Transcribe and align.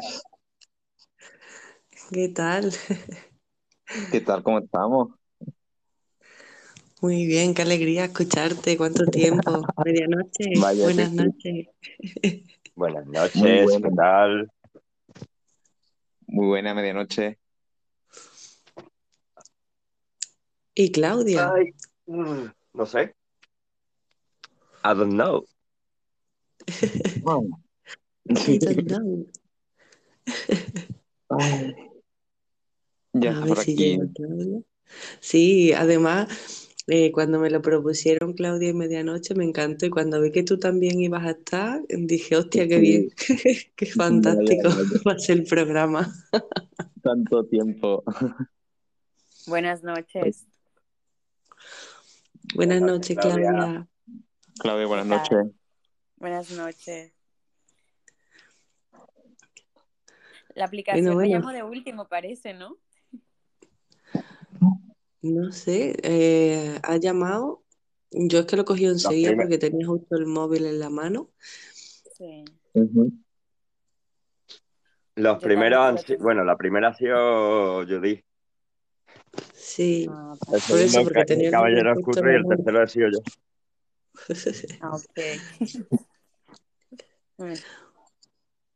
buenas. 0.00 0.22
¿Qué 2.12 2.28
tal? 2.28 2.72
¿Qué 4.10 4.20
tal? 4.20 4.42
¿Cómo 4.42 4.58
estamos? 4.58 5.08
Muy 7.00 7.26
bien, 7.26 7.54
qué 7.54 7.62
alegría 7.62 8.04
escucharte. 8.04 8.76
¿Cuánto 8.76 9.06
tiempo? 9.06 9.62
Medianoche. 9.84 10.60
Vaya, 10.60 10.82
Buenas 10.82 11.12
sí, 11.12 11.18
sí. 11.18 11.24
noches. 11.24 11.66
Buenas 12.76 13.06
noches, 13.06 13.78
¿qué 13.82 13.90
tal? 13.96 14.50
muy 16.26 16.46
buena 16.46 16.74
medianoche. 16.74 17.38
Y 20.74 20.92
Claudia. 20.92 21.52
Ay, 21.54 21.74
mm, 22.06 22.46
no 22.74 22.86
sé. 22.86 23.14
I 24.82 24.94
don't 24.94 25.14
know. 25.14 25.44
I 28.36 28.58
don't 28.58 28.86
know. 28.86 29.26
Ay, 31.28 31.74
ya 33.12 33.36
A 33.36 33.40
ver 33.40 33.48
por 33.48 33.58
si 33.58 33.72
aquí. 33.72 33.98
Sí, 35.20 35.72
además, 35.72 36.28
eh, 36.86 37.12
cuando 37.12 37.38
me 37.38 37.50
lo 37.50 37.62
propusieron 37.62 38.32
Claudia 38.32 38.70
y 38.70 38.74
medianoche 38.74 39.34
me 39.34 39.44
encantó. 39.44 39.86
Y 39.86 39.90
cuando 39.90 40.20
vi 40.20 40.32
que 40.32 40.42
tú 40.42 40.58
también 40.58 41.00
ibas 41.00 41.24
a 41.24 41.30
estar, 41.30 41.82
dije, 41.88 42.36
hostia, 42.36 42.66
qué 42.66 42.78
bien, 42.78 43.08
qué 43.76 43.86
fantástico 43.86 44.68
va 45.06 45.12
a 45.12 45.18
ser 45.18 45.38
el 45.38 45.44
programa. 45.44 46.12
Tanto 47.02 47.44
tiempo. 47.46 48.02
Buenas 49.46 49.82
noches. 49.82 50.46
Buenas 52.54 52.80
Buenas 52.80 52.82
noches, 52.82 53.16
Claudia. 53.16 53.50
Claudia. 53.50 53.88
Claudia, 54.58 54.82
¿Qué 54.82 54.88
buenas 54.88 55.06
noches. 55.06 55.38
Buenas 56.16 56.50
noches. 56.50 57.19
La 60.54 60.64
Bueno, 60.64 60.66
aplicación 60.66 61.06
me 61.08 61.14
bueno, 61.14 61.38
llamó 61.38 61.52
de 61.52 61.62
último, 61.62 62.08
parece, 62.08 62.54
¿no? 62.54 62.76
no 65.22 65.52
sé, 65.52 65.96
eh, 66.02 66.78
ha 66.82 66.96
llamado. 66.96 67.62
Yo 68.10 68.40
es 68.40 68.46
que 68.46 68.56
lo 68.56 68.64
cogí 68.64 68.86
enseguida 68.86 69.36
porque 69.36 69.58
tenía 69.58 69.86
justo 69.86 70.16
el 70.16 70.26
móvil 70.26 70.66
en 70.66 70.80
la 70.80 70.90
mano. 70.90 71.30
Sí. 72.16 72.44
Los 75.14 75.40
Yo 75.40 75.40
primeros 75.40 75.78
han 75.80 75.98
sido, 75.98 76.18
bueno, 76.20 76.44
la 76.44 76.56
primera 76.56 76.88
ha 76.88 76.94
sido 76.94 77.86
Judith, 77.86 78.24
Sí, 79.54 80.06
Ah, 80.10 80.34
el 80.52 80.60
por 80.68 80.78
eso, 80.80 81.04
porque 81.04 81.24
tenía 81.24 81.46
el 81.48 81.52
Caballero 81.52 81.92
Oscuro 81.92 82.32
y 82.32 82.34
el 82.34 82.46
tercero 82.46 82.82
he 82.82 82.88
sido 82.88 83.08
yo. 83.10 83.18
ah, 84.80 84.96
ok. 84.96 85.20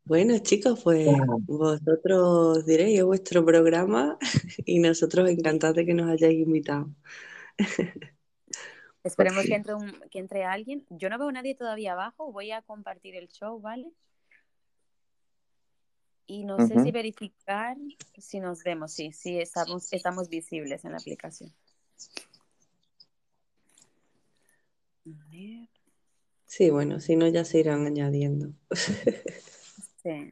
Bueno, 0.07 0.39
chicos, 0.39 0.83
pues 0.85 1.09
vosotros 1.47 2.67
diréis, 2.67 2.99
es 2.99 3.05
vuestro 3.05 3.45
programa 3.45 4.19
y 4.67 4.79
nosotros 4.79 5.31
encantados 5.31 5.77
de 5.77 5.87
que 5.87 5.95
nos 5.95 6.11
hayáis 6.11 6.39
invitado. 6.39 6.91
Esperemos 9.03 9.45
que 9.45 9.55
entre, 9.55 9.75
un, 9.75 9.93
que 10.11 10.19
entre 10.19 10.45
alguien. 10.45 10.85
Yo 10.91 11.09
no 11.11 11.19
veo 11.19 11.29
a 11.29 11.33
nadie 11.33 11.55
todavía 11.55 11.93
abajo. 11.93 12.33
Voy 12.33 12.51
a 12.51 12.63
compartir 12.63 13.17
el 13.17 13.29
show, 13.29 13.61
¿vale? 13.61 13.93
Y 16.27 16.45
no 16.45 16.67
sé 16.67 16.83
si 16.83 16.91
verificar 16.91 17.77
si 18.17 18.41
nos 18.41 18.63
vemos. 18.63 18.93
Sí, 18.93 19.13
sí, 19.13 19.39
estamos, 19.39 19.93
estamos 19.93 20.31
visibles 20.31 20.85
en 20.85 20.93
la 20.93 20.99
aplicación. 20.99 21.53
A 25.07 25.31
ver. 25.31 25.69
Sí, 26.47 26.71
bueno, 26.71 27.01
si 27.01 27.17
no 27.17 27.29
ya 27.29 27.45
se 27.45 27.59
irán 27.59 27.87
añadiendo. 27.87 28.53
Sí. 30.05 30.31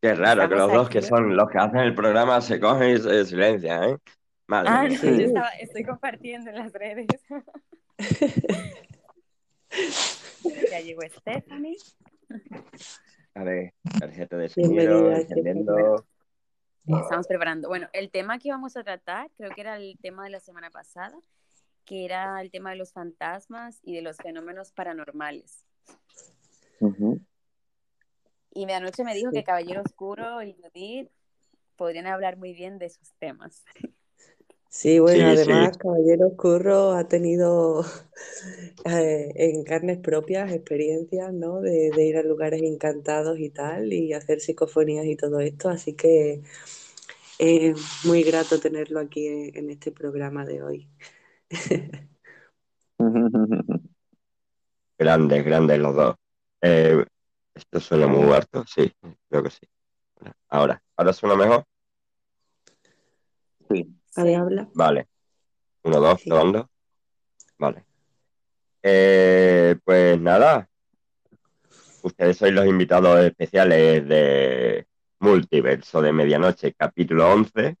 Qué 0.00 0.14
raro 0.14 0.48
que 0.48 0.54
los 0.54 0.72
dos 0.72 0.88
que 0.88 1.02
son 1.02 1.36
los 1.36 1.48
que 1.48 1.58
hacen 1.58 1.80
el 1.80 1.94
programa 1.94 2.40
se 2.40 2.60
cogen 2.60 2.96
y 2.96 2.98
se 2.98 3.24
silencian, 3.24 3.84
¿eh? 3.90 3.96
Madre 4.46 4.70
Ah, 4.70 4.88
no, 4.88 4.90
yo 4.90 5.26
estaba, 5.26 5.48
estoy 5.50 5.84
compartiendo 5.84 6.50
en 6.50 6.56
las 6.56 6.72
redes. 6.72 7.06
Ya 10.70 10.80
llegó 10.80 11.02
Stephanie. 11.02 11.76
A 13.34 13.44
ver, 13.44 13.74
tarjeta 13.98 14.36
de 14.36 14.48
sonido, 14.48 15.10
encendiendo. 15.10 15.96
Eh, 16.86 16.92
estamos 17.02 17.26
preparando. 17.26 17.68
Bueno, 17.68 17.88
el 17.92 18.10
tema 18.10 18.38
que 18.38 18.48
íbamos 18.48 18.76
a 18.76 18.84
tratar, 18.84 19.30
creo 19.36 19.50
que 19.50 19.60
era 19.60 19.76
el 19.76 19.98
tema 20.00 20.24
de 20.24 20.30
la 20.30 20.40
semana 20.40 20.70
pasada, 20.70 21.16
que 21.84 22.04
era 22.04 22.40
el 22.40 22.50
tema 22.50 22.70
de 22.70 22.76
los 22.76 22.92
fantasmas 22.92 23.80
y 23.82 23.94
de 23.94 24.02
los 24.02 24.16
fenómenos 24.16 24.72
paranormales. 24.72 25.66
Y 28.50 28.66
de 28.66 28.74
anoche 28.74 29.04
me 29.04 29.14
dijo 29.14 29.30
que 29.30 29.44
Caballero 29.44 29.82
Oscuro 29.82 30.42
y 30.42 30.54
Judith 30.54 31.10
podrían 31.76 32.06
hablar 32.06 32.36
muy 32.36 32.52
bien 32.52 32.78
de 32.78 32.86
esos 32.86 33.12
temas. 33.18 33.64
Sí, 34.72 34.98
bueno, 35.00 35.24
Sí, 35.24 35.36
sí. 35.36 35.52
además 35.52 35.76
Caballero 35.76 36.34
Curro 36.36 36.92
ha 36.92 37.06
tenido 37.06 37.84
eh, 38.86 39.32
en 39.36 39.64
carnes 39.64 39.98
propias 39.98 40.50
experiencias, 40.52 41.32
¿no? 41.32 41.60
De, 41.60 41.90
de 41.92 42.06
ir 42.06 42.16
a 42.16 42.22
lugares 42.22 42.62
encantados 42.62 43.38
y 43.38 43.50
tal, 43.50 43.92
y 43.92 44.14
hacer 44.14 44.40
psicofonías 44.40 45.04
y 45.06 45.16
todo 45.16 45.40
esto, 45.40 45.68
así 45.68 45.94
que 45.94 46.42
es 47.38 47.76
muy 48.06 48.22
grato 48.24 48.60
tenerlo 48.60 49.00
aquí 49.00 49.26
en, 49.28 49.56
en 49.56 49.70
este 49.70 49.92
programa 49.92 50.46
de 50.46 50.62
hoy. 50.62 50.88
Grandes, 54.98 55.44
grandes 55.44 55.78
los 55.80 55.94
dos. 55.94 56.16
Eh, 56.62 57.04
esto 57.54 57.80
suena 57.80 58.06
muy 58.06 58.32
harto, 58.32 58.64
sí, 58.66 58.92
creo 59.28 59.42
que 59.42 59.50
sí. 59.50 59.66
Ahora, 60.48 60.82
¿ahora 60.96 61.12
suena 61.12 61.36
mejor? 61.36 61.64
Sí. 63.68 64.01
Sí. 64.14 64.34
habla. 64.34 64.68
Vale. 64.74 65.08
Uno, 65.84 66.00
dos, 66.00 66.20
Sí. 66.20 66.28
probando. 66.28 66.68
Vale. 67.58 67.84
Eh, 68.82 69.76
pues 69.84 70.20
nada, 70.20 70.68
ustedes 72.02 72.36
sois 72.36 72.52
los 72.52 72.66
invitados 72.66 73.20
especiales 73.20 74.06
de 74.08 74.86
Multiverso 75.20 76.02
de 76.02 76.12
Medianoche, 76.12 76.74
capítulo 76.74 77.30
11. 77.32 77.76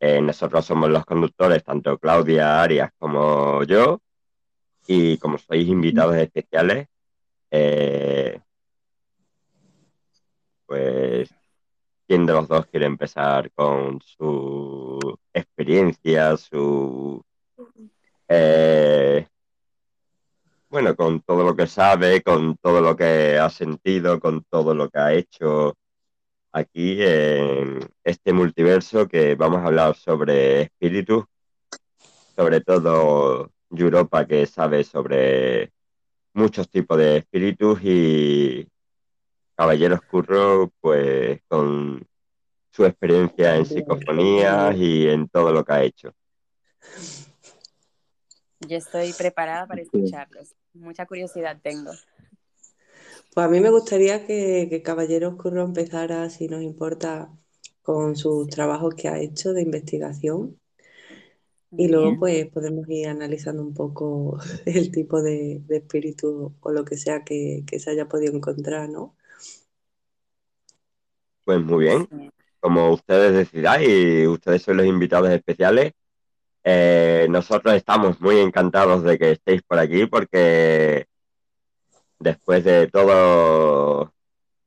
Eh, 0.00 0.20
nosotros 0.20 0.64
somos 0.64 0.90
los 0.90 1.04
conductores, 1.04 1.62
tanto 1.62 1.98
Claudia 1.98 2.62
Arias 2.62 2.90
como 2.98 3.62
yo. 3.64 4.00
Y 4.86 5.16
como 5.18 5.38
sois 5.38 5.66
invitados 5.66 6.16
especiales, 6.16 6.88
eh, 7.50 8.40
pues, 10.66 11.30
¿quién 12.06 12.26
de 12.26 12.32
los 12.32 12.48
dos 12.48 12.66
quiere 12.66 12.86
empezar 12.86 13.50
con 13.52 14.00
su 14.02 15.18
experiencia, 15.34 16.36
su... 16.36 17.22
eh, 18.28 19.26
bueno, 20.70 20.96
con 20.96 21.20
todo 21.20 21.44
lo 21.44 21.54
que 21.54 21.66
sabe, 21.66 22.22
con 22.22 22.56
todo 22.56 22.80
lo 22.80 22.96
que 22.96 23.38
ha 23.38 23.50
sentido, 23.50 24.18
con 24.20 24.44
todo 24.44 24.74
lo 24.74 24.88
que 24.88 24.98
ha 24.98 25.12
hecho 25.12 25.76
aquí 26.52 27.02
en 27.02 27.80
este 28.04 28.32
multiverso 28.32 29.08
que 29.08 29.34
vamos 29.34 29.60
a 29.60 29.66
hablar 29.66 29.96
sobre 29.96 30.62
espíritus, 30.62 31.24
sobre 32.36 32.60
todo 32.60 33.50
Europa 33.70 34.26
que 34.26 34.46
sabe 34.46 34.84
sobre 34.84 35.72
muchos 36.32 36.68
tipos 36.68 36.98
de 36.98 37.18
espíritus 37.18 37.80
y 37.82 38.68
Caballero 39.56 39.96
Oscuro 39.96 40.72
pues 40.80 41.40
con 41.48 42.06
su 42.74 42.84
experiencia 42.84 43.54
en 43.56 43.66
psicofonías 43.66 44.74
y 44.76 45.06
en 45.06 45.28
todo 45.28 45.52
lo 45.52 45.64
que 45.64 45.72
ha 45.72 45.84
hecho. 45.84 46.12
Yo 48.58 48.76
estoy 48.76 49.12
preparada 49.12 49.68
para 49.68 49.82
escucharlos. 49.82 50.56
Mucha 50.72 51.06
curiosidad 51.06 51.60
tengo. 51.62 51.92
Pues 53.32 53.46
a 53.46 53.48
mí 53.48 53.60
me 53.60 53.70
gustaría 53.70 54.26
que, 54.26 54.66
que 54.68 54.82
Caballero 54.82 55.28
Oscuro 55.28 55.62
empezara, 55.62 56.28
si 56.30 56.48
nos 56.48 56.62
importa, 56.62 57.30
con 57.82 58.16
sus 58.16 58.48
trabajos 58.48 58.94
que 58.96 59.06
ha 59.06 59.20
hecho 59.20 59.52
de 59.52 59.62
investigación. 59.62 60.58
Y 61.76 61.86
luego 61.86 62.18
pues 62.18 62.46
podemos 62.46 62.88
ir 62.88 63.06
analizando 63.06 63.62
un 63.62 63.74
poco 63.74 64.38
el 64.66 64.90
tipo 64.90 65.22
de, 65.22 65.62
de 65.64 65.76
espíritu 65.76 66.56
o 66.60 66.72
lo 66.72 66.84
que 66.84 66.96
sea 66.96 67.22
que, 67.22 67.62
que 67.66 67.78
se 67.78 67.90
haya 67.90 68.08
podido 68.08 68.34
encontrar, 68.34 68.88
¿no? 68.88 69.14
Pues 71.44 71.60
muy 71.60 71.84
bien. 71.84 72.32
Como 72.64 72.90
ustedes 72.92 73.34
decidáis, 73.34 74.26
ustedes 74.26 74.62
son 74.62 74.78
los 74.78 74.86
invitados 74.86 75.28
especiales. 75.30 75.92
Eh, 76.64 77.26
nosotros 77.28 77.74
estamos 77.74 78.22
muy 78.22 78.38
encantados 78.40 79.02
de 79.04 79.18
que 79.18 79.32
estéis 79.32 79.62
por 79.62 79.78
aquí 79.78 80.06
porque 80.06 81.04
después 82.18 82.64
de 82.64 82.86
todo 82.88 84.14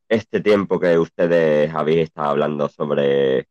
este 0.09 0.41
tiempo 0.41 0.79
que 0.79 0.99
ustedes 0.99 1.73
habéis 1.73 2.01
estado 2.03 2.29
hablando 2.29 2.69
sobre 2.69 3.47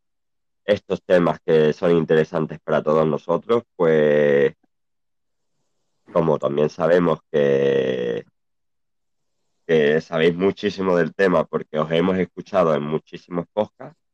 estos 0.65 1.03
temas 1.03 1.41
que 1.45 1.73
son 1.73 1.97
interesantes 1.97 2.61
para 2.61 2.83
todos 2.85 3.05
nosotros, 3.05 3.65
pues 3.75 4.55
como 6.13 6.39
también 6.39 6.71
sabemos 6.71 7.19
que, 7.33 8.25
que 9.67 10.01
sabéis 10.01 10.37
muchísimo 10.37 10.97
del 10.97 11.15
tema 11.15 11.45
porque 11.45 11.81
os 11.81 11.91
hemos 11.91 12.17
escuchado 12.19 12.77
en 12.77 12.85
muchísimos 12.85 13.47
podcasts, 13.53 14.06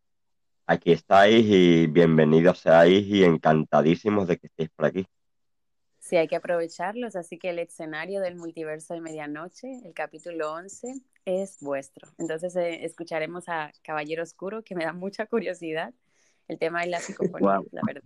aquí 0.72 0.92
estáis 0.92 1.44
y 1.46 1.86
bienvenidos 1.86 2.58
seáis 2.60 3.06
y 3.06 3.24
encantadísimos 3.24 4.26
de 4.26 4.38
que 4.38 4.46
estéis 4.46 4.70
por 4.70 4.86
aquí. 4.86 5.06
Sí, 5.98 6.16
hay 6.16 6.26
que 6.26 6.36
aprovecharlos, 6.36 7.14
así 7.14 7.38
que 7.38 7.50
el 7.50 7.58
escenario 7.58 8.20
del 8.20 8.36
multiverso 8.36 8.94
de 8.94 9.00
medianoche, 9.00 9.68
el 9.84 9.92
capítulo 9.94 10.52
11, 10.52 10.94
es 11.26 11.58
vuestro. 11.60 12.08
Entonces 12.18 12.56
eh, 12.56 12.84
escucharemos 12.84 13.48
a 13.48 13.70
Caballero 13.82 14.22
Oscuro, 14.22 14.64
que 14.64 14.74
me 14.74 14.84
da 14.84 14.92
mucha 14.92 15.26
curiosidad, 15.26 15.94
el 16.48 16.58
tema 16.58 16.80
de 16.80 16.88
la 16.88 17.00
psicofonía, 17.00 17.58
Wow. 17.58 17.68
la 17.70 17.82
verdad. 17.86 18.02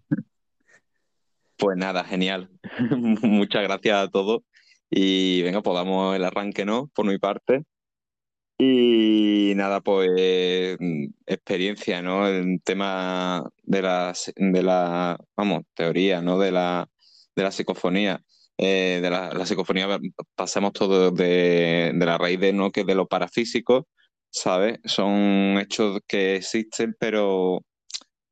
Pues 1.56 1.76
nada, 1.78 2.04
genial. 2.04 2.50
Muchas 3.22 3.62
gracias 3.62 3.96
a 3.96 4.08
todos. 4.10 4.42
Y 4.90 5.42
venga, 5.42 5.62
pues 5.62 5.74
damos 5.74 6.14
el 6.14 6.24
arranque, 6.24 6.64
¿no? 6.64 6.88
Por 6.88 7.06
mi 7.06 7.18
parte. 7.18 7.64
Y 8.58 9.52
nada, 9.54 9.80
pues 9.82 10.08
mm, 10.80 11.06
experiencia, 11.26 12.00
¿no? 12.00 12.26
El 12.26 12.62
tema 12.62 13.44
de 13.62 13.82
la, 13.82 14.14
de 14.36 14.62
la, 14.62 15.18
vamos, 15.36 15.64
teoría, 15.74 16.22
¿no? 16.22 16.38
De 16.38 16.50
la, 16.52 16.88
de 17.34 17.42
la 17.42 17.50
psicofonía. 17.52 18.22
Eh, 18.58 19.00
de 19.02 19.10
la, 19.10 19.44
psicofonía 19.44 19.98
pasamos 20.34 20.72
todo 20.72 21.10
de, 21.10 21.92
de 21.94 22.06
la 22.06 22.16
raíz 22.16 22.40
de, 22.40 22.52
¿no? 22.54 22.70
Que 22.72 22.84
de 22.84 22.94
lo 22.94 23.06
parafísico, 23.06 23.88
¿sabes? 24.30 24.78
Son 24.84 25.58
hechos 25.58 26.00
que 26.06 26.36
existen, 26.36 26.96
pero 26.98 27.60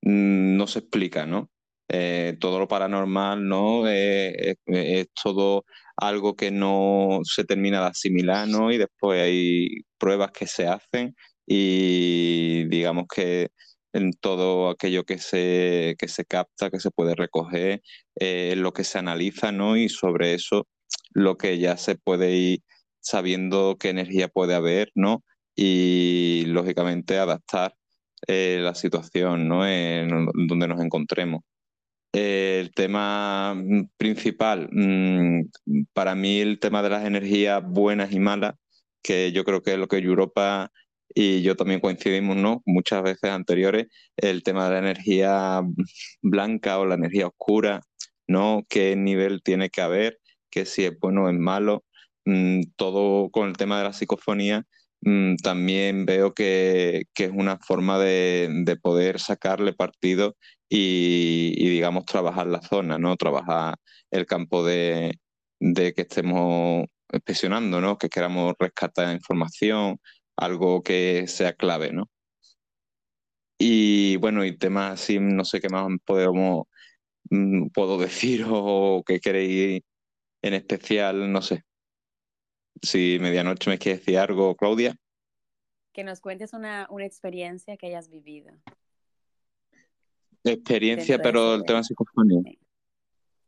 mm, 0.02 0.56
no 0.56 0.66
se 0.66 0.80
explica, 0.80 1.26
¿no? 1.26 1.50
Eh, 1.88 2.36
todo 2.40 2.58
lo 2.58 2.68
paranormal, 2.68 3.46
¿no? 3.46 3.86
Eh, 3.88 4.56
es 4.66 5.08
todo 5.22 5.64
algo 5.96 6.36
que 6.36 6.50
no 6.50 7.20
se 7.24 7.44
termina 7.44 7.80
de 7.80 7.86
asimilar, 7.88 8.48
¿no? 8.48 8.72
Y 8.72 8.78
después 8.78 9.22
hay 9.22 9.82
pruebas 9.98 10.32
que 10.32 10.46
se 10.46 10.66
hacen 10.66 11.14
y 11.46 12.64
digamos 12.68 13.06
que 13.14 13.48
en 13.92 14.12
todo 14.12 14.70
aquello 14.70 15.04
que 15.04 15.18
se, 15.18 15.94
que 15.98 16.08
se 16.08 16.24
capta, 16.24 16.70
que 16.70 16.80
se 16.80 16.90
puede 16.90 17.14
recoger, 17.14 17.82
eh, 18.16 18.54
lo 18.56 18.72
que 18.72 18.84
se 18.84 18.98
analiza, 18.98 19.52
¿no? 19.52 19.76
Y 19.76 19.88
sobre 19.88 20.34
eso 20.34 20.66
lo 21.12 21.36
que 21.38 21.58
ya 21.58 21.76
se 21.76 21.94
puede 21.96 22.32
ir 22.32 22.60
sabiendo 23.00 23.76
qué 23.78 23.90
energía 23.90 24.28
puede 24.28 24.54
haber, 24.54 24.90
¿no? 24.94 25.22
Y 25.54 26.44
lógicamente 26.46 27.18
adaptar 27.18 27.74
eh, 28.26 28.58
la 28.62 28.74
situación, 28.74 29.48
¿no? 29.48 29.66
En 29.66 30.08
donde 30.48 30.68
nos 30.68 30.80
encontremos. 30.82 31.42
Eh, 32.16 32.60
el 32.60 32.72
tema 32.72 33.54
mm, 33.54 33.88
principal, 33.96 34.68
mm, 34.70 35.46
para 35.92 36.14
mí 36.14 36.38
el 36.40 36.60
tema 36.60 36.80
de 36.82 36.90
las 36.90 37.04
energías 37.04 37.60
buenas 37.64 38.12
y 38.12 38.20
malas, 38.20 38.54
que 39.02 39.32
yo 39.32 39.44
creo 39.44 39.62
que 39.62 39.72
es 39.72 39.78
lo 39.78 39.88
que 39.88 39.98
Europa 39.98 40.70
y 41.14 41.42
yo 41.42 41.56
también 41.56 41.80
coincidimos, 41.80 42.36
¿no? 42.36 42.62
Muchas 42.66 43.02
veces 43.02 43.30
anteriores, 43.30 43.88
el 44.16 44.44
tema 44.44 44.66
de 44.66 44.72
la 44.74 44.78
energía 44.78 45.62
blanca 46.22 46.78
o 46.78 46.86
la 46.86 46.94
energía 46.94 47.26
oscura, 47.28 47.80
¿no? 48.28 48.64
¿Qué 48.68 48.94
nivel 48.96 49.42
tiene 49.42 49.70
que 49.70 49.80
haber? 49.82 50.20
Que 50.50 50.66
si 50.66 50.84
es 50.84 50.98
bueno 51.00 51.24
o 51.24 51.28
es 51.28 51.36
malo. 51.36 51.84
Mm, 52.26 52.62
todo 52.76 53.30
con 53.30 53.48
el 53.48 53.56
tema 53.56 53.78
de 53.78 53.84
la 53.84 53.92
psicofonía, 53.92 54.64
también 55.42 56.06
veo 56.06 56.32
que, 56.34 57.04
que 57.14 57.24
es 57.24 57.30
una 57.32 57.58
forma 57.58 57.98
de, 57.98 58.48
de 58.64 58.76
poder 58.76 59.20
sacarle 59.20 59.74
partido 59.74 60.36
y, 60.68 61.68
digamos, 61.68 62.04
trabajar 62.06 62.46
la 62.46 62.62
zona, 62.62 62.98
¿no? 62.98 63.16
Trabajar 63.16 63.76
el 64.10 64.26
campo 64.26 64.64
de, 64.64 65.18
de 65.60 65.92
que 65.92 66.02
estemos 66.02 66.86
inspeccionando, 67.12 67.80
¿no? 67.80 67.98
Que 67.98 68.08
queramos 68.08 68.54
rescatar 68.58 69.14
información, 69.14 69.98
algo 70.36 70.82
que 70.82 71.26
sea 71.28 71.52
clave, 71.54 71.92
¿no? 71.92 72.10
Y 73.58 74.16
bueno, 74.16 74.44
y 74.44 74.56
temas 74.56 75.00
así, 75.00 75.18
no 75.20 75.44
sé 75.44 75.60
qué 75.60 75.68
más 75.68 75.86
podemos, 76.04 76.64
mm, 77.30 77.68
puedo 77.68 77.98
decir 77.98 78.46
o 78.48 79.02
qué 79.06 79.20
queréis 79.20 79.82
en 80.42 80.54
especial, 80.54 81.32
no 81.32 81.42
sé. 81.42 81.62
Si 82.82 83.18
medianoche 83.20 83.70
me 83.70 83.78
quieres 83.78 84.00
decir 84.00 84.18
algo, 84.18 84.54
Claudia. 84.56 84.96
Que 85.92 86.04
nos 86.04 86.20
cuentes 86.20 86.52
una, 86.52 86.86
una 86.90 87.06
experiencia 87.06 87.76
que 87.76 87.86
hayas 87.86 88.08
vivido. 88.08 88.52
Experiencia, 90.42 91.16
de 91.16 91.22
pero 91.22 91.54
el 91.54 91.64
tema 91.64 91.78
de 91.78 91.84
psicofonía. 91.84 92.42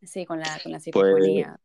Sí, 0.02 0.24
con 0.24 0.40
la, 0.40 0.58
con 0.62 0.72
la 0.72 0.78
Pues, 0.78 0.84
psicofonía. 0.84 1.60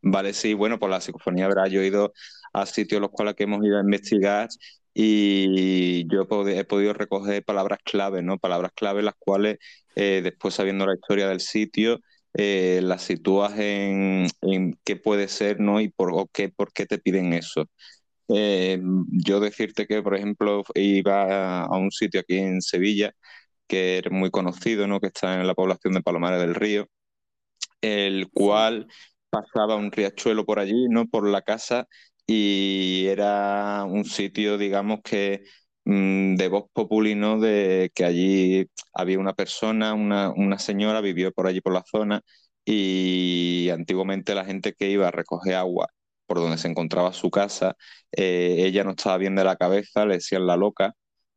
Vale, 0.00 0.32
sí, 0.32 0.54
bueno, 0.54 0.78
por 0.80 0.90
la 0.90 1.00
psicofonía, 1.00 1.46
verás, 1.46 1.70
yo 1.70 1.80
he 1.80 1.86
ido 1.86 2.12
a 2.52 2.66
sitios 2.66 3.00
los 3.00 3.10
cuales 3.10 3.34
que 3.34 3.44
hemos 3.44 3.64
ido 3.64 3.78
a 3.78 3.82
investigar 3.82 4.48
y 4.92 6.06
yo 6.12 6.22
he 6.48 6.64
podido 6.64 6.92
recoger 6.92 7.44
palabras 7.44 7.78
clave, 7.84 8.20
¿no? 8.20 8.38
Palabras 8.38 8.72
clave 8.74 9.02
las 9.02 9.14
cuales 9.16 9.58
eh, 9.94 10.20
después 10.22 10.54
sabiendo 10.54 10.86
la 10.86 10.94
historia 10.94 11.28
del 11.28 11.40
sitio, 11.40 12.00
eh, 12.34 12.80
las 12.82 13.02
sitúas 13.02 13.58
en, 13.58 14.26
en 14.42 14.78
qué 14.84 14.96
puede 14.96 15.28
ser, 15.28 15.60
¿no? 15.60 15.80
Y 15.80 15.88
por, 15.90 16.12
o 16.12 16.28
qué, 16.32 16.48
por 16.48 16.72
qué 16.72 16.86
te 16.86 16.98
piden 16.98 17.32
eso. 17.32 17.66
Eh, 18.28 18.80
yo 19.10 19.40
decirte 19.40 19.86
que, 19.86 20.02
por 20.02 20.16
ejemplo, 20.16 20.64
iba 20.74 21.62
a, 21.64 21.78
un 21.78 21.90
sitio 21.92 22.20
aquí 22.20 22.38
en 22.38 22.62
Sevilla 22.62 23.12
que 23.68 23.98
es 23.98 24.10
muy 24.12 24.30
conocido, 24.30 24.86
¿no? 24.86 25.00
Que 25.00 25.08
está 25.08 25.40
en 25.40 25.46
la 25.46 25.54
población 25.54 25.94
de 25.94 26.02
Palomares 26.02 26.40
del 26.40 26.54
Río 26.54 26.88
el 27.82 28.30
cual 28.32 28.86
pasaba 29.30 29.76
un 29.76 29.92
riachuelo 29.92 30.46
por 30.46 30.58
allí, 30.58 30.88
¿no? 30.88 31.06
Por 31.08 31.28
la 31.28 31.42
casa 31.42 31.88
y 32.26 33.06
era 33.08 33.84
un 33.84 34.04
sitio, 34.04 34.58
digamos 34.58 35.00
que 35.04 35.44
de 35.84 36.48
voz 36.48 36.64
populi, 36.72 37.14
¿no? 37.14 37.40
De 37.40 37.90
que 37.94 38.04
allí 38.04 38.66
había 38.92 39.18
una 39.18 39.34
persona, 39.34 39.94
una, 39.94 40.30
una 40.30 40.58
señora 40.58 41.00
vivió 41.00 41.32
por 41.32 41.46
allí 41.46 41.60
por 41.60 41.72
la 41.74 41.84
zona 41.90 42.22
y 42.64 43.68
antiguamente 43.72 44.34
la 44.34 44.44
gente 44.44 44.74
que 44.74 44.90
iba 44.90 45.08
a 45.08 45.10
recoger 45.10 45.54
agua 45.56 45.88
por 46.26 46.38
donde 46.38 46.58
se 46.58 46.68
encontraba 46.68 47.12
su 47.12 47.30
casa, 47.30 47.76
eh, 48.12 48.56
ella 48.66 48.84
no 48.84 48.90
estaba 48.92 49.18
bien 49.18 49.34
de 49.34 49.44
la 49.44 49.56
cabeza, 49.56 50.06
le 50.06 50.14
decían 50.14 50.46
la 50.46 50.56
loca. 50.56 50.94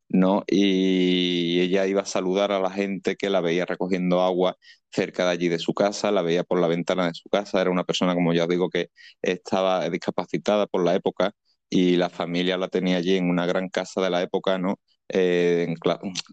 ¿no? 0.10 0.44
Y 0.48 1.60
ella 1.62 1.88
iba 1.88 2.02
a 2.02 2.06
saludar 2.06 2.52
a 2.52 2.60
la 2.60 2.72
gente 2.72 3.16
que 3.16 3.30
la 3.30 3.42
veía 3.42 3.66
recogiendo 3.66 4.22
agua 4.22 4.58
cerca 4.92 5.26
de 5.26 5.32
allí 5.32 5.50
de 5.50 5.60
su 5.60 5.74
casa, 5.74 6.12
la 6.12 6.22
veía 6.22 6.44
por 6.44 6.60
la 6.62 6.68
ventana 6.68 7.08
de 7.08 7.14
su 7.14 7.30
casa, 7.30 7.62
era 7.62 7.72
una 7.72 7.84
persona, 7.84 8.14
como 8.14 8.34
ya 8.34 8.44
os 8.44 8.50
digo, 8.50 8.70
que 8.70 8.90
estaba 9.22 9.90
discapacitada 9.90 10.68
por 10.68 10.86
la 10.86 10.96
época 10.96 11.34
y 11.76 11.98
la 11.98 12.10
familia 12.10 12.58
la 12.58 12.70
tenía 12.70 12.98
allí 12.98 13.18
en 13.18 13.30
una 13.30 13.46
gran 13.46 13.70
casa 13.70 14.02
de 14.02 14.10
la 14.10 14.22
época, 14.22 14.58
¿no? 14.58 14.80
Eh, 15.10 15.74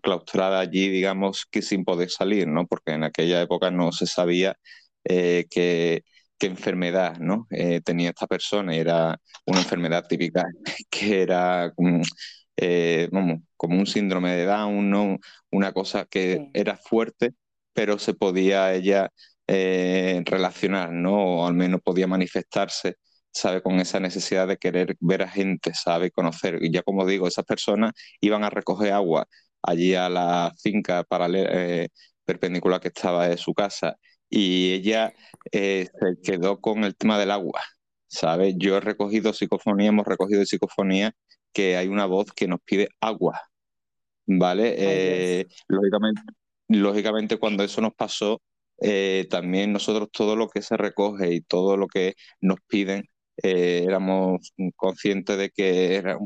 claustrada 0.03 0.61
allí, 0.61 0.89
digamos, 0.89 1.47
que 1.51 1.63
sin 1.63 1.85
poder 1.85 2.11
salir, 2.11 2.47
¿no? 2.49 2.67
Porque 2.67 2.93
en 2.93 3.05
aquella 3.05 3.43
época 3.43 3.71
no 3.71 3.93
se 3.93 4.07
sabía 4.07 4.57
eh, 5.05 5.47
qué, 5.51 6.05
qué 6.39 6.47
enfermedad, 6.47 7.19
¿no? 7.19 7.47
Eh, 7.51 7.81
tenía 7.85 8.11
esta 8.11 8.27
persona 8.27 8.75
y 8.77 8.79
era 8.81 9.19
una 9.47 9.61
enfermedad 9.61 10.07
típica 10.09 10.45
que 10.91 11.23
era 11.23 11.73
mm, 11.77 12.03
eh, 12.57 13.09
vamos, 13.13 13.41
como 13.57 13.79
un 13.79 13.87
síndrome 13.87 14.33
de 14.33 14.45
Down, 14.47 14.91
¿no? 14.91 15.19
Una 15.51 15.73
cosa 15.73 16.07
que 16.07 16.37
Sí. 16.37 16.51
era 16.55 16.77
fuerte, 16.77 17.33
pero 17.73 17.99
se 17.99 18.15
podía 18.15 18.73
ella 18.75 19.11
relacionar, 20.25 20.91
¿no? 20.93 21.15
O 21.43 21.47
al 21.47 21.55
menos 21.55 21.81
podía 21.83 22.07
manifestarse, 22.07 22.97
¿sabe? 23.33 23.63
Con 23.63 23.81
esa 23.81 24.01
necesidad 24.01 24.47
de 24.49 24.59
querer 24.59 24.97
ver 25.01 25.23
a 25.23 25.29
gente, 25.29 25.73
¿sabe? 25.75 26.11
Conocer. 26.11 26.59
Y 26.63 26.73
ya 26.73 26.83
como 26.83 27.07
digo, 27.07 27.27
esas 27.29 27.45
personas 27.45 27.93
iban 28.21 28.45
a 28.45 28.51
recoger 28.51 28.93
agua 28.93 29.27
allí 29.63 29.95
a 29.95 30.09
la 30.09 30.53
finca 30.63 31.05
paralela, 31.05 31.51
eh, 31.53 31.89
perpendicular 32.25 32.81
que 32.81 32.89
estaba 32.89 33.29
de 33.29 33.37
su 33.37 33.55
casa 33.55 33.97
y 34.29 34.73
ella 34.73 35.13
eh, 35.53 35.89
se 35.95 36.17
quedó 36.23 36.61
con 36.61 36.85
el 36.85 36.97
tema 36.97 37.19
del 37.19 37.31
agua, 37.31 37.61
¿sabe? 38.07 38.55
Yo 38.57 38.77
he 38.77 38.81
recogido 38.81 39.33
psicofonía, 39.33 39.89
hemos 39.91 40.07
recogido 40.07 40.45
psicofonía 40.47 41.13
que 41.53 41.77
hay 41.77 41.89
una 41.89 42.07
voz 42.07 42.33
que 42.33 42.49
nos 42.49 42.61
pide 42.65 42.89
agua, 43.01 43.41
¿vale? 44.27 44.75
Eh, 44.79 45.47
lógicamente, 45.69 46.23
lógicamente 46.69 47.39
cuando 47.39 47.65
eso 47.65 47.81
nos 47.81 47.95
pasó, 47.95 48.41
eh, 48.81 49.27
también 49.31 49.73
nosotros 49.73 50.09
todo 50.13 50.35
lo 50.37 50.49
que 50.49 50.63
se 50.63 50.77
recoge 50.77 51.35
y 51.35 51.41
todo 51.43 51.77
lo 51.77 51.87
que 51.87 52.15
nos 52.41 52.59
piden, 52.67 53.05
eh, 53.43 53.85
éramos 53.87 54.53
conscientes 54.77 55.39
de 55.39 55.51
que 55.51 55.97
era 55.97 56.19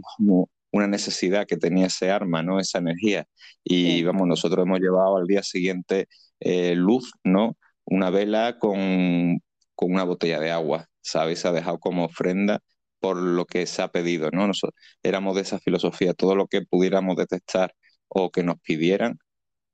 una 0.70 0.86
necesidad 0.88 1.46
que 1.46 1.56
tenía 1.56 1.86
ese 1.86 2.10
arma, 2.10 2.42
¿no? 2.42 2.60
Esa 2.60 2.78
energía. 2.78 3.26
Y 3.64 3.98
Sí. 3.98 4.02
vamos, 4.04 4.26
nosotros 4.28 4.64
hemos 4.66 4.80
llevado 4.80 5.16
al 5.16 5.26
día 5.26 5.42
siguiente 5.42 6.08
eh, 6.40 6.74
luz, 6.74 7.12
¿no? 7.24 7.56
Una 7.84 8.10
vela 8.10 8.58
con, 8.58 9.40
con 9.74 9.92
una 9.92 10.04
botella 10.04 10.38
de 10.40 10.50
agua, 10.50 10.86
¿sabes? 11.00 11.40
Se 11.40 11.48
ha 11.48 11.52
dejado 11.52 11.78
como 11.78 12.04
ofrenda 12.04 12.60
por 13.00 13.16
lo 13.16 13.44
que 13.46 13.66
se 13.66 13.82
ha 13.82 13.88
pedido, 13.88 14.30
¿no? 14.30 14.46
Nosotros 14.46 14.74
éramos 15.02 15.34
de 15.36 15.42
esa 15.42 15.58
filosofía, 15.60 16.14
todo 16.14 16.34
lo 16.36 16.46
que 16.48 16.62
pudiéramos 16.62 17.16
detectar 17.16 17.74
o 18.08 18.30
que 18.30 18.42
nos 18.42 18.60
pidieran, 18.60 19.18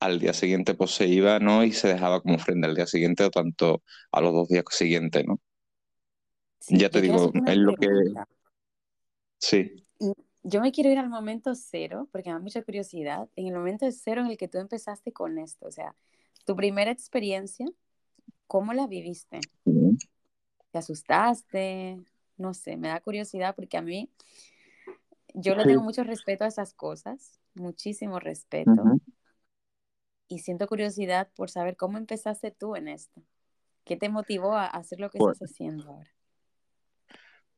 al 0.00 0.20
día 0.20 0.34
siguiente 0.34 0.74
pues 0.74 0.92
se 0.92 1.06
iba, 1.08 1.38
¿no? 1.40 1.64
Y 1.64 1.72
se 1.72 1.88
dejaba 1.88 2.20
como 2.22 2.36
ofrenda 2.36 2.68
al 2.68 2.74
día 2.76 2.86
siguiente 2.86 3.24
o 3.24 3.30
tanto 3.30 3.82
a 4.12 4.20
los 4.20 4.32
dos 4.34 4.48
días 4.48 4.64
siguientes, 4.70 5.24
¿no? 5.26 5.40
Sí, 6.62 6.78
Ya 6.78 6.88
te 6.88 7.00
digo, 7.00 7.32
es 7.46 7.56
lo 7.56 7.74
que... 7.74 7.88
Sí, 9.38 9.84
Yo 10.44 10.60
me 10.60 10.70
quiero 10.70 10.90
ir 10.90 10.98
al 10.98 11.08
momento 11.08 11.54
cero, 11.54 12.08
porque 12.12 12.28
me 12.30 12.34
da 12.34 12.40
mucha 12.40 12.62
curiosidad, 12.62 13.28
en 13.36 13.48
el 13.48 13.54
momento 13.54 13.86
cero 13.90 14.20
en 14.20 14.28
el 14.28 14.36
que 14.36 14.48
tú 14.48 14.58
empezaste 14.58 15.12
con 15.12 15.38
esto, 15.38 15.66
o 15.66 15.70
sea, 15.72 15.94
tu 16.44 16.54
primera 16.56 16.90
experiencia, 16.90 17.66
¿cómo 18.46 18.72
la 18.72 18.86
viviste? 18.86 19.40
¿Te 20.70 20.78
asustaste? 20.78 22.00
No 22.36 22.54
sé, 22.54 22.76
me 22.76 22.88
da 22.88 23.00
curiosidad 23.00 23.54
porque 23.56 23.76
a 23.76 23.82
mí, 23.82 24.08
yo 25.34 25.54
le 25.56 25.64
tengo 25.64 25.82
mucho 25.82 26.04
respeto 26.04 26.44
a 26.44 26.48
esas 26.48 26.74
cosas, 26.74 27.40
muchísimo 27.54 28.20
respeto, 28.20 28.70
Ujú. 28.70 29.00
y 30.28 30.38
siento 30.38 30.68
curiosidad 30.68 31.28
por 31.34 31.50
saber 31.50 31.76
cómo 31.76 31.98
empezaste 31.98 32.52
tú 32.52 32.76
en 32.76 32.86
esto. 32.88 33.20
¿Qué 33.84 33.96
te 33.96 34.08
motivó 34.08 34.54
a 34.54 34.66
hacer 34.66 35.00
lo 35.00 35.10
que 35.10 35.18
Pues, 35.18 35.36
estás 35.36 35.50
haciendo 35.50 35.88
ahora? 35.88 36.11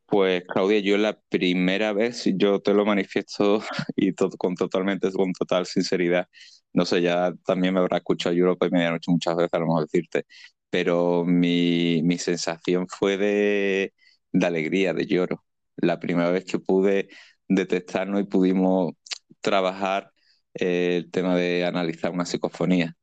Pues 0.06 0.44
Claudia, 0.48 0.80
yo 0.80 0.96
la 0.98 1.18
primera 1.28 1.92
vez, 1.92 2.24
yo 2.36 2.60
te 2.60 2.74
lo 2.74 2.84
manifiesto 2.84 3.62
y 3.96 4.12
con 4.14 4.54
totalmente, 4.54 5.10
con 5.12 5.32
total 5.32 5.66
sinceridad, 5.66 6.28
no 6.72 6.84
sé, 6.84 7.02
ya 7.02 7.32
también 7.46 7.74
me 7.74 7.80
habrá 7.80 7.98
escuchado 7.98 8.34
Europa 8.34 8.66
y 8.66 8.70
Medianoche 8.70 9.10
muchas 9.10 9.36
veces 9.36 9.54
a 9.54 9.58
lo 9.58 9.66
mejor 9.66 9.82
decirte, 9.86 10.26
pero 10.70 11.24
mi, 11.24 12.02
mi 12.02 12.18
sensación 12.18 12.86
fue 12.88 13.16
de, 13.16 13.94
de 14.32 14.46
alegría, 14.46 14.92
de 14.94 15.06
lloro. 15.06 15.44
La 15.76 15.98
primera 16.00 16.30
vez 16.30 16.44
que 16.44 16.58
pude 16.58 17.08
detectarnos 17.48 18.20
y 18.20 18.24
pudimos 18.24 18.92
trabajar 19.40 20.10
eh, 20.54 20.96
el 20.98 21.10
tema 21.10 21.36
de 21.36 21.64
analizar 21.64 22.12
una 22.12 22.26
psicofonía. 22.26 22.96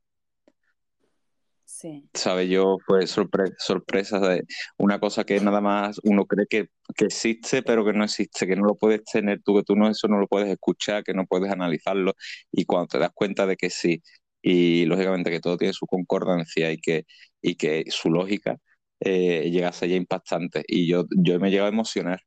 Sí, 1.82 2.04
¿Sabe? 2.14 2.50
Yo 2.50 2.78
fue 2.86 3.06
sorpre- 3.08 3.54
sorpresa 3.58 4.20
de 4.20 4.44
una 4.78 5.00
cosa 5.00 5.24
que 5.24 5.40
nada 5.40 5.62
más 5.62 5.98
uno 6.04 6.26
cree 6.26 6.46
que, 6.48 6.68
que 6.96 7.06
existe, 7.06 7.64
pero 7.64 7.86
que 7.86 7.94
no 7.94 8.04
existe, 8.04 8.46
que 8.48 8.56
no 8.58 8.66
lo 8.66 8.76
puedes 8.76 9.04
tener 9.06 9.42
tú, 9.44 9.56
que 9.58 9.64
tú 9.64 9.76
no 9.78 9.90
eso 9.90 10.08
no 10.10 10.20
lo 10.20 10.28
puedes 10.28 10.50
escuchar, 10.50 11.04
que 11.06 11.14
no 11.14 11.26
puedes 11.26 11.52
analizarlo, 11.52 12.14
y 12.52 12.66
cuando 12.66 12.88
te 12.88 13.00
das 13.00 13.12
cuenta 13.14 13.46
de 13.48 13.56
que 13.56 13.70
sí, 13.70 14.02
y 14.42 14.86
lógicamente 14.86 15.32
que 15.32 15.40
todo 15.40 15.58
tiene 15.58 15.74
su 15.74 15.86
concordancia 15.88 16.72
y 16.72 16.80
que, 16.80 17.06
y 17.42 17.56
que 17.56 17.86
su 17.90 18.10
lógica, 18.10 18.58
eh, 19.00 19.50
llega 19.50 19.70
a 19.70 19.74
ser 19.74 19.92
impactante. 19.92 20.64
Y 20.68 20.88
yo, 20.88 21.06
yo 21.18 21.40
me 21.40 21.50
llego 21.52 21.66
a 21.66 21.70
emocionar. 21.70 22.20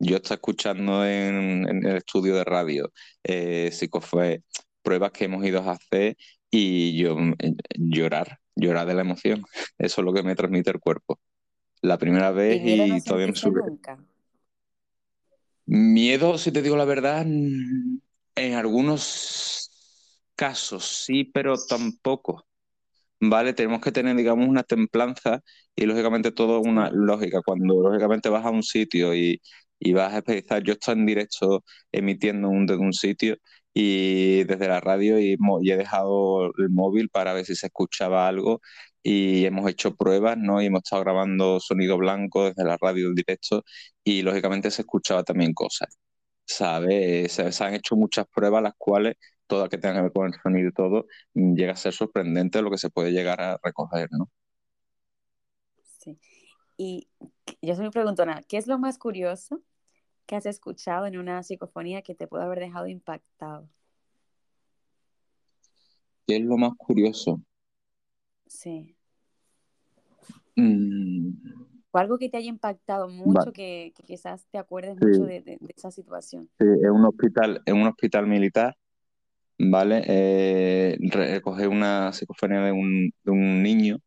Yo 0.00 0.16
estaba 0.16 0.36
escuchando 0.36 1.04
en, 1.06 1.68
en 1.68 1.86
el 1.86 1.96
estudio 1.96 2.36
de 2.36 2.44
radio, 2.44 2.92
eh, 3.24 3.70
psicofue- 3.72 4.42
pruebas 4.82 5.10
que 5.12 5.24
hemos 5.24 5.44
ido 5.44 5.60
a 5.60 5.72
hacer 5.72 6.16
y 6.50 6.96
yo 6.98 7.16
eh, 7.40 7.54
llorar, 7.76 8.38
llorar 8.58 8.86
de 8.86 8.94
la 8.94 9.02
emoción. 9.02 9.42
Eso 9.78 10.00
es 10.00 10.04
lo 10.04 10.12
que 10.12 10.22
me 10.22 10.36
transmite 10.36 10.70
el 10.70 10.80
cuerpo. 10.80 11.20
La 11.82 11.98
primera 11.98 12.30
¿y 12.48 12.58
vez 12.58 12.60
no 12.60 12.86
y 12.96 13.02
todavía 13.02 13.28
me 13.28 13.36
sube. 13.36 13.62
nunca? 13.62 13.98
Miedo, 15.66 16.38
si 16.38 16.50
te 16.52 16.62
digo 16.62 16.76
la 16.76 16.84
verdad, 16.86 17.26
en 17.26 18.54
algunos 18.54 19.70
casos 20.36 20.86
sí, 21.04 21.24
pero 21.24 21.56
tampoco. 21.68 22.46
¿Vale? 23.20 23.54
Tenemos 23.54 23.80
que 23.82 23.92
tener, 23.92 24.16
digamos, 24.16 24.48
una 24.48 24.64
templanza 24.64 25.42
y 25.76 25.86
lógicamente 25.86 26.32
todo 26.32 26.60
una 26.60 26.90
lógica. 26.92 27.42
Cuando 27.44 27.82
lógicamente 27.82 28.28
vas 28.30 28.46
a 28.46 28.50
un 28.50 28.62
sitio 28.62 29.14
y, 29.14 29.40
y 29.78 29.92
vas 29.94 30.14
a 30.14 30.18
empezar, 30.18 30.62
yo 30.64 30.74
estoy 30.74 30.94
en 30.96 31.06
directo 31.06 31.64
emitiendo 31.92 32.48
un, 32.50 32.66
desde 32.66 32.80
un 32.82 32.92
sitio 32.94 33.36
y 33.74 34.44
desde 34.44 34.68
la 34.68 34.80
radio 34.80 35.18
y, 35.20 35.36
he 35.70 35.76
dejado 35.76 36.46
el 36.58 36.70
móvil 36.70 37.08
para 37.10 37.32
ver 37.32 37.44
si 37.44 37.54
se 37.54 37.66
escuchaba 37.66 38.28
algo 38.28 38.60
y 39.02 39.44
hemos 39.46 39.68
hecho 39.70 39.94
pruebas, 39.96 40.36
¿no? 40.38 40.60
Y 40.62 40.66
hemos 40.66 40.82
estado 40.84 41.02
grabando 41.02 41.60
sonido 41.60 41.96
blanco 41.98 42.46
desde 42.46 42.64
la 42.64 42.76
radio 42.80 43.08
en 43.08 43.14
directo 43.14 43.64
y 44.04 44.22
lógicamente 44.22 44.70
se 44.70 44.82
escuchaba 44.82 45.24
también 45.24 45.54
cosas, 45.54 45.98
¿sabes? 46.44 47.32
Se, 47.32 47.64
han 47.64 47.74
hecho 47.74 47.96
muchas 47.96 48.26
pruebas 48.34 48.62
las 48.62 48.74
cuales 48.76 49.16
todas 49.46 49.68
que 49.68 49.78
tengan 49.78 49.98
que 49.98 50.02
ver 50.02 50.12
con 50.12 50.26
el 50.26 50.40
sonido 50.42 50.68
y 50.70 50.72
todo 50.72 51.06
mm, 51.34 51.54
llega 51.54 51.72
a 51.72 51.76
ser 51.76 51.92
sorprendente 51.94 52.62
lo 52.62 52.70
que 52.70 52.78
se 52.78 52.90
puede 52.90 53.12
llegar 53.12 53.40
a 53.40 53.58
recoger, 53.62 54.08
¿no? 54.12 54.30
sí. 55.98 56.18
Y 56.76 57.08
yo 57.62 57.74
se 57.74 57.82
me 57.82 57.90
pregunto, 57.90 58.24
¿qué 58.48 58.56
es 58.56 58.66
lo 58.66 58.78
más 58.78 58.98
curioso 58.98 59.62
que 60.28 60.36
has 60.36 60.46
escuchado 60.46 61.06
en 61.06 61.18
una 61.18 61.42
psicofonía 61.42 62.02
que 62.02 62.14
te 62.14 62.28
puede 62.28 62.44
haber 62.44 62.60
dejado 62.60 62.86
impactado? 62.88 63.68
¿Qué 66.28 66.36
es 66.36 66.42
lo 66.44 66.56
más 66.56 66.74
curioso? 66.76 67.40
Sí. 68.48 68.96
Mm, 70.58 71.32
O 71.94 71.98
algo 71.98 72.18
que 72.18 72.30
te 72.30 72.38
haya 72.38 72.48
impactado 72.48 73.08
vale, 73.24 73.50
mucho, 73.50 73.52
que, 73.52 73.92
que 73.94 74.02
quizás 74.04 74.46
te 74.50 74.56
acuerdes 74.58 74.96
sí, 75.00 75.06
mucho 75.06 75.24
de, 75.24 75.40
de- 75.42 75.58
de 75.60 75.74
esa 75.76 75.90
situación. 75.90 76.48
sí, 76.58 76.64
en 76.66 76.90
un 76.90 77.04
hospital, 77.06 77.62
en 77.66 77.76
un 77.76 77.86
hospital 77.88 78.26
militar, 78.26 78.74
¿vale? 79.58 80.02
Eh, 80.06 80.98
una 81.70 82.12
psicofonía 82.12 82.62
de 82.62 82.72
un, 82.72 83.12
de 83.24 83.30
un 83.32 83.62
niño, 83.62 83.98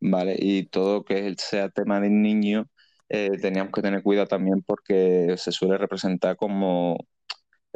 ¿vale? 0.00 0.36
Y 0.38 0.66
todo 0.66 1.04
que 1.04 1.34
sea 1.38 1.70
tema 1.70 2.00
del 2.00 2.20
niño, 2.22 2.66
eh, 3.08 3.30
teníamos 3.40 3.72
que 3.72 3.82
tener 3.82 4.02
cuidado 4.02 4.26
también 4.26 4.62
porque 4.62 5.34
se 5.38 5.52
suele 5.52 5.78
representar 5.78 6.36
como 6.36 6.98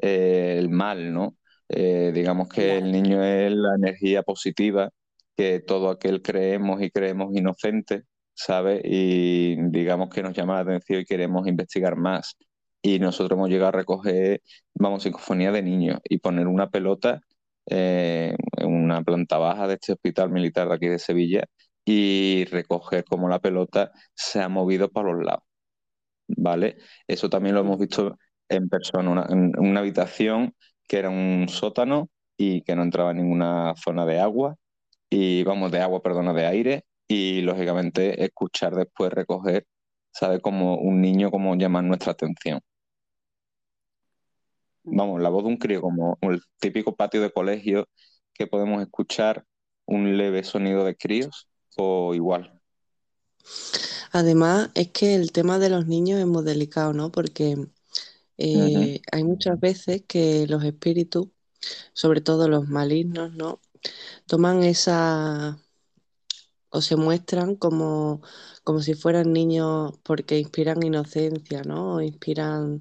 eh, 0.02 0.56
el 0.58 0.68
mal, 0.70 1.12
¿no? 1.12 1.36
Eh, 1.68 2.12
digamos 2.14 2.48
que 2.48 2.78
el 2.78 2.90
niño 2.92 3.22
es 3.22 3.52
la 3.52 3.74
energía 3.76 4.22
positiva 4.22 4.90
que 5.36 5.60
todo 5.60 5.90
aquel 5.90 6.22
creemos 6.22 6.82
y 6.82 6.90
creemos 6.90 7.34
inocente, 7.36 8.04
¿sabes? 8.34 8.80
Y 8.84 9.56
digamos 9.70 10.10
que 10.10 10.22
nos 10.22 10.34
llama 10.34 10.54
la 10.54 10.60
atención 10.60 11.00
y 11.00 11.04
queremos 11.04 11.46
investigar 11.46 11.96
más. 11.96 12.36
Y 12.82 12.98
nosotros 13.00 13.36
hemos 13.36 13.50
llegado 13.50 13.68
a 13.68 13.72
recoger, 13.72 14.42
vamos, 14.74 15.02
psicofonía 15.02 15.52
de 15.52 15.62
niños 15.62 16.00
y 16.04 16.18
poner 16.18 16.46
una 16.46 16.70
pelota 16.70 17.20
eh, 17.66 18.34
en 18.56 18.66
una 18.68 19.02
planta 19.02 19.38
baja 19.38 19.68
de 19.68 19.74
este 19.74 19.92
hospital 19.92 20.30
militar 20.30 20.68
de 20.68 20.74
aquí 20.74 20.88
de 20.88 20.98
Sevilla 20.98 21.44
y 21.90 22.44
recoger 22.46 23.04
cómo 23.04 23.28
la 23.28 23.38
pelota 23.40 23.92
se 24.14 24.40
ha 24.40 24.48
movido 24.48 24.90
para 24.90 25.12
los 25.12 25.24
lados. 25.24 25.48
¿vale? 26.28 26.78
Eso 27.06 27.30
también 27.30 27.54
lo 27.54 27.62
hemos 27.62 27.78
visto 27.78 28.18
en 28.48 28.68
persona, 28.68 29.26
en 29.28 29.52
una 29.58 29.80
habitación 29.80 30.54
que 30.86 30.98
era 30.98 31.10
un 31.10 31.46
sótano 31.48 32.10
y 32.36 32.62
que 32.62 32.76
no 32.76 32.82
entraba 32.82 33.10
en 33.12 33.18
ninguna 33.18 33.74
zona 33.76 34.06
de 34.06 34.20
agua, 34.20 34.56
y 35.10 35.42
vamos, 35.44 35.72
de 35.72 35.80
agua, 35.80 36.02
perdona, 36.02 36.32
de 36.34 36.46
aire, 36.46 36.84
y 37.08 37.40
lógicamente 37.42 38.24
escuchar 38.24 38.74
después 38.74 39.12
recoger, 39.12 39.66
¿sabe? 40.12 40.40
Como 40.40 40.76
un 40.78 41.00
niño, 41.00 41.30
como 41.30 41.56
llamar 41.56 41.84
nuestra 41.84 42.12
atención. 42.12 42.60
Vamos, 44.84 45.20
la 45.20 45.28
voz 45.28 45.44
de 45.44 45.48
un 45.50 45.56
crío, 45.58 45.80
como 45.80 46.18
el 46.22 46.40
típico 46.58 46.94
patio 46.96 47.20
de 47.22 47.30
colegio 47.30 47.88
que 48.34 48.46
podemos 48.46 48.82
escuchar 48.82 49.44
un 49.86 50.16
leve 50.16 50.44
sonido 50.44 50.84
de 50.84 50.96
críos, 50.96 51.48
o 51.76 52.14
igual. 52.14 52.60
Además, 54.12 54.70
es 54.74 54.88
que 54.92 55.14
el 55.14 55.32
tema 55.32 55.58
de 55.58 55.70
los 55.70 55.86
niños 55.86 56.20
es 56.20 56.26
muy 56.26 56.44
delicado, 56.44 56.92
¿no? 56.92 57.10
Porque 57.12 57.56
eh, 58.38 59.02
hay 59.12 59.24
muchas 59.24 59.60
veces 59.60 60.04
que 60.08 60.46
los 60.48 60.64
espíritus, 60.64 61.28
sobre 61.94 62.20
todo 62.20 62.48
los 62.48 62.68
malignos, 62.68 63.34
¿no? 63.34 63.60
Toman 64.26 64.64
esa 64.64 65.58
o 66.70 66.80
se 66.82 66.96
muestran 66.96 67.56
como, 67.56 68.22
como 68.64 68.80
si 68.80 68.94
fueran 68.94 69.32
niños 69.32 69.98
porque 70.02 70.38
inspiran 70.38 70.82
inocencia, 70.82 71.62
¿no? 71.62 71.96
O 71.96 72.00
inspiran 72.02 72.80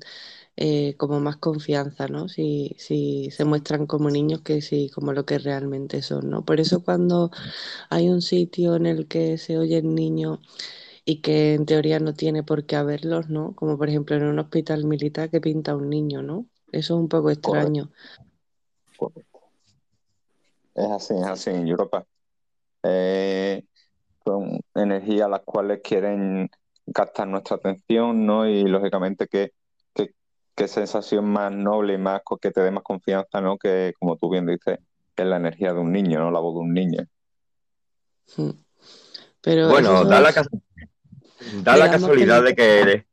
eh, 0.57 0.95
como 0.97 1.19
más 1.19 1.37
confianza, 1.37 2.07
¿no? 2.07 2.29
Si, 2.29 2.75
si 2.79 3.29
se 3.31 3.45
muestran 3.45 3.87
como 3.87 4.09
niños 4.09 4.41
que 4.41 4.61
sí, 4.61 4.89
como 4.93 5.13
lo 5.13 5.25
que 5.25 5.39
realmente 5.39 6.01
son, 6.01 6.29
¿no? 6.29 6.45
Por 6.45 6.59
eso 6.59 6.83
cuando 6.83 7.31
hay 7.89 8.09
un 8.09 8.21
sitio 8.21 8.75
en 8.75 8.87
el 8.87 9.07
que 9.07 9.37
se 9.37 9.57
oyen 9.59 9.95
niños 9.95 10.39
y 11.05 11.21
que 11.21 11.53
en 11.55 11.65
teoría 11.65 11.99
no 11.99 12.13
tiene 12.15 12.43
por 12.43 12.65
qué 12.65 12.75
haberlos, 12.75 13.29
¿no? 13.29 13.55
Como 13.55 13.77
por 13.77 13.89
ejemplo 13.89 14.15
en 14.17 14.23
un 14.25 14.39
hospital 14.39 14.85
militar 14.85 15.29
que 15.29 15.41
pinta 15.41 15.75
un 15.75 15.89
niño, 15.89 16.23
¿no? 16.23 16.47
Eso 16.71 16.95
es 16.95 17.01
un 17.01 17.09
poco 17.09 17.31
extraño. 17.31 17.91
correcto. 18.95 19.39
Es 20.75 20.85
así, 20.91 21.13
es 21.15 21.19
sí, 21.21 21.25
así 21.25 21.49
en 21.51 21.67
Europa. 21.67 22.05
Eh, 22.83 23.63
son 24.25 24.61
energías 24.75 25.29
las 25.29 25.41
cuales 25.45 25.81
quieren 25.83 26.49
captar 26.93 27.27
nuestra 27.27 27.57
atención, 27.57 28.25
¿no? 28.25 28.47
Y 28.47 28.63
lógicamente 28.65 29.27
que, 29.27 29.53
qué 30.57 30.67
sensación 30.67 31.25
más 31.25 31.51
noble 31.51 31.93
y 31.93 31.97
más 31.99 32.21
que 32.41 32.49
te 32.49 32.61
dé 32.61 32.71
más 32.71 32.83
confianza, 32.83 33.39
¿no? 33.39 33.57
Que 33.57 33.93
como 33.99 34.17
tú 34.17 34.29
bien 34.31 34.47
dices, 34.47 34.79
que 35.15 35.21
es 35.23 35.27
la 35.29 35.37
energía 35.37 35.71
de 35.71 35.79
un 35.79 35.91
niño, 35.91 36.19
¿no? 36.19 36.31
La 36.31 36.39
voz 36.39 36.55
de 36.55 36.59
un 36.61 36.73
niño. 36.73 37.03
Mm. 38.35 38.49
Pero 39.41 39.69
Bueno, 39.69 40.03
da 40.03 40.19
la, 40.19 40.33
son, 40.33 40.43
cas- 40.43 41.63
da 41.63 41.77
la 41.77 41.85
digamos 41.85 41.93
que 41.93 41.99
casualidad 42.01 42.43
de 42.43 42.55
que 42.55 43.05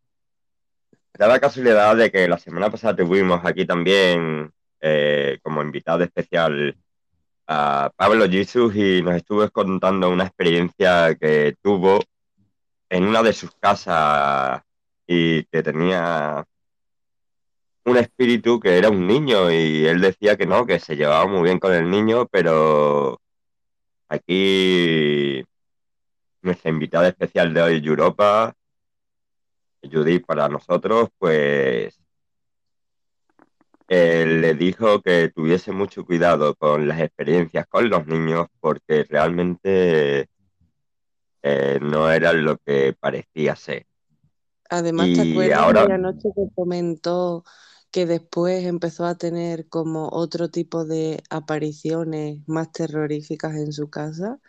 da 1.18 1.28
la 1.28 1.38
casualidad 1.38 1.94
de 1.96 2.10
que 2.10 2.26
la 2.26 2.38
semana 2.38 2.70
pasada 2.70 2.96
tuvimos 2.96 3.40
aquí 3.44 3.66
también 3.66 4.50
eh, 4.80 5.38
como 5.42 5.62
invitado 5.62 6.02
especial 6.02 6.74
a 7.46 7.92
Pablo 7.94 8.26
Jesus 8.28 8.74
y 8.74 9.02
nos 9.02 9.16
estuvo 9.16 9.46
contando 9.50 10.08
una 10.08 10.24
experiencia 10.24 11.14
que 11.14 11.54
tuvo 11.60 12.00
en 12.88 13.04
una 13.04 13.22
de 13.22 13.34
sus 13.34 13.50
casas 13.60 14.62
y 15.06 15.44
que 15.44 15.62
tenía 15.62 16.42
un 17.84 17.96
espíritu 17.98 18.58
que 18.60 18.78
era 18.78 18.90
un 18.90 19.06
niño 19.06 19.50
y 19.50 19.86
él 19.86 20.00
decía 20.00 20.36
que 20.36 20.46
no, 20.46 20.66
que 20.66 20.78
se 20.80 20.96
llevaba 20.96 21.26
muy 21.26 21.42
bien 21.42 21.58
con 21.58 21.72
el 21.72 21.90
niño, 21.90 22.26
pero 22.26 23.20
aquí 24.08 25.44
nuestra 26.42 26.70
invitada 26.70 27.08
especial 27.08 27.52
de 27.52 27.62
hoy, 27.62 27.82
Europa, 27.84 28.54
Judith, 29.82 30.24
para 30.24 30.48
nosotros, 30.48 31.08
pues 31.18 31.98
le 33.88 34.54
dijo 34.54 35.00
que 35.02 35.28
tuviese 35.28 35.72
mucho 35.72 36.04
cuidado 36.04 36.54
con 36.54 36.88
las 36.88 37.00
experiencias 37.00 37.66
con 37.66 37.88
los 37.88 38.06
niños 38.06 38.46
porque 38.60 39.04
realmente 39.04 40.28
eh, 41.42 41.78
no 41.80 42.10
era 42.10 42.32
lo 42.32 42.56
que 42.58 42.96
parecía 42.98 43.54
ser. 43.54 43.86
Además, 44.70 45.08
¿te 45.14 45.30
acuerdas 45.30 45.58
ahora... 45.58 45.86
la 45.86 45.98
noche 45.98 46.30
que 46.34 46.48
comentó 46.54 47.44
que 47.94 48.06
después 48.06 48.64
empezó 48.66 49.06
a 49.06 49.16
tener 49.16 49.68
como 49.68 50.08
otro 50.10 50.50
tipo 50.50 50.84
de 50.84 51.22
apariciones 51.30 52.40
más 52.48 52.72
terroríficas 52.72 53.54
en 53.56 53.72
su 53.72 53.88
casa? 53.88 54.40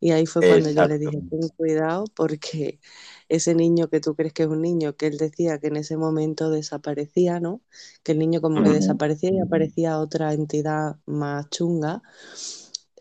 Y 0.00 0.12
ahí 0.12 0.24
fue 0.26 0.42
cuando 0.46 0.70
yo 0.70 0.86
le 0.86 0.98
dije, 0.98 1.22
ten 1.30 1.50
cuidado 1.50 2.06
porque 2.16 2.80
ese 3.28 3.54
niño 3.54 3.90
que 3.90 4.00
tú 4.00 4.16
crees 4.16 4.32
que 4.32 4.44
es 4.44 4.48
un 4.48 4.62
niño, 4.62 4.96
que 4.96 5.08
él 5.08 5.18
decía 5.18 5.58
que 5.60 5.66
en 5.68 5.76
ese 5.76 5.98
momento 5.98 6.48
desaparecía, 6.50 7.40
¿no? 7.40 7.60
Que 8.04 8.12
el 8.12 8.18
niño 8.20 8.40
como 8.40 8.62
que 8.62 8.70
desaparecía 8.70 9.30
y 9.32 9.40
aparecía 9.40 9.98
otra 10.00 10.32
entidad 10.32 10.96
más 11.06 11.50
chunga. 11.50 12.02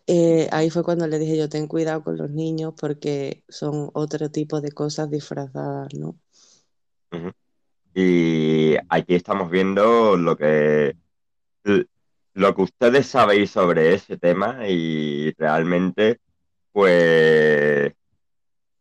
Eh, 0.08 0.50
ahí 0.52 0.70
fue 0.70 0.84
cuando 0.84 1.08
le 1.08 1.20
dije 1.20 1.38
yo, 1.38 1.50
ten 1.50 1.68
cuidado 1.68 2.04
con 2.04 2.18
los 2.18 2.30
niños 2.32 2.74
porque 2.80 3.44
son 3.50 3.90
otro 3.94 4.30
tipo 4.32 4.60
de 4.62 4.72
cosas 4.72 5.10
disfrazadas, 5.10 5.94
¿no? 5.94 6.18
Y 7.94 8.76
aquí 8.90 9.16
estamos 9.16 9.50
viendo 9.50 10.18
lo 10.18 10.36
que 10.36 10.96
lo 12.34 12.56
que 12.56 12.62
ustedes 12.62 13.08
sabéis 13.08 13.52
sobre 13.52 13.94
ese 13.94 14.18
tema 14.18 14.68
y 14.68 15.32
realmente 15.38 16.20
pues 16.72 17.94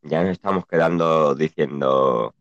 ya 0.03 0.23
nos 0.23 0.33
estamos 0.33 0.67
quedando 0.67 1.35
diciendo 1.35 2.35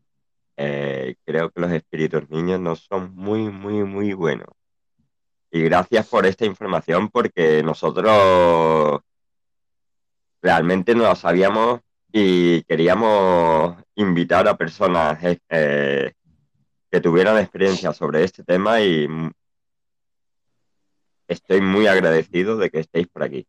eh, 0.58 1.16
creo 1.26 1.50
que 1.52 1.62
los 1.62 1.72
espíritus 1.72 2.30
niños 2.30 2.60
no 2.60 2.76
son 2.76 3.14
muy 3.16 3.50
muy 3.50 3.84
muy 3.84 4.14
buenos. 4.14 4.50
Y 5.52 5.62
gracias 5.64 6.08
por 6.08 6.26
esta 6.26 6.46
información 6.46 7.10
porque 7.10 7.62
nosotros 7.64 9.02
realmente 10.42 10.96
no 10.96 11.04
lo 11.04 11.16
sabíamos 11.16 11.82
y 12.12 12.64
queríamos 12.64 13.76
invitar 13.96 14.48
a 14.48 14.58
personas 14.58 15.20
eh, 15.50 16.14
que 16.92 17.00
tuvieran 17.00 17.38
experiencia 17.38 17.94
sobre 17.94 18.24
este 18.24 18.44
tema 18.44 18.82
y 18.82 19.08
estoy 21.28 21.62
muy 21.62 21.88
agradecido 21.88 22.58
de 22.58 22.70
que 22.70 22.82
estéis 22.82 23.08
por 23.08 23.24
aquí, 23.24 23.48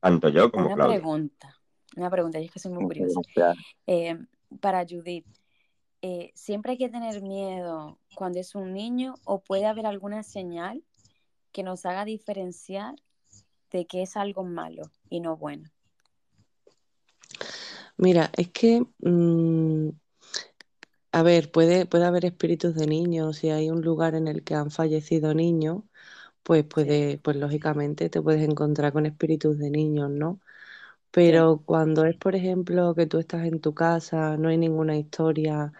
tanto 0.00 0.30
yo 0.30 0.50
como 0.50 0.72
una 0.72 0.86
Pregunta, 0.86 1.54
una 1.96 2.10
pregunta, 2.10 2.40
y 2.40 2.46
es 2.46 2.50
que 2.50 2.58
soy 2.58 2.72
muy 2.72 2.84
curiosa. 2.84 3.20
Eh, 3.86 4.18
para 4.60 4.86
Judith, 4.88 5.26
eh, 6.00 6.32
¿siempre 6.34 6.72
hay 6.72 6.78
que 6.78 6.88
tener 6.88 7.20
miedo 7.22 7.98
cuando 8.14 8.40
es 8.40 8.54
un 8.54 8.72
niño 8.72 9.14
o 9.24 9.40
puede 9.40 9.66
haber 9.66 9.84
alguna 9.84 10.22
señal 10.22 10.82
que 11.52 11.62
nos 11.62 11.84
haga 11.84 12.06
diferenciar 12.06 12.94
de 13.70 13.86
que 13.86 14.02
es 14.02 14.16
algo 14.16 14.42
malo 14.42 14.84
y 15.10 15.20
no 15.20 15.36
bueno? 15.36 15.68
Mira, 17.98 18.30
es 18.34 18.48
que, 18.48 18.82
mm, 19.00 19.90
a 21.12 21.22
ver, 21.22 21.50
puede, 21.50 21.86
puede 21.86 22.04
haber 22.04 22.24
espíritus 22.24 22.74
de 22.74 22.86
niños, 22.86 23.38
si 23.38 23.50
hay 23.50 23.70
un 23.70 23.82
lugar 23.82 24.14
en 24.14 24.28
el 24.28 24.44
que 24.44 24.54
han 24.54 24.70
fallecido 24.70 25.34
niños, 25.34 25.82
pues 26.44 26.64
puede, 26.64 27.18
pues 27.20 27.36
lógicamente 27.36 28.10
te 28.10 28.22
puedes 28.22 28.42
encontrar 28.48 28.92
con 28.92 29.06
espíritus 29.06 29.58
de 29.58 29.70
niños, 29.70 30.10
¿no? 30.10 30.40
Pero 31.12 31.62
cuando 31.66 32.04
es, 32.06 32.16
por 32.18 32.36
ejemplo, 32.36 32.94
que 32.94 33.06
tú 33.06 33.18
estás 33.18 33.46
en 33.46 33.60
tu 33.60 33.74
casa, 33.74 34.36
no 34.38 34.48
hay 34.50 34.58
ninguna 34.58 34.96
historia 34.98 35.72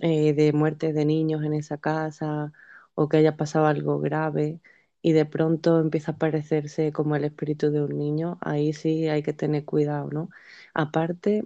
eh, 0.00 0.32
de 0.34 0.52
muertes 0.52 0.94
de 0.94 1.04
niños 1.04 1.42
en 1.44 1.54
esa 1.54 1.78
casa 1.78 2.52
o 2.94 3.08
que 3.08 3.18
haya 3.18 3.36
pasado 3.36 3.66
algo 3.66 4.00
grave, 4.00 4.60
y 5.02 5.12
de 5.12 5.26
pronto 5.26 5.80
empieza 5.80 6.12
a 6.12 6.18
parecerse 6.18 6.92
como 6.92 7.16
el 7.16 7.24
espíritu 7.24 7.70
de 7.70 7.82
un 7.84 7.96
niño, 7.98 8.38
ahí 8.40 8.72
sí 8.72 9.08
hay 9.08 9.22
que 9.22 9.32
tener 9.32 9.64
cuidado, 9.64 10.10
¿no? 10.10 10.28
Aparte, 10.74 11.44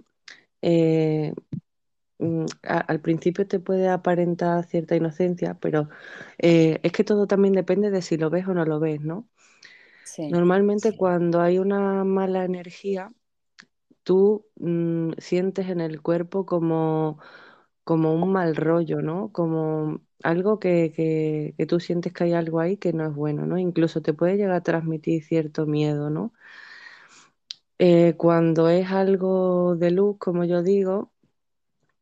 eh, 0.61 1.33
mm, 2.23 2.45
al 2.63 3.01
principio 3.01 3.47
te 3.47 3.59
puede 3.59 3.89
aparentar 3.89 4.65
cierta 4.65 4.95
inocencia, 4.95 5.55
pero 5.59 5.89
eh, 6.39 6.79
es 6.83 6.91
que 6.91 7.03
todo 7.03 7.27
también 7.27 7.53
depende 7.53 7.91
de 7.91 8.01
si 8.01 8.17
lo 8.17 8.29
ves 8.29 8.47
o 8.47 8.53
no 8.53 8.65
lo 8.65 8.79
ves, 8.79 9.01
¿no? 9.01 9.27
Normalmente 10.27 10.95
cuando 10.95 11.41
hay 11.41 11.59
una 11.59 12.03
mala 12.03 12.45
energía, 12.45 13.11
tú 14.03 14.47
mm, 14.57 15.13
sientes 15.19 15.69
en 15.69 15.81
el 15.81 16.01
cuerpo 16.01 16.45
como, 16.45 17.19
como 17.83 18.13
un 18.15 18.31
mal 18.31 18.55
rollo, 18.55 19.01
¿no? 19.01 19.31
Como 19.31 20.01
algo 20.23 20.59
que, 20.59 21.55
tú 21.67 21.79
sientes 21.79 22.13
que 22.13 22.25
hay 22.25 22.33
algo 22.33 22.59
ahí 22.61 22.77
que 22.77 22.93
no 22.93 23.05
es 23.07 23.15
bueno, 23.15 23.45
¿no? 23.47 23.57
Incluso 23.59 24.01
te 24.01 24.13
puede 24.13 24.37
llegar 24.37 24.53
a 24.55 24.63
transmitir 24.63 25.23
cierto 25.23 25.65
miedo, 25.67 26.09
¿no? 26.09 26.33
Eh, 27.79 28.15
cuando 28.17 28.69
es 28.69 28.91
algo 28.91 29.75
de 29.75 29.91
luz, 29.91 30.17
como 30.19 30.45
yo 30.45 30.63
digo, 30.63 31.12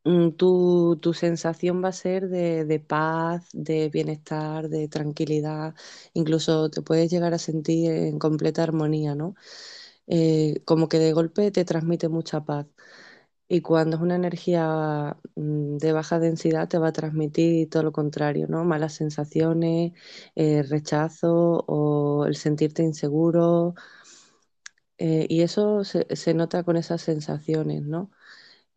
mm, 0.04 0.32
tu, 0.32 1.00
sensación 1.14 1.84
va 1.84 1.90
a 1.90 1.92
ser 1.94 2.30
de, 2.30 2.80
paz, 2.80 3.50
de 3.54 3.90
bienestar, 3.90 4.70
de 4.70 4.88
tranquilidad, 4.88 5.76
incluso 6.14 6.70
te 6.70 6.82
puedes 6.82 7.12
llegar 7.12 7.34
a 7.34 7.38
sentir 7.38 7.92
en 7.92 8.20
completa 8.20 8.64
armonía, 8.64 9.16
¿no? 9.16 9.36
Eh, 10.08 10.62
como 10.66 10.90
que 10.90 11.00
de 11.00 11.14
golpe 11.14 11.52
te 11.52 11.66
transmite 11.66 12.10
mucha 12.10 12.44
paz. 12.46 12.68
Y 13.48 13.62
cuando 13.62 13.98
es 13.98 14.02
una 14.02 14.16
energía 14.16 15.18
mm, 15.36 15.78
de 15.78 15.92
baja 15.94 16.20
densidad 16.20 16.70
te 16.70 16.78
va 16.78 16.88
a 16.90 16.94
transmitir 16.94 17.70
todo 17.70 17.84
lo 17.84 17.92
contrario, 17.92 18.48
¿no? 18.48 18.64
Malas 18.64 18.94
sensaciones, 18.94 19.94
eh, 20.36 20.64
rechazo 20.64 21.66
o 21.68 22.26
el 22.28 22.36
sentirte 22.38 22.84
inseguro. 22.84 23.76
Eh, 24.98 25.26
y 25.30 25.42
eso 25.42 25.84
se, 25.84 26.34
nota 26.34 26.64
con 26.64 26.78
esas 26.78 27.02
sensaciones, 27.02 27.82
¿no? 27.84 28.12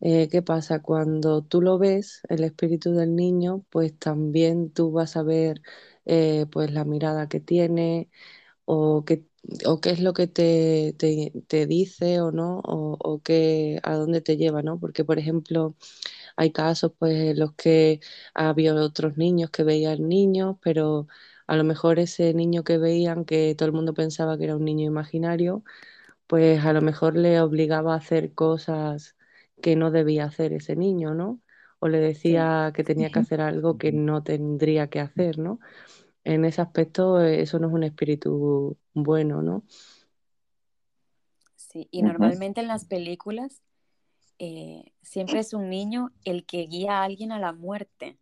Eh, 0.06 0.28
¿Qué 0.30 0.42
pasa? 0.42 0.82
Cuando 0.82 1.42
tú 1.42 1.62
lo 1.62 1.78
ves, 1.78 2.20
el 2.28 2.44
espíritu 2.44 2.92
del 2.94 3.16
niño, 3.16 3.64
pues 3.70 3.98
también 3.98 4.70
tú 4.70 4.92
vas 4.92 5.16
a 5.16 5.22
ver 5.22 5.62
pues 6.50 6.70
la 6.72 6.84
mirada 6.84 7.28
que 7.28 7.40
tiene 7.40 8.10
o 8.66 9.04
que 9.06 9.26
o 9.66 9.80
qué 9.80 9.90
es 9.92 10.00
lo 10.00 10.14
que 10.14 10.26
te, 10.28 10.94
te, 10.98 11.66
dice 11.66 12.20
o 12.22 12.32
no, 12.32 12.60
o, 12.60 12.96
o 13.00 13.22
qué, 13.22 13.80
a 13.84 13.94
dónde 13.96 14.20
te 14.22 14.36
lleva, 14.38 14.62
¿no? 14.62 14.80
Porque, 14.80 15.04
por 15.04 15.18
ejemplo, 15.20 15.76
hay 16.36 16.52
casos 16.52 16.92
pues 16.98 17.14
en 17.16 17.38
los 17.40 17.54
que 17.54 18.00
había 18.34 18.74
otros 18.74 19.16
niños 19.18 19.50
que 19.50 19.64
veían 19.64 20.08
niños, 20.08 20.56
pero 20.62 21.08
a 21.48 21.56
lo 21.56 21.64
mejor 21.64 21.98
ese 22.00 22.34
niño 22.34 22.64
que 22.64 22.78
veían, 22.78 23.24
que 23.26 23.54
todo 23.56 23.66
el 23.68 23.74
mundo 23.74 23.94
pensaba 23.94 24.38
que 24.38 24.44
era 24.44 24.56
un 24.56 24.64
niño 24.66 24.86
imaginario, 24.86 25.64
pues 26.26 26.64
a 26.64 26.72
lo 26.72 26.82
mejor 26.82 27.16
le 27.16 27.40
obligaba 27.40 27.94
a 27.94 27.98
hacer 27.98 28.34
cosas 28.34 29.16
que 29.64 29.76
no 29.76 29.90
debía 29.90 30.26
hacer 30.26 30.52
ese 30.52 30.76
niño, 30.76 31.14
¿no? 31.14 31.40
O 31.78 31.88
le 31.88 31.98
decía 31.98 32.70
que 32.76 32.84
tenía 32.84 33.08
que 33.10 33.20
hacer 33.20 33.40
algo 33.40 33.78
que 33.78 33.92
no 33.92 34.22
tendría 34.22 34.88
que 34.90 35.00
hacer, 35.00 35.38
¿no? 35.38 35.58
en 36.24 36.44
ese 36.44 36.62
aspecto 36.62 37.20
eh, 37.20 37.42
eso 37.42 37.58
no 37.58 37.68
es 37.68 37.74
un 37.74 37.84
espíritu 37.84 38.76
bueno, 38.94 39.42
¿no? 39.42 39.62
Sí, 41.56 41.88
y 41.90 42.02
normalmente 42.02 42.60
en 42.60 42.68
las 42.68 42.84
películas 42.84 43.62
eh, 44.38 44.92
siempre 45.02 45.40
es 45.40 45.52
un 45.52 45.68
niño 45.68 46.10
el 46.24 46.44
que 46.46 46.66
guía 46.66 46.98
a 46.98 47.04
alguien 47.04 47.32
a 47.32 47.38
la 47.38 47.52
muerte. 47.52 48.18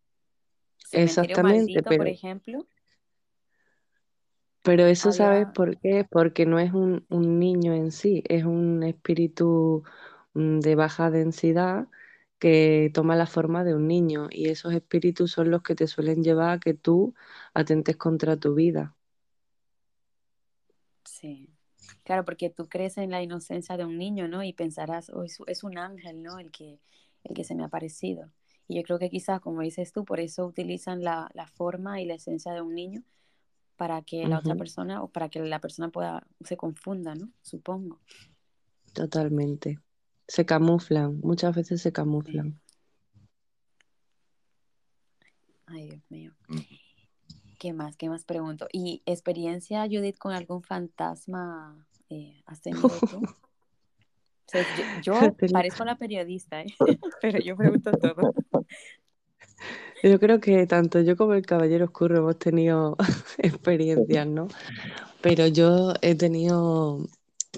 Exactamente, 0.90 1.82
pero, 1.82 1.98
por 1.98 2.08
ejemplo. 2.08 2.66
Pero 4.64 4.86
eso 4.86 5.12
sabes 5.12 5.46
por 5.54 5.78
qué, 5.78 6.06
porque 6.08 6.46
no 6.46 6.58
es 6.58 6.72
un, 6.72 7.04
un 7.08 7.38
niño 7.38 7.74
en 7.74 7.92
sí, 7.92 8.22
es 8.28 8.44
un 8.44 8.82
espíritu 8.82 9.82
de 10.34 10.74
baja 10.74 11.10
densidad 11.10 11.88
que 12.38 12.90
toma 12.92 13.14
la 13.14 13.26
forma 13.26 13.62
de 13.62 13.74
un 13.74 13.86
niño 13.86 14.26
y 14.28 14.48
esos 14.48 14.74
espíritus 14.74 15.30
son 15.30 15.50
los 15.50 15.62
que 15.62 15.76
te 15.76 15.86
suelen 15.86 16.24
llevar 16.24 16.50
a 16.50 16.58
que 16.58 16.74
tú 16.74 17.14
atentes 17.54 17.96
contra 17.96 18.36
tu 18.36 18.54
vida. 18.54 18.96
Sí, 21.04 21.48
claro, 22.02 22.24
porque 22.24 22.50
tú 22.50 22.68
crees 22.68 22.98
en 22.98 23.10
la 23.10 23.22
inocencia 23.22 23.76
de 23.76 23.84
un 23.84 23.96
niño, 23.96 24.26
¿no? 24.26 24.42
Y 24.42 24.52
pensarás, 24.52 25.08
oh, 25.10 25.24
es, 25.24 25.62
un 25.62 25.78
ángel, 25.78 26.22
¿no? 26.22 26.40
El 26.40 26.50
que, 26.50 26.80
el 27.22 27.34
que 27.34 27.44
se 27.44 27.54
me 27.54 27.62
ha 27.62 27.68
parecido. 27.68 28.28
Y 28.66 28.76
yo 28.76 28.82
creo 28.82 28.98
que 28.98 29.08
quizás, 29.08 29.40
como 29.40 29.60
dices 29.60 29.92
tú, 29.92 30.04
por 30.04 30.18
eso 30.18 30.44
utilizan 30.44 31.04
la, 31.04 31.30
la 31.34 31.46
forma 31.46 32.00
y 32.00 32.06
la 32.06 32.14
esencia 32.14 32.52
de 32.52 32.62
un 32.62 32.74
niño 32.74 33.04
para 33.76 34.02
que 34.02 34.26
la 34.26 34.38
otra 34.38 34.56
persona 34.56 35.02
o 35.02 35.08
para 35.08 35.28
que 35.28 35.40
la 35.40 35.60
persona 35.60 35.90
pueda, 35.90 36.26
se 36.44 36.56
confunda, 36.56 37.14
¿no? 37.14 37.30
Supongo. 37.40 38.00
Totalmente. 38.92 39.78
Se 40.28 40.46
camuflan, 40.46 41.20
muchas 41.20 41.54
veces 41.54 41.82
se 41.82 41.92
camuflan. 41.92 42.60
Ay, 45.66 45.88
Dios 45.88 46.02
mío. 46.10 46.32
Mm. 46.48 46.60
¿Qué 47.58 47.72
más? 47.72 47.96
¿Qué 47.96 48.08
más 48.08 48.24
pregunto? 48.24 48.66
¿Y 48.72 49.02
experiencia, 49.06 49.86
Judith, 49.86 50.18
con 50.18 50.32
algún 50.32 50.62
fantasma 50.62 51.86
eh, 52.08 52.42
has 52.46 52.60
tenido 52.60 52.88
tú? 53.10 53.22
O 53.22 53.34
sea, 54.46 54.64
yo, 55.02 55.12
yo 55.14 55.36
parezco 55.52 55.84
la 55.84 55.96
periodista, 55.96 56.62
¿eh? 56.62 56.66
pero 57.22 57.38
yo 57.38 57.56
pregunto 57.56 57.92
todo. 57.92 58.34
Yo 60.02 60.18
creo 60.18 60.40
que 60.40 60.66
tanto 60.66 61.00
yo 61.00 61.16
como 61.16 61.34
el 61.34 61.46
Caballero 61.46 61.84
Oscuro 61.84 62.18
hemos 62.18 62.38
tenido 62.38 62.96
experiencias, 63.38 64.26
¿no? 64.26 64.48
Pero 65.20 65.46
yo 65.46 65.94
he 66.02 66.16
tenido 66.16 67.06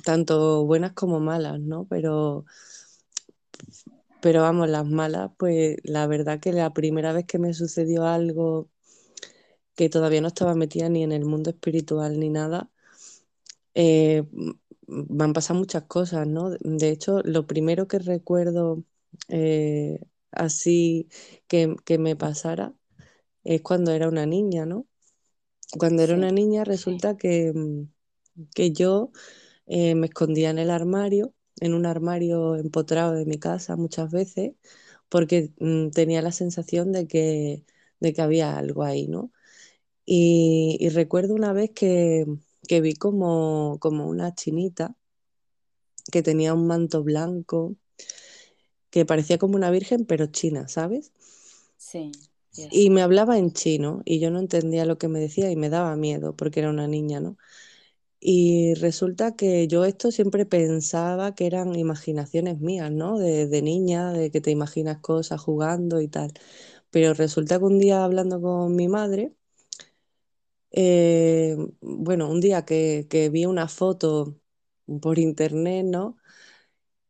tanto 0.03 0.65
buenas 0.65 0.93
como 0.93 1.21
malas, 1.21 1.61
¿no? 1.61 1.87
Pero, 1.89 2.45
pero 4.21 4.43
vamos, 4.43 4.69
las 4.69 4.87
malas, 4.87 5.31
pues 5.39 5.77
la 5.85 6.07
verdad 6.07 6.41
que 6.41 6.53
la 6.53 6.73
primera 6.73 7.13
vez 7.13 7.27
que 7.27 7.39
me 7.39 7.55
sucedió 7.55 8.05
algo 8.07 8.71
que 9.75 9.89
todavía 9.89 10.21
no 10.21 10.29
estaba 10.29 10.55
metida 10.55 10.89
ni 10.89 11.03
en 11.03 11.13
el 11.13 11.25
mundo 11.25 11.51
espiritual 11.51 12.19
ni 12.19 12.31
nada, 12.31 12.71
eh, 13.75 14.25
me 14.87 15.25
han 15.25 15.33
pasado 15.33 15.59
muchas 15.59 15.85
cosas, 15.85 16.27
¿no? 16.27 16.51
De 16.51 16.91
hecho, 16.91 17.21
lo 17.25 17.47
primero 17.47 17.89
que 17.89 17.99
recuerdo 17.99 18.85
eh, 19.29 20.01
así 20.31 21.09
que, 21.49 21.77
que 21.85 21.99
me 21.99 22.17
pasara 22.17 22.75
es 23.45 23.63
cuando 23.63 23.93
era 23.93 24.09
una 24.09 24.27
niña, 24.27 24.67
¿no? 24.67 24.87
Cuando 25.79 26.03
era 26.03 26.15
una 26.15 26.31
niña 26.31 26.65
resulta 26.65 27.17
que, 27.17 27.53
que 28.55 28.73
yo 28.73 29.11
eh, 29.67 29.95
me 29.95 30.07
escondía 30.07 30.51
en 30.51 30.59
el 30.59 30.71
armario, 30.71 31.35
en 31.61 31.75
un 31.75 31.87
armario 31.87 32.57
empotrado 32.57 33.13
de 33.15 33.27
mi 33.27 33.39
casa 33.39 33.77
muchas 33.77 34.11
veces, 34.13 34.55
porque 35.09 35.53
mm, 35.61 35.91
tenía 35.91 36.23
la 36.23 36.33
sensación 36.33 36.93
de 36.93 37.07
que, 37.09 37.65
de 38.01 38.13
que 38.15 38.23
había 38.23 38.57
algo 38.59 38.83
ahí, 38.85 39.09
¿no? 39.09 39.33
Y, 40.07 40.79
y 40.81 40.89
recuerdo 40.91 41.35
una 41.35 41.53
vez 41.53 41.71
que, 41.73 42.27
que 42.69 42.81
vi 42.81 42.95
como, 42.97 43.79
como 43.81 44.09
una 44.09 44.35
chinita 44.35 44.97
que 46.13 46.23
tenía 46.23 46.55
un 46.55 46.67
manto 46.67 47.03
blanco, 47.03 47.77
que 48.91 49.05
parecía 49.05 49.37
como 49.39 49.57
una 49.57 49.71
virgen, 49.71 50.07
pero 50.07 50.27
china, 50.27 50.69
¿sabes? 50.69 51.13
Sí. 51.77 52.11
yes. 52.55 52.73
Y 52.73 52.91
me 52.91 53.03
hablaba 53.03 53.39
en 53.39 53.53
chino 53.53 54.03
y 54.05 54.21
yo 54.21 54.31
no 54.31 54.39
entendía 54.39 54.85
lo 54.87 54.99
que 54.99 55.09
me 55.09 55.21
decía 55.21 55.51
y 55.51 55.57
me 55.57 55.71
daba 55.71 55.97
miedo 55.97 56.35
porque 56.37 56.61
era 56.61 56.71
una 56.71 56.87
niña, 56.89 57.21
¿no? 57.21 57.37
Y 58.27 58.75
resulta 58.75 59.37
que 59.37 59.69
yo 59.69 59.85
esto 59.85 60.11
siempre 60.11 60.47
pensaba 60.47 61.35
que 61.35 61.47
eran 61.47 61.77
imaginaciones 61.77 62.59
mías, 62.61 62.91
¿no? 62.91 63.19
De, 63.19 63.47
de 63.49 63.63
niña, 63.63 64.13
de 64.13 64.31
que 64.31 64.41
te 64.41 64.51
imaginas 64.51 64.99
cosas 65.01 65.41
jugando 65.43 66.01
y 66.01 66.09
tal. 66.09 66.33
Pero 66.91 67.15
resulta 67.15 67.59
que 67.59 67.65
un 67.67 67.79
día 67.81 68.05
hablando 68.05 68.41
con 68.43 68.77
mi 68.77 68.89
madre, 68.89 69.35
eh, 70.71 71.57
bueno, 71.81 72.29
un 72.31 72.41
día 72.41 72.65
que, 72.65 73.07
que 73.11 73.29
vi 73.31 73.47
una 73.47 73.69
foto 73.69 74.39
por 75.03 75.19
internet, 75.19 75.87
¿no? 75.87 76.17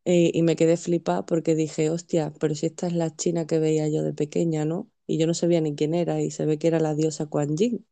Eh, 0.05 0.31
y 0.35 0.43
me 0.43 0.57
quedé 0.57 0.77
flipada 0.77 1.25
porque 1.27 1.55
dije, 1.55 1.91
hostia, 1.91 2.33
pero 2.41 2.55
si 2.55 2.67
esta 2.67 2.87
es 2.87 2.93
la 2.95 3.15
china 3.17 3.47
que 3.47 3.59
veía 3.59 3.89
yo 3.89 4.03
de 4.03 4.13
pequeña, 4.15 4.65
¿no? 4.65 4.91
Y 5.07 5.19
yo 5.19 5.27
no 5.27 5.35
sabía 5.35 5.61
ni 5.61 5.75
quién 5.77 5.95
era 5.95 6.21
y 6.23 6.31
se 6.31 6.47
ve 6.47 6.59
que 6.59 6.69
era 6.69 6.81
la 6.81 6.95
diosa 6.95 7.27
Kuan 7.27 7.57
Yin. 7.57 7.87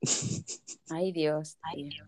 Ay, 0.88 1.12
Dios. 1.12 1.58
tío. 1.72 2.04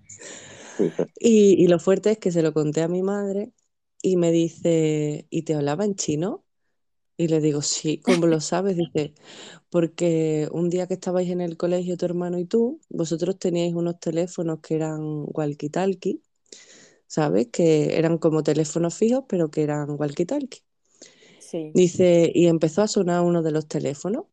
Y, 1.19 1.63
y 1.63 1.69
lo 1.69 1.79
fuerte 1.79 2.11
es 2.13 2.19
que 2.19 2.33
se 2.33 2.43
lo 2.43 2.53
conté 2.53 2.83
a 2.83 2.89
mi 2.89 3.03
madre 3.03 3.53
y 4.03 4.17
me 4.17 4.33
dice, 4.33 5.27
¿y 5.31 5.43
te 5.45 5.55
hablaba 5.55 5.85
en 5.85 5.95
chino? 5.97 6.45
Y 7.19 7.29
le 7.29 7.41
digo, 7.41 7.63
sí, 7.63 8.01
¿cómo 8.01 8.27
lo 8.27 8.41
sabes? 8.41 8.77
Dice, 8.77 9.15
porque 9.71 10.49
un 10.53 10.71
día 10.71 10.87
que 10.89 10.95
estabais 10.95 11.31
en 11.31 11.41
el 11.43 11.57
colegio, 11.59 11.97
tu 11.99 12.07
hermano 12.07 12.39
y 12.39 12.47
tú, 12.47 12.81
vosotros 12.91 13.39
teníais 13.39 13.75
unos 13.75 14.01
teléfonos 14.01 14.61
que 14.63 14.77
eran 14.77 15.01
walkie-talkie, 15.27 16.23
¿sabes? 17.09 17.49
Que 17.53 17.99
eran 17.99 18.19
como 18.19 18.43
teléfonos 18.45 18.95
fijos, 18.97 19.25
pero 19.29 19.51
que 19.51 19.63
eran 19.65 19.91
walkie-talkie. 19.99 20.63
Sí. 21.39 21.73
Dice, 21.73 22.31
y 22.35 22.47
empezó 22.47 22.83
a 22.83 22.89
sonar 22.89 23.23
uno 23.23 23.43
de 23.43 23.51
los 23.51 23.67
teléfonos, 23.69 24.27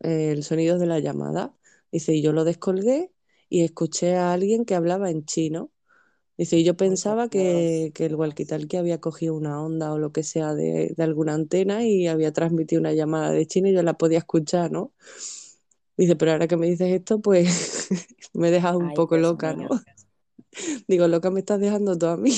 eh, 0.00 0.30
el 0.32 0.42
sonido 0.44 0.78
de 0.78 0.86
la 0.86 0.98
llamada. 0.98 1.54
Dice, 1.92 2.14
y 2.14 2.22
yo 2.22 2.32
lo 2.32 2.44
descolgué 2.44 3.12
y 3.48 3.62
escuché 3.64 4.16
a 4.16 4.32
alguien 4.32 4.64
que 4.64 4.74
hablaba 4.74 5.10
en 5.10 5.24
chino. 5.26 5.70
Dice, 6.38 6.58
y 6.58 6.64
yo 6.64 6.76
pensaba 6.76 7.28
que, 7.30 7.92
que 7.94 8.04
el 8.04 8.14
walkie-talkie 8.16 8.78
había 8.78 9.00
cogido 9.00 9.34
una 9.34 9.62
onda 9.62 9.92
o 9.92 9.98
lo 9.98 10.12
que 10.12 10.22
sea 10.22 10.54
de, 10.54 10.92
de 10.94 11.02
alguna 11.02 11.32
antena 11.34 11.82
y 11.84 12.06
había 12.08 12.32
transmitido 12.32 12.80
una 12.80 12.92
llamada 12.92 13.30
de 13.30 13.46
China 13.46 13.70
y 13.70 13.74
yo 13.74 13.82
la 13.82 13.94
podía 13.94 14.18
escuchar, 14.18 14.70
¿no? 14.70 14.92
Dice, 15.96 16.14
pero 16.16 16.32
ahora 16.32 16.46
que 16.46 16.58
me 16.58 16.66
dices 16.66 16.92
esto, 16.92 17.20
pues 17.20 17.88
me 18.34 18.50
dejas 18.50 18.76
un 18.76 18.88
Ay, 18.88 18.96
poco 18.96 19.16
loca, 19.16 19.54
mío. 19.54 19.68
¿no? 19.70 19.80
Digo, 20.88 21.08
loca 21.08 21.30
me 21.30 21.40
estás 21.40 21.58
dejando 21.60 21.96
tú 21.96 22.06
a 22.06 22.16
mí. 22.16 22.30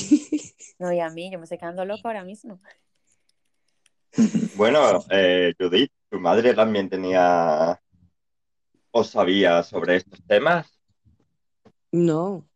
No, 0.79 0.93
y 0.93 0.99
a 1.01 1.09
mí, 1.09 1.29
yo 1.29 1.37
me 1.39 1.43
estoy 1.43 1.57
quedando 1.57 1.83
loca 1.83 2.03
ahora 2.05 2.23
mismo. 2.23 2.59
Bueno, 4.55 5.03
eh, 5.09 5.53
Judith, 5.59 5.91
¿tu 6.09 6.19
madre 6.19 6.53
también 6.53 6.89
tenía 6.89 7.79
o 8.91 9.03
sabía 9.03 9.63
sobre 9.63 9.97
estos 9.97 10.19
temas? 10.27 10.79
No, 11.91 12.48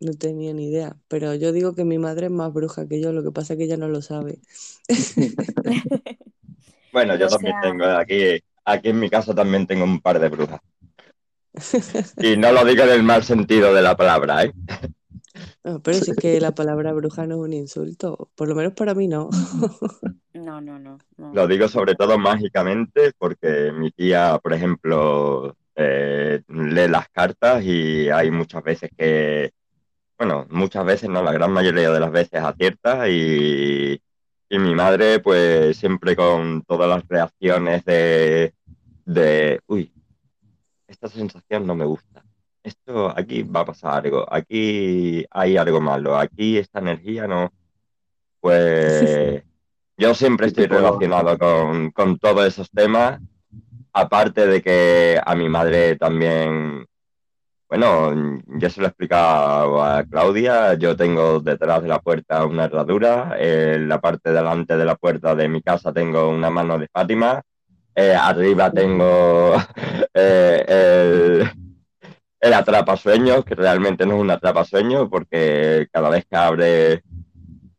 no 0.00 0.12
tenía 0.14 0.52
ni 0.54 0.68
idea, 0.68 0.96
pero 1.08 1.34
yo 1.34 1.52
digo 1.52 1.74
que 1.74 1.84
mi 1.84 1.98
madre 1.98 2.26
es 2.26 2.32
más 2.32 2.52
bruja 2.52 2.86
que 2.88 3.00
yo, 3.00 3.12
lo 3.12 3.22
que 3.22 3.32
pasa 3.32 3.54
es 3.54 3.58
que 3.58 3.64
ella 3.64 3.76
no 3.76 3.88
lo 3.88 4.02
sabe. 4.02 4.40
Bueno, 6.92 7.14
yo 7.16 7.26
O 7.26 7.28
también 7.28 7.54
sea- 7.60 7.70
tengo, 7.70 7.84
aquí, 7.84 8.40
aquí 8.64 8.88
en 8.88 8.98
mi 8.98 9.08
casa 9.08 9.34
también 9.34 9.66
tengo 9.66 9.84
un 9.84 10.00
par 10.00 10.18
de 10.18 10.28
brujas. 10.28 10.60
Y 12.22 12.36
no 12.36 12.52
lo 12.52 12.64
digo 12.64 12.82
en 12.84 12.90
el 12.90 13.02
mal 13.02 13.22
sentido 13.22 13.72
de 13.74 13.82
la 13.82 13.96
palabra, 13.96 14.44
¿eh? 14.44 14.52
No, 15.64 15.80
pero 15.82 15.98
si 15.98 16.10
es 16.12 16.16
que 16.16 16.40
la 16.40 16.50
palabra 16.54 16.92
bruja 16.92 17.26
no 17.26 17.36
es 17.36 17.40
un 17.42 17.52
insulto, 17.52 18.30
por 18.34 18.48
lo 18.48 18.54
menos 18.54 18.72
para 18.72 18.94
mí 18.94 19.06
no. 19.08 19.30
No, 20.34 20.60
no, 20.60 20.78
no. 20.78 20.98
no. 21.18 21.34
Lo 21.34 21.46
digo 21.46 21.68
sobre 21.68 21.94
todo 21.94 22.18
mágicamente 22.18 23.12
porque 23.18 23.72
mi 23.72 23.90
tía, 23.90 24.38
por 24.42 24.52
ejemplo, 24.52 25.56
eh, 25.76 26.42
lee 26.48 26.88
las 26.88 27.08
cartas 27.10 27.62
y 27.64 28.08
hay 28.08 28.30
muchas 28.30 28.62
veces 28.62 28.90
que, 28.96 29.52
bueno, 30.20 30.46
muchas 30.50 30.84
veces 30.84 31.08
no, 31.08 31.22
la 31.22 31.32
gran 31.32 31.50
mayoría 31.50 31.90
de 31.90 31.98
las 31.98 32.12
veces 32.12 32.42
acierta 32.42 33.08
y, 33.08 33.98
y 34.50 34.58
mi 34.58 34.74
madre 34.74 35.18
pues 35.20 35.78
siempre 35.78 36.14
con 36.14 36.62
todas 36.64 36.90
las 36.90 37.08
reacciones 37.08 37.82
de, 37.86 38.52
de, 39.06 39.60
uy, 39.66 39.90
esta 40.86 41.08
sensación 41.08 41.66
no 41.66 41.74
me 41.74 41.86
gusta. 41.86 42.22
Esto 42.62 43.10
aquí 43.16 43.44
va 43.44 43.60
a 43.60 43.64
pasar 43.64 44.04
algo, 44.04 44.26
aquí 44.30 45.24
hay 45.30 45.56
algo 45.56 45.80
malo, 45.80 46.14
aquí 46.18 46.58
esta 46.58 46.80
energía 46.80 47.26
no, 47.26 47.54
pues 48.40 49.42
yo 49.96 50.14
siempre 50.14 50.48
estoy 50.48 50.66
relacionado 50.66 51.38
con, 51.38 51.92
con 51.92 52.18
todos 52.18 52.44
esos 52.46 52.70
temas, 52.70 53.22
aparte 53.94 54.46
de 54.46 54.60
que 54.60 55.18
a 55.24 55.34
mi 55.34 55.48
madre 55.48 55.96
también, 55.96 56.84
bueno, 57.70 58.42
ya 58.58 58.68
se 58.68 58.80
lo 58.80 58.86
he 58.86 58.90
explicado 58.90 59.82
a 59.82 60.04
Claudia, 60.04 60.74
yo 60.74 60.96
tengo 60.96 61.38
detrás 61.38 61.82
de 61.82 61.88
la 61.88 62.00
puerta 62.00 62.44
una 62.44 62.64
herradura, 62.64 63.36
en 63.38 63.88
la 63.88 64.00
parte 64.00 64.32
delante 64.32 64.76
de 64.76 64.84
la 64.84 64.96
puerta 64.96 65.36
de 65.36 65.48
mi 65.48 65.62
casa 65.62 65.92
tengo 65.92 66.28
una 66.28 66.50
mano 66.50 66.76
de 66.78 66.88
Fátima, 66.92 67.40
eh, 67.94 68.12
arriba 68.12 68.72
tengo 68.72 69.54
eh, 70.14 70.64
el, 70.66 71.50
el 72.40 72.52
atrapasueños, 72.52 73.44
que 73.44 73.54
realmente 73.54 74.04
no 74.04 74.16
es 74.16 74.20
un 74.20 74.30
atrapasueños, 74.32 75.08
porque 75.08 75.86
cada 75.92 76.10
vez 76.10 76.24
que 76.28 76.36
abre 76.36 77.02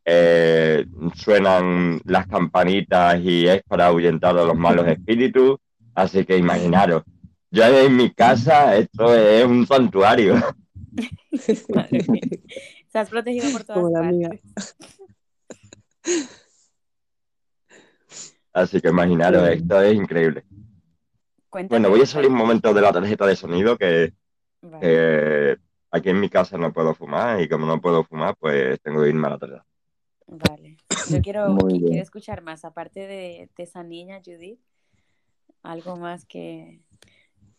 eh, 0.05 0.85
suenan 1.15 1.99
las 2.05 2.27
campanitas 2.27 3.19
y 3.19 3.45
es 3.45 3.61
para 3.63 3.87
ahuyentar 3.87 4.37
a 4.37 4.45
los 4.45 4.55
malos 4.55 4.87
espíritus. 4.87 5.57
Así 5.93 6.23
que 6.25 6.37
imaginaros, 6.37 7.03
yo 7.51 7.63
en 7.65 7.95
mi 7.95 8.11
casa 8.13 8.75
esto 8.77 9.13
es 9.15 9.45
un 9.45 9.65
santuario. 9.67 10.35
Madre. 11.73 12.05
Estás 12.85 13.09
protegido 13.09 13.51
por 13.51 13.63
todas 13.63 13.81
Como 13.83 13.89
la 13.97 14.01
mía. 14.11 14.29
partes. 14.29 14.75
Así 18.53 18.81
que 18.81 18.89
imaginaros, 18.89 19.47
esto 19.47 19.81
es 19.81 19.95
increíble. 19.95 20.43
Cuéntame. 21.49 21.79
Bueno, 21.79 21.89
voy 21.89 22.01
a 22.01 22.05
salir 22.05 22.29
un 22.29 22.35
momento 22.37 22.73
de 22.73 22.81
la 22.81 22.91
tarjeta 22.91 23.25
de 23.25 23.35
sonido 23.35 23.77
que 23.77 24.13
Vale. 24.61 24.79
eh, 24.81 25.57
aquí 25.91 26.09
en 26.09 26.19
mi 26.19 26.29
casa 26.29 26.57
no 26.57 26.73
puedo 26.73 26.93
fumar 26.93 27.41
y 27.41 27.47
como 27.47 27.65
no 27.65 27.79
puedo 27.79 28.03
fumar, 28.03 28.35
pues 28.37 28.79
tengo 28.81 29.01
que 29.03 29.09
irme 29.09 29.27
a 29.27 29.31
la 29.31 29.37
tarjeta. 29.37 29.65
Vale. 30.27 30.77
Yo 31.09 31.21
quiero, 31.21 31.57
quiero 31.57 32.01
escuchar 32.01 32.41
más, 32.41 32.65
aparte 32.65 33.01
de, 33.01 33.49
de 33.55 33.63
esa 33.63 33.83
niña, 33.83 34.21
Judith, 34.23 34.59
algo 35.63 35.95
más 35.95 36.25
que, 36.25 36.81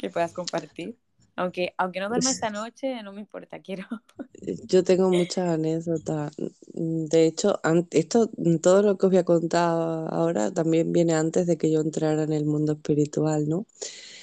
que 0.03 0.11
puedas 0.11 0.33
compartir. 0.33 0.99
Aunque, 1.37 1.75
aunque 1.79 2.01
no 2.01 2.11
duerma 2.11 2.31
esta 2.31 2.51
noche, 2.51 3.03
no 3.03 3.12
me 3.12 3.21
importa, 3.21 3.61
quiero. 3.61 3.87
Yo 4.67 4.83
tengo 4.83 5.09
muchas 5.11 5.49
anécdotas. 5.49 6.33
De 6.75 7.27
hecho, 7.27 7.61
esto, 7.91 8.29
todo 8.61 8.83
lo 8.83 8.99
que 8.99 9.07
os 9.07 9.12
voy 9.12 9.19
a 9.19 9.25
contar 9.25 9.71
ahora 10.11 10.53
también 10.53 10.93
viene 10.93 11.15
antes 11.15 11.47
de 11.47 11.57
que 11.57 11.71
yo 11.71 11.81
entrara 11.81 12.25
en 12.25 12.33
el 12.33 12.45
mundo 12.45 12.73
espiritual, 12.73 13.49
¿no? 13.49 13.67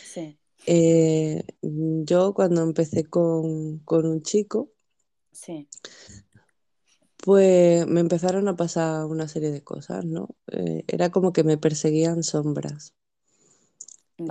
Sí, 0.02 0.38
Eh, 0.66 1.44
yo 1.62 2.34
cuando 2.34 2.62
empecé 2.64 3.06
con, 3.06 3.80
con 3.80 4.06
un 4.06 4.22
chico, 4.22 4.72
sí, 5.32 5.68
pues 7.18 7.86
me 7.88 8.00
empezaron 8.02 8.48
a 8.48 8.56
pasar 8.56 9.06
una 9.06 9.28
serie 9.28 9.52
de 9.52 9.64
cosas, 9.64 10.06
¿no? 10.06 10.30
Eh, 10.52 10.84
era 10.88 11.10
como 11.12 11.34
que 11.34 11.44
me 11.44 11.58
perseguían 11.58 12.24
sombras. 12.24 12.94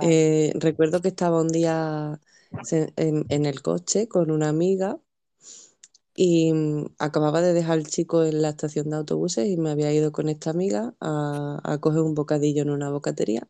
Eh, 0.01 0.53
recuerdo 0.55 1.01
que 1.01 1.07
estaba 1.09 1.41
un 1.41 1.47
día 1.49 2.19
en, 2.95 3.45
el 3.45 3.61
coche 3.61 4.07
con 4.07 4.31
una 4.31 4.49
amiga 4.49 4.99
y 6.15 6.53
mm, 6.53 6.95
acababa 6.99 7.41
de 7.41 7.53
dejar 7.53 7.73
al 7.73 7.87
chico 7.87 8.23
en 8.23 8.41
la 8.41 8.49
estación 8.49 8.89
de 8.89 8.97
autobuses 8.97 9.47
y 9.47 9.57
me 9.57 9.71
había 9.71 9.93
ido 9.93 10.11
con 10.11 10.29
esta 10.29 10.51
amiga 10.51 10.95
a, 10.99 11.59
a 11.63 11.77
coger 11.79 12.01
un 12.01 12.13
bocadillo 12.15 12.61
en 12.61 12.69
una 12.71 12.89
bocatería 12.89 13.47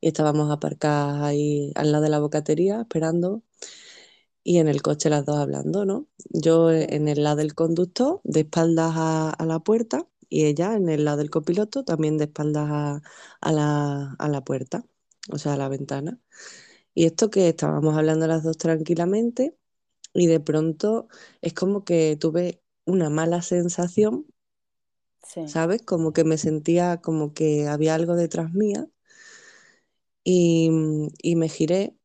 y 0.00 0.08
estábamos 0.08 0.50
aparcadas 0.50 1.22
ahí 1.22 1.72
al 1.74 1.92
lado 1.92 2.04
de 2.04 2.10
la 2.10 2.20
bocatería 2.20 2.82
esperando 2.82 3.42
y 4.44 4.58
en 4.58 4.68
el 4.68 4.82
coche 4.82 5.10
las 5.10 5.24
dos 5.24 5.38
hablando, 5.38 5.84
¿no? 5.84 6.06
Yo 6.30 6.70
en 6.72 7.08
el 7.08 7.22
lado 7.24 7.36
del 7.36 7.54
conductor, 7.54 8.20
de 8.24 8.40
espaldas 8.40 8.92
a, 8.96 9.36
la 9.46 9.60
puerta 9.60 10.06
y 10.28 10.46
ella 10.46 10.74
en 10.74 10.88
el 10.88 11.04
lado 11.04 11.18
del 11.18 11.30
copiloto 11.30 11.84
también 11.84 12.18
de 12.18 12.24
espaldas 12.24 13.02
a 13.40 13.52
la, 13.52 14.14
a 14.18 14.28
la 14.28 14.44
puerta, 14.44 14.84
o 15.30 15.38
sea, 15.38 15.54
a 15.54 15.56
la 15.56 15.68
ventana. 15.68 16.18
Y 16.94 17.06
esto 17.06 17.30
que 17.30 17.48
estábamos 17.50 17.96
hablando 17.96 18.26
las 18.28 18.42
dos 18.44 18.58
tranquilamente 18.58 19.56
y 20.14 20.26
de 20.28 20.40
pronto 20.40 21.08
es 21.42 21.54
como 21.54 21.84
que 21.84 22.16
tuve 22.18 22.62
una 22.86 23.10
mala 23.10 23.42
sensación, 23.42 24.26
sí, 25.24 25.42
¿sabes? 25.44 25.82
Como 25.84 26.12
que 26.12 26.24
me 26.24 26.36
sentía 26.38 27.00
como 27.00 27.32
que 27.34 27.68
había 27.68 27.94
algo 27.94 28.16
detrás 28.16 28.52
mía 28.54 28.88
y, 30.24 30.70
y 31.22 31.36
me 31.36 31.48
giré 31.48 31.96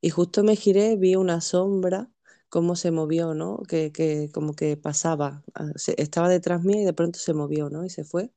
y 0.00 0.10
justo 0.10 0.44
me 0.44 0.56
giré, 0.56 0.96
vi 0.96 1.16
una 1.16 1.40
sombra, 1.42 2.10
cómo 2.50 2.76
se 2.76 2.90
movió, 2.92 3.34
¿no? 3.34 3.62
Que, 3.68 3.92
que 3.92 4.30
como 4.32 4.54
que 4.54 4.76
pasaba, 4.76 5.44
ah, 5.54 5.70
estaba 5.98 6.28
detrás 6.30 6.62
mía 6.64 6.82
y 6.82 6.84
de 6.84 6.94
pronto 6.94 7.18
se 7.20 7.34
movió, 7.34 7.70
¿no? 7.70 7.84
Y 7.86 7.90
se 7.90 8.04
fue. 8.04 8.32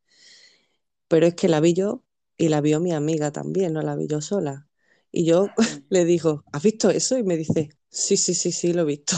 Pero 1.08 1.28
es 1.28 1.36
que 1.36 1.48
la 1.48 1.60
vi 1.60 1.74
yo 1.76 2.04
y 2.41 2.49
la 2.49 2.60
vio 2.60 2.80
mi 2.80 2.91
amiga 2.91 3.32
también, 3.32 3.71
no 3.73 3.84
la 3.84 3.95
vi 3.95 4.08
yo 4.08 4.19
sola. 4.19 4.67
Y 5.12 5.25
yo 5.25 5.49
sí. 5.60 5.86
le 5.89 6.06
digo, 6.06 6.43
¿has 6.51 6.63
visto 6.63 6.89
eso? 6.89 7.15
Y 7.19 7.23
me 7.23 7.38
dice, 7.38 7.69
sí, 7.88 8.17
sí, 8.17 8.34
sí, 8.34 8.51
sí, 8.51 8.73
lo 8.73 8.82
he 8.82 8.86
visto. 8.86 9.15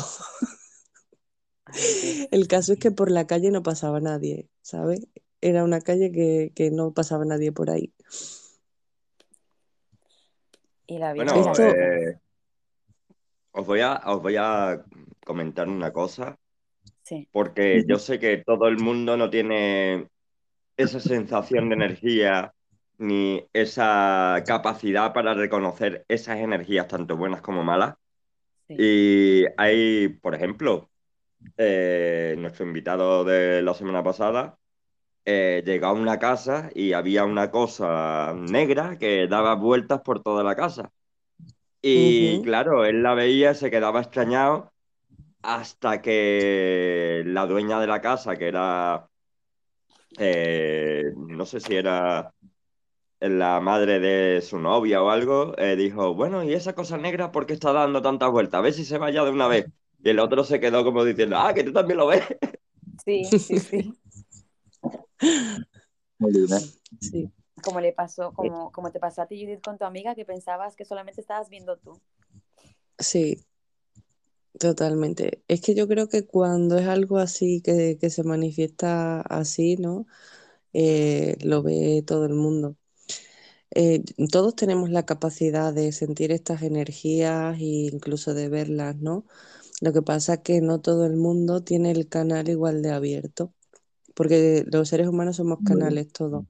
El 2.32 2.50
caso 2.50 2.74
es 2.74 2.80
que 2.80 2.92
por 2.92 3.10
la 3.10 3.26
calle 3.26 3.50
no 3.50 3.64
pasaba 3.64 4.02
nadie, 4.02 4.50
¿sabes? 4.62 5.08
Era 5.40 5.64
una 5.64 5.80
calle 5.80 6.12
que, 6.12 6.52
que 6.54 6.70
no 6.70 6.94
pasaba 6.94 7.24
nadie 7.24 7.54
por 7.54 7.70
ahí. 7.70 7.94
Y 10.86 10.98
la 10.98 11.14
Bueno, 11.14 11.34
Esto, 11.34 11.64
eh, 11.64 12.20
os 13.52 13.66
voy 13.66 13.80
a, 13.80 14.02
os 14.06 14.22
voy 14.22 14.36
a 14.38 14.84
comentar 15.26 15.70
una 15.70 15.94
cosa, 15.94 16.38
Sí, 17.04 17.30
porque 17.32 17.86
yo 17.88 18.00
sé 18.00 18.20
que 18.20 18.44
todo 18.46 18.68
el 18.68 18.80
mundo 18.80 19.16
no 19.16 19.30
tiene 19.30 20.10
esa 20.76 21.00
sensación 21.00 21.70
de 21.70 21.76
energía 21.76 22.54
ni 23.04 23.48
esa 23.54 24.44
capacidad 24.48 25.14
para 25.14 25.34
reconocer 25.36 26.06
esas 26.10 26.40
energías, 26.40 26.88
tanto 26.88 27.18
buenas 27.18 27.42
como 27.42 27.64
malas. 27.64 27.96
sí, 28.68 28.78
Y 28.78 29.46
hay, 29.58 30.10
por 30.10 30.36
ejemplo, 30.36 30.90
eh, 31.58 32.36
nuestro 32.40 32.66
invitado 32.66 33.24
de 33.26 33.62
la 33.64 33.74
semana 33.76 34.04
pasada 34.04 34.58
eh, 35.26 35.64
llegó 35.66 35.88
a 35.88 35.94
una 35.94 36.20
casa 36.20 36.72
y 36.76 36.94
había 36.94 37.26
una 37.26 37.52
cosa 37.52 38.34
negra 38.38 38.98
que 39.00 39.28
daba 39.28 39.56
vueltas 39.56 40.02
por 40.02 40.22
toda 40.24 40.44
la 40.44 40.56
casa. 40.56 40.92
Y 41.82 42.42
claro, 42.42 42.86
él 42.86 43.04
la 43.04 43.14
veía, 43.14 43.52
y 43.52 43.56
se 43.56 43.70
quedaba 43.72 44.02
extrañado 44.02 44.72
hasta 45.44 46.02
que 46.02 47.24
la 47.26 47.46
dueña 47.48 47.80
de 47.82 47.88
la 47.88 48.02
casa, 48.02 48.38
que 48.38 48.48
era, 48.50 49.10
eh, 50.18 51.12
no 51.16 51.46
sé 51.46 51.60
si 51.60 51.76
era 51.76 52.34
la 53.30 53.60
madre 53.62 54.00
de 54.00 54.42
su 54.42 54.60
novia 54.60 55.02
o 55.02 55.10
algo, 55.10 55.58
eh, 55.58 55.76
dijo, 55.76 56.14
bueno, 56.14 56.44
¿y 56.44 56.54
esa 56.54 56.74
cosa 56.76 56.98
negra 56.98 57.32
por 57.32 57.46
qué 57.46 57.54
está 57.54 57.72
dando 57.72 58.02
tantas 58.02 58.30
vueltas? 58.32 58.60
A 58.60 58.62
ver 58.62 58.74
si 58.74 58.84
se 58.84 58.98
vaya 58.98 59.24
de 59.24 59.32
una 59.32 59.48
vez. 59.48 59.66
Y 60.04 60.10
el 60.10 60.20
otro 60.20 60.44
se 60.44 60.60
quedó 60.60 60.84
como 60.84 61.06
diciendo, 61.06 61.38
ah, 61.38 61.54
que 61.54 61.64
tú 61.64 61.72
también 61.72 61.98
lo 61.98 62.08
ves. 62.08 62.24
sí, 63.06 63.24
sí, 63.24 63.60
sí. 63.60 63.94
Muy 66.20 66.32
bien, 66.32 66.52
¿eh? 66.52 66.62
sí. 67.00 67.32
Como 67.64 67.80
le 67.80 67.94
pasó, 67.94 68.34
como, 68.34 68.72
como 68.74 68.92
te 68.92 69.00
pasó 69.00 69.22
a 69.22 69.28
ti, 69.28 69.42
Judith, 69.42 69.62
con 69.62 69.78
tu 69.78 69.86
amiga, 69.86 70.16
que 70.16 70.26
pensabas 70.26 70.76
que 70.76 70.84
solamente 70.84 71.22
estabas 71.22 71.50
viendo 71.50 71.78
tú. 71.78 72.02
Sí, 73.00 73.42
totalmente. 74.60 75.44
Es 75.48 75.62
que 75.62 75.76
yo 75.76 75.88
creo 75.88 76.10
que 76.10 76.26
cuando 76.26 76.78
es 76.78 76.88
algo 76.88 77.20
así 77.20 77.62
que, 77.62 77.98
que 78.00 78.10
se 78.10 78.24
manifiesta 78.24 79.22
así, 79.22 79.78
¿no? 79.78 80.08
Eh, 80.74 81.38
lo 81.42 81.64
ve 81.64 82.04
todo 82.06 82.26
el 82.26 82.34
mundo. 82.34 82.76
Eh, 83.76 84.04
todos 84.32 84.56
tenemos 84.56 84.90
la 84.92 85.06
capacidad 85.06 85.74
de 85.74 85.92
sentir 85.92 86.32
estas 86.32 86.62
energías 86.62 87.58
e 87.60 87.90
incluso 87.92 88.34
de 88.34 88.50
verlas, 88.50 88.96
¿no? 88.98 89.26
Lo 89.82 89.94
que 89.94 90.02
pasa 90.02 90.36
es 90.36 90.40
que 90.42 90.62
no 90.62 90.80
todo 90.82 91.06
el 91.06 91.16
mundo 91.18 91.64
tiene 91.64 91.92
el 91.92 92.08
canal 92.08 92.50
igual 92.50 92.82
de 92.84 92.92
abierto, 92.92 93.54
porque 94.16 94.64
los 94.72 94.90
seres 94.90 95.08
humanos 95.08 95.38
somos 95.38 95.60
canales 95.64 96.12
todos. 96.12 96.46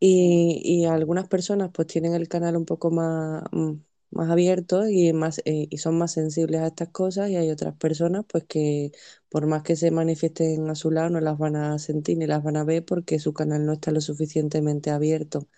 Y, 0.00 0.60
y 0.64 0.84
algunas 0.86 1.28
personas 1.28 1.70
pues 1.72 1.86
tienen 1.88 2.14
el 2.14 2.28
canal 2.28 2.56
un 2.56 2.66
poco 2.66 2.90
más, 2.90 3.44
mm, 3.52 3.74
más 4.14 4.30
abierto 4.30 4.88
y, 4.88 5.12
más, 5.12 5.40
eh, 5.44 5.68
y 5.70 5.78
son 5.78 5.98
más 5.98 6.12
sensibles 6.12 6.60
a 6.62 6.68
estas 6.68 6.88
cosas 6.90 7.30
y 7.30 7.36
hay 7.36 7.50
otras 7.50 7.76
personas 7.76 8.24
pues 8.28 8.44
que 8.44 8.92
por 9.28 9.46
más 9.46 9.62
que 9.62 9.76
se 9.76 9.90
manifiesten 9.90 10.68
a 10.70 10.74
su 10.76 10.90
lado 10.90 11.10
no 11.10 11.20
las 11.20 11.38
van 11.38 11.56
a 11.56 11.78
sentir 11.78 12.18
ni 12.18 12.26
las 12.26 12.42
van 12.42 12.56
a 12.56 12.64
ver 12.64 12.84
porque 12.84 13.18
su 13.18 13.32
canal 13.34 13.66
no 13.66 13.72
está 13.74 13.90
lo 13.92 14.00
suficientemente 14.00 14.90
abierto. 14.90 15.48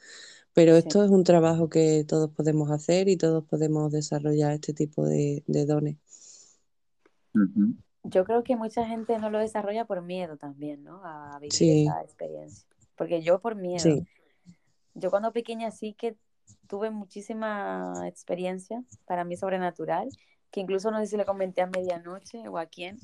Pero 0.54 0.76
sí. 0.76 0.76
esto 0.76 1.04
es 1.04 1.10
un 1.10 1.24
trabajo 1.24 1.68
que 1.70 2.04
todos 2.08 2.30
podemos 2.32 2.70
hacer 2.72 3.08
y 3.08 3.16
todos 3.18 3.44
podemos 3.46 3.92
desarrollar 3.92 4.52
este 4.54 4.74
tipo 4.74 5.04
de, 5.06 5.44
de 5.46 5.66
dones. 5.66 5.98
Yo 8.02 8.24
creo 8.24 8.42
que 8.44 8.56
mucha 8.56 8.86
gente 8.86 9.18
no 9.18 9.30
lo 9.30 9.38
desarrolla 9.38 9.84
por 9.84 10.00
miedo 10.02 10.36
también, 10.36 10.84
¿no? 10.84 11.00
A 11.04 11.38
vivir 11.40 11.70
Sí, 11.70 11.70
esa 11.70 12.02
experiencia. 12.02 12.66
Porque 12.94 13.20
yo 13.22 13.40
por 13.40 13.56
miedo, 13.56 13.98
sí. 13.98 14.06
yo 14.94 15.10
cuando 15.10 15.32
pequeña 15.32 15.70
sí 15.70 15.94
que 15.94 16.16
tuve 16.66 16.90
muchísima 16.90 18.06
experiencia 18.06 18.82
para 19.06 19.24
mí 19.24 19.36
sobrenatural, 19.36 20.08
que 20.50 20.60
incluso 20.60 20.90
no 20.90 20.98
sé 21.00 21.06
si 21.06 21.16
le 21.16 21.24
comenté 21.24 21.62
a 21.62 21.66
medianoche 21.66 22.48
o 22.48 22.58
a 22.58 22.66
quién, 22.66 22.98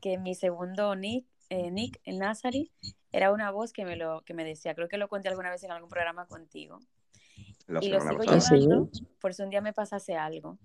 que 0.00 0.18
mi 0.18 0.34
segundo 0.34 0.94
nick, 0.96 1.26
eh, 1.50 1.70
nick 1.70 2.00
en 2.04 2.18
Nazari, 2.18 2.70
era 3.12 3.32
una 3.32 3.50
voz 3.50 3.72
que 3.72 3.84
me 3.84 3.96
lo 3.96 4.22
que 4.22 4.34
me 4.34 4.44
decía, 4.44 4.74
creo 4.74 4.88
que 4.88 4.98
lo 4.98 5.08
conté 5.08 5.28
alguna 5.28 5.50
vez 5.50 5.62
en 5.64 5.70
algún 5.70 5.88
programa 5.88 6.26
contigo, 6.26 6.80
La 7.66 7.80
y 7.82 7.88
lo 7.88 8.00
sigo 8.00 8.22
¿Ah, 8.22 8.26
pasada. 8.26 8.40
sí? 8.40 8.66
llevando 8.66 8.90
por 9.20 9.34
si 9.34 9.42
un 9.42 9.50
día 9.50 9.60
me 9.60 9.72
pasase 9.72 10.16
algo 10.16 10.58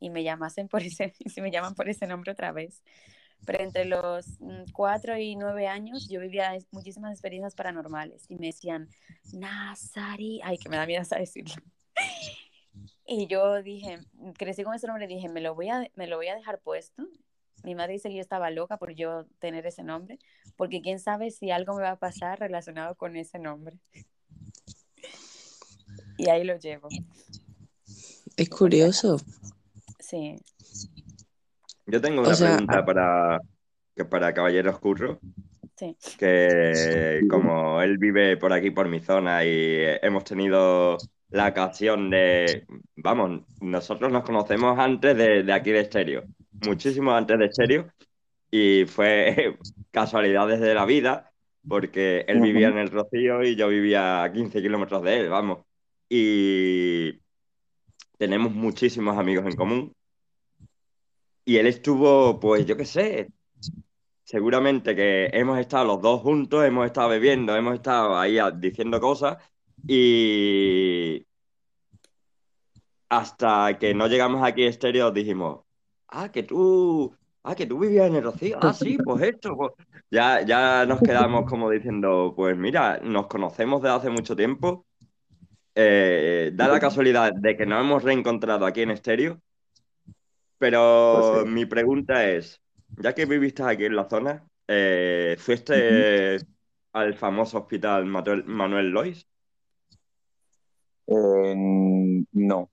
y 0.00 0.10
me 0.10 0.22
llamasen 0.22 0.68
por 0.68 0.82
ese, 0.82 1.14
y 1.18 1.30
si 1.30 1.40
me 1.40 1.50
llaman 1.50 1.74
por 1.74 1.88
ese 1.88 2.06
nombre 2.06 2.32
otra 2.32 2.52
vez. 2.52 2.82
Pero 3.46 3.62
entre 3.62 3.84
los 3.84 4.40
mm, 4.40 4.72
cuatro 4.72 5.16
y 5.16 5.36
nueve 5.36 5.68
años 5.68 6.08
yo 6.08 6.20
vivía 6.20 6.58
muchísimas 6.72 7.12
experiencias 7.12 7.54
paranormales 7.54 8.24
y 8.28 8.36
me 8.36 8.48
decían, 8.48 8.88
Nazari, 9.32 10.40
ay, 10.42 10.58
que 10.58 10.68
me 10.68 10.76
da 10.76 10.86
miedo 10.86 11.02
hasta 11.02 11.18
decirlo. 11.18 11.54
Y 13.10 13.26
yo 13.26 13.62
dije, 13.62 14.00
crecí 14.36 14.62
con 14.64 14.74
ese 14.74 14.86
nombre 14.86 15.06
y 15.06 15.08
dije, 15.08 15.30
me 15.30 15.40
lo 15.40 15.54
voy 15.54 15.70
a, 15.70 15.90
me 15.94 16.06
lo 16.06 16.16
voy 16.18 16.28
a 16.28 16.34
dejar 16.34 16.58
puesto. 16.60 17.04
Mi 17.64 17.74
madre 17.74 17.94
dice 17.94 18.10
que 18.10 18.16
yo 18.16 18.20
estaba 18.20 18.50
loca 18.50 18.76
por 18.76 18.92
yo 18.94 19.24
tener 19.38 19.64
ese 19.66 19.82
nombre, 19.82 20.18
porque 20.56 20.82
quién 20.82 21.00
sabe 21.00 21.30
si 21.30 21.50
algo 21.50 21.74
me 21.74 21.82
va 21.84 21.92
a 21.92 21.98
pasar 21.98 22.38
relacionado 22.38 22.96
con 22.96 23.16
ese 23.16 23.38
nombre. 23.38 23.78
Y 26.18 26.28
ahí 26.28 26.44
lo 26.44 26.56
llevo, 26.58 26.88
Es 28.36 28.50
curioso. 28.50 29.16
Sí, 29.98 30.36
Yo 31.86 32.00
tengo 32.02 32.20
O 32.20 32.24
una 32.26 32.34
sea, 32.34 32.48
pregunta 32.50 32.78
a- 32.80 32.84
para, 32.84 33.40
que 33.96 34.04
para 34.04 34.34
Caballero 34.34 34.70
Oscuro, 34.70 35.18
sí, 35.76 35.96
que 36.18 37.22
como 37.30 37.80
él 37.80 37.96
vive 37.96 38.36
por 38.36 38.52
aquí, 38.52 38.70
por 38.70 38.88
mi 38.88 39.00
zona, 39.00 39.44
y 39.46 39.78
hemos 40.02 40.24
tenido 40.24 40.98
la 41.30 41.48
ocasión 41.48 42.10
de, 42.10 42.66
vamos, 42.96 43.42
nosotros 43.60 44.10
nos 44.10 44.24
conocemos 44.24 44.78
antes 44.78 45.16
de, 45.16 45.42
de 45.42 45.52
aquí 45.52 45.70
de 45.70 45.80
Estéreo, 45.80 46.24
muchísimo 46.66 47.12
antes 47.12 47.38
de 47.38 47.46
Estéreo, 47.46 47.92
y 48.50 48.84
fue 48.86 49.58
casualidades 49.90 50.60
de 50.60 50.74
la 50.74 50.86
vida, 50.86 51.32
porque 51.66 52.24
él 52.28 52.40
vivía 52.40 52.68
en 52.68 52.78
el 52.78 52.90
Rocío 52.90 53.42
y 53.42 53.56
yo 53.56 53.68
vivía 53.68 54.22
a 54.22 54.32
15 54.32 54.62
kilómetros 54.62 55.02
de 55.02 55.20
él, 55.20 55.28
vamos. 55.28 55.64
Y 56.08 57.20
tenemos 58.16 58.52
muchísimos 58.52 59.18
amigos 59.18 59.44
en 59.46 59.56
común. 59.56 59.92
Y 61.44 61.56
él 61.56 61.66
estuvo, 61.66 62.40
pues 62.40 62.64
yo 62.66 62.76
qué 62.76 62.84
sé, 62.84 63.28
seguramente 64.24 64.94
que 64.94 65.30
hemos 65.32 65.58
estado 65.58 65.86
los 65.86 66.02
dos 66.02 66.22
juntos, 66.22 66.64
hemos 66.64 66.86
estado 66.86 67.10
bebiendo, 67.10 67.56
hemos 67.56 67.74
estado 67.74 68.18
ahí 68.18 68.38
diciendo 68.58 69.00
cosas 69.00 69.38
y 69.86 71.26
hasta 73.08 73.78
que 73.78 73.94
no 73.94 74.06
llegamos 74.06 74.42
aquí 74.42 74.64
estéreo 74.64 75.10
dijimos, 75.10 75.60
ah, 76.08 76.30
que 76.30 76.42
tú, 76.42 77.14
ah, 77.44 77.54
que 77.54 77.66
tú 77.66 77.78
vivías 77.78 78.08
en 78.08 78.16
el 78.16 78.24
Rocío, 78.24 78.58
ah, 78.60 78.72
sí, 78.72 78.98
pues 79.04 79.22
esto, 79.22 79.56
pues". 79.56 79.72
Ya, 80.10 80.42
ya 80.42 80.86
nos 80.86 81.02
quedamos 81.02 81.48
como 81.48 81.70
diciendo, 81.70 82.32
pues 82.34 82.56
mira, 82.56 82.98
nos 83.02 83.26
conocemos 83.26 83.82
desde 83.82 83.96
hace 83.96 84.10
mucho 84.10 84.34
tiempo, 84.34 84.86
eh, 85.74 86.50
da 86.54 86.68
la 86.68 86.80
casualidad 86.80 87.32
de 87.32 87.56
que 87.56 87.66
nos 87.66 87.80
hemos 87.80 88.02
reencontrado 88.02 88.66
aquí 88.66 88.82
en 88.82 88.90
estéreo, 88.90 89.40
pero 90.58 91.30
Pues 91.30 91.44
sí. 91.44 91.50
mi 91.50 91.66
pregunta 91.66 92.28
es, 92.28 92.60
ya 92.96 93.14
que 93.14 93.26
viviste 93.26 93.62
aquí 93.62 93.84
en 93.84 93.96
la 93.96 94.08
zona, 94.08 94.44
eh, 94.66 95.36
¿fuiste 95.38 96.38
al 96.92 97.14
famoso 97.14 97.58
hospital 97.58 98.06
Manuel, 98.06 98.44
Manuel 98.44 98.90
Lois? 98.90 99.26
Eh, 101.10 101.54
no, 102.32 102.70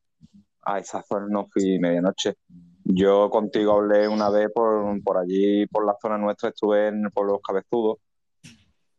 a 0.63 0.79
esa 0.79 1.01
zona 1.03 1.27
no 1.29 1.47
fui 1.47 1.79
medianoche. 1.79 2.35
Yo 2.83 3.29
contigo 3.29 3.73
hablé 3.73 4.07
una 4.07 4.29
vez 4.29 4.49
por, 4.53 5.01
por 5.03 5.17
allí, 5.17 5.65
por 5.67 5.85
la 5.85 5.95
zona 6.01 6.17
nuestra, 6.17 6.49
estuve 6.49 6.89
en, 6.89 7.09
por 7.11 7.25
los 7.25 7.39
cabezudos, 7.41 7.97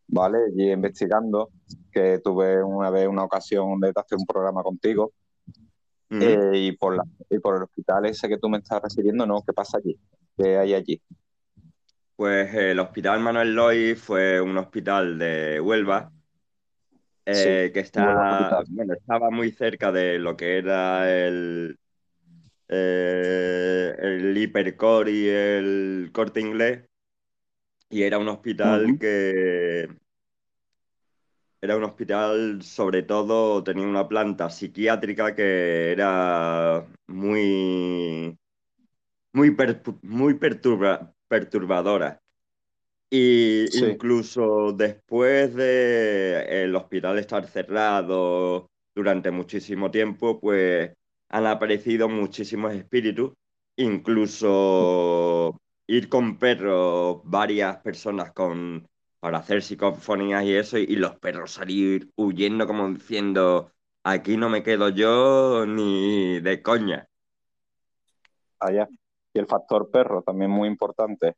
¿vale? 0.08 0.38
Allí 0.46 0.72
investigando, 0.72 1.50
que 1.92 2.20
tuve 2.24 2.62
una 2.62 2.90
vez 2.90 3.06
una 3.06 3.24
ocasión 3.24 3.78
de 3.78 3.92
hacer 3.94 4.18
un 4.18 4.26
programa 4.26 4.62
contigo. 4.62 5.12
Eh, 6.08 6.52
y, 6.54 6.72
por 6.72 6.96
la, 6.96 7.02
y 7.28 7.38
por 7.40 7.56
el 7.56 7.64
hospital 7.64 8.06
ese 8.06 8.28
que 8.28 8.38
tú 8.38 8.48
me 8.48 8.58
estás 8.58 8.80
refiriendo, 8.80 9.26
no, 9.26 9.42
¿qué 9.44 9.52
pasa 9.52 9.78
allí? 9.78 9.98
¿Qué 10.36 10.56
hay 10.56 10.72
allí? 10.72 11.02
Pues 12.14 12.54
eh, 12.54 12.70
el 12.70 12.78
Hospital 12.80 13.20
Manuel 13.20 13.54
Lois 13.54 14.00
fue 14.00 14.40
un 14.40 14.56
hospital 14.56 15.18
de 15.18 15.60
Huelva 15.60 16.10
eh, 17.26 17.70
Sí, 17.72 17.72
que 17.74 17.80
está, 17.80 18.62
bueno, 18.68 18.94
estaba 18.94 19.30
muy 19.30 19.52
cerca 19.52 19.92
de 19.92 20.18
lo 20.18 20.36
que 20.36 20.58
era 20.58 21.10
el, 21.26 21.78
eh, 22.68 23.94
el 23.98 24.38
Hipercor 24.38 25.08
y 25.08 25.28
el 25.28 26.10
Corte 26.14 26.40
Inglés. 26.40 26.84
Y 27.90 28.02
era 28.02 28.18
un 28.18 28.28
hospital 28.28 28.96
que 28.98 29.88
era 31.60 31.76
un 31.76 31.84
hospital, 31.84 32.62
sobre 32.62 33.02
todo 33.02 33.62
tenía 33.64 33.86
una 33.86 34.08
planta 34.08 34.50
psiquiátrica 34.50 35.34
que 35.34 35.92
era 35.92 36.86
muy, 37.08 38.38
muy, 39.34 39.52
per- 39.52 39.82
muy 40.02 40.34
perturba- 40.34 41.14
perturbadora. 41.28 42.20
Y 43.10 43.66
Sí, 43.70 43.78
incluso 43.78 44.72
después 44.72 45.54
de 45.54 46.64
el 46.64 46.74
hospital 46.74 47.18
estar 47.18 47.46
cerrado 47.46 48.68
durante 48.94 49.30
muchísimo 49.30 49.90
tiempo, 49.90 50.40
pues 50.40 50.92
han 51.28 51.46
aparecido 51.46 52.08
muchísimos 52.08 52.72
espíritus, 52.74 53.32
incluso 53.76 55.56
ir 55.86 56.08
con 56.08 56.38
perros, 56.38 57.20
varias 57.24 57.76
personas 57.78 58.32
con, 58.32 58.86
para 59.20 59.38
hacer 59.38 59.62
psicofonías 59.62 60.44
y 60.44 60.54
eso, 60.54 60.78
y 60.78 60.96
los 60.96 61.16
perros 61.18 61.52
salir 61.52 62.10
huyendo 62.16 62.66
como 62.66 62.88
diciendo, 62.90 63.70
aquí 64.04 64.36
no 64.36 64.48
me 64.48 64.62
quedo 64.64 64.88
yo 64.88 65.64
ni 65.66 66.40
de 66.40 66.60
coña. 66.62 67.06
allá. 68.60 68.88
Y 69.34 69.38
el 69.38 69.46
factor 69.46 69.90
perro, 69.90 70.22
también 70.22 70.50
muy 70.50 70.68
importante. 70.68 71.34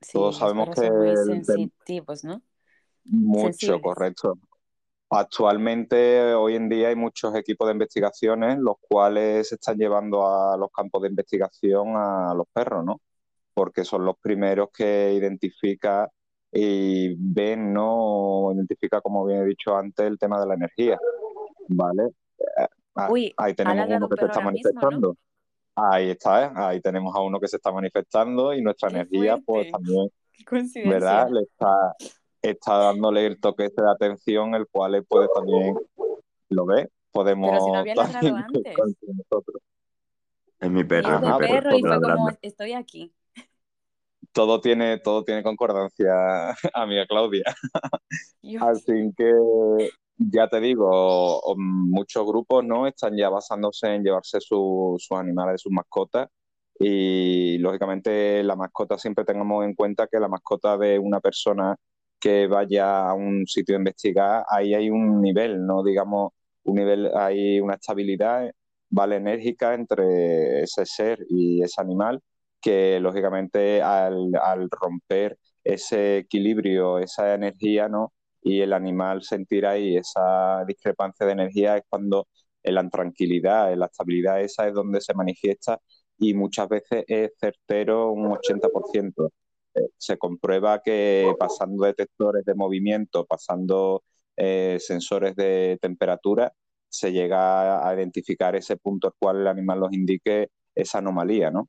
Sí, 0.00 0.12
Todos 0.12 0.38
sabemos 0.38 0.70
que 0.70 0.86
son 0.86 0.98
muy 0.98 1.16
sensitivos, 1.16 2.24
¿no? 2.24 2.42
mucho, 3.04 3.46
Sensibles. 3.46 3.82
correcto. 3.82 4.38
Actualmente, 5.10 6.34
hoy 6.34 6.54
en 6.54 6.68
día, 6.68 6.88
hay 6.88 6.94
muchos 6.96 7.34
equipos 7.34 7.66
de 7.66 7.72
investigaciones 7.72 8.58
los 8.58 8.76
cuales 8.80 9.48
se 9.48 9.56
están 9.56 9.76
llevando 9.76 10.24
a 10.24 10.56
los 10.56 10.70
campos 10.70 11.02
de 11.02 11.08
investigación 11.08 11.96
a 11.96 12.32
los 12.34 12.46
perros, 12.52 12.84
¿no? 12.84 13.00
Porque 13.52 13.84
son 13.84 14.04
los 14.04 14.16
primeros 14.18 14.68
que 14.72 15.12
identifica 15.12 16.08
y 16.52 17.14
ven, 17.18 17.72
¿no? 17.72 18.52
Identifica, 18.54 19.00
como 19.00 19.24
bien 19.26 19.42
he 19.42 19.46
dicho 19.46 19.76
antes, 19.76 20.06
el 20.06 20.18
tema 20.18 20.40
de 20.40 20.46
la 20.46 20.54
energía, 20.54 20.96
¿vale? 21.68 22.04
Eh, 22.38 22.66
ah, 22.94 23.08
Uy, 23.10 23.34
Ahí 23.36 23.54
tenemos 23.54 23.86
uno 23.86 24.06
un 24.06 24.10
que 24.10 24.20
se 24.20 24.26
está 24.26 24.50
mismo, 24.50 24.90
¿no? 24.92 25.16
Ahí 25.88 26.10
está, 26.10 26.46
¿eh? 26.46 26.50
Ahí 26.54 26.80
tenemos 26.80 27.14
a 27.14 27.20
uno 27.20 27.40
que 27.40 27.48
se 27.48 27.56
está 27.56 27.72
manifestando 27.72 28.52
y 28.52 28.62
nuestra 28.62 28.88
¡Qué 28.88 28.96
energía, 28.96 29.38
pues 29.44 29.70
también. 29.70 30.08
¿verdad? 30.86 31.28
Le 31.30 31.42
está, 31.42 31.94
está 32.42 32.76
dándole 32.76 33.26
el 33.26 33.40
toque 33.40 33.64
de 33.64 33.90
atención, 33.90 34.54
el 34.54 34.66
cual 34.66 34.94
él 34.94 35.04
puede 35.04 35.28
también, 35.34 35.76
¿lo 36.48 36.66
ve? 36.66 36.88
Pero 37.12 37.28
si 37.28 37.40
no 37.40 37.48
Podemos 37.52 37.74
había 37.74 37.94
también 37.94 38.36
antes. 38.36 38.76
con 38.76 38.94
nosotros. 39.16 39.62
Es 40.60 40.70
mi 40.70 40.84
perro, 40.84 41.14
es 41.14 41.20
mi 41.20 41.26
perro, 41.26 41.38
perro 41.38 41.78
y 41.78 41.80
fue 41.80 42.00
como, 42.00 42.28
estoy 42.42 42.72
aquí. 42.72 43.12
todo 44.32 44.60
tiene, 44.60 44.98
todo 44.98 45.24
tiene 45.24 45.42
concordancia, 45.42 46.12
amiga 46.74 47.06
Claudia. 47.06 47.44
Dios. 48.42 48.62
Así 48.62 49.12
que 49.16 49.32
ya 50.20 50.48
te 50.48 50.60
digo, 50.60 51.40
muchos 51.56 52.26
grupos 52.26 52.64
no 52.64 52.86
están 52.86 53.16
ya 53.16 53.28
basándose 53.30 53.94
en 53.94 54.02
llevarse 54.04 54.40
su- 54.40 54.96
sus 54.98 55.18
animales, 55.18 55.60
sus 55.62 55.72
mascotas. 55.72 56.28
Y 56.78 57.58
lógicamente 57.58 58.42
la 58.42 58.56
mascota 58.56 58.98
siempre 58.98 59.24
tengamos 59.24 59.64
en 59.64 59.74
cuenta 59.74 60.06
que 60.06 60.18
la 60.20 60.28
mascota 60.28 60.78
de 60.78 60.98
una 60.98 61.20
persona 61.20 61.76
que 62.18 62.46
vaya 62.46 63.08
a 63.08 63.14
un 63.14 63.46
sitio 63.46 63.74
a 63.76 63.78
investigar, 63.78 64.44
ahí 64.48 64.74
hay 64.74 64.90
un 64.90 65.20
nivel, 65.22 65.64
¿no? 65.66 65.82
Digamos, 65.82 66.32
un 66.64 66.74
nivel, 66.76 67.10
hay 67.16 67.60
una 67.60 67.74
estabilidad, 67.74 68.50
vale, 68.90 69.16
enérgica 69.16 69.74
entre 69.74 70.62
ese 70.62 70.84
ser 70.86 71.18
y 71.28 71.62
ese 71.62 71.80
animal, 71.80 72.20
que 72.60 73.00
lógicamente 73.00 73.82
al, 73.82 74.30
al 74.42 74.68
romper 74.70 75.38
ese 75.64 76.18
equilibrio, 76.18 76.98
esa 76.98 77.34
energía, 77.34 77.88
¿no? 77.88 78.12
Y 78.42 78.60
el 78.60 78.72
animal 78.72 79.22
sentir 79.22 79.66
ahí 79.66 79.96
esa 79.96 80.64
discrepancia 80.66 81.26
de 81.26 81.32
energía 81.32 81.76
es 81.76 81.84
cuando 81.88 82.28
en 82.62 82.74
la 82.74 82.88
tranquilidad, 82.88 83.72
en 83.72 83.80
la 83.80 83.86
estabilidad 83.86 84.40
esa 84.40 84.68
es 84.68 84.74
donde 84.74 85.00
se 85.00 85.14
manifiesta 85.14 85.80
y 86.18 86.34
muchas 86.34 86.68
veces 86.68 87.04
es 87.06 87.32
certero 87.38 88.12
un 88.12 88.30
80%. 88.30 89.30
Eh, 89.74 89.88
se 89.96 90.18
comprueba 90.18 90.82
que 90.82 91.32
pasando 91.38 91.84
detectores 91.84 92.44
de 92.44 92.54
movimiento, 92.54 93.24
pasando 93.24 94.02
eh, 94.36 94.78
sensores 94.80 95.36
de 95.36 95.78
temperatura, 95.80 96.52
se 96.88 97.12
llega 97.12 97.86
a 97.86 97.94
identificar 97.94 98.56
ese 98.56 98.76
punto 98.76 99.06
al 99.06 99.14
cual 99.18 99.40
el 99.40 99.46
animal 99.46 99.80
nos 99.80 99.92
indique 99.92 100.50
esa 100.74 100.98
anomalía, 100.98 101.50
¿no? 101.50 101.68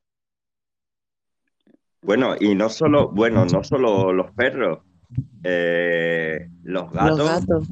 Bueno, 2.03 2.35
y 2.39 2.55
no 2.55 2.69
solo, 2.69 3.09
bueno, 3.09 3.45
no 3.45 3.63
solo 3.63 4.11
los 4.11 4.31
perros, 4.31 4.79
eh, 5.43 6.51
los 6.63 6.91
Los 6.99 7.21
gatos, 7.21 7.25
gatos. 7.25 7.67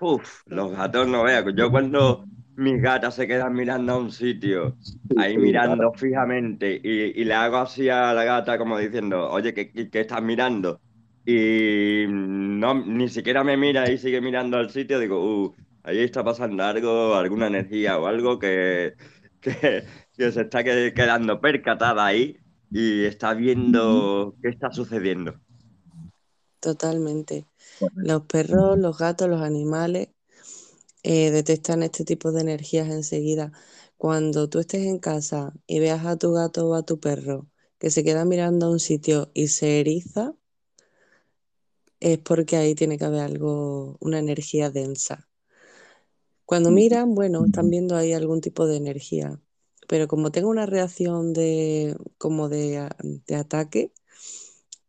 uf, 0.00 0.42
los 0.46 0.72
gatos 0.72 1.08
no 1.08 1.22
veas. 1.24 1.44
Yo 1.56 1.70
cuando 1.70 2.28
mis 2.56 2.80
gatas 2.82 3.14
se 3.14 3.26
quedan 3.26 3.54
mirando 3.54 3.92
a 3.92 3.98
un 3.98 4.12
sitio, 4.12 4.78
ahí 5.14 5.38
mirando 5.38 5.92
fijamente, 5.94 6.80
y, 6.82 7.20
y 7.20 7.24
le 7.24 7.34
hago 7.34 7.58
así 7.58 7.88
a 7.88 8.12
la 8.12 8.24
gata 8.24 8.58
como 8.58 8.78
diciendo, 8.78 9.30
oye, 9.30 9.54
¿qué, 9.54 9.70
qué- 9.72 9.90
qué 9.90 10.00
estás 10.00 10.22
mirando? 10.22 10.82
Y 11.24 12.04
no, 12.08 12.74
ni 12.74 13.08
siquiera 13.08 13.44
me 13.44 13.56
mira 13.56 13.90
y 13.90 13.98
sigue 13.98 14.20
mirando 14.20 14.56
al 14.58 14.70
sitio, 14.70 14.98
digo, 14.98 15.44
uh, 15.46 15.54
ahí 15.84 16.00
está 16.00 16.24
pasando 16.24 16.64
algo, 16.64 17.14
alguna 17.14 17.46
energía 17.46 17.98
o 17.98 18.06
algo 18.06 18.38
que, 18.38 18.94
que, 19.40 19.84
que 20.16 20.32
se 20.32 20.40
está 20.42 20.64
que- 20.64 20.92
quedando 20.94 21.40
percatada 21.40 22.04
ahí 22.06 22.36
y 22.72 23.04
está 23.04 23.34
viendo 23.34 24.36
qué 24.42 24.48
está 24.48 24.70
sucediendo. 24.72 25.40
Totalmente. 26.62 27.44
Los 27.96 28.22
perros, 28.26 28.78
los 28.78 28.96
gatos, 28.96 29.28
los 29.28 29.42
animales 29.42 30.10
eh, 31.02 31.30
detectan 31.32 31.82
este 31.82 32.04
tipo 32.04 32.32
de 32.32 32.42
energías 32.42 32.88
enseguida. 32.88 33.52
Cuando 33.98 34.48
tú 34.48 34.60
estés 34.60 34.82
en 34.86 34.98
casa 35.00 35.52
y 35.66 35.80
veas 35.80 36.06
a 36.06 36.16
tu 36.18 36.32
gato 36.32 36.68
o 36.68 36.74
a 36.74 36.84
tu 36.84 37.00
perro 37.00 37.48
que 37.80 37.90
se 37.90 38.04
queda 38.04 38.24
mirando 38.24 38.66
a 38.66 38.70
un 38.70 38.78
sitio 38.80 39.30
y 39.34 39.48
se 39.48 39.80
eriza, 39.80 40.36
es 42.00 42.18
porque 42.18 42.56
ahí 42.58 42.74
tiene 42.74 42.98
que 42.98 43.04
haber 43.06 43.22
algo, 43.22 43.96
una 44.00 44.18
energía 44.18 44.70
densa. 44.70 45.28
Cuando 46.46 46.70
miran, 46.70 47.14
bueno, 47.16 47.44
están 47.44 47.70
viendo 47.70 47.96
ahí 47.96 48.12
algún 48.12 48.40
tipo 48.40 48.66
de 48.68 48.76
energía, 48.76 49.40
pero 49.88 50.06
como 50.08 50.30
tenga 50.30 50.48
una 50.48 50.66
reacción 50.66 51.32
de, 51.32 51.96
como 52.18 52.48
de, 52.48 52.88
de 53.26 53.34
ataque, 53.36 53.92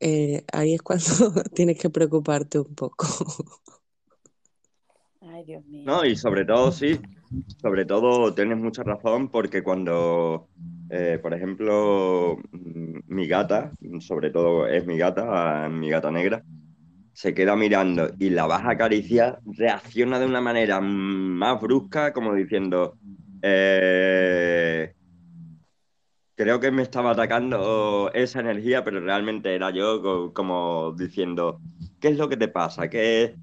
eh, 0.05 0.43
ahí 0.51 0.73
es 0.73 0.81
cuando 0.81 1.05
tienes 1.55 1.79
que 1.79 1.89
preocuparte 1.89 2.59
un 2.59 2.75
poco. 2.75 3.07
Ay, 5.21 5.45
Dios 5.45 5.65
mío. 5.65 5.83
¿no? 5.85 6.03
Y 6.03 6.17
sobre 6.17 6.43
todo, 6.43 6.73
sí, 6.73 6.99
sobre 7.61 7.85
todo 7.85 8.33
tienes 8.33 8.57
mucha 8.57 8.83
razón 8.83 9.29
porque 9.29 9.63
cuando, 9.63 10.49
eh, 10.89 11.19
por 11.21 11.33
ejemplo, 11.33 12.37
mi 13.07 13.27
gata, 13.27 13.71
sobre 13.99 14.29
todo 14.29 14.67
es 14.67 14.85
mi 14.85 14.97
gata, 14.97 15.69
mi 15.69 15.89
gata 15.89 16.11
negra, 16.11 16.43
se 17.13 17.33
queda 17.33 17.55
mirando 17.55 18.09
y 18.19 18.29
la 18.29 18.45
vas 18.45 18.65
a 18.65 18.71
acariciar, 18.71 19.39
reacciona 19.45 20.19
de 20.19 20.25
una 20.25 20.41
manera 20.41 20.81
más 20.81 21.61
brusca, 21.61 22.11
como 22.11 22.33
diciendo, 22.33 22.97
eh, 23.41 24.93
creo 26.35 26.59
que 26.59 26.71
me 26.71 26.81
estaba 26.83 27.11
atacando 27.11 28.11
esa 28.13 28.39
energía, 28.41 28.83
pero 28.83 28.99
realmente 29.01 29.55
era 29.55 29.71
yo 29.71 30.33
como 30.33 30.93
diciendo, 30.97 31.61
¿qué 31.99 32.09
es 32.09 32.17
lo 32.17 32.29
que 32.29 32.37
te 32.37 32.47
pasa? 32.47 32.89
¿Qué 32.89 33.37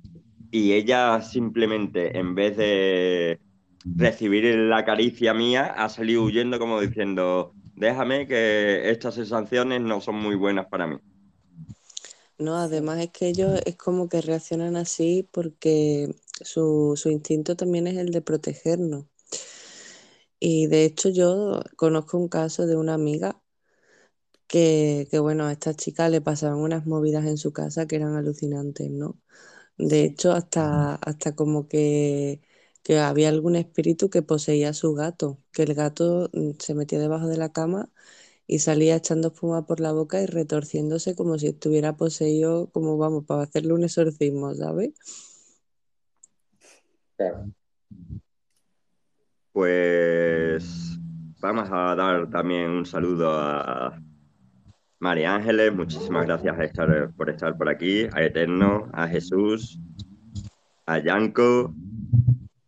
Y 0.50 0.72
ella 0.74 1.22
simplemente, 1.22 2.18
en 2.18 2.34
vez 2.34 2.56
de 2.56 3.40
recibir 3.84 4.44
la 4.56 4.84
caricia 4.84 5.34
mía, 5.34 5.66
ha 5.76 5.88
salido 5.88 6.24
huyendo 6.24 6.58
como 6.58 6.80
diciendo, 6.80 7.54
déjame 7.74 8.26
que 8.28 8.90
estas 8.90 9.14
sensaciones 9.16 9.80
no 9.82 10.00
son 10.00 10.16
muy 10.16 10.36
buenas 10.36 10.66
para 10.68 10.86
mí. 10.88 10.96
No, 12.38 12.56
además 12.56 13.00
es 13.00 13.10
que 13.12 13.28
ellos 13.28 13.60
es 13.66 13.76
como 13.76 14.08
que 14.08 14.20
reaccionan 14.20 14.76
así 14.76 15.28
porque 15.32 16.14
su, 16.42 16.94
su 16.96 17.10
instinto 17.10 17.56
también 17.56 17.86
es 17.86 17.96
el 17.98 18.10
de 18.12 18.22
protegernos. 18.22 19.06
Y 20.40 20.66
de 20.68 20.84
hecho 20.86 21.10
yo 21.10 21.62
conozco 21.76 22.18
un 22.18 22.28
caso 22.28 22.66
de 22.66 22.76
una 22.76 22.94
amiga 22.94 23.40
que, 24.48 25.06
que, 25.10 25.18
bueno, 25.20 25.44
a 25.46 25.52
esta 25.52 25.74
chica 25.74 26.08
le 26.08 26.20
pasaban 26.20 26.58
unas 26.58 26.86
movidas 26.86 27.26
en 27.26 27.38
su 27.38 27.52
casa 27.52 27.86
que 27.86 27.96
eran 27.96 28.16
alucinantes, 28.16 28.90
¿no? 28.90 29.20
De 29.78 30.04
hecho, 30.04 30.32
hasta, 30.32 30.96
hasta 30.96 31.34
como 31.36 31.68
que, 31.68 32.42
que 32.82 32.98
había 33.00 33.28
algún 33.30 33.56
espíritu 33.56 34.10
que 34.10 34.22
poseía 34.22 34.70
a 34.70 34.74
su 34.74 34.94
gato, 34.94 35.38
que 35.52 35.62
el 35.64 35.74
gato 35.74 36.30
mm, 36.34 36.52
se 36.60 36.74
metía 36.74 36.98
debajo 37.00 37.28
de 37.28 37.38
la 37.38 37.52
cama 37.52 37.90
y 38.46 38.60
salía 38.60 38.96
echando 38.96 39.28
espuma 39.28 39.66
por 39.66 39.80
la 39.80 39.92
boca 39.92 40.22
y 40.22 40.26
retorciéndose 40.26 41.14
como 41.16 41.38
si 41.38 41.48
estuviera 41.48 41.96
poseído, 41.96 42.70
como 42.72 42.98
vamos, 42.98 43.24
para 43.26 43.42
hacerle 43.44 43.74
un 43.74 43.84
exorcismo, 43.84 44.54
¿sabes? 44.54 44.92
Pues 49.60 50.98
vamos 51.38 51.68
a 51.70 51.94
dar 51.94 52.30
también 52.30 52.70
un 52.70 52.86
saludo 52.86 53.30
a 53.30 54.00
María 55.00 55.34
Ángeles, 55.34 55.74
muchísimas 55.74 56.24
gracias 56.24 56.56
por 57.14 57.28
estar 57.28 57.58
por 57.58 57.68
aquí, 57.68 58.06
a 58.14 58.22
Eterno, 58.24 58.88
a 58.94 59.06
Jesús, 59.06 59.78
a 60.86 60.98
Yanko 61.00 61.74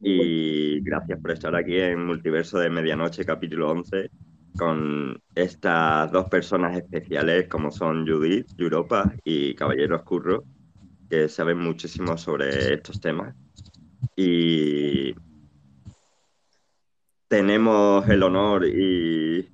y 0.00 0.82
gracias 0.82 1.18
por 1.18 1.30
estar 1.30 1.56
aquí 1.56 1.80
en 1.80 2.04
Multiverso 2.04 2.58
de 2.58 2.68
Medianoche, 2.68 3.24
capítulo 3.24 3.70
11 3.70 4.10
con 4.58 5.18
estas 5.34 6.12
dos 6.12 6.28
personas 6.28 6.76
especiales 6.76 7.48
como 7.48 7.70
son 7.70 8.06
Judith, 8.06 8.48
Europa 8.58 9.14
y 9.24 9.54
Caballero 9.54 9.96
Oscuro, 9.96 10.44
que 11.08 11.26
saben 11.30 11.56
muchísimo 11.56 12.18
sobre 12.18 12.74
estos 12.74 13.00
temas. 13.00 13.34
Y 14.14 15.14
tenemos 17.32 18.06
el 18.10 18.22
honor 18.24 18.66
y, 18.66 19.48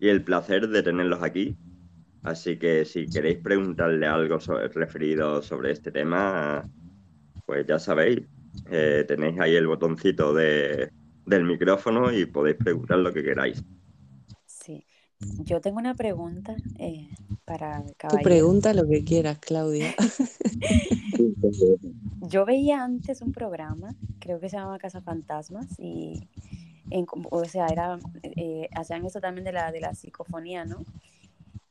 el 0.00 0.22
placer 0.22 0.68
de 0.68 0.82
tenerlos 0.82 1.22
aquí. 1.22 1.56
Así 2.22 2.58
que 2.58 2.84
si 2.84 3.06
queréis 3.06 3.38
preguntarle 3.38 4.06
algo 4.06 4.36
referido 4.74 5.40
sobre 5.40 5.70
este 5.70 5.90
tema, 5.90 6.68
pues 7.46 7.66
ya 7.66 7.78
sabéis, 7.78 8.20
eh, 8.70 9.06
tenéis 9.08 9.40
ahí 9.40 9.56
el 9.56 9.66
botoncito 9.66 10.34
de, 10.34 10.90
del 11.24 11.44
micrófono 11.44 12.12
y 12.12 12.26
podéis 12.26 12.56
preguntar 12.56 12.98
lo 12.98 13.14
que 13.14 13.22
queráis. 13.22 13.64
Yo 15.44 15.62
tengo 15.62 15.78
una 15.78 15.94
pregunta 15.94 16.54
eh, 16.78 17.08
para 17.46 17.82
Tu 18.10 18.18
pregunta 18.22 18.74
lo 18.74 18.86
que 18.86 19.04
quieras, 19.04 19.38
Claudia. 19.38 19.94
Yo 22.20 22.44
veía 22.44 22.84
antes 22.84 23.22
un 23.22 23.32
programa, 23.32 23.94
creo 24.18 24.38
que 24.38 24.50
se 24.50 24.56
llama 24.56 24.78
Casa 24.78 25.00
Fantasmas, 25.00 25.78
y 25.78 26.28
o 27.30 27.44
sea, 27.44 27.66
era, 27.66 27.98
eh, 28.22 28.68
hacían 28.74 29.04
eso 29.04 29.20
también 29.20 29.44
de 29.44 29.52
la, 29.52 29.72
de 29.72 29.80
la 29.80 29.94
psicofonía, 29.94 30.64
¿no? 30.64 30.84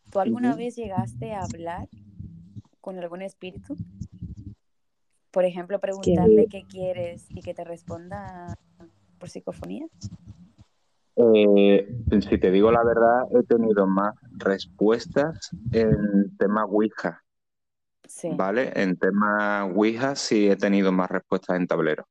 ¿Tú 0.10 0.20
alguna 0.20 0.56
vez 0.56 0.76
llegaste 0.76 1.34
a 1.34 1.44
hablar 1.44 1.88
con 2.82 3.00
algún 3.00 3.22
espíritu? 3.22 3.78
Por 5.32 5.46
ejemplo, 5.46 5.80
preguntarle 5.80 6.48
qué 6.48 6.64
quieres 6.68 7.26
y 7.30 7.42
que 7.42 7.54
te 7.54 7.64
responda 7.64 8.58
por 9.18 9.30
psicofonía. 9.30 9.88
Eh, 11.16 11.88
si 12.22 12.38
te 12.38 12.52
digo 12.52 12.72
la 12.72 12.84
verdad, 12.84 13.28
he 13.32 13.44
tenido 13.44 13.88
más 13.88 14.16
respuestas 14.32 15.52
en 15.72 16.36
tema 16.38 16.66
Ouija. 16.66 17.24
¿Vale? 18.36 18.74
En 18.76 18.98
tema 18.98 19.66
Ouija 19.66 20.16
sí 20.16 20.50
he 20.50 20.58
tenido 20.58 20.92
más 20.92 21.10
respuestas 21.10 21.58
en 21.58 21.68
tablero. 21.68 22.06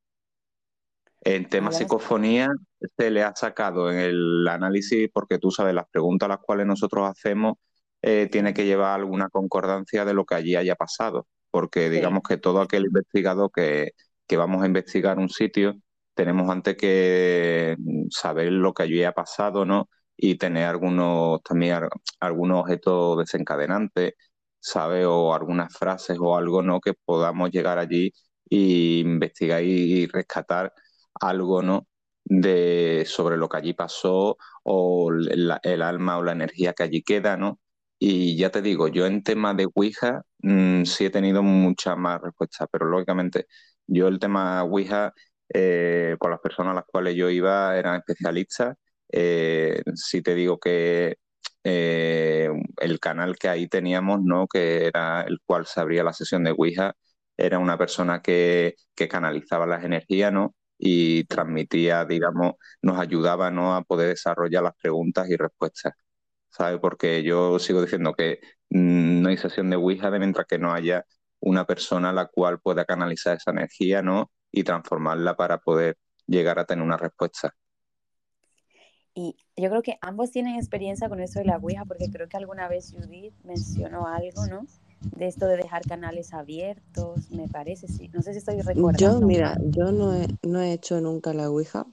En 1.21 1.47
tema 1.49 1.71
psicofonía 1.71 2.49
se 2.97 3.11
le 3.11 3.23
ha 3.23 3.35
sacado 3.35 3.91
en 3.91 3.99
el 3.99 4.47
análisis, 4.47 5.09
porque 5.13 5.37
tú 5.37 5.51
sabes, 5.51 5.73
las 5.75 5.87
preguntas 5.89 6.27
a 6.27 6.29
las 6.29 6.39
cuales 6.39 6.65
nosotros 6.65 7.07
hacemos 7.07 7.55
eh, 8.01 8.27
tiene 8.31 8.53
que 8.53 8.65
llevar 8.65 8.99
alguna 8.99 9.29
concordancia 9.29 10.03
de 10.05 10.13
lo 10.15 10.25
que 10.25 10.35
allí 10.35 10.55
haya 10.55 10.75
pasado, 10.75 11.27
porque 11.51 11.89
digamos 11.91 12.23
que 12.27 12.37
todo 12.37 12.61
aquel 12.61 12.85
investigado 12.85 13.49
que, 13.49 13.91
que 14.27 14.37
vamos 14.37 14.63
a 14.63 14.65
investigar 14.65 15.19
un 15.19 15.29
sitio 15.29 15.75
tenemos 16.13 16.49
antes 16.49 16.75
que 16.77 17.75
mm, 17.79 18.09
saber 18.09 18.51
lo 18.51 18.73
que 18.73 18.83
allí 18.83 19.03
ha 19.03 19.13
pasado, 19.13 19.65
¿no? 19.65 19.89
Y 20.17 20.35
tener 20.35 20.65
algunos 20.65 21.41
también 21.43 21.87
algunos 22.19 22.61
objetos 22.61 23.17
desencadenantes, 23.19 24.13
¿sabes? 24.59 25.05
O 25.07 25.33
algunas 25.33 25.75
frases 25.75 26.17
o 26.19 26.35
algo, 26.37 26.61
¿no? 26.61 26.79
Que 26.81 26.93
podamos 26.93 27.51
llegar 27.51 27.77
allí 27.79 28.11
e 28.49 28.99
investigar 28.99 29.63
y 29.63 30.07
rescatar 30.07 30.73
algo, 31.21 31.61
¿no? 31.61 31.87
De, 32.25 33.03
sobre 33.07 33.37
lo 33.37 33.49
que 33.49 33.57
allí 33.57 33.73
pasó 33.73 34.37
o 34.63 35.11
el 35.13 35.81
alma 35.81 36.17
o 36.17 36.23
la 36.23 36.31
energía 36.33 36.73
que 36.73 36.83
allí 36.83 37.03
queda, 37.03 37.37
¿no? 37.37 37.59
Y 37.99 38.35
ya 38.37 38.49
te 38.49 38.61
digo, 38.63 38.87
yo 38.87 39.05
en 39.05 39.23
tema 39.23 39.53
de 39.53 39.67
Ouija 39.75 40.23
mm, 40.39 40.83
sí 40.85 41.05
he 41.05 41.09
tenido 41.11 41.43
mucha 41.43 41.95
más 41.95 42.19
respuesta, 42.21 42.67
pero 42.71 42.87
lógicamente 42.87 43.45
yo 43.85 44.07
el 44.07 44.17
tema 44.19 44.63
Ouija 44.63 45.13
eh, 45.53 46.15
con 46.19 46.31
las 46.31 46.39
personas 46.39 46.71
a 46.71 46.75
las 46.75 46.85
cuales 46.85 47.15
yo 47.15 47.29
iba 47.29 47.77
eran 47.77 47.97
especialistas. 47.97 48.75
Eh, 49.11 49.83
si 49.95 50.21
te 50.23 50.33
digo 50.35 50.59
que 50.59 51.17
eh, 51.63 52.49
el 52.77 52.99
canal 52.99 53.37
que 53.37 53.49
ahí 53.49 53.67
teníamos, 53.67 54.21
¿no? 54.23 54.47
que 54.47 54.87
era 54.87 55.21
el 55.23 55.39
cual 55.45 55.65
se 55.67 55.79
abría 55.81 56.03
la 56.03 56.13
sesión 56.13 56.43
de 56.43 56.51
Ouija, 56.51 56.95
era 57.37 57.59
una 57.59 57.77
persona 57.77 58.21
que, 58.21 58.75
que 58.95 59.07
canalizaba 59.07 59.65
las 59.67 59.83
energías 59.83 60.31
¿no? 60.33 60.55
Y 60.83 61.25
transmitía, 61.25 62.05
digamos, 62.05 62.55
nos 62.81 62.99
ayudaba 62.99 63.51
¿no? 63.51 63.75
a 63.75 63.83
poder 63.83 64.09
desarrollar 64.09 64.63
las 64.63 64.75
preguntas 64.75 65.29
y 65.29 65.37
respuestas. 65.37 65.93
¿Sabe? 66.49 66.79
Porque 66.79 67.23
yo 67.23 67.59
sigo 67.59 67.81
diciendo 67.81 68.13
que 68.15 68.39
mm, 68.71 69.21
no 69.21 69.29
hay 69.29 69.37
sesión 69.37 69.69
de 69.69 69.77
Ouija 69.77 70.11
de 70.11 70.19
mientras 70.19 70.47
que 70.47 70.57
no 70.59 70.73
haya 70.73 71.05
una 71.39 71.65
persona 71.65 72.09
a 72.09 72.13
la 72.13 72.27
cual 72.27 72.59
pueda 72.59 72.85
canalizar 72.85 73.37
esa 73.37 73.51
energía, 73.51 74.01
¿no? 74.01 74.31
y 74.51 74.63
transformarla 74.63 75.35
para 75.35 75.59
poder 75.59 75.97
llegar 76.27 76.59
a 76.59 76.65
tener 76.65 76.83
una 76.83 76.97
respuesta. 76.97 77.55
Y 79.13 79.35
yo 79.57 79.69
creo 79.69 79.81
que 79.81 79.97
ambos 80.01 80.31
tienen 80.31 80.55
experiencia 80.55 81.09
con 81.09 81.19
esto 81.19 81.39
de 81.39 81.45
la 81.45 81.57
Ouija, 81.57 81.85
porque 81.85 82.09
creo 82.11 82.27
que 82.27 82.37
alguna 82.37 82.67
vez 82.67 82.93
Judith 82.93 83.33
mencionó 83.43 84.07
algo, 84.07 84.47
¿no? 84.47 84.65
De 85.15 85.27
esto 85.27 85.47
de 85.47 85.57
dejar 85.57 85.81
canales 85.83 86.33
abiertos, 86.33 87.31
me 87.31 87.47
parece, 87.47 87.87
sí. 87.87 88.09
No 88.13 88.21
sé 88.21 88.33
si 88.33 88.39
estoy 88.39 88.61
recordando. 88.61 88.97
Yo, 88.97 89.21
mira, 89.25 89.57
yo 89.61 89.91
no 89.91 90.15
he, 90.15 90.27
no 90.43 90.61
he 90.61 90.73
hecho 90.73 91.01
nunca 91.01 91.33
la 91.33 91.49
Ouija 91.49 91.87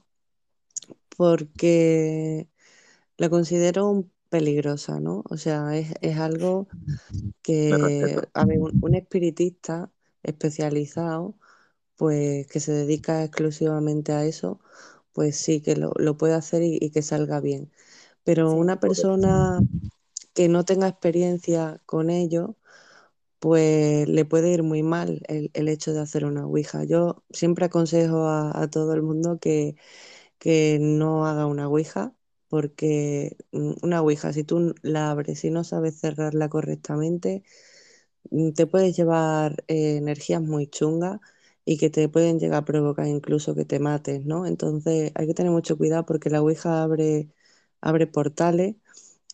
porque 1.17 2.47
la 3.17 3.29
considero 3.29 4.05
peligrosa, 4.29 4.99
¿no? 4.99 5.23
O 5.29 5.37
sea, 5.37 5.75
es, 5.77 5.93
es 6.01 6.17
algo 6.17 6.67
que, 7.41 8.21
a 8.33 8.45
ver, 8.45 8.59
un 8.59 8.95
espiritista 8.95 9.91
especializado 10.23 11.35
pues 11.95 12.47
que 12.47 12.61
se 12.61 12.71
dedica 12.71 13.25
exclusivamente 13.25 14.13
a 14.13 14.23
eso, 14.23 14.61
pues 15.11 15.35
sí, 15.35 15.59
que 15.59 15.75
lo, 15.75 15.91
puede 16.17 16.33
hacer 16.33 16.63
y, 16.63 16.89
que 16.91 17.01
salga 17.01 17.41
bien. 17.41 17.69
Pero 18.23 18.53
una 18.53 18.79
persona 18.79 19.59
que 20.33 20.47
no 20.47 20.63
tenga 20.63 20.87
experiencia 20.87 21.81
con 21.85 22.09
ello, 22.09 22.55
pues 23.39 24.07
le 24.07 24.25
puede 24.25 24.51
ir 24.53 24.63
muy 24.63 24.83
mal 24.83 25.21
el, 25.27 25.67
hecho 25.69 25.93
de 25.93 26.01
hacer 26.01 26.25
una 26.25 26.45
Ouija. 26.45 26.83
Yo 26.85 27.23
siempre 27.31 27.65
aconsejo 27.65 28.27
a, 28.27 28.69
todo 28.69 28.93
el 28.93 29.01
mundo 29.03 29.39
que, 29.39 29.75
que 30.39 30.79
no 30.81 31.25
haga 31.27 31.45
una 31.47 31.67
Ouija, 31.69 32.13
porque 32.49 33.37
mm, 33.51 33.73
una 33.83 34.01
Ouija, 34.01 34.33
si 34.33 34.43
tú 34.43 34.75
la 34.83 35.11
abres 35.11 35.43
y 35.45 35.51
no 35.51 35.63
sabes 35.63 35.99
cerrarla 35.99 36.49
correctamente, 36.49 37.43
mm, 38.31 38.51
te 38.53 38.67
puedes 38.67 38.95
llevar 38.97 39.63
eh, 39.67 39.97
energías 39.97 40.41
muy 40.41 40.67
chungas 40.67 41.19
y 41.65 41.77
que 41.77 41.89
te 41.89 42.09
pueden 42.09 42.39
llegar 42.39 42.63
a 42.63 42.65
provocar 42.65 43.07
incluso 43.07 43.55
que 43.55 43.65
te 43.65 43.79
mates, 43.79 44.25
¿no? 44.25 44.45
Entonces 44.45 45.11
hay 45.15 45.27
que 45.27 45.33
tener 45.33 45.51
mucho 45.51 45.77
cuidado 45.77 46.05
porque 46.05 46.29
la 46.29 46.41
Ouija 46.41 46.83
abre, 46.83 47.29
abre 47.81 48.07
portales 48.07 48.75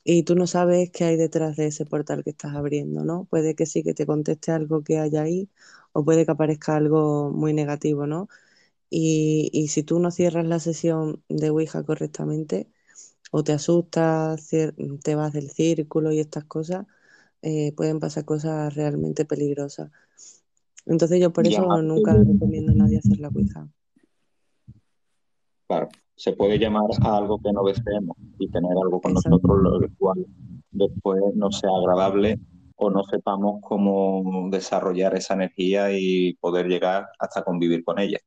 y 0.06 0.24
tú 0.24 0.36
no 0.36 0.48
sabes 0.48 0.92
qué 0.92 1.06
hay 1.06 1.18
detrás 1.18 1.58
de 1.58 1.68
ese 1.68 1.86
portal 1.86 2.24
que 2.24 2.32
estás 2.32 2.56
abriendo, 2.56 3.04
¿no? 3.06 3.26
Puede 3.26 3.56
que 3.56 3.66
sí 3.66 3.84
que 3.84 3.94
te 3.96 4.06
conteste 4.06 4.52
algo 4.54 4.84
que 4.84 5.00
haya 5.00 5.24
ahí 5.24 5.50
o 5.94 6.06
puede 6.06 6.26
que 6.26 6.32
aparezca 6.32 6.78
algo 6.78 7.32
muy 7.32 7.54
negativo, 7.54 8.08
¿no? 8.08 8.30
Y, 8.90 9.50
y 9.54 9.70
si 9.70 9.84
tú 9.84 10.00
no 10.00 10.12
cierras 10.12 10.46
la 10.48 10.60
sesión 10.60 11.24
de 11.30 11.50
Ouija 11.52 11.84
correctamente, 11.84 12.70
o 13.32 13.44
te 13.44 13.54
asustas, 13.54 14.50
te 15.04 15.16
vas 15.16 15.34
del 15.34 15.50
círculo 15.52 16.12
y 16.12 16.20
estas 16.22 16.46
cosas, 16.46 16.86
eh, 17.42 17.74
pueden 17.74 18.00
pasar 18.00 18.26
cosas 18.26 18.74
realmente 18.76 19.26
peligrosas. 19.26 19.92
Entonces 20.86 21.20
yo 21.22 21.34
por 21.34 21.48
eso 21.48 21.82
nunca 21.82 22.14
recomiendo 22.14 22.72
a 22.72 22.76
nadie 22.76 23.00
hacer 23.00 23.20
la 23.20 23.30
Ouija. 23.30 23.70
Claro, 25.68 25.90
se 26.16 26.34
puede 26.34 26.60
llamar 26.60 26.86
a 27.02 27.18
algo 27.18 27.40
que 27.42 27.52
no 27.52 27.64
deseemos 27.64 28.18
y 28.40 28.50
tener 28.50 28.72
algo 28.72 29.02
con 29.02 29.14
nosotros, 29.14 29.58
lo 29.62 29.80
cual 29.98 30.26
después 30.72 31.22
no 31.36 31.52
sea 31.52 31.70
agradable 31.78 32.40
o 32.78 32.90
no 32.90 33.04
sepamos 33.04 33.62
cómo 33.62 34.50
desarrollar 34.50 35.16
esa 35.16 35.34
energía 35.36 35.90
y 35.92 36.34
poder 36.36 36.68
llegar 36.68 37.08
hasta 37.20 37.44
convivir 37.44 37.84
con 37.84 38.00
ella. 38.00 38.20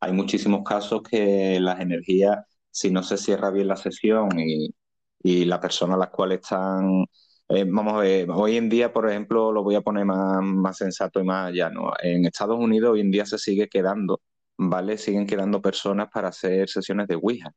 Hay 0.00 0.12
muchísimos 0.12 0.62
casos 0.64 1.02
que 1.02 1.60
las 1.60 1.80
energías, 1.80 2.38
si 2.70 2.90
no 2.90 3.02
se 3.02 3.16
cierra 3.16 3.50
bien 3.50 3.68
la 3.68 3.76
sesión 3.76 4.38
y, 4.38 4.74
y 5.22 5.44
la 5.44 5.60
persona 5.60 5.94
a 5.94 5.98
la 5.98 6.10
cual 6.10 6.32
están 6.32 7.04
eh, 7.52 7.64
vamos 7.66 7.94
a 7.94 7.98
ver, 7.98 8.30
hoy 8.30 8.56
en 8.56 8.68
día, 8.68 8.92
por 8.92 9.10
ejemplo, 9.10 9.50
lo 9.50 9.64
voy 9.64 9.74
a 9.74 9.80
poner 9.80 10.04
más, 10.04 10.40
más 10.40 10.76
sensato 10.76 11.18
y 11.20 11.24
más 11.24 11.52
llano. 11.52 11.92
En 12.00 12.24
Estados 12.24 12.56
Unidos 12.56 12.92
hoy 12.92 13.00
en 13.00 13.10
día 13.10 13.26
se 13.26 13.38
sigue 13.38 13.68
quedando, 13.68 14.20
¿vale? 14.60 14.98
Siguen 14.98 15.26
quedando 15.26 15.62
personas 15.62 16.08
para 16.12 16.28
hacer 16.28 16.68
sesiones 16.68 17.08
de 17.08 17.16
Ouija, 17.16 17.50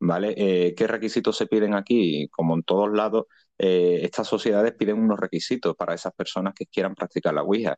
¿vale? 0.00 0.34
Eh, 0.36 0.74
¿Qué 0.76 0.86
requisitos 0.86 1.36
se 1.36 1.46
piden 1.46 1.74
aquí? 1.74 2.28
Como 2.30 2.54
en 2.56 2.62
todos 2.64 2.90
lados, 2.92 3.26
eh, 3.58 4.00
estas 4.02 4.28
sociedades 4.28 4.74
piden 4.74 4.98
unos 4.98 5.18
requisitos 5.20 5.76
para 5.76 5.94
esas 5.94 6.12
personas 6.14 6.54
que 6.54 6.66
quieran 6.66 6.94
practicar 6.94 7.34
la 7.34 7.42
Ouija. 7.42 7.76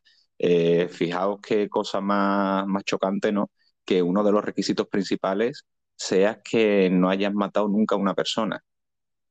fijaos 0.90 1.40
qué 1.42 1.68
cosa 1.68 2.00
más, 2.00 2.66
más 2.66 2.84
chocante, 2.84 3.32
¿no? 3.32 3.50
Que 3.84 4.02
uno 4.02 4.22
de 4.24 4.32
los 4.32 4.44
requisitos 4.44 4.86
principales 4.88 5.66
sea 5.96 6.40
que 6.42 6.90
no 6.90 7.10
hayas 7.10 7.34
matado 7.34 7.68
nunca 7.68 7.94
a 7.96 7.98
una 7.98 8.14
persona. 8.14 8.62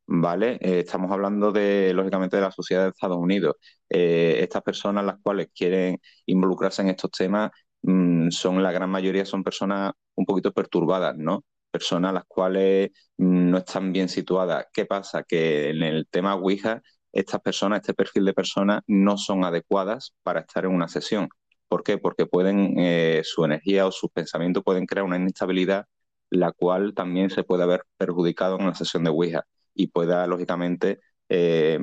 ¿vale? 0.07 0.57
Eh, 0.61 0.79
estamos 0.79 1.11
hablando 1.11 1.51
de, 1.51 1.93
lógicamente, 1.93 2.37
de 2.37 2.41
la 2.43 2.51
sociedad 2.51 2.83
de 2.83 2.89
Estados 2.89 3.17
Unidos. 3.17 3.55
Eh, 3.89 4.37
estas 4.41 4.63
personas 4.63 5.05
las 5.05 5.17
cuales 5.21 5.49
quieren 5.53 5.99
involucrarse 6.25 6.81
en 6.81 6.89
estos 6.89 7.11
temas 7.11 7.51
mm, 7.83 8.29
son, 8.31 8.61
la 8.63 8.71
gran 8.71 8.89
mayoría 8.89 9.25
son 9.25 9.43
personas 9.43 9.91
un 10.15 10.25
poquito 10.25 10.51
perturbadas, 10.53 11.15
¿no? 11.17 11.43
Personas 11.71 12.13
las 12.13 12.23
cuales 12.27 12.91
mm, 13.17 13.49
no 13.51 13.57
están 13.57 13.91
bien 13.93 14.09
situadas. 14.09 14.65
¿Qué 14.73 14.85
pasa? 14.85 15.23
Que 15.23 15.69
en 15.69 15.83
el 15.83 16.07
tema 16.09 16.35
Ouija, 16.35 16.81
estas 17.11 17.41
personas, 17.41 17.81
este 17.81 17.93
perfil 17.93 18.25
de 18.25 18.33
personas, 18.33 18.81
no 18.87 19.17
son 19.17 19.43
adecuadas 19.45 20.13
para 20.23 20.41
estar 20.41 20.65
en 20.65 20.71
una 20.71 20.87
sesión. 20.87 21.29
¿Por 21.67 21.83
qué? 21.83 21.97
Porque 21.97 22.25
pueden, 22.25 22.75
eh, 22.79 23.21
su 23.23 23.43
energía 23.45 23.85
o 23.87 23.91
sus 23.91 24.09
pensamientos 24.11 24.63
pueden 24.63 24.85
crear 24.85 25.05
una 25.05 25.17
inestabilidad, 25.17 25.85
la 26.29 26.51
cual 26.51 26.93
también 26.93 27.29
se 27.29 27.43
puede 27.43 27.63
haber 27.63 27.83
perjudicado 27.97 28.55
en 28.57 28.63
una 28.63 28.75
sesión 28.75 29.03
de 29.03 29.09
Ouija 29.09 29.43
y 29.73 29.87
pueda, 29.87 30.25
lógicamente, 30.27 30.99
eh, 31.29 31.79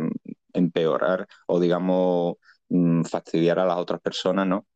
empeorar 0.52 1.26
o, 1.46 1.60
digamos, 1.60 2.36
mm, 2.68 3.02
fastidiar 3.04 3.58
a 3.58 3.66
las 3.66 3.78
otras 3.78 4.00
personas, 4.00 4.46
¿no? 4.46 4.66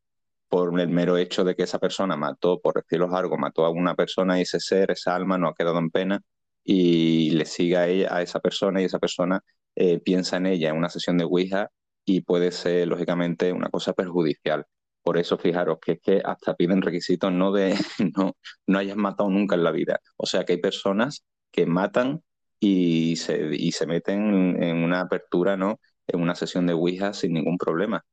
Por 0.49 0.79
el 0.81 0.89
mero 0.89 1.17
hecho 1.17 1.45
de 1.45 1.55
que 1.55 1.65
esa 1.65 1.79
persona 1.79 2.17
mató, 2.17 2.61
por 2.61 2.75
decirlo 2.75 3.15
algo, 3.15 3.37
mató 3.39 3.65
a 3.65 3.71
una 3.71 3.95
persona 3.95 4.39
y 4.39 4.43
ese 4.43 4.61
ser, 4.61 4.91
esa 4.91 5.15
alma, 5.15 5.39
no 5.39 5.49
ha 5.49 5.55
quedado 5.55 5.79
en 5.79 5.91
pena 5.91 6.21
y 6.65 7.31
le 7.31 7.45
siga 7.47 7.81
a, 7.83 7.89
ella, 7.89 8.15
a 8.15 8.23
esa 8.23 8.41
persona 8.41 8.81
y 8.83 8.85
esa 8.85 8.99
persona 8.99 9.41
eh, 9.75 10.01
piensa 10.01 10.37
en 10.39 10.47
ella 10.47 10.71
en 10.71 10.77
una 10.77 10.89
sesión 10.91 11.19
de 11.19 11.25
Ouija 11.25 11.71
y 12.05 12.23
puede 12.23 12.53
ser, 12.53 12.89
lógicamente, 12.89 13.53
una 13.53 13.69
cosa 13.71 13.93
perjudicial. 13.93 14.67
Por 15.03 15.19
eso, 15.19 15.39
fijaros 15.39 15.79
que 15.81 15.93
es 15.93 16.01
que 16.03 16.23
hasta 16.25 16.55
piden 16.55 16.83
requisitos 16.83 17.33
no 17.33 17.53
de 17.53 17.75
no, 18.17 18.37
no 18.67 18.79
hayas 18.79 18.97
matado 18.97 19.31
nunca 19.31 19.55
en 19.57 19.65
la 19.65 19.71
vida. 19.73 20.01
O 20.17 20.27
sea 20.27 20.45
que 20.45 20.55
hay 20.55 20.61
personas 20.61 21.25
que 21.51 21.67
matan 21.67 22.23
y 22.61 23.17
se, 23.17 23.55
y 23.55 23.73
se 23.73 23.87
meten 23.87 24.63
en 24.63 24.85
una 24.85 25.01
apertura, 25.01 25.57
¿no? 25.57 25.81
En 26.07 26.21
una 26.21 26.35
sesión 26.35 26.67
de 26.67 26.73
Ouija 26.75 27.13
sin 27.13 27.33
ningún 27.33 27.59
problema. 27.59 28.05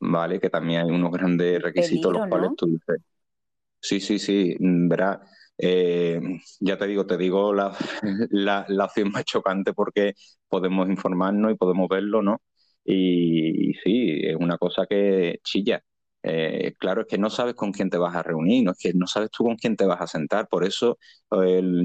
¿Vale? 0.00 0.38
Que 0.40 0.50
también 0.50 0.82
hay 0.82 0.90
unos 0.90 1.10
grandes 1.10 1.60
requisitos 1.60 2.12
los 2.12 2.28
cuales 2.28 2.50
tú 2.56 2.66
dices. 2.66 3.02
Sí, 3.80 4.00
sí, 4.00 4.18
sí, 4.18 4.56
verá. 4.60 5.20
Eh, 5.56 6.20
ya 6.60 6.78
te 6.78 6.86
digo, 6.86 7.06
te 7.06 7.16
digo 7.16 7.52
la, 7.52 7.76
la, 8.30 8.64
la, 8.68 8.84
opción 8.84 9.10
más 9.10 9.24
chocante 9.24 9.72
porque 9.72 10.14
podemos 10.48 10.88
informarnos 10.88 11.52
y 11.52 11.56
podemos 11.56 11.88
verlo, 11.88 12.22
¿no? 12.22 12.40
Y, 12.84 13.70
y 13.70 13.74
sí, 13.74 14.20
es 14.24 14.36
una 14.36 14.56
cosa 14.56 14.86
que 14.86 15.40
chilla. 15.42 15.82
Eh, 16.22 16.74
claro, 16.78 17.02
es 17.02 17.06
que 17.06 17.18
no 17.18 17.30
sabes 17.30 17.54
con 17.54 17.72
quién 17.72 17.90
te 17.90 17.98
vas 17.98 18.14
a 18.14 18.22
reunir, 18.22 18.64
no 18.64 18.72
es 18.72 18.78
que 18.78 18.92
no 18.94 19.06
sabes 19.06 19.30
tú 19.30 19.44
con 19.44 19.56
quién 19.56 19.76
te 19.76 19.86
vas 19.86 20.00
a 20.00 20.06
sentar. 20.06 20.48
Por 20.48 20.64
eso 20.64 20.98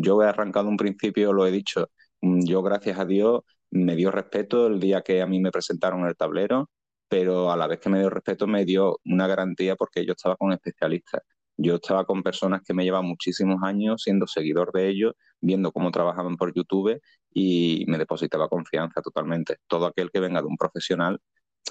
yo 0.01 0.24
he 0.24 0.28
arrancado 0.28 0.68
un 0.70 0.78
principio, 0.78 1.34
lo 1.34 1.45
he 1.47 1.51
dicho, 1.51 1.89
mm, 2.22 2.45
yo 2.45 2.61
gracias 2.61 2.99
a 2.99 3.05
Dios 3.05 3.41
me 3.72 3.95
dio 3.95 4.11
respeto 4.11 4.68
el 4.68 4.80
día 4.80 5.01
que 5.01 5.22
a 5.22 5.28
mí 5.28 5.39
me 5.39 5.51
presentaron 5.51 6.05
el 6.07 6.16
tablero, 6.16 6.70
pero 7.14 7.51
a 7.51 7.55
la 7.55 7.68
vez 7.68 7.80
que 7.80 7.91
me 7.91 7.99
dio 7.99 8.09
respeto 8.09 8.47
me 8.47 8.66
dio 8.66 8.99
una 9.05 9.28
garantía 9.28 9.76
porque 9.76 10.03
yo 10.03 10.14
estaba 10.14 10.36
con 10.36 10.51
especialistas. 10.51 11.22
Yo 11.55 11.76
estaba 11.76 12.05
con 12.05 12.24
personas 12.24 12.64
que 12.66 12.74
me 12.74 12.84
llevan 12.84 13.05
muchísimos 13.05 13.61
años 13.61 14.01
siendo 14.01 14.26
seguidor 14.26 14.72
de 14.72 14.89
ellos, 14.89 15.14
viendo 15.39 15.72
cómo 15.72 15.91
trabajaban 15.91 16.38
por 16.38 16.51
YouTube 16.55 16.99
y 17.32 17.86
me 17.88 17.99
depositaba 17.99 18.49
confianza 18.49 18.99
totalmente. 19.03 19.57
Todo 19.68 19.86
aquel 19.86 20.09
que 20.09 20.20
venga 20.22 20.41
de 20.41 20.47
un 20.47 20.57
profesional 20.57 21.20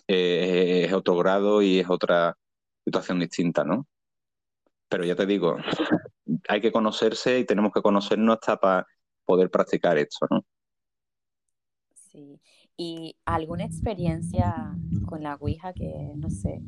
eh, 0.07 0.85
es 0.87 0.93
otro 0.93 1.17
grado 1.17 1.61
y 1.61 1.81
es 1.81 1.91
otra, 1.91 2.37
situación 2.85 3.19
distinta, 3.19 3.65
¿no? 3.65 3.89
Pero 4.89 5.05
ya 5.05 5.17
te 5.17 5.27
digo, 5.27 5.57
hay 6.49 6.61
que 6.61 6.71
conocerse 6.71 7.41
y 7.41 7.45
tenemos 7.45 7.73
que 7.73 7.83
conocernos 7.83 8.35
hasta 8.35 8.59
para 8.59 8.87
poder 9.25 9.51
practicar 9.51 9.99
esto, 9.99 10.25
¿no? 10.31 10.45
Sí. 12.13 12.41
¿Y 12.77 13.17
alguna 13.25 13.65
experiencia 13.65 14.75
con 15.07 15.23
la 15.23 15.37
Ouija 15.37 15.73
que, 15.73 16.13
no 16.17 16.31
sé, 16.31 16.63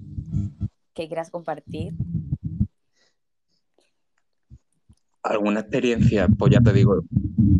que 0.92 1.06
quieras 1.06 1.30
compartir? 1.30 1.94
¿Alguna 5.22 5.60
experiencia? 5.60 6.28
Pues 6.38 6.52
ya 6.52 6.60
te 6.60 6.72
digo, 6.72 7.02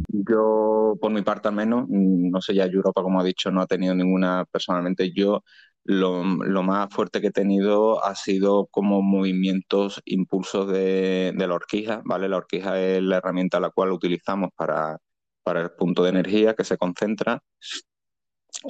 yo 0.09 0.97
por 1.01 1.11
mi 1.11 1.23
parte 1.23 1.49
al 1.49 1.55
menos, 1.55 1.87
no 1.89 2.41
sé 2.41 2.55
ya 2.55 2.67
Europa 2.67 3.03
como 3.03 3.21
ha 3.21 3.25
dicho, 3.25 3.51
no 3.51 3.63
ha 3.63 3.67
tenido 3.67 3.95
ninguna 3.95 4.45
personalmente. 4.51 5.13
Yo 5.13 5.43
lo, 5.85 6.23
más 6.23 6.89
fuerte 6.93 7.21
que 7.21 7.29
he 7.29 7.33
tenido 7.33 8.05
ha 8.05 8.15
sido 8.15 8.67
como 8.71 9.03
movimientos, 9.03 10.03
impulsos 10.05 10.71
de, 10.71 11.35
la 11.37 11.55
horquija, 11.55 12.03
¿vale? 12.05 12.29
La 12.29 12.39
horquija 12.39 12.81
es 12.81 13.03
la 13.03 13.19
herramienta 13.19 13.61
la 13.61 13.71
cual 13.71 13.93
utilizamos 13.93 14.51
para, 14.57 14.99
para 15.43 15.61
el 15.61 15.71
punto 15.73 16.03
de 16.03 16.11
energía 16.11 16.55
que 16.55 16.65
se 16.65 16.79
concentra. 16.79 17.43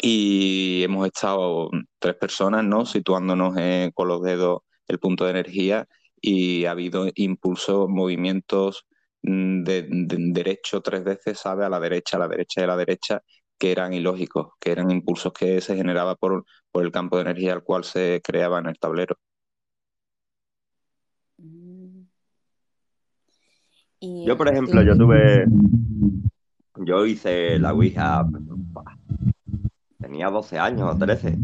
Y 0.03 0.83
hemos 0.83 1.07
estado 1.07 1.71
tres 1.99 2.17
personas, 2.17 2.65
¿no? 2.65 2.85
Situándonos 2.85 3.55
con 3.95 4.09
los 4.09 4.23
dedos 4.23 4.63
el 4.89 4.99
punto 4.99 5.25
de 5.25 5.31
energía 5.31 5.87
y 6.21 6.65
ha 6.65 6.73
habido 6.73 7.07
impulsos, 7.15 7.89
movimientos 7.89 8.87
mm, 9.23 9.63
de, 9.63 9.87
derecho 9.89 10.81
tres 10.81 11.05
veces, 11.05 11.39
¿sabe? 11.39 11.65
A 11.65 11.69
la 11.69 11.81
derecha, 11.81 12.17
a 12.17 12.21
la 12.21 12.29
derecha 12.29 12.61
y 12.61 12.65
a 12.65 12.69
la 12.69 12.77
derecha, 12.77 13.23
que 13.59 13.73
eran 13.73 13.93
ilógicos, 13.93 14.53
que 14.59 14.73
eran 14.73 14.91
impulsos 14.91 15.33
que 15.33 15.61
se 15.61 15.77
generaban 15.77 16.17
por, 16.19 16.45
por 16.71 16.85
el 16.85 16.91
campo 16.91 17.17
de 17.17 17.23
energía 17.23 17.53
al 17.53 17.63
cual 17.63 17.85
se 17.85 18.21
creaba 18.25 18.59
en 18.59 18.67
el 18.67 18.79
tablero. 18.79 19.17
Yo, 24.01 24.37
por 24.37 24.49
ejemplo, 24.49 24.83
yo 24.83 24.97
tuve, 24.97 25.47
yo 26.77 27.07
hice 27.07 27.59
la 27.59 27.73
Ouija, 27.73 28.27
tenía 30.05 30.29
12 30.29 30.59
años 30.59 30.95
o 30.95 30.99
13. 30.99 31.39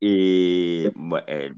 Y 0.00 0.86
eh, 1.26 1.54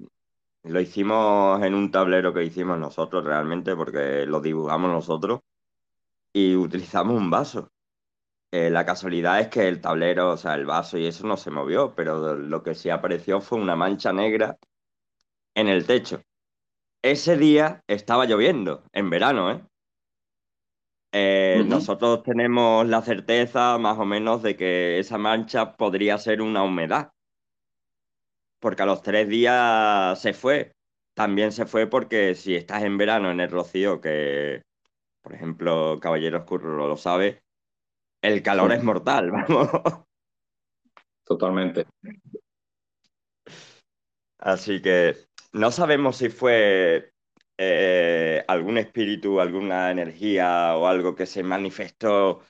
lo 0.62 0.80
hicimos 0.80 1.62
en 1.62 1.74
un 1.74 1.90
tablero 1.90 2.32
que 2.32 2.44
hicimos 2.44 2.78
nosotros 2.78 3.24
realmente, 3.24 3.76
porque 3.76 4.24
lo 4.26 4.40
dibujamos 4.40 4.90
nosotros, 4.90 5.40
y 6.32 6.56
utilizamos 6.56 7.20
un 7.20 7.30
vaso. 7.30 7.68
Eh, 8.50 8.70
la 8.70 8.86
casualidad 8.86 9.40
es 9.40 9.48
que 9.48 9.68
el 9.68 9.80
tablero, 9.80 10.30
o 10.30 10.36
sea, 10.36 10.54
el 10.54 10.64
vaso 10.64 10.96
y 10.96 11.06
eso 11.06 11.26
no 11.26 11.36
se 11.36 11.50
movió, 11.50 11.94
pero 11.94 12.34
lo 12.34 12.62
que 12.62 12.74
sí 12.74 12.88
apareció 12.88 13.40
fue 13.40 13.58
una 13.58 13.76
mancha 13.76 14.12
negra 14.12 14.56
en 15.54 15.68
el 15.68 15.86
techo. 15.86 16.22
Ese 17.02 17.36
día 17.36 17.82
estaba 17.86 18.24
lloviendo, 18.24 18.84
en 18.92 19.10
verano, 19.10 19.50
¿eh? 19.50 19.62
Eh 21.16 21.64
nosotros 21.68 22.22
tenemos 22.24 22.86
la 22.88 23.00
certeza 23.02 23.78
más 23.78 23.98
o 23.98 24.04
menos 24.04 24.42
de 24.42 24.56
que 24.56 24.98
esa 24.98 25.16
mancha 25.16 25.76
podría 25.76 26.18
ser 26.18 26.42
una 26.42 26.64
humedad, 26.64 27.12
porque 28.60 28.82
a 28.82 28.86
los 28.86 29.00
tres 29.02 29.28
días 29.28 30.20
se 30.20 30.32
fue. 30.32 30.72
también 31.16 31.52
se 31.52 31.64
fue 31.66 31.86
porque 31.86 32.34
si 32.34 32.56
estás 32.56 32.82
en 32.82 32.98
verano 32.98 33.30
en 33.30 33.38
el 33.38 33.48
Rocío, 33.50 34.00
que 34.00 34.62
por 35.22 35.32
ejemplo 35.32 36.00
Caballero 36.00 36.38
Oscuro 36.38 36.88
lo 36.88 36.96
sabe, 36.96 37.44
el 38.20 38.42
calor 38.42 38.72
Sí. 38.72 38.78
es 38.78 38.82
mortal, 38.82 39.30
vamos. 39.30 39.70
Totalmente. 41.24 41.86
Así 44.38 44.82
que 44.82 45.16
no 45.52 45.70
sabemos 45.70 46.16
si 46.16 46.28
fue 46.28 47.13
eh, 47.58 48.44
algún 48.48 48.78
espíritu, 48.78 49.40
alguna 49.40 49.90
energía 49.90 50.76
o 50.76 50.86
algo 50.86 51.14
que 51.14 51.26
se 51.26 51.42
manifestó 51.42 52.42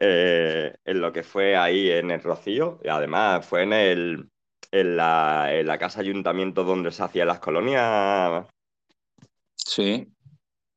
eh, 0.00 0.74
en 0.84 1.00
lo 1.00 1.12
que 1.12 1.22
fue 1.22 1.56
ahí 1.56 1.90
en 1.90 2.10
el 2.10 2.22
Rocío. 2.22 2.80
Y 2.84 2.88
además 2.88 3.46
fue 3.46 3.64
en 3.64 3.72
el 3.72 4.30
en 4.72 4.96
la, 4.96 5.48
en 5.54 5.66
la 5.66 5.78
casa 5.78 6.00
ayuntamiento 6.00 6.64
donde 6.64 6.92
se 6.92 7.02
hacían 7.02 7.28
las 7.28 7.40
colonias, 7.40 8.46
Sí. 9.56 10.12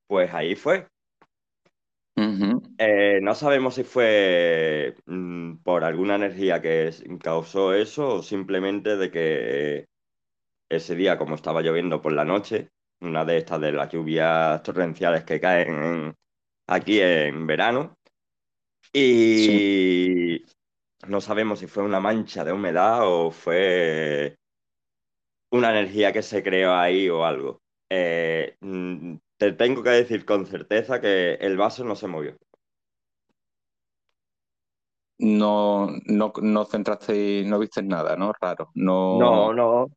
pues 0.07 0.34
ahí 0.34 0.55
fue. 0.55 0.88
Eh, 2.78 3.20
no 3.22 3.36
sabemos 3.36 3.76
si 3.76 3.84
fue 3.84 4.95
mm, 5.05 5.57
por 5.57 5.84
alguna 5.84 6.16
energía 6.16 6.61
que 6.61 6.91
causó 7.22 7.74
eso 7.74 8.16
o 8.16 8.24
simplemente 8.24 8.97
de 8.97 9.11
que 9.11 9.86
ese 10.70 10.95
día, 10.95 11.18
como 11.18 11.36
estaba 11.36 11.61
lloviendo 11.61 12.01
por 12.01 12.14
la 12.14 12.26
noche, 12.26 12.70
una 13.04 13.26
de 13.26 13.38
estas 13.38 13.60
de 13.62 13.72
las 13.72 13.89
lluvias 13.91 14.64
torrenciales 14.64 15.24
que 15.24 15.39
caen 15.39 15.84
en- 15.84 16.16
aquí 16.68 16.99
en 17.01 17.45
verano, 17.45 17.97
y 18.93 20.43
no 21.08 21.20
sabemos 21.22 21.60
si 21.60 21.68
fue 21.68 21.84
una 21.84 21.99
mancha 21.99 22.43
de 22.43 22.54
humedad 22.54 22.99
o 23.04 23.32
fue 23.32 24.38
una 25.51 25.72
energía 25.72 26.12
que 26.14 26.22
se 26.22 26.41
creó 26.41 26.74
ahí 26.74 27.10
o 27.10 27.26
algo. 27.26 27.62
Eh, 27.89 28.56
mm, 28.62 29.16
te 29.38 29.51
tengo 29.54 29.84
que 29.84 29.89
decir 29.91 30.26
con 30.26 30.45
certeza 30.45 30.99
que 31.01 31.34
el 31.36 31.58
vaso 31.58 31.84
no 31.84 31.95
se 31.95 32.08
movió. 32.08 32.38
No, 35.20 35.88
no, 36.06 36.34
no 36.41 36.66
centraste, 36.66 37.43
no 37.45 37.60
viste 37.60 37.84
nada, 37.84 38.16
¿no? 38.16 38.34
Raro. 38.39 38.72
No. 38.74 39.20
No, 39.20 39.54
no, 39.54 39.88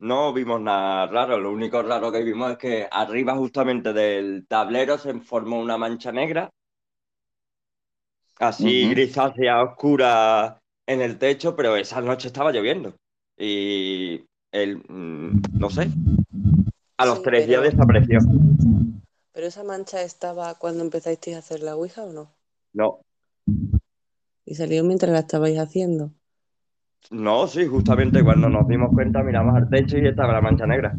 no 0.00 0.32
vimos 0.32 0.60
nada 0.60 1.06
raro. 1.06 1.38
Lo 1.38 1.50
único 1.52 1.82
raro 1.82 2.12
que 2.12 2.22
vimos 2.22 2.52
es 2.52 2.58
que 2.58 2.88
arriba 2.90 3.34
justamente 3.36 3.92
del 3.92 4.46
tablero 4.46 4.98
se 4.98 5.14
formó 5.20 5.58
una 5.60 5.76
mancha 5.78 6.12
negra, 6.12 6.50
así 8.38 8.88
grisácea, 8.88 9.62
oscura 9.62 10.58
en 10.86 11.00
el 11.00 11.18
techo, 11.18 11.54
pero 11.56 11.76
esa 11.76 12.00
noche 12.00 12.28
estaba 12.28 12.52
lloviendo. 12.52 12.94
Y 13.36 14.24
el, 14.52 14.78
mm, 14.88 15.42
no 15.58 15.70
sé, 15.70 15.88
a 16.96 17.06
los 17.06 17.18
Sí, 17.18 17.24
tres 17.24 17.46
días 17.46 17.62
desapareció. 17.62 18.18
¿Pero 19.32 19.46
esa 19.46 19.64
mancha 19.64 20.02
estaba 20.02 20.54
cuando 20.58 20.84
empezasteis 20.84 21.36
a 21.36 21.38
hacer 21.38 21.60
la 21.62 21.76
Ouija 21.76 22.04
o 22.04 22.12
no? 22.12 22.30
No, 22.74 23.00
¿Y 24.44 24.56
salió 24.56 24.82
mientras 24.82 25.12
la 25.12 25.20
estabais 25.20 25.58
haciendo? 25.60 26.12
No, 27.10 27.46
sí, 27.46 27.66
justamente 27.66 28.22
cuando 28.22 28.48
nos 28.48 28.68
dimos 28.68 28.90
cuenta 28.92 29.22
miramos 29.22 29.56
al 29.56 29.68
techo 29.68 29.98
y 29.98 30.06
estaba 30.06 30.32
la 30.32 30.40
mancha 30.40 30.66
negra. 30.66 30.94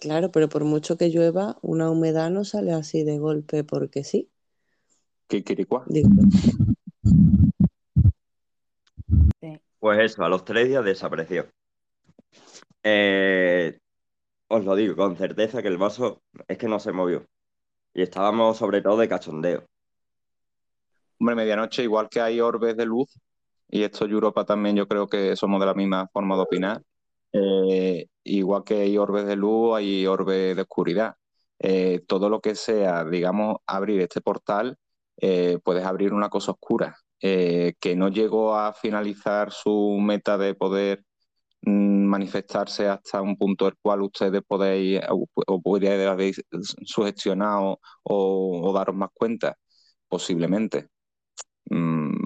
Claro, 0.00 0.32
pero 0.32 0.48
por 0.48 0.64
mucho 0.64 0.96
que 0.96 1.10
llueva, 1.10 1.58
una 1.62 1.90
humedad 1.90 2.28
no 2.30 2.44
sale 2.44 2.72
así 2.72 3.04
de 3.04 3.18
golpe 3.18 3.62
porque 3.62 4.02
sí. 4.02 4.28
Digo, 5.28 6.10
Sí. 9.40 9.60
Pues 9.78 10.00
eso, 10.00 10.24
a 10.24 10.28
los 10.28 10.44
tres 10.44 10.68
días 10.68 10.84
desapareció. 10.84 11.46
Eh, 12.82 13.78
os 14.48 14.64
lo 14.64 14.74
digo 14.74 14.96
con 14.96 15.16
certeza 15.16 15.62
que 15.62 15.68
el 15.68 15.78
vaso 15.78 16.22
es 16.48 16.58
que 16.58 16.68
no 16.68 16.78
se 16.78 16.92
movió. 16.92 17.24
Y 17.94 18.02
estábamos 18.02 18.58
sobre 18.58 18.82
todo 18.82 18.98
de 18.98 19.08
cachondeo. 19.08 19.64
Hombre, 21.18 21.36
medianoche, 21.36 21.84
igual 21.84 22.08
que 22.08 22.20
hay 22.20 22.40
orbes 22.40 22.76
de 22.76 22.86
luz, 22.86 23.18
y 23.72 23.84
esto 23.84 24.04
Europa 24.06 24.44
también 24.44 24.76
yo 24.76 24.86
creo 24.86 25.08
que 25.08 25.34
somos 25.36 25.58
de 25.60 25.66
la 25.66 25.74
misma 25.74 26.08
forma 26.12 26.36
de 26.36 26.42
opinar, 26.42 26.82
eh, 27.32 28.06
igual 28.24 28.64
que 28.64 28.82
hay 28.82 28.98
orbes 28.98 29.26
de 29.26 29.36
luz, 29.36 29.76
hay 29.76 30.06
orbes 30.06 30.54
de 30.56 30.62
oscuridad. 30.62 31.16
Eh, 31.58 32.02
todo 32.06 32.28
lo 32.28 32.40
que 32.40 32.54
sea, 32.54 33.04
digamos, 33.04 33.56
abrir 33.66 34.00
este 34.02 34.20
portal, 34.20 34.76
eh, 35.16 35.58
puedes 35.64 35.84
abrir 35.86 36.12
una 36.12 36.28
cosa 36.28 36.52
oscura, 36.52 36.96
que 37.20 37.94
no 37.96 38.08
llegó 38.08 38.56
a 38.56 38.72
finalizar 38.74 39.52
su 39.52 39.98
meta 40.00 40.36
de 40.38 40.54
poder 40.54 41.04
mm, 41.62 42.06
manifestarse 42.06 42.88
hasta 42.88 43.22
un 43.22 43.36
punto 43.36 43.66
del 43.66 43.76
cual 43.82 44.02
ustedes 44.02 44.42
podéis 44.46 45.00
o, 45.10 45.26
o 45.46 45.62
podríais 45.62 46.06
haber 46.08 46.34
sugestionado 46.84 47.80
o 48.04 48.72
daros 48.74 48.96
más 48.96 49.10
cuenta, 49.14 49.56
posiblemente. 50.08 50.91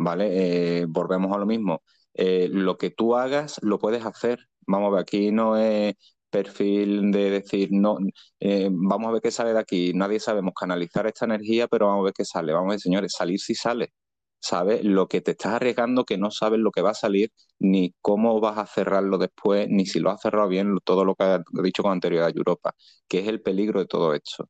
Vale, 0.07 0.81
Eh, 0.83 0.87
volvemos 0.89 1.35
a 1.35 1.39
lo 1.39 1.47
mismo. 1.47 1.83
Eh, 2.15 2.49
lo 2.51 2.79
que 2.79 2.91
tú 2.91 3.17
hagas 3.17 3.59
lo 3.63 3.79
puedes 3.79 4.05
hacer. 4.05 4.39
Vamos 4.67 4.89
a 4.89 4.91
ver, 4.93 5.01
aquí 5.03 5.33
no 5.33 5.57
es 5.57 5.95
perfil 6.31 7.11
de 7.13 7.31
decir, 7.31 7.69
no, 7.73 7.99
eh, 8.41 8.69
vamos 8.71 9.09
a 9.09 9.13
ver 9.13 9.23
qué 9.23 9.31
sale 9.33 9.53
de 9.53 9.59
aquí. 9.59 9.93
Nadie 9.95 10.21
sabemos 10.21 10.55
canalizar 10.55 11.07
esta 11.07 11.25
energía, 11.25 11.67
pero 11.69 11.87
vamos 11.87 12.03
a 12.03 12.05
ver 12.07 12.13
qué 12.15 12.25
sale. 12.25 12.53
Vamos 12.53 12.69
a 12.71 12.73
ver, 12.73 12.81
señores, 12.81 13.13
salir 13.13 13.41
si 13.41 13.55
sale. 13.55 13.93
¿Sabes? 14.39 14.85
Lo 14.85 15.09
que 15.09 15.21
te 15.23 15.33
estás 15.33 15.55
arriesgando, 15.55 16.05
que 16.05 16.19
no 16.19 16.31
sabes 16.31 16.61
lo 16.61 16.71
que 16.71 16.83
va 16.83 16.91
a 16.91 16.95
salir, 16.95 17.31
ni 17.59 17.95
cómo 18.01 18.39
vas 18.41 18.59
a 18.59 18.67
cerrarlo 18.67 19.19
después, 19.19 19.67
ni 19.69 19.87
si 19.87 19.99
lo 19.99 20.11
has 20.11 20.21
cerrado 20.21 20.49
bien, 20.49 20.79
todo 20.85 21.05
lo 21.05 21.15
que 21.17 21.25
he 21.25 21.63
dicho 21.63 21.83
con 21.83 21.93
anterioridad 21.93 22.37
Europa, 22.37 22.75
que 23.09 23.21
es 23.21 23.29
el 23.29 23.43
peligro 23.43 23.81
de 23.81 23.87
todo 23.87 24.15
esto. 24.15 24.49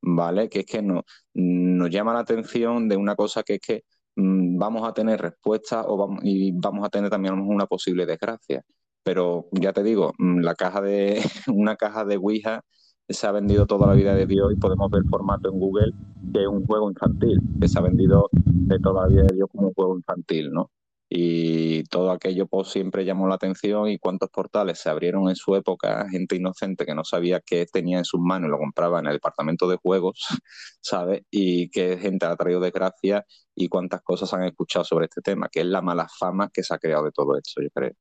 ¿Vale? 0.00 0.48
Que 0.48 0.60
es 0.60 0.66
que 0.66 0.82
no, 0.82 1.04
nos 1.34 1.90
llama 1.90 2.12
la 2.14 2.20
atención 2.20 2.88
de 2.88 2.96
una 2.96 3.14
cosa 3.16 3.42
que 3.42 3.54
es 3.54 3.60
que 3.60 3.84
vamos 4.16 4.88
a 4.88 4.92
tener 4.92 5.20
respuestas 5.20 5.84
o 5.88 5.96
vamos, 5.96 6.20
y 6.22 6.52
vamos 6.52 6.84
a 6.86 6.90
tener 6.90 7.10
también 7.10 7.34
una 7.34 7.66
posible 7.66 8.06
desgracia. 8.06 8.62
Pero 9.02 9.48
ya 9.52 9.72
te 9.72 9.82
digo, 9.82 10.12
mm, 10.18 10.40
la 10.40 10.54
caja 10.54 10.80
de, 10.80 11.20
una 11.48 11.76
caja 11.76 12.04
de 12.04 12.16
Ouija 12.16 12.62
se 13.08 13.26
ha 13.26 13.32
vendido 13.32 13.66
toda 13.66 13.86
la 13.86 13.94
vida 13.94 14.14
de 14.14 14.26
Dios 14.26 14.52
y 14.52 14.56
podemos 14.56 14.90
ver 14.90 15.02
el 15.04 15.08
formato 15.08 15.48
en 15.50 15.58
Google 15.58 15.92
es 16.40 16.46
un 16.46 16.64
juego 16.66 16.88
infantil, 16.88 17.38
que 17.60 17.68
se 17.68 17.78
ha 17.78 17.82
vendido 17.82 18.28
de 18.32 18.78
toda 18.78 19.02
la 19.02 19.08
vida 19.08 19.22
de 19.24 19.34
Dios 19.34 19.48
como 19.50 19.68
un 19.68 19.74
juego 19.74 19.96
infantil, 19.96 20.50
¿no? 20.50 20.70
Y 21.14 21.84
todo 21.84 22.10
aquello 22.10 22.46
pues 22.46 22.68
siempre 22.68 23.04
llamó 23.04 23.28
la 23.28 23.34
atención 23.34 23.86
y 23.88 23.98
cuántos 23.98 24.30
portales 24.30 24.78
se 24.78 24.88
abrieron 24.88 25.28
en 25.28 25.36
su 25.36 25.54
época, 25.54 26.08
gente 26.08 26.36
inocente 26.36 26.86
que 26.86 26.94
no 26.94 27.04
sabía 27.04 27.40
qué 27.40 27.66
tenía 27.70 27.98
en 27.98 28.06
sus 28.06 28.18
manos 28.18 28.48
y 28.48 28.50
lo 28.50 28.56
compraba 28.58 28.98
en 29.00 29.08
el 29.08 29.12
departamento 29.14 29.68
de 29.68 29.76
juegos, 29.76 30.26
¿sabes? 30.80 31.22
Y 31.30 31.68
qué 31.68 31.98
gente 31.98 32.24
ha 32.24 32.34
traído 32.34 32.60
desgracia 32.60 33.26
y 33.54 33.68
cuántas 33.68 34.00
cosas 34.00 34.32
han 34.32 34.44
escuchado 34.44 34.86
sobre 34.86 35.04
este 35.04 35.20
tema, 35.20 35.48
que 35.52 35.60
es 35.60 35.66
la 35.66 35.82
mala 35.82 36.08
fama 36.08 36.48
que 36.50 36.62
se 36.62 36.72
ha 36.74 36.78
creado 36.78 37.04
de 37.04 37.12
todo 37.12 37.36
esto, 37.36 37.60
yo 37.60 37.68
creo. 37.74 37.92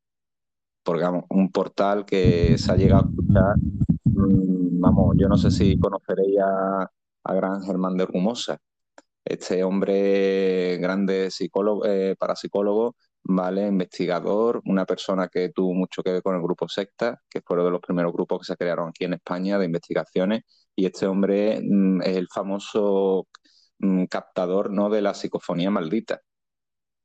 Porque 0.84 1.04
vamos, 1.04 1.26
un 1.30 1.52
portal 1.52 2.06
que 2.06 2.58
se 2.58 2.72
ha 2.72 2.76
llegado 2.78 3.04
a 3.04 3.10
escuchar, 3.10 3.56
mmm, 4.06 4.80
vamos, 4.80 5.16
yo 5.20 5.28
no 5.28 5.38
sé 5.38 5.52
si 5.52 5.78
conoceréis 5.78 6.40
a, 6.40 6.90
a 7.26 7.34
Gran 7.34 7.62
Germán 7.64 7.98
de 7.98 8.06
Rumosa, 8.06 8.58
este 9.24 9.64
hombre 9.64 10.78
grande 10.78 11.32
psicólogo, 11.32 11.86
eh, 11.86 12.16
parapsicólogo, 12.18 12.96
¿vale? 13.24 13.68
Investigador, 13.68 14.62
una 14.66 14.86
persona 14.86 15.28
que 15.28 15.50
tuvo 15.50 15.74
mucho 15.74 16.04
que 16.04 16.12
ver 16.12 16.22
con 16.24 16.36
el 16.36 16.42
grupo 16.42 16.68
Secta, 16.68 17.22
que 17.30 17.42
fueron 17.42 17.66
de 17.66 17.72
los 17.72 17.82
primeros 17.82 18.14
grupos 18.14 18.40
que 18.40 18.54
se 18.54 18.58
crearon 18.58 18.90
aquí 18.90 19.06
en 19.06 19.14
España 19.14 19.60
de 19.60 19.66
investigaciones, 19.66 20.44
y 20.76 20.86
este 20.86 21.06
hombre 21.08 21.62
mm, 21.62 22.02
es 22.02 22.18
el 22.18 22.28
famoso 22.34 23.28
mm, 23.80 24.06
captador 24.06 24.72
¿no? 24.72 24.90
de 24.90 25.02
la 25.02 25.14
psicofonía 25.14 25.70
maldita. 25.72 26.22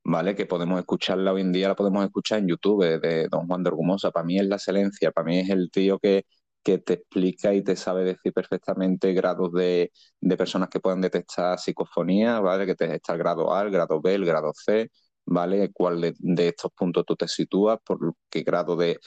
¿Vale? 0.08 0.36
Que 0.36 0.46
podemos 0.46 0.78
escucharla 0.78 1.32
hoy 1.32 1.40
en 1.42 1.52
día, 1.52 1.68
la 1.68 1.74
podemos 1.74 2.04
escuchar 2.04 2.38
en 2.38 2.48
YouTube 2.48 3.00
de, 3.00 3.28
Don 3.28 3.46
Juan 3.48 3.64
de 3.64 3.70
Argumosa. 3.70 4.12
Para 4.12 4.24
mí 4.24 4.38
es 4.38 4.46
la 4.46 4.56
excelencia, 4.56 5.10
para 5.10 5.24
mí 5.26 5.40
es 5.40 5.50
el 5.50 5.68
tío 5.70 5.98
que, 5.98 6.24
que 6.66 6.78
te 6.78 6.94
explica 6.94 7.54
y 7.54 7.62
te 7.64 7.76
sabe 7.76 8.04
decir 8.04 8.32
perfectamente 8.32 9.12
grados 9.14 9.52
de, 9.52 9.92
de 10.20 10.36
personas 10.36 10.68
que 10.70 10.80
pueden 10.80 11.00
detectar 11.00 11.58
psicofonía, 11.60 12.40
¿vale? 12.40 12.66
Que 12.66 12.74
te 12.74 12.94
está 12.96 13.12
el 13.14 13.20
grado 13.20 13.54
A, 13.54 13.62
el 13.62 13.70
grado 13.70 14.00
B, 14.02 14.14
el 14.14 14.26
grado 14.26 14.52
C, 14.54 14.90
¿vale? 15.26 15.70
¿Cuál 15.72 16.00
de, 16.00 16.14
de 16.18 16.48
estos 16.48 16.72
puntos 16.72 17.04
tú 17.06 17.16
te 17.16 17.28
sitúas? 17.28 17.78
¿Por 17.84 18.14
qué 18.30 18.42
grado 18.42 18.76
de, 18.76 18.98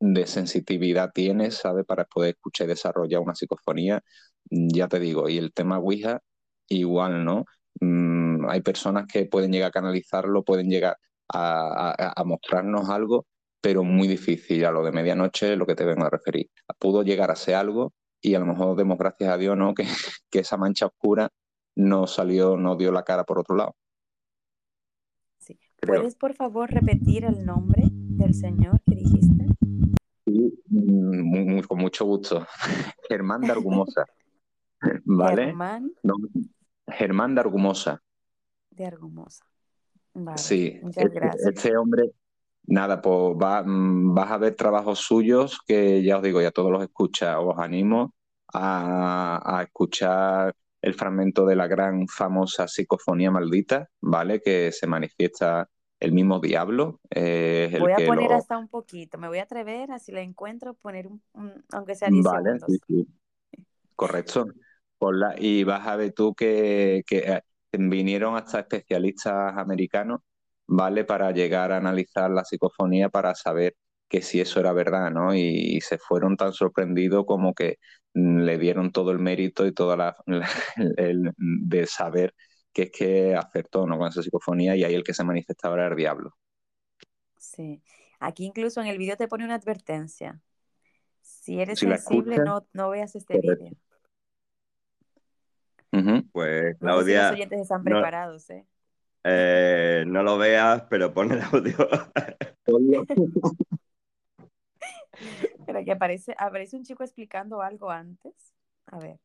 de 0.00 0.26
sensitividad 0.26 1.10
tienes, 1.14 1.56
¿sabes? 1.56 1.84
Para 1.86 2.04
poder 2.04 2.30
escuchar 2.34 2.66
y 2.66 2.70
desarrollar 2.70 3.20
una 3.20 3.34
psicofonía. 3.34 4.02
Ya 4.50 4.88
te 4.88 5.00
digo, 5.00 5.28
y 5.28 5.38
el 5.38 5.52
tema 5.52 5.78
Ouija, 5.78 6.20
igual, 6.68 7.24
¿no? 7.24 7.44
Mm, 7.80 8.48
hay 8.48 8.60
personas 8.62 9.06
que 9.06 9.26
pueden 9.26 9.52
llegar 9.52 9.68
a 9.68 9.72
canalizarlo, 9.72 10.44
pueden 10.44 10.68
llegar 10.70 10.96
a, 11.28 11.92
a, 11.98 12.12
a 12.20 12.24
mostrarnos 12.24 12.88
algo, 12.90 13.26
pero 13.64 13.82
muy 13.82 14.06
difícil 14.06 14.62
a 14.66 14.70
lo 14.70 14.84
de 14.84 14.92
medianoche, 14.92 15.56
lo 15.56 15.64
que 15.64 15.74
te 15.74 15.86
vengo 15.86 16.04
a 16.04 16.10
referir. 16.10 16.50
Pudo 16.78 17.02
llegar 17.02 17.30
a 17.30 17.34
ser 17.34 17.54
algo 17.54 17.94
y 18.20 18.34
a 18.34 18.38
lo 18.38 18.44
mejor 18.44 18.76
demos 18.76 18.98
gracias 18.98 19.30
a 19.30 19.38
Dios, 19.38 19.56
¿no? 19.56 19.72
Que, 19.72 19.84
que 20.30 20.40
esa 20.40 20.58
mancha 20.58 20.84
oscura 20.84 21.30
no 21.74 22.06
salió, 22.06 22.58
no 22.58 22.76
dio 22.76 22.92
la 22.92 23.04
cara 23.04 23.24
por 23.24 23.38
otro 23.38 23.56
lado. 23.56 23.74
Sí. 25.38 25.58
¿Puedes 25.80 26.14
por 26.14 26.34
favor 26.34 26.70
repetir 26.70 27.24
el 27.24 27.46
nombre 27.46 27.84
del 27.90 28.34
señor 28.34 28.82
que 28.84 28.96
dijiste? 28.96 29.46
Sí, 30.26 30.62
con 31.66 31.78
mucho 31.78 32.04
gusto. 32.04 32.46
Germán 33.08 33.40
de 33.40 33.52
Argumosa. 33.52 34.04
¿Vale? 35.06 35.46
Germán. 35.46 35.90
Germán 36.86 37.34
de 37.34 37.40
Argumosa. 37.40 38.02
De 38.70 38.84
Argumosa. 38.84 39.46
Vale. 40.12 40.36
Sí, 40.36 40.78
muchas 40.82 41.04
este, 41.04 41.18
gracias. 41.18 41.46
este 41.46 41.76
hombre, 41.78 42.12
nada, 42.66 43.00
pues 43.00 43.36
mm, 43.66 44.14
vas 44.14 44.30
a 44.30 44.38
ver 44.38 44.54
trabajos 44.54 45.00
suyos 45.00 45.60
que 45.66 46.02
ya 46.02 46.18
os 46.18 46.22
digo, 46.22 46.40
ya 46.40 46.50
todos 46.50 46.70
los 46.70 46.82
escucha. 46.82 47.40
Os 47.40 47.58
animo 47.58 48.14
a, 48.52 49.58
a 49.58 49.62
escuchar 49.62 50.54
el 50.82 50.94
fragmento 50.94 51.46
de 51.46 51.56
la 51.56 51.66
gran 51.66 52.06
famosa 52.08 52.68
psicofonía 52.68 53.30
maldita, 53.30 53.88
¿vale? 54.00 54.40
Que 54.40 54.70
se 54.70 54.86
manifiesta 54.86 55.68
el 55.98 56.12
mismo 56.12 56.40
diablo. 56.40 57.00
Eh, 57.10 57.70
el 57.72 57.80
voy 57.80 57.92
a 57.92 57.96
que 57.96 58.06
poner 58.06 58.30
lo... 58.30 58.36
hasta 58.36 58.58
un 58.58 58.68
poquito, 58.68 59.16
me 59.18 59.28
voy 59.28 59.38
a 59.38 59.44
atrever, 59.44 59.90
así 59.90 60.12
la 60.12 60.20
encuentro, 60.20 60.74
poner 60.74 61.06
un, 61.06 61.22
un 61.32 61.64
aunque 61.72 61.94
sea 61.94 62.10
10 62.10 62.22
vale, 62.22 62.44
segundos. 62.44 62.70
Sí, 62.70 62.78
sí. 62.86 63.08
Correcto. 63.96 64.46
Ponla, 64.98 65.34
y 65.38 65.64
vas 65.64 65.86
a 65.86 65.96
ver 65.96 66.12
tú 66.12 66.34
que, 66.34 67.02
que 67.06 67.18
eh, 67.18 67.42
vinieron 67.72 68.36
hasta 68.36 68.60
especialistas 68.60 69.56
americanos, 69.56 70.20
¿vale? 70.66 71.04
Para 71.04 71.30
llegar 71.32 71.72
a 71.72 71.78
analizar 71.78 72.30
la 72.30 72.44
psicofonía 72.44 73.08
para 73.08 73.34
saber 73.34 73.76
que 74.08 74.22
si 74.22 74.40
eso 74.40 74.60
era 74.60 74.72
verdad, 74.72 75.10
¿no? 75.10 75.34
Y, 75.34 75.76
y 75.76 75.80
se 75.80 75.98
fueron 75.98 76.36
tan 76.36 76.52
sorprendidos 76.52 77.24
como 77.26 77.54
que 77.54 77.78
mm, 78.14 78.40
le 78.40 78.58
dieron 78.58 78.92
todo 78.92 79.10
el 79.10 79.18
mérito 79.18 79.66
y 79.66 79.72
toda 79.72 79.96
la, 79.96 80.16
el, 80.26 80.44
el, 80.96 81.32
de 81.36 81.86
saber 81.86 82.34
que 82.72 82.82
es 82.82 82.90
que 82.90 83.34
acertó 83.34 83.86
¿no? 83.86 83.96
con 83.96 84.08
esa 84.08 84.22
psicofonía 84.22 84.76
y 84.76 84.84
ahí 84.84 84.94
el 84.94 85.04
que 85.04 85.14
se 85.14 85.24
manifestaba 85.24 85.76
era 85.76 85.88
el 85.88 85.96
diablo. 85.96 86.36
Sí. 87.38 87.82
Aquí 88.18 88.44
incluso 88.44 88.80
en 88.80 88.88
el 88.88 88.98
vídeo 88.98 89.16
te 89.16 89.28
pone 89.28 89.44
una 89.44 89.54
advertencia. 89.54 90.40
Si 91.20 91.60
eres 91.60 91.78
si 91.78 91.86
sensible, 91.86 92.36
escuchas, 92.36 92.44
no, 92.44 92.66
no 92.72 92.90
veas 92.90 93.14
este 93.14 93.38
vídeo. 93.38 93.70
Uh 95.92 95.98
-huh. 95.98 96.28
Pues 96.32 96.76
Claudia. 96.78 96.90
No 96.90 97.02
sé 97.04 97.06
si 97.06 97.14
los 97.14 97.32
oyentes 97.32 97.60
están 97.60 97.84
no, 97.84 97.84
preparados, 97.84 98.50
¿eh? 98.50 98.66
Eh 99.24 100.04
no 100.06 100.22
lo 100.22 100.38
veas, 100.38 100.82
pero 100.88 101.12
pon 101.12 101.32
el 101.32 101.40
audio. 101.42 101.76
pero 105.66 105.84
que 105.84 105.92
aparece, 105.92 106.34
aparece 106.38 106.76
un 106.76 106.84
chico 106.84 107.02
explicando 107.02 107.62
algo 107.62 107.90
antes. 107.90 108.34
A 108.86 108.98
ver 108.98 109.18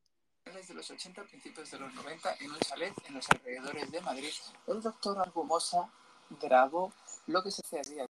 de 0.67 0.73
los 0.73 0.89
80 0.89 1.23
principios 1.23 1.71
de 1.71 1.79
los 1.79 1.93
90 1.93 2.35
en 2.41 2.51
un 2.51 2.59
chalet 2.59 2.93
en 3.07 3.15
los 3.15 3.29
alrededores 3.29 3.91
de 3.91 4.01
Madrid, 4.01 4.33
el 4.67 4.81
doctor 4.81 5.19
Argumosa 5.19 5.89
grabó 6.41 6.91
lo 7.27 7.43
que 7.43 7.51
se 7.51 7.61
hacía 7.79 8.05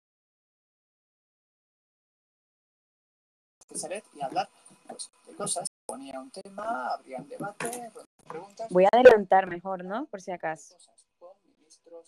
este 3.61 3.75
chalet 3.79 4.05
y 4.15 4.23
hablar 4.23 4.49
pues, 4.89 5.11
de 5.27 5.35
cosas. 5.35 5.69
Ponía 5.87 6.19
un 6.21 6.31
tema, 6.31 6.95
habrían 6.95 7.29
debate, 7.29 7.93
preguntas. 8.27 8.69
Voy 8.71 8.85
a 8.85 8.89
adelantar 8.93 9.47
mejor, 9.47 9.85
¿no? 9.85 10.07
Por 10.07 10.21
si 10.21 10.33
acaso. 10.33 10.77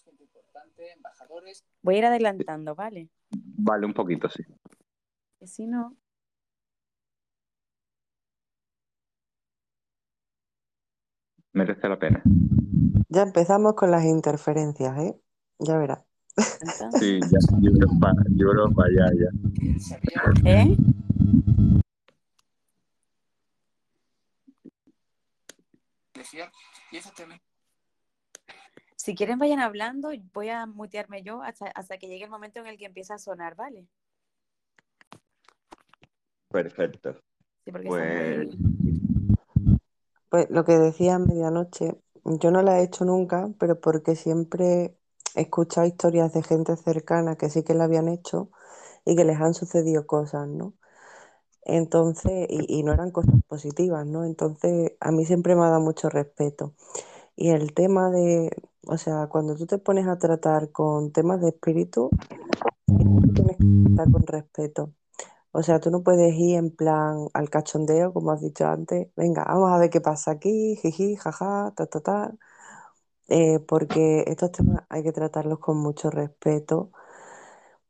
Con 0.04 0.14
ministros, 0.14 0.18
gente 0.18 0.24
importante, 0.24 0.92
embajadores. 0.92 1.64
Voy 1.82 1.94
a 1.96 1.98
ir 1.98 2.04
adelantando, 2.06 2.74
¿vale? 2.74 3.08
Vale, 3.30 3.86
un 3.86 3.94
poquito, 3.94 4.28
sí. 4.28 4.42
Que 5.38 5.46
si 5.46 5.66
no. 5.66 5.96
merece 11.52 11.88
la 11.88 11.98
pena. 11.98 12.22
Ya 13.08 13.22
empezamos 13.22 13.74
con 13.74 13.90
las 13.90 14.04
interferencias, 14.04 14.98
¿eh? 14.98 15.16
Ya 15.58 15.78
verás. 15.78 16.00
Sí, 16.98 17.18
ya, 17.18 17.38
Europa, 17.62 18.12
Europa, 18.38 18.84
ya, 18.94 19.06
ya. 19.16 19.30
¿Eh? 20.44 20.76
Si 29.06 29.14
quieren 29.14 29.38
vayan 29.38 29.60
hablando, 29.60 30.10
voy 30.34 30.48
a 30.48 30.66
mutearme 30.66 31.22
yo 31.22 31.40
hasta, 31.40 31.66
hasta 31.66 31.96
que 31.96 32.08
llegue 32.08 32.24
el 32.24 32.30
momento 32.30 32.58
en 32.58 32.66
el 32.66 32.76
que 32.76 32.86
empieza 32.86 33.14
a 33.14 33.18
sonar, 33.18 33.54
¿vale? 33.54 33.86
Perfecto. 36.48 37.14
Sí, 37.64 37.70
porque 37.70 37.86
pues... 37.86 38.48
Pues 40.28 40.50
lo 40.50 40.64
que 40.64 40.72
decía 40.72 41.14
a 41.14 41.18
medianoche, 41.20 41.94
yo 42.24 42.50
no 42.50 42.62
la 42.62 42.80
he 42.80 42.82
hecho 42.82 43.04
nunca, 43.04 43.48
pero 43.60 43.78
porque 43.78 44.16
siempre 44.16 44.98
he 45.36 45.42
escuchado 45.42 45.86
historias 45.86 46.32
de 46.32 46.42
gente 46.42 46.76
cercana 46.76 47.36
que 47.36 47.48
sí 47.48 47.62
que 47.62 47.74
la 47.74 47.84
habían 47.84 48.08
hecho 48.08 48.50
y 49.04 49.14
que 49.14 49.24
les 49.24 49.40
han 49.40 49.54
sucedido 49.54 50.04
cosas, 50.08 50.48
¿no? 50.48 50.74
Entonces, 51.62 52.48
y, 52.50 52.80
y 52.80 52.82
no 52.82 52.92
eran 52.92 53.12
cosas 53.12 53.36
positivas, 53.46 54.04
¿no? 54.04 54.24
Entonces, 54.24 54.94
a 54.98 55.12
mí 55.12 55.24
siempre 55.24 55.54
me 55.54 55.62
ha 55.62 55.68
dado 55.70 55.80
mucho 55.80 56.08
respeto. 56.08 56.74
Y 57.36 57.50
el 57.50 57.74
tema 57.74 58.10
de, 58.10 58.50
o 58.86 58.98
sea, 58.98 59.26
cuando 59.28 59.56
tú 59.56 59.66
te 59.66 59.78
pones 59.78 60.06
a 60.06 60.18
tratar 60.18 60.70
con 60.70 61.12
temas 61.12 61.40
de 61.40 61.48
espíritu, 61.48 62.10
tienes 62.86 63.56
que 63.56 63.94
tratar 63.94 64.12
con 64.12 64.26
respeto. 64.26 64.92
O 65.52 65.62
sea, 65.62 65.80
tú 65.80 65.90
no 65.90 66.02
puedes 66.02 66.34
ir 66.34 66.56
en 66.56 66.70
plan 66.70 67.28
al 67.34 67.50
cachondeo, 67.50 68.12
como 68.12 68.30
has 68.32 68.40
dicho 68.42 68.66
antes. 68.66 69.08
Venga, 69.16 69.44
vamos 69.44 69.70
a 69.72 69.78
ver 69.78 69.90
qué 69.90 70.00
pasa 70.00 70.32
aquí, 70.32 70.76
jiji, 70.76 71.16
jaja, 71.16 71.72
ta, 71.76 71.86
ta, 71.86 72.00
ta. 72.00 72.34
Eh, 73.28 73.60
porque 73.60 74.24
estos 74.28 74.52
temas 74.52 74.84
hay 74.88 75.02
que 75.02 75.12
tratarlos 75.12 75.58
con 75.58 75.78
mucho 75.78 76.10
respeto, 76.10 76.92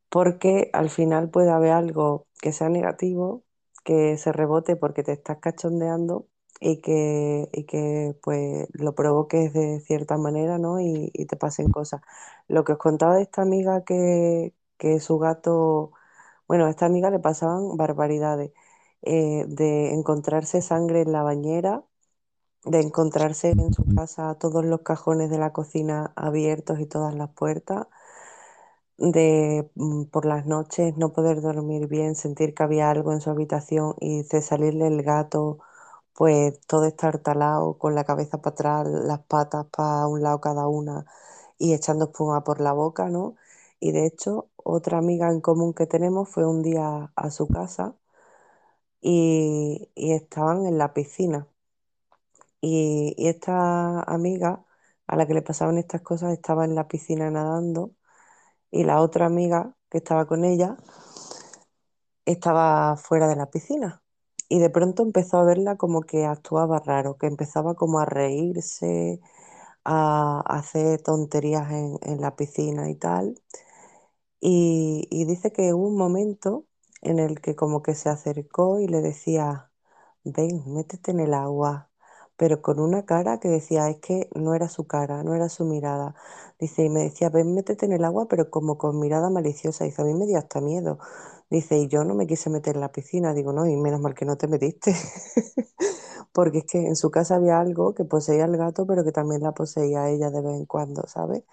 porque 0.09 0.71
al 0.73 0.91
final 0.91 1.31
puede 1.31 1.51
haber 1.51 1.73
algo 1.73 2.27
que 2.41 2.53
sea 2.53 2.69
negativo, 2.71 3.45
que 3.85 4.17
se 4.19 4.33
rebote 4.33 4.77
porque 4.77 5.03
te 5.03 5.13
estás 5.13 5.39
cachondeando 5.41 6.27
y 6.61 6.81
que, 6.81 7.49
y 7.53 7.65
que 7.65 8.17
pues 8.23 8.69
lo 8.73 8.95
provoques 8.95 9.53
de 9.53 9.81
cierta 9.81 10.17
manera, 10.19 10.59
¿no? 10.59 10.81
Y, 10.81 11.11
y, 11.15 11.27
te 11.27 11.37
pasen 11.37 11.71
cosas. 11.71 12.01
Lo 12.49 12.65
que 12.65 12.73
os 12.73 12.79
contaba 12.79 13.17
de 13.17 13.23
esta 13.23 13.43
amiga 13.43 13.85
que, 13.85 14.55
que 14.79 15.01
su 15.01 15.19
gato 15.19 15.93
bueno, 16.49 16.67
a 16.67 16.71
esta 16.71 16.87
amiga 16.87 17.11
le 17.11 17.21
pasaban 17.21 17.77
barbaridades, 17.77 18.53
eh, 19.03 19.45
de 19.49 19.93
encontrarse 19.95 20.63
sangre 20.63 21.03
en 21.03 21.13
la 21.13 21.23
bañera, 21.23 21.85
de 22.65 22.81
encontrarse 22.81 23.51
en 23.51 23.73
su 23.75 23.85
casa 23.95 24.37
todos 24.39 24.65
los 24.65 24.83
cajones 24.83 25.31
de 25.31 25.39
la 25.39 25.53
cocina 25.55 26.13
abiertos 26.17 26.81
y 26.81 26.87
todas 26.87 27.15
las 27.15 27.31
puertas, 27.31 27.87
de 28.99 29.71
mm, 29.75 30.05
por 30.07 30.27
las 30.27 30.47
noches 30.47 30.97
no 30.97 31.13
poder 31.13 31.41
dormir 31.41 31.87
bien, 31.89 32.15
sentir 32.15 32.55
que 32.55 32.63
había 32.63 32.91
algo 32.91 33.13
en 33.13 33.21
su 33.21 33.31
habitación 33.31 33.95
y 34.01 34.23
de 34.25 34.43
salirle 34.43 34.87
el 34.89 35.03
gato, 35.03 35.59
pues 36.17 36.61
todo 36.67 36.87
estar 36.87 37.19
talado, 37.21 37.79
con 37.79 37.95
la 37.95 38.05
cabeza 38.05 38.39
para 38.41 38.55
atrás, 38.55 38.89
las 38.89 39.21
patas 39.21 39.67
para 39.67 40.07
un 40.09 40.23
lado 40.23 40.41
cada 40.41 40.67
una 40.69 41.07
y 41.59 41.75
echando 41.75 42.07
espuma 42.07 42.45
por 42.45 42.61
la 42.61 42.73
boca, 42.73 43.09
¿no? 43.11 43.37
Y 43.81 43.93
de 43.93 44.07
hecho, 44.07 44.51
otra 44.57 44.99
amiga 44.99 45.31
en 45.31 45.41
común 45.41 45.75
que 45.75 45.87
tenemos 45.87 46.29
fue 46.31 46.47
un 46.47 46.63
día 46.63 47.13
a 47.17 47.31
su 47.31 47.49
casa 47.49 47.97
y, 49.01 49.91
y 49.95 50.13
estaban 50.13 50.67
en 50.67 50.79
la 50.79 50.93
piscina. 50.95 51.49
Y, 52.61 53.15
y, 53.17 53.29
esta 53.29 54.03
amiga 54.03 54.65
a 55.07 55.17
la 55.17 55.27
que 55.27 55.35
le 55.35 55.43
pasaban 55.43 55.79
estas 55.79 56.03
cosas 56.03 56.33
estaba 56.33 56.65
en 56.65 56.75
la 56.75 56.89
piscina 56.89 57.31
nadando 57.31 57.93
y 58.71 58.85
la 58.85 59.01
otra 59.03 59.27
amiga 59.27 59.77
que 59.91 59.99
estaba 59.99 60.27
con 60.27 60.45
ella 60.45 60.77
estaba 62.27 62.97
fuera 62.97 63.27
de 63.29 63.37
la 63.37 63.51
piscina. 63.51 64.03
Y 64.49 64.59
de 64.61 64.71
pronto 64.71 65.03
empezó 65.03 65.39
a 65.39 65.45
verla 65.45 65.77
como 65.77 66.03
que 66.03 66.25
actuaba 66.27 66.79
raro, 66.81 67.19
que 67.19 67.27
empezaba 67.27 67.75
como 67.75 67.99
a 68.01 68.05
reírse, 68.07 69.21
a, 69.85 70.41
hacer 70.47 71.03
tonterías 71.03 71.71
en, 71.73 71.99
en 72.03 72.21
la 72.21 72.37
piscina 72.37 72.91
y 72.91 72.97
tal. 72.97 73.37
Y, 74.41 75.09
y, 75.11 75.25
dice 75.25 75.53
que 75.53 75.73
hubo 75.75 75.89
un 75.89 75.97
momento 75.97 76.67
en 77.03 77.19
el 77.19 77.41
que 77.41 77.57
como 77.57 77.83
que 77.83 77.95
se 77.95 78.09
acercó 78.09 78.81
y 78.81 78.89
le 78.89 79.01
decía, 79.01 79.71
ven, 80.25 80.63
métete 80.67 81.11
en 81.13 81.21
el 81.21 81.35
agua, 81.35 81.91
pero 82.37 82.63
con 82.63 82.81
una 82.81 83.05
cara 83.07 83.41
que 83.41 83.49
decía, 83.49 83.89
es 83.89 83.99
que 83.99 84.29
no 84.35 84.55
era 84.55 84.69
su 84.69 84.87
cara, 84.87 85.23
no 85.25 85.35
era 85.35 85.49
su 85.49 85.65
mirada. 85.65 86.15
Dice, 86.59 86.85
y 86.85 86.91
me 86.91 87.03
decía, 87.03 87.31
ven, 87.31 87.55
métete 87.55 87.87
en 87.87 87.93
el 87.93 88.05
agua, 88.05 88.29
pero 88.29 88.51
como 88.51 88.79
con 88.79 88.99
mirada 89.01 89.31
maliciosa. 89.31 89.85
Dice, 89.85 90.03
a 90.03 90.05
mí 90.05 90.15
me 90.15 90.27
dio 90.27 90.39
hasta 90.39 90.61
miedo. 90.61 90.99
Dice, 91.51 91.79
y 91.79 91.89
yo 91.89 92.05
no 92.05 92.15
me 92.15 92.27
quise 92.27 92.51
meter 92.51 92.77
en 92.77 92.83
la 92.83 92.93
piscina. 92.93 93.35
Digo, 93.35 93.53
no, 93.53 93.67
y 93.67 93.77
menos 93.77 94.01
mal 94.01 94.15
que 94.15 94.25
no 94.27 94.37
te 94.37 94.49
metiste. 94.49 94.95
Porque 96.33 96.59
es 96.59 96.65
que 96.67 96.87
en 96.87 96.97
su 96.97 97.11
casa 97.11 97.37
había 97.37 97.61
algo 97.61 97.95
que 97.95 98.05
poseía 98.05 98.45
el 98.45 98.57
gato, 98.57 98.87
pero 98.87 99.05
que 99.05 99.13
también 99.13 99.43
la 99.43 99.53
poseía 99.53 100.09
ella 100.11 100.31
de 100.31 100.43
vez 100.43 100.57
en 100.57 100.67
cuando, 100.67 101.07
¿sabes? 101.07 101.45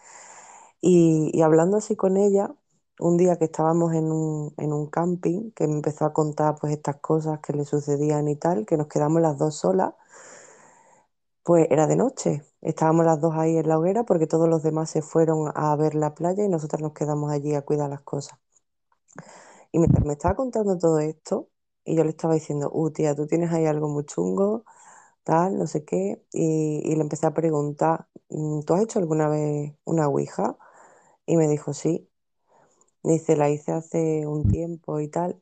Y, 0.81 1.31
y 1.33 1.41
hablando 1.41 1.77
así 1.77 1.95
con 1.95 2.17
ella, 2.17 2.53
un 2.99 3.17
día 3.17 3.37
que 3.37 3.45
estábamos 3.45 3.93
en 3.93 4.11
un, 4.11 4.53
en 4.57 4.73
un, 4.73 4.87
camping, 4.87 5.51
que 5.51 5.67
me 5.67 5.75
empezó 5.75 6.05
a 6.05 6.13
contar 6.13 6.55
pues 6.59 6.73
estas 6.73 6.97
cosas 6.97 7.39
que 7.39 7.53
le 7.53 7.65
sucedían 7.65 8.27
y 8.27 8.35
tal, 8.35 8.65
que 8.65 8.77
nos 8.77 8.87
quedamos 8.87 9.21
las 9.21 9.37
dos 9.37 9.55
solas, 9.55 9.93
pues 11.43 11.67
era 11.71 11.87
de 11.87 11.95
noche. 11.95 12.43
Estábamos 12.61 13.05
las 13.05 13.21
dos 13.21 13.33
ahí 13.35 13.57
en 13.57 13.67
la 13.69 13.77
hoguera 13.79 14.03
porque 14.05 14.27
todos 14.27 14.49
los 14.49 14.63
demás 14.63 14.89
se 14.89 15.01
fueron 15.01 15.51
a 15.55 15.75
ver 15.75 15.95
la 15.95 16.13
playa 16.15 16.43
y 16.45 16.49
nosotras 16.49 16.81
nos 16.81 16.93
quedamos 16.93 17.31
allí 17.31 17.53
a 17.55 17.61
cuidar 17.63 17.89
las 17.89 18.01
cosas. 18.01 18.39
Y 19.71 19.79
mientras 19.79 20.05
me 20.05 20.13
estaba 20.13 20.35
contando 20.35 20.77
todo 20.77 20.99
esto, 20.99 21.49
y 21.85 21.95
yo 21.95 22.03
le 22.03 22.11
estaba 22.11 22.33
diciendo, 22.35 22.69
uh, 22.73 22.91
tía, 22.91 23.15
tú 23.15 23.27
tienes 23.27 23.51
ahí 23.51 23.65
algo 23.65 23.89
muy 23.89 24.05
chungo, 24.05 24.65
tal, 25.23 25.57
no 25.57 25.67
sé 25.67 25.85
qué, 25.85 26.23
y, 26.33 26.95
le 26.95 27.01
empecé 27.01 27.27
a 27.27 27.33
preguntar, 27.33 28.07
"Mm, 28.29 28.61
¿tú 28.61 28.73
has 28.75 28.83
hecho 28.83 28.99
alguna 28.99 29.29
vez 29.29 29.73
una 29.85 30.07
ouija? 30.09 30.57
Y 31.25 31.37
me 31.37 31.47
dijo, 31.49 31.73
sí. 31.73 32.09
Dice, 33.03 33.35
la 33.37 33.49
hice 33.49 33.71
hace 33.73 34.27
un 34.27 34.47
tiempo 34.49 34.99
y 34.99 35.09
tal. 35.09 35.41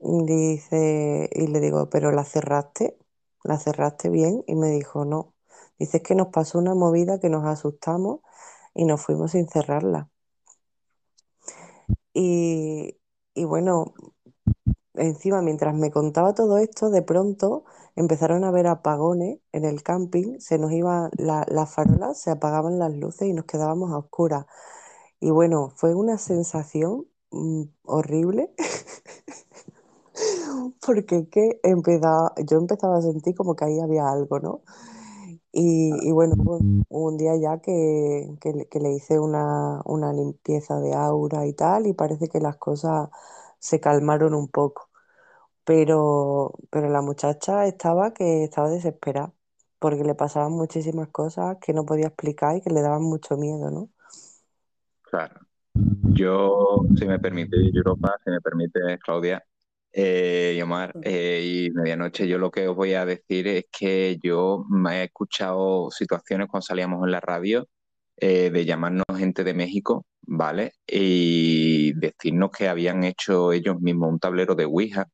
Dice, 0.00 1.30
y 1.32 1.46
le 1.48 1.60
digo, 1.60 1.90
¿pero 1.90 2.12
la 2.12 2.24
cerraste? 2.24 2.98
¿La 3.44 3.58
cerraste 3.58 4.10
bien? 4.10 4.44
Y 4.48 4.56
me 4.56 4.68
dijo, 4.70 5.04
no. 5.06 5.34
Dice, 5.78 6.02
que 6.02 6.14
nos 6.14 6.28
pasó 6.28 6.58
una 6.58 6.74
movida 6.74 7.18
que 7.20 7.30
nos 7.30 7.44
asustamos 7.46 8.20
y 8.74 8.84
nos 8.84 9.00
fuimos 9.02 9.32
sin 9.32 9.48
cerrarla. 9.48 10.10
Y, 12.14 12.98
y 13.34 13.44
bueno, 13.44 13.94
encima, 14.94 15.42
mientras 15.42 15.74
me 15.74 15.90
contaba 15.90 16.34
todo 16.34 16.58
esto, 16.58 16.90
de 16.90 17.02
pronto 17.02 17.64
empezaron 17.96 18.44
a 18.44 18.48
haber 18.48 18.66
apagones 18.66 19.38
en 19.52 19.64
el 19.64 19.82
camping, 19.82 20.38
se 20.40 20.58
nos 20.58 20.72
iban 20.72 21.10
la- 21.16 21.46
las 21.48 21.72
farolas, 21.74 22.20
se 22.20 22.30
apagaban 22.30 22.78
las 22.78 22.92
luces 22.94 23.28
y 23.28 23.32
nos 23.32 23.44
quedábamos 23.46 23.92
a 23.92 23.98
oscuras. 23.98 24.46
Y 25.20 25.30
bueno, 25.30 25.72
fue 25.76 25.94
una 25.94 26.18
sensación 26.18 27.06
mm, 27.32 27.62
horrible, 27.84 28.52
porque 30.80 31.28
que 31.28 31.60
yo 32.46 32.58
empezaba 32.58 32.98
a 32.98 33.02
sentir 33.02 33.34
como 33.34 33.54
que 33.56 33.64
ahí 33.64 33.80
había 33.80 34.08
algo, 34.10 34.38
¿no? 34.40 34.62
Y, 35.52 35.90
y 36.08 36.12
bueno, 36.12 36.34
un, 36.38 36.84
hubo 36.88 37.08
un 37.08 37.16
día 37.18 37.36
ya 37.36 37.60
que, 37.60 38.36
que 38.40 38.68
que 38.70 38.80
le 38.80 38.92
hice 38.92 39.18
una, 39.18 39.80
una 39.84 40.12
limpieza 40.12 40.80
de 40.80 40.94
aura 40.94 41.46
y 41.46 41.54
tal, 41.54 41.86
y 41.86 41.94
parece 41.94 42.28
que 42.28 42.40
las 42.40 42.56
cosas 42.56 43.10
se 43.58 43.80
calmaron 43.80 44.34
un 44.34 44.48
poco. 44.48 44.90
Pero, 45.64 46.54
pero 46.70 46.88
la 46.90 47.02
muchacha 47.02 47.66
estaba 47.66 48.14
que 48.14 48.44
estaba 48.44 48.70
desesperada, 48.70 49.32
porque 49.78 50.04
le 50.04 50.14
pasaban 50.14 50.52
muchísimas 50.52 51.08
cosas 51.08 51.58
que 51.60 51.72
no 51.74 51.84
podía 51.86 52.08
explicar 52.08 52.56
y 52.56 52.62
que 52.62 52.70
le 52.70 52.82
daban 52.82 53.02
mucho 53.02 53.36
miedo, 53.36 53.70
¿no? 53.70 53.90
Claro. 55.02 55.40
Yo, 56.14 56.80
si 56.96 57.06
me 57.06 57.18
permite, 57.18 57.56
Europa, 57.74 58.16
si 58.24 58.30
me 58.30 58.40
permite, 58.40 58.80
Claudia, 58.98 59.44
eh, 60.00 60.54
y 60.56 60.62
Omar, 60.62 60.94
eh, 61.02 61.42
y 61.44 61.70
Medianoche, 61.72 62.28
yo 62.28 62.38
lo 62.38 62.52
que 62.52 62.68
os 62.68 62.76
voy 62.76 62.94
a 62.94 63.04
decir 63.04 63.48
es 63.48 63.64
que 63.76 64.16
yo 64.22 64.64
me 64.70 65.00
he 65.00 65.04
escuchado 65.06 65.90
situaciones 65.90 66.46
cuando 66.48 66.66
salíamos 66.66 67.04
en 67.04 67.10
la 67.10 67.18
radio 67.20 67.68
eh, 68.16 68.50
de 68.50 68.64
llamarnos 68.64 69.06
gente 69.16 69.42
de 69.42 69.54
México, 69.54 70.06
¿vale? 70.22 70.74
Y 70.86 71.94
decirnos 71.94 72.52
que 72.52 72.68
habían 72.68 73.02
hecho 73.02 73.52
ellos 73.52 73.80
mismos 73.80 74.12
un 74.12 74.20
tablero 74.20 74.54
de 74.54 74.66
Ouija, 74.66 75.08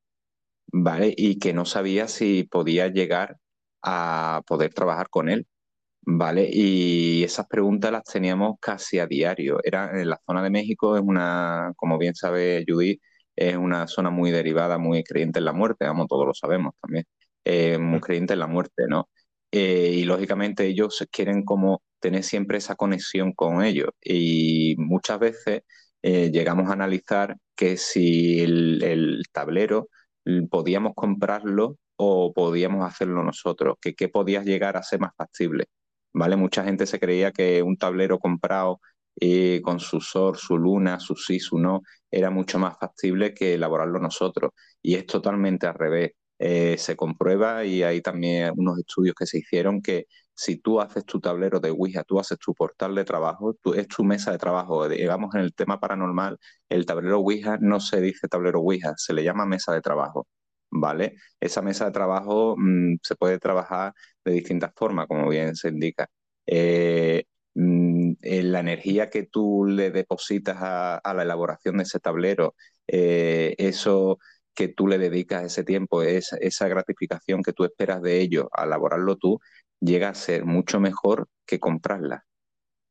¿vale? 0.72 1.14
Y 1.16 1.39
que 1.39 1.55
no 1.55 1.64
sabía 1.64 2.07
si 2.09 2.45
podía 2.45 2.89
llegar 2.89 3.39
a 3.82 4.43
poder 4.47 4.74
trabajar 4.74 5.09
con 5.11 5.30
él. 5.30 5.47
Vale, 6.03 6.49
y 6.53 7.24
esas 7.24 7.47
preguntas 7.49 7.91
las 7.93 8.05
teníamos 8.05 8.57
casi 8.61 8.99
a 8.99 9.07
diario. 9.07 9.61
Era 9.64 9.99
en 10.01 10.11
la 10.11 10.20
zona 10.26 10.43
de 10.43 10.51
México, 10.51 10.97
es 10.97 11.03
una, 11.03 11.72
como 11.76 11.99
bien 11.99 12.14
sabe 12.14 12.64
Judith, 12.68 13.01
es 13.37 13.57
una 13.57 13.87
zona 13.87 14.11
muy 14.11 14.30
derivada, 14.30 14.78
muy 14.78 15.05
creyente 15.05 15.39
en 15.41 15.47
la 15.47 15.53
muerte, 15.53 15.87
vamos, 15.87 16.07
todos 16.09 16.26
lo 16.26 16.35
sabemos 16.35 16.74
también, 16.80 17.05
eh, 17.45 17.78
muy 17.78 18.01
creyente 18.01 18.35
en 18.35 18.41
la 18.41 18.47
muerte, 18.47 18.85
¿no? 18.89 19.09
Eh, 19.51 19.93
y 19.95 20.05
lógicamente 20.05 20.66
ellos 20.66 21.07
quieren 21.12 21.45
como 21.45 21.82
tener 22.01 22.24
siempre 22.24 22.59
esa 22.59 22.74
conexión 22.76 23.32
con 23.32 23.62
ellos. 23.64 23.91
Y 24.03 24.74
muchas 24.78 25.18
veces 25.20 25.62
eh, 26.03 26.30
llegamos 26.32 26.68
a 26.70 26.72
analizar 26.74 27.37
que 27.55 27.76
si 27.76 28.41
el, 28.41 28.82
el 28.82 29.24
tablero 29.32 29.89
podíamos 30.51 30.93
comprarlo 30.95 31.78
o 31.97 32.32
podíamos 32.35 32.85
hacerlo 32.87 33.22
nosotros, 33.22 33.76
que 33.80 33.95
qué 33.95 34.09
podía 34.09 34.43
llegar 34.43 34.76
a 34.76 34.82
ser 34.82 35.01
más 35.01 35.12
factible. 35.16 35.66
¿vale? 36.12 36.37
Mucha 36.37 36.64
gente 36.64 36.87
se 36.87 37.01
creía 37.01 37.32
que 37.32 37.62
un 37.62 37.76
tablero 37.76 38.18
comprado 38.18 38.80
eh, 39.20 39.60
con 39.62 39.80
su 39.80 40.00
sol, 40.00 40.36
su 40.36 40.58
luna, 40.58 40.98
su 41.00 41.14
sí, 41.16 41.38
su 41.40 41.58
no, 41.58 41.82
era 42.10 42.30
mucho 42.30 42.58
más 42.58 42.78
factible 42.78 43.34
que 43.34 43.54
elaborarlo 43.54 43.98
nosotros. 44.00 44.52
Y 44.82 44.94
es 44.96 45.06
totalmente 45.06 45.66
al 45.66 45.74
revés. 45.74 46.12
Eh, 46.38 46.76
se 46.78 46.96
comprueba 46.96 47.64
y 47.64 47.82
hay 47.82 48.00
también 48.02 48.52
unos 48.56 48.78
estudios 48.78 49.14
que 49.14 49.26
se 49.26 49.38
hicieron 49.38 49.80
que 49.80 50.06
si 50.34 50.56
tú 50.56 50.80
haces 50.80 51.04
tu 51.04 51.20
tablero 51.20 51.60
de 51.60 51.70
Ouija, 51.70 52.02
tú 52.04 52.18
haces 52.18 52.38
tu 52.38 52.54
portal 52.54 52.94
de 52.94 53.04
trabajo, 53.04 53.54
tú, 53.62 53.74
es 53.74 53.86
tu 53.88 54.02
mesa 54.04 54.32
de 54.32 54.38
trabajo. 54.38 54.88
Digamos, 54.88 55.34
en 55.34 55.42
el 55.42 55.54
tema 55.54 55.78
paranormal, 55.80 56.38
el 56.68 56.86
tablero 56.86 57.20
Ouija 57.20 57.56
no 57.60 57.80
se 57.80 58.00
dice 58.00 58.28
tablero 58.28 58.60
Ouija, 58.60 58.94
se 58.96 59.12
le 59.14 59.22
llama 59.24 59.46
mesa 59.46 59.72
de 59.72 59.80
trabajo. 59.80 60.26
¿Vale? 60.76 61.14
Esa 61.40 61.62
mesa 61.62 61.84
de 61.86 61.92
trabajo 61.92 62.56
mmm, 62.58 62.96
se 63.02 63.14
puede 63.14 63.38
trabajar 63.38 63.92
de 64.24 64.32
distintas 64.32 64.72
formas, 64.74 65.06
como 65.06 65.28
bien 65.28 65.54
se 65.54 65.68
indica. 65.68 66.08
Eh, 66.46 67.24
mm, 68.22 68.50
la 68.50 68.60
energía 68.60 69.10
que 69.10 69.24
tú 69.24 69.64
le 69.66 69.90
depositas 69.90 70.56
a, 70.60 71.14
la 71.14 71.22
elaboración 71.22 71.76
de 71.78 71.84
ese 71.84 72.00
tablero, 72.00 72.54
eh, 72.86 73.54
eso 73.58 74.18
que 74.54 74.68
tú 74.68 74.86
le 74.88 74.98
dedicas 74.98 75.44
ese 75.44 75.64
tiempo, 75.64 76.02
esa, 76.02 76.36
esa 76.38 76.68
gratificación 76.68 77.42
que 77.42 77.52
tú 77.52 77.64
esperas 77.64 78.02
de 78.02 78.20
ello 78.20 78.48
a 78.52 78.64
elaborarlo 78.64 79.16
tú, 79.16 79.40
llega 79.80 80.10
a 80.10 80.14
ser 80.14 80.44
mucho 80.44 80.80
mejor 80.80 81.28
que 81.46 81.58
comprarla. 81.60 82.24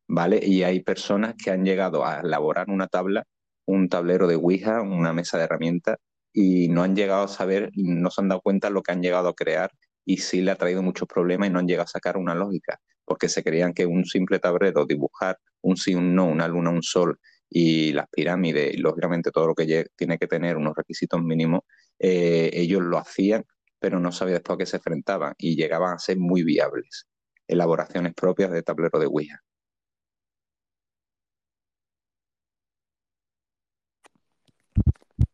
¿Vale? 0.08 0.40
Y 0.44 0.64
hay 0.64 0.82
personas 0.82 1.36
que 1.42 1.52
han 1.52 1.66
llegado 1.66 2.06
a 2.06 2.20
elaborar 2.22 2.70
una 2.70 2.88
tabla, 2.88 3.26
un 3.66 3.90
tablero 3.90 4.28
de 4.28 4.36
Ouija, 4.36 4.82
una 4.82 5.14
mesa 5.14 5.38
de 5.38 5.46
herramientas, 5.46 5.98
y 6.34 6.68
no 6.70 6.84
han 6.84 6.96
llegado 6.96 7.24
a 7.24 7.28
saber, 7.28 7.72
no 7.76 8.10
se 8.12 8.22
han 8.22 8.30
dado 8.30 8.42
cuenta 8.42 8.70
lo 8.70 8.84
que 8.84 8.92
han 8.92 9.02
llegado 9.02 9.30
a 9.30 9.36
crear 9.36 9.72
y 10.06 10.18
sí 10.18 10.42
le 10.42 10.52
ha 10.52 10.56
traído 10.56 10.82
muchos 10.82 11.08
problemas 11.08 11.50
y 11.50 11.52
no 11.52 11.60
han 11.60 11.68
llegado 11.68 11.86
a 11.86 11.88
sacar 11.88 12.18
una 12.18 12.36
lógica, 12.36 12.80
porque 13.06 13.30
se 13.30 13.44
creían 13.44 13.74
que 13.74 13.86
un 13.86 14.06
simple 14.06 14.40
tablero, 14.40 14.86
dibujar 14.86 15.38
un 15.62 15.78
sí, 15.78 15.96
un 15.96 16.16
no, 16.16 16.26
una 16.26 16.48
luna, 16.48 16.70
un 16.70 16.84
sol 16.84 17.20
y 17.50 17.92
las 17.94 18.08
pirámides 18.10 18.74
y 18.74 18.78
lógicamente 18.78 19.32
todo 19.32 19.48
lo 19.48 19.56
que 19.56 19.86
tiene 19.96 20.18
que 20.18 20.28
tener 20.28 20.58
unos 20.58 20.76
requisitos 20.76 21.22
mínimos, 21.22 21.62
eh, 22.00 22.50
ellos 22.54 22.82
lo 22.82 22.98
hacían, 22.98 23.46
pero 23.80 24.00
no 24.00 24.12
sabían 24.12 24.36
después 24.36 24.56
a 24.56 24.58
qué 24.58 24.66
se 24.66 24.78
enfrentaban 24.78 25.34
y 25.38 25.56
llegaban 25.56 25.94
a 25.94 26.00
ser 26.00 26.18
muy 26.18 26.44
viables. 26.44 27.08
Elaboraciones 27.48 28.14
propias 28.14 28.52
de 28.52 28.64
tablero 28.64 29.00
de 29.00 29.06
Ouija. 29.06 29.42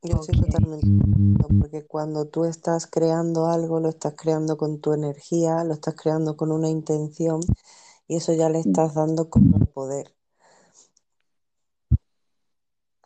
Yo 0.02 0.22
estoy 0.22 0.36
Ok. 0.40 0.46
totalmente 0.46 0.88
de 0.88 1.02
acuerdo, 1.12 1.60
porque 1.60 1.86
cuando 1.86 2.26
tú 2.26 2.46
estás 2.46 2.88
creando 2.88 3.48
algo, 3.48 3.80
lo 3.80 3.90
estás 3.90 4.14
creando 4.16 4.56
con 4.58 4.80
tu 4.80 4.94
energía, 4.94 5.64
lo 5.66 5.74
estás 5.74 5.96
creando 5.96 6.38
con 6.38 6.52
una 6.52 6.70
intención 6.70 7.42
y 8.08 8.16
eso 8.16 8.34
ya 8.34 8.50
le 8.50 8.60
estás 8.60 8.94
dando 8.96 9.30
como 9.30 9.58
el 9.58 9.68
poder. 9.68 10.14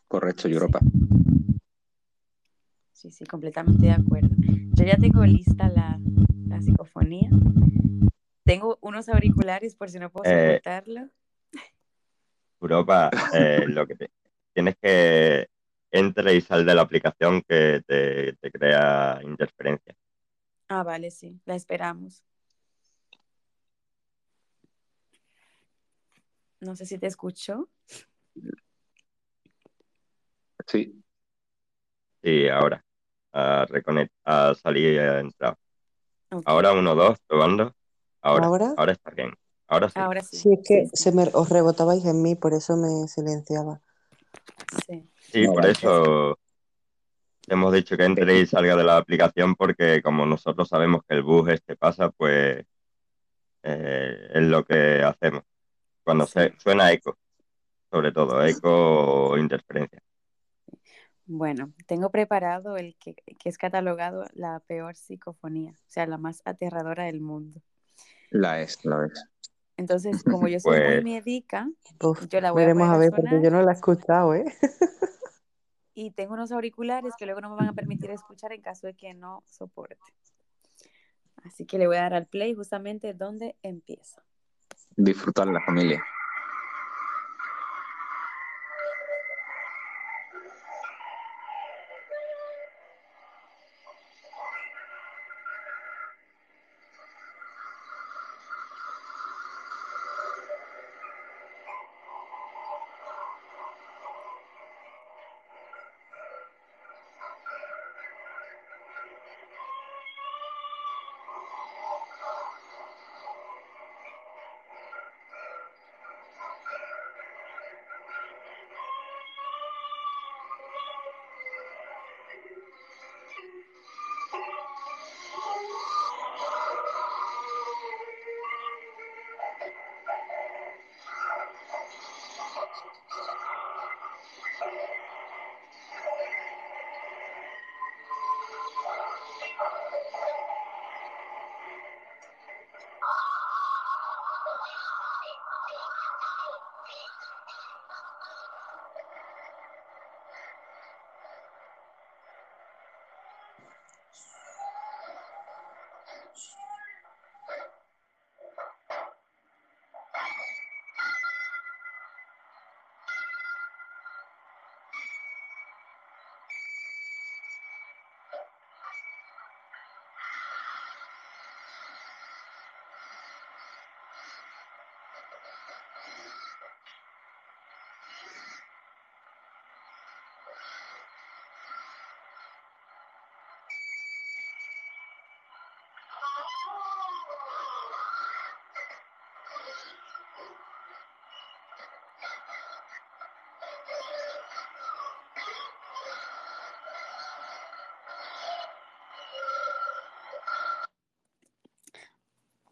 Correcto. 0.08 0.48
Europa. 0.48 0.80
Sí, 2.92 3.10
sí, 3.12 3.26
completamente 3.26 3.88
de 3.88 3.92
acuerdo. 3.92 4.30
Yo 4.76 4.86
ya 4.86 4.98
tengo 4.98 5.26
lista 5.26 5.68
la, 5.70 6.00
la 6.48 6.62
psicofonía. 6.62 7.30
Tengo 8.46 8.78
unos 8.82 9.10
auriculares 9.10 9.76
por 9.76 9.90
si 9.90 9.98
no 10.00 10.12
puedo 10.12 10.26
Eh, 10.32 10.60
soportarlo. 10.62 11.10
Europa, 12.62 13.10
eh, 13.34 13.66
lo 13.68 13.86
que 13.88 13.96
te- 13.96 14.12
tienes 14.54 14.76
que 14.78 15.50
entre 15.94 16.34
y 16.36 16.42
sal 16.42 16.66
de 16.66 16.76
la 16.76 16.82
aplicación 16.82 17.44
que 17.48 17.82
te, 17.86 18.34
te 18.34 18.52
crea 18.52 19.20
interferencia. 19.24 19.96
Ah, 20.68 20.84
vale, 20.84 21.12
sí, 21.12 21.40
la 21.46 21.56
esperamos. 21.56 22.24
No 26.60 26.76
sé 26.76 26.86
si 26.86 26.98
te 26.98 27.08
escucho. 27.08 27.70
Sí, 30.68 31.04
Sí, 32.24 32.48
ahora. 32.48 32.84
A, 33.34 33.66
a 34.26 34.56
salir 34.56 34.94
y 34.94 34.98
a 34.98 35.20
entrar. 35.20 35.58
Ahora 36.46 36.72
uno, 36.74 36.96
dos, 36.96 37.20
probando. 37.28 37.76
Ahora, 38.22 38.46
¿Ahora? 38.46 38.74
ahora 38.78 38.92
está 38.94 39.12
bien. 39.12 39.34
Ahora 39.68 39.90
sí. 39.90 40.00
ahora 40.00 40.22
sí. 40.22 40.38
Sí, 40.38 40.54
es 40.54 40.60
que 40.68 40.88
sí, 40.88 41.04
se 41.04 41.12
me, 41.12 41.30
os 41.34 41.50
rebotabais 41.50 42.06
en 42.06 42.22
mí, 42.22 42.36
por 42.36 42.54
eso 42.54 42.78
me 42.78 43.08
silenciaba. 43.08 43.82
sí. 44.88 45.13
Sí, 45.34 45.48
No, 45.48 45.54
por 45.54 45.66
eso 45.66 46.38
hemos 47.48 47.74
dicho 47.74 47.98
que 47.98 48.06
entre 48.06 48.40
y 48.40 48.46
salga 48.46 48.76
de 48.76 48.84
la 48.84 48.98
aplicación 48.98 49.56
porque 49.56 50.00
como 50.04 50.28
nosotros 50.28 50.70
sabemos 50.70 51.02
que 51.08 51.16
el 51.16 51.24
bug 51.24 51.50
este 51.50 51.76
pasa, 51.76 52.12
pues 52.12 52.64
eh, 53.64 54.30
es 54.32 54.44
lo 54.44 54.64
que 54.64 55.02
hacemos. 55.02 55.42
Cuando 56.04 56.28
se, 56.28 56.54
suena 56.60 56.92
eco, 56.92 57.18
sobre 57.90 58.12
todo, 58.12 58.46
eco 58.46 59.30
o 59.30 59.38
interferencia. 59.40 60.04
Bueno, 61.26 61.74
tengo 61.88 62.12
preparado 62.12 62.78
el 62.78 62.96
que, 63.00 63.16
que 63.16 63.50
es 63.50 63.58
catalogado 63.58 64.26
la 64.34 64.60
peor 64.60 64.96
psicofonía, 64.96 65.72
o 65.72 65.86
sea, 65.88 66.06
la 66.06 66.20
más 66.20 66.44
aterradora 66.46 67.06
del 67.06 67.22
mundo. 67.22 67.60
la 68.30 68.62
es, 68.62 68.86
la 68.86 69.08
es. 69.08 69.26
Entonces, 69.78 70.24
como 70.24 70.48
yo 70.48 70.60
soy 70.60 70.80
muy 70.80 70.84
Pues 70.84 71.04
médica, 71.04 71.68
Uf, 72.02 72.28
yo 72.28 72.40
la 72.40 72.52
voy 72.52 72.62
a 72.62 72.68
veremos 72.68 72.90
a 72.90 72.94
a 72.94 72.98
ver, 72.98 73.12
porque 73.12 73.42
yo 73.42 73.50
no 73.50 73.64
la 73.64 73.72
he 73.72 73.76
escuchado, 73.76 74.36
¿eh? 74.36 74.46
y 75.94 76.12
tengo 76.12 76.34
unos 76.34 76.52
auriculares 76.52 77.14
que 77.18 77.26
luego 77.26 77.42
no 77.42 77.50
me 77.50 77.56
van 77.56 77.70
a 77.70 77.74
permitir 77.74 78.10
escuchar 78.12 78.52
en 78.54 78.62
caso 78.62 78.88
de 78.88 78.94
que 78.94 79.14
no 79.14 79.44
soporte. 79.46 79.98
Así 81.44 81.66
que 81.66 81.78
le 81.78 81.88
voy 81.88 81.98
a 81.98 82.02
dar 82.02 82.14
al 82.14 82.28
play 82.28 82.54
justamente 82.54 83.14
donde 83.14 83.56
empieza. 83.64 84.24
Disfrutar 84.96 85.48
la 85.48 85.62
familia. 85.62 86.04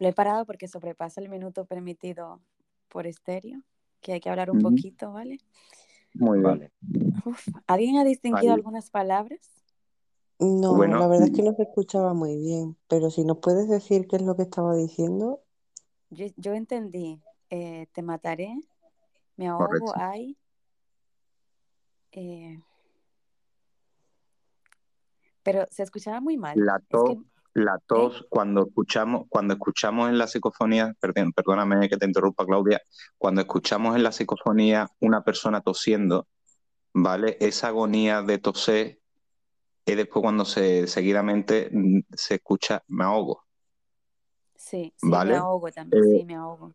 Lo 0.02 0.08
he 0.08 0.12
parado 0.12 0.44
porque 0.46 0.66
sobrepasa 0.66 1.20
el 1.20 1.28
minuto 1.28 1.64
permitido 1.64 2.40
por 2.88 3.06
estéreo, 3.06 3.62
que 4.00 4.14
hay 4.14 4.20
que 4.20 4.30
hablar 4.30 4.50
un 4.50 4.60
poquito, 4.60 5.12
¿vale? 5.12 5.38
Muy 6.14 6.40
bien. 6.40 6.72
¿Alguien 7.68 7.98
ha 7.98 8.04
distinguido 8.04 8.52
algunas 8.52 8.90
palabras? 8.90 9.38
No, 10.40 10.76
la 10.76 11.06
verdad 11.06 11.28
es 11.28 11.32
que 11.32 11.44
no 11.44 11.54
se 11.54 11.62
escuchaba 11.62 12.14
muy 12.14 12.36
bien, 12.36 12.76
pero 12.88 13.10
si 13.10 13.24
nos 13.24 13.38
puedes 13.38 13.68
decir 13.68 14.08
qué 14.08 14.16
es 14.16 14.22
lo 14.22 14.34
que 14.34 14.42
estaba 14.42 14.74
diciendo. 14.74 15.44
Yo, 16.10 16.52
entendí, 16.52 17.22
eh, 17.48 17.86
te 17.92 18.02
mataré, 18.02 18.58
me 19.36 19.46
ahogo, 19.46 19.92
hay... 19.94 20.36
Eh, 22.10 22.60
pero 25.44 25.64
se 25.70 25.84
escuchaba 25.84 26.20
muy 26.20 26.36
mal. 26.36 26.58
La 26.58 26.80
la 27.54 27.78
tos, 27.86 28.26
cuando 28.30 28.66
escuchamos, 28.66 29.26
cuando 29.28 29.54
escuchamos 29.54 30.08
en 30.08 30.18
la 30.18 30.26
psicofonía, 30.26 30.94
perdón, 30.98 31.32
perdóname 31.32 31.88
que 31.88 31.96
te 31.96 32.06
interrumpa, 32.06 32.46
Claudia, 32.46 32.80
cuando 33.18 33.42
escuchamos 33.42 33.96
en 33.96 34.02
la 34.02 34.12
psicofonía 34.12 34.88
una 35.00 35.22
persona 35.22 35.60
tosiendo, 35.60 36.26
¿vale? 36.94 37.36
Esa 37.40 37.68
agonía 37.68 38.22
de 38.22 38.38
toser 38.38 39.00
es 39.84 39.96
después 39.96 40.22
cuando 40.22 40.44
se 40.44 40.86
seguidamente 40.86 41.68
mm, 41.72 42.00
se 42.14 42.36
escucha 42.36 42.82
me 42.88 43.04
ahogo. 43.04 43.44
Sí, 44.56 44.92
sí, 44.96 45.08
me 45.08 45.34
ahogo 45.34 45.70
también, 45.72 46.04
sí, 46.04 46.24
me 46.24 46.36
ahogo. 46.36 46.72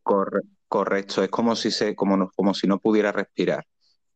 correcto, 0.68 1.24
es 1.24 1.30
como 1.30 1.56
si 1.56 1.72
se, 1.72 1.96
como 1.96 2.30
como 2.32 2.54
si 2.54 2.68
no 2.68 2.80
pudiera 2.80 3.12
respirar. 3.12 3.66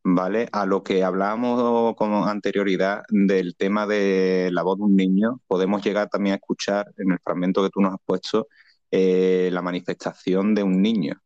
¿Vale? 0.04 0.48
A 0.52 0.66
lo 0.66 0.84
que 0.84 1.04
hablábamos 1.04 1.96
con 1.96 2.14
anterioridad 2.14 3.04
del 3.10 3.56
tema 3.56 3.86
de 3.86 4.50
la 4.52 4.64
voz 4.64 4.78
de 4.78 4.84
un 4.84 4.96
niño, 4.96 5.42
podemos 5.48 5.84
llegar 5.84 6.10
también 6.10 6.34
a 6.34 6.36
escuchar 6.38 6.92
en 6.98 7.12
el 7.12 7.20
fragmento 7.24 7.64
que 7.64 7.70
tú 7.70 7.82
nos 7.82 7.94
has 7.94 8.00
puesto 8.06 8.48
eh, 8.90 9.50
la 9.52 9.62
manifestación 9.62 10.54
de 10.56 10.64
un 10.64 10.82
niño, 10.82 11.22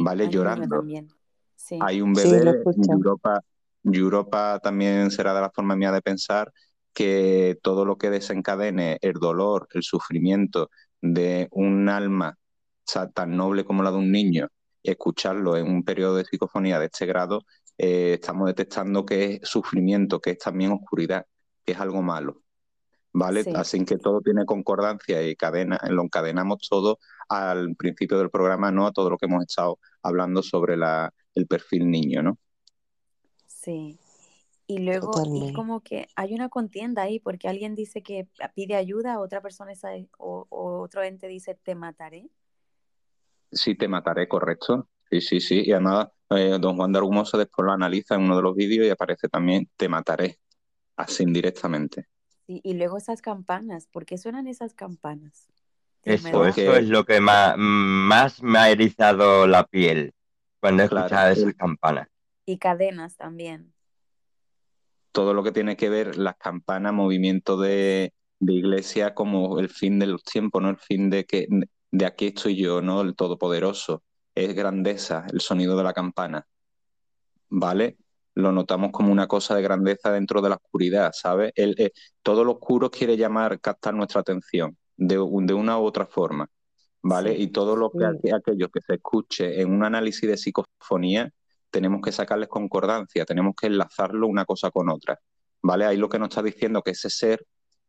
¿vale? 0.00 0.28
Llorando. 0.28 0.84
Hay 1.80 2.00
un 2.00 2.12
bebé, 2.12 2.62
Europa, 2.88 3.40
Europa 3.84 4.60
también 4.62 5.10
será 5.10 5.34
de 5.34 5.40
la 5.40 5.50
forma 5.50 5.76
mía 5.76 5.92
de 5.92 6.02
pensar 6.02 6.52
que 6.92 7.58
todo 7.62 7.84
lo 7.84 7.96
que 7.96 8.10
desencadene 8.10 8.98
el 9.00 9.14
dolor, 9.14 9.68
el 9.72 9.82
sufrimiento 9.82 10.70
de 11.00 11.48
un 11.52 11.88
alma 11.88 12.36
tan 13.14 13.36
noble 13.36 13.64
como 13.64 13.82
la 13.82 13.90
de 13.90 13.96
un 13.96 14.12
niño, 14.12 14.48
escucharlo 14.82 15.56
en 15.56 15.66
un 15.66 15.84
periodo 15.84 16.16
de 16.16 16.24
psicofonía 16.24 16.78
de 16.78 16.86
este 16.86 17.06
grado 17.06 17.44
eh, 17.78 18.14
estamos 18.14 18.46
detectando 18.46 19.04
que 19.04 19.34
es 19.34 19.48
sufrimiento, 19.48 20.20
que 20.20 20.30
es 20.30 20.38
también 20.38 20.72
oscuridad, 20.72 21.26
que 21.64 21.72
es 21.72 21.80
algo 21.80 22.02
malo. 22.02 22.42
¿Vale? 23.14 23.44
Así 23.56 23.84
que 23.84 23.98
todo 23.98 24.22
tiene 24.22 24.46
concordancia 24.46 25.22
y 25.28 25.36
cadena, 25.36 25.78
lo 25.90 26.02
encadenamos 26.02 26.66
todo 26.66 26.98
al 27.28 27.76
principio 27.76 28.18
del 28.18 28.30
programa, 28.30 28.70
¿no? 28.72 28.86
A 28.86 28.92
todo 28.92 29.10
lo 29.10 29.18
que 29.18 29.26
hemos 29.26 29.42
estado 29.42 29.78
hablando 30.02 30.42
sobre 30.42 30.78
la, 30.78 31.12
el 31.34 31.46
perfil 31.46 31.90
niño, 31.90 32.22
¿no? 32.22 32.38
Sí. 33.46 33.98
Y 34.66 34.78
luego, 34.78 35.10
y 35.26 35.52
como 35.52 35.80
que 35.80 36.08
hay 36.16 36.32
una 36.32 36.48
contienda 36.48 37.02
ahí, 37.02 37.20
porque 37.20 37.48
alguien 37.48 37.74
dice 37.74 38.02
que 38.02 38.28
pide 38.54 38.76
ayuda, 38.76 39.20
otra 39.20 39.42
persona 39.42 39.72
o, 40.16 40.46
o 40.48 40.80
otro 40.80 41.02
ente 41.02 41.28
dice 41.28 41.54
te 41.54 41.74
mataré. 41.74 42.30
Sí, 43.50 43.74
te 43.74 43.88
mataré, 43.88 44.26
correcto. 44.28 44.88
Sí, 45.12 45.20
sí, 45.20 45.40
sí. 45.40 45.62
Y 45.66 45.72
además, 45.72 46.08
eh, 46.30 46.56
don 46.58 46.74
Juan 46.74 46.90
de 46.90 46.98
Argumosa 46.98 47.36
después 47.36 47.66
lo 47.66 47.72
analiza 47.72 48.14
en 48.14 48.22
uno 48.22 48.36
de 48.36 48.42
los 48.42 48.56
vídeos 48.56 48.86
y 48.86 48.90
aparece 48.90 49.28
también 49.28 49.68
Te 49.76 49.86
mataré, 49.86 50.38
así 50.96 51.22
indirectamente. 51.22 52.06
Sí, 52.46 52.62
y 52.64 52.72
luego 52.72 52.96
esas 52.96 53.20
campanas, 53.20 53.86
¿por 53.88 54.06
qué 54.06 54.16
suenan 54.16 54.46
esas 54.46 54.72
campanas? 54.72 55.52
Eso, 56.02 56.46
es 56.46 56.88
lo 56.88 57.04
que 57.04 57.20
más, 57.20 57.56
más, 57.58 58.42
me 58.42 58.58
ha 58.58 58.70
erizado 58.70 59.46
la 59.46 59.64
piel 59.64 60.14
cuando 60.60 60.82
he 60.82 60.86
escuchado 60.86 61.30
esas 61.30 61.54
campanas. 61.54 62.08
Y 62.46 62.56
cadenas 62.56 63.16
también. 63.16 63.74
Todo 65.12 65.34
lo 65.34 65.42
que 65.42 65.52
tiene 65.52 65.76
que 65.76 65.90
ver 65.90 66.16
las 66.16 66.36
campanas, 66.38 66.94
movimiento 66.94 67.58
de, 67.58 68.14
de 68.40 68.52
iglesia 68.54 69.14
como 69.14 69.58
el 69.60 69.68
fin 69.68 69.98
de 69.98 70.06
los 70.06 70.24
tiempos, 70.24 70.62
¿no? 70.62 70.70
El 70.70 70.78
fin 70.78 71.10
de 71.10 71.26
que 71.26 71.46
de 71.90 72.06
aquí 72.06 72.28
estoy 72.28 72.56
yo, 72.56 72.80
¿no? 72.80 73.02
El 73.02 73.14
Todopoderoso 73.14 74.02
es 74.34 74.54
grandeza, 74.54 75.26
el 75.32 75.40
sonido 75.40 75.76
de 75.76 75.84
la 75.84 75.92
campana, 75.92 76.46
¿vale? 77.48 77.98
Lo 78.34 78.52
notamos 78.52 78.90
como 78.92 79.12
una 79.12 79.26
cosa 79.26 79.54
de 79.54 79.62
grandeza 79.62 80.10
dentro 80.10 80.40
de 80.40 80.48
la 80.48 80.56
oscuridad, 80.56 81.12
¿sabes? 81.14 81.52
El, 81.54 81.74
eh, 81.78 81.92
todo 82.22 82.44
lo 82.44 82.52
oscuro 82.52 82.90
quiere 82.90 83.16
llamar, 83.16 83.60
captar 83.60 83.94
nuestra 83.94 84.22
atención 84.22 84.76
de, 84.96 85.16
de 85.16 85.54
una 85.54 85.78
u 85.78 85.84
otra 85.84 86.06
forma, 86.06 86.48
¿vale? 87.02 87.34
y 87.36 87.48
todo 87.48 87.76
lo 87.76 87.90
que 87.90 88.32
aquello 88.32 88.70
que 88.70 88.80
se 88.80 88.94
escuche 88.94 89.60
en 89.60 89.72
un 89.72 89.84
análisis 89.84 90.28
de 90.28 90.36
psicofonía, 90.36 91.30
tenemos 91.70 92.00
que 92.02 92.12
sacarles 92.12 92.48
concordancia, 92.48 93.24
tenemos 93.24 93.54
que 93.60 93.66
enlazarlo 93.66 94.28
una 94.28 94.44
cosa 94.44 94.70
con 94.70 94.90
otra, 94.90 95.18
¿vale? 95.62 95.86
Ahí 95.86 95.96
lo 95.96 96.08
que 96.08 96.18
nos 96.18 96.28
está 96.28 96.42
diciendo 96.42 96.82
que 96.82 96.92
ese 96.92 97.10
ser, 97.10 97.46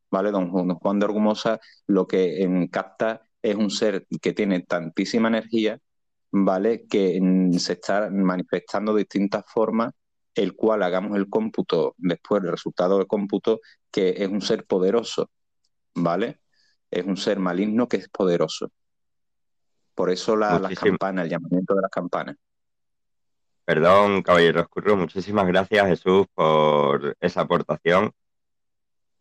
¿vale? 0.09 0.31
Don 0.31 0.49
Juan 0.49 0.99
de 0.99 1.05
Argumosa 1.05 1.59
lo 1.85 2.07
que 2.07 2.43
en, 2.43 2.67
capta 2.67 3.27
es 3.41 3.55
un 3.55 3.69
ser 3.69 4.07
que 4.21 4.31
tiene 4.33 4.61
tantísima 4.61 5.27
energía 5.27 5.79
¿vale? 6.34 6.88
Que 6.88 7.19
se 7.59 7.73
está 7.73 8.09
manifestando 8.09 8.93
de 8.93 8.99
distintas 8.99 9.45
formas 9.47 9.93
el 10.36 10.55
cual 10.55 10.81
hagamos 10.81 11.15
el 11.15 11.29
cómputo 11.29 11.93
después 11.97 12.41
del 12.41 12.51
resultado 12.51 12.97
del 12.97 13.05
cómputo, 13.05 13.61
que 13.91 14.15
es 14.17 14.27
un 14.27 14.41
ser 14.41 14.65
poderoso, 14.65 15.29
¿vale? 15.93 16.39
Es 16.89 17.05
un 17.05 17.17
ser 17.17 17.38
maligno 17.39 17.88
que 17.88 17.97
es 17.97 18.09
poderoso. 18.09 18.71
Por 19.93 20.09
eso 20.09 20.36
la, 20.36 20.57
las 20.57 20.73
campanas, 20.73 21.25
el 21.25 21.31
llamamiento 21.31 21.75
de 21.75 21.81
las 21.81 21.91
campanas. 21.91 22.36
Perdón, 23.63 24.23
caballero 24.23 24.61
oscuro, 24.61 24.97
muchísimas 24.97 25.45
gracias 25.45 25.88
Jesús 25.88 26.25
por 26.34 27.15
esa 27.19 27.41
aportación. 27.41 28.11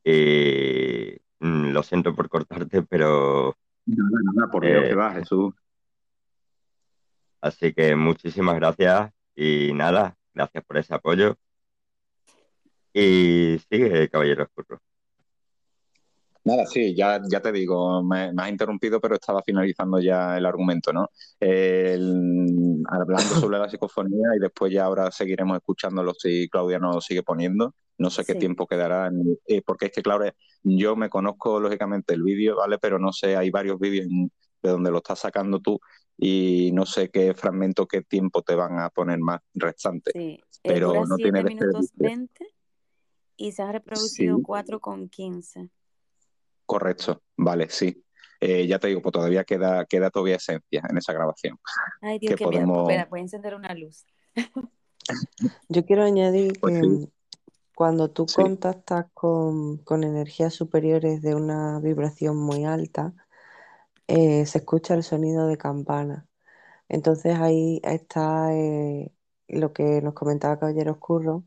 Y 0.02 1.14
mm, 1.40 1.72
lo 1.72 1.82
siento 1.82 2.14
por 2.14 2.30
cortarte, 2.30 2.82
pero... 2.82 3.54
No, 3.84 4.04
no, 4.34 4.50
por 4.50 4.64
Dios 4.64 4.84
que 4.84 4.94
va, 4.94 5.12
Jesús. 5.12 5.52
Así 7.42 7.74
que 7.74 7.96
muchísimas 7.96 8.54
gracias 8.54 9.10
y 9.34 9.72
nada, 9.74 10.16
gracias 10.32 10.64
por 10.64 10.78
ese 10.78 10.94
apoyo. 10.94 11.36
Y 12.94 13.58
sigue, 13.68 14.08
caballero 14.08 14.44
oscuro. 14.44 14.80
Nada, 16.44 16.66
sí, 16.66 16.94
ya, 16.94 17.20
ya 17.28 17.40
te 17.40 17.50
digo, 17.50 18.02
me, 18.04 18.32
has 18.36 18.48
interrumpido, 18.48 19.00
pero 19.00 19.14
estaba 19.16 19.42
finalizando 19.42 19.98
ya 20.00 20.36
el 20.38 20.46
argumento, 20.46 20.92
¿no? 20.92 21.08
hablando 21.40 23.34
sobre 23.40 23.58
la 23.58 23.68
psicofonía 23.68 24.28
y 24.36 24.40
después 24.40 24.72
ya 24.72 24.84
ahora 24.84 25.10
seguiremos 25.10 25.56
escuchándolo 25.56 26.14
si 26.14 26.48
Claudia 26.48 26.78
nos 26.78 27.04
sigue 27.04 27.22
poniendo. 27.24 27.74
No 27.98 28.10
sé 28.10 28.24
qué 28.24 28.34
tiempo 28.34 28.66
quedará, 28.66 29.10
eh, 29.46 29.62
porque 29.64 29.86
es 29.86 29.92
que, 29.92 30.02
Claudia, 30.02 30.34
yo 30.62 30.96
me 30.96 31.08
conozco 31.08 31.60
lógicamente 31.60 32.14
el 32.14 32.22
vídeo, 32.22 32.56
¿vale? 32.56 32.78
Pero 32.78 32.98
no 32.98 33.12
sé, 33.12 33.36
hay 33.36 33.50
varios 33.50 33.78
vídeos 33.78 34.06
de 34.62 34.70
donde 34.70 34.90
lo 34.90 34.98
estás 34.98 35.20
sacando 35.20 35.60
tú 35.60 35.80
y 36.24 36.70
no 36.72 36.86
sé 36.86 37.10
qué 37.10 37.34
fragmento, 37.34 37.88
qué 37.88 38.02
tiempo 38.02 38.42
te 38.42 38.54
van 38.54 38.78
a 38.78 38.90
poner 38.90 39.18
más 39.18 39.40
restante. 39.54 40.12
Sí, 40.14 40.40
pero 40.62 41.04
no 41.04 41.16
tiene 41.16 41.42
minutos 41.42 41.90
20 41.96 42.46
y 43.36 43.50
se 43.50 43.62
ha 43.62 43.72
reproducido 43.72 44.38
4 44.40 44.78
con 44.78 45.08
15. 45.08 45.68
Correcto, 46.64 47.22
vale, 47.36 47.68
sí. 47.70 48.04
Eh, 48.40 48.68
ya 48.68 48.78
te 48.78 48.86
digo, 48.86 49.02
pues 49.02 49.12
todavía 49.12 49.42
queda, 49.42 49.84
queda 49.84 50.10
todavía 50.10 50.36
esencia 50.36 50.84
en 50.88 50.96
esa 50.96 51.12
grabación. 51.12 51.58
Ay, 52.00 52.20
Dios, 52.20 52.36
qué 52.36 52.44
podemos... 52.44 52.88
Espera, 52.88 53.08
voy 53.10 53.18
a 53.18 53.22
encender 53.22 53.56
una 53.56 53.74
luz. 53.74 54.06
Yo 55.68 55.84
quiero 55.84 56.04
añadir 56.04 56.52
pues 56.60 56.80
que 56.80 57.08
cuando 57.74 58.10
tú 58.12 58.26
contactas 58.32 59.06
con, 59.12 59.78
con, 59.78 60.04
energías 60.04 60.54
superiores 60.54 61.20
de 61.20 61.34
una 61.34 61.80
vibración 61.80 62.36
muy 62.36 62.64
alta, 62.64 63.12
eh, 64.12 64.46
se 64.46 64.60
escucha 64.60 64.94
el 64.94 65.04
sonido 65.04 65.48
de 65.48 65.58
campana. 65.58 66.28
Entonces 66.88 67.36
ahí 67.40 67.80
está 67.84 68.54
eh, 68.54 69.12
lo 69.48 69.72
que 69.72 70.02
nos 70.02 70.14
comentaba 70.14 70.58
Caballero 70.60 70.92
Oscuro, 70.94 71.44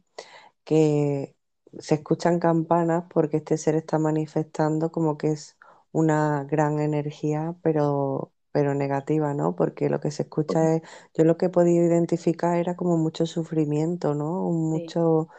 que 0.64 1.36
se 1.80 1.96
escuchan 1.96 2.40
campanas 2.40 3.06
porque 3.10 3.38
este 3.38 3.58
ser 3.58 3.76
está 3.76 4.00
manifestando 4.00 4.92
como 4.92 5.18
que 5.18 5.30
es 5.32 5.58
una 5.92 6.46
gran 6.46 6.80
energía, 6.80 7.56
pero, 7.64 8.34
pero 8.52 8.74
negativa, 8.76 9.34
¿no? 9.34 9.56
Porque 9.56 9.90
lo 9.90 10.00
que 10.02 10.12
se 10.12 10.24
escucha 10.24 10.76
es, 10.76 10.84
yo 11.16 11.24
lo 11.26 11.38
que 11.38 11.48
he 11.48 11.50
podido 11.50 11.86
identificar 11.86 12.58
era 12.58 12.76
como 12.76 12.98
mucho 12.98 13.26
sufrimiento, 13.26 14.16
¿no? 14.16 14.52
Mucho 14.52 15.30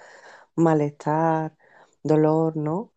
malestar, 0.56 1.56
dolor, 2.02 2.56
¿no? 2.56 2.92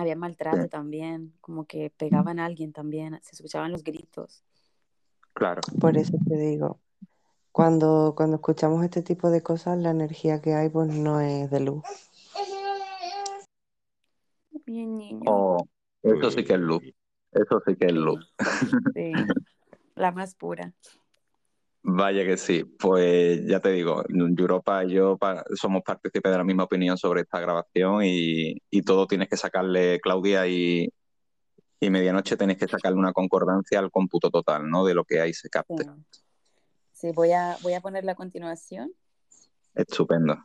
Había 0.00 0.16
maltrato 0.16 0.68
también, 0.68 1.34
como 1.40 1.66
que 1.66 1.90
pegaban 1.90 2.38
a 2.38 2.46
alguien 2.46 2.72
también, 2.72 3.18
se 3.22 3.34
escuchaban 3.34 3.70
los 3.70 3.84
gritos. 3.84 4.42
Claro. 5.34 5.60
Por 5.80 5.96
eso 5.96 6.16
te 6.26 6.36
digo, 6.36 6.80
cuando, 7.52 8.14
cuando 8.16 8.36
escuchamos 8.36 8.82
este 8.84 9.02
tipo 9.02 9.30
de 9.30 9.42
cosas, 9.42 9.78
la 9.78 9.90
energía 9.90 10.40
que 10.40 10.54
hay 10.54 10.68
pues 10.68 10.88
no 10.88 11.20
es 11.20 11.50
de 11.50 11.60
luz. 11.60 11.82
Bien, 14.64 14.96
niño. 14.96 15.22
Oh, 15.26 15.66
eso 16.02 16.30
sí 16.30 16.44
que 16.44 16.54
es 16.54 16.60
luz. 16.60 16.82
Eso 17.32 17.62
sí 17.66 17.76
que 17.76 17.86
es 17.86 17.92
luz. 17.92 18.34
Sí, 18.94 19.12
la 19.94 20.12
más 20.12 20.34
pura. 20.34 20.72
Vaya 21.82 22.26
que 22.26 22.36
sí, 22.36 22.64
pues 22.64 23.46
ya 23.46 23.60
te 23.60 23.70
digo, 23.70 24.04
Europa 24.08 24.84
y 24.84 24.92
yo 24.92 25.18
somos 25.54 25.82
partícipes 25.82 26.30
de 26.30 26.36
la 26.36 26.44
misma 26.44 26.64
opinión 26.64 26.98
sobre 26.98 27.22
esta 27.22 27.40
grabación 27.40 28.02
y, 28.04 28.58
todo 28.84 29.06
tienes 29.06 29.28
que 29.28 29.38
sacarle, 29.38 29.98
Claudia 30.00 30.46
y, 30.46 30.92
y 31.80 31.90
Medianoche, 31.90 32.36
tenéis 32.36 32.58
que 32.58 32.68
sacarle 32.68 32.98
una 32.98 33.12
concordancia 33.12 33.78
al 33.78 33.90
cómputo 33.90 34.30
total, 34.30 34.68
¿no? 34.68 34.84
De 34.84 34.92
lo 34.92 35.04
que 35.04 35.20
ahí 35.20 35.32
se 35.32 35.48
capte. 35.48 35.86
Sí, 36.92 37.12
voy, 37.12 37.32
a, 37.32 37.56
voy 37.62 37.72
a 37.72 37.80
ponerla 37.80 38.12
a 38.12 38.14
continuación. 38.14 38.92
Estupendo. 39.74 40.36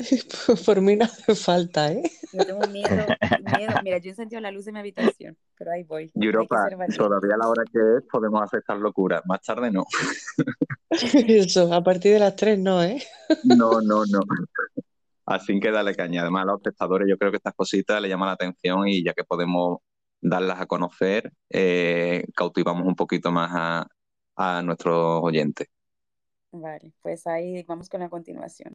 Por 0.66 0.80
mí 0.80 0.96
no 0.96 1.04
hace 1.04 1.34
falta, 1.34 1.92
¿eh? 1.92 2.02
Yo 2.32 2.44
tengo 2.44 2.66
miedo, 2.68 3.06
miedo. 3.58 3.72
Mira, 3.82 3.98
yo 3.98 4.08
he 4.08 4.10
encendido 4.10 4.40
la 4.40 4.50
luz 4.50 4.64
de 4.64 4.72
mi 4.72 4.78
habitación, 4.78 5.36
pero 5.56 5.72
ahí 5.72 5.82
voy. 5.82 6.10
Europa, 6.14 6.68
todavía 6.96 7.34
a 7.34 7.38
la 7.38 7.48
hora 7.48 7.64
que 7.70 7.78
es 7.78 8.04
podemos 8.10 8.42
hacer 8.42 8.60
estas 8.60 8.78
locuras. 8.78 9.22
Más 9.26 9.40
tarde 9.42 9.70
no. 9.70 9.84
Eso, 10.90 11.72
a 11.72 11.82
partir 11.82 12.14
de 12.14 12.18
las 12.20 12.36
tres 12.36 12.58
no, 12.58 12.82
¿eh? 12.82 13.02
No, 13.44 13.80
no, 13.80 14.04
no. 14.06 14.20
Así 15.26 15.58
que 15.60 15.70
dale 15.70 15.94
caña. 15.94 16.22
Además, 16.22 16.42
a 16.42 16.46
los 16.46 16.56
espectadores 16.56 17.08
yo 17.08 17.16
creo 17.16 17.30
que 17.30 17.36
estas 17.36 17.54
cositas 17.54 18.00
le 18.00 18.08
llaman 18.08 18.28
la 18.28 18.34
atención 18.34 18.88
y 18.88 19.04
ya 19.04 19.12
que 19.12 19.24
podemos 19.24 19.78
darlas 20.20 20.60
a 20.60 20.66
conocer, 20.66 21.32
eh, 21.48 22.24
cautivamos 22.34 22.86
un 22.86 22.94
poquito 22.94 23.30
más 23.30 23.50
a, 23.52 23.86
a 24.36 24.62
nuestros 24.62 25.20
oyentes. 25.22 25.68
Vale, 26.52 26.92
pues 27.00 27.26
ahí 27.26 27.62
vamos 27.62 27.88
con 27.88 28.00
la 28.00 28.08
continuación. 28.08 28.74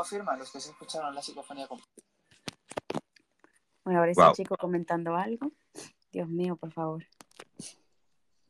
afirman 0.00 0.38
los 0.38 0.50
que 0.50 0.60
se 0.60 0.70
escucharon 0.70 1.14
la 1.14 1.22
psicofonía 1.22 1.66
completa. 1.66 2.02
Bueno, 3.84 4.00
ahora 4.00 4.10
está 4.10 4.32
chico 4.32 4.56
comentando 4.56 5.14
algo. 5.14 5.52
Dios 6.12 6.28
mío, 6.28 6.56
por 6.56 6.72
favor. 6.72 7.04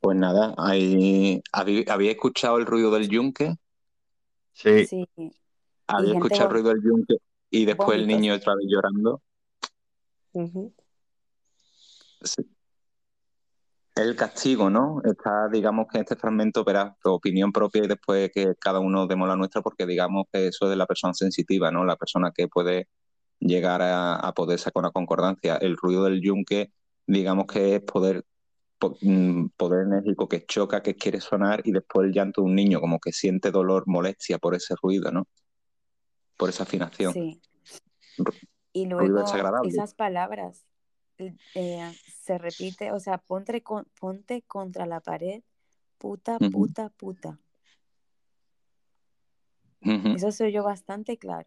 Pues 0.01 0.17
nada, 0.17 0.55
¿había 0.57 2.11
escuchado 2.11 2.59
el 2.59 2.67
ruido 2.67 2.91
del 2.91 3.09
yunque? 3.09 3.57
Sí. 4.53 4.87
sí. 4.87 5.07
Había 5.87 6.15
escuchado 6.15 6.45
el 6.45 6.53
ruido 6.53 6.69
del 6.71 6.83
yunque 6.83 7.17
y 7.51 7.65
después 7.65 7.99
el 7.99 8.07
niño 8.07 8.35
otra 8.35 8.55
vez 8.55 8.67
llorando. 8.69 9.21
sí 10.33 10.73
el 13.97 14.15
castigo, 14.15 14.69
¿no? 14.69 15.01
Está, 15.05 15.49
digamos 15.49 15.87
que 15.91 15.99
este 16.01 16.17
fragmento 16.17 16.65
verás 16.65 16.99
tu 17.03 17.11
opinión 17.11 17.51
propia 17.51 17.85
y 17.85 17.89
después 17.89 18.31
que 18.33 18.55
cada 18.61 18.79
uno 18.79 19.07
demos 19.07 19.27
la 19.27 19.37
nuestra, 19.37 19.63
porque 19.63 19.87
digamos 19.87 20.27
que 20.31 20.49
eso 20.49 20.67
es 20.67 20.71
de 20.71 20.77
la 20.77 20.87
persona 20.87 21.15
sensitiva, 21.15 21.71
¿no? 21.71 21.85
La 21.85 21.97
persona 21.97 22.31
que 22.35 22.47
puede 22.47 22.89
llegar 23.41 23.81
a, 23.81 24.17
a 24.17 24.33
poder 24.35 24.59
sacar 24.59 24.83
una 24.83 24.91
concordancia. 24.91 25.57
El 25.57 25.77
ruido 25.79 26.05
del 26.05 26.21
yunque, 26.21 26.73
digamos 27.07 27.47
que 27.47 27.77
es 27.77 27.83
poder 27.83 28.27
mm, 29.01 29.47
poder 29.57 29.87
enérgico 29.87 30.29
que 30.29 30.45
choca, 30.45 30.83
que 30.83 30.95
quiere 30.95 31.21
sonar 31.23 31.63
y 31.65 31.73
después 31.73 32.07
el 32.07 32.13
llanto 32.13 32.43
de 32.43 32.49
un 32.49 32.55
niño 32.55 32.81
como 32.81 33.01
que 33.01 33.13
siente 33.13 33.51
dolor, 33.51 33.85
molestia 33.87 34.39
por 34.39 34.55
ese 34.55 34.75
ruido, 34.83 35.11
¿no? 35.11 35.27
Por 36.37 36.51
esa 36.51 36.65
afinación. 36.65 37.15
Sí. 37.15 37.41
Y 38.75 38.85
luego 38.85 39.25
esas 39.65 39.95
palabras 39.95 40.67
eh, 41.19 41.93
se 42.23 42.39
repite, 42.39 42.93
o 42.93 43.01
sea, 43.01 43.19
ponte, 43.19 43.63
ponte 43.99 44.43
contra 44.43 44.87
la 44.87 45.01
pared, 45.01 45.43
puta, 45.99 46.39
puta, 46.39 46.91
puta. 46.91 47.39
Eso 49.81 50.33
se 50.33 50.47
oyó 50.47 50.65
bastante 50.65 51.17
claro. 51.17 51.47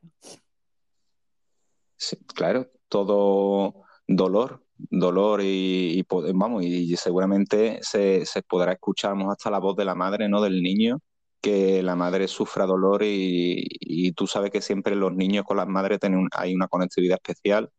Sí, 1.98 2.16
claro, 2.34 2.70
todo 2.88 3.84
dolor, 4.08 4.64
dolor 4.78 5.42
y, 5.44 6.06
vamos, 6.34 6.64
y 6.64 6.96
seguramente 6.96 7.80
se, 7.82 8.26
se, 8.26 8.42
podrá 8.42 8.72
escuchar 8.72 9.16
hasta 9.30 9.52
la 9.52 9.60
voz 9.60 9.76
de 9.76 9.84
la 9.84 9.96
madre, 9.96 10.30
¿no? 10.30 10.42
Del 10.42 10.62
niño, 10.62 11.02
que 11.42 11.84
la 11.84 11.96
madre 11.96 12.28
sufra 12.30 12.66
dolor 12.66 13.04
y, 13.04 13.68
y 13.82 14.14
tú 14.14 14.28
sabes 14.28 14.52
que 14.52 14.62
siempre 14.62 14.96
los 14.96 15.14
niños 15.14 15.44
con 15.44 15.58
las 15.58 15.68
madres 15.68 16.00
tienen 16.00 16.28
hay 16.32 16.56
una 16.56 16.70
conectividad 16.70 17.20
especial, 17.22 17.70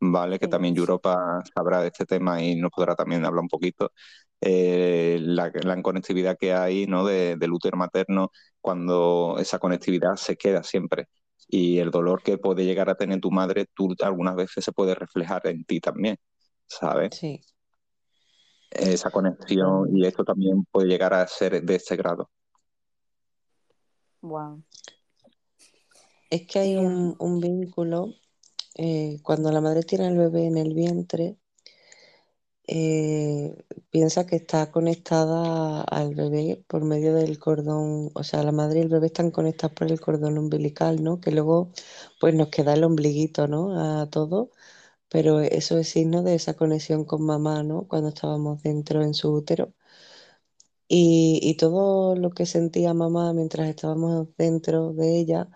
¿vale? 0.00 0.38
Que 0.38 0.48
también 0.48 0.76
Europa 0.76 1.42
sabrá 1.54 1.82
de 1.82 1.88
este 1.88 2.06
tema 2.06 2.42
y 2.42 2.56
nos 2.56 2.70
podrá 2.70 2.94
también 2.94 3.24
hablar 3.24 3.42
un 3.42 3.48
poquito. 3.48 3.92
Eh, 4.40 5.18
la, 5.20 5.50
la, 5.62 5.82
conectividad 5.82 6.38
que 6.38 6.52
hay 6.52 6.86
¿no? 6.86 7.04
De, 7.04 7.34
del 7.34 7.52
útero 7.52 7.76
materno 7.76 8.30
cuando 8.60 9.36
esa 9.40 9.58
conectividad 9.58 10.14
se 10.16 10.36
queda 10.36 10.62
siempre. 10.62 11.08
Y 11.48 11.78
el 11.78 11.90
dolor 11.90 12.22
que 12.22 12.38
puede 12.38 12.64
llegar 12.64 12.90
a 12.90 12.94
tener 12.94 13.20
tu 13.20 13.30
madre, 13.30 13.66
tú 13.74 13.94
algunas 14.00 14.36
veces 14.36 14.64
se 14.64 14.72
puede 14.72 14.94
reflejar 14.94 15.46
en 15.46 15.64
ti 15.64 15.80
también, 15.80 16.18
¿sabes? 16.66 17.16
Sí. 17.16 17.40
Esa 18.70 19.10
conexión 19.10 19.96
y 19.96 20.06
esto 20.06 20.24
también 20.24 20.64
puede 20.70 20.88
llegar 20.88 21.14
a 21.14 21.26
ser 21.26 21.62
de 21.62 21.74
ese 21.74 21.96
grado. 21.96 22.30
Wow. 24.20 24.62
Es 26.28 26.46
que 26.46 26.58
hay 26.58 26.76
un, 26.76 27.16
un 27.18 27.40
vínculo 27.40 28.14
eh, 28.78 29.20
cuando 29.24 29.52
la 29.52 29.60
madre 29.60 29.82
tiene 29.84 30.06
al 30.08 30.18
bebé 30.18 30.46
en 30.46 30.58
el 30.58 30.74
vientre, 30.74 31.38
eh, 32.66 33.56
piensa 33.90 34.26
que 34.26 34.36
está 34.36 34.70
conectada 34.70 35.82
al 35.82 36.14
bebé 36.14 36.62
por 36.68 36.84
medio 36.84 37.14
del 37.14 37.38
cordón, 37.38 38.10
o 38.14 38.22
sea, 38.24 38.42
la 38.42 38.52
madre 38.52 38.80
y 38.80 38.82
el 38.82 38.88
bebé 38.90 39.06
están 39.06 39.30
conectados 39.30 39.74
por 39.74 39.90
el 39.90 40.00
cordón 40.00 40.38
umbilical, 40.38 41.02
¿no? 41.02 41.20
Que 41.20 41.30
luego 41.32 41.72
pues 42.20 42.34
nos 42.34 42.48
queda 42.48 42.74
el 42.74 42.84
ombliguito, 42.84 43.48
¿no? 43.48 44.02
A 44.02 44.10
todo, 44.10 44.50
pero 45.10 45.40
eso 45.40 45.78
es 45.78 45.88
signo 45.90 46.22
de 46.22 46.34
esa 46.36 46.54
conexión 46.56 47.04
con 47.06 47.24
mamá, 47.24 47.62
¿no? 47.64 47.88
Cuando 47.88 48.10
estábamos 48.10 48.62
dentro 48.62 49.02
en 49.02 49.14
su 49.14 49.32
útero. 49.32 49.74
Y, 50.88 51.40
y 51.42 51.54
todo 51.56 52.16
lo 52.16 52.30
que 52.30 52.46
sentía 52.46 52.94
mamá 52.94 53.32
mientras 53.34 53.68
estábamos 53.68 54.28
dentro 54.38 54.92
de 54.94 55.18
ella, 55.18 55.48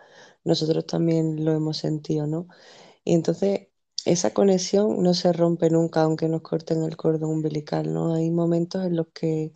nosotros 0.45 0.87
también 0.87 1.45
lo 1.45 1.53
hemos 1.53 1.79
sentido, 1.79 2.27
¿no? 2.27 2.49
Y 3.05 3.15
entonces 3.15 3.69
esa 4.05 4.33
conexión 4.33 5.03
no 5.03 5.15
se 5.15 5.33
rompe 5.33 5.71
nunca, 5.71 6.03
aunque 6.03 6.29
nos 6.29 6.43
corten 6.43 6.83
el 6.83 6.97
cordón 6.97 7.31
umbilical, 7.31 7.93
¿no? 7.93 8.15
Hay 8.15 8.31
momentos 8.31 8.85
en 8.85 8.97
los 8.97 9.09
que, 9.15 9.53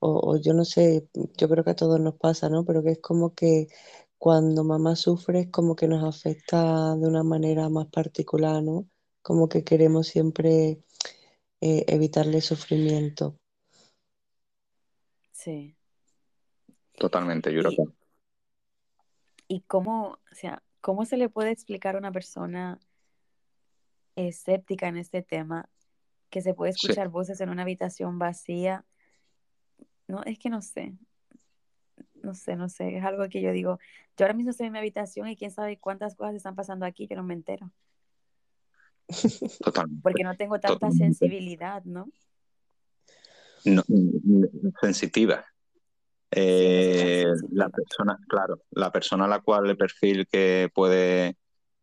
o, 0.00 0.36
yo 0.36 0.54
no 0.54 0.64
sé, 0.64 1.08
yo 1.36 1.48
creo 1.48 1.64
que 1.64 1.70
a 1.70 1.76
todos 1.76 2.00
nos 2.00 2.16
pasa, 2.16 2.48
¿no? 2.48 2.64
Pero 2.64 2.82
que 2.82 2.92
es 2.92 3.00
como 3.00 3.34
que 3.34 3.68
cuando 4.18 4.64
mamá 4.64 4.96
sufre 4.96 5.40
es 5.40 5.50
como 5.50 5.76
que 5.76 5.88
nos 5.88 6.04
afecta 6.04 6.96
de 6.96 7.06
una 7.08 7.22
manera 7.22 7.68
más 7.68 7.86
particular, 7.88 8.62
¿no? 8.62 8.88
Como 9.22 9.48
que 9.48 9.64
queremos 9.64 10.08
siempre 10.08 10.82
eh, 11.60 11.84
evitarle 11.88 12.40
sufrimiento. 12.40 13.38
Sí. 15.32 15.76
Totalmente, 16.98 17.52
yo 17.52 17.62
creo 17.62 17.94
¿Y 19.46 19.60
cómo, 19.62 20.18
o 20.30 20.34
sea, 20.34 20.62
cómo 20.80 21.04
se 21.04 21.16
le 21.16 21.28
puede 21.28 21.50
explicar 21.50 21.94
a 21.94 21.98
una 21.98 22.12
persona 22.12 22.78
escéptica 24.26 24.88
en 24.88 24.96
este 24.96 25.22
tema, 25.22 25.68
que 26.30 26.42
se 26.42 26.54
puede 26.54 26.72
escuchar 26.72 27.08
voces 27.08 27.40
en 27.40 27.50
una 27.50 27.62
habitación 27.62 28.18
vacía. 28.18 28.84
No, 30.06 30.22
es 30.24 30.38
que 30.38 30.50
no 30.50 30.62
sé. 30.62 30.94
No 32.22 32.34
sé, 32.34 32.56
no 32.56 32.68
sé. 32.68 32.96
Es 32.96 33.04
algo 33.04 33.28
que 33.28 33.40
yo 33.40 33.52
digo, 33.52 33.78
yo 34.16 34.24
ahora 34.24 34.34
mismo 34.34 34.50
estoy 34.50 34.66
en 34.66 34.72
mi 34.72 34.78
habitación 34.78 35.28
y 35.28 35.36
quién 35.36 35.50
sabe 35.50 35.78
cuántas 35.78 36.14
cosas 36.16 36.34
están 36.34 36.54
pasando 36.54 36.84
aquí, 36.84 37.06
yo 37.06 37.16
no 37.16 37.22
me 37.22 37.34
entero. 37.34 37.70
Porque 40.02 40.24
no 40.24 40.36
tengo 40.36 40.60
tanta 40.60 40.90
sensibilidad, 40.90 41.82
¿no? 41.84 42.08
no 43.64 43.82
sensitiva. 44.80 45.44
Eh, 46.30 47.24
la 47.52 47.70
persona, 47.70 48.18
claro, 48.28 48.62
la 48.70 48.92
persona 48.92 49.24
a 49.24 49.28
la 49.28 49.40
cual 49.40 49.70
el 49.70 49.76
perfil 49.76 50.26
que 50.26 50.70
puede 50.74 51.36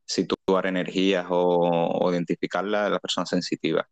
situar 0.05 0.67
energías 0.67 1.25
o, 1.29 2.09
identificarla 2.11 2.85
es 2.85 2.91
la 2.91 2.99
persona 2.99 3.25
sensitiva. 3.25 3.87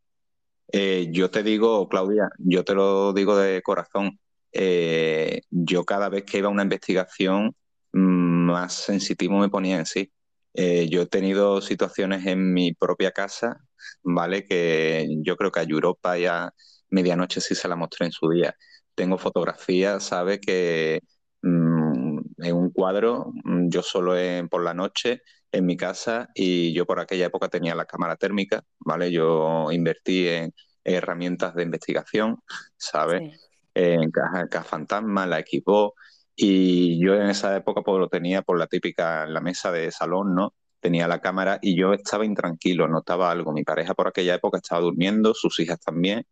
Eh, 0.71 1.09
yo 1.11 1.29
te 1.31 1.43
digo, 1.43 1.87
Claudia, 1.89 2.29
yo 2.39 2.63
te 2.63 2.75
lo 2.75 3.13
digo 3.13 3.37
de 3.37 3.61
corazón, 3.61 4.19
eh, 4.51 5.41
yo 5.49 5.85
cada 5.85 6.09
vez 6.09 6.23
que 6.25 6.39
iba 6.39 6.47
a 6.47 6.51
una 6.51 6.63
investigación 6.63 7.55
mm, 7.93 8.51
más 8.51 8.73
sensitivo 8.73 9.37
me 9.39 9.49
ponía 9.49 9.77
en 9.77 9.85
sí. 9.85 10.11
Eh, 10.53 10.87
yo 10.89 11.01
he 11.03 11.07
tenido 11.07 11.61
situaciones 11.61 12.25
en 12.27 12.53
mi 12.53 12.73
propia 12.73 13.11
casa, 13.11 13.57
¿vale? 14.03 14.45
Que 14.45 15.07
yo 15.23 15.35
creo 15.37 15.51
que 15.51 15.59
a 15.59 15.63
Europa 15.63 16.17
ya 16.17 16.53
medianoche 16.89 17.41
sí 17.41 17.55
se 17.55 17.67
la 17.67 17.75
mostré 17.75 18.07
en 18.07 18.11
su 18.11 18.29
día. 18.29 18.55
Tengo 18.95 19.17
fotografías, 19.17 20.03
¿sabe? 20.03 20.39
Que 20.39 21.01
mm, 21.41 22.19
en 22.43 22.55
un 22.55 22.71
cuadro, 22.71 23.31
mm, 23.43 23.69
yo 23.69 23.81
solo 23.83 24.13
por 24.49 24.63
la 24.63 24.73
noche, 24.73 25.21
en 25.53 25.65
mi 25.65 25.77
casa 25.77 26.29
y 26.33 26.73
yo 26.73 26.85
por 26.85 26.99
aquella 26.99 27.27
época 27.27 27.47
tenía 27.47 27.75
la 27.75 27.85
cámara 27.85 28.17
térmica, 28.17 28.63
¿vale? 28.79 29.11
Yo 29.11 29.71
invertí 29.71 30.27
en 30.27 30.53
herramientas 30.83 31.55
de 31.55 31.63
investigación, 31.63 32.39
¿sabes? 32.75 33.39
En 33.75 34.11
caja, 34.11 34.63
fantasma, 34.63 35.25
la 35.25 35.39
equipó 35.39 35.93
y 36.35 36.99
yo 37.03 37.13
en 37.15 37.29
esa 37.29 37.55
época 37.55 37.81
pues 37.83 37.99
lo 37.99 38.09
tenía 38.09 38.41
por 38.41 38.57
la 38.57 38.67
típica 38.67 39.23
en 39.23 39.33
la 39.33 39.41
mesa 39.41 39.71
de 39.71 39.91
salón, 39.91 40.35
¿no? 40.35 40.55
Tenía 40.79 41.07
la 41.07 41.21
cámara 41.21 41.59
y 41.61 41.77
yo 41.77 41.93
estaba 41.93 42.25
intranquilo, 42.25 42.87
notaba 42.87 43.31
algo. 43.31 43.53
Mi 43.53 43.63
pareja 43.63 43.93
por 43.93 44.07
aquella 44.07 44.35
época 44.35 44.57
estaba 44.57 44.81
durmiendo, 44.81 45.33
sus 45.33 45.59
hijas 45.59 45.79
también, 45.79 46.25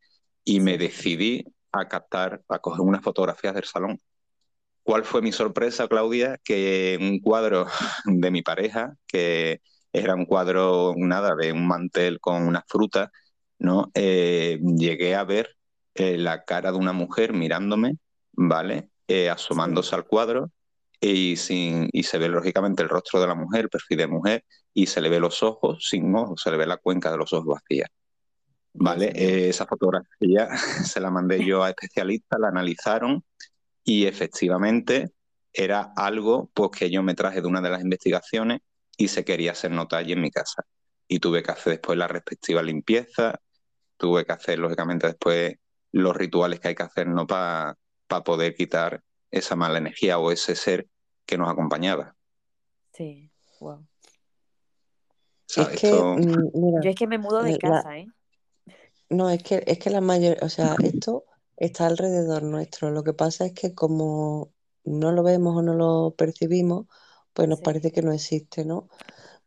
y 0.43 0.59
me 0.59 0.77
decidí 0.77 1.45
a 1.71 1.87
captar, 1.87 2.41
a 2.49 2.59
coger 2.59 2.81
unas 2.81 3.01
fotografías 3.01 3.53
del 3.53 3.65
salón 3.65 3.99
¿Cuál 4.83 5.05
fue 5.05 5.21
mi 5.21 5.31
sorpresa, 5.31 5.87
Claudia? 5.87 6.39
Que 6.43 6.97
un 6.99 7.19
cuadro 7.19 7.67
de 8.05 8.31
mi 8.31 8.41
pareja, 8.41 8.95
que 9.07 9.61
era 9.93 10.15
un 10.15 10.25
cuadro, 10.25 10.93
nada, 10.97 11.35
de 11.35 11.51
un 11.51 11.67
mantel 11.67 12.19
con 12.19 12.43
una 12.47 12.63
fruta, 12.67 13.11
¿no? 13.59 13.91
Eh, 13.93 14.59
llegué 14.61 15.15
a 15.15 15.23
ver 15.23 15.49
eh, 15.95 16.17
la 16.17 16.43
cara 16.43 16.71
de 16.71 16.77
una 16.77 16.93
mujer 16.93 17.33
mirándome, 17.33 17.97
¿vale? 18.31 18.89
Eh, 19.07 19.29
asomándose 19.29 19.93
al 19.95 20.05
cuadro 20.05 20.51
y, 20.99 21.35
sin, 21.37 21.89
y 21.91 22.03
se 22.03 22.17
ve 22.17 22.29
lógicamente 22.29 22.83
el 22.83 22.89
rostro 22.89 23.19
de 23.21 23.27
la 23.27 23.35
mujer, 23.35 23.69
perfil 23.69 23.97
de 23.99 24.07
mujer, 24.07 24.45
y 24.73 24.87
se 24.87 25.01
le 25.01 25.09
ve 25.09 25.19
los 25.19 25.43
ojos 25.43 25.85
sin 25.89 26.15
ojos, 26.15 26.41
se 26.41 26.51
le 26.51 26.57
ve 26.57 26.65
la 26.65 26.77
cuenca 26.77 27.11
de 27.11 27.17
los 27.17 27.33
ojos 27.33 27.59
vacía. 27.61 27.87
¿Vale? 28.73 29.11
esa 29.49 29.65
fotografía 29.65 30.47
se 30.85 31.01
la 31.01 31.11
mandé 31.11 31.43
yo 31.45 31.61
a 31.61 31.69
especialistas, 31.71 32.39
la 32.39 32.47
analizaron 32.47 33.21
y 33.83 34.05
efectivamente 34.05 35.11
era 35.53 35.93
algo 35.95 36.49
pues, 36.53 36.71
que 36.71 36.89
yo 36.89 37.03
me 37.03 37.15
traje 37.15 37.41
de 37.41 37.47
una 37.47 37.61
de 37.61 37.69
las 37.69 37.81
investigaciones 37.81 38.61
y 38.97 39.07
se 39.07 39.25
quería 39.25 39.51
hacer 39.51 39.71
nota 39.71 39.97
allí 39.97 40.13
en 40.13 40.21
mi 40.21 40.31
casa. 40.31 40.63
Y 41.07 41.19
tuve 41.19 41.43
que 41.43 41.51
hacer 41.51 41.73
después 41.73 41.97
la 41.97 42.07
respectiva 42.07 42.61
limpieza, 42.61 43.39
tuve 43.97 44.25
que 44.25 44.31
hacer 44.31 44.59
lógicamente 44.59 45.07
después 45.07 45.55
los 45.91 46.15
rituales 46.15 46.59
que 46.59 46.69
hay 46.69 46.75
que 46.75 46.83
hacer 46.83 47.07
¿no? 47.07 47.27
para 47.27 47.75
poder 48.23 48.55
quitar 48.55 49.03
esa 49.29 49.55
mala 49.55 49.77
energía 49.77 50.17
o 50.19 50.31
ese 50.31 50.55
ser 50.55 50.87
que 51.25 51.37
nos 51.37 51.49
acompañaba. 51.49 52.15
Sí, 52.93 53.31
wow. 53.59 53.85
Es 55.55 55.67
que, 55.79 55.91
mm, 55.91 56.81
yo 56.81 56.89
es 56.89 56.95
que 56.95 57.07
me 57.07 57.17
mudo 57.17 57.43
de 57.43 57.57
casa, 57.57 57.97
¿eh? 57.97 58.07
No, 59.09 59.29
es 59.29 59.43
que, 59.43 59.63
es 59.67 59.79
que 59.79 59.89
la 59.89 59.99
mayor, 59.99 60.37
o 60.41 60.49
sea, 60.49 60.75
esto 60.83 61.25
está 61.65 61.87
alrededor 61.87 62.43
nuestro. 62.43 62.91
Lo 62.91 63.03
que 63.03 63.13
pasa 63.13 63.45
es 63.45 63.53
que 63.53 63.73
como 63.75 64.53
no 64.85 65.11
lo 65.11 65.23
vemos 65.23 65.57
o 65.57 65.61
no 65.61 65.73
lo 65.75 66.15
percibimos, 66.17 66.87
pues 67.33 67.47
nos 67.49 67.61
parece 67.61 67.91
que 67.91 68.01
no 68.01 68.11
existe, 68.13 68.65
¿no? 68.65 68.89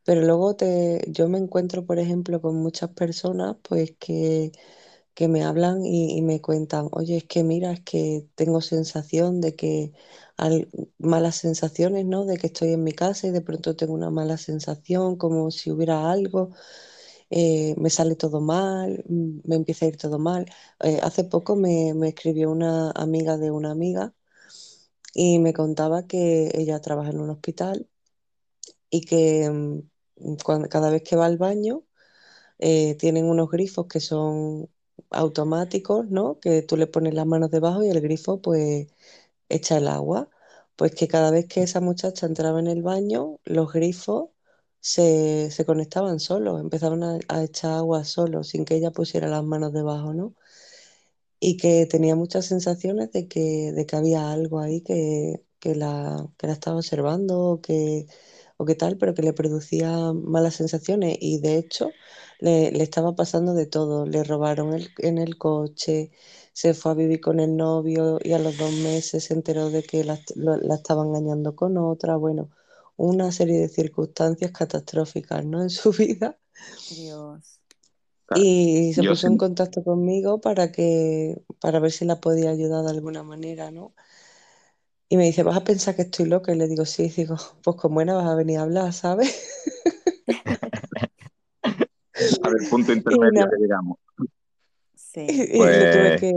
Pero 0.04 0.22
luego 0.22 0.56
te, 0.56 1.04
yo 1.08 1.28
me 1.28 1.38
encuentro, 1.38 1.86
por 1.86 1.98
ejemplo, 1.98 2.40
con 2.42 2.56
muchas 2.56 2.90
personas 2.90 3.56
pues 3.62 3.94
que 3.98 4.52
que 5.14 5.28
me 5.28 5.44
hablan 5.44 5.84
y, 5.86 6.16
y 6.18 6.22
me 6.22 6.40
cuentan, 6.40 6.88
oye, 6.92 7.16
es 7.18 7.24
que 7.24 7.44
mira, 7.44 7.72
es 7.72 7.80
que 7.82 8.26
tengo 8.34 8.60
sensación 8.60 9.40
de 9.40 9.54
que 9.56 9.92
al- 10.36 10.68
malas 10.98 11.36
sensaciones, 11.36 12.04
¿no? 12.06 12.24
De 12.26 12.36
que 12.38 12.48
estoy 12.48 12.72
en 12.72 12.84
mi 12.84 12.92
casa 12.92 13.26
y 13.28 13.30
de 13.30 13.40
pronto 13.40 13.76
tengo 13.76 13.94
una 13.94 14.10
mala 14.10 14.36
sensación, 14.38 15.16
como 15.16 15.50
si 15.50 15.70
hubiera 15.70 16.10
algo, 16.10 16.50
eh, 17.34 17.74
me 17.78 17.90
sale 17.90 18.16
todo 18.16 18.40
mal, 18.42 19.04
mm, 19.08 19.40
me 19.46 19.56
empieza 19.56 19.86
a 19.86 19.88
ir 19.90 19.98
todo 19.98 20.18
mal. 20.20 20.46
Eh, 20.84 21.00
hace 21.02 21.24
poco 21.24 21.56
me, 21.56 21.94
me 21.94 22.08
escribió 22.10 22.50
una 22.52 22.92
amiga 22.92 23.38
de 23.38 23.50
una 23.52 23.72
amiga 23.72 24.14
y 25.14 25.38
me 25.40 25.52
contaba 25.54 26.06
que 26.06 26.50
ella 26.54 26.80
trabaja 26.80 27.10
en 27.10 27.20
un 27.20 27.30
hospital 27.30 27.88
y 28.90 29.02
que 29.02 29.50
mm, 29.50 30.36
cuando- 30.44 30.68
cada 30.68 30.90
vez 30.90 31.02
que 31.02 31.16
va 31.16 31.26
al 31.26 31.38
baño 31.38 31.84
eh, 32.60 32.96
tienen 32.96 33.26
unos 33.26 33.50
grifos 33.50 33.86
que 33.88 34.00
son 34.00 34.70
automáticos, 35.10 36.08
¿no? 36.10 36.40
Que 36.40 36.62
tú 36.62 36.76
le 36.78 36.86
pones 36.88 37.14
las 37.14 37.26
manos 37.26 37.50
debajo 37.52 37.84
y 37.84 37.90
el 37.90 38.00
grifo 38.02 38.42
pues 38.42 38.88
echa 39.50 39.78
el 39.78 39.88
agua. 39.88 40.30
Pues 40.76 40.94
que 40.94 41.08
cada 41.08 41.30
vez 41.32 41.46
que 41.48 41.62
esa 41.64 41.80
muchacha 41.82 42.26
entraba 42.26 42.60
en 42.60 42.68
el 42.68 42.82
baño, 42.82 43.40
los 43.44 43.72
grifos 43.72 44.30
se, 44.84 45.50
se 45.50 45.64
conectaban 45.66 46.20
solos, 46.20 46.60
empezaban 46.60 47.02
a, 47.04 47.18
echar 47.44 47.72
agua 47.72 48.04
solos, 48.04 48.48
sin 48.48 48.64
que 48.64 48.76
ella 48.76 48.90
pusiera 48.92 49.28
las 49.28 49.44
manos 49.44 49.72
debajo, 49.72 50.12
¿no? 50.14 50.34
y 51.40 51.56
que 51.56 51.86
tenía 51.86 52.16
muchas 52.16 52.46
sensaciones 52.46 53.12
de 53.12 53.28
que, 53.28 53.72
de 53.72 53.86
que 53.86 53.96
había 53.96 54.32
algo 54.32 54.60
ahí 54.60 54.80
que, 54.82 55.44
que 55.60 55.74
la, 55.74 56.28
que 56.38 56.46
la 56.46 56.52
estaba 56.54 56.76
observando 56.78 57.38
o 57.40 57.60
que, 57.60 58.06
o 58.56 58.64
que 58.64 58.74
tal, 58.74 58.96
pero 58.98 59.14
que 59.14 59.22
le 59.22 59.32
producía 59.34 60.12
malas 60.14 60.54
sensaciones 60.56 61.18
y 61.20 61.40
de 61.40 61.56
hecho 61.58 61.90
le, 62.40 62.70
le 62.72 62.82
estaba 62.84 63.14
pasando 63.14 63.52
de 63.54 63.66
todo. 63.66 64.06
Le 64.06 64.24
robaron 64.24 64.72
el- 64.74 64.90
en 64.98 65.18
el 65.18 65.36
coche, 65.38 66.12
se 66.52 66.72
fue 66.74 66.92
a 66.92 66.94
vivir 66.94 67.20
con 67.20 67.40
el 67.40 67.56
novio 67.56 68.18
y 68.22 68.32
a 68.32 68.38
los 68.38 68.56
dos 68.56 68.72
meses 68.72 69.24
se 69.24 69.34
enteró 69.34 69.70
de 69.70 69.82
que 69.82 70.04
la, 70.04 70.18
lo- 70.36 70.56
la 70.56 70.76
estaba 70.76 71.04
engañando 71.04 71.54
con 71.56 71.76
otra. 71.78 72.16
Bueno, 72.16 72.50
una 72.96 73.32
serie 73.32 73.60
de 73.60 73.68
circunstancias 73.68 74.52
catastróficas, 74.52 75.44
¿no? 75.44 75.62
En 75.62 75.70
su 75.70 75.92
vida. 75.92 76.38
Dios. 76.90 77.60
Y 78.36 78.92
se 78.94 79.02
Yo 79.02 79.10
puso 79.10 79.26
en 79.26 79.36
contacto 79.36 79.84
conmigo 79.84 80.40
para 80.40 80.72
que, 80.72 81.42
para 81.60 81.78
ver 81.78 81.92
si 81.92 82.04
la 82.04 82.20
podía 82.20 82.50
ayudar 82.50 82.84
de 82.84 82.90
alguna 82.90 83.22
manera, 83.22 83.70
¿no? 83.70 83.94
Y 85.08 85.16
me 85.16 85.24
dice, 85.24 85.42
¿vas 85.42 85.56
a 85.56 85.64
pensar 85.64 85.94
que 85.94 86.02
estoy 86.02 86.26
loca? 86.26 86.52
Y 86.52 86.56
le 86.56 86.66
digo, 86.66 86.86
sí, 86.86 87.08
digo, 87.08 87.36
pues 87.62 87.76
con 87.76 87.94
buena 87.94 88.14
vas 88.14 88.26
a 88.26 88.34
venir 88.34 88.58
a 88.58 88.62
hablar, 88.62 88.92
¿sabes? 88.92 89.70
a 92.42 92.48
ver, 92.48 92.68
punto 92.70 92.92
intermedio 92.96 93.48
que 93.50 93.56
llegamos. 93.60 93.98
Sí. 95.14 95.20
y, 95.26 95.42
y 95.72 95.74
le 95.74 95.86
tuve 95.88 96.14
Pues 96.14 96.20
que, 96.20 96.32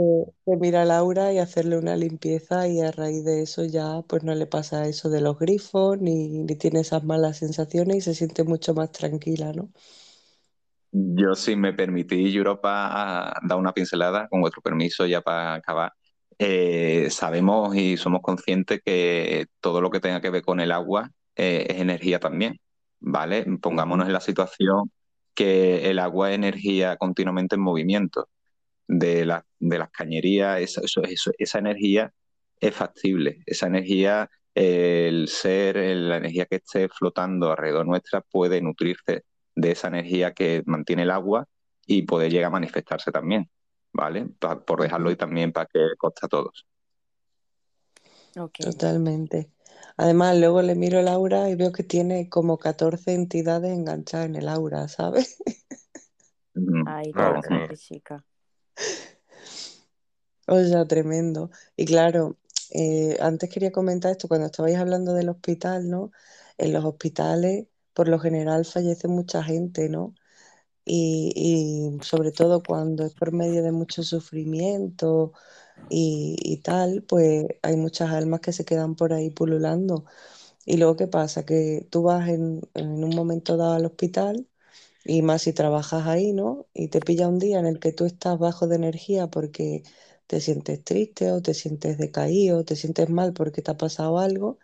que 0.46 0.56
mirar 0.56 0.82
a 0.82 0.84
Laura 0.86 1.32
y 1.32 1.38
hacerle 1.38 1.78
una 1.78 1.96
limpieza 1.96 2.68
y 2.68 2.80
a 2.80 2.90
raíz 2.92 3.24
de 3.24 3.42
eso 3.42 3.64
ya 3.64 4.02
pues 4.08 4.22
no 4.24 4.34
le 4.34 4.46
pasa 4.46 4.86
eso 4.88 5.10
de 5.10 5.20
los 5.20 5.38
grifos 5.38 5.98
ni, 6.00 6.28
ni 6.44 6.56
tiene 6.56 6.80
esas 6.80 7.04
malas 7.04 7.38
sensaciones 7.38 7.96
y 7.98 8.00
se 8.02 8.14
siente 8.14 8.44
mucho 8.44 8.74
más 8.74 8.92
tranquila, 8.92 9.52
¿no? 9.52 9.70
Yo, 10.90 11.34
si 11.34 11.54
me 11.56 11.74
permitís, 11.74 12.34
Europa, 12.34 13.34
dar 13.42 13.58
una 13.58 13.72
pincelada, 13.74 14.26
con 14.28 14.40
vuestro 14.40 14.62
permiso, 14.62 15.06
ya 15.06 15.20
para 15.20 15.54
acabar. 15.54 15.92
Eh, 16.38 17.08
sabemos 17.10 17.74
y 17.76 17.96
somos 17.96 18.22
conscientes 18.22 18.80
que 18.84 19.46
todo 19.60 19.80
lo 19.80 19.90
que 19.90 20.00
tenga 20.00 20.20
que 20.20 20.30
ver 20.30 20.42
con 20.42 20.60
el 20.60 20.72
agua 20.72 21.10
eh, 21.36 21.66
es 21.68 21.80
energía 21.80 22.20
también, 22.20 22.58
¿vale? 23.00 23.44
Pongámonos 23.60 24.06
en 24.06 24.12
la 24.14 24.20
situación 24.20 24.90
que 25.34 25.90
el 25.90 25.98
agua 25.98 26.30
es 26.30 26.36
energía 26.36 26.96
continuamente 26.96 27.56
en 27.56 27.60
movimiento. 27.62 28.28
De, 28.88 29.24
la- 29.26 29.46
de 29.60 29.78
las 29.78 29.90
cañerías, 29.90 30.60
eso, 30.60 30.82
eso- 30.82 31.02
eso- 31.04 31.32
esa 31.38 31.58
energía 31.60 32.12
es 32.60 32.74
factible. 32.74 33.42
Esa 33.46 33.66
energía, 33.68 34.30
eh, 34.54 35.06
el 35.08 35.28
ser, 35.28 35.76
la 35.76 36.16
energía 36.18 36.46
que 36.46 36.56
esté 36.56 36.88
flotando 36.88 37.50
alrededor 37.50 37.86
nuestra 37.86 38.22
puede 38.22 38.60
nutrirse 38.62 39.24
de 39.54 39.70
esa 39.72 39.88
energía 39.88 40.32
que 40.34 40.62
mantiene 40.66 41.02
el 41.04 41.10
agua 41.10 41.46
y 41.86 42.02
puede 42.02 42.30
llegar 42.30 42.48
a 42.48 42.50
manifestarse 42.50 43.12
también, 43.12 43.50
¿vale? 43.92 44.26
Pa- 44.38 44.64
por 44.64 44.80
dejarlo 44.82 45.10
y 45.10 45.16
también 45.16 45.52
para 45.52 45.66
que 45.66 45.80
conste 45.98 46.26
a 46.26 46.28
todos. 46.28 46.66
Totalmente. 48.34 49.50
Además, 49.96 50.38
luego 50.38 50.62
le 50.62 50.74
miro 50.76 51.00
el 51.00 51.08
aura 51.08 51.50
y 51.50 51.56
veo 51.56 51.72
que 51.72 51.82
tiene 51.82 52.28
como 52.28 52.58
14 52.58 53.14
entidades 53.14 53.72
enganchadas 53.72 54.26
en 54.26 54.36
el 54.36 54.48
aura, 54.48 54.86
¿sabes? 54.88 55.42
Ay, 56.86 57.12
mía. 57.14 57.40
pobre 57.48 57.76
chica. 57.76 58.24
O 60.46 60.58
sea, 60.64 60.86
tremendo. 60.86 61.50
Y 61.76 61.84
claro, 61.84 62.38
eh, 62.70 63.16
antes 63.20 63.50
quería 63.50 63.72
comentar 63.72 64.12
esto, 64.12 64.28
cuando 64.28 64.46
estabais 64.46 64.76
hablando 64.78 65.12
del 65.14 65.28
hospital, 65.28 65.88
¿no? 65.90 66.10
En 66.58 66.72
los 66.72 66.84
hospitales, 66.84 67.66
por 67.92 68.08
lo 68.08 68.18
general, 68.18 68.64
fallece 68.64 69.08
mucha 69.08 69.42
gente, 69.42 69.88
¿no? 69.88 70.14
Y, 70.84 71.98
sobre 72.02 72.32
todo 72.32 72.62
cuando 72.62 73.04
es 73.06 73.14
por 73.14 73.32
medio 73.32 73.62
de 73.62 73.72
mucho 73.72 74.02
sufrimiento 74.02 75.32
y, 75.90 76.36
y 76.42 76.58
tal, 76.62 77.02
pues 77.04 77.46
hay 77.62 77.76
muchas 77.76 78.10
almas 78.12 78.40
que 78.40 78.52
se 78.52 78.64
quedan 78.64 78.96
por 78.96 79.12
ahí 79.12 79.30
pululando. 79.30 80.04
Y 80.66 80.78
luego, 80.78 80.96
¿qué 80.96 81.08
pasa? 81.08 81.44
Que 81.46 81.86
tú 81.90 82.02
vas 82.04 82.28
en, 82.28 82.62
en 82.74 83.04
un 83.04 83.14
momento 83.16 83.56
dado 83.56 83.74
al 83.74 83.86
hospital 83.86 84.48
y 85.08 85.22
más 85.22 85.42
si 85.42 85.52
trabajas 85.54 86.06
ahí, 86.08 86.32
¿no? 86.34 86.68
Y 86.74 86.88
te 86.88 87.00
pilla 87.00 87.28
un 87.28 87.40
día 87.40 87.60
en 87.60 87.66
el 87.66 87.80
que 87.80 87.92
tú 87.92 88.06
estás 88.06 88.38
bajo 88.38 88.68
de 88.68 88.76
energía 88.76 89.28
porque 89.28 89.84
te 90.28 90.40
sientes 90.42 90.84
triste 90.84 91.32
o 91.32 91.42
te 91.42 91.54
sientes 91.54 91.98
decaído, 91.98 92.64
te 92.64 92.76
sientes 92.76 93.10
mal 93.10 93.34
porque 93.34 93.62
te 93.62 93.72
ha 93.72 93.78
pasado 93.78 94.18
algo 94.20 94.58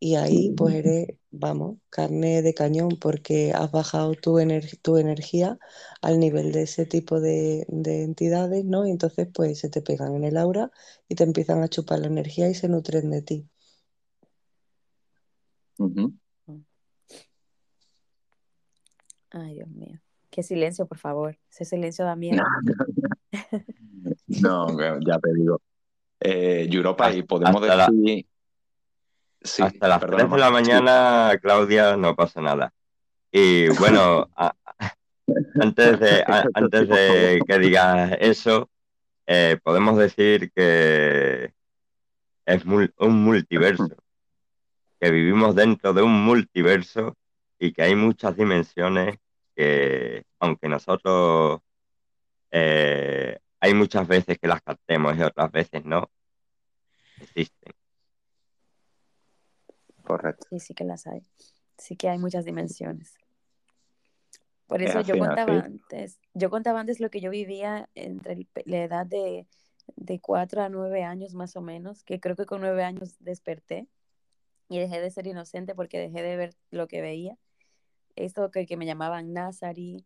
y 0.00 0.16
ahí 0.16 0.50
pues 0.50 0.74
eres, 0.76 1.08
vamos, 1.30 1.78
carne 1.90 2.42
de 2.42 2.54
cañón 2.54 2.98
porque 2.98 3.52
has 3.54 3.70
bajado 3.72 4.14
tu, 4.14 4.38
ener- 4.38 4.78
tu 4.82 4.98
energía 4.98 5.58
al 6.02 6.20
nivel 6.20 6.52
de 6.52 6.62
ese 6.64 6.86
tipo 6.86 7.20
de, 7.20 7.66
de 7.68 8.02
entidades, 8.04 8.64
¿no? 8.64 8.86
Y 8.86 8.90
entonces 8.92 9.28
pues 9.32 9.58
se 9.60 9.70
te 9.70 9.82
pegan 9.82 10.14
en 10.16 10.24
el 10.24 10.36
aura 10.36 10.70
y 11.08 11.14
te 11.16 11.24
empiezan 11.24 11.62
a 11.62 11.68
chupar 11.68 12.00
la 12.00 12.08
energía 12.08 12.48
y 12.50 12.54
se 12.54 12.68
nutren 12.68 13.10
de 13.10 13.22
ti. 13.22 13.48
Ay, 19.38 19.54
Dios 19.54 19.68
mío. 19.68 19.98
Qué 20.30 20.42
silencio, 20.42 20.86
por 20.86 20.98
favor. 20.98 21.36
Ese 21.50 21.64
silencio 21.64 22.04
da 22.04 22.16
miedo. 22.16 22.42
No, 24.42 24.66
ya 25.00 25.18
te 25.18 25.32
digo. 25.34 25.60
Eh, 26.20 26.66
Europa, 26.70 27.12
y 27.12 27.22
podemos 27.22 27.62
hasta 27.62 27.76
la- 27.76 27.86
decir, 27.88 28.26
sí, 29.42 29.62
hasta 29.62 29.88
las 29.88 30.00
perdona, 30.00 30.18
3 30.24 30.30
de 30.32 30.38
la 30.38 30.46
sí. 30.46 30.52
mañana, 30.52 31.32
Claudia, 31.40 31.96
no 31.96 32.14
pasa 32.16 32.40
nada. 32.40 32.72
Y 33.30 33.68
bueno, 33.78 34.28
a- 34.34 34.54
antes 35.60 36.00
de, 36.00 36.22
a- 36.26 36.44
antes 36.54 36.88
de 36.88 37.40
que 37.46 37.58
digas 37.58 38.16
eso, 38.20 38.70
eh, 39.26 39.58
podemos 39.62 39.98
decir 39.98 40.50
que 40.52 41.52
es 42.46 42.64
mul- 42.64 42.94
un 42.98 43.22
multiverso, 43.22 43.88
que 44.98 45.10
vivimos 45.10 45.54
dentro 45.54 45.92
de 45.92 46.02
un 46.02 46.24
multiverso 46.24 47.14
y 47.58 47.72
que 47.72 47.82
hay 47.82 47.94
muchas 47.94 48.36
dimensiones 48.36 49.16
que, 49.56 50.24
aunque 50.38 50.68
nosotros 50.68 51.60
eh, 52.50 53.38
hay 53.60 53.74
muchas 53.74 54.06
veces 54.06 54.38
que 54.38 54.46
las 54.46 54.62
captemos 54.62 55.16
y 55.16 55.22
otras 55.22 55.50
veces 55.50 55.84
no, 55.84 56.10
existen. 57.20 57.74
Correcto. 60.04 60.46
Sí, 60.50 60.60
sí 60.60 60.74
que 60.74 60.84
las 60.84 61.06
hay. 61.06 61.26
Sí 61.78 61.96
que 61.96 62.08
hay 62.08 62.18
muchas 62.18 62.44
dimensiones. 62.44 63.14
Por 64.66 64.82
Es 64.82 64.90
eso 64.90 65.00
yo 65.00 65.18
contaba 65.18 65.58
así. 65.58 65.66
antes, 65.66 66.20
yo 66.34 66.50
contaba 66.50 66.80
antes 66.80 67.00
lo 67.00 67.10
que 67.10 67.20
yo 67.20 67.30
vivía 67.30 67.88
entre 67.94 68.32
el 68.34 68.48
la 68.64 68.82
edad 68.84 69.06
de, 69.06 69.46
de 69.96 70.20
4 70.20 70.62
a 70.62 70.68
9 70.68 71.02
años 71.04 71.34
más 71.34 71.56
o 71.56 71.60
menos, 71.60 72.02
que 72.04 72.20
creo 72.20 72.36
que 72.36 72.46
con 72.46 72.60
9 72.60 72.84
años 72.84 73.16
desperté 73.20 73.86
y 74.68 74.78
dejé 74.78 75.00
de 75.00 75.10
ser 75.10 75.26
inocente 75.26 75.74
porque 75.74 75.98
dejé 75.98 76.22
de 76.22 76.36
ver 76.36 76.54
lo 76.70 76.88
que 76.88 77.00
veía. 77.00 77.36
Esto 78.16 78.50
que, 78.50 78.66
que 78.66 78.76
me 78.76 78.86
llamaban 78.86 79.32
Nazari, 79.32 80.04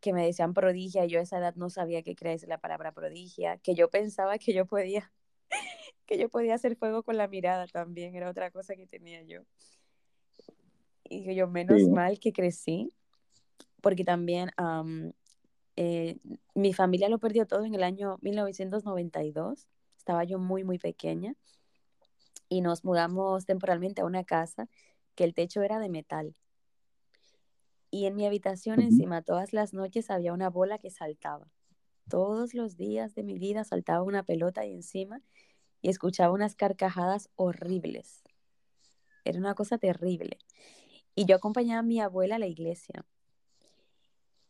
que 0.00 0.12
me 0.12 0.24
decían 0.24 0.54
prodigia, 0.54 1.04
y 1.04 1.08
yo 1.08 1.18
a 1.18 1.22
esa 1.22 1.38
edad 1.38 1.54
no 1.56 1.70
sabía 1.70 2.02
qué 2.02 2.14
crees 2.14 2.46
la 2.46 2.58
palabra 2.58 2.92
prodigia, 2.92 3.58
que 3.58 3.74
yo 3.74 3.90
pensaba 3.90 4.38
que 4.38 4.52
yo 4.52 4.66
podía, 4.66 5.10
que 6.06 6.18
yo 6.18 6.28
podía 6.28 6.54
hacer 6.54 6.76
fuego 6.76 7.02
con 7.02 7.16
la 7.16 7.26
mirada 7.26 7.66
también, 7.66 8.14
era 8.14 8.30
otra 8.30 8.50
cosa 8.50 8.76
que 8.76 8.86
tenía 8.86 9.22
yo. 9.22 9.42
Y 11.04 11.34
yo 11.34 11.48
menos 11.48 11.80
Sí. 11.80 11.90
mal 11.90 12.18
que 12.20 12.32
crecí, 12.32 12.92
porque 13.80 14.04
también 14.04 14.50
am, 14.56 15.12
eh, 15.76 16.18
mi 16.54 16.74
familia 16.74 17.08
lo 17.08 17.18
perdió 17.18 17.46
todo 17.46 17.64
en 17.64 17.74
el 17.74 17.82
año 17.82 18.18
1992, 18.20 19.68
estaba 19.96 20.24
yo 20.24 20.38
muy, 20.38 20.64
muy 20.64 20.78
pequeña, 20.78 21.34
y 22.50 22.60
nos 22.60 22.84
mudamos 22.84 23.46
temporalmente 23.46 24.00
a 24.02 24.04
una 24.04 24.24
casa 24.24 24.68
que 25.14 25.24
el 25.24 25.34
techo 25.34 25.62
era 25.62 25.78
de 25.78 25.88
metal. 25.88 26.34
Y 27.90 28.06
en 28.06 28.16
mi 28.16 28.26
habitación 28.26 28.80
encima 28.80 29.22
todas 29.22 29.52
las 29.52 29.72
noches 29.72 30.10
había 30.10 30.32
una 30.32 30.50
bola 30.50 30.78
que 30.78 30.90
saltaba. 30.90 31.48
todos 32.08 32.54
los 32.54 32.76
días 32.78 33.14
de 33.14 33.22
mi 33.22 33.38
vida 33.38 33.64
saltaba 33.64 34.02
una 34.02 34.22
pelota 34.22 34.62
ahí 34.62 34.72
encima 34.72 35.20
y 35.82 35.90
escuchaba 35.90 36.32
unas 36.32 36.54
carcajadas 36.56 37.28
horribles. 37.36 38.22
Era 39.24 39.38
una 39.38 39.54
cosa 39.54 39.76
terrible. 39.78 40.38
Y 41.14 41.26
yo 41.26 41.36
acompañaba 41.36 41.80
a 41.80 41.82
mi 41.82 42.00
abuela 42.00 42.36
a 42.36 42.38
la 42.38 42.46
iglesia. 42.46 43.04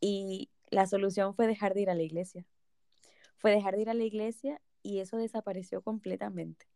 Y 0.01 0.51
la 0.71 0.87
solución 0.87 1.35
fue 1.35 1.47
dejar 1.49 1.75
de 1.75 1.83
ir 1.83 1.91
a 1.91 1.95
la 1.95 2.03
iglesia. 2.03 2.47
Fue 3.39 3.51
dejar 3.51 3.75
de 3.75 3.83
ir 3.83 3.91
a 3.91 3.95
la 3.95 4.05
iglesia 4.05 4.61
y 4.83 5.01
eso 5.01 5.17
desapareció 5.17 5.83
completamente. 5.83 6.67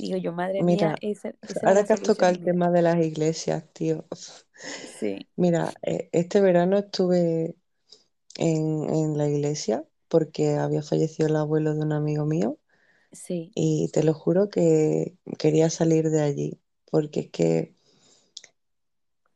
Digo 0.00 0.16
yo, 0.18 0.32
madre 0.32 0.64
Mira, 0.66 0.94
mía, 0.94 0.98
esa, 1.00 1.32
esa 1.48 1.66
era 1.68 1.76
ahora 1.76 1.84
que 1.86 1.92
has 1.94 2.02
tocado 2.02 2.32
el 2.32 2.40
tema 2.42 2.70
de 2.70 2.82
las 2.82 2.98
iglesias, 3.04 3.64
tío. 3.72 4.06
Sí, 4.82 5.28
Mira, 5.36 5.74
eh, 5.82 6.08
este 6.12 6.40
verano 6.40 6.78
estuve 6.78 7.56
en, 8.38 8.84
en 8.94 9.18
la 9.18 9.28
iglesia 9.28 9.84
porque 10.08 10.56
había 10.56 10.82
fallecido 10.82 11.28
el 11.28 11.36
abuelo 11.36 11.74
de 11.74 11.82
un 11.82 11.92
amigo 11.92 12.26
mío 12.26 12.58
sí, 13.12 13.54
y 13.54 13.90
te 13.92 14.04
lo 14.04 14.14
juro 14.14 14.50
que 14.50 15.16
quería 15.38 15.70
salir 15.70 16.10
de 16.10 16.22
allí 16.22 16.60
porque 16.90 17.20
es 17.20 17.30
que 17.30 17.76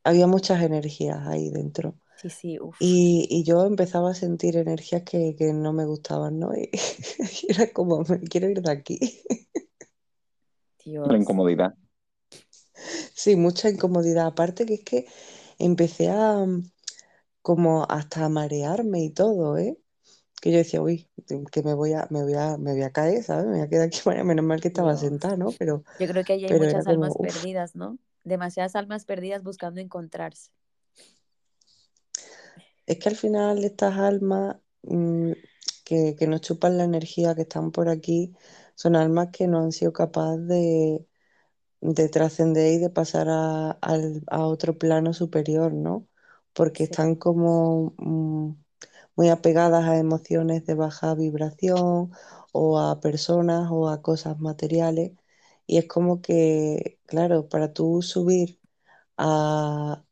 había 0.04 0.26
muchas 0.26 0.62
energías 0.62 1.26
ahí 1.26 1.50
dentro. 1.50 1.98
sí, 2.16 2.30
sí, 2.30 2.58
Y, 2.78 3.26
y 3.30 3.44
yo 3.44 3.66
empezaba 3.66 4.12
a 4.12 4.14
sentir 4.14 4.56
energías 4.58 5.02
que, 5.04 5.36
que 5.38 5.52
no 5.54 5.72
me 5.72 5.86
gustaban, 5.86 6.40
¿no? 6.40 6.54
Y, 6.56 6.70
y 7.42 7.52
era 7.52 7.72
como, 7.72 8.02
me 8.04 8.20
quiero 8.22 8.48
ir 8.50 8.62
de 8.62 8.72
aquí. 8.72 9.00
La 10.84 11.16
incomodidad. 11.16 11.74
Sí, 13.14 13.36
mucha 13.36 13.70
incomodidad. 13.70 14.26
Aparte 14.26 14.66
que 14.66 14.74
es 14.74 14.84
que 14.84 15.06
empecé 15.58 16.10
a 16.10 16.44
mm, 16.44 16.70
como 17.42 17.86
hasta 17.88 18.24
a 18.24 18.28
marearme 18.28 19.04
y 19.04 19.10
todo, 19.10 19.58
¿eh? 19.58 19.78
Que 20.40 20.50
yo 20.50 20.58
decía, 20.58 20.82
uy, 20.82 21.08
que 21.50 21.62
me 21.62 21.74
voy 21.74 21.94
a, 21.94 22.06
me 22.10 22.22
voy 22.22 22.34
a, 22.34 22.56
me 22.58 22.72
voy 22.72 22.82
a 22.82 22.90
caer, 22.90 23.22
¿sabes? 23.22 23.46
Me 23.46 23.52
voy 23.52 23.60
a 23.60 23.68
quedar 23.68 23.86
aquí 23.86 23.98
mareada. 24.06 24.24
Menos 24.24 24.44
mal 24.44 24.60
que 24.60 24.68
estaba 24.68 24.96
sentada, 24.96 25.36
¿no? 25.36 25.50
Pero, 25.58 25.84
Yo 26.00 26.06
creo 26.06 26.24
que 26.24 26.34
allí 26.34 26.46
hay 26.46 26.58
muchas 26.58 26.86
almas 26.86 27.14
perdidas, 27.16 27.74
¿no? 27.74 27.98
Demasiadas 28.24 28.76
almas 28.76 29.04
perdidas 29.04 29.42
buscando 29.42 29.80
encontrarse. 29.80 30.50
Es 32.86 32.98
que 32.98 33.08
al 33.08 33.16
final 33.16 33.64
estas 33.64 33.96
almas 33.96 34.56
mm, 34.82 35.32
que, 35.84 36.16
que 36.18 36.26
nos 36.26 36.40
chupan 36.42 36.76
la 36.76 36.84
energía, 36.84 37.34
que 37.34 37.42
están 37.42 37.70
por 37.70 37.88
aquí, 37.88 38.34
son 38.74 38.96
almas 38.96 39.28
que 39.32 39.46
no 39.48 39.60
han 39.60 39.72
sido 39.72 39.92
capaces 39.92 40.46
de, 40.48 41.06
de 41.80 42.08
trascender 42.08 42.74
y 42.74 42.78
de 42.78 42.90
pasar 42.90 43.28
a, 43.30 43.78
a 44.28 44.46
otro 44.46 44.78
plano 44.78 45.12
superior, 45.14 45.72
¿no? 45.72 46.08
Porque 46.52 46.84
están 46.84 47.14
como 47.16 47.94
mm, 47.98 48.52
muy 49.16 49.28
apegadas 49.30 49.84
a 49.86 49.98
emociones 49.98 50.64
de 50.66 50.74
baja 50.74 51.14
vibración 51.14 52.12
o 52.52 52.80
a 52.80 53.00
personas 53.00 53.68
o 53.70 53.88
a 53.88 54.02
cosas 54.02 54.38
materiales. 54.40 55.12
Y 55.66 55.78
es 55.78 55.86
como 55.88 56.20
que, 56.22 57.00
claro, 57.06 57.48
para 57.48 57.72
tú 57.72 58.02
subir 58.02 58.60
a, 59.18 60.04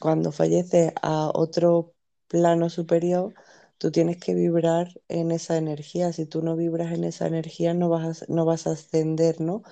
cuando 0.00 0.32
falleces 0.32 0.92
a 1.02 1.30
otro 1.34 1.94
plano 2.28 2.70
superior, 2.70 3.34
tú 3.80 3.92
tienes 3.92 4.18
que 4.18 4.34
vibrar 4.34 4.90
en 5.08 5.32
esa 5.32 5.58
energía. 5.58 6.12
Si 6.14 6.26
tú 6.26 6.42
no 6.42 6.56
vibras 6.56 6.92
en 6.94 7.04
esa 7.04 7.26
energía, 7.28 7.74
no 7.74 7.90
vas 7.90 8.22
a, 8.24 8.26
no 8.28 8.46
vas 8.46 8.68
a 8.68 8.72
ascender, 8.72 9.40
¿no? 9.42 9.64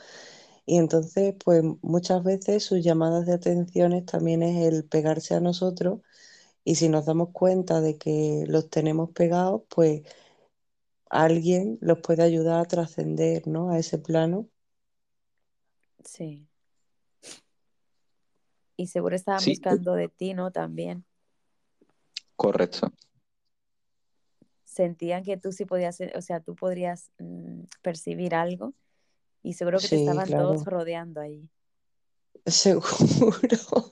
Y 0.66 0.78
entonces, 0.78 1.34
pues 1.44 1.62
muchas 1.82 2.24
veces 2.24 2.64
sus 2.64 2.82
llamadas 2.84 3.26
de 3.26 3.34
atenciones 3.34 4.06
también 4.06 4.42
es 4.42 4.66
el 4.66 4.84
pegarse 4.86 5.34
a 5.34 5.40
nosotros 5.40 6.00
y 6.64 6.76
si 6.76 6.88
nos 6.90 7.06
damos 7.06 7.30
cuenta 7.32 7.80
de 7.82 7.98
que 7.98 8.44
los 8.48 8.70
tenemos 8.70 9.10
pegados, 9.12 9.62
pues 9.70 10.02
alguien 11.10 11.76
los 11.82 11.98
puede 11.98 12.22
ayudar 12.22 12.60
a 12.60 12.64
trascender, 12.64 13.46
¿no? 13.46 13.68
A 13.70 13.78
ese 13.78 13.98
plano. 13.98 14.48
sí. 16.04 16.48
Y 18.78 18.86
seguro 18.86 19.14
estaban 19.14 19.44
Sí, 19.44 19.60
buscando 19.60 19.92
de 19.94 20.08
ti, 20.08 20.32
¿no? 20.32 20.50
También. 20.50 21.04
correcto. 22.36 22.90
Sentían 24.78 25.24
que 25.24 25.36
tú 25.38 25.52
sí 25.52 25.64
podías, 25.66 25.98
o 26.16 26.22
sea, 26.22 26.40
tú 26.40 26.54
podrías 26.56 27.10
mm, 27.18 27.64
percibir 27.82 28.34
algo 28.36 28.74
y 29.42 29.54
seguro 29.54 29.80
que 29.82 29.88
te 29.90 29.96
Sí, 29.96 29.98
estaban 29.98 30.34
todos 30.34 30.64
rodeando 30.66 31.20
ahí. 31.22 31.50
seguro. 32.46 33.90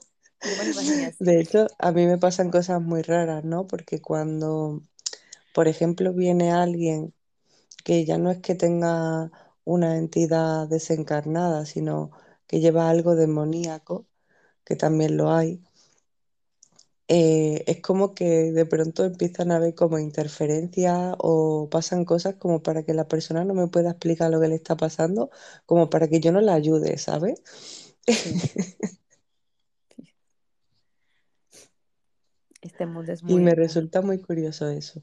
De 1.19 1.39
hecho, 1.39 1.67
a 1.79 1.91
mí 1.91 2.05
me 2.07 2.17
pasan 2.17 2.51
cosas 2.51 2.81
muy 2.81 3.01
raras, 3.01 3.43
¿no? 3.43 3.67
Porque 3.67 4.01
cuando, 4.01 4.81
por 5.53 5.67
ejemplo, 5.67 6.13
viene 6.13 6.51
alguien 6.53 7.13
que 7.85 8.05
ya 8.05 8.17
no 8.19 8.31
es 8.31 8.39
que 8.39 8.55
tenga 8.55 9.31
una 9.65 9.97
entidad 9.97 10.67
desencarnada, 10.69 11.65
sino 11.65 12.11
que 12.47 12.59
lleva 12.61 12.89
algo 12.89 13.15
demoníaco, 13.15 14.07
que 14.65 14.75
también 14.77 15.17
lo 15.17 15.31
hay, 15.33 15.63
eh, 17.09 17.63
es 17.67 17.81
como 17.81 18.13
que 18.13 18.51
de 18.51 18.65
pronto 18.65 19.05
empiezan 19.05 19.51
a 19.51 19.55
haber 19.57 19.73
como 19.75 19.97
interferencias 19.97 21.15
o 21.19 21.69
pasan 21.71 22.03
cosas 22.03 22.35
como 22.35 22.61
para 22.61 22.83
que 22.83 22.93
la 22.93 23.07
persona 23.07 23.45
no 23.45 23.53
me 23.53 23.67
pueda 23.67 23.91
explicar 23.91 24.29
lo 24.29 24.41
que 24.41 24.49
le 24.49 24.55
está 24.55 24.75
pasando, 24.75 25.29
como 25.65 25.89
para 25.89 26.09
que 26.09 26.19
yo 26.19 26.33
no 26.33 26.41
la 26.41 26.53
ayude, 26.53 26.97
¿sabes? 26.97 27.41
Sí, 28.05 28.35
este 32.61 32.85
mundo 32.85 33.11
es 33.13 33.23
Y 33.25 33.37
me 33.37 33.55
resulta 33.55 34.01
muy 34.01 34.19
curioso 34.19 34.67
eso. 34.69 35.01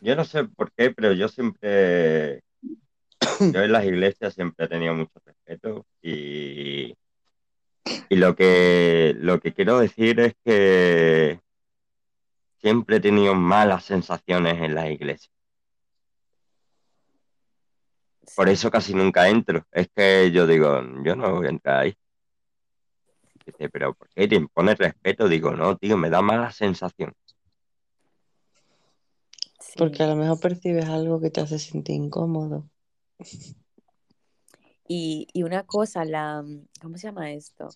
Yo 0.00 0.16
no 0.16 0.24
sé 0.24 0.44
por 0.44 0.72
qué, 0.72 0.90
pero 0.90 1.12
yo 1.12 1.28
siempre, 1.28 2.42
yo 3.40 3.62
en 3.62 3.72
las 3.72 3.84
iglesias 3.84 4.34
siempre 4.34 4.64
he 4.64 4.68
tenido 4.68 4.94
mucho 4.94 5.20
respeto 5.24 5.84
y, 6.02 6.94
y 8.08 8.16
lo 8.16 8.34
que, 8.36 9.14
lo 9.18 9.40
que 9.40 9.52
quiero 9.52 9.78
decir 9.78 10.20
es 10.20 10.34
que 10.44 11.40
siempre 12.58 12.96
he 12.96 13.00
tenido 13.00 13.34
malas 13.34 13.84
sensaciones 13.84 14.60
en 14.60 14.74
las 14.74 14.90
iglesias. 14.90 15.32
Por 18.34 18.48
eso 18.48 18.70
casi 18.70 18.94
nunca 18.94 19.28
entro. 19.28 19.66
Es 19.72 19.88
que 19.94 20.30
yo 20.30 20.46
digo, 20.46 20.82
yo 21.04 21.16
no 21.16 21.36
voy 21.36 21.46
a 21.46 21.50
entrar 21.50 21.80
ahí. 21.80 21.96
Dice, 23.46 23.68
pero 23.70 23.94
¿por 23.94 24.08
qué 24.08 24.26
te 24.26 24.34
impones 24.34 24.76
respeto? 24.76 25.28
Digo, 25.28 25.52
no, 25.52 25.76
tío, 25.76 25.96
me 25.96 26.10
da 26.10 26.20
mala 26.20 26.50
sensación. 26.50 27.14
Porque 29.76 29.98
sí. 29.98 30.02
a 30.02 30.08
lo 30.08 30.16
mejor 30.16 30.40
percibes 30.40 30.86
algo 30.86 31.20
que 31.20 31.30
te 31.30 31.40
hace 31.40 31.58
sentir 31.58 31.94
incómodo. 31.94 32.68
Y, 34.88 35.28
y 35.32 35.42
una 35.42 35.64
cosa, 35.64 36.04
la, 36.04 36.44
¿cómo 36.80 36.96
se 36.96 37.08
llama 37.08 37.32
esto? 37.32 37.68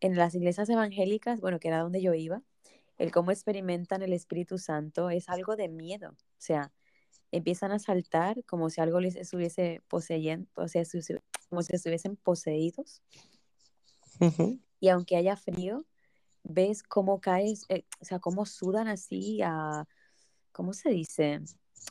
En 0.00 0.16
las 0.16 0.34
iglesias 0.34 0.68
evangélicas, 0.68 1.40
bueno, 1.40 1.60
que 1.60 1.68
era 1.68 1.80
donde 1.80 2.00
yo 2.00 2.14
iba, 2.14 2.42
el 3.00 3.12
cómo 3.12 3.30
experimentan 3.30 4.02
el 4.02 4.12
Espíritu 4.12 4.58
Santo 4.58 5.10
es 5.10 5.28
algo 5.28 5.56
de 5.56 5.68
miedo. 5.68 6.10
O 6.10 6.36
sea, 6.38 6.72
empiezan 7.30 7.72
a 7.72 7.78
saltar 7.78 8.44
como 8.44 8.70
si 8.70 8.80
algo 8.80 9.00
les 9.00 9.16
estuviese 9.16 9.82
poseyendo, 9.88 10.50
o 10.54 10.68
sea, 10.68 10.82
como 11.48 11.62
si 11.62 11.74
estuviesen 11.74 12.16
poseídos. 12.16 13.02
Y 14.80 14.88
aunque 14.88 15.16
haya 15.16 15.36
frío, 15.36 15.86
ves 16.42 16.82
cómo 16.82 17.20
caes, 17.20 17.64
eh, 17.68 17.84
o 18.00 18.04
sea, 18.04 18.18
cómo 18.18 18.46
sudan 18.46 18.88
así 18.88 19.40
a, 19.42 19.86
¿cómo 20.52 20.72
se 20.72 20.90
dice? 20.90 21.40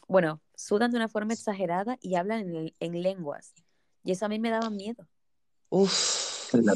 Bueno, 0.07 0.41
sudan 0.55 0.91
de 0.91 0.97
una 0.97 1.07
forma 1.07 1.33
exagerada 1.33 1.97
y 2.01 2.15
hablan 2.15 2.55
en, 2.55 2.73
en 2.79 3.01
lenguas. 3.01 3.53
Y 4.03 4.11
eso 4.11 4.25
a 4.25 4.29
mí 4.29 4.39
me 4.39 4.49
daba 4.49 4.69
miedo. 4.69 5.07
Uf. 5.69 6.53
La- 6.53 6.73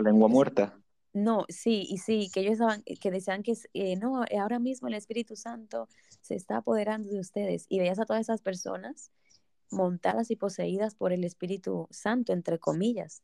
lengua 0.00 0.28
muerta. 0.28 0.78
no, 1.12 1.44
sí, 1.48 1.86
y 1.88 1.98
sí, 1.98 2.30
que 2.32 2.40
ellos 2.40 2.54
estaban, 2.54 2.82
que 2.82 3.10
decían 3.10 3.42
que 3.42 3.54
eh, 3.74 3.96
no, 3.96 4.24
eh, 4.24 4.38
ahora 4.38 4.58
mismo 4.58 4.88
el 4.88 4.94
Espíritu 4.94 5.36
Santo 5.36 5.88
se 6.20 6.34
está 6.34 6.58
apoderando 6.58 7.08
de 7.08 7.20
ustedes. 7.20 7.66
Y 7.68 7.78
veías 7.78 7.98
a 7.98 8.06
todas 8.06 8.22
esas 8.22 8.42
personas 8.42 9.10
montadas 9.70 10.30
y 10.30 10.36
poseídas 10.36 10.94
por 10.94 11.12
el 11.12 11.24
Espíritu 11.24 11.86
Santo, 11.90 12.32
entre 12.32 12.58
comillas, 12.58 13.22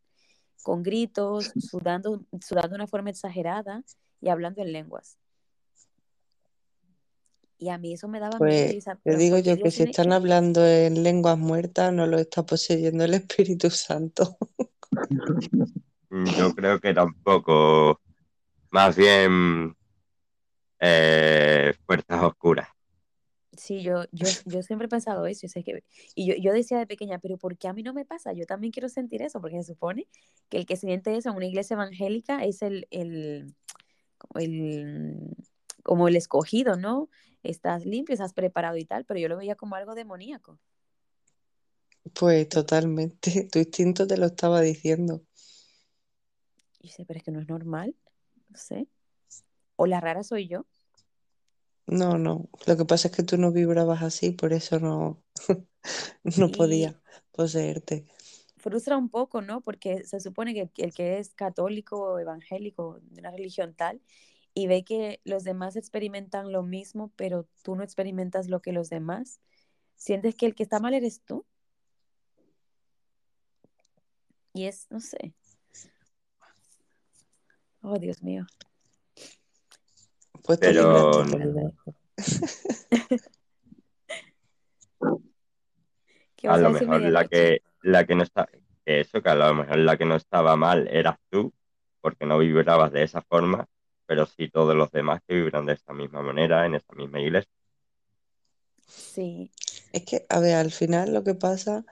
con 0.62 0.82
gritos, 0.82 1.52
sudando, 1.58 2.24
sudando 2.40 2.70
de 2.70 2.74
una 2.76 2.86
forma 2.86 3.10
exagerada 3.10 3.84
y 4.20 4.28
hablando 4.28 4.62
en 4.62 4.72
lenguas. 4.72 5.18
Y 7.62 7.68
a 7.70 7.78
mí 7.78 7.92
eso 7.94 8.08
me 8.08 8.20
daba 8.20 8.40
miedo. 8.40 8.66
Y 8.68 8.74
Pues 8.74 8.76
decía, 8.76 8.96
te 9.04 9.14
pero 9.14 9.16
digo 9.16 9.38
¿por 9.38 9.42
qué 9.42 9.56
yo 9.56 9.60
que 9.60 9.70
si 9.70 9.84
están 9.84 10.12
que...? 10.12 10.12
hablando 10.12 10.66
en 10.66 11.02
lenguas 11.02 11.38
muertas, 11.38 11.92
no 11.92 12.06
lo 12.06 12.18
está 12.18 12.44
poseyendo 12.44 13.04
el 13.04 13.14
Espíritu 13.14 13.70
Santo. 13.70 14.36
Yo 16.38 16.54
creo 16.54 16.80
que 16.80 16.94
tampoco, 16.94 18.00
más 18.70 18.96
bien 18.96 19.76
eh, 20.80 21.74
fuerzas 21.86 22.22
oscuras. 22.22 22.68
Sí, 23.56 23.82
yo, 23.82 24.04
yo, 24.12 24.34
yo 24.46 24.62
siempre 24.62 24.86
he 24.86 24.88
pensado 24.88 25.26
eso. 25.26 25.44
y 25.46 25.48
sé 25.50 25.62
que, 25.62 25.84
y 26.14 26.26
yo, 26.26 26.34
yo 26.40 26.52
decía 26.54 26.78
de 26.78 26.86
pequeña, 26.86 27.18
pero 27.18 27.36
¿por 27.36 27.58
qué 27.58 27.68
a 27.68 27.74
mí 27.74 27.82
no 27.82 27.92
me 27.92 28.06
pasa? 28.06 28.32
Yo 28.32 28.46
también 28.46 28.72
quiero 28.72 28.88
sentir 28.88 29.20
eso, 29.22 29.40
porque 29.42 29.58
se 29.58 29.64
supone 29.74 30.08
que 30.48 30.56
el 30.58 30.66
que 30.66 30.76
siente 30.76 31.14
eso 31.16 31.30
en 31.30 31.36
una 31.36 31.46
iglesia 31.46 31.74
evangélica 31.74 32.44
es 32.44 32.62
el, 32.62 32.88
el, 32.90 33.54
como 35.82 36.08
el 36.08 36.16
escogido, 36.16 36.76
¿no? 36.76 37.08
Estás 37.42 37.84
limpio, 37.84 38.12
estás 38.12 38.34
preparado 38.34 38.76
y 38.76 38.84
tal, 38.84 39.04
pero 39.04 39.18
yo 39.20 39.28
lo 39.28 39.36
veía 39.36 39.56
como 39.56 39.74
algo 39.74 39.94
demoníaco. 39.94 40.58
Pues 42.14 42.48
totalmente, 42.48 43.48
tu 43.52 43.58
instinto 43.58 44.06
te 44.06 44.16
lo 44.16 44.26
estaba 44.26 44.60
diciendo. 44.60 45.22
Y 46.80 46.88
sé, 46.88 47.04
pero 47.04 47.18
es 47.18 47.24
que 47.24 47.30
no 47.30 47.40
es 47.40 47.48
normal, 47.48 47.94
no 48.48 48.58
sé. 48.58 48.88
O 49.76 49.86
la 49.86 50.00
rara 50.00 50.22
soy 50.22 50.48
yo. 50.48 50.66
No, 51.86 52.16
no, 52.16 52.48
lo 52.66 52.76
que 52.76 52.84
pasa 52.84 53.08
es 53.08 53.16
que 53.16 53.22
tú 53.22 53.36
no 53.36 53.52
vibrabas 53.52 54.02
así, 54.02 54.30
por 54.30 54.52
eso 54.52 54.78
no, 54.78 55.22
no 56.38 56.50
podía 56.50 57.00
poseerte. 57.32 58.06
Frustra 58.56 58.96
un 58.96 59.08
poco, 59.08 59.42
¿no? 59.42 59.60
Porque 59.60 60.04
se 60.04 60.20
supone 60.20 60.54
que 60.54 60.70
el 60.76 60.94
que 60.94 61.18
es 61.18 61.34
católico 61.34 62.00
o 62.00 62.18
evangélico 62.20 63.00
de 63.02 63.20
una 63.20 63.32
religión 63.32 63.74
tal 63.74 64.00
y 64.54 64.66
ve 64.66 64.84
que 64.84 65.20
los 65.24 65.44
demás 65.44 65.76
experimentan 65.76 66.52
lo 66.52 66.62
mismo, 66.62 67.12
pero 67.16 67.46
tú 67.62 67.74
no 67.74 67.82
experimentas 67.82 68.48
lo 68.48 68.60
que 68.60 68.72
los 68.72 68.90
demás, 68.90 69.40
sientes 69.96 70.34
que 70.34 70.46
el 70.46 70.54
que 70.54 70.62
está 70.62 70.80
mal 70.80 70.94
eres 70.94 71.22
tú. 71.22 71.46
Y 74.52 74.66
es, 74.66 74.86
no 74.90 75.00
sé. 75.00 75.32
Oh, 77.80 77.98
Dios 77.98 78.22
mío. 78.22 78.46
Pues 80.44 80.58
Pero- 80.58 81.24
¿Qué 86.36 86.48
A 86.48 86.56
lo 86.58 86.70
mejor 86.70 87.00
la 87.02 87.26
que, 87.26 87.62
la 87.82 88.04
que 88.04 88.14
no 88.14 88.22
está, 88.24 88.48
eso, 88.84 89.22
que 89.22 89.28
a 89.28 89.34
lo 89.34 89.54
mejor 89.54 89.78
la 89.78 89.96
que 89.96 90.04
no 90.04 90.16
estaba 90.16 90.56
mal 90.56 90.88
eras 90.88 91.18
tú, 91.30 91.54
porque 92.00 92.26
no 92.26 92.38
vibrabas 92.38 92.92
de 92.92 93.04
esa 93.04 93.22
forma, 93.22 93.68
pero 94.12 94.26
sí 94.26 94.50
todos 94.50 94.76
los 94.76 94.90
demás 94.92 95.22
que 95.26 95.34
vibran 95.36 95.64
de 95.66 95.72
esta 95.74 95.94
misma 95.94 96.22
manera, 96.22 96.66
en 96.66 96.74
esta 96.74 96.94
misma 96.94 97.20
iglesia. 97.20 97.50
Sí, 98.86 99.50
Es 99.92 100.04
que, 100.04 100.26
a 100.28 100.38
ver, 100.40 100.54
al 100.56 100.70
final 100.72 101.12
lo 101.14 101.24
que 101.24 101.34
pasa 101.34 101.84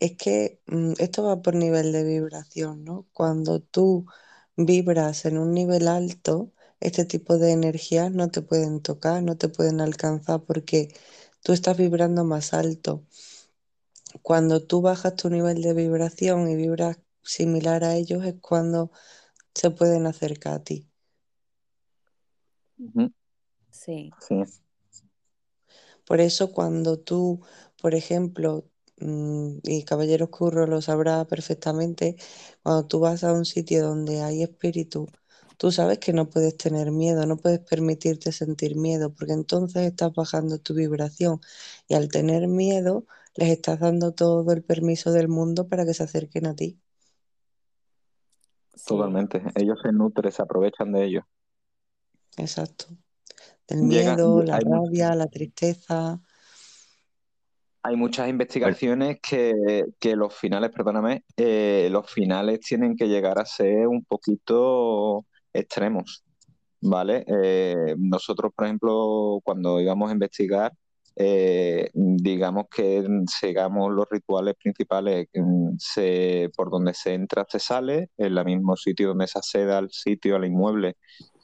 es 0.00 0.16
que 0.18 0.60
mm, 0.66 0.94
esto 0.98 1.24
va 1.24 1.42
por 1.42 1.54
nivel 1.56 1.92
de 1.92 2.04
vibración, 2.04 2.84
¿no? 2.84 3.08
Cuando 3.12 3.60
tú 3.60 4.06
vibras 4.56 5.24
en 5.26 5.38
un 5.38 5.54
nivel 5.54 5.88
alto, 5.88 6.52
este 6.80 7.04
tipo 7.06 7.38
de 7.38 7.52
energías 7.52 8.12
no 8.12 8.30
te 8.30 8.42
pueden 8.42 8.82
tocar, 8.82 9.22
no 9.22 9.36
te 9.38 9.48
pueden 9.50 9.80
alcanzar 9.80 10.42
porque 10.44 10.94
tú 11.42 11.52
estás 11.54 11.76
vibrando 11.78 12.24
más 12.24 12.54
alto. 12.54 13.04
Cuando 14.20 14.62
tú 14.62 14.82
bajas 14.82 15.16
tu 15.16 15.30
nivel 15.30 15.62
de 15.62 15.72
vibración 15.72 16.50
y 16.50 16.54
vibras 16.54 16.98
similar 17.22 17.82
a 17.82 17.94
ellos 17.96 18.22
es 18.26 18.34
cuando 18.42 18.90
se 19.54 19.70
pueden 19.70 20.06
acercar 20.06 20.54
a 20.54 20.64
ti. 20.64 20.90
Sí. 23.70 24.12
Sí. 24.20 24.42
Por 26.06 26.20
eso 26.20 26.52
cuando 26.52 26.98
tú, 26.98 27.40
por 27.82 27.94
ejemplo, 27.94 28.64
mm, 29.00 29.58
y 29.64 29.84
Caballero 29.84 30.26
Oscuro 30.26 30.66
lo 30.66 30.80
sabrá 30.80 31.24
perfectamente, 31.26 32.16
cuando 32.62 32.86
tú 32.86 33.00
vas 33.00 33.24
a 33.24 33.32
un 33.32 33.44
sitio 33.44 33.82
donde 33.84 34.22
hay 34.22 34.42
espíritu, 34.42 35.08
tú 35.58 35.72
sabes 35.72 35.98
que 35.98 36.12
no 36.12 36.30
puedes 36.30 36.56
tener 36.56 36.92
miedo, 36.92 37.26
no 37.26 37.36
puedes 37.36 37.60
permitirte 37.60 38.32
sentir 38.32 38.76
miedo, 38.76 39.12
porque 39.14 39.32
entonces 39.32 39.84
estás 39.84 40.12
bajando 40.14 40.58
tu 40.58 40.74
vibración 40.74 41.40
y 41.88 41.94
al 41.94 42.08
tener 42.08 42.46
miedo 42.48 43.04
les 43.34 43.50
estás 43.50 43.80
dando 43.80 44.12
todo 44.12 44.50
el 44.52 44.62
permiso 44.62 45.12
del 45.12 45.28
mundo 45.28 45.68
para 45.68 45.84
que 45.84 45.94
se 45.94 46.04
acerquen 46.04 46.46
a 46.46 46.54
ti. 46.56 46.78
Totalmente. 48.86 49.42
Ellos 49.56 49.78
se 49.82 49.90
nutren, 49.92 50.30
se 50.30 50.42
aprovechan 50.42 50.92
de 50.92 51.04
ellos. 51.04 51.24
Exacto. 52.36 52.86
Del 53.68 53.88
Llega- 53.88 54.14
miedo, 54.14 54.42
la 54.42 54.56
mucho- 54.60 54.68
rabia, 54.70 55.14
la 55.14 55.26
tristeza. 55.26 56.20
Hay 57.82 57.96
muchas 57.96 58.28
investigaciones 58.28 59.18
que, 59.20 59.84
que 60.00 60.16
los 60.16 60.34
finales, 60.34 60.70
perdóname, 60.70 61.24
eh, 61.36 61.88
los 61.90 62.10
finales 62.10 62.60
tienen 62.60 62.96
que 62.96 63.06
llegar 63.08 63.38
a 63.38 63.46
ser 63.46 63.86
un 63.86 64.04
poquito 64.04 65.24
extremos, 65.52 66.24
¿vale? 66.80 67.24
Eh, 67.28 67.94
nosotros, 67.96 68.52
por 68.54 68.64
ejemplo, 68.66 69.40
cuando 69.44 69.80
íbamos 69.80 70.10
a 70.10 70.14
investigar, 70.14 70.72
eh, 71.14 71.88
digamos 71.94 72.66
que 72.68 73.06
sigamos 73.40 73.92
los 73.92 74.06
rituales 74.10 74.54
principales, 74.60 75.28
mm, 75.32 75.76
se, 75.78 76.50
por 76.56 76.70
donde 76.70 76.92
se 76.92 77.14
entra, 77.14 77.46
se 77.48 77.60
sale, 77.60 78.10
en 78.18 78.36
el 78.36 78.44
mismo 78.44 78.76
sitio 78.76 79.08
donde 79.08 79.28
se 79.28 79.38
accede 79.38 79.72
al 79.72 79.90
sitio, 79.92 80.34
al 80.36 80.44
inmueble, 80.44 80.96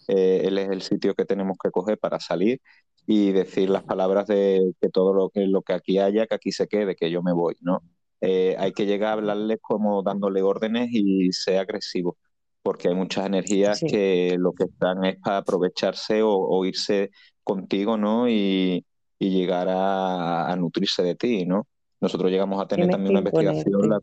eh, 0.08 0.42
él 0.44 0.58
es 0.58 0.70
el 0.70 0.82
sitio 0.82 1.14
que 1.14 1.24
tenemos 1.24 1.56
que 1.62 1.70
coger 1.70 1.98
para 1.98 2.20
salir 2.20 2.60
y 3.06 3.32
decir 3.32 3.68
las 3.70 3.82
palabras 3.84 4.26
de 4.28 4.72
que 4.80 4.88
todo 4.88 5.12
lo 5.14 5.30
que, 5.30 5.46
lo 5.46 5.62
que 5.62 5.72
aquí 5.74 5.98
haya, 5.98 6.26
que 6.26 6.34
aquí 6.34 6.52
se 6.52 6.68
quede, 6.68 6.94
que 6.96 7.10
yo 7.10 7.22
me 7.22 7.32
voy, 7.32 7.56
¿no? 7.60 7.82
Eh, 8.20 8.54
hay 8.58 8.72
que 8.72 8.86
llegar 8.86 9.10
a 9.10 9.12
hablarles 9.14 9.58
como 9.60 10.02
dándole 10.02 10.42
órdenes 10.42 10.88
y 10.92 11.32
ser 11.32 11.58
agresivo, 11.58 12.16
porque 12.62 12.88
hay 12.88 12.94
muchas 12.94 13.26
energías 13.26 13.78
Sí. 13.80 13.86
que 13.86 14.36
lo 14.38 14.52
que 14.52 14.64
están 14.64 15.04
es 15.04 15.16
para 15.18 15.38
aprovecharse 15.38 16.22
o, 16.22 16.30
o 16.36 16.64
irse 16.64 17.10
contigo, 17.42 17.96
¿no? 17.96 18.28
Y, 18.28 18.84
y 19.18 19.30
llegar 19.30 19.68
a, 19.68 20.50
a 20.52 20.56
nutrirse 20.56 21.02
de 21.02 21.16
ti, 21.16 21.44
¿no? 21.46 21.66
Nosotros 22.00 22.30
llegamos 22.30 22.60
a 22.62 22.66
tener 22.68 22.88
también 22.90 23.10
una 23.16 23.18
investigación, 23.20 23.88
la- 23.88 24.00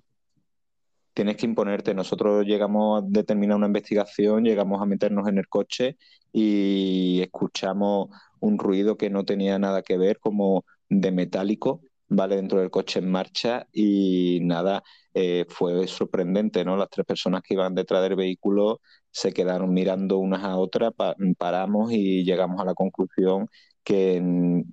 tienes 1.19 1.35
que 1.37 1.45
imponerte. 1.45 1.93
Nosotros 1.93 2.45
llegamos 2.45 3.03
a 3.03 3.05
determinar 3.09 3.57
una 3.57 3.67
investigación, 3.67 4.45
llegamos 4.45 4.81
a 4.81 4.85
meternos 4.85 5.27
en 5.27 5.37
el 5.37 5.49
coche 5.49 5.97
y 6.31 7.19
escuchamos 7.21 8.07
un 8.39 8.57
ruido 8.57 8.95
que 8.97 9.09
no 9.09 9.25
tenía 9.25 9.59
nada 9.59 9.81
que 9.81 9.97
ver, 9.97 10.17
como 10.19 10.63
de 10.87 11.11
metálico, 11.11 11.81
¿vale? 12.07 12.37
Dentro 12.37 12.59
del 12.61 12.69
coche 12.71 12.99
en 12.99 13.11
marcha 13.11 13.67
y 13.73 14.39
nada, 14.43 14.81
eh, 15.13 15.45
fue 15.49 15.87
sorprendente, 15.87 16.63
¿no? 16.63 16.77
Las 16.77 16.89
tres 16.89 17.05
personas 17.05 17.41
que 17.43 17.53
iban 17.55 17.75
detrás 17.75 18.01
del 18.03 18.15
vehículo 18.15 18.79
se 19.11 19.33
quedaron 19.33 19.73
mirando 19.73 20.19
unas 20.19 20.43
a 20.45 20.55
otras, 20.57 20.93
pa- 20.95 21.15
paramos 21.37 21.91
y 21.91 22.23
llegamos 22.23 22.61
a 22.61 22.65
la 22.65 22.73
conclusión 22.73 23.47
que 23.83 24.21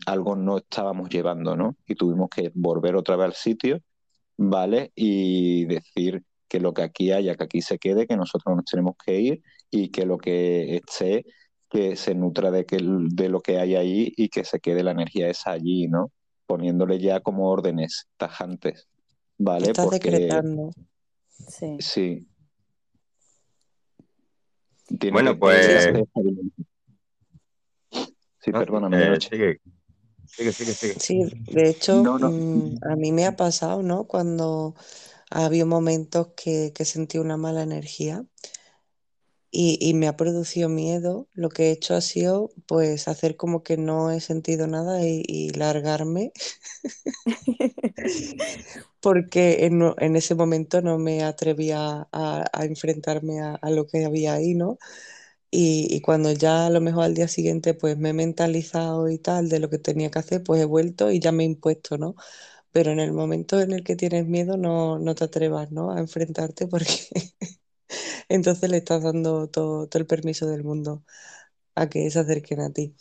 algo 0.06 0.36
no 0.36 0.58
estábamos 0.58 1.08
llevando, 1.08 1.56
¿no? 1.56 1.76
Y 1.88 1.96
tuvimos 1.96 2.28
que 2.30 2.52
volver 2.54 2.94
otra 2.94 3.16
vez 3.16 3.24
al 3.26 3.34
sitio 3.34 3.80
¿vale? 4.36 4.92
Y 4.94 5.64
decir 5.66 6.22
que 6.48 6.60
lo 6.60 6.72
que 6.74 6.82
aquí 6.82 7.12
haya, 7.12 7.34
que 7.36 7.44
aquí 7.44 7.62
se 7.62 7.78
quede, 7.78 8.06
que 8.06 8.16
nosotros 8.16 8.54
nos 8.56 8.64
tenemos 8.64 8.94
que 9.04 9.20
ir 9.20 9.42
y 9.70 9.90
que 9.90 10.06
lo 10.06 10.18
que 10.18 10.76
esté, 10.76 11.24
que 11.68 11.96
se 11.96 12.14
nutra 12.14 12.50
de, 12.50 12.64
que, 12.64 12.78
de 12.80 13.28
lo 13.28 13.40
que 13.40 13.58
hay 13.58 13.74
ahí 13.74 14.12
y 14.16 14.28
que 14.28 14.44
se 14.44 14.60
quede 14.60 14.82
la 14.82 14.92
energía 14.92 15.28
esa 15.28 15.52
allí, 15.52 15.88
¿no? 15.88 16.12
Poniéndole 16.46 17.00
ya 17.00 17.20
como 17.20 17.50
órdenes 17.50 18.06
tajantes, 18.16 18.88
¿vale? 19.38 19.68
Estás 19.68 19.86
Porque 19.86 20.10
decretando. 20.10 20.70
Sí. 21.48 21.76
sí. 21.80 22.26
Tiene 24.98 25.12
Bueno, 25.12 25.32
que 25.32 25.38
pues-. 25.38 25.92
Sí, 28.40 28.52
perdóname, 28.52 29.16
Eh, 29.16 29.20
sigue, 29.20 29.60
sigue, 30.24 30.52
sigue, 30.52 30.72
sigue. 30.72 30.94
Sí, 31.00 31.24
de 31.52 31.70
hecho, 31.70 32.04
No, 32.04 32.16
no. 32.16 32.30
mm, 32.30 32.76
a 32.82 32.94
mí 32.94 33.10
me 33.10 33.26
ha 33.26 33.34
pasado, 33.34 33.82
¿no? 33.82 34.04
Cuando 34.04 34.76
había 35.30 35.64
momentos 35.66 36.28
que, 36.36 36.72
que 36.74 36.84
sentí 36.84 37.18
una 37.18 37.36
mala 37.36 37.62
energía 37.62 38.24
y, 39.50 39.78
y 39.80 39.94
me 39.94 40.08
ha 40.08 40.16
producido 40.16 40.68
miedo, 40.68 41.28
lo 41.34 41.48
que 41.48 41.68
he 41.68 41.70
hecho 41.72 41.94
ha 41.94 42.00
sido, 42.00 42.50
pues, 42.66 43.08
hacer 43.08 43.36
como 43.36 43.62
que 43.62 43.76
no 43.78 44.10
he 44.10 44.20
sentido 44.20 44.66
nada 44.66 45.02
y, 45.06 45.22
y 45.26 45.50
largarme, 45.50 46.32
porque 49.00 49.66
en, 49.66 49.82
en 49.98 50.16
ese 50.16 50.34
momento 50.34 50.82
no 50.82 50.98
me 50.98 51.22
atrevía 51.24 52.08
a, 52.12 52.44
a 52.52 52.64
enfrentarme 52.64 53.40
a, 53.40 53.54
a 53.56 53.70
lo 53.70 53.86
que 53.86 54.04
había 54.04 54.34
ahí, 54.34 54.54
¿no? 54.54 54.78
Y, 55.50 55.88
y 55.94 56.00
cuando 56.02 56.32
ya 56.32 56.66
a 56.66 56.70
lo 56.70 56.80
mejor 56.82 57.04
al 57.04 57.14
día 57.14 57.28
siguiente 57.28 57.74
pues 57.74 57.98
me 57.98 58.10
he 58.10 58.12
mentalizado 58.14 59.08
y 59.10 59.18
tal 59.18 59.48
de 59.48 59.60
lo 59.60 59.70
que 59.70 59.78
tenía 59.78 60.10
que 60.10 60.18
hacer, 60.20 60.42
pues 60.44 60.62
he 60.62 60.66
vuelto 60.66 61.10
y 61.12 61.20
ya 61.20 61.32
me 61.32 61.44
he 61.44 61.46
impuesto, 61.46 61.98
¿no? 61.98 62.16
Pero 62.76 62.90
en 62.92 63.00
el 63.00 63.12
momento 63.12 63.60
en 63.60 63.72
el 63.72 63.82
que 63.84 63.96
tienes 63.96 64.26
miedo 64.26 64.56
no, 64.58 64.98
no 64.98 65.14
te 65.16 65.24
atrevas, 65.24 65.72
¿no? 65.72 65.92
A 65.92 65.98
enfrentarte 66.00 66.66
porque 66.68 66.92
entonces 68.28 68.70
le 68.70 68.78
estás 68.78 69.02
dando 69.02 69.48
todo, 69.48 69.88
todo 69.88 70.00
el 70.00 70.06
permiso 70.06 70.46
del 70.46 70.64
mundo 70.64 71.04
a 71.76 71.88
que 71.90 72.10
se 72.10 72.20
acerquen 72.20 72.60
a 72.62 72.72
ti 72.72 72.96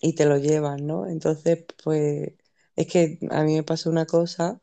y 0.00 0.14
te 0.14 0.26
lo 0.26 0.38
llevan, 0.38 0.86
¿no? 0.86 1.06
Entonces, 1.06 1.64
pues 1.84 2.32
es 2.76 2.86
que 2.86 3.18
a 3.30 3.44
mí 3.44 3.54
me 3.54 3.62
pasó 3.62 3.90
una 3.90 4.06
cosa 4.06 4.60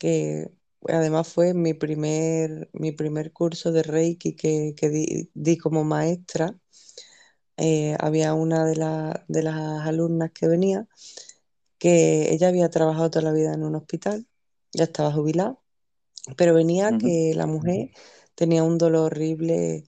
que 0.00 0.50
además 0.88 1.28
fue 1.28 1.54
mi 1.54 1.74
primer, 1.74 2.70
mi 2.74 2.92
primer 2.92 3.32
curso 3.32 3.72
de 3.72 3.82
Reiki 3.84 4.34
que, 4.36 4.74
que 4.76 4.90
di, 5.34 5.58
como 5.58 5.84
maestra. 5.84 6.56
Eh, 7.56 7.96
había 8.00 8.34
una 8.34 8.64
de, 8.64 8.76
la- 8.76 9.24
de 9.28 9.42
las 9.42 9.86
alumnas 9.86 10.32
que 10.32 10.48
venía 10.48 10.88
que 11.82 12.32
ella 12.32 12.48
había 12.48 12.70
trabajado 12.70 13.10
toda 13.10 13.24
la 13.24 13.32
vida 13.32 13.52
en 13.54 13.64
un 13.64 13.74
hospital, 13.74 14.28
ya 14.72 14.84
estaba 14.84 15.12
jubilada, 15.12 15.58
pero 16.36 16.54
venía 16.54 16.98
que 16.98 17.34
la 17.36 17.46
mujer 17.46 17.90
tenía 18.36 18.64
un 18.64 18.78
dolor 18.78 19.06
horrible 19.12 19.84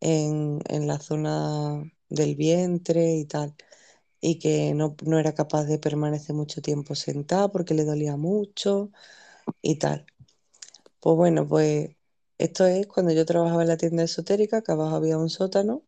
en, 0.00 0.60
en 0.68 0.86
la 0.88 0.98
zona 1.00 1.82
del 2.10 2.36
vientre 2.36 3.16
y 3.16 3.26
tal. 3.26 3.56
Y 4.20 4.38
que 4.40 4.74
no, 4.74 4.96
no 5.06 5.18
era 5.20 5.34
capaz 5.34 5.64
de 5.66 5.78
permanecer 5.80 6.36
mucho 6.36 6.62
tiempo 6.62 6.94
sentada 6.96 7.50
porque 7.52 7.74
le 7.74 7.84
dolía 7.84 8.16
mucho 8.16 8.92
y 9.62 9.78
tal. 9.78 10.06
Pues 11.00 11.16
bueno, 11.16 11.48
pues 11.48 11.96
esto 12.38 12.66
es 12.66 12.86
cuando 12.88 13.12
yo 13.12 13.26
trabajaba 13.26 13.62
en 13.62 13.68
la 13.68 13.78
tienda 13.78 14.04
esotérica, 14.04 14.62
que 14.62 14.72
abajo 14.72 14.96
había 14.96 15.18
un 15.18 15.30
sótano 15.30 15.84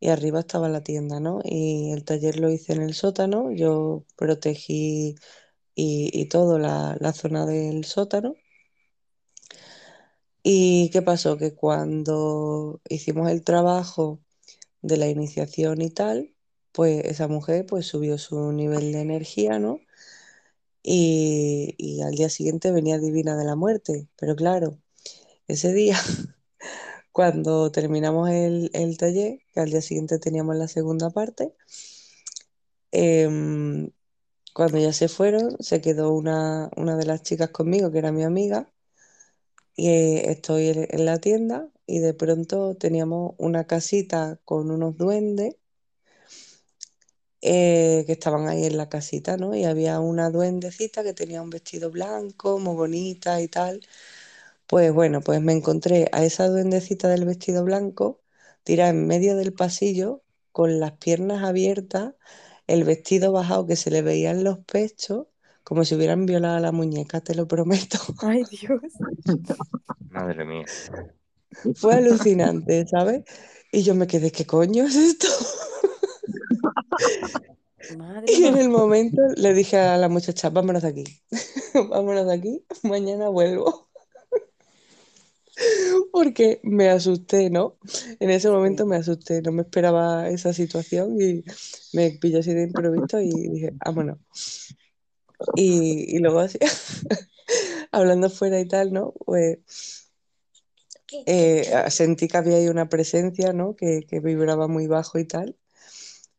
y 0.00 0.08
arriba 0.08 0.40
estaba 0.40 0.68
la 0.68 0.82
tienda, 0.82 1.20
¿no? 1.20 1.40
Y 1.44 1.92
el 1.92 2.04
taller 2.04 2.38
lo 2.40 2.50
hice 2.50 2.72
en 2.72 2.82
el 2.82 2.94
sótano, 2.94 3.52
yo 3.52 4.04
protegí 4.16 5.16
y, 5.74 6.26
todo 6.28 6.58
la, 6.58 6.96
la 7.00 7.12
zona 7.12 7.46
del 7.46 7.84
sótano. 7.84 8.34
¿Y 10.42 10.90
qué 10.90 11.02
pasó? 11.02 11.36
Que 11.36 11.54
cuando 11.54 12.80
hicimos 12.88 13.30
el 13.30 13.42
trabajo 13.44 14.20
de 14.82 14.96
la 14.98 15.08
iniciación 15.08 15.82
y 15.82 15.90
tal, 15.90 16.34
pues 16.72 17.04
esa 17.04 17.28
mujer 17.28 17.66
pues 17.66 17.86
subió 17.86 18.18
su 18.18 18.52
nivel 18.52 18.92
de 18.92 19.00
energía, 19.02 19.58
¿no? 19.58 19.80
Y, 20.82 21.74
y 21.78 22.02
al 22.02 22.14
día 22.14 22.28
siguiente 22.30 22.72
venía 22.72 22.98
Divina 22.98 23.36
de 23.36 23.44
la 23.44 23.56
Muerte. 23.56 24.08
Pero 24.16 24.36
claro, 24.36 24.78
ese 25.48 25.72
día, 25.72 25.98
cuando 27.12 27.70
terminamos 27.72 28.30
el, 28.30 28.70
el 28.74 28.96
taller, 28.98 29.40
que 29.52 29.60
al 29.60 29.70
día 29.70 29.82
siguiente 29.82 30.18
teníamos 30.18 30.56
la 30.56 30.68
segunda 30.68 31.10
parte, 31.10 31.54
em, 32.92 33.90
cuando 34.54 34.78
ya 34.78 34.92
se 34.92 35.08
fueron, 35.08 35.56
se 35.60 35.80
quedó 35.80 36.12
una, 36.12 36.70
una 36.76 36.96
de 36.96 37.06
las 37.06 37.22
chicas 37.22 37.50
conmigo, 37.50 37.90
que 37.92 37.98
era 37.98 38.12
mi 38.12 38.24
amiga, 38.24 38.72
y 39.76 39.88
eh, 39.88 40.30
estoy 40.30 40.68
en, 40.68 41.04
la 41.06 41.18
tienda 41.18 41.68
y 41.86 42.00
de 42.00 42.14
pronto 42.14 42.76
teníamos 42.76 43.34
una 43.38 43.66
casita 43.66 44.38
con 44.44 44.70
unos 44.70 44.96
duendes 44.96 45.56
eh, 47.42 48.04
que 48.06 48.12
estaban 48.12 48.48
ahí 48.48 48.64
en 48.66 48.76
la 48.76 48.88
casita, 48.90 49.36
¿no? 49.38 49.54
Y 49.54 49.64
había 49.64 50.00
una 50.00 50.30
duendecita 50.30 51.02
que 51.02 51.14
tenía 51.14 51.40
un 51.42 51.50
vestido 51.50 51.90
blanco, 51.90 52.58
muy 52.58 52.74
bonita 52.74 53.40
y 53.40 53.48
tal. 53.48 53.80
Pues 54.70 54.92
bueno, 54.92 55.20
pues 55.20 55.42
me 55.42 55.52
encontré 55.52 56.08
a 56.12 56.22
esa 56.24 56.46
duendecita 56.46 57.08
del 57.08 57.24
vestido 57.24 57.64
blanco 57.64 58.20
tirada 58.62 58.90
en 58.90 59.04
medio 59.04 59.34
del 59.34 59.52
pasillo 59.52 60.22
con 60.52 60.78
las 60.78 60.92
piernas 60.92 61.42
abiertas, 61.42 62.14
el 62.68 62.84
vestido 62.84 63.32
bajado 63.32 63.66
que 63.66 63.74
se 63.74 63.90
le 63.90 64.00
veían 64.02 64.44
los 64.44 64.58
pechos, 64.60 65.26
como 65.64 65.84
si 65.84 65.96
hubieran 65.96 66.24
violado 66.24 66.56
a 66.56 66.60
la 66.60 66.70
muñeca, 66.70 67.20
te 67.20 67.34
lo 67.34 67.48
prometo. 67.48 67.98
Ay, 68.22 68.44
Dios. 68.48 68.80
Madre 70.08 70.44
mía. 70.44 70.66
Fue 71.74 71.94
alucinante, 71.94 72.86
¿sabes? 72.86 73.24
Y 73.72 73.82
yo 73.82 73.96
me 73.96 74.06
quedé, 74.06 74.30
¿qué 74.30 74.46
coño 74.46 74.84
es 74.84 74.94
esto? 74.94 75.26
Madre 77.98 78.26
Y 78.28 78.44
en 78.44 78.56
el 78.56 78.68
momento 78.68 79.20
le 79.34 79.52
dije 79.52 79.78
a 79.78 79.96
la 79.96 80.08
muchacha, 80.08 80.48
vámonos 80.48 80.82
de 80.82 80.88
aquí, 80.90 81.04
vámonos 81.90 82.24
de 82.28 82.34
aquí, 82.34 82.64
mañana 82.84 83.30
vuelvo. 83.30 83.89
Porque 86.20 86.60
me 86.64 86.90
asusté, 86.90 87.48
¿no? 87.50 87.78
En 88.20 88.30
ese 88.30 88.50
momento 88.50 88.84
me 88.86 88.96
asusté, 88.96 89.40
no 89.42 89.52
me 89.52 89.62
esperaba 89.62 90.28
esa 90.28 90.52
situación 90.52 91.16
y 91.20 91.44
me 91.94 92.10
pilló 92.12 92.40
así 92.40 92.52
de 92.54 92.64
improviso 92.64 93.20
y 93.20 93.30
dije, 93.30 93.70
vámonos. 93.84 94.18
Y, 95.54 96.16
y 96.16 96.18
luego 96.18 96.40
así, 96.40 96.58
hablando 97.92 98.30
fuera 98.30 98.60
y 98.60 98.68
tal, 98.68 98.92
¿no? 98.92 99.12
Pues 99.26 99.58
eh, 101.26 101.64
sentí 101.90 102.28
que 102.28 102.36
había 102.36 102.56
ahí 102.56 102.68
una 102.68 102.88
presencia, 102.88 103.52
¿no? 103.52 103.76
Que, 103.76 104.02
que 104.08 104.20
vibraba 104.20 104.68
muy 104.68 104.86
bajo 104.86 105.18
y 105.18 105.26
tal. 105.26 105.56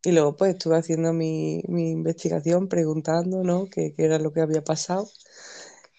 Y 0.03 0.11
luego 0.13 0.35
pues 0.37 0.53
estuve 0.53 0.77
haciendo 0.77 1.13
mi, 1.13 1.63
mi 1.67 1.91
investigación, 1.91 2.69
preguntando, 2.69 3.43
¿no? 3.43 3.67
Qué, 3.67 3.93
qué 3.95 4.05
era 4.05 4.19
lo 4.19 4.33
que 4.33 4.41
había 4.41 4.63
pasado. 4.63 5.09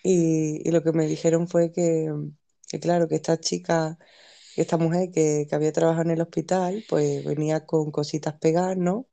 Y, 0.05 0.69
y 0.69 0.73
lo 0.73 0.83
que 0.83 0.93
me 0.93 1.07
dijeron 1.07 1.49
fue 1.49 1.73
que, 1.73 2.13
que, 2.73 2.81
claro, 2.81 3.09
que 3.09 3.16
esta 3.16 3.39
chica, 3.40 3.99
esta 4.57 4.78
mujer 4.78 5.11
que, 5.12 5.47
que 5.49 5.57
había 5.57 5.73
trabajado 5.73 6.05
en 6.05 6.12
el 6.12 6.23
hospital, 6.23 6.85
pues 6.89 7.24
venía 7.24 7.66
con 7.66 7.93
cositas 7.93 8.35
pegadas, 8.36 8.78
¿no? 8.78 9.07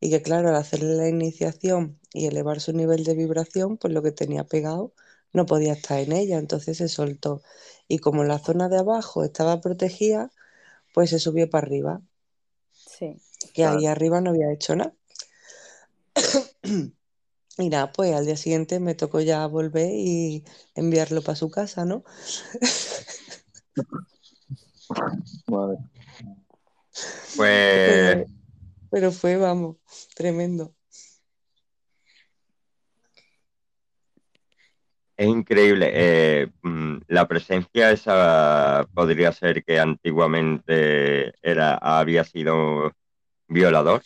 Y 0.00 0.10
que 0.10 0.22
claro, 0.22 0.48
al 0.50 0.56
hacerle 0.56 0.96
la 0.96 1.08
iniciación 1.08 2.00
y 2.12 2.26
elevar 2.26 2.60
su 2.60 2.72
nivel 2.72 3.04
de 3.04 3.14
vibración, 3.14 3.78
pues 3.78 3.92
lo 3.94 4.02
que 4.02 4.12
tenía 4.12 4.44
pegado 4.44 4.92
no 5.32 5.46
podía 5.46 5.74
estar 5.74 6.00
en 6.00 6.12
ella, 6.12 6.38
entonces 6.38 6.78
se 6.78 6.88
soltó. 6.88 7.42
Y 7.88 7.98
como 7.98 8.24
la 8.24 8.38
zona 8.38 8.68
de 8.68 8.78
abajo 8.78 9.24
estaba 9.24 9.60
protegida, 9.60 10.32
pues 10.94 11.10
se 11.10 11.18
subió 11.20 11.50
para 11.50 11.66
arriba, 11.66 12.02
Sí. 12.72 13.16
que 13.52 13.64
ahí 13.64 13.86
Claro. 13.86 13.86
arriba 13.86 14.20
no 14.20 14.30
había 14.30 14.52
hecho 14.52 14.76
nada. 14.76 14.94
Y 17.58 17.70
nada, 17.70 17.90
pues 17.92 18.14
al 18.14 18.26
día 18.26 18.36
siguiente 18.36 18.80
me 18.80 18.94
tocó 18.94 19.20
ya 19.20 19.46
volver 19.46 19.90
y 19.92 20.44
enviarlo 20.74 21.22
para 21.22 21.36
su 21.36 21.50
casa, 21.50 21.84
¿no? 21.84 22.04
Pues 25.46 25.78
Pero, 27.36 28.24
pero 28.90 29.12
fue, 29.12 29.36
vamos, 29.36 29.76
tremendo. 30.14 30.74
es 35.16 35.26
increíble. 35.28 35.90
eh, 35.92 36.48
mm, 36.62 36.98
la 37.08 37.26
presencia 37.26 37.90
esa 37.90 38.86
podría 38.94 39.32
ser 39.32 39.64
que 39.64 39.78
antiguamente 39.80 41.32
era, 41.42 41.74
había 41.76 42.24
sido 42.24 42.92
violador. 43.48 44.02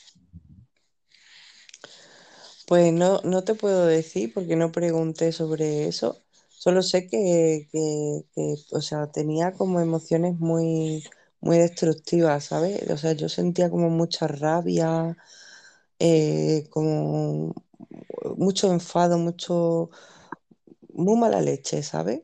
Pues 2.70 2.92
no, 2.94 3.20
no 3.24 3.44
te 3.44 3.54
puedo 3.56 3.86
decir 3.86 4.32
porque 4.34 4.56
no 4.56 4.72
pregunté 4.72 5.32
sobre 5.32 5.88
eso. 5.88 6.22
Solo 6.48 6.82
sé 6.82 7.08
que, 7.08 7.68
que- 7.72 8.22
que, 8.34 8.54
o 8.72 8.80
sea, 8.82 9.10
tenía 9.12 9.52
como 9.54 9.80
emociones 9.80 10.38
muy, 10.38 11.04
muy 11.40 11.58
destructivas, 11.58 12.44
¿sabes? 12.46 12.88
O 12.90 12.96
sea, 12.98 13.12
yo 13.14 13.28
sentía 13.28 13.70
como 13.70 13.90
mucha 13.90 14.28
rabia, 14.28 15.16
eh, 16.00 16.66
como 16.70 17.54
mucho 18.38 18.72
enfado, 18.72 19.18
mucho, 19.18 19.90
muy 20.94 21.16
mala 21.18 21.40
leche, 21.40 21.82
¿sabes? 21.82 22.22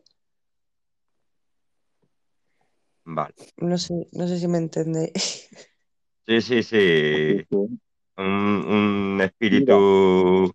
Vale. 3.07 3.35
No 3.71 3.77
sé, 3.83 3.97
no 4.13 4.29
sé 4.31 4.39
si 4.41 4.49
me 4.49 4.59
entendéis. 4.59 5.49
Sí, 6.27 6.41
sí, 6.43 6.63
sí. 6.63 7.47
Un, 8.19 8.25
un 8.27 9.21
espíritu 9.21 10.53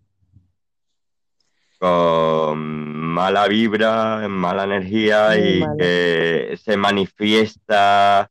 con 1.78 2.58
mala 2.58 3.48
vibra, 3.48 4.28
mala 4.28 4.64
energía 4.64 5.30
Muy 5.30 5.38
y 5.38 5.78
que 5.78 6.58
se 6.62 6.76
manifiesta 6.76 8.30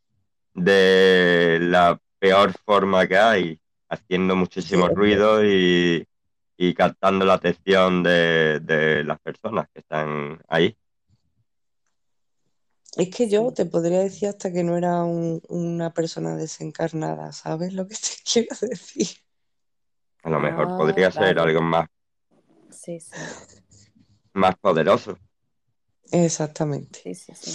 de 0.53 1.59
la 1.61 1.99
peor 2.19 2.53
forma 2.65 3.07
que 3.07 3.17
hay, 3.17 3.59
haciendo 3.89 4.35
muchísimo 4.35 4.87
Sí, 4.87 4.93
ruido 4.93 5.45
y, 5.45 6.05
y 6.57 6.73
captando 6.73 7.25
la 7.25 7.33
atención 7.33 8.03
de, 8.03 8.59
de 8.61 9.03
las 9.03 9.19
personas 9.19 9.67
que 9.73 9.79
están 9.79 10.39
ahí. 10.47 10.75
Es 12.95 13.09
que 13.13 13.27
yo 13.30 13.51
te 13.53 13.65
podría 13.65 13.99
decir 13.99 14.30
hasta 14.30 14.51
que 14.53 14.63
no 14.63 14.77
era 14.77 15.03
un- 15.03 15.41
una 15.49 15.93
persona 15.93 16.38
desencarnada, 16.38 17.34
¿sabes 17.34 17.73
lo 17.73 17.85
que 17.88 17.95
te 18.01 18.09
quiero 18.31 18.55
decir? 18.61 19.07
A 20.23 20.31
lo 20.31 20.39
mejor 20.39 20.68
Ah, 20.68 20.73
podría 20.73 21.11
ser 21.11 21.38
algo 21.38 21.61
más, 21.61 21.88
Sí, 22.72 22.99
sí. 22.99 23.11
más 24.34 24.55
poderoso. 24.59 25.18
Exactamente. 26.11 26.99
Sí, 27.03 27.15
sí, 27.15 27.34
sí. 27.35 27.51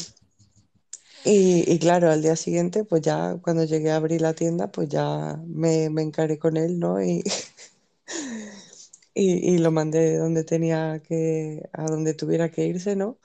Y, 1.25 1.65
y 1.71 1.79
claro, 1.79 2.11
al 2.11 2.23
día 2.23 2.37
siguiente, 2.37 2.85
pues 2.85 3.03
ya 3.03 3.37
cuando 3.43 3.65
llegué 3.65 3.91
a 3.91 3.97
abrir 3.97 4.21
la 4.21 4.35
tienda, 4.35 4.69
pues 4.71 4.89
ya 4.89 5.37
me, 5.47 5.91
me 5.91 6.03
encaré 6.03 6.39
con 6.39 6.57
él, 6.57 6.79
¿no? 6.79 7.03
Y, 7.03 7.23
y, 9.15 9.55
y 9.55 9.59
lo 9.59 9.71
mandé 9.73 10.17
donde 10.19 10.45
tenía 10.45 11.01
que, 11.03 11.69
a 11.73 11.85
donde 11.85 12.15
tuviera 12.15 12.51
que 12.51 12.67
irse, 12.67 12.97
¿no? 12.97 13.19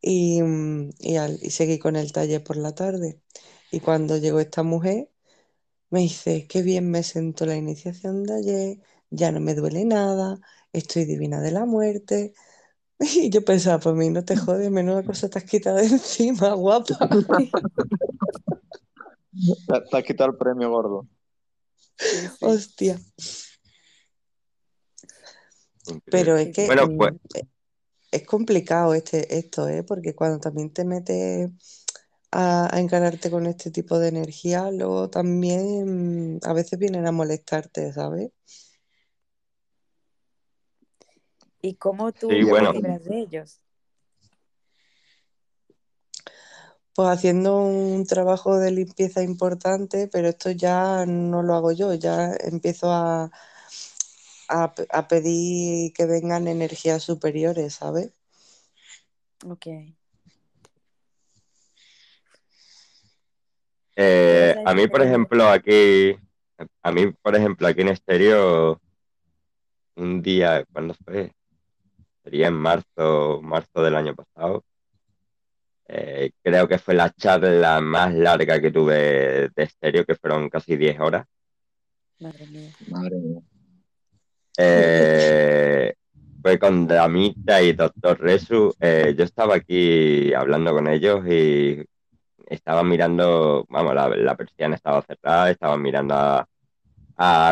Y, 0.00 0.42
mm, 0.42 0.90
y, 0.98 1.16
al- 1.16 1.38
y 1.42 1.50
seguí 1.50 1.78
con 1.78 1.96
el 1.96 2.12
taller 2.12 2.42
por 2.44 2.56
la 2.56 2.74
tarde. 2.74 3.20
Y 3.70 3.80
cuando 3.80 4.16
llegó 4.18 4.40
esta 4.40 4.62
mujer, 4.62 5.10
me 5.90 6.00
dice, 6.00 6.46
qué 6.48 6.62
bien 6.62 6.90
me 6.90 7.02
sentó 7.02 7.46
la 7.46 7.56
iniciación 7.56 8.24
de 8.24 8.34
ayer, 8.34 8.78
ya 9.10 9.32
no 9.32 9.40
me 9.40 9.54
duele 9.54 9.84
nada, 9.84 10.38
estoy 10.72 11.04
divina 11.04 11.40
de 11.40 11.52
la 11.52 11.64
muerte. 11.66 12.34
Y 12.98 13.28
yo 13.28 13.44
pensaba, 13.44 13.78
pues 13.78 13.94
mí 13.94 14.08
no 14.08 14.24
te 14.24 14.36
jodes, 14.36 14.70
menuda 14.70 15.02
cosa 15.04 15.28
te 15.28 15.38
has 15.38 15.44
quitado 15.44 15.76
de 15.76 15.86
encima, 15.86 16.54
guapa. 16.54 17.10
Te, 19.66 19.80
te 19.90 19.96
has 19.98 20.04
quitado 20.04 20.30
el 20.30 20.36
premio 20.36 20.70
gordo. 20.70 21.06
Hostia. 22.40 22.98
Pero 26.10 26.36
es 26.36 26.54
que. 26.54 26.66
Bueno, 26.66 26.88
pues 26.96 27.12
mm, 27.12 27.16
es 28.10 28.26
complicado 28.26 28.94
este, 28.94 29.38
esto, 29.38 29.68
¿eh? 29.68 29.82
Porque 29.84 30.14
cuando 30.14 30.38
también 30.40 30.72
te 30.72 30.84
metes, 30.84 31.50
a, 32.32 32.74
a 32.74 32.80
encararte 32.80 33.30
con 33.30 33.46
este 33.46 33.70
tipo 33.70 33.98
de 33.98 34.08
energía, 34.08 34.70
luego 34.70 35.10
también 35.10 36.36
mm, 36.36 36.40
a 36.44 36.52
veces 36.52 36.78
vienen 36.78 37.06
a 37.06 37.12
molestarte, 37.12 37.92
¿sabes? 37.92 38.30
¿Y 41.62 41.74
cómo 41.76 42.12
tú 42.12 42.28
Sí, 42.28 42.42
te 42.44 42.44
bueno. 42.44 42.72
libras 42.72 43.04
de 43.04 43.20
ellos? 43.20 43.60
Pues 46.94 47.08
haciendo 47.08 47.58
un 47.58 48.06
trabajo 48.06 48.58
de 48.58 48.70
limpieza 48.70 49.22
importante, 49.22 50.08
pero 50.10 50.28
esto 50.28 50.50
ya 50.50 51.04
no 51.06 51.42
lo 51.42 51.54
hago 51.54 51.72
yo, 51.72 51.92
ya 51.94 52.32
empiezo 52.40 52.90
a, 52.90 53.30
a, 54.48 54.74
a 54.90 55.08
pedir 55.08 55.92
que 55.92 56.06
vengan 56.06 56.48
energías 56.48 57.02
superiores, 57.02 57.74
¿sabes? 57.74 58.12
Ok. 59.44 59.66
Eh, 63.98 64.52
¿Qué 64.54 64.62
vas 64.62 64.72
a 64.72 64.74
mí, 64.74 64.88
por 64.88 65.02
ejemplo, 65.02 65.48
aquí, 65.48 66.16
a 66.82 66.92
mí, 66.92 67.12
por 67.12 67.34
ejemplo, 67.34 67.66
aquí 67.66 67.80
en 67.80 67.88
Estéreo, 67.88 68.80
un 69.96 70.22
día, 70.22 70.64
¿cuándo 70.72 70.94
fue? 71.04 71.32
Sería 72.22 72.48
en 72.48 72.54
marzo, 72.54 73.40
marzo 73.42 73.82
del 73.82 73.96
año 73.96 74.14
pasado. 74.14 74.64
Eh, 75.88 76.32
creo 76.42 76.66
que 76.66 76.78
fue 76.78 76.94
la 76.94 77.10
charla 77.10 77.80
más 77.80 78.12
larga 78.12 78.60
que 78.60 78.72
tuve 78.72 79.48
de 79.54 79.62
Estéreo, 79.62 80.04
que 80.04 80.16
fueron 80.16 80.50
casi 80.50 80.76
10 80.76 80.98
horas. 81.00 81.26
Madre 82.18 82.46
mía. 82.46 82.72
Madre 82.88 83.16
mía. 83.16 83.40
Eh, 84.56 85.94
fue 86.42 86.58
con 86.58 86.86
Dramita 86.86 87.62
y 87.62 87.72
Doctor 87.72 88.20
Resu. 88.20 88.74
Eh, 88.80 89.14
yo 89.16 89.24
estaba 89.24 89.56
aquí 89.56 90.32
hablando 90.32 90.72
con 90.72 90.88
ellos 90.88 91.26
y 91.26 91.84
estaban 92.46 92.88
mirando, 92.88 93.66
vamos, 93.68 93.94
la, 93.94 94.36
persiana 94.36 94.76
estaba 94.76 95.02
cerrada, 95.02 95.50
estaban 95.50 95.82
mirando 95.82 96.14
a, 96.14 96.46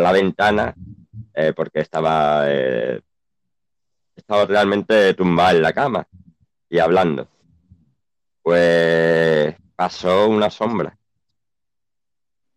la 0.00 0.12
ventana 0.12 0.74
eh, 1.34 1.52
porque 1.54 1.80
estaba, 1.80 2.48
estaba 4.14 4.46
realmente 4.46 5.14
tumbada 5.14 5.52
en 5.52 5.62
la 5.62 5.72
cama 5.72 6.06
y 6.68 6.78
hablando. 6.78 7.28
Pues 8.42 9.56
pasó 9.76 10.28
una 10.28 10.50
sombra. 10.50 10.96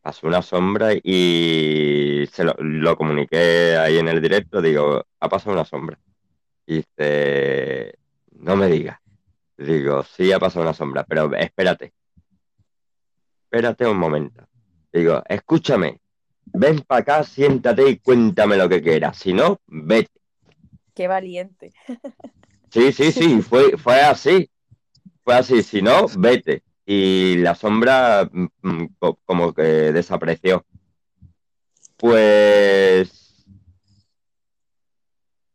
Pasó 0.08 0.26
una 0.26 0.42
sombra 0.42 0.94
y 0.94 2.24
se 2.32 2.46
lo, 2.46 2.56
lo 2.60 2.96
comuniqué 2.96 3.76
ahí 3.76 3.98
en 3.98 4.08
el 4.08 4.22
directo, 4.22 4.62
digo, 4.62 5.06
ha 5.20 5.28
pasado 5.28 5.52
una 5.52 5.66
sombra. 5.66 6.00
Y 6.66 6.78
dice, 6.78 7.94
no 8.38 8.56
me 8.56 8.68
digas. 8.68 9.02
Digo, 9.58 10.04
sí 10.04 10.32
ha 10.32 10.40
pasado 10.40 10.64
una 10.64 10.74
sombra, 10.74 11.04
pero 11.04 11.36
espérate. 11.36 11.92
Espérate 13.44 13.86
un 13.86 13.98
momento. 13.98 14.48
Digo, 14.94 15.22
escúchame, 15.28 16.00
ven 16.46 16.80
para 16.88 17.02
acá, 17.02 17.24
siéntate 17.26 17.90
y 17.90 17.98
cuéntame 17.98 18.56
lo 18.56 18.70
que 18.70 18.82
quieras. 18.82 19.18
Si 19.18 19.34
no, 19.34 19.60
vete. 19.68 20.22
Qué 20.96 21.10
valiente. 21.10 21.74
Sí, 22.70 22.94
sí, 22.94 23.12
sí, 23.12 23.42
fue, 23.42 23.76
fue 23.78 24.00
así. 24.00 24.50
Fue 25.26 25.34
así, 25.36 25.62
si 25.64 25.82
no, 25.82 26.06
vete. 26.18 26.64
Y 26.88 27.36
la 27.38 27.54
sombra 27.54 28.28
mm, 28.32 28.48
mm, 28.64 28.88
co- 29.00 29.20
como 29.26 29.54
que 29.54 29.62
desapareció. 29.94 30.66
Pues 31.98 33.46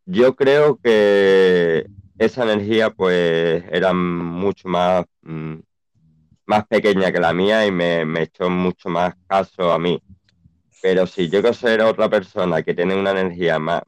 yo 0.07 0.35
creo 0.37 0.79
que 0.83 1.87
esa 2.19 2.45
energía 2.45 2.91
pues 2.91 3.65
era 3.71 3.93
mucho 3.93 4.69
más, 4.69 5.05
mm, 5.23 5.57
más 6.47 6.67
pequeña 6.69 7.13
que 7.13 7.21
la 7.21 7.33
mía 7.35 7.67
y 7.67 7.73
me, 7.73 8.05
me 8.07 8.23
echó 8.25 8.51
mucho 8.51 8.89
más 8.89 9.15
caso 9.29 9.73
a 9.73 9.79
mí. 9.79 10.03
Pero 10.83 11.07
si 11.07 11.31
yo 11.31 11.43
que 11.43 11.55
ser 11.55 11.83
otra 11.83 12.11
persona 12.11 12.63
que 12.63 12.75
tiene 12.75 12.97
una 12.99 13.13
energía 13.13 13.59
más, 13.59 13.83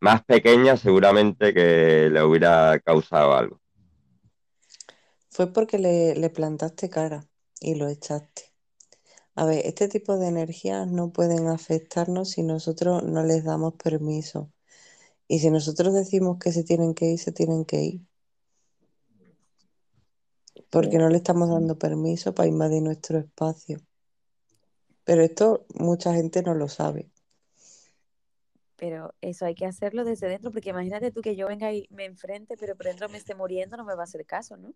más 0.00 0.24
pequeña, 0.24 0.76
seguramente 0.76 1.54
que 1.54 2.08
le 2.10 2.22
hubiera 2.22 2.78
causado 2.80 3.34
algo. 3.36 3.60
Fue 5.38 5.52
porque 5.52 5.78
le, 5.78 6.16
le 6.16 6.30
plantaste 6.30 6.90
cara 6.90 7.24
y 7.60 7.76
lo 7.76 7.86
echaste. 7.86 8.52
A 9.36 9.44
ver, 9.44 9.64
este 9.66 9.86
tipo 9.86 10.18
de 10.18 10.26
energías 10.26 10.88
no 10.88 11.12
pueden 11.12 11.46
afectarnos 11.46 12.30
si 12.30 12.42
nosotros 12.42 13.04
no 13.04 13.22
les 13.22 13.44
damos 13.44 13.74
permiso. 13.74 14.50
Y 15.28 15.38
si 15.38 15.52
nosotros 15.52 15.94
decimos 15.94 16.38
que 16.40 16.50
se 16.50 16.64
tienen 16.64 16.92
que 16.92 17.12
ir, 17.12 17.20
se 17.20 17.30
tienen 17.30 17.64
que 17.64 17.80
ir. 17.82 18.00
Porque 20.70 20.98
no 20.98 21.08
le 21.08 21.18
estamos 21.18 21.48
dando 21.48 21.78
permiso 21.78 22.34
para 22.34 22.48
invadir 22.48 22.82
nuestro 22.82 23.20
espacio. 23.20 23.78
Pero 25.04 25.22
esto 25.22 25.66
mucha 25.72 26.14
gente 26.14 26.42
no 26.42 26.54
lo 26.54 26.66
sabe. 26.66 27.12
Pero 28.74 29.14
eso 29.20 29.44
hay 29.46 29.54
que 29.54 29.66
hacerlo 29.66 30.02
desde 30.02 30.26
dentro, 30.26 30.50
porque 30.50 30.70
imagínate 30.70 31.12
tú 31.12 31.20
que 31.20 31.36
yo 31.36 31.46
venga 31.46 31.72
y 31.72 31.86
me 31.90 32.06
enfrente, 32.06 32.56
pero 32.56 32.74
por 32.74 32.86
dentro 32.86 33.08
me 33.08 33.18
esté 33.18 33.36
muriendo, 33.36 33.76
no 33.76 33.84
me 33.84 33.94
va 33.94 34.00
a 34.00 34.04
hacer 34.04 34.26
caso, 34.26 34.56
¿no? 34.56 34.74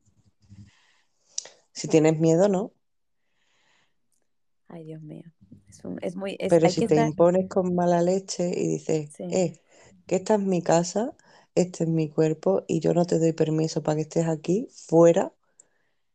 Si 1.74 1.88
tienes 1.88 2.18
miedo, 2.18 2.48
no. 2.48 2.72
Ay, 4.68 4.84
Dios 4.84 5.02
mío. 5.02 5.24
Es, 5.68 5.84
un- 5.84 5.98
es 6.02 6.16
muy, 6.16 6.36
es- 6.40 6.58
Pero 6.58 6.68
si 6.68 6.82
te 6.84 6.96
estar, 6.96 6.98
impones 6.98 7.48
con 7.48 7.74
mala 7.74 8.00
leche 8.02 8.48
y 8.54 8.68
dices, 8.68 9.08
sí, 9.08 9.24
eh, 9.28 9.60
que 10.06 10.16
esta 10.16 10.34
es 10.34 10.40
mi 10.40 10.62
casa, 10.62 11.16
este 11.56 11.84
es 11.84 11.90
mi 11.90 12.08
cuerpo 12.10 12.64
y 12.68 12.80
yo 12.80 12.94
no 12.94 13.04
te 13.06 13.18
doy 13.18 13.32
permiso 13.32 13.82
para 13.82 13.96
que 13.96 14.02
estés 14.02 14.28
aquí, 14.28 14.68
fuera, 14.72 15.32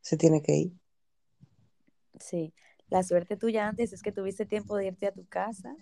se 0.02 0.18
tiene 0.18 0.42
que 0.44 0.56
ir. 0.56 0.74
sí. 2.20 2.54
La 2.90 3.04
suerte 3.04 3.36
tuya 3.38 3.68
antes 3.68 3.92
es 3.94 4.02
que 4.02 4.12
tuviste 4.14 4.46
tiempo 4.46 4.78
de 4.78 4.88
irte 4.88 5.08
a 5.08 5.12
tu 5.12 5.26
casa, 5.28 5.76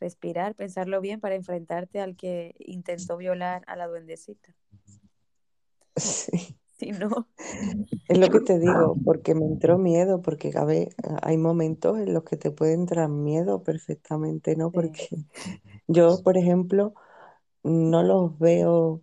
respirar, 0.00 0.54
pensarlo 0.54 1.00
bien 1.00 1.20
para 1.20 1.34
enfrentarte 1.34 2.00
al 2.00 2.16
que 2.16 2.54
intentó 2.58 3.16
violar 3.16 3.62
a 3.66 3.76
la 3.76 3.86
duendecita. 3.86 4.54
Sí. 5.96 6.58
Si 6.82 6.92
no, 6.92 7.28
Es 8.08 8.18
lo 8.18 8.30
que 8.30 8.40
te 8.40 8.58
digo, 8.58 9.00
porque 9.04 9.34
me 9.34 9.46
entró 9.46 9.78
miedo, 9.78 10.22
porque 10.22 10.52
a 10.56 10.64
ver, 10.64 10.94
hay 11.22 11.36
momentos 11.38 11.98
en 11.98 12.14
los 12.14 12.24
que 12.24 12.36
te 12.36 12.50
puede 12.50 12.74
entrar 12.74 13.08
miedo 13.08 13.62
perfectamente, 13.64 14.56
¿no? 14.56 14.72
Porque 14.72 15.08
yo, 15.88 16.22
por 16.22 16.38
ejemplo, 16.38 16.94
no 17.64 18.02
los 18.04 18.38
veo, 18.38 19.02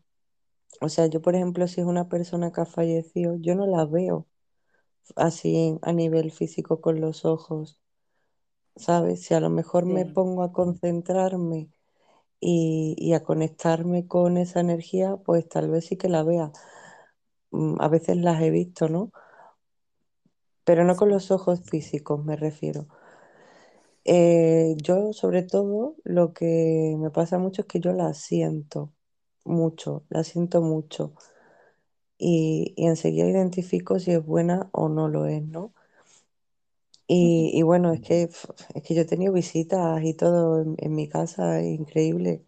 o 0.81 0.89
sea, 0.89 1.07
yo, 1.07 1.21
por 1.21 1.35
ejemplo, 1.35 1.67
si 1.67 1.81
es 1.81 1.87
una 1.87 2.09
persona 2.09 2.51
que 2.53 2.61
ha 2.61 2.65
fallecido, 2.65 3.35
yo 3.37 3.55
no 3.55 3.67
la 3.67 3.85
veo 3.85 4.27
así 5.15 5.77
a 5.83 5.93
nivel 5.93 6.31
físico 6.31 6.81
con 6.81 7.01
los 7.01 7.25
ojos, 7.25 7.79
¿sabes? 8.75 9.23
Si 9.25 9.33
a 9.33 9.39
lo 9.39 9.49
mejor 9.49 9.85
me 9.85 10.05
pongo 10.05 10.43
a 10.43 10.51
concentrarme 10.53 11.69
y, 12.41 12.95
y 12.99 13.13
a 13.13 13.23
conectarme 13.23 14.07
con 14.07 14.37
esa 14.37 14.61
energía, 14.61 15.17
pues 15.17 15.47
tal 15.49 15.69
vez 15.69 15.87
sí 15.87 15.97
que 15.97 16.09
la 16.09 16.23
vea. 16.23 16.51
Mm, 17.51 17.75
A 17.79 17.87
veces 17.89 18.17
las 18.17 18.41
he 18.41 18.49
visto, 18.51 18.89
¿no? 18.89 19.11
Pero 20.63 20.85
no 20.85 20.95
con 20.95 21.09
los 21.09 21.31
ojos 21.31 21.59
físicos, 21.69 22.23
me 22.23 22.37
refiero. 22.37 22.87
Eh, 24.05 24.75
yo, 24.81 25.13
sobre 25.13 25.43
todo, 25.43 25.95
lo 26.03 26.33
que 26.33 26.95
me 26.97 27.11
pasa 27.11 27.37
mucho 27.37 27.61
es 27.63 27.67
que 27.67 27.79
yo 27.79 27.93
la 27.93 28.13
siento 28.13 28.91
mucho, 29.45 30.03
la 30.09 30.23
siento 30.23 30.61
mucho. 30.61 31.13
Y, 32.19 32.75
y 32.77 32.85
enseguida 32.85 33.27
identifico 33.27 33.97
si 33.97 34.11
es 34.11 34.23
buena 34.23 34.69
o 34.73 34.89
no 34.89 35.07
lo 35.07 35.25
es, 35.25 35.41
¿no? 35.43 35.73
Y, 37.07 37.51
y 37.53 37.61
bueno, 37.63 37.91
es 37.91 37.99
que, 38.01 38.23
es 38.23 38.83
que 38.83 38.95
yo 38.95 39.01
he 39.01 39.05
tenido 39.05 39.33
visitas 39.33 40.01
y 40.03 40.13
todo 40.13 40.61
en, 40.61 40.75
en 40.77 40.95
mi 40.95 41.09
casa, 41.09 41.59
es 41.59 41.77
increíble. 41.79 42.45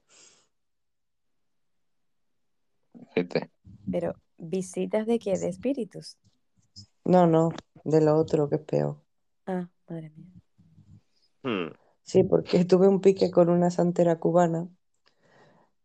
Pero 3.89 4.15
visitas 4.41 5.05
de 5.07 5.19
qué? 5.19 5.37
De 5.37 5.47
espíritus. 5.47 6.17
No, 7.05 7.27
no, 7.27 7.49
de 7.83 8.01
lo 8.01 8.17
otro 8.17 8.49
que 8.49 8.55
es 8.55 8.61
peor. 8.61 8.97
Ah, 9.45 9.69
madre 9.87 10.11
mía. 10.15 10.27
Hmm. 11.43 11.71
Sí, 12.03 12.23
porque 12.23 12.65
tuve 12.65 12.87
un 12.87 13.01
pique 13.01 13.31
con 13.31 13.49
una 13.49 13.71
santera 13.71 14.19
cubana 14.19 14.67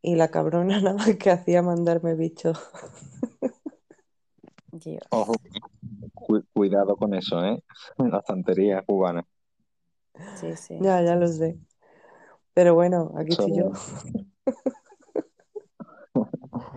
y 0.02 0.16
la 0.16 0.30
cabrona 0.30 0.80
nada 0.80 0.94
más 0.94 1.16
que 1.16 1.30
hacía 1.30 1.62
mandarme 1.62 2.14
bichos. 2.14 2.58
Dios. 4.72 5.00
Ojo, 5.10 5.34
cu- 6.14 6.44
cuidado 6.52 6.96
con 6.96 7.14
eso, 7.14 7.42
¿eh? 7.44 7.62
La 7.98 8.22
santería 8.26 8.82
cubana. 8.82 9.26
Sí, 10.34 10.54
sí. 10.56 10.76
Ya, 10.80 11.02
ya 11.02 11.16
lo 11.16 11.26
sé. 11.28 11.58
Pero 12.54 12.74
bueno, 12.74 13.12
aquí 13.16 13.32
estoy 13.32 13.56
yo. 13.56 13.70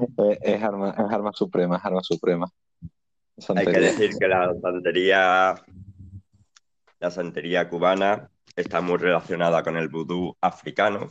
Es, 0.01 0.37
es 0.41 0.63
arma, 0.63 0.89
es 0.91 0.99
arma 0.99 1.31
suprema, 1.33 1.77
es 1.77 1.85
arma 1.85 2.03
suprema. 2.03 2.47
Hay 3.55 3.65
que 3.65 3.79
decir 3.79 4.11
que 4.19 4.27
la 4.27 4.53
santería, 4.61 5.55
la 6.99 7.11
santería 7.11 7.67
cubana 7.69 8.29
está 8.55 8.79
muy 8.81 8.97
relacionada 8.97 9.63
con 9.63 9.75
el 9.77 9.89
vudú 9.89 10.35
africano. 10.41 11.07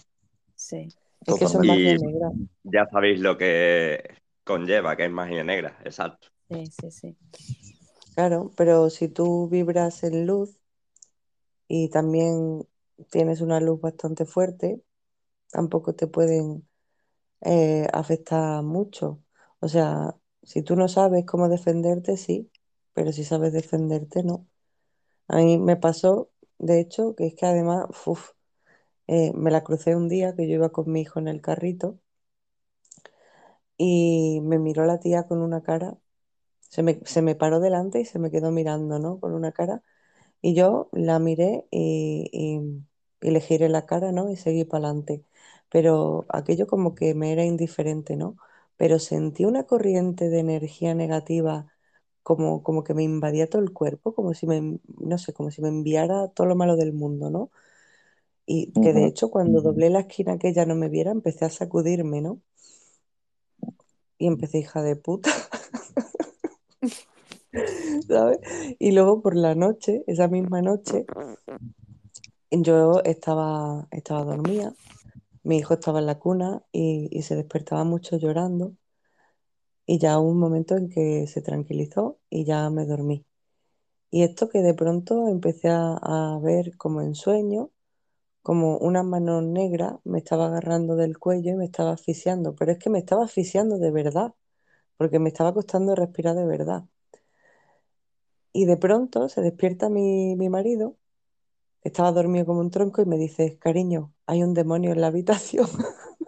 Sí. 0.54 0.88
Es 1.26 1.38
que 1.38 1.46
son 1.46 1.66
Y 1.66 1.96
negra. 1.98 2.30
ya 2.64 2.86
sabéis 2.86 3.20
lo 3.20 3.36
que 3.36 4.14
conlleva, 4.44 4.96
que 4.96 5.04
es 5.06 5.10
magia 5.10 5.44
negra, 5.44 5.78
exacto. 5.84 6.28
Sí, 6.50 6.66
sí, 6.66 6.90
sí. 6.90 7.16
Claro, 8.14 8.50
pero 8.56 8.90
si 8.90 9.08
tú 9.08 9.48
vibras 9.48 10.02
en 10.04 10.26
luz 10.26 10.60
y 11.68 11.88
también 11.90 12.66
tienes 13.10 13.40
una 13.40 13.60
luz 13.60 13.80
bastante 13.80 14.26
fuerte, 14.26 14.82
tampoco 15.52 15.94
te 15.96 16.08
pueden 16.08 16.67
eh, 17.42 17.86
afectar 17.92 18.62
mucho. 18.62 19.22
O 19.60 19.68
sea, 19.68 20.16
si 20.42 20.62
tú 20.62 20.76
no 20.76 20.88
sabes 20.88 21.24
cómo 21.26 21.48
defenderte, 21.48 22.16
sí, 22.16 22.50
pero 22.94 23.12
si 23.12 23.24
sabes 23.24 23.52
defenderte, 23.52 24.22
no. 24.24 24.46
A 25.28 25.36
mí 25.38 25.58
me 25.58 25.76
pasó, 25.76 26.30
de 26.58 26.80
hecho, 26.80 27.14
que 27.16 27.26
es 27.28 27.34
que 27.36 27.46
además, 27.46 27.86
uf, 28.06 28.32
eh, 29.08 29.32
me 29.34 29.50
la 29.52 29.64
crucé 29.64 29.96
un 29.96 30.08
día 30.08 30.34
que 30.36 30.48
yo 30.48 30.54
iba 30.56 30.70
con 30.70 30.90
mi 30.92 31.02
hijo 31.02 31.18
en 31.20 31.28
el 31.28 31.42
carrito 31.42 32.00
y 33.76 34.40
me 34.42 34.58
miró 34.58 34.84
la 34.86 35.00
tía 35.00 35.24
con 35.26 35.40
una 35.42 35.62
cara, 35.62 35.96
se 36.60 36.82
me, 36.82 37.00
se 37.06 37.22
me 37.22 37.36
paró 37.36 37.60
delante 37.60 38.00
y 38.00 38.04
se 38.06 38.18
me 38.18 38.30
quedó 38.30 38.52
mirando, 38.52 38.98
¿no? 38.98 39.20
Con 39.20 39.34
una 39.34 39.52
cara. 39.52 39.82
Y 40.42 40.54
yo 40.54 40.90
la 40.92 41.18
miré 41.20 41.66
y, 41.70 42.30
y- 42.32 42.84
y 43.28 43.32
le 43.32 43.40
giré 43.42 43.68
la 43.70 43.86
cara, 43.86 44.12
¿no? 44.12 44.30
Y 44.30 44.36
seguí 44.36 44.64
para 44.66 44.86
adelante. 44.88 45.24
Pero 45.70 46.24
aquello 46.28 46.66
como 46.66 46.94
que 46.94 47.14
me 47.14 47.32
era 47.32 47.44
indiferente, 47.44 48.16
¿no? 48.16 48.36
Pero 48.76 48.98
sentí 48.98 49.44
una 49.44 49.64
corriente 49.64 50.28
de 50.30 50.40
energía 50.40 50.94
negativa 50.94 51.66
como, 52.22 52.62
como 52.62 52.84
que 52.84 52.94
me 52.94 53.04
invadía 53.04 53.48
todo 53.48 53.62
el 53.62 53.72
cuerpo, 53.72 54.14
como 54.14 54.34
si 54.34 54.46
me, 54.46 54.78
no 54.98 55.18
sé, 55.18 55.32
como 55.32 55.50
si 55.50 55.62
me 55.62 55.68
enviara 55.68 56.28
todo 56.28 56.46
lo 56.46 56.56
malo 56.56 56.76
del 56.76 56.92
mundo, 56.92 57.30
¿no? 57.30 57.50
Y 58.44 58.72
que 58.72 58.92
de 58.92 59.06
hecho 59.06 59.30
cuando 59.30 59.60
doblé 59.60 59.90
la 59.90 60.00
esquina 60.00 60.38
que 60.38 60.48
ella 60.48 60.64
no 60.64 60.74
me 60.74 60.88
viera, 60.88 61.10
empecé 61.10 61.44
a 61.44 61.50
sacudirme, 61.50 62.22
¿no? 62.22 62.40
Y 64.18 64.26
empecé, 64.26 64.58
hija 64.58 64.82
de 64.82 64.96
puta, 64.96 65.30
¿sabes? 68.08 68.38
Y 68.78 68.92
luego 68.92 69.22
por 69.22 69.36
la 69.36 69.54
noche, 69.54 70.02
esa 70.06 70.28
misma 70.28 70.60
noche, 70.60 71.06
yo 72.50 73.02
estaba, 73.04 73.86
estaba 73.90 74.24
dormida, 74.24 74.74
mi 75.48 75.58
hijo 75.58 75.74
estaba 75.74 76.00
en 76.00 76.06
la 76.06 76.18
cuna 76.18 76.62
y, 76.72 77.22
se 77.22 77.34
despertaba 77.34 77.82
mucho 77.84 78.18
llorando 78.18 78.76
y 79.86 79.98
ya 79.98 80.18
hubo 80.18 80.30
un 80.30 80.38
momento 80.38 80.76
en 80.76 80.90
que 80.90 81.26
se 81.26 81.40
tranquilizó 81.42 82.18
y 82.30 82.44
ya 82.44 82.68
me 82.70 82.84
dormí. 82.86 83.24
Y 84.10 84.24
esto 84.24 84.48
que 84.50 84.60
de 84.60 84.74
pronto 84.74 85.28
empecé 85.28 85.70
a, 85.70 85.96
a 86.02 86.38
ver 86.40 86.76
como 86.76 87.02
en 87.02 87.14
sueño, 87.14 87.70
como 88.42 88.78
una 88.78 89.02
mano 89.02 89.42
negra 89.42 90.00
me 90.04 90.18
estaba 90.18 90.46
agarrando 90.48 90.96
del 90.96 91.18
cuello 91.18 91.52
y 91.52 91.56
me 91.56 91.66
estaba 91.66 91.92
asfixiando, 91.92 92.54
pero 92.56 92.72
es 92.72 92.78
que 92.78 92.90
me 92.90 92.98
estaba 93.00 93.24
asfixiando 93.24 93.78
de 93.78 93.90
verdad, 93.92 94.34
porque 94.98 95.18
me 95.20 95.30
estaba 95.30 95.54
costando 95.54 95.94
respirar 95.96 96.36
de 96.36 96.46
verdad. 96.46 96.84
Y 98.52 98.66
de 98.66 98.76
pronto 98.76 99.28
se 99.30 99.40
despierta 99.40 99.88
mi, 99.88 100.36
mi 100.36 100.50
marido, 100.50 100.96
estaba 101.82 102.12
dormido 102.12 102.46
como 102.46 102.60
un 102.60 102.70
tronco 102.70 103.02
y 103.02 103.06
me 103.06 103.18
dice, 103.18 103.58
cariño, 103.58 104.12
hay 104.28 104.42
un 104.42 104.52
demonio 104.52 104.92
en 104.92 105.00
la 105.00 105.08
habitación. 105.08 105.66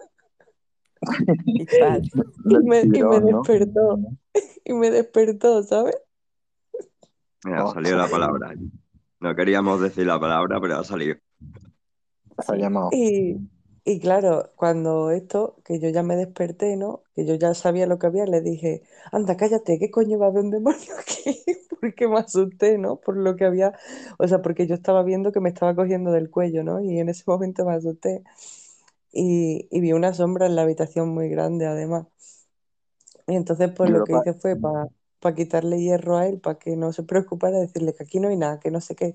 Y 1.43 2.57
me, 2.63 2.81
y 2.81 3.03
me 3.03 3.19
despertó, 3.21 3.99
y 4.65 4.73
me 4.73 4.91
despertó, 4.91 5.63
¿sabes? 5.63 5.97
Mira, 7.43 7.65
salió 7.73 7.97
la 7.97 8.07
palabra. 8.07 8.53
No 9.19 9.35
queríamos 9.35 9.81
decir 9.81 10.05
la 10.05 10.19
palabra, 10.19 10.61
pero 10.61 10.77
ha 10.77 10.83
salido. 10.83 11.15
Y, 12.91 13.35
y 13.83 13.99
claro, 13.99 14.51
cuando 14.55 15.11
esto, 15.11 15.57
que 15.65 15.79
yo 15.79 15.89
ya 15.89 16.03
me 16.03 16.15
desperté, 16.15 16.75
¿no? 16.77 17.03
Que 17.15 17.25
yo 17.25 17.35
ya 17.35 17.53
sabía 17.55 17.87
lo 17.87 17.97
que 17.99 18.07
había, 18.07 18.25
le 18.25 18.41
dije, 18.41 18.83
anda, 19.11 19.37
cállate, 19.37 19.79
¿qué 19.79 19.89
coño 19.91 20.19
va 20.19 20.27
a 20.27 20.29
haber 20.29 20.43
un 20.45 20.51
demonio 20.51 20.95
aquí? 20.99 21.43
Porque 21.81 22.07
me 22.07 22.19
asusté, 22.19 22.77
¿no? 22.77 22.97
Por 23.01 23.17
lo 23.17 23.35
que 23.35 23.45
había, 23.45 23.73
o 24.19 24.27
sea, 24.27 24.41
porque 24.41 24.67
yo 24.67 24.75
estaba 24.75 25.03
viendo 25.03 25.31
que 25.31 25.39
me 25.39 25.49
estaba 25.49 25.75
cogiendo 25.75 26.11
del 26.11 26.29
cuello, 26.29 26.63
¿no? 26.63 26.79
Y 26.81 26.99
en 26.99 27.09
ese 27.09 27.23
momento 27.27 27.65
me 27.65 27.73
asusté. 27.73 28.23
Y, 29.13 29.67
y 29.71 29.81
vi 29.81 29.93
una 29.93 30.13
sombra 30.13 30.47
en 30.47 30.55
la 30.57 30.63
habitación 30.63 31.09
muy 31.09 31.29
grande, 31.29 31.67
además. 31.67 32.07
Y 33.27 33.35
entonces, 33.35 33.71
pues 33.75 33.89
lo 33.89 34.03
que 34.03 34.13
pa- 34.13 34.17
hice 34.17 34.33
fue 34.33 34.55
para 34.57 35.35
quitarle 35.35 35.79
hierro 35.81 36.17
a 36.17 36.27
él, 36.27 36.39
para 36.39 36.57
que 36.59 36.75
no 36.75 36.91
se 36.93 37.03
preocupara, 37.03 37.59
decirle 37.59 37.93
que 37.93 38.03
aquí 38.03 38.19
no 38.19 38.29
hay 38.29 38.37
nada, 38.37 38.59
que 38.59 38.71
no 38.71 38.81
sé 38.81 38.95
qué. 38.95 39.13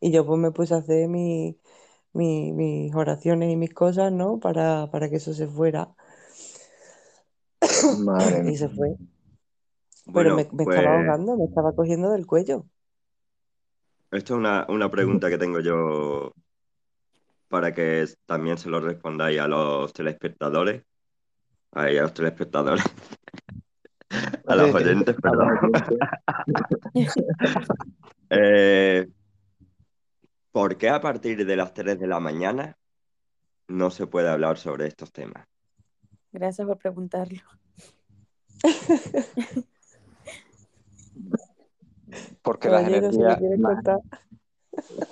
Y 0.00 0.12
yo 0.12 0.26
pues 0.26 0.38
me 0.40 0.52
puse 0.52 0.74
a 0.74 0.78
hacer 0.78 1.08
mi, 1.08 1.58
mi- 2.12 2.52
mis 2.52 2.94
oraciones 2.94 3.50
y 3.52 3.56
mis 3.56 3.72
cosas, 3.74 4.12
¿no? 4.12 4.38
Para, 4.40 4.90
para 4.90 5.08
que 5.08 5.16
eso 5.16 5.32
se 5.34 5.46
fuera. 5.46 5.88
Madre. 8.04 8.50
Y 8.52 8.56
se 8.56 8.68
fue. 8.68 8.96
Pero 10.12 10.34
me, 10.36 10.44
Bueno, 10.44 10.56
me 10.56 10.64
estaba 10.64 10.64
pues 10.64 10.78
ahogando, 10.78 11.36
me 11.36 11.44
estaba 11.44 11.72
cogiendo 11.74 12.10
del 12.10 12.26
cuello. 12.26 12.64
esto 14.10 14.34
es 14.34 14.38
una, 14.38 14.66
una 14.68 14.90
pregunta 14.90 15.28
que 15.28 15.38
tengo 15.38 15.60
yo 15.60 16.32
para 17.48 17.74
que 17.74 18.06
también 18.26 18.58
se 18.58 18.70
lo 18.70 18.80
respondáis 18.80 19.40
a 19.40 19.48
los 19.48 19.92
telespectadores. 19.92 20.82
A 21.72 21.88
los 21.88 22.12
telespectadores, 22.14 22.84
a 24.46 24.56
los 24.56 24.70
oyentes, 24.74 25.16
perdón. 25.20 25.48
Eh, 28.32 29.08
¿por 30.52 30.76
qué 30.76 30.88
a 30.88 31.00
partir 31.00 31.44
de 31.46 31.56
las 31.56 31.72
3 31.74 31.98
de 31.98 32.06
la 32.06 32.20
mañana 32.20 32.76
no 33.68 33.90
se 33.90 34.06
puede 34.06 34.28
hablar 34.28 34.58
sobre 34.58 34.86
estos 34.86 35.12
temas? 35.12 35.46
Gracias 36.32 36.66
por 36.66 36.78
preguntarlo. 36.78 37.40
Porque 42.42 42.68
las 42.68 42.86
energías, 42.86 43.38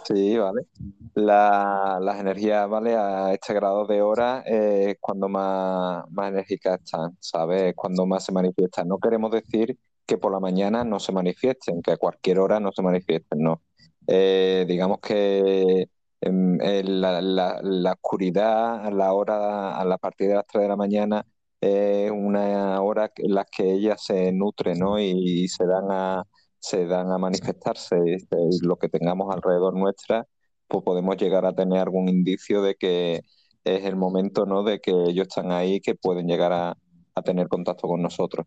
sí, 0.04 0.38
vale. 0.38 0.66
La- 1.14 1.98
las 2.00 2.20
energías, 2.20 2.68
¿vale? 2.68 2.96
A 2.96 3.32
este 3.32 3.52
grado 3.54 3.86
de 3.86 4.02
hora 4.02 4.42
es 4.46 4.96
cuando 5.00 5.28
más, 5.28 6.04
más 6.10 6.28
enérgicas 6.30 6.80
están, 6.82 7.16
¿sabes? 7.20 7.62
Es 7.62 7.74
cuando 7.74 8.06
más 8.06 8.24
se 8.24 8.32
manifiestan. 8.32 8.88
No 8.88 8.98
queremos 8.98 9.30
decir 9.32 9.76
que 10.06 10.16
por 10.16 10.32
la 10.32 10.40
mañana 10.40 10.84
no 10.84 11.00
se 11.00 11.12
manifiesten, 11.12 11.82
que 11.82 11.92
a 11.92 11.96
cualquier 11.96 12.38
hora 12.38 12.60
no 12.60 12.72
se 12.72 12.82
manifiesten, 12.82 13.42
no. 13.42 13.62
Eh, 14.08 14.64
digamos 14.66 14.98
que 15.00 15.86
em, 16.20 16.60
eh, 16.62 16.82
la, 16.84 17.92
oscuridad 17.92 18.86
a 18.86 18.90
la 18.90 19.12
hora, 19.12 19.78
a 19.78 19.84
la 19.84 19.98
partir 19.98 20.28
de 20.28 20.34
las 20.36 20.46
3 20.46 20.62
de 20.62 20.68
la 20.68 20.76
mañana, 20.76 21.26
es 21.60 22.10
una 22.10 22.80
hora 22.82 23.10
en 23.16 23.34
la 23.34 23.44
que 23.44 23.72
ellas 23.72 24.02
se 24.04 24.32
nutren, 24.32 24.78
¿no? 24.78 24.98
Y, 24.98 25.48
se 25.48 25.66
dan 25.66 25.90
a, 25.90 26.24
se 26.58 26.86
dan 26.86 27.12
a 27.12 27.18
manifestarse. 27.18 27.96
Y 28.06 28.66
lo 28.66 28.76
que 28.76 28.88
tengamos 28.88 29.34
alrededor 29.34 29.74
nuestra 29.76 30.26
pues 30.68 30.84
podemos 30.84 31.16
llegar 31.16 31.46
a 31.46 31.54
tener 31.54 31.78
algún 31.80 32.08
indicio 32.08 32.62
de 32.62 32.76
que 32.76 33.22
es 33.64 33.84
el 33.84 33.96
momento, 33.96 34.46
¿no? 34.46 34.62
De 34.62 34.80
que 34.80 34.90
ellos 34.90 35.28
están 35.28 35.52
ahí 35.52 35.80
que 35.80 35.94
pueden 35.94 36.26
llegar 36.28 36.52
a, 36.52 36.76
a 37.14 37.22
tener 37.22 37.48
contacto 37.48 37.88
con 37.88 38.02
nosotros. 38.02 38.46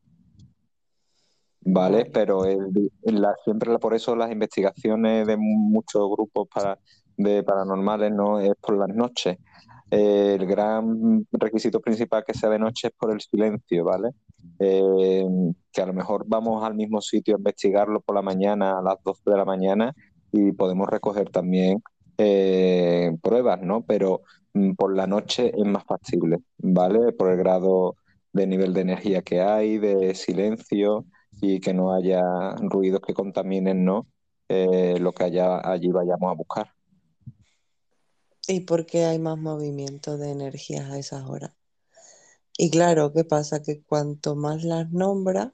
¿Vale? 1.63 2.05
Pero 2.05 2.45
el- 2.45 2.91
la- 3.03 3.35
siempre 3.43 3.77
por 3.79 3.93
eso 3.93 4.15
las 4.15 4.31
investigaciones 4.31 5.27
de 5.27 5.38
muchos 5.38 6.09
grupos 6.11 6.47
para, 6.53 6.79
de 7.17 7.43
paranormales 7.43 8.11
no 8.11 8.39
es 8.39 8.51
por 8.59 8.77
las 8.77 8.89
noches. 8.95 9.38
Eh, 9.91 10.38
el 10.39 10.45
gran 10.47 11.27
requisito 11.31 11.79
principal 11.81 12.23
que 12.25 12.33
sea 12.33 12.49
de 12.49 12.57
noche 12.59 12.88
es 12.88 12.93
por 12.97 13.11
el 13.11 13.21
silencio, 13.21 13.83
¿vale? 13.85 14.09
Eh, 14.59 15.25
que 15.71 15.81
a 15.81 15.85
lo 15.85 15.93
mejor 15.93 16.23
vamos 16.27 16.63
al 16.63 16.73
mismo 16.75 16.99
sitio 17.01 17.35
a 17.35 17.38
investigarlo 17.38 18.01
por 18.01 18.15
la 18.15 18.21
mañana, 18.21 18.79
a 18.79 18.81
las 18.81 18.95
12 19.03 19.21
de 19.29 19.38
la 19.38 19.45
mañana, 19.45 19.93
y 20.31 20.51
podemos 20.53 20.88
recoger 20.89 21.29
también 21.29 21.81
eh, 22.17 23.11
pruebas, 23.21 23.61
¿no? 23.61 23.83
Pero 23.85 24.21
mm, 24.53 24.73
por 24.73 24.95
la 24.95 25.05
noche 25.07 25.51
es 25.55 25.65
más 25.65 25.83
factible, 25.85 26.39
¿vale? 26.57 27.11
Por 27.13 27.29
el 27.31 27.38
grado 27.38 27.95
de 28.33 28.47
nivel 28.47 28.73
de 28.73 28.81
energía 28.81 29.21
que 29.21 29.41
hay, 29.41 29.77
de 29.77 30.15
silencio 30.15 31.05
y 31.41 31.59
que 31.59 31.73
no 31.73 31.93
haya 31.93 32.22
ruidos 32.57 33.01
que 33.01 33.13
contaminen, 33.13 33.84
¿no? 33.84 34.07
Eh, 34.47 34.99
lo 34.99 35.11
que 35.11 35.23
haya, 35.23 35.59
allí 35.59 35.89
vayamos 35.89 36.31
a 36.31 36.35
buscar. 36.35 36.73
¿Y 38.47 38.61
por 38.61 38.85
qué 38.85 39.05
hay 39.05 39.18
más 39.18 39.38
movimiento 39.38 40.18
de 40.18 40.31
energías 40.31 40.89
a 40.89 40.99
esas 40.99 41.27
horas? 41.27 41.55
Y 42.57 42.69
claro, 42.69 43.11
¿qué 43.11 43.23
pasa? 43.23 43.61
Que 43.61 43.81
cuanto 43.81 44.35
más 44.35 44.63
las 44.63 44.91
nombra, 44.91 45.53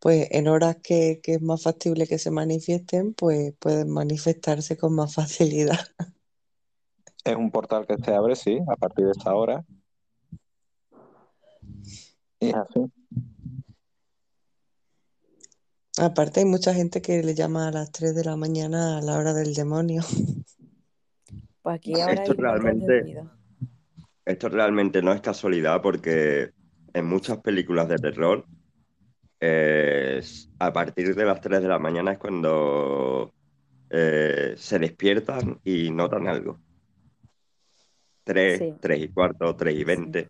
pues 0.00 0.28
en 0.32 0.48
horas 0.48 0.76
que, 0.82 1.20
que 1.22 1.34
es 1.34 1.42
más 1.42 1.62
factible 1.62 2.06
que 2.06 2.18
se 2.18 2.30
manifiesten, 2.30 3.14
pues 3.14 3.54
pueden 3.58 3.90
manifestarse 3.90 4.76
con 4.76 4.94
más 4.94 5.14
facilidad. 5.14 5.80
Es 7.24 7.36
un 7.36 7.50
portal 7.50 7.86
que 7.86 7.96
se 7.96 8.14
abre, 8.14 8.36
sí, 8.36 8.58
a 8.68 8.76
partir 8.76 9.06
de 9.06 9.12
esta 9.12 9.34
hora. 9.34 9.64
Y 12.38 12.48
es 12.48 12.54
así. 12.54 12.80
Aparte 15.98 16.40
hay 16.40 16.46
mucha 16.46 16.74
gente 16.74 17.00
que 17.00 17.22
le 17.22 17.34
llama 17.34 17.68
a 17.68 17.70
las 17.70 17.90
3 17.92 18.14
de 18.14 18.24
la 18.24 18.36
mañana 18.36 18.98
a 18.98 19.00
la 19.02 19.16
hora 19.16 19.32
del 19.32 19.54
demonio. 19.54 20.02
Pues 21.62 21.76
aquí 21.76 22.00
ahora 22.00 22.14
Esto 22.14 22.34
realmente, 22.34 23.22
esto 24.24 24.48
realmente 24.48 25.00
no 25.02 25.12
es 25.12 25.20
casualidad 25.20 25.80
porque 25.80 26.50
en 26.92 27.06
muchas 27.06 27.38
películas 27.38 27.88
de 27.88 27.96
terror 27.96 28.44
eh, 29.40 30.22
a 30.58 30.72
partir 30.72 31.14
de 31.14 31.24
las 31.24 31.40
3 31.40 31.62
de 31.62 31.68
la 31.68 31.78
mañana 31.78 32.12
es 32.12 32.18
cuando 32.18 33.32
eh, 33.90 34.54
se 34.56 34.78
despiertan 34.78 35.60
y 35.64 35.90
notan 35.90 36.26
algo. 36.28 36.58
3, 38.24 38.58
Sí. 38.58 38.74
3 38.80 39.02
y 39.04 39.08
cuarto, 39.08 39.54
3 39.54 39.74
y 39.78 39.84
20. 39.84 40.28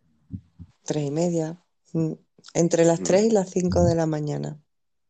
Tres 0.84 1.04
y 1.04 1.10
media. 1.10 1.58
Mm. 1.92 2.12
Entre 2.54 2.84
las 2.84 3.00
Mm. 3.00 3.04
3 3.04 3.24
y 3.24 3.30
las 3.30 3.50
5 3.50 3.84
de 3.84 3.94
la 3.94 4.06
mañana. 4.06 4.58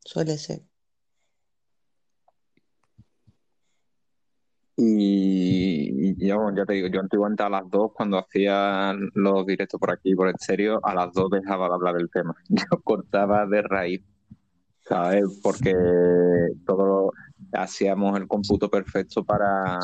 Suele 0.04 0.38
ser. 0.38 0.62
Y, 4.76 6.10
y 6.10 6.26
yo, 6.26 6.50
ya 6.54 6.64
te 6.64 6.74
digo, 6.74 6.88
yo 6.88 7.00
antiguamente 7.00 7.42
a 7.44 7.48
las 7.48 7.68
2, 7.70 7.92
cuando 7.94 8.18
hacía 8.18 8.92
los 9.14 9.46
directos 9.46 9.78
por 9.78 9.92
aquí, 9.92 10.14
por 10.14 10.28
exterior, 10.28 10.80
a 10.82 10.94
las 10.94 11.12
2 11.12 11.30
dejaba 11.30 11.68
de 11.68 11.74
hablar 11.74 11.94
del 11.94 12.10
tema. 12.10 12.34
Yo 12.48 12.80
cortaba 12.82 13.46
de 13.46 13.62
raíz, 13.62 14.02
¿sabes? 14.80 15.40
Porque 15.42 15.74
todo 16.66 17.12
hacíamos 17.52 18.18
el 18.18 18.26
cómputo 18.26 18.68
perfecto 18.68 19.24
para 19.24 19.78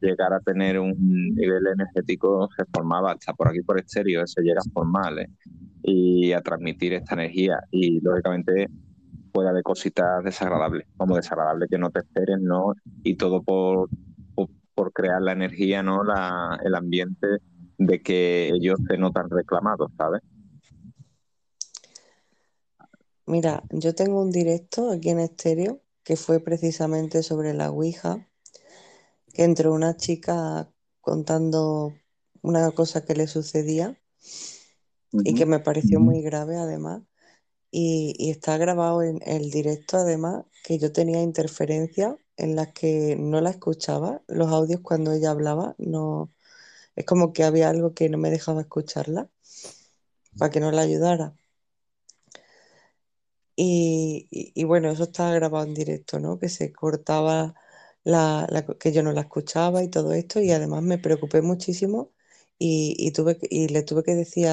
llegar 0.00 0.32
a 0.32 0.40
tener 0.40 0.80
un 0.80 0.94
nivel 1.34 1.66
energético, 1.68 2.48
se 2.56 2.64
formaba 2.72 3.12
hasta 3.12 3.32
por 3.34 3.48
aquí 3.48 3.60
por 3.62 3.78
exterior, 3.78 4.28
se 4.28 4.42
llega 4.42 4.60
a 4.60 5.26
y 5.82 6.32
a 6.32 6.40
transmitir 6.40 6.94
esta 6.94 7.14
energía. 7.14 7.60
Y 7.70 8.00
lógicamente 8.00 8.68
puede 9.34 9.48
haber 9.48 9.64
cositas 9.64 10.22
desagradables, 10.22 10.86
como 10.96 11.16
desagradable 11.16 11.66
que 11.68 11.76
no 11.76 11.90
te 11.90 11.98
esperen, 11.98 12.44
¿no? 12.44 12.72
Y 13.02 13.16
todo 13.16 13.42
por, 13.42 13.88
por, 14.36 14.48
por 14.76 14.92
crear 14.92 15.20
la 15.20 15.32
energía, 15.32 15.82
¿no? 15.82 16.04
La, 16.04 16.56
el 16.64 16.72
ambiente 16.76 17.26
de 17.76 18.00
que 18.00 18.50
ellos 18.50 18.78
se 18.88 18.96
notan 18.96 19.28
reclamados, 19.28 19.90
¿sabes? 19.98 20.22
Mira, 23.26 23.64
yo 23.70 23.92
tengo 23.96 24.22
un 24.22 24.30
directo 24.30 24.92
aquí 24.92 25.10
en 25.10 25.18
estéreo 25.18 25.80
que 26.04 26.14
fue 26.14 26.38
precisamente 26.38 27.24
sobre 27.24 27.54
la 27.54 27.70
Ouija, 27.70 28.28
que 29.32 29.42
entró 29.42 29.74
una 29.74 29.96
chica 29.96 30.70
contando 31.00 31.92
una 32.40 32.70
cosa 32.70 33.04
que 33.04 33.16
le 33.16 33.26
sucedía 33.26 34.00
y 35.10 35.34
que 35.34 35.44
me 35.44 35.58
pareció 35.58 35.98
muy 35.98 36.22
grave 36.22 36.56
además. 36.56 37.02
Y, 37.76 38.30
está 38.30 38.56
grabado 38.58 39.02
en 39.02 39.20
el 39.26 39.50
directo 39.50 39.96
además 39.98 40.44
que 40.64 40.78
yo 40.78 40.92
tenía 40.92 41.22
interferencias 41.22 42.14
en 42.36 42.54
las 42.56 42.72
que 42.72 43.16
no 43.18 43.40
la 43.40 43.50
escuchaba, 43.50 44.22
los 44.28 44.48
audios 44.52 44.80
cuando 44.80 45.12
ella 45.12 45.30
hablaba, 45.32 45.74
no, 45.78 46.32
es 46.96 47.04
como 47.06 47.32
que 47.32 47.44
había 47.44 47.70
algo 47.70 47.94
que 47.94 48.08
no 48.10 48.18
me 48.18 48.30
dejaba 48.30 48.62
escucharla 48.62 49.30
para 50.38 50.50
que 50.50 50.60
no 50.60 50.70
la 50.70 50.82
ayudara. 50.82 51.34
Y, 53.56 54.28
y- 54.30 54.64
bueno, 54.64 54.90
eso 54.90 55.04
estaba 55.04 55.32
grabado 55.34 55.64
en 55.66 55.74
directo, 55.74 56.18
¿no? 56.20 56.38
Que 56.38 56.48
se 56.48 56.72
cortaba 56.72 57.54
la, 58.04 58.48
que 58.80 58.92
yo 58.92 59.02
no 59.02 59.12
la 59.12 59.22
escuchaba 59.22 59.82
y 59.82 59.88
todo 59.90 60.12
esto, 60.12 60.40
y 60.40 60.50
además 60.52 60.82
me 60.82 60.98
preocupé 60.98 61.42
muchísimo 61.42 62.12
y, 62.58 63.10
tuve 63.12 63.38
y 63.50 63.68
le 63.68 63.82
tuve 63.82 64.02
que 64.04 64.14
decir 64.16 64.48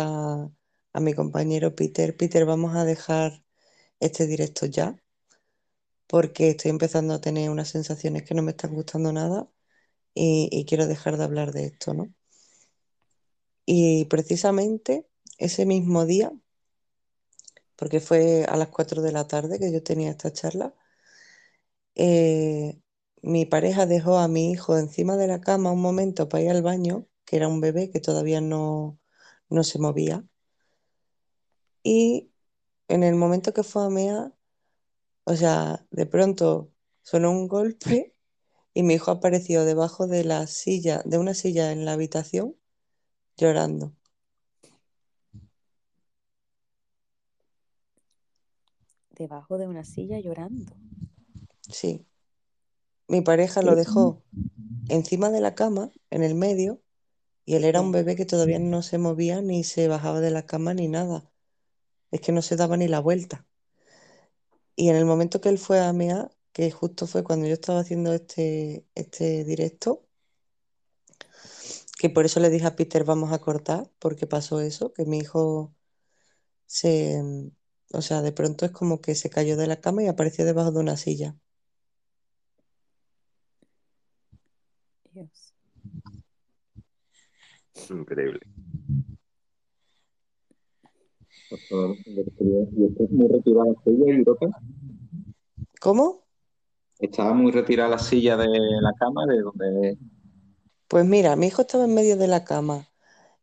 a 0.93 0.99
mi 0.99 1.13
compañero 1.13 1.75
Peter, 1.75 2.15
Peter, 2.17 2.45
vamos 2.45 2.75
a 2.75 2.85
dejar 2.85 3.43
este 3.99 4.27
directo 4.27 4.65
ya, 4.65 5.01
porque 6.07 6.49
estoy 6.49 6.71
empezando 6.71 7.13
a 7.13 7.21
tener 7.21 7.49
unas 7.49 7.69
sensaciones 7.69 8.23
que 8.23 8.35
no 8.35 8.41
me 8.43 8.51
están 8.51 8.73
gustando 8.73 9.13
nada 9.13 9.49
y, 10.13 10.65
quiero 10.67 10.87
dejar 10.87 11.17
de 11.17 11.23
hablar 11.23 11.53
de 11.53 11.65
esto, 11.65 11.93
¿no? 11.93 12.13
Y 13.65 14.05
precisamente 14.05 15.07
ese 15.37 15.65
mismo 15.65 16.05
día, 16.05 16.31
porque 17.75 17.99
fue 17.99 18.45
a 18.45 18.55
las 18.57 18.69
4 18.69 19.01
de 19.01 19.11
la 19.11 19.27
tarde 19.27 19.59
que 19.59 19.71
yo 19.71 19.83
tenía 19.83 20.11
esta 20.11 20.33
charla, 20.33 20.73
eh, 21.95 22.79
mi 23.21 23.45
pareja 23.45 23.85
dejó 23.85 24.17
a 24.17 24.27
mi 24.27 24.51
hijo 24.51 24.77
encima 24.77 25.17
de 25.17 25.27
la 25.27 25.41
cama 25.41 25.71
un 25.71 25.81
momento 25.81 26.29
para 26.29 26.43
ir 26.43 26.51
al 26.51 26.61
baño, 26.63 27.07
que 27.25 27.37
era 27.37 27.47
un 27.47 27.61
bebé 27.61 27.89
que 27.91 27.99
todavía 27.99 28.41
no, 28.41 28.99
no 29.49 29.63
se 29.63 29.79
movía, 29.79 30.25
y 31.83 32.31
en 32.87 33.03
el 33.03 33.15
momento 33.15 33.53
que 33.53 33.63
fue 33.63 33.85
a 33.85 33.89
mear, 33.89 34.33
o 35.23 35.35
sea, 35.35 35.85
de 35.91 36.05
pronto 36.05 36.71
sonó 37.01 37.31
un 37.31 37.47
golpe 37.47 38.15
y 38.73 38.83
mi 38.83 38.95
hijo 38.95 39.11
apareció 39.11 39.65
debajo 39.65 40.07
de 40.07 40.23
la 40.23 40.47
silla, 40.47 41.01
de 41.05 41.17
una 41.17 41.33
silla 41.33 41.71
en 41.71 41.85
la 41.85 41.93
habitación, 41.93 42.55
llorando. 43.37 43.93
Debajo 49.11 49.57
de 49.57 49.67
una 49.67 49.83
silla 49.83 50.19
llorando. 50.19 50.73
Sí. 51.69 52.05
Mi 53.07 53.21
pareja 53.21 53.61
lo 53.61 53.75
dejó 53.75 54.23
encima 54.87 55.29
de 55.29 55.41
la 55.41 55.53
cama, 55.53 55.91
en 56.09 56.23
el 56.23 56.33
medio, 56.33 56.81
y 57.45 57.55
él 57.55 57.65
era 57.65 57.81
un 57.81 57.91
bebé 57.91 58.15
que 58.15 58.25
todavía 58.25 58.59
no 58.59 58.81
se 58.81 58.97
movía 58.97 59.41
ni 59.41 59.63
se 59.63 59.87
bajaba 59.87 60.21
de 60.21 60.31
la 60.31 60.45
cama 60.45 60.73
ni 60.73 60.87
nada. 60.87 61.30
Es 62.11 62.21
que 62.21 62.31
no 62.31 62.41
se 62.41 62.55
daba 62.55 62.77
ni 62.77 62.87
la 62.87 62.99
vuelta. 62.99 63.45
Y 64.75 64.89
en 64.89 64.95
el 64.95 65.05
momento 65.05 65.41
que 65.41 65.49
él 65.49 65.57
fue 65.57 65.79
a 65.79 65.93
mear, 65.93 66.31
que 66.53 66.71
justo 66.71 67.07
fue 67.07 67.23
cuando 67.23 67.47
yo 67.47 67.53
estaba 67.53 67.79
haciendo 67.79 68.13
este, 68.13 68.85
este 68.95 69.43
directo, 69.45 70.05
que 71.99 72.09
por 72.09 72.25
eso 72.25 72.39
le 72.39 72.49
dije 72.49 72.65
a 72.65 72.75
Peter 72.75 73.03
vamos 73.03 73.31
a 73.31 73.39
cortar, 73.39 73.89
porque 73.99 74.27
pasó 74.27 74.59
eso, 74.61 74.91
que 74.93 75.05
mi 75.05 75.19
hijo 75.19 75.73
se, 76.65 77.21
o 77.93 78.01
sea, 78.01 78.21
de 78.21 78.31
pronto 78.31 78.65
es 78.65 78.71
como 78.71 79.01
que 79.01 79.15
se 79.15 79.29
cayó 79.29 79.57
de 79.57 79.67
la 79.67 79.81
cama 79.81 80.03
y 80.03 80.07
apareció 80.07 80.45
debajo 80.45 80.71
de 80.71 80.79
una 80.79 80.97
silla. 80.97 81.35
Dios. 85.11 85.53
Increíble. 87.89 88.39
¿Y 91.51 92.85
estás 92.85 93.11
muy 93.11 93.27
retirada 93.27 93.65
la 93.65 93.83
silla, 93.83 94.13
Europa? 94.13 94.47
¿Cómo? 95.81 96.21
Estaba 96.99 97.33
muy 97.33 97.51
retirada 97.51 97.89
la 97.89 97.99
silla 97.99 98.37
de 98.37 98.47
la 98.47 98.93
cama, 98.97 99.25
de 99.25 99.41
donde... 99.41 99.97
Pues 100.87 101.05
mira, 101.05 101.35
mi 101.35 101.47
hijo 101.47 101.63
estaba 101.63 101.85
en 101.85 101.93
medio 101.93 102.15
de 102.15 102.27
la 102.27 102.45
cama 102.45 102.87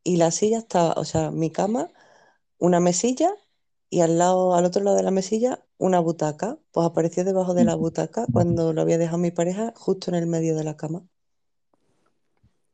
y 0.05 0.16
la 0.16 0.30
silla 0.30 0.59
estaba, 0.59 0.94
o 0.94 1.05
sea, 1.05 1.30
mi 1.30 1.51
cama, 1.51 1.90
una 2.59 2.80
mesilla 2.80 3.30
y 3.90 4.01
al 4.01 4.18
lado, 4.18 4.55
al 4.55 4.64
otro 4.64 4.82
lado 4.82 4.97
de 4.97 5.02
la 5.02 5.10
mesilla, 5.10 5.64
una 5.76 6.01
butaca. 6.01 6.59
Pues 6.72 6.86
apareció 6.86 7.24
debajo 7.24 7.52
de 7.55 7.64
la 7.64 7.74
butaca 7.74 8.26
cuando 8.32 8.72
lo 8.72 8.80
había 8.80 8.98
dejado 8.98 9.18
mi 9.18 9.30
pareja, 9.30 9.72
justo 9.76 10.10
en 10.10 10.16
el 10.16 10.26
medio 10.26 10.56
de 10.56 10.64
la 10.64 10.76
cama. 10.76 11.02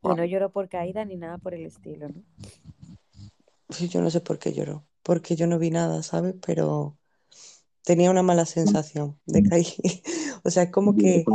Y 0.03 0.07
no 0.07 0.23
lloró 0.23 0.51
por 0.51 0.69
caída 0.69 1.03
ni 1.03 1.15
nada 1.17 1.37
por 1.39 1.53
el 1.53 1.65
estilo, 1.65 2.07
¿no? 2.07 2.21
Sí, 3.69 3.87
Yo 3.89 4.01
no 4.01 4.09
sé 4.09 4.21
por 4.21 4.37
qué 4.37 4.53
lloró, 4.53 4.83
porque 5.05 5.37
yo 5.37 5.47
no 5.47 5.59
vi 5.59 5.71
nada, 5.71 6.03
¿sabes? 6.03 6.35
Pero 6.45 6.99
tenía 7.83 8.11
una 8.11 8.23
mala 8.23 8.45
sensación 8.47 9.19
de 9.27 9.43
caer. 9.43 9.65
O 10.45 10.51
sea, 10.51 10.63
es 10.65 10.71
como 10.71 10.97
que 10.97 11.31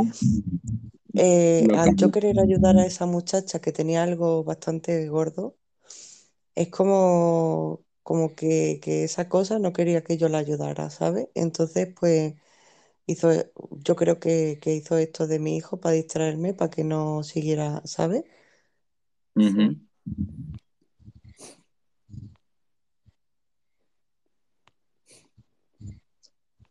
eh, 1.15 1.67
Lo 1.67 1.79
que- 1.81 1.81
al 1.81 1.95
yo 1.95 2.11
querer 2.11 2.39
ayudar 2.39 2.77
a 2.77 2.85
esa 2.85 3.05
muchacha 3.05 3.59
que 3.61 3.71
tenía 3.71 4.03
algo 4.03 4.43
bastante 4.43 5.07
gordo, 5.09 5.57
es 6.55 6.69
como, 6.69 7.83
como 8.03 8.35
que, 8.35 8.79
que 8.83 9.03
esa 9.05 9.29
cosa 9.29 9.59
no 9.59 9.73
quería 9.73 10.03
que 10.03 10.17
yo 10.17 10.29
la 10.29 10.39
ayudara, 10.39 10.89
¿sabes? 10.89 11.29
Entonces, 11.35 11.89
pues 11.99 12.35
hizo, 13.07 13.29
yo 13.71 13.95
creo 13.97 14.19
que, 14.19 14.59
que 14.61 14.75
hizo 14.75 14.97
esto 14.97 15.27
de 15.27 15.39
mi 15.39 15.57
hijo 15.57 15.79
para 15.81 15.95
distraerme, 15.95 16.53
para 16.53 16.71
que 16.71 16.83
no 16.83 17.23
siguiera, 17.23 17.81
¿sabes? 17.85 18.25
Ujú. 19.35 19.75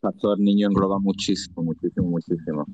Pastor 0.01 0.39
niño 0.41 0.69
engloba 0.69 0.99
muchísimo, 0.99 1.63
muchísimo, 1.63 2.09
muchísimo. 2.09 2.65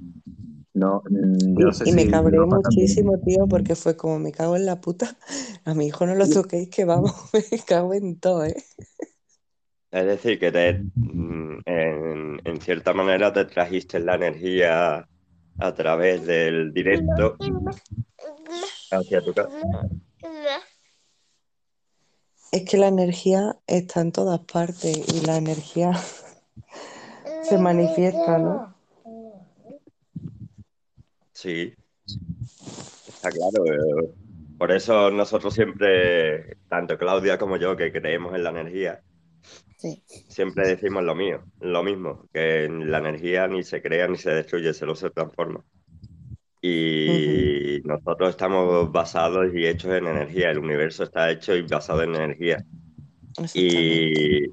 No, 0.74 1.02
mm, 1.10 1.58
yo 1.58 1.66
no 1.66 1.72
sé 1.72 1.88
Y, 1.88 1.92
me 1.92 2.02
si 2.02 2.08
cabré 2.10 2.36
también- 2.38 2.62
muchísimo, 2.62 3.18
tío, 3.18 3.46
porque 3.48 3.74
fue 3.74 3.96
como 3.96 4.18
me 4.18 4.30
cago 4.32 4.56
en 4.56 4.66
la 4.66 4.80
puta. 4.80 5.16
A 5.64 5.74
mi 5.74 5.86
hijo 5.86 6.06
no 6.06 6.14
lo 6.14 6.28
toquéis, 6.28 6.68
que 6.70 6.84
vamos, 6.84 7.12
me 7.52 7.58
cago 7.66 7.94
en 7.94 8.18
todo, 8.20 8.44
¿eh? 8.44 8.54
Es 9.90 10.04
decir, 10.04 10.38
que 10.38 10.52
te, 10.52 10.74
mm, 10.94 11.60
en, 11.64 12.40
en 12.44 12.60
cierta 12.60 12.92
manera 12.92 13.32
te 13.32 13.44
trajiste 13.46 13.98
la 13.98 14.14
energía 14.16 15.08
a 15.58 15.74
través 15.74 16.26
del 16.26 16.72
directo 16.72 17.36
hacia 18.90 19.20
tu 19.22 19.32
casa. 19.32 19.48
Es 22.52 22.62
que 22.68 22.76
la 22.76 22.88
energía 22.88 23.58
está 23.66 24.00
en 24.02 24.12
todas 24.12 24.40
partes 24.40 24.96
y 25.14 25.24
la 25.26 25.36
energía 25.36 25.92
se 27.48 27.58
manifiesta, 27.58 28.38
¿no? 28.38 28.74
Sí, 31.32 31.74
está 33.08 33.30
claro. 33.30 33.64
eh, 33.66 34.14
Por 34.58 34.72
eso 34.72 35.10
nosotros 35.10 35.54
siempre, 35.54 36.56
tanto 36.68 36.96
Claudia 36.96 37.38
como 37.38 37.56
yo, 37.56 37.76
que 37.76 37.92
creemos 37.92 38.34
en 38.34 38.44
la 38.44 38.50
energía, 38.50 39.02
Sí. 39.78 40.02
Siempre 40.28 40.68
decimos 40.68 41.04
lo 41.04 41.14
mío, 41.14 41.44
lo 41.60 41.82
mismo, 41.82 42.28
que 42.32 42.68
la 42.68 42.98
energía 42.98 43.46
ni 43.46 43.62
se 43.62 43.82
crea 43.82 44.08
ni 44.08 44.16
se 44.16 44.30
destruye, 44.30 44.72
solo 44.72 44.94
se 44.94 45.10
transforma. 45.10 45.62
Y 46.62 47.82
nosotros 47.84 48.30
estamos 48.30 48.90
basados 48.90 49.54
y 49.54 49.66
hechos 49.66 49.92
en 49.92 50.06
energía, 50.06 50.50
el 50.50 50.58
universo 50.58 51.04
está 51.04 51.30
hecho 51.30 51.54
y 51.54 51.62
basado 51.62 52.02
en 52.02 52.14
energía. 52.14 52.64
Y, 53.54 54.46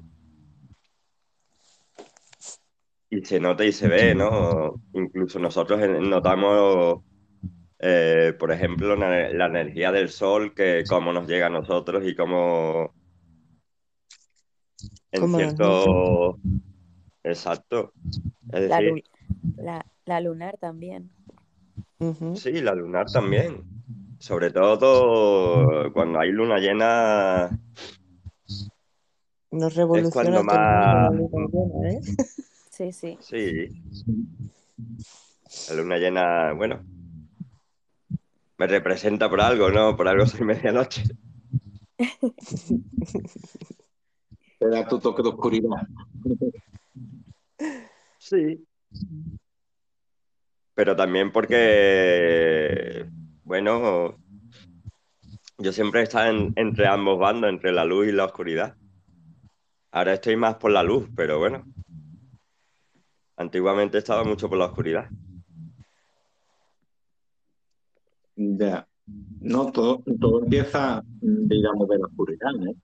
y 3.14 3.24
se 3.24 3.40
nota 3.40 3.64
y 3.64 3.72
se 3.72 3.88
ve, 3.88 4.14
¿no? 4.14 4.74
Incluso 4.92 5.38
nosotros 5.38 5.80
notamos, 6.00 7.02
eh, 7.78 8.34
por 8.38 8.50
ejemplo, 8.50 8.96
la, 8.96 9.46
energía 9.46 9.92
del 9.92 10.08
sol, 10.08 10.54
que 10.54 10.84
cómo 10.88 11.12
nos 11.12 11.28
llega 11.28 11.46
a 11.46 11.50
nosotros 11.50 12.04
y 12.06 12.14
cómo 12.14 12.92
en 15.12 15.34
cierto... 15.34 16.38
Exacto. 17.22 17.92
la, 20.06 20.20
lunar 20.20 20.58
también. 20.58 21.10
Sí, 22.34 22.60
la 22.60 22.74
lunar 22.74 23.06
también. 23.10 23.62
Sobre 24.18 24.50
todo 24.50 25.92
cuando 25.92 26.18
hay 26.18 26.32
luna 26.32 26.58
llena. 26.58 27.58
Nos 29.50 29.74
revoluciona 29.74 30.38
es 30.38 30.44
más... 30.44 31.12
¿eh? 31.84 32.00
Sí, 32.74 32.92
sí. 32.92 33.16
Sí. 33.20 33.68
La 35.68 35.76
luna 35.76 35.96
llena, 35.96 36.52
bueno, 36.54 36.84
me 38.58 38.66
representa 38.66 39.30
por 39.30 39.40
algo, 39.40 39.70
¿no? 39.70 39.96
Por 39.96 40.08
algo 40.08 40.26
soy 40.26 40.44
medianoche. 40.44 41.04
Te 44.58 44.68
da 44.68 44.88
tu 44.88 44.98
toque 44.98 45.22
de 45.22 45.28
oscuridad. 45.28 45.86
Sí. 48.18 48.66
Pero 50.74 50.96
también 50.96 51.30
porque, 51.30 53.06
bueno, 53.44 54.18
yo 55.58 55.72
siempre 55.72 56.00
he 56.00 56.02
estado 56.02 56.50
entre 56.56 56.88
ambos 56.88 57.20
bandos, 57.20 57.50
entre 57.50 57.70
la 57.70 57.84
luz 57.84 58.08
y 58.08 58.12
la 58.12 58.24
oscuridad. 58.24 58.74
Ahora 59.92 60.14
estoy 60.14 60.34
más 60.34 60.56
por 60.56 60.72
la 60.72 60.82
luz, 60.82 61.08
pero 61.14 61.38
bueno. 61.38 61.64
Antiguamente 63.36 63.98
estaba 63.98 64.24
mucho 64.24 64.48
por 64.48 64.58
la 64.58 64.66
oscuridad. 64.66 65.08
Ya. 68.36 68.86
No, 69.40 69.70
todo, 69.70 70.02
todo 70.18 70.42
empieza, 70.42 71.02
digamos, 71.20 71.88
de 71.88 71.98
la 71.98 72.06
oscuridad, 72.06 72.50
¿eh? 72.66 72.76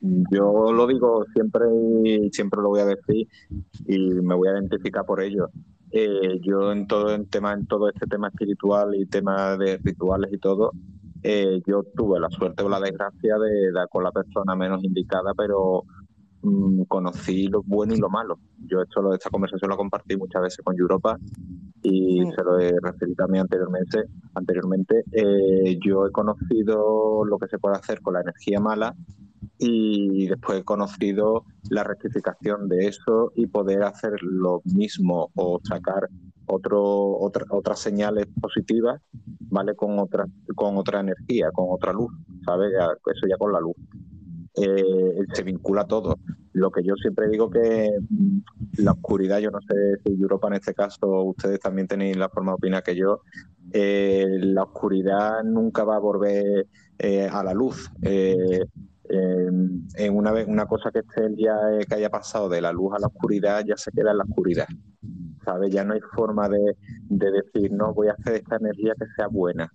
Mm, 0.00 0.24
yo 0.30 0.72
lo 0.72 0.86
digo 0.86 1.24
siempre 1.32 1.64
y 2.04 2.30
siempre 2.30 2.60
lo 2.60 2.68
voy 2.68 2.80
a 2.80 2.86
decir 2.86 3.26
y 3.86 3.98
me 3.98 4.34
voy 4.34 4.48
a 4.48 4.52
identificar 4.52 5.04
por 5.04 5.22
ello. 5.22 5.50
Eh, 5.90 6.38
yo 6.42 6.70
en 6.70 6.86
todo 6.86 7.14
en 7.14 7.26
tema 7.26 7.54
en 7.54 7.66
todo 7.66 7.88
este 7.88 8.06
tema 8.06 8.28
espiritual 8.28 8.94
y 8.94 9.06
tema 9.06 9.56
de 9.56 9.78
rituales 9.78 10.30
y 10.32 10.38
todo, 10.38 10.72
eh, 11.22 11.62
yo 11.66 11.82
tuve 11.96 12.20
la 12.20 12.28
suerte 12.28 12.62
o 12.62 12.68
la 12.68 12.80
desgracia 12.80 13.38
de 13.38 13.72
dar 13.72 13.88
con 13.88 14.04
la 14.04 14.12
persona 14.12 14.54
menos 14.54 14.84
indicada, 14.84 15.32
pero 15.34 15.84
mm, 16.42 16.82
conocí 16.82 17.48
lo 17.48 17.62
bueno 17.62 17.94
y 17.94 17.98
lo 17.98 18.08
malo. 18.08 18.38
Yo 18.66 18.82
esto, 18.82 19.12
esta 19.12 19.30
conversación 19.30 19.70
la 19.70 19.76
compartí 19.76 20.16
muchas 20.16 20.42
veces 20.42 20.64
con 20.64 20.78
Europa 20.78 21.18
y 21.82 22.22
se 22.34 22.44
lo 22.44 22.58
he 22.58 22.72
referido 22.82 23.16
también 23.16 23.42
anteriormente. 23.42 24.04
anteriormente 24.34 25.04
eh, 25.12 25.78
yo 25.84 26.06
he 26.06 26.12
conocido 26.12 27.24
lo 27.24 27.38
que 27.38 27.48
se 27.48 27.58
puede 27.58 27.76
hacer 27.76 28.00
con 28.00 28.14
la 28.14 28.20
energía 28.20 28.60
mala 28.60 28.94
y 29.58 30.26
después 30.26 30.60
he 30.60 30.64
conocido 30.64 31.44
la 31.70 31.84
rectificación 31.84 32.68
de 32.68 32.86
eso 32.86 33.32
y 33.34 33.46
poder 33.46 33.82
hacer 33.82 34.12
lo 34.22 34.62
mismo 34.64 35.30
o 35.34 35.60
sacar 35.64 36.08
otro, 36.46 37.18
otra, 37.18 37.44
otras 37.50 37.80
señales 37.80 38.26
positivas, 38.40 39.00
¿vale? 39.50 39.74
Con 39.74 39.98
otra, 39.98 40.26
con 40.54 40.76
otra 40.76 41.00
energía, 41.00 41.50
con 41.52 41.66
otra 41.70 41.92
luz, 41.92 42.10
¿sabes? 42.44 42.72
eso 42.72 43.26
ya 43.28 43.36
con 43.36 43.52
la 43.52 43.60
luz. 43.60 43.76
Eh, 44.60 45.26
se 45.32 45.42
vincula 45.42 45.84
todo. 45.84 46.18
Lo 46.52 46.70
que 46.70 46.82
yo 46.82 46.94
siempre 46.96 47.28
digo 47.28 47.50
que 47.50 47.90
mm, 48.08 48.38
la 48.78 48.92
oscuridad, 48.92 49.38
yo 49.38 49.50
no 49.50 49.60
sé 49.60 50.00
si 50.04 50.20
Europa 50.20 50.48
en 50.48 50.54
este 50.54 50.74
caso, 50.74 51.22
ustedes 51.24 51.60
también 51.60 51.86
tenéis 51.86 52.16
la 52.16 52.28
forma 52.28 52.52
de 52.52 52.56
opinar 52.56 52.82
que 52.82 52.96
yo, 52.96 53.22
eh, 53.72 54.26
la 54.40 54.64
oscuridad 54.64 55.42
nunca 55.44 55.84
va 55.84 55.96
a 55.96 56.00
volver 56.00 56.66
eh, 56.98 57.28
a 57.30 57.42
la 57.42 57.54
luz. 57.54 57.90
en 59.10 60.14
una 60.14 60.32
vez 60.32 60.46
una 60.46 60.66
cosa 60.66 60.90
que 60.90 60.98
esté 60.98 61.34
ya 61.36 61.56
que 61.88 61.94
haya 61.94 62.10
pasado 62.10 62.48
de 62.48 62.60
la 62.60 62.72
luz 62.72 62.92
a 62.94 62.98
la 62.98 63.06
oscuridad 63.06 63.64
ya 63.64 63.76
se 63.76 63.90
queda 63.90 64.10
en 64.10 64.18
la 64.18 64.24
oscuridad 64.24 64.66
¿sabes? 65.44 65.72
ya 65.72 65.82
no 65.82 65.94
hay 65.94 66.00
forma 66.14 66.46
de, 66.48 66.76
de 67.08 67.30
decir 67.30 67.72
no 67.72 67.94
voy 67.94 68.08
a 68.08 68.12
hacer 68.12 68.34
esta 68.34 68.56
energía 68.56 68.92
que 68.98 69.06
sea 69.16 69.28
buena 69.28 69.72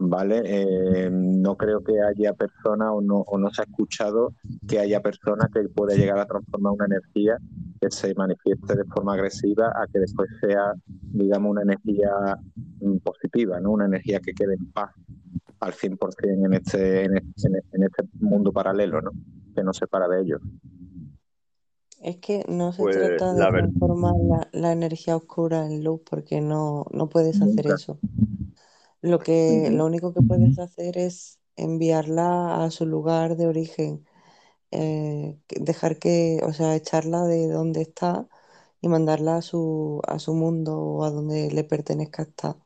¿vale? 0.00 0.42
Eh, 0.44 1.10
no 1.10 1.56
creo 1.56 1.84
que 1.84 2.00
haya 2.00 2.32
persona 2.32 2.92
o 2.92 3.00
no, 3.00 3.18
o 3.18 3.38
no 3.38 3.50
se 3.50 3.62
ha 3.62 3.64
escuchado 3.64 4.32
que 4.66 4.78
haya 4.78 5.00
persona 5.00 5.48
que 5.52 5.68
pueda 5.68 5.94
llegar 5.94 6.18
a 6.18 6.26
transformar 6.26 6.72
una 6.72 6.86
energía 6.86 7.38
que 7.80 7.90
se 7.90 8.14
manifieste 8.14 8.76
de 8.76 8.84
forma 8.84 9.14
agresiva 9.14 9.68
a 9.68 9.86
que 9.92 10.00
después 10.00 10.28
sea, 10.40 10.72
digamos, 10.86 11.50
una 11.50 11.62
energía 11.62 12.10
mm, 12.80 12.96
positiva, 12.98 13.60
¿no? 13.60 13.72
Una 13.72 13.86
energía 13.86 14.20
que 14.20 14.32
quede 14.32 14.54
en 14.54 14.72
paz 14.72 14.90
al 15.60 15.72
100% 15.72 15.98
en 16.22 16.54
este, 16.54 17.04
en 17.04 17.16
este, 17.18 17.48
en 17.72 17.82
este 17.82 18.04
mundo 18.20 18.52
paralelo, 18.52 19.02
¿no? 19.02 19.10
Que 19.54 19.62
no 19.62 19.74
se 19.74 19.80
separa 19.80 20.08
de 20.08 20.22
ellos. 20.22 20.40
Es 22.02 22.16
que 22.16 22.46
no 22.48 22.72
se 22.72 22.82
pues, 22.82 22.96
trata 22.96 23.34
de 23.34 23.40
transformar 23.50 24.14
la, 24.52 24.72
energía 24.72 25.16
oscura 25.16 25.66
en 25.66 25.84
luz 25.84 26.00
porque 26.08 26.40
no, 26.40 26.86
no 26.92 27.10
puedes 27.10 27.42
hacer 27.42 27.66
eso. 27.66 27.98
Lo 29.02 29.18
que, 29.18 29.70
lo 29.70 29.86
único 29.86 30.12
que 30.12 30.20
puedes 30.20 30.58
hacer 30.58 30.98
es 30.98 31.38
enviarla 31.56 32.64
a 32.64 32.70
su 32.70 32.84
lugar 32.84 33.36
de 33.36 33.46
origen, 33.46 34.06
eh, 34.70 35.38
dejar 35.48 35.98
que, 35.98 36.40
o 36.42 36.52
sea, 36.52 36.76
echarla 36.76 37.24
de 37.24 37.48
donde 37.48 37.80
está 37.82 38.28
y 38.80 38.88
mandarla 38.88 39.36
a 39.36 39.42
su, 39.42 40.02
a 40.06 40.18
su 40.18 40.34
mundo 40.34 40.78
o 40.78 41.04
a 41.04 41.10
donde 41.10 41.50
le 41.50 41.64
pertenezca 41.64 42.22
estar. 42.22 42.56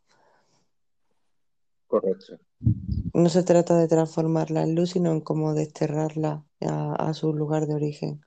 Correcto. 1.86 2.38
No 3.12 3.28
se 3.28 3.44
trata 3.44 3.78
de 3.78 3.86
transformarla 3.86 4.62
en 4.62 4.74
luz, 4.74 4.90
sino 4.90 5.12
en 5.12 5.20
como 5.20 5.54
desterrarla 5.54 6.44
a, 6.62 6.94
a 6.94 7.14
su 7.14 7.32
lugar 7.32 7.66
de 7.66 7.74
origen. 7.74 8.24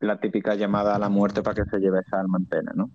La 0.00 0.20
típica 0.20 0.54
llamada 0.54 0.94
a 0.94 0.98
la 0.98 1.08
muerte 1.08 1.42
para 1.42 1.54
que 1.64 1.70
se 1.70 1.78
lleve 1.78 2.00
esa 2.00 2.20
alma 2.20 2.38
antena, 2.38 2.72
¿no? 2.74 2.90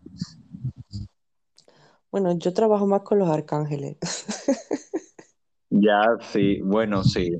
Bueno, 2.13 2.37
yo 2.37 2.53
trabajo 2.53 2.85
más 2.85 3.01
con 3.01 3.17
los 3.17 3.27
arcángeles. 3.27 3.97
ya, 5.71 6.03
sí, 6.31 6.61
bueno, 6.61 7.03
sí. 7.03 7.31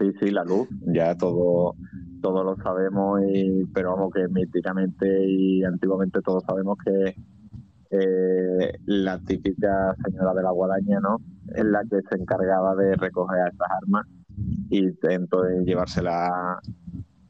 Sí, 0.00 0.12
sí, 0.18 0.30
la 0.32 0.42
luz, 0.42 0.68
ya 0.92 1.16
todo, 1.16 1.76
todo 2.20 2.42
lo 2.42 2.56
sabemos, 2.56 3.20
y, 3.32 3.64
pero 3.66 3.94
vamos 3.94 4.12
que 4.12 4.26
míticamente 4.26 5.06
y 5.28 5.62
antiguamente 5.62 6.20
todos 6.20 6.42
sabemos 6.44 6.76
que 6.84 7.14
eh, 7.92 8.72
la 8.86 9.20
típica 9.20 9.94
señora 10.04 10.34
de 10.34 10.42
la 10.42 10.50
guadaña, 10.50 10.98
¿no? 10.98 11.18
Es 11.54 11.64
la 11.64 11.82
que 11.84 12.00
se 12.10 12.20
encargaba 12.20 12.74
de 12.74 12.96
recoger 12.96 13.38
a 13.38 13.48
estas 13.50 13.68
armas 13.70 14.04
y 14.68 14.84
entonces 15.02 15.64
llevársela 15.64 16.58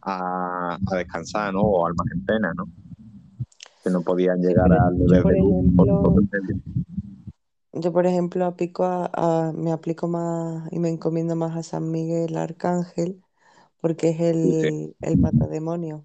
a, 0.01 0.79
a 0.91 0.97
descansar, 0.97 1.53
¿no? 1.53 1.61
O 1.61 1.87
almas 1.87 2.07
en 2.15 2.25
pena, 2.25 2.55
¿no? 2.57 2.65
Que 3.87 3.93
no 3.93 4.03
podían 4.03 4.41
llegar 4.41 4.73
al 4.73 4.99
nivel 4.99 5.23
de 5.23 5.39
luz. 5.39 5.65
Yo, 7.73 7.93
por 7.93 8.07
ejemplo, 8.07 8.45
aplico 8.45 8.85
a, 8.85 9.53
me 9.55 9.71
aplico 9.71 10.09
más 10.09 10.67
y 10.73 10.81
me 10.81 10.89
encomiendo 10.89 11.37
más 11.37 11.57
a 11.57 11.63
San 11.63 11.91
Miguel 11.93 12.37
Arcángel 12.37 13.23
porque 13.81 14.09
es 14.09 14.21
el, 14.21 14.97
el 15.01 15.19
matademonio. 15.19 16.05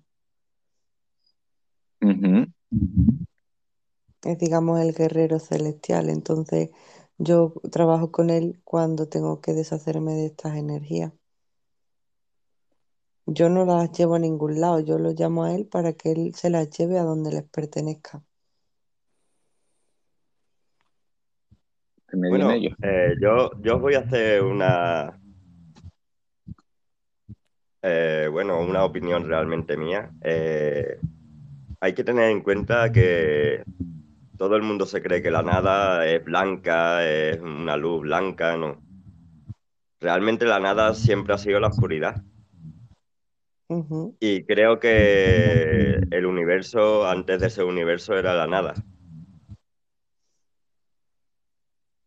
Es, 4.24 4.38
digamos, 4.38 4.80
el 4.80 4.94
guerrero 4.94 5.40
celestial. 5.40 6.10
Entonces, 6.10 6.70
yo 7.18 7.54
trabajo 7.72 8.12
con 8.12 8.30
él 8.30 8.62
cuando 8.64 9.08
tengo 9.08 9.42
que 9.42 9.54
deshacerme 9.54 10.14
de 10.14 10.28
estas 10.28 10.56
energías. 10.56 11.14
Yo 13.34 13.50
no 13.50 13.66
las 13.66 13.92
llevo 13.92 14.16
a 14.16 14.20
ningún 14.20 14.60
lado, 14.60 14.80
yo 14.82 14.98
lo 14.98 15.12
llamo 15.12 15.44
a 15.44 15.56
él 15.56 15.66
para 15.66 15.94
que 15.94 16.12
él 16.12 16.34
se 16.36 16.50
las 16.50 16.70
lleve 16.70 17.00
a 17.00 17.04
donde 17.04 17.32
les 17.32 17.44
pertenezca. 17.44 18.22
Bueno, 22.14 22.52
eh, 22.52 23.16
yo, 23.22 23.52
yo 23.62 23.80
voy 23.80 23.96
a 23.96 24.00
hacer 24.00 24.44
una, 24.44 25.18
eh, 27.82 28.28
bueno, 28.30 28.60
una 28.60 28.84
opinión 28.84 29.26
realmente 29.28 29.78
mía. 29.78 30.12
Eh, 30.22 31.00
hay 31.80 31.94
que 31.94 32.04
tener 32.04 32.32
en 32.32 32.42
cuenta 32.42 32.92
que 32.92 33.64
todo 34.38 34.58
el 34.58 34.62
mundo 34.64 34.86
se 34.86 35.02
cree 35.02 35.22
que 35.22 35.32
la 35.32 35.42
nada 35.42 36.06
es 36.06 36.22
blanca, 36.24 37.08
es 37.08 37.40
una 37.40 37.78
luz 37.78 38.02
blanca, 38.02 38.58
¿no? 38.58 38.92
realmente 40.02 40.46
la 40.46 40.60
nada 40.60 40.94
siempre 40.96 41.34
ha 41.34 41.38
sido 41.38 41.60
la 41.60 41.68
oscuridad. 41.68 42.22
Y 44.20 44.44
creo 44.44 44.80
que 44.80 46.02
el 46.12 46.26
universo, 46.26 47.08
antes 47.08 47.40
de 47.40 47.48
ese 47.48 47.64
universo, 47.64 48.18
era 48.18 48.34
la 48.36 48.48
nada. 48.48 48.74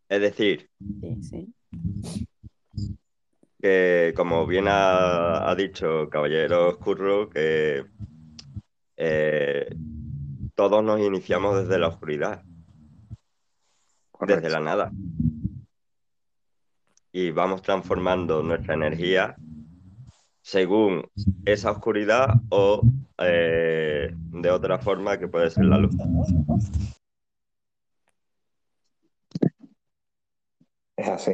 Es 0.08 0.20
decir, 0.20 0.68
Sí, 1.00 1.22
sí. 1.22 1.54
que 3.60 4.12
como 4.14 4.46
bien 4.46 4.66
ha, 4.68 5.48
ha 5.50 5.54
dicho 5.54 6.08
Caballero 6.10 6.68
Oscuro, 6.68 7.30
que 7.30 7.84
eh, 8.96 9.74
todos 10.54 10.84
nos 10.84 11.00
iniciamos 11.00 11.62
desde 11.62 11.78
la 11.78 11.88
oscuridad, 11.88 12.42
Correcto. 14.10 14.42
desde 14.42 14.50
la 14.54 14.60
nada. 14.60 14.92
Y 17.10 17.30
vamos 17.30 17.62
transformando 17.62 18.42
nuestra 18.42 18.74
energía 18.74 19.34
según 20.44 21.10
esa 21.46 21.70
oscuridad 21.70 22.28
o 22.50 22.82
eh, 23.18 24.10
de 24.12 24.50
otra 24.50 24.78
forma 24.78 25.18
que 25.18 25.26
puede 25.26 25.50
ser 25.50 25.64
la 25.64 25.78
luz. 25.78 25.96
Es 30.96 31.08
así. 31.08 31.32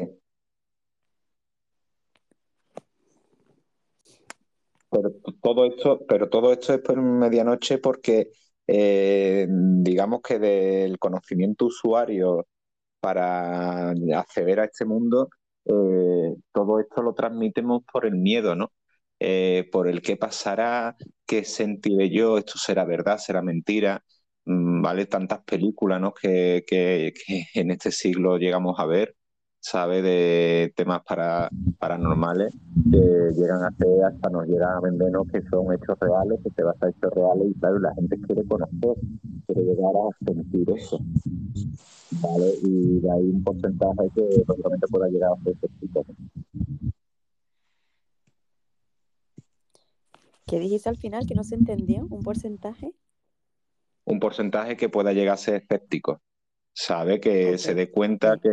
Pero 4.91 5.11
todo 5.43 5.67
esto, 5.67 6.01
pero 6.07 6.29
todo 6.29 6.53
esto 6.53 6.75
es 6.75 6.81
por 6.81 7.03
medianoche 7.03 7.79
porque 7.79 8.31
eh, 8.69 9.47
digamos 9.49 10.21
que 10.23 10.39
del 10.39 11.01
conocimiento 11.01 11.67
usuario 11.67 12.47
para 13.01 13.91
acceder 13.91 14.61
a 14.61 14.65
este 14.67 14.85
mundo, 14.85 15.31
eh, 15.65 16.35
todo 16.53 16.79
esto 16.79 17.03
lo 17.03 17.13
transmitimos 17.13 17.83
por 17.93 18.07
el 18.07 18.15
miedo, 18.15 18.55
¿no? 18.55 18.71
Eh, 19.21 19.69
por 19.73 19.89
el 19.89 20.03
qué 20.03 20.17
pasará, 20.17 20.97
qué 21.27 21.45
sentiré 21.45 22.11
yo, 22.11 22.39
esto 22.39 22.59
será 22.59 22.85
verdad, 22.85 23.19
será 23.19 23.43
mentira, 23.43 24.03
Mm, 24.47 24.83
¿vale? 24.83 25.07
Tantas 25.07 25.43
películas, 25.45 26.01
¿no? 26.01 26.15
que, 26.15 26.65
que- 26.67 27.13
que 27.27 27.45
en 27.55 27.71
este 27.71 27.93
siglo 27.93 28.39
llegamos 28.39 28.81
a 28.81 28.87
ver, 28.87 29.15
¿sabe? 29.61 30.03
De 30.03 30.73
temas 30.77 31.03
para, 31.07 31.53
paranormales 31.79 32.55
que 32.91 32.99
llegan 33.37 33.63
a 33.65 33.71
ser, 33.79 34.05
hasta 34.05 34.31
nos 34.31 34.47
llegan 34.49 34.77
a 34.77 34.81
vendernos 34.81 35.27
que 35.29 35.43
son 35.51 35.73
hechos 35.75 35.99
reales, 36.01 36.41
que 36.43 36.51
se 36.51 36.63
basan 36.65 36.89
en 36.91 36.95
hechos 36.97 37.13
reales 37.15 37.49
y 37.51 37.61
claro, 37.61 37.79
la 37.81 37.95
gente 37.95 38.19
quiere 38.27 38.45
conocer, 38.47 38.97
quiere 39.47 39.63
llegar 39.63 39.93
a 39.97 40.25
sentir 40.25 40.71
eso, 40.71 41.01
¿vale? 42.11 42.55
Y 42.63 43.01
de 43.01 43.11
ahí 43.11 43.31
un 43.31 43.43
porcentaje 43.43 44.11
que 44.15 44.43
probablemente 44.47 44.87
pueda 44.89 45.09
llegar 45.09 45.33
a 45.33 45.43
ser 45.43 45.57
¿Qué 50.51 50.59
dijiste 50.59 50.89
al 50.89 50.99
final 50.99 51.27
que 51.27 51.37
no 51.37 51.45
se 51.45 51.55
entendió? 51.55 52.07
¿Un 52.11 52.23
porcentaje? 52.23 52.93
un 54.11 54.21
porcentaje 54.21 54.77
que 54.77 54.89
pueda 54.89 55.13
llegar 55.13 55.35
a 55.35 55.37
ser 55.37 55.63
escéptico, 55.63 56.23
¿sabe? 56.73 57.21
Que 57.21 57.59
se 57.59 57.75
dé 57.75 57.91
cuenta 57.91 58.39
que, 58.43 58.51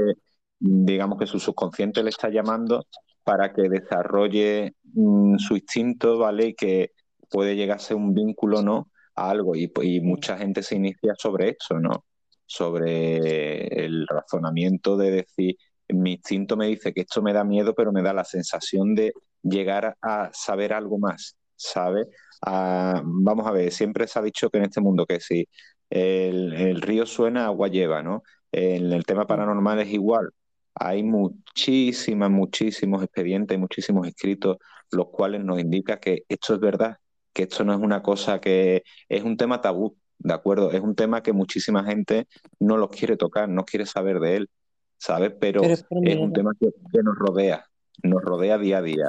digamos, 0.60 1.18
que 1.19 1.28
su 1.28 1.40
subconsciente 1.40 2.03
le 2.03 2.10
está 2.10 2.30
llamando 2.30 2.86
para 3.24 3.53
que 3.53 3.64
desarrolle 3.64 4.76
mm, 4.94 5.38
su 5.38 5.56
instinto, 5.56 6.18
¿vale? 6.19 6.48
Y 6.48 6.53
que 6.56 6.91
puede 7.30 7.56
llegar 7.56 7.78
a 7.78 7.80
ser 7.80 7.98
un 7.98 8.14
vínculo, 8.14 8.61
¿no? 8.61 8.91
A 9.15 9.30
algo. 9.32 9.56
Y, 9.56 9.72
y 9.82 9.99
mucha 10.02 10.38
gente 10.38 10.64
se 10.64 10.76
inicia 10.76 11.14
sobre 11.18 11.49
esto, 11.49 11.80
¿no? 11.80 12.06
Sobre 12.45 13.68
el 13.86 14.06
razonamiento 14.07 14.95
de 14.98 15.11
decir, 15.11 15.56
mi 15.90 16.14
instinto 16.14 16.56
me 16.57 16.68
dice 16.68 16.94
que 16.94 17.02
esto 17.02 17.22
me 17.22 17.34
da 17.34 17.44
miedo, 17.44 17.74
pero 17.76 17.91
me 17.91 18.03
da 18.03 18.14
la 18.14 18.24
sensación 18.24 18.95
de 18.95 19.14
llegar 19.41 19.98
a 20.02 20.30
saber 20.34 20.74
algo 20.74 20.98
más, 20.99 21.36
¿sabe? 21.58 22.08
Ah, 22.46 23.02
vamos 23.04 23.48
a 23.48 23.52
ver, 23.52 23.72
siempre 23.72 24.08
se 24.08 24.20
ha 24.20 24.22
dicho 24.22 24.50
que 24.50 24.60
en 24.60 24.66
este 24.66 24.82
mundo 24.82 25.06
que 25.06 25.20
si 25.20 25.48
el, 25.90 26.54
el 26.54 26.82
río 26.82 27.06
suena, 27.06 27.46
agua 27.46 27.68
lleva, 27.68 28.04
¿no? 28.04 28.24
En 28.52 28.92
el 28.94 29.06
tema 29.06 29.28
paranormal 29.28 29.80
es 29.80 29.92
igual. 29.92 30.30
Hay 30.76 31.04
muchísimas, 31.04 32.30
muchísimos 32.30 33.04
expedientes, 33.04 33.58
muchísimos 33.58 34.08
escritos, 34.08 34.58
los 34.92 35.10
cuales 35.10 35.44
nos 35.44 35.60
indican 35.60 36.00
que 36.00 36.24
esto 36.30 36.54
es 36.54 36.60
verdad, 36.60 36.98
que 37.34 37.44
esto 37.44 37.64
no 37.64 37.74
es 37.74 37.80
una 37.80 38.02
cosa 38.02 38.40
que 38.40 38.84
es 39.10 39.24
un 39.24 39.38
tema 39.38 39.62
tabú, 39.62 39.98
¿de 40.20 40.34
acuerdo? 40.34 40.72
Es 40.72 40.82
un 40.82 40.96
tema 40.96 41.24
que 41.24 41.34
muchísima 41.34 41.84
gente 41.84 42.28
no 42.60 42.78
lo 42.78 42.90
quiere 42.90 43.18
tocar, 43.18 43.50
no 43.50 43.66
quiere 43.66 43.86
saber 43.86 44.20
de 44.20 44.38
él, 44.38 44.50
¿sabes? 44.98 45.34
Pero 45.40 45.62
Pero 45.62 45.74
es 45.74 46.18
un 46.18 46.32
tema 46.34 46.52
que, 46.60 46.70
que 46.92 47.04
nos 47.04 47.16
rodea, 47.16 47.66
nos 48.04 48.22
rodea 48.22 48.58
día 48.58 48.78
a 48.78 48.82
día. 48.82 49.08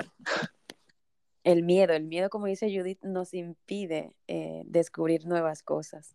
El 1.49 1.63
miedo, 1.63 1.95
el 1.95 2.05
miedo, 2.05 2.29
como 2.29 2.45
dice 2.45 2.67
Judith, 2.71 3.03
nos 3.03 3.33
impide 3.33 4.13
eh, 4.27 4.65
descubrir 4.67 5.25
nuevas 5.25 5.63
cosas. 5.63 6.15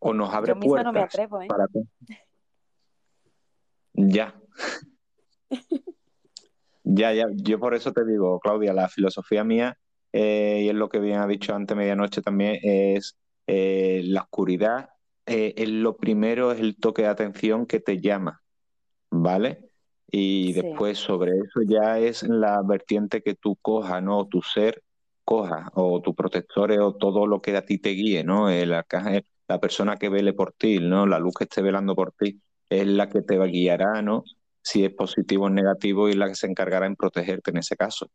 O 0.00 0.14
nos 0.14 0.32
abre 0.32 0.50
Yo 0.50 0.54
misma 0.54 0.84
no 0.84 0.92
me 0.92 1.00
puertas 1.00 1.14
atrevo, 1.16 1.42
¿eh? 1.42 1.48
para... 1.48 1.66
Ya. 3.94 4.40
Ya, 6.90 7.12
ya, 7.12 7.26
yo 7.34 7.60
por 7.60 7.74
eso 7.74 7.92
te 7.92 8.02
digo, 8.06 8.40
Claudia, 8.40 8.72
la 8.72 8.88
filosofía 8.88 9.44
mía, 9.44 9.78
eh, 10.10 10.62
y 10.62 10.68
es 10.70 10.74
lo 10.74 10.88
que 10.88 10.98
bien 11.00 11.18
ha 11.18 11.26
dicho 11.26 11.54
antes 11.54 11.76
medianoche 11.76 12.22
también, 12.22 12.58
es 12.62 13.18
eh, 13.46 14.00
la 14.06 14.22
oscuridad, 14.22 14.88
es 15.26 15.68
lo 15.68 15.98
primero, 15.98 16.50
es 16.50 16.60
el 16.60 16.78
toque 16.78 17.02
de 17.02 17.08
atención 17.08 17.66
que 17.66 17.80
te 17.80 18.00
llama, 18.00 18.42
¿vale? 19.10 19.67
Y 20.10 20.54
Sí. 20.54 20.62
después 20.62 20.98
sobre 20.98 21.32
eso 21.32 21.60
ya 21.66 21.98
es 21.98 22.22
la 22.22 22.62
vertiente 22.62 23.22
que 23.22 23.34
tú 23.34 23.56
cojas, 23.60 24.02
¿no? 24.02 24.26
Tu 24.26 24.40
ser 24.42 24.82
coja, 25.24 25.70
o 25.74 26.00
tus 26.00 26.14
protectores, 26.14 26.78
o 26.78 26.94
todo 26.94 27.26
lo 27.26 27.42
que 27.42 27.54
a 27.56 27.64
ti 27.64 27.78
te 27.78 27.90
guíe, 27.90 28.24
¿no? 28.24 28.48
El 28.48 28.72
arcángel, 28.72 29.26
la 29.46 29.60
persona 29.60 29.96
que 29.96 30.08
vele 30.08 30.32
por 30.32 30.52
ti, 30.52 30.78
¿no? 30.78 31.06
La 31.06 31.18
luz 31.18 31.34
que 31.34 31.44
esté 31.44 31.60
velando 31.60 31.94
por 31.94 32.12
ti, 32.12 32.40
es 32.70 32.86
la 32.86 33.08
que 33.10 33.20
te 33.20 33.38
guiará, 33.38 34.00
¿no? 34.00 34.24
Si 34.62 34.84
es 34.84 34.94
positivo 34.94 35.44
o 35.44 35.50
negativo, 35.50 36.08
y 36.08 36.14
la 36.14 36.28
que 36.28 36.34
se 36.34 36.46
encargará 36.46 36.86
en 36.86 36.96
protegerte 36.96 37.50
en 37.50 37.58
ese 37.58 37.76
caso. 37.76 38.10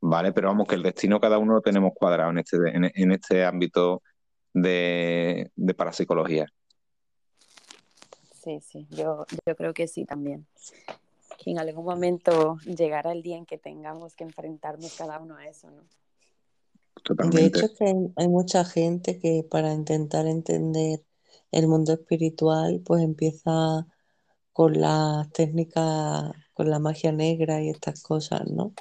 ¿Vale? 0.00 0.32
Pero 0.32 0.48
vamos, 0.48 0.66
que 0.66 0.76
el 0.76 0.82
destino 0.82 1.20
cada 1.20 1.36
uno 1.36 1.54
lo 1.54 1.60
tenemos 1.60 1.92
cuadrado 1.94 2.30
en 2.30 2.38
este, 2.38 2.56
en, 2.56 2.90
en 2.94 3.12
este 3.12 3.44
ámbito 3.44 4.02
de, 4.54 5.50
de 5.54 5.74
parapsicología. 5.74 6.46
Sí, 8.42 8.60
sí, 8.62 8.86
yo, 8.90 9.26
yo 9.46 9.54
creo 9.54 9.74
que 9.74 9.86
sí 9.86 10.06
también. 10.06 10.46
Que 11.42 11.52
en 11.52 11.58
algún 11.58 11.86
momento 11.86 12.58
llegará 12.66 13.12
el 13.12 13.22
día 13.22 13.36
en 13.38 13.46
que 13.46 13.56
tengamos 13.56 14.14
que 14.14 14.24
enfrentarnos 14.24 14.94
cada 14.94 15.18
uno 15.18 15.36
a 15.36 15.48
eso, 15.48 15.70
¿no? 15.70 15.82
De 15.82 17.02
Totalmente. 17.02 17.46
hecho, 17.46 17.66
es 17.66 17.78
que 17.78 17.84
hay, 17.86 17.94
hay 18.16 18.28
mucha 18.28 18.62
gente 18.64 19.18
que 19.18 19.42
para 19.50 19.72
intentar 19.72 20.26
entender 20.26 21.00
el 21.50 21.66
mundo 21.66 21.94
espiritual, 21.94 22.82
pues 22.84 23.02
empieza 23.02 23.86
con 24.52 24.78
las 24.78 25.30
técnicas, 25.32 26.32
con 26.52 26.68
la 26.68 26.78
magia 26.78 27.12
negra 27.12 27.62
y 27.62 27.70
estas 27.70 28.02
cosas, 28.02 28.42
¿no? 28.50 28.74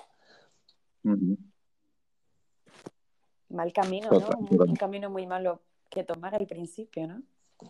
Mal 3.48 3.72
camino, 3.72 4.10
¿no? 4.10 4.30
Un 4.38 4.76
camino 4.76 5.10
muy 5.10 5.26
malo 5.26 5.62
que 5.90 6.04
tomar 6.04 6.36
al 6.36 6.46
principio, 6.46 7.08
¿no? 7.08 7.22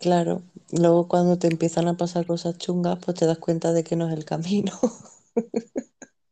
Claro, 0.02 0.42
luego 0.72 1.08
cuando 1.08 1.40
te 1.40 1.48
empiezan 1.48 1.88
a 1.88 1.96
pasar 1.96 2.26
cosas 2.26 2.58
chungas, 2.58 3.00
pues 3.06 3.16
te 3.18 3.26
das 3.26 3.38
cuenta 3.38 3.72
de 3.72 3.84
que 3.86 3.96
no 3.96 4.08
es 4.10 4.14
el 4.18 4.26
camino. 4.26 4.74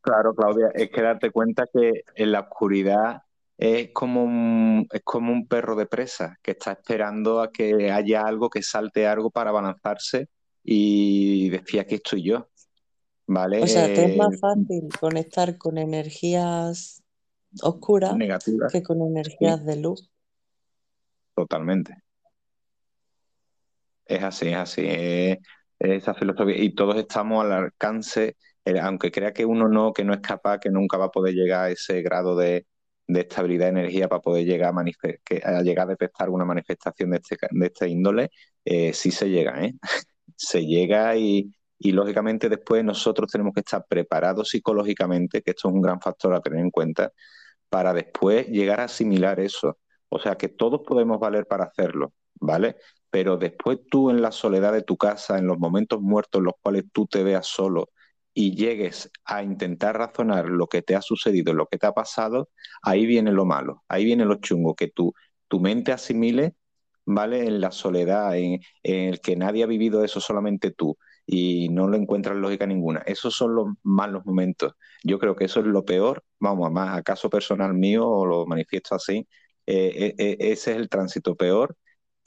Claro, 0.01 0.34
Claudia, 0.35 0.69
es 0.73 0.89
que 0.89 1.01
darte 1.01 1.31
cuenta 1.31 1.65
que 1.71 2.03
en 2.15 2.31
la 2.31 2.41
oscuridad 2.41 3.23
es 3.57 3.91
como 3.93 4.23
un, 4.23 4.88
es 4.91 5.01
como 5.03 5.34
un 5.34 5.47
perro 5.47 5.75
de 5.75 5.85
presa 5.85 6.38
que 6.41 6.51
está 6.51 6.71
esperando 6.73 7.41
a 7.41 7.51
que 7.51 7.91
haya 7.91 8.21
algo, 8.21 8.49
que 8.49 8.61
salte 8.63 9.05
algo 9.05 9.29
para 9.31 9.49
abalanzarse 9.49 10.29
y 10.63 11.49
decir 11.49 11.81
aquí 11.81 11.95
estoy 11.95 12.23
yo, 12.23 12.49
¿vale? 13.27 13.59
O 13.59 13.67
sea, 13.67 13.93
te 13.93 14.05
es 14.05 14.15
Eh, 14.15 14.15
más 14.15 14.39
fácil 14.39 14.89
conectar 14.99 15.59
con 15.59 15.77
energías 15.77 17.03
oscuras 17.61 18.21
negativas, 18.21 18.73
que 18.73 18.84
con 18.84 19.01
sí, 19.39 19.47
energías 19.47 19.65
de 19.65 19.77
luz. 19.77 20.09
totalmente. 21.35 21.95
Es 24.07 24.23
así, 24.23 24.49
es 24.49 24.55
así. 24.55 24.81
Es. 24.85 25.38
Y 26.55 26.73
todos 26.75 26.95
estamos 26.97 27.43
al 27.45 27.51
alcance, 27.51 28.35
eh, 28.65 28.79
aunque 28.79 29.11
crea 29.11 29.34
que 29.34 29.45
uno 29.45 29.67
no, 29.69 29.93
que 29.93 30.03
no 30.03 30.13
es 30.13 30.21
capaz, 30.21 30.59
que 30.59 30.69
nunca 30.71 30.97
va 30.97 31.05
a 31.05 31.11
poder 31.11 31.34
llegar 31.35 31.65
a 31.65 31.69
ese 31.71 32.01
grado 32.01 32.35
de, 32.35 32.65
de 33.07 33.21
estabilidad 33.21 33.65
de 33.67 33.69
energía 33.81 34.07
para 34.07 34.21
poder 34.21 34.45
llegar 34.45 34.73
a, 34.75 34.84
que- 35.23 35.41
a 35.45 35.61
llegar 35.61 35.88
a 35.88 35.89
detectar 35.91 36.29
una 36.29 36.45
manifestación 36.45 37.11
de 37.11 37.17
este, 37.17 37.38
de 37.51 37.65
este 37.67 37.88
índole, 37.89 38.29
eh, 38.65 38.93
sí 38.93 39.11
se 39.11 39.29
llega, 39.29 39.63
¿eh? 39.63 39.73
Se 40.35 40.65
llega 40.65 41.15
y, 41.17 41.51
y 41.79 41.91
lógicamente 41.93 42.49
después 42.49 42.84
nosotros 42.84 43.31
tenemos 43.31 43.53
que 43.53 43.61
estar 43.61 43.85
preparados 43.88 44.49
psicológicamente, 44.49 45.41
que 45.41 45.51
esto 45.51 45.69
es 45.69 45.73
un 45.75 45.81
gran 45.81 45.99
factor 46.01 46.34
a 46.34 46.41
tener 46.41 46.59
en 46.59 46.69
cuenta, 46.71 47.11
para 47.69 47.93
después 47.93 48.47
llegar 48.47 48.79
a 48.81 48.85
asimilar 48.85 49.39
eso. 49.39 49.77
O 50.09 50.19
sea 50.19 50.35
que 50.38 50.49
todos 50.49 50.81
podemos 50.88 51.19
valer 51.19 51.45
para 51.47 51.65
hacerlo, 51.65 52.13
¿vale? 52.39 52.77
Pero 53.09 53.38
después 53.38 53.80
tú 53.89 54.09
en 54.09 54.22
la 54.22 54.31
soledad 54.31 54.73
de 54.73 54.84
tu 54.84 54.97
casa, 54.97 55.38
en 55.38 55.47
los 55.47 55.57
momentos 55.59 56.01
muertos 56.01 56.39
en 56.39 56.45
los 56.45 56.53
cuales 56.61 56.85
tú 56.91 57.07
te 57.07 57.23
veas 57.23 57.47
solo 57.47 57.89
y 58.34 58.55
llegues 58.55 59.11
a 59.26 59.43
intentar 59.43 59.97
razonar 59.97 60.47
lo 60.47 60.68
que 60.68 60.84
te 60.84 60.95
ha 60.95 61.01
sucedido, 61.01 61.53
lo 61.53 61.65
que 61.68 61.80
te 61.80 61.88
ha 61.88 61.93
pasado, 61.93 62.49
ahí 62.84 63.05
viene 63.07 63.31
lo 63.31 63.45
malo, 63.45 63.84
ahí 63.88 64.05
viene 64.05 64.26
lo 64.26 64.35
chungo, 64.35 64.76
que 64.76 64.89
tu, 64.89 65.14
tu 65.47 65.59
mente 65.59 65.91
asimile, 65.91 66.55
¿vale? 67.05 67.47
En 67.47 67.61
la 67.61 67.72
soledad, 67.72 68.38
en, 68.38 68.61
el 68.84 69.22
que 69.22 69.35
nadie 69.35 69.64
ha 69.64 69.68
vivido 69.68 70.03
eso, 70.03 70.19
solamente 70.22 70.72
tú, 70.72 70.97
y 71.26 71.69
no 71.69 71.89
le 71.89 71.97
encuentras 71.97 72.38
lógica 72.38 72.68
ninguna. 72.68 72.99
Esos 73.07 73.35
son 73.35 73.55
los 73.55 73.68
malos 73.84 74.26
momentos. 74.26 74.73
Yo 75.03 75.19
creo 75.19 75.35
que 75.35 75.45
eso 75.45 75.61
es 75.61 75.65
lo 75.65 75.84
peor, 75.85 76.23
vamos, 76.39 76.68
a 76.68 76.69
más, 76.69 76.97
acaso 76.97 77.30
personal 77.30 77.73
mío, 77.73 78.07
o 78.07 78.26
lo 78.26 78.45
manifiesto 78.45 78.95
así, 78.95 79.27
eh, 79.65 80.15
eh, 80.18 80.38
ese 80.39 80.72
es 80.72 80.77
el 80.77 80.89
tránsito 80.89 81.35
peor 81.35 81.76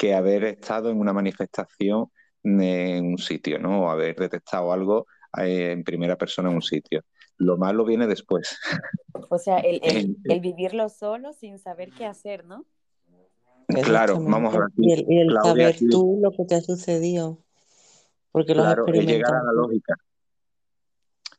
que 0.01 0.15
haber 0.15 0.45
estado 0.45 0.89
en 0.89 0.99
una 0.99 1.13
manifestación 1.13 2.07
en 2.43 3.05
un 3.05 3.19
sitio, 3.19 3.59
¿no? 3.59 3.83
O 3.83 3.91
haber 3.91 4.17
detectado 4.17 4.73
algo 4.73 5.07
eh, 5.37 5.73
en 5.73 5.85
primera 5.85 6.17
persona 6.17 6.49
en 6.49 6.55
un 6.55 6.63
sitio. 6.63 7.05
Lo 7.37 7.59
malo 7.59 7.85
viene 7.85 8.07
después. 8.07 8.59
O 9.29 9.37
sea, 9.37 9.59
el, 9.59 9.79
el, 9.83 10.17
el 10.25 10.41
vivirlo 10.41 10.89
solo 10.89 11.35
sin 11.35 11.59
saber 11.59 11.91
qué 11.93 12.07
hacer, 12.07 12.47
¿no? 12.47 12.65
Claro, 13.83 14.15
vamos 14.19 14.55
a 14.55 14.61
ver. 14.61 14.69
Y 14.79 14.91
el, 14.91 15.05
y 15.07 15.21
el 15.21 15.29
Claudia, 15.29 15.71
saber 15.71 15.91
tú 15.91 16.19
lo 16.23 16.31
que 16.31 16.47
te 16.47 16.55
ha 16.55 16.61
sucedido. 16.63 17.37
Porque 18.33 18.55
lo 18.55 18.63
has 18.63 18.77
Claro, 18.77 18.87
es 18.95 19.05
llegar 19.05 19.35
a 19.35 19.43
la 19.43 19.53
lógica. 19.53 19.95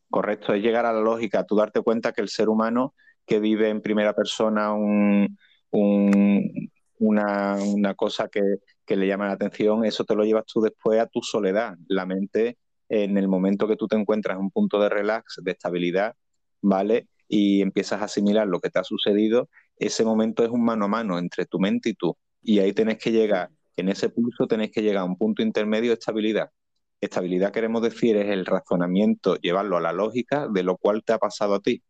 Correcto, 0.07 0.53
es 0.53 0.61
llegar 0.61 0.85
a 0.85 0.93
la 0.93 1.01
lógica, 1.01 1.43
tú 1.47 1.55
darte 1.55 1.81
cuenta 1.81 2.11
que 2.11 2.21
el 2.21 2.29
ser 2.29 2.47
humano 2.47 2.93
que 3.25 3.39
vive 3.39 3.69
en 3.69 3.81
primera 3.81 4.13
persona 4.13 4.71
un, 4.71 5.35
un- 5.71 6.70
una, 7.02 7.56
una 7.56 7.95
cosa 7.95 8.28
que, 8.30 8.41
que 8.86 8.95
le 8.95 9.07
llama 9.07 9.28
la 9.28 9.34
atención, 9.34 9.86
eso 9.86 10.06
te 10.06 10.15
lo 10.15 10.23
llevas 10.23 10.45
tú 10.45 10.61
después 10.61 10.99
a 10.99 11.07
tu 11.07 11.22
soledad. 11.22 11.76
La 11.88 12.06
mente, 12.06 12.57
en 12.90 13.18
el 13.18 13.28
momento 13.28 13.68
que 13.68 13.76
tú 13.76 13.88
te 13.88 13.95
encuentras 13.95 14.38
en 14.38 14.44
un 14.44 14.52
punto 14.52 14.80
de 14.80 14.90
relax, 14.90 15.40
de 15.44 15.52
estabilidad, 15.52 16.15
¿vale? 16.61 17.07
Y 17.28 17.61
empiezas 17.61 18.02
a 18.02 18.06
asimilar 18.06 18.48
lo 18.48 18.60
que 18.60 18.69
te 18.69 18.80
ha 18.80 18.84
sucedido, 18.84 19.49
ese 19.78 20.06
momento 20.06 20.44
es 20.44 20.52
un 20.52 20.64
mano 20.64 20.86
a 20.86 20.88
mano 20.88 21.18
entre 21.18 21.45
tu 21.45 21.60
mente 21.60 21.90
y 21.90 21.94
tú. 21.95 22.15
Y 22.44 22.60
ahí 22.60 22.73
tenés 22.73 22.98
que 22.99 23.11
llegar, 23.11 23.49
en 23.78 23.90
ese 23.90 24.10
pulso 24.10 24.45
tenés 24.48 24.72
que 24.72 24.82
llegar 24.84 25.02
a 25.02 25.06
un 25.06 25.18
punto 25.18 25.41
intermedio 25.41 25.90
de 25.90 25.95
estabilidad. 25.95 26.52
Estabilidad 26.99 27.52
queremos 27.52 27.82
decir 27.82 28.15
es 28.18 28.30
el 28.30 28.45
razonamiento, 28.45 29.38
llevarlo 29.38 29.78
a 29.78 29.82
la 29.82 29.91
lógica 29.91 30.48
de 30.53 30.61
lo 30.61 30.78
cual 30.78 31.03
te 31.03 31.14
ha 31.14 31.18
pasado 31.18 31.56
a 31.56 31.61
ti, 31.61 31.82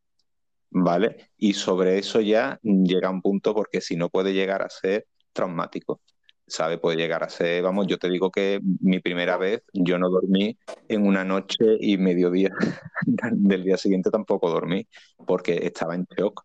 ¿vale? 0.72 1.31
Y 1.38 1.53
sobre 1.53 1.99
eso 1.99 2.22
ya 2.22 2.60
llega 2.64 3.10
un 3.10 3.22
punto 3.22 3.53
porque 3.53 3.81
si 3.81 3.95
no 3.95 4.10
puede 4.10 4.34
llegar 4.34 4.61
a 4.64 4.69
ser 4.69 5.07
traumático, 5.34 6.02
¿sabe? 6.48 6.77
Puede 6.77 6.98
llegar 6.98 7.23
a 7.23 7.30
ser, 7.30 7.64
vamos, 7.64 7.88
yo 7.88 7.98
te 7.98 8.10
digo 8.10 8.31
que 8.31 8.60
mi 8.81 8.99
primera 8.99 9.38
vez 9.38 9.64
yo 9.73 9.98
no 9.99 10.10
dormí 10.10 10.57
en 10.88 11.06
una 11.07 11.23
noche 11.23 11.57
y 11.80 11.98
mediodía 11.98 12.49
del 13.31 13.64
día 13.64 13.77
siguiente 13.77 14.10
tampoco 14.10 14.49
dormí 14.49 14.88
porque 15.26 15.60
estaba 15.64 15.95
en 15.95 16.06
shock. 16.18 16.43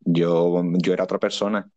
Yo, 0.00 0.62
yo 0.78 0.92
era 0.92 1.04
otra 1.04 1.18
persona. 1.18 1.70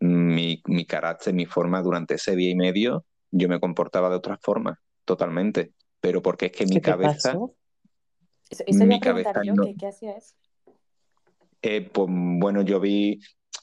Mi, 0.00 0.60
mi 0.66 0.84
carácter, 0.84 1.32
mi 1.32 1.46
forma 1.46 1.80
durante 1.80 2.14
ese 2.14 2.34
día 2.34 2.50
y 2.50 2.56
medio, 2.56 3.04
yo 3.30 3.48
me 3.48 3.60
comportaba 3.60 4.10
de 4.10 4.16
otra 4.16 4.36
forma, 4.42 4.80
totalmente. 5.04 5.74
Pero 6.00 6.20
porque 6.22 6.46
es 6.46 6.52
que 6.52 6.66
mi 6.66 6.74
¿Qué 6.74 6.80
te 6.80 6.90
cabeza, 6.90 7.32
pasó? 7.32 7.54
Eso, 8.50 8.84
mi 8.84 9.00
cabeza 9.00 9.42
yo, 9.44 9.54
no- 9.54 9.64
¿qué, 9.64 9.76
qué 9.76 9.86
hacía 9.86 10.16
eso? 10.16 10.34
Eh, 11.62 11.88
pues 11.92 12.08
bueno, 12.10 12.62
yo 12.62 12.80
vi 12.80 13.20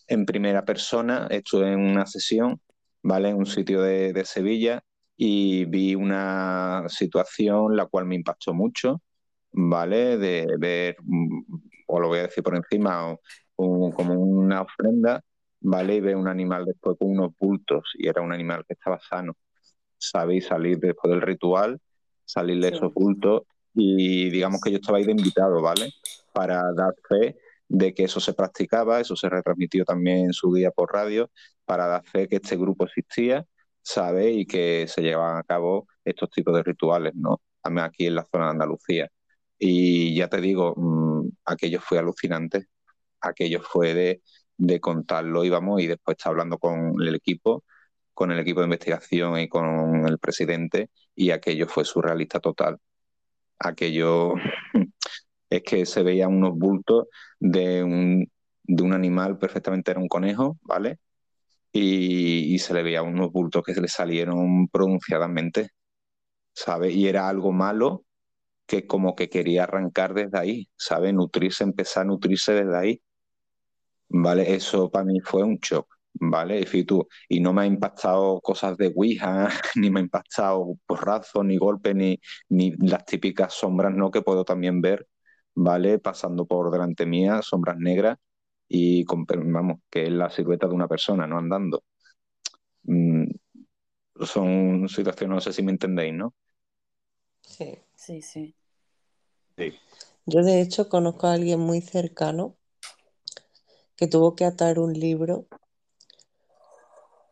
en 0.07 0.25
primera 0.25 0.63
persona, 0.63 1.27
estuve 1.29 1.71
en 1.73 1.79
una 1.79 2.05
sesión, 2.05 2.59
¿vale? 3.03 3.29
En 3.29 3.35
un 3.37 3.45
sitio 3.45 3.81
de, 3.81 4.13
de 4.13 4.25
Sevilla 4.25 4.81
y 5.17 5.65
vi 5.65 5.95
una 5.95 6.85
situación 6.87 7.75
la 7.75 7.85
cual 7.87 8.05
me 8.05 8.15
impactó 8.15 8.53
mucho, 8.53 9.01
¿vale? 9.51 10.17
De 10.17 10.47
ver, 10.57 10.95
mm, 11.03 11.41
o 11.87 11.99
lo 11.99 12.07
voy 12.07 12.19
a 12.19 12.23
decir 12.23 12.43
por 12.43 12.55
encima, 12.55 13.15
un- 13.57 13.91
como 13.91 14.13
una 14.13 14.61
ofrenda, 14.61 15.21
¿vale? 15.59 15.95
Y 15.95 15.99
ver 15.99 16.15
un 16.15 16.27
animal 16.29 16.65
después 16.65 16.97
con 16.97 17.09
unos 17.11 17.31
bultos 17.37 17.83
y 17.97 18.07
era 18.07 18.21
un 18.21 18.31
animal 18.31 18.63
que 18.65 18.73
estaba 18.73 18.99
sano, 18.99 19.33
¿sabéis? 19.97 20.45
Salir 20.47 20.79
después 20.79 21.11
del 21.11 21.21
ritual, 21.21 21.79
salir 22.25 22.61
de 22.61 22.69
Sí. 22.69 22.75
esos 22.75 22.93
bultos 22.93 23.43
y 23.73 24.29
digamos 24.29 24.61
que 24.61 24.71
yo 24.71 24.77
estaba 24.77 24.97
ahí 24.99 25.03
de 25.05 25.11
invitado, 25.11 25.61
¿vale? 25.61 25.91
Para 26.33 26.61
dar 26.73 26.93
fe 27.09 27.35
de 27.69 27.93
que 27.93 28.03
eso 28.05 28.19
se 28.19 28.33
practicaba, 28.33 28.99
eso 28.99 29.15
se 29.15 29.29
retransmitió 29.29 29.85
también 29.85 30.25
en 30.25 30.33
su 30.33 30.53
día 30.53 30.71
por 30.71 30.91
radio, 30.93 31.31
para 31.65 31.87
dar 31.87 32.03
fe 32.05 32.27
que 32.27 32.37
este 32.37 32.57
grupo 32.57 32.85
existía, 32.85 33.45
¿sabe? 33.81 34.31
Y 34.31 34.45
que 34.47 34.87
se 34.87 35.01
llevaban 35.01 35.37
a 35.37 35.43
cabo 35.43 35.87
estos 36.03 36.29
tipos 36.31 36.55
de 36.55 36.63
rituales, 36.63 37.13
¿no? 37.15 37.41
También 37.61 37.85
aquí 37.85 38.07
en 38.07 38.15
la 38.15 38.27
zona 38.31 38.45
de 38.45 38.51
Andalucía. 38.51 39.09
Y 39.59 40.15
ya 40.15 40.29
te 40.29 40.41
digo, 40.41 40.73
mm, 40.77 41.29
aquello 41.45 41.79
fue 41.81 41.99
alucinante, 41.99 42.67
aquello 43.21 43.61
fue 43.61 43.93
de, 43.93 44.21
de 44.57 44.79
contarlo, 44.81 45.45
íbamos, 45.45 45.81
y 45.81 45.87
después 45.87 46.17
está 46.17 46.29
hablando 46.29 46.57
con 46.59 46.95
el 47.01 47.15
equipo, 47.15 47.63
con 48.13 48.31
el 48.31 48.39
equipo 48.39 48.61
de 48.61 48.65
investigación 48.67 49.39
y 49.39 49.49
con 49.49 50.07
el 50.07 50.19
presidente, 50.19 50.89
y 51.15 51.31
aquello 51.31 51.67
fue 51.67 51.85
surrealista 51.85 52.39
total. 52.39 52.77
Aquello 53.59 54.35
es 55.49 55.63
que 55.63 55.85
se 55.85 56.03
veían 56.03 56.33
unos 56.35 56.57
bultos 56.57 57.07
de 57.39 57.83
un, 57.83 58.31
de 58.63 58.83
un 58.83 58.93
animal, 58.93 59.37
perfectamente 59.37 59.91
era 59.91 59.99
un 59.99 60.07
conejo, 60.07 60.57
¿vale? 60.61 60.99
Y, 61.71 62.53
y 62.55 62.59
se 62.59 62.73
le 62.73 62.83
veían 62.83 63.07
unos 63.07 63.31
bultos 63.31 63.63
que 63.63 63.73
se 63.75 63.81
le 63.81 63.87
salieron 63.89 64.67
pronunciadamente, 64.69 65.69
¿sabes? 66.53 66.95
Y 66.95 67.07
era 67.07 67.29
algo 67.29 67.51
malo 67.51 68.05
que 68.67 68.87
como 68.87 69.15
que 69.15 69.29
quería 69.29 69.63
arrancar 69.65 70.13
desde 70.13 70.39
ahí, 70.39 70.69
¿sabes? 70.77 71.13
Nutrirse, 71.13 71.63
empezar 71.65 72.03
a 72.03 72.07
nutrirse 72.07 72.53
desde 72.53 72.77
ahí, 72.77 73.01
¿vale? 74.09 74.53
Eso 74.53 74.89
para 74.91 75.05
mí 75.05 75.19
fue 75.21 75.43
un 75.43 75.57
shock, 75.57 75.87
¿vale? 76.13 76.61
Y 76.61 76.85
y 77.29 77.39
no 77.39 77.53
me 77.53 77.63
ha 77.63 77.65
impactado 77.65 78.39
cosas 78.41 78.77
de 78.77 78.91
Ouija, 78.95 79.49
ni 79.75 79.89
me 79.89 79.99
ha 79.99 80.03
impactado 80.03 80.77
porrazos, 80.85 81.45
ni 81.45 81.57
golpes, 81.57 81.95
ni, 81.95 82.19
ni 82.49 82.71
las 82.77 83.05
típicas 83.05 83.53
sombras, 83.53 83.93
¿no? 83.93 84.11
Que 84.11 84.21
puedo 84.21 84.43
también 84.45 84.81
ver, 84.81 85.07
¿vale? 85.61 85.99
Pasando 85.99 86.45
por 86.45 86.71
delante 86.71 87.05
mía, 87.05 87.41
sombras 87.41 87.77
negras, 87.77 88.17
y 88.67 89.03
con, 89.05 89.25
vamos, 89.25 89.79
que 89.89 90.03
es 90.03 90.11
la 90.11 90.29
silueta 90.29 90.67
de 90.67 90.75
una 90.75 90.87
persona, 90.87 91.27
¿no? 91.27 91.37
Andando. 91.37 91.83
Mm, 92.83 93.25
son 94.21 94.89
situaciones, 94.89 95.35
no 95.35 95.41
sé 95.41 95.53
si 95.53 95.63
me 95.63 95.71
entendéis, 95.71 96.13
¿no? 96.13 96.33
Sí. 97.41 97.79
Sí, 97.99 98.21
sí. 98.21 98.55
Yo 100.25 100.41
de 100.41 100.61
hecho 100.61 100.87
conozco 100.87 101.27
a 101.27 101.33
alguien 101.33 101.59
muy 101.59 101.81
cercano 101.81 102.55
que 103.97 104.07
tuvo 104.07 104.35
que 104.35 104.45
atar 104.45 104.79
un 104.79 104.93
libro 104.93 105.47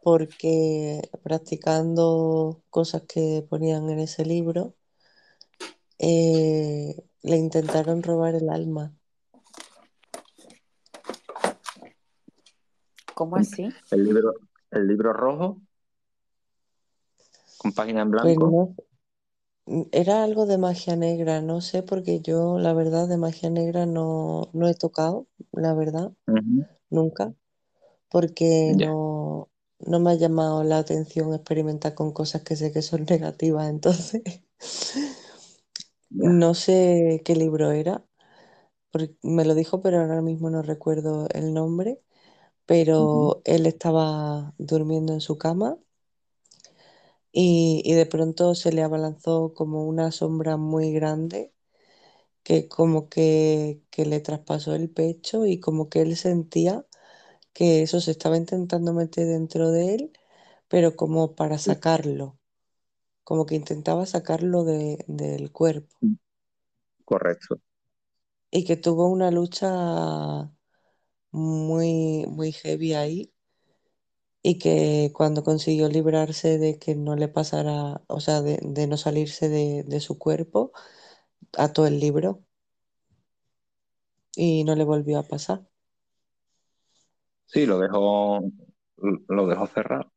porque 0.03 1.01
practicando 1.23 2.61
cosas 2.69 3.03
que 3.03 3.45
ponían 3.49 3.89
en 3.89 3.99
ese 3.99 4.25
libro, 4.25 4.75
eh, 5.99 7.06
le 7.23 7.37
intentaron 7.37 8.03
robar 8.03 8.35
el 8.35 8.49
alma. 8.49 8.93
¿Cómo 13.13 13.37
así? 13.37 13.67
El 13.91 14.03
libro, 14.03 14.33
el 14.71 14.87
libro 14.87 15.13
rojo, 15.13 15.61
con 17.57 17.73
página 17.73 18.01
en 18.01 18.11
Pues 18.11 18.37
blanco. 18.37 18.75
no, 19.67 19.87
era 19.91 20.23
algo 20.23 20.45
de 20.45 20.57
magia 20.57 20.95
negra, 20.95 21.41
no 21.41 21.61
sé, 21.61 21.83
porque 21.83 22.21
yo 22.21 22.57
la 22.59 22.73
verdad 22.73 23.07
de 23.07 23.17
magia 23.17 23.49
negra 23.49 23.85
no, 23.85 24.49
no 24.53 24.67
he 24.67 24.73
tocado, 24.73 25.27
la 25.51 25.73
verdad, 25.73 26.13
nunca, 26.89 27.33
porque 28.09 28.73
no, 28.77 29.49
no 29.79 29.99
me 29.99 30.11
ha 30.11 30.15
llamado 30.15 30.63
la 30.63 30.77
atención 30.77 31.33
experimentar 31.33 31.95
con 31.95 32.13
cosas 32.13 32.43
que 32.43 32.55
sé 32.55 32.71
que 32.71 32.81
son 32.81 33.05
negativas, 33.09 33.69
entonces. 33.69 34.21
No 36.09 36.53
sé 36.53 37.21
qué 37.25 37.35
libro 37.35 37.71
era, 37.71 38.05
porque 38.91 39.15
me 39.23 39.45
lo 39.45 39.55
dijo, 39.55 39.81
pero 39.81 39.99
ahora 40.01 40.21
mismo 40.21 40.49
no 40.49 40.61
recuerdo 40.63 41.27
el 41.33 41.53
nombre, 41.53 42.01
pero 42.65 43.41
él 43.45 43.65
estaba 43.67 44.55
durmiendo 44.59 45.13
en 45.13 45.21
su 45.21 45.37
cama 45.37 45.77
y, 47.31 47.81
y 47.85 47.93
de 47.93 48.05
pronto 48.05 48.55
se 48.55 48.71
le 48.71 48.83
abalanzó 48.83 49.53
como 49.53 49.85
una 49.85 50.11
sombra 50.11 50.57
muy 50.57 50.91
grande 50.93 51.53
que 52.43 52.69
como 52.69 53.09
que, 53.09 53.83
que 53.91 54.05
le 54.05 54.21
traspasó 54.21 54.75
el 54.75 54.89
pecho 54.91 55.45
y 55.45 55.59
como 55.59 55.89
que 55.89 56.01
él 56.01 56.17
sentía 56.17 56.85
que 57.53 57.83
eso 57.83 58.01
se 58.01 58.11
estaba 58.11 58.37
intentando 58.37 58.93
meter 58.93 59.27
dentro 59.27 59.71
de 59.71 59.95
él, 59.95 60.13
pero 60.69 60.95
como 60.95 61.35
para 61.35 61.57
sacarlo, 61.59 62.36
como 63.27 63.45
que 63.45 63.55
intentaba 63.55 64.05
sacarlo 64.07 64.63
de- 64.63 65.03
del 65.07 65.51
cuerpo 65.51 65.95
Correcto. 67.05 67.59
y 68.51 68.65
que 68.65 68.75
tuvo 68.77 69.07
una 69.09 69.31
lucha 69.31 70.51
muy, 71.31 72.25
muy 72.27 72.51
heavy 72.53 72.93
ahí 72.93 73.33
y 74.43 74.57
que 74.59 75.11
cuando 75.13 75.43
consiguió 75.43 75.89
librarse 75.89 76.57
de 76.57 76.79
que 76.79 76.95
no 76.95 77.15
le 77.15 77.27
pasara, 77.27 78.01
o 78.07 78.19
sea, 78.19 78.41
de, 78.41 78.59
de 78.63 78.87
no 78.87 78.97
salirse 78.97 79.49
de, 79.49 79.83
de 79.83 79.99
su 79.99 80.17
cuerpo, 80.19 80.71
ató 81.57 81.87
el 81.87 81.99
libro 81.99 82.43
y 84.37 84.63
no 84.63 84.73
le 84.75 84.85
volvió 84.85 85.19
a 85.19 85.23
pasar. 85.27 85.67
Sí, 87.45 87.65
lo 87.65 87.79
dejó, 87.79 88.41
lo 89.27 89.47
dejó 89.47 89.67
cerrado. 89.67 90.11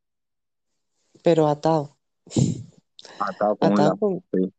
Pero 1.23 1.47
atado. 1.47 1.97
Atado 3.19 3.55
con 3.57 3.73
Atado 3.73 3.97
con, 3.97 4.23
sí. 4.33 4.53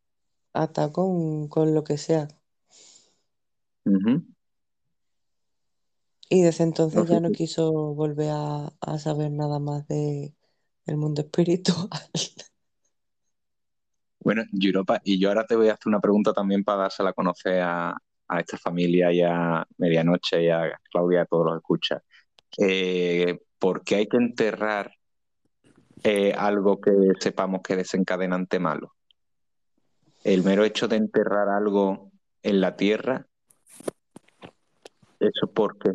atado 0.54 0.92
con, 0.92 1.48
con 1.48 1.74
lo 1.74 1.84
que 1.84 1.98
sea. 1.98 2.28
Y 6.28 6.42
desde 6.42 6.64
entonces 6.64 7.04
No 7.04 7.04
ya 7.10 7.20
no 7.20 7.30
quiso 7.30 7.72
volver 7.94 8.30
a, 8.32 8.72
a 8.80 8.98
saber 8.98 9.30
nada 9.30 9.58
más 9.60 9.86
de 9.86 10.34
el 10.86 10.96
mundo 10.96 11.22
espiritual. 11.22 11.88
Bueno, 14.20 14.44
Europa, 14.52 15.00
y 15.04 15.18
yo 15.18 15.28
ahora 15.28 15.46
te 15.46 15.56
voy 15.56 15.68
a 15.68 15.72
hacer 15.72 15.88
una 15.88 16.00
pregunta 16.00 16.32
también 16.32 16.62
para 16.62 16.82
dársela 16.82 17.10
a 17.10 17.12
conocer 17.12 17.60
a, 17.60 17.90
a 18.28 18.40
esta 18.40 18.56
familia 18.56 19.12
y 19.12 19.20
a 19.22 19.66
Medianoche 19.78 20.44
y 20.44 20.48
a 20.48 20.78
Claudia, 20.90 21.22
a 21.22 21.26
todos 21.26 21.46
los 21.46 21.56
escuchas. 21.56 22.02
Eh, 22.58 23.40
¿por 23.58 23.82
qué 23.84 23.96
hay 23.96 24.08
que 24.08 24.16
enterrar 24.18 24.92
eh, 26.02 26.32
algo 26.36 26.80
que 26.80 26.92
sepamos 27.20 27.62
que 27.62 27.74
es 27.74 27.78
desencadenante 27.78 28.58
malo? 28.58 28.94
El 30.24 30.42
mero 30.44 30.64
hecho 30.64 30.88
de 30.88 30.96
enterrar 30.96 31.48
algo 31.48 32.10
en 32.42 32.60
la 32.60 32.76
tierra, 32.76 33.26
¿eso 35.18 35.46
por 35.52 35.78
qué? 35.78 35.90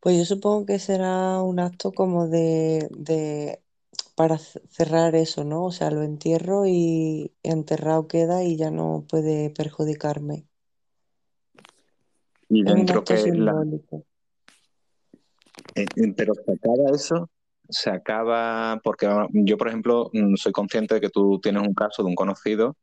Pues 0.00 0.18
yo 0.18 0.24
supongo 0.24 0.66
que 0.66 0.78
será 0.78 1.42
un 1.42 1.58
acto 1.58 1.92
como 1.92 2.28
de, 2.28 2.86
de 2.90 3.60
para 4.14 4.38
cerrar 4.38 5.14
eso, 5.14 5.44
¿no? 5.44 5.64
O 5.64 5.72
sea, 5.72 5.90
lo 5.90 6.02
entierro 6.02 6.66
y 6.66 7.32
enterrado 7.42 8.08
queda 8.08 8.44
y 8.44 8.56
ya 8.56 8.70
no 8.70 9.04
puede 9.08 9.50
perjudicarme. 9.50 10.46
Y 12.48 12.62
dentro 12.62 13.04
que 13.04 13.32
la, 13.32 13.64
Pero 16.16 16.34
se 16.34 16.52
acaba 16.52 16.90
eso, 16.94 17.30
se 17.68 17.90
acaba, 17.90 18.80
porque 18.82 19.06
ah, 19.06 19.26
yo, 19.32 19.56
por 19.58 19.68
ejemplo, 19.68 20.10
mm, 20.12 20.36
soy 20.36 20.52
consciente 20.52 20.94
de 20.94 21.00
que 21.00 21.10
tú 21.10 21.40
tienes 21.40 21.62
un 21.62 21.74
caso 21.74 22.02
de 22.02 22.08
un 22.08 22.14
conocido, 22.14 22.76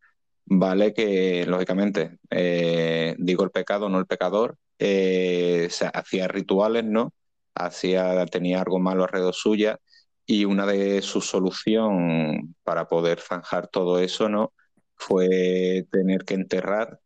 ¿vale? 0.45 0.94
Que 0.94 1.45
lógicamente, 1.48 2.20
eh, 2.30 3.15
digo 3.20 3.44
el 3.44 3.52
pecado, 3.52 3.90
no 3.90 3.99
el 3.99 4.06
pecador, 4.06 4.57
eh, 4.80 5.70
hacía 5.94 6.28
rituales, 6.28 6.86
¿no? 6.86 7.14
Hacía, 7.56 8.26
tenía 8.28 8.61
algo 8.61 8.80
malo 8.80 9.03
alrededor 9.03 9.34
suya 9.36 9.80
y 10.26 10.45
una 10.45 10.65
de 10.65 11.02
sus 11.02 11.26
solución 11.28 12.56
para 12.64 12.88
poder 12.88 13.20
zanjar 13.20 13.68
todo 13.68 13.99
eso, 13.99 14.30
¿no? 14.30 14.53
Fue 14.95 15.86
tener 15.91 16.26
que 16.26 16.36
enterrar 16.36 16.99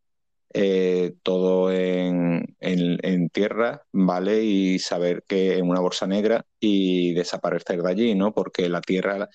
eh, 0.53 1.15
todo 1.23 1.71
en, 1.71 2.55
en- 2.59 2.97
en 3.03 3.29
tierra, 3.29 3.83
¿vale? 3.91 4.43
Y 4.43 4.79
saber 4.79 5.23
que 5.27 5.57
en 5.57 5.69
una 5.69 5.79
bolsa 5.81 6.07
negra 6.07 6.45
y 6.59 7.13
desaparecer 7.13 7.81
de 7.81 7.89
allí, 7.91 8.15
¿no? 8.15 8.33
Porque 8.33 8.69
la 8.69 8.81
tierra 8.81 9.29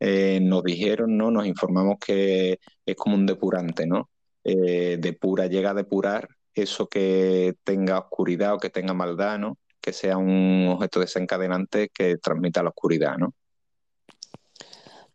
eh, 0.00 0.40
nos 0.42 0.62
dijeron, 0.64 1.16
¿no? 1.16 1.30
Nos 1.30 1.46
informamos 1.46 1.96
que 2.04 2.58
es 2.86 2.96
como 2.96 3.16
un 3.16 3.26
depurante, 3.26 3.86
¿no? 3.86 4.10
Eh, 4.44 4.98
depura, 5.00 5.46
llega 5.46 5.70
a 5.70 5.74
depurar 5.74 6.28
eso 6.54 6.88
que 6.88 7.54
tenga 7.64 7.98
oscuridad 7.98 8.54
o 8.54 8.58
que 8.58 8.70
tenga 8.70 8.94
maldad, 8.94 9.38
¿no? 9.38 9.58
Que 9.80 9.92
sea 9.92 10.16
un 10.18 10.68
objeto 10.70 11.00
desencadenante 11.00 11.88
que 11.92 12.16
transmita 12.18 12.62
la 12.62 12.70
oscuridad, 12.70 13.16
¿no? 13.18 13.34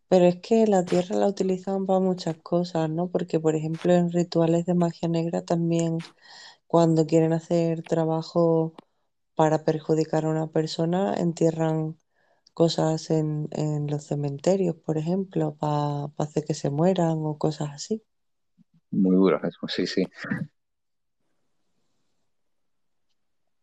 Pero 0.09 0.25
es 0.25 0.37
que 0.37 0.67
la 0.67 0.85
tierra 0.85 1.15
la 1.15 1.27
utilizan 1.27 1.85
para 1.85 1.99
muchas 1.99 2.37
cosas, 2.37 2.89
¿no? 2.89 3.07
Porque, 3.07 3.39
por 3.39 3.55
ejemplo, 3.55 3.93
en 3.93 4.11
rituales 4.11 4.65
de 4.65 4.75
magia 4.75 5.07
negra 5.07 5.43
también, 5.43 5.97
cuando 6.67 7.05
quieren 7.05 7.33
hacer 7.33 7.83
trabajo 7.83 8.73
para 9.35 9.63
perjudicar 9.63 10.25
a 10.25 10.29
una 10.29 10.47
persona, 10.47 11.15
entierran 11.15 11.97
cosas 12.53 13.09
en, 13.09 13.47
en 13.51 13.87
los 13.87 14.03
cementerios, 14.05 14.75
por 14.75 14.97
ejemplo, 14.97 15.55
para 15.55 16.11
hacer 16.17 16.45
que 16.45 16.53
se 16.53 16.69
mueran 16.69 17.17
o 17.23 17.37
cosas 17.37 17.69
así. 17.71 18.03
Muy 18.91 19.15
duro 19.15 19.39
eso, 19.43 19.67
sí, 19.67 19.87
sí. 19.87 20.03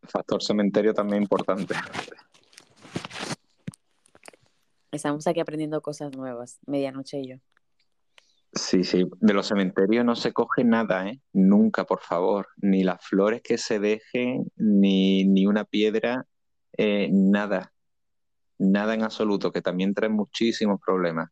Factor 0.03 0.43
cementerio 0.43 0.93
también 0.93 1.23
importante. 1.23 1.75
Estamos 4.93 5.27
aquí 5.27 5.41
aprendiendo 5.41 5.81
cosas 5.83 6.17
nuevas, 6.17 6.59
medianoche 6.67 7.21
y 7.21 7.29
yo. 7.29 7.37
Sí, 8.53 8.83
sí, 8.83 9.07
de 9.21 9.33
los 9.33 9.47
cementerios 9.47 10.05
no 10.05 10.17
se 10.17 10.33
coge 10.33 10.65
nada, 10.65 11.09
¿eh? 11.09 11.21
Nunca, 11.33 11.85
por 11.85 12.01
favor. 12.01 12.49
Ni 12.57 12.83
las 12.83 13.05
flores 13.05 13.43
que 13.43 13.59
se 13.59 13.79
dejen, 13.79 14.51
ni, 14.57 15.25
ni 15.25 15.47
una 15.47 15.65
piedra, 15.65 16.27
eh, 16.77 17.09
nada. 17.13 17.73
Nada 18.59 18.95
en 18.95 19.05
absoluto, 19.05 19.53
que 19.53 19.63
también 19.63 19.95
trae 19.95 20.11
muchísimos 20.11 20.81
problemas. 20.85 21.31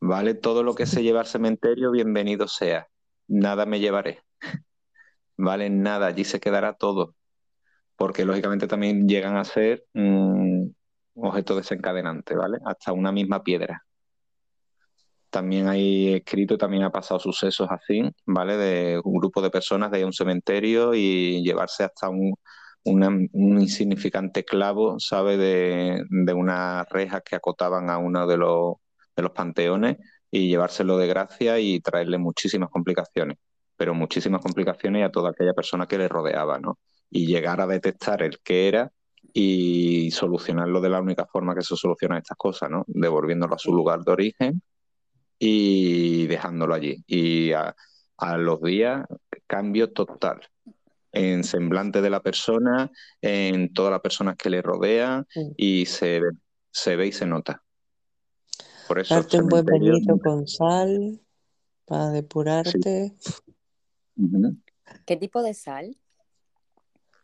¿Vale? 0.00 0.34
Todo 0.34 0.64
lo 0.64 0.74
que 0.74 0.86
se 0.86 1.04
lleva 1.04 1.20
al 1.20 1.26
cementerio, 1.26 1.92
bienvenido 1.92 2.48
sea. 2.48 2.88
Nada 3.28 3.64
me 3.64 3.78
llevaré. 3.78 4.24
¿Vale? 5.36 5.70
Nada, 5.70 6.08
allí 6.08 6.24
se 6.24 6.40
quedará 6.40 6.74
todo. 6.74 7.14
Porque 7.94 8.24
lógicamente 8.24 8.66
también 8.66 9.06
llegan 9.06 9.36
a 9.36 9.44
ser 9.44 9.84
objetos 11.14 11.56
desencadenantes, 11.58 12.36
¿vale? 12.36 12.58
Hasta 12.64 12.92
una 12.92 13.12
misma 13.12 13.42
piedra. 13.42 13.84
También 15.30 15.68
hay 15.68 16.14
escrito, 16.14 16.58
también 16.58 16.82
ha 16.82 16.90
pasado 16.90 17.20
sucesos 17.20 17.68
así, 17.70 18.02
¿vale? 18.26 18.56
De 18.56 19.00
un 19.04 19.18
grupo 19.18 19.40
de 19.40 19.50
personas 19.50 19.90
de 19.92 20.04
un 20.04 20.12
cementerio 20.12 20.94
y 20.94 21.42
llevarse 21.44 21.84
hasta 21.84 22.08
un, 22.08 22.34
insignificante 22.84 24.44
clavo, 24.44 24.98
¿sabe? 24.98 25.36
De, 25.36 26.02
de 26.08 26.32
unas 26.32 26.88
rejas 26.88 27.22
que 27.24 27.36
acotaban 27.36 27.90
a 27.90 27.98
uno 27.98 28.26
de 28.26 28.36
los, 28.38 28.74
de 29.16 29.22
los 29.22 29.32
panteones 29.32 29.98
y 30.30 30.48
llevárselo 30.48 30.96
de 30.98 31.06
gracia 31.08 31.58
y 31.60 31.80
traerle 31.80 32.18
muchísimas 32.18 32.70
complicaciones, 32.70 33.38
pero 33.76 33.94
muchísimas 33.94 34.40
complicaciones 34.42 35.04
a 35.04 35.10
toda 35.10 35.30
aquella 35.30 35.54
persona 35.54 35.86
que 35.86 35.98
le 35.98 36.08
rodeaba, 36.08 36.58
¿no? 36.58 36.78
Y 37.10 37.26
llegar 37.26 37.60
a 37.60 37.66
detectar 37.66 38.22
el 38.22 38.40
qué 38.42 38.68
era 38.68 38.92
y 39.32 40.10
solucionarlo 40.10 40.80
de 40.80 40.88
la 40.88 41.00
única 41.00 41.26
forma 41.26 41.54
que 41.54 41.62
se 41.62 41.76
solucionan 41.76 42.18
estas 42.18 42.36
cosas, 42.36 42.70
¿no? 42.70 42.84
Devolviéndolo 42.86 43.54
a 43.54 43.58
su 43.58 43.72
lugar 43.72 44.00
de 44.00 44.12
origen 44.12 44.62
y 45.38 46.26
dejándolo 46.26 46.74
allí. 46.74 47.02
Y 47.06 47.52
a, 47.52 47.74
a 48.18 48.36
los 48.36 48.60
días, 48.60 49.04
cambio 49.46 49.90
total 49.92 50.40
en 51.12 51.42
semblante 51.42 52.00
de 52.02 52.10
la 52.10 52.20
persona, 52.20 52.90
en 53.20 53.72
todas 53.72 53.90
las 53.90 54.00
personas 54.00 54.36
que 54.36 54.50
le 54.50 54.62
rodean 54.62 55.26
Sí. 55.28 55.52
y 55.56 55.86
se 55.86 56.20
ve, 56.20 56.30
se 56.70 56.96
ve 56.96 57.08
y 57.08 57.12
se 57.12 57.26
nota. 57.26 57.64
Por 58.86 58.98
eso 58.98 59.14
Darte 59.14 59.40
un 59.40 59.48
buen 59.48 59.64
bañito 59.64 60.18
con 60.18 60.46
sal 60.46 61.20
para 61.84 62.08
Sí. 62.08 62.14
depurarte. 62.14 63.14
¿Qué 65.06 65.16
tipo 65.16 65.42
de 65.42 65.54
sal? 65.54 65.96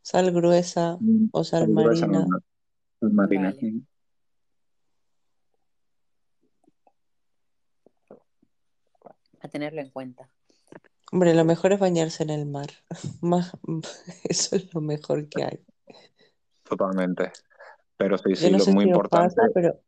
Sal 0.07 0.31
gruesa 0.31 0.99
Mm, 1.01 1.31
o 1.33 1.43
sal 1.43 1.63
sal 1.67 1.73
gruesa 1.75 2.07
marina. 2.07 2.19
normal, 2.21 2.43
sal 3.01 3.13
marina. 3.13 3.55
Vale. 3.55 3.83
A 9.41 9.49
tenerlo 9.49 9.81
en 9.81 9.91
cuenta. 9.91 10.31
Hombre, 11.11 11.35
lo 11.35 11.45
mejor 11.45 11.73
es 11.73 11.81
bañarse 11.81 12.23
en 12.23 12.31
el 12.31 12.47
mar. 12.47 12.69
Más, 13.21 13.51
eso 14.25 14.55
es 14.55 14.73
lo 14.73 14.81
mejor 14.81 15.29
que 15.29 15.43
hay. 15.43 15.59
Totalmente. 16.63 17.33
Pero 17.97 18.17
sí, 18.19 18.37
sí, 18.37 18.51
no 18.51 18.59
lo 18.59 18.65
sé 18.65 18.73
muy 18.73 18.85
si 18.85 18.91
importante, 18.91 19.35
pasa, 19.35 19.51
pero 19.55 19.81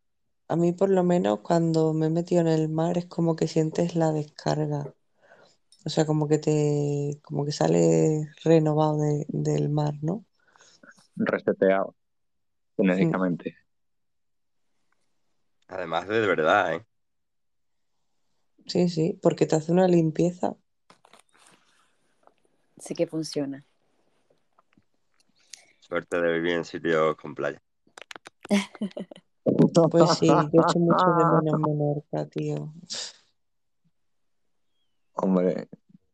a 0.48 0.56
mí 0.56 0.72
por 0.72 0.90
lo 0.90 1.04
menos 1.04 1.40
cuando 1.40 1.92
me 1.92 2.06
he 2.06 2.10
metido 2.10 2.40
en 2.40 2.48
el 2.48 2.68
mar 2.68 2.98
es 2.98 3.06
como 3.06 3.36
que 3.36 3.46
sientes 3.46 3.94
la 3.94 4.10
descarga. 4.10 4.94
O 5.88 5.90
sea, 5.90 6.04
como 6.04 6.28
que 6.28 6.36
te, 6.36 7.18
como 7.22 7.46
que 7.46 7.50
sale 7.52 8.28
renovado 8.44 8.98
de- 8.98 9.24
del 9.30 9.70
mar, 9.70 9.94
¿no? 10.02 10.26
reseteado 11.16 11.96
enérgicamente. 12.76 13.56
Además 15.66 16.06
de 16.06 16.20
de 16.20 16.26
verdad, 16.26 16.74
¿eh? 16.74 16.86
Sí, 18.66 18.90
sí, 18.90 19.18
porque 19.22 19.46
te 19.46 19.56
hace 19.56 19.72
una 19.72 19.88
limpieza. 19.88 20.56
Sí 22.76 22.94
que 22.94 23.06
funciona. 23.06 23.64
Suerte 25.80 26.20
de 26.20 26.32
vivir 26.34 26.52
en 26.52 26.66
sitios 26.66 27.16
con 27.16 27.34
playa. 27.34 27.62
Pues 29.90 30.10
sí, 30.18 30.26
yo 30.26 30.48
echo 30.52 30.78
mucho 30.80 31.06
de 31.14 31.24
menos 31.42 31.60
Menorca, 31.60 32.26
tío. 32.26 32.74
Hombre, 35.14 35.68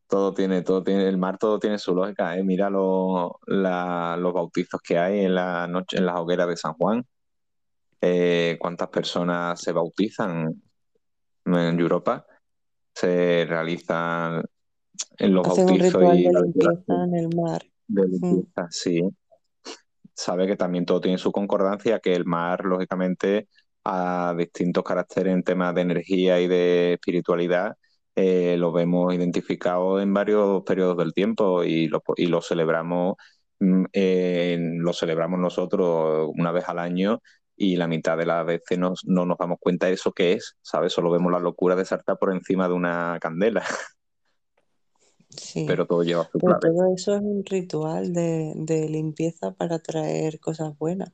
todo 0.07 0.33
tiene, 0.33 0.61
todo 0.61 0.83
tiene, 0.83 1.07
el 1.07 1.17
mar 1.17 1.37
todo 1.37 1.59
tiene 1.59 1.77
su 1.79 1.93
lógica, 1.95 2.37
¿eh? 2.37 2.43
Mira 2.43 2.69
lo- 2.69 3.39
la- 3.47 4.15
los 4.19 4.33
bautizos 4.33 4.81
que 4.81 4.97
hay 4.99 5.21
en 5.25 5.35
la 5.35 5.67
noche, 5.67 5.97
en 5.97 6.05
las 6.05 6.17
hogueras 6.19 6.47
de 6.47 6.57
San 6.57 6.73
Juan. 6.73 7.05
Eh, 8.01 8.57
¿cuántas 8.59 8.89
personas 8.89 9.59
se 9.61 9.71
bautizan 9.71 10.61
en 11.45 11.79
Europa? 11.79 12.25
se 12.97 13.45
realizan 13.49 14.41
en 15.17 15.33
los 15.33 15.45
Hacen 15.45 15.63
un 15.65 15.69
bautizos 15.69 16.01
ritual 16.01 16.17
y 16.19 16.23
de 16.23 16.31
limpieza 16.41 17.03
en 17.03 17.15
el 17.15 17.35
mar. 17.35 17.61
de 17.87 18.01
Mm, 18.03 18.09
limpieza, 18.11 18.67
sí. 18.69 19.09
Sabe 20.13 20.47
que 20.47 20.55
también 20.55 20.85
todo 20.85 21.01
tiene 21.01 21.17
su 21.17 21.31
concordancia, 21.33 21.99
que 21.99 22.15
el 22.15 22.23
mar, 22.25 22.63
lógicamente, 22.63 23.49
a 23.83 24.33
distintos 24.37 24.83
caracteres 24.83 25.33
en 25.33 25.43
temas 25.43 25.75
de 25.75 25.81
energía 25.81 26.39
y 26.39 26.47
de 26.47 26.93
espiritualidad, 26.93 27.75
eh, 28.15 28.55
lo 28.57 28.71
vemos 28.71 29.13
identificado 29.13 29.99
en 30.01 30.13
varios 30.13 30.63
periodos 30.63 30.97
del 30.97 31.13
tiempo 31.13 31.63
y 31.63 31.87
lo, 31.87 32.01
y 32.15 32.27
lo 32.27 32.41
celebramos, 32.41 33.15
mm, 33.59 33.85
lo 34.79 34.93
celebramos 34.93 35.39
nosotros 35.39 36.29
una 36.37 36.51
vez 36.51 36.67
al 36.69 36.79
año 36.79 37.21
y 37.57 37.75
la 37.77 37.87
mitad 37.87 38.17
de 38.17 38.25
las 38.25 38.45
veces 38.45 38.77
nos- 38.77 39.05
no 39.05 39.25
nos 39.25 39.37
damos 39.37 39.57
cuenta 39.59 39.87
de 39.87 39.93
eso 39.93 40.11
que 40.11 40.33
es, 40.33 40.55
¿sabes? 40.61 40.93
Solo 40.93 41.09
vemos 41.11 41.31
la 41.31 41.39
locura 41.39 41.75
de 41.75 41.85
saltar 41.85 42.17
por 42.17 42.33
encima 42.33 42.67
de 42.67 42.73
una 42.73 43.17
candela, 43.21 43.63
Sí, 45.29 45.65
pero 45.67 45.85
todo 45.85 46.03
lleva 46.03 46.29
su 46.31 46.39
clave. 46.39 46.59
todo 46.61 46.93
eso 46.95 47.15
es 47.15 47.21
un 47.21 47.43
ritual 47.45 48.13
de, 48.13 48.53
de 48.55 48.87
limpieza 48.89 49.51
para 49.53 49.79
traer 49.79 50.39
cosas 50.39 50.77
buenas. 50.77 51.11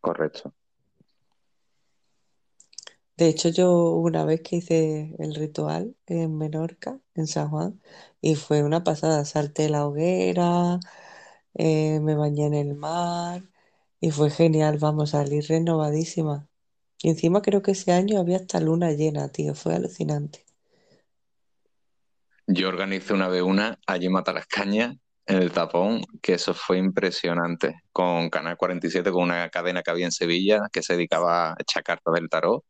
Correcto. 0.00 0.52
De 3.16 3.28
hecho, 3.28 3.48
yo 3.48 3.92
una 3.92 4.24
vez 4.24 4.40
que 4.42 4.56
hice 4.56 5.14
el 5.18 5.34
ritual 5.34 5.96
en 6.06 6.36
Menorca, 6.36 7.00
en 7.14 7.26
San 7.28 7.48
Juan, 7.50 7.80
y 8.20 8.34
fue 8.36 8.62
una 8.64 8.82
pasada. 8.84 9.24
Salté 9.24 9.68
la 9.68 9.86
hoguera, 9.86 10.80
eh, 11.54 12.00
me 12.00 12.14
bañé 12.16 12.46
en 12.46 12.54
el 12.54 12.74
mar 12.74 13.44
y 14.00 14.10
fue 14.10 14.30
genial, 14.30 14.78
vamos, 14.78 15.10
salí 15.10 15.40
renovadísima. 15.40 16.48
Y 17.02 17.10
encima 17.10 17.42
creo 17.42 17.62
que 17.62 17.72
ese 17.72 17.92
año 17.92 18.18
había 18.20 18.38
hasta 18.38 18.60
luna 18.60 18.92
llena, 18.92 19.28
tío, 19.30 19.54
fue 19.54 19.74
alucinante. 19.74 20.44
Yo 22.46 22.68
organicé 22.68 23.14
una 23.14 23.28
vez 23.28 23.42
una 23.42 23.78
allí 23.86 24.06
en 24.06 24.12
Matalascaña, 24.12 24.96
en 25.26 25.36
el 25.42 25.52
tapón, 25.52 26.02
que 26.22 26.34
eso 26.34 26.54
fue 26.54 26.78
impresionante, 26.78 27.80
con 27.92 28.28
Canal 28.30 28.56
47, 28.56 29.10
con 29.12 29.24
una 29.24 29.48
cadena 29.50 29.82
que 29.82 29.90
había 29.90 30.06
en 30.06 30.12
Sevilla 30.12 30.68
que 30.72 30.82
se 30.82 30.94
dedicaba 30.94 31.52
a 31.52 31.56
echar 31.58 31.82
cartas 31.82 32.14
del 32.14 32.28
tarot. 32.28 32.64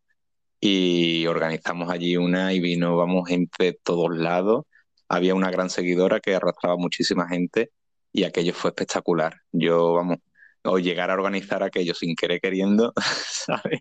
Y 0.66 1.26
organizamos 1.26 1.90
allí 1.90 2.16
una 2.16 2.54
y 2.54 2.58
vino, 2.58 2.96
vamos, 2.96 3.28
gente 3.28 3.64
de 3.64 3.78
todos 3.82 4.16
lados. 4.16 4.64
Había 5.10 5.34
una 5.34 5.50
gran 5.50 5.68
seguidora 5.68 6.20
que 6.20 6.34
arrastraba 6.34 6.78
muchísima 6.78 7.28
gente 7.28 7.70
y 8.14 8.24
aquello 8.24 8.54
fue 8.54 8.70
espectacular. 8.70 9.42
Yo, 9.52 9.92
vamos, 9.92 10.20
o 10.62 10.78
llegar 10.78 11.10
a 11.10 11.14
organizar 11.14 11.62
aquello 11.62 11.92
sin 11.92 12.16
querer 12.16 12.40
queriendo, 12.40 12.94
¿sabes? 13.28 13.80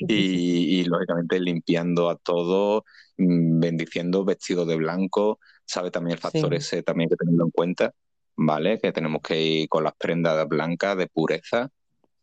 Y, 0.00 0.80
y, 0.80 0.84
lógicamente 0.86 1.38
limpiando 1.38 2.10
a 2.10 2.16
todos, 2.16 2.82
mm, 3.16 3.60
bendiciendo 3.60 4.24
vestidos 4.24 4.66
de 4.66 4.74
blanco, 4.74 5.38
¿sabe? 5.64 5.92
También 5.92 6.14
el 6.14 6.20
factor 6.20 6.50
Sí. 6.50 6.56
ese 6.56 6.82
también 6.82 7.06
hay 7.06 7.10
que 7.10 7.24
tenerlo 7.24 7.44
en 7.44 7.50
cuenta, 7.52 7.94
¿vale? 8.34 8.80
Que 8.80 8.90
tenemos 8.90 9.22
que 9.22 9.40
ir 9.40 9.68
con 9.68 9.84
las 9.84 9.94
prendas 9.94 10.48
blancas 10.48 10.96
de 10.96 11.06
pureza, 11.06 11.70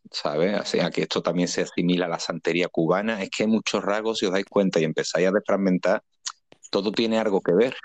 ¿sabes? 0.10 0.60
O 0.60 0.66
sea, 0.66 0.90
que 0.90 1.02
esto 1.02 1.22
también 1.22 1.48
se 1.48 1.62
asimila 1.62 2.06
a 2.06 2.10
la 2.10 2.20
santería 2.20 2.68
cubana. 2.68 3.22
Es 3.22 3.30
que 3.30 3.44
hay 3.44 3.50
muchos 3.50 3.84
rasgos, 3.84 4.20
si 4.20 4.26
os 4.26 4.32
dais 4.32 4.46
cuenta 4.46 4.80
y 4.80 4.84
empezáis 4.84 5.28
a 5.28 5.32
desfragmentar, 5.32 6.04
todo 6.70 6.92
tiene 6.92 7.20
algo 7.20 7.42
que 7.42 7.54
ver, 7.54 7.76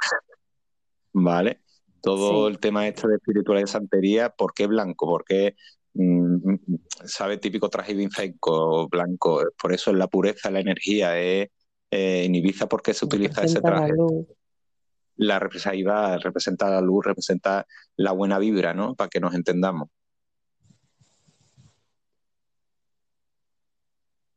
¿vale? 1.12 1.60
Todo 2.00 2.46
Sí. 2.46 2.52
el 2.52 2.58
tema 2.60 2.86
este 2.86 3.08
de 3.08 3.16
espiritualidad 3.16 3.66
y 3.66 3.70
santería, 3.70 4.30
¿por 4.30 4.54
qué 4.54 4.66
blanco? 4.66 5.06
¿Por 5.06 5.24
qué, 5.24 5.56
mm, 5.94 6.54
sabe, 7.04 7.38
típico 7.38 7.68
traje 7.68 7.94
blanco, 7.94 8.88
blanco? 8.88 9.42
Por 9.60 9.72
eso 9.72 9.90
es 9.90 9.96
la 9.96 10.06
pureza, 10.06 10.50
la 10.50 10.60
energía, 10.60 11.18
es 11.18 11.48
eh, 11.90 12.24
en 12.24 12.34
Ibiza, 12.34 12.68
¿por 12.68 12.82
qué 12.82 12.92
se 12.94 13.04
utiliza 13.04 13.42
ese 13.42 13.56
la 13.56 13.62
traje? 13.62 13.92
La 15.16 15.38
representa, 15.38 16.18
representa 16.18 16.68
la 16.70 16.80
luz, 16.80 17.06
representa 17.06 17.66
la 17.96 18.12
buena 18.12 18.38
vibra, 18.38 18.74
¿no? 18.74 18.94
Para 18.94 19.08
que 19.08 19.20
nos 19.20 19.34
entendamos. 19.34 19.88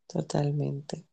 Totalmente. 0.10 1.06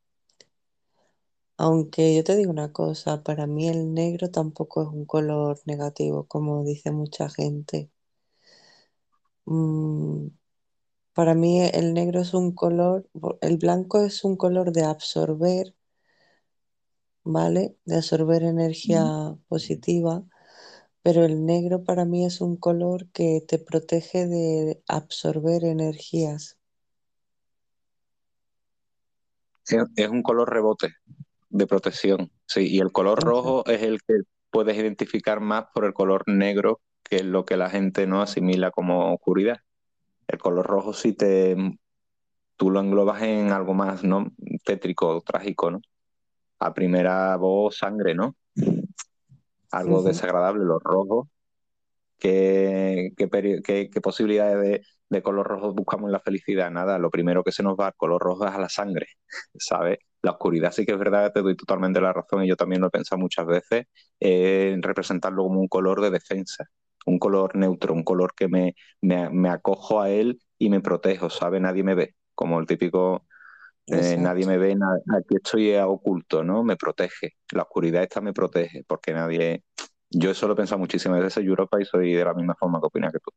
Aunque 1.58 2.14
yo 2.16 2.24
te 2.24 2.34
digo 2.34 2.50
una 2.50 2.72
cosa, 2.72 3.22
para 3.22 3.46
mí 3.46 3.68
el 3.68 3.92
negro 3.92 4.30
tampoco 4.30 4.80
es 4.82 4.88
un 4.88 5.04
color 5.04 5.60
negativo, 5.66 6.24
como 6.26 6.64
dice 6.64 6.92
mucha 6.92 7.28
gente. 7.28 7.90
Mm, 9.46 10.28
para 11.14 11.34
mí 11.34 11.60
el 11.62 11.94
negro 11.94 12.20
es 12.22 12.34
un 12.34 12.52
color, 12.54 13.08
el 13.42 13.58
blanco 13.58 14.04
es 14.04 14.24
un 14.24 14.36
color 14.36 14.72
de 14.72 14.84
absorber, 14.84 15.74
¿vale? 17.24 17.76
De 17.84 17.96
absorber 17.96 18.42
energía 18.42 19.04
positiva, 19.48 20.24
pero 21.02 21.24
el 21.24 21.46
negro 21.46 21.84
para 21.84 22.04
mí 22.06 22.26
es 22.26 22.40
un 22.40 22.56
color 22.56 23.08
que 23.12 23.44
te 23.48 23.58
protege 23.58 24.26
de 24.28 24.82
absorber 24.88 25.64
energías. 25.64 26.58
Es, 29.68 29.84
es 29.96 30.08
un 30.08 30.22
color 30.22 30.50
rebote 30.52 30.94
de 31.48 31.66
protección, 31.66 32.30
sí, 32.46 32.66
y 32.68 32.80
el 32.80 32.92
color 32.92 33.22
rojo 33.22 33.64
es 33.66 33.82
el 33.82 34.00
que 34.02 34.14
puedes 34.50 34.76
identificar 34.76 35.40
más 35.40 35.66
por 35.74 35.84
el 35.84 35.92
color 35.94 36.24
negro, 36.26 36.80
que 37.02 37.16
es 37.16 37.24
lo 37.24 37.44
que 37.44 37.56
la 37.56 37.70
gente 37.70 38.06
no 38.06 38.20
asimila 38.22 38.70
como 38.70 39.12
oscuridad. 39.14 39.58
El 40.28 40.38
color 40.38 40.66
rojo 40.66 40.92
sí 40.92 41.12
te, 41.12 41.56
tú 42.56 42.70
lo 42.70 42.80
englobas 42.80 43.22
en 43.22 43.52
algo 43.52 43.74
más, 43.74 44.02
¿no? 44.02 44.32
Tétrico, 44.64 45.20
trágico, 45.22 45.70
¿no? 45.70 45.80
A 46.58 46.74
primera 46.74 47.36
voz, 47.36 47.78
sangre, 47.78 48.14
¿no? 48.14 48.34
Algo 49.70 50.02
desagradable, 50.02 50.64
los 50.64 50.82
rojos. 50.82 51.28
¿Qué, 52.18 53.12
qué, 53.16 53.28
peri- 53.28 53.62
qué- 53.62 53.90
qué 53.90 54.00
posibilidades 54.00 54.60
de, 54.60 54.82
de 55.08 55.22
color 55.22 55.46
rojo 55.46 55.72
buscamos 55.72 56.08
en 56.08 56.12
la 56.12 56.20
felicidad? 56.20 56.70
Nada, 56.70 56.98
lo 56.98 57.10
primero 57.10 57.44
que 57.44 57.52
se 57.52 57.62
nos 57.62 57.76
va 57.76 57.88
al 57.88 57.94
color 57.96 58.22
rojo 58.22 58.46
es 58.46 58.52
a 58.52 58.58
la 58.58 58.68
sangre, 58.68 59.06
¿sabes? 59.58 59.98
La 60.22 60.32
oscuridad 60.32 60.72
sí 60.72 60.84
que 60.84 60.92
es 60.92 60.98
verdad, 60.98 61.32
te 61.32 61.42
doy 61.42 61.56
totalmente 61.56 62.00
la 62.00 62.12
razón 62.12 62.44
y 62.44 62.48
yo 62.48 62.56
también 62.56 62.80
lo 62.80 62.88
he 62.88 62.90
pensado 62.90 63.20
muchas 63.20 63.46
veces, 63.46 63.86
en 64.20 64.82
representarlo 64.82 65.44
como 65.44 65.60
un 65.60 65.68
color 65.68 66.00
de 66.00 66.10
defensa, 66.10 66.64
un 67.06 67.18
color 67.18 67.56
neutro, 67.56 67.94
un 67.94 68.02
color 68.02 68.34
que 68.34 68.48
me, 68.48 68.74
me, 69.00 69.30
me 69.30 69.48
acojo 69.50 70.00
a 70.00 70.10
él 70.10 70.40
y 70.58 70.70
me 70.70 70.80
protejo, 70.80 71.30
¿sabes? 71.30 71.60
Nadie 71.60 71.84
me 71.84 71.94
ve, 71.94 72.14
como 72.34 72.58
el 72.58 72.66
típico 72.66 73.26
eh, 73.86 74.16
nadie 74.18 74.46
me 74.46 74.58
ve, 74.58 74.76
aquí 75.16 75.36
estoy 75.36 75.74
oculto, 75.76 76.42
¿no? 76.42 76.64
Me 76.64 76.76
protege. 76.76 77.34
La 77.52 77.62
oscuridad 77.62 78.02
esta 78.02 78.20
me 78.20 78.32
protege, 78.32 78.84
porque 78.86 79.12
nadie. 79.12 79.62
Yo 80.10 80.30
eso 80.30 80.46
lo 80.46 80.54
he 80.54 80.56
pensado 80.56 80.78
muchísimas 80.78 81.20
veces, 81.20 81.44
Europa, 81.44 81.80
y 81.80 81.84
soy 81.84 82.12
de 82.12 82.24
la 82.24 82.34
misma 82.34 82.54
forma 82.58 82.80
que 82.80 82.86
opinas 82.86 83.12
que 83.12 83.18
tú. 83.20 83.30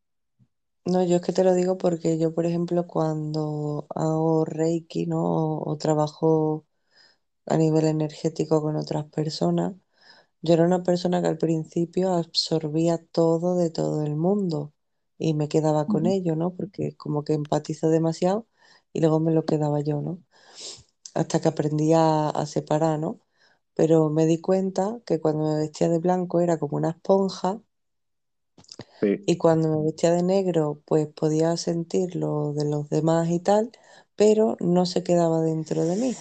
No, 0.91 1.03
yo 1.03 1.17
es 1.17 1.21
que 1.21 1.33
te 1.33 1.43
lo 1.43 1.53
digo 1.53 1.77
porque 1.77 2.17
yo, 2.17 2.33
por 2.33 2.45
ejemplo, 2.45 2.87
cuando 2.87 3.85
hago 3.95 4.45
Reiki, 4.45 5.05
¿no? 5.05 5.21
O, 5.23 5.69
o 5.71 5.77
trabajo 5.77 6.65
a 7.47 7.57
nivel 7.57 7.85
energético 7.85 8.61
con 8.61 8.75
otras 8.77 9.05
personas, 9.07 9.75
yo 10.41 10.53
era 10.55 10.65
una 10.65 10.83
persona 10.83 11.21
que 11.21 11.27
al 11.29 11.37
principio 11.39 12.13
absorbía 12.13 12.99
todo 13.11 13.57
de 13.57 13.69
todo 13.71 14.03
el 14.05 14.15
mundo 14.17 14.73
y 15.17 15.33
me 15.35 15.49
quedaba 15.49 15.87
con 15.87 16.05
Ujú. 16.05 16.07
ello, 16.07 16.35
¿no? 16.35 16.55
Porque 16.55 16.95
como 16.97 17.23
que 17.25 17.33
empatizo 17.33 17.89
demasiado 17.89 18.47
y 18.93 19.01
luego 19.01 19.19
me 19.21 19.33
lo 19.33 19.45
quedaba 19.45 19.81
yo, 19.81 20.01
¿no? 20.01 20.23
Hasta 21.15 21.39
que 21.41 21.47
aprendí 21.49 21.93
a, 21.93 22.29
a 22.29 22.45
separar, 22.45 22.99
¿no? 22.99 23.19
Pero 23.75 24.09
me 24.09 24.25
di 24.25 24.41
cuenta 24.41 24.99
que 25.05 25.19
cuando 25.21 25.45
me 25.45 25.57
vestía 25.59 25.89
de 25.89 25.99
blanco 25.99 26.39
era 26.41 26.57
como 26.59 26.77
una 26.77 26.91
esponja 26.91 27.61
Sí. 28.99 29.23
y 29.25 29.37
cuando 29.37 29.69
me 29.69 29.85
vestía 29.85 30.11
de 30.11 30.23
negro 30.23 30.81
pues 30.85 31.07
podía 31.07 31.55
sentir 31.57 32.15
lo 32.15 32.53
de 32.53 32.65
los 32.69 32.89
demás 32.89 33.29
y 33.29 33.39
tal, 33.39 33.71
pero 34.15 34.57
no 34.59 34.85
se 34.85 35.03
quedaba 35.03 35.41
dentro 35.41 35.85
de 35.85 35.95
mí. 35.95 36.15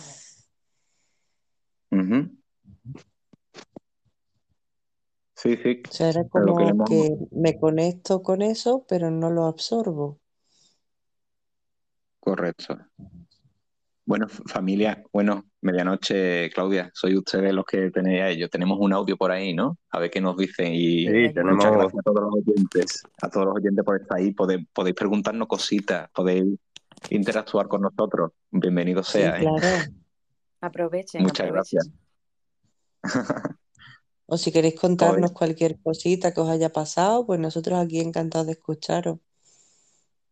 Sí, 5.35 5.56
sí. 5.56 5.82
O 5.89 5.93
sea, 5.93 6.09
era 6.10 6.24
que 6.24 6.28
como 6.31 6.60
hemos- 6.60 6.89
que 6.89 7.16
me 7.31 7.59
conecto 7.59 8.23
con 8.23 8.43
eso, 8.43 8.85
pero 8.89 9.10
no 9.10 9.31
lo 9.31 9.44
absorbo. 9.47 10.19
Correcto. 12.20 12.77
Bueno, 14.09 14.26
familia, 14.26 15.05
bueno, 15.12 15.44
medianoche, 15.60 16.48
Claudia, 16.48 16.90
soy 16.94 17.14
ustedes 17.18 17.52
los 17.52 17.66
que 17.66 17.90
tenéis 17.90 18.22
a 18.22 18.28
ellos. 18.30 18.48
Tenemos 18.48 18.78
un 18.80 18.94
audio 18.94 19.18
por 19.18 19.30
ahí, 19.30 19.52
¿no? 19.52 19.76
A 19.90 19.98
ver 19.98 20.10
qué 20.10 20.18
nos 20.18 20.35
dicen. 20.35 20.72
Y 20.72 21.01
Sí, 21.06 21.09
Muchas 21.12 21.35
tenemos, 21.35 21.56
muchas 21.56 21.72
gracias 21.72 21.98
a 21.98 22.02
todos 22.02 22.20
los 22.22 22.32
oyentes, 22.35 23.02
a 23.20 23.28
todos 23.28 23.47
los 23.48 23.56
oyentes 23.56 23.85
por 23.85 24.01
estar 24.01 24.16
ahí. 24.16 24.32
Podéis, 24.32 24.66
podéis 24.72 24.97
preguntarnos 24.97 25.47
cositas, 25.47 26.09
podéis 26.14 26.59
interactuar 27.10 27.68
con 27.68 27.82
nosotros. 27.82 28.32
Bienvenido 28.51 29.02
Sí, 29.02 29.18
sea, 29.18 29.36
¿eh? 29.36 29.40
claro. 29.40 29.60
Aprovechen, 30.62 31.22
Muchas 31.22 31.47
aprovechen. 31.47 31.80
gracias. 33.02 33.39
O 34.24 34.39
si 34.39 34.51
queréis 34.52 34.72
Pues, 34.72 34.80
contarnos 34.80 35.32
cualquier 35.32 35.78
cosita 35.82 36.32
que 36.32 36.40
os 36.40 36.48
haya 36.48 36.70
pasado, 36.70 37.26
pues 37.26 37.39
nosotros 37.40 37.78
aquí 37.78 38.01
encantados 38.01 38.47
de 38.47 38.52
escucharos. 38.55 39.18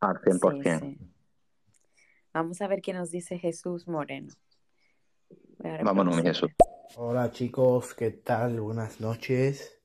al 0.01 0.17
Sí, 0.25 0.31
100%. 0.31 0.81
sí. 0.81 0.99
Vamos 2.37 2.61
a 2.61 2.67
ver 2.67 2.83
qué 2.83 2.93
nos 2.93 3.11
dice 3.11 3.39
Jesús 3.39 3.89
Moreno. 3.89 4.35
Vámonos, 5.59 6.17
mi. 6.17 6.23
Jesús. 6.23 6.51
Hola 6.97 7.31
chicos, 7.31 7.95
¿qué 7.95 8.11
tal? 8.11 8.61
Buenas 8.61 9.01
noches. 9.01 9.81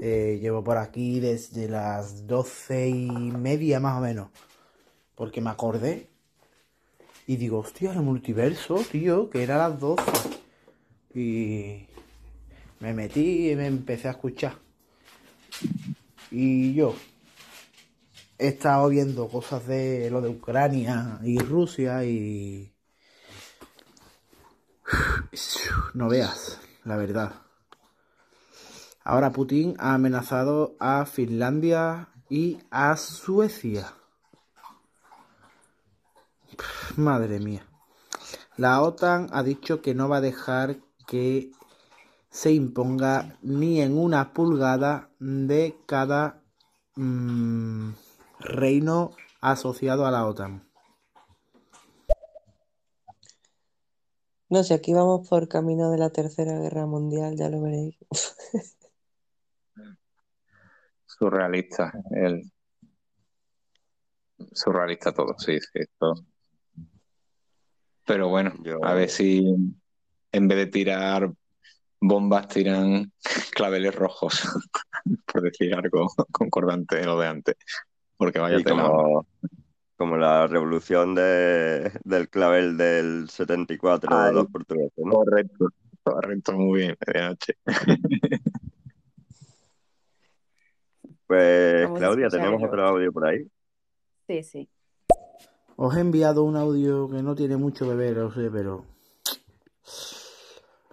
Eh, 0.00 0.38
llevo 0.40 0.62
por 0.62 0.76
aquí 0.76 1.18
desde 1.18 1.68
las 1.68 2.28
doce 2.28 2.88
y 2.88 3.10
media 3.10 3.80
más 3.80 3.98
o 3.98 4.02
menos. 4.02 4.28
Porque 5.16 5.40
me 5.40 5.50
acordé. 5.50 6.06
Y 7.26 7.38
digo, 7.38 7.58
hostia, 7.58 7.92
el 7.92 8.02
multiverso, 8.02 8.76
tío, 8.92 9.28
que 9.28 9.42
era 9.42 9.58
las 9.58 9.80
doce. 9.80 10.12
Y 11.12 11.88
me 12.78 12.94
metí 12.94 13.50
y 13.50 13.56
me 13.56 13.66
empecé 13.66 14.06
a 14.06 14.12
escuchar. 14.12 14.54
Y 16.30 16.72
yo 16.72 16.94
he 18.40 18.48
estado 18.48 18.88
viendo 18.88 19.28
cosas 19.28 19.66
de 19.66 20.10
lo 20.10 20.22
de 20.22 20.30
Ucrania 20.30 21.20
y 21.22 21.38
Rusia 21.38 22.04
y... 22.04 22.74
No 25.94 26.08
veas, 26.08 26.58
la 26.84 26.96
verdad. 26.96 27.34
Ahora 29.04 29.30
Putin 29.30 29.76
ha 29.78 29.92
amenazado 29.94 30.74
a 30.80 31.04
Finlandia 31.04 32.08
y 32.30 32.58
a 32.70 32.96
Suecia. 32.96 33.92
Madre 36.96 37.40
mía. 37.40 37.66
La 38.56 38.80
OTAN 38.80 39.28
ha 39.32 39.42
dicho 39.42 39.82
que 39.82 39.94
no 39.94 40.08
va 40.08 40.16
a 40.18 40.22
dejar 40.22 40.78
que 41.06 41.50
se 42.30 42.52
imponga 42.52 43.36
ni 43.42 43.82
en 43.82 43.98
una 43.98 44.32
pulgada 44.32 45.10
de 45.18 45.76
cada 45.86 46.42
mmm, 46.96 47.90
reino 48.40 49.12
asociado 49.40 50.06
a 50.06 50.10
la 50.10 50.26
OTAN. 50.26 50.66
No 54.48 54.64
sé, 54.64 54.74
aquí 54.74 54.92
vamos 54.92 55.28
por 55.28 55.46
camino 55.48 55.90
de 55.92 55.98
la 55.98 56.10
Tercera 56.10 56.58
Guerra 56.58 56.84
Mundial, 56.86 57.36
ya 57.36 57.48
lo 57.48 57.60
veréis. 57.62 57.96
Surrealista, 61.06 61.92
el 62.12 62.50
surrealista 64.52 65.12
todo, 65.12 65.34
sí, 65.38 65.58
sí, 65.60 65.68
esto. 65.74 66.14
Pero 68.06 68.28
bueno, 68.28 68.52
Yo- 68.62 68.84
a 68.84 68.94
ver 68.94 69.08
si 69.10 69.44
en 70.32 70.48
vez 70.48 70.58
de 70.58 70.66
tirar 70.66 71.30
bombas 72.00 72.48
tiran 72.48 73.12
claveles 73.54 73.94
rojos, 73.94 74.40
por 75.26 75.42
decir 75.42 75.74
algo 75.74 76.08
concordante 76.32 76.96
de 76.96 77.04
lo 77.04 77.20
de 77.20 77.26
antes. 77.28 77.56
Porque 78.20 78.38
vaya 78.38 78.58
Y 78.58 78.64
como, 78.64 79.26
como 79.96 80.18
la 80.18 80.46
revolución 80.46 81.14
de, 81.14 81.90
del 82.04 82.28
clavel 82.28 82.76
del 82.76 83.30
74 83.30 84.14
de 84.14 84.28
Ay. 84.28 84.34
los 84.34 84.46
portugueses, 84.48 84.92
¿no? 85.06 85.12
Correcto, 85.12 85.68
correcto, 86.02 86.52
muy 86.52 86.80
bien, 86.80 86.96
medianoche. 87.06 87.54
Pues 91.26 91.84
Vamos 91.84 91.98
Claudia, 92.00 92.28
tenemos 92.28 92.60
otro 92.60 92.88
audio 92.88 93.12
por 93.12 93.28
ahí. 93.28 93.48
Sí, 94.26 94.42
sí. 94.42 94.68
Os 95.76 95.96
he 95.96 96.00
enviado 96.00 96.42
un 96.42 96.56
audio 96.56 97.08
que 97.08 97.22
no 97.22 97.36
tiene 97.36 97.56
mucho 97.56 97.88
que 97.88 97.94
ver, 97.94 98.16
lo 98.16 98.32
sé, 98.32 98.50
pero 98.50 98.84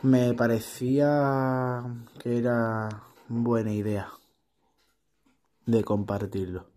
me 0.04 0.36
parecía 0.36 1.84
que 2.20 2.38
era 2.38 2.88
buena 3.28 3.74
idea 3.74 4.12
de 5.66 5.84
compartirlo. 5.84 6.77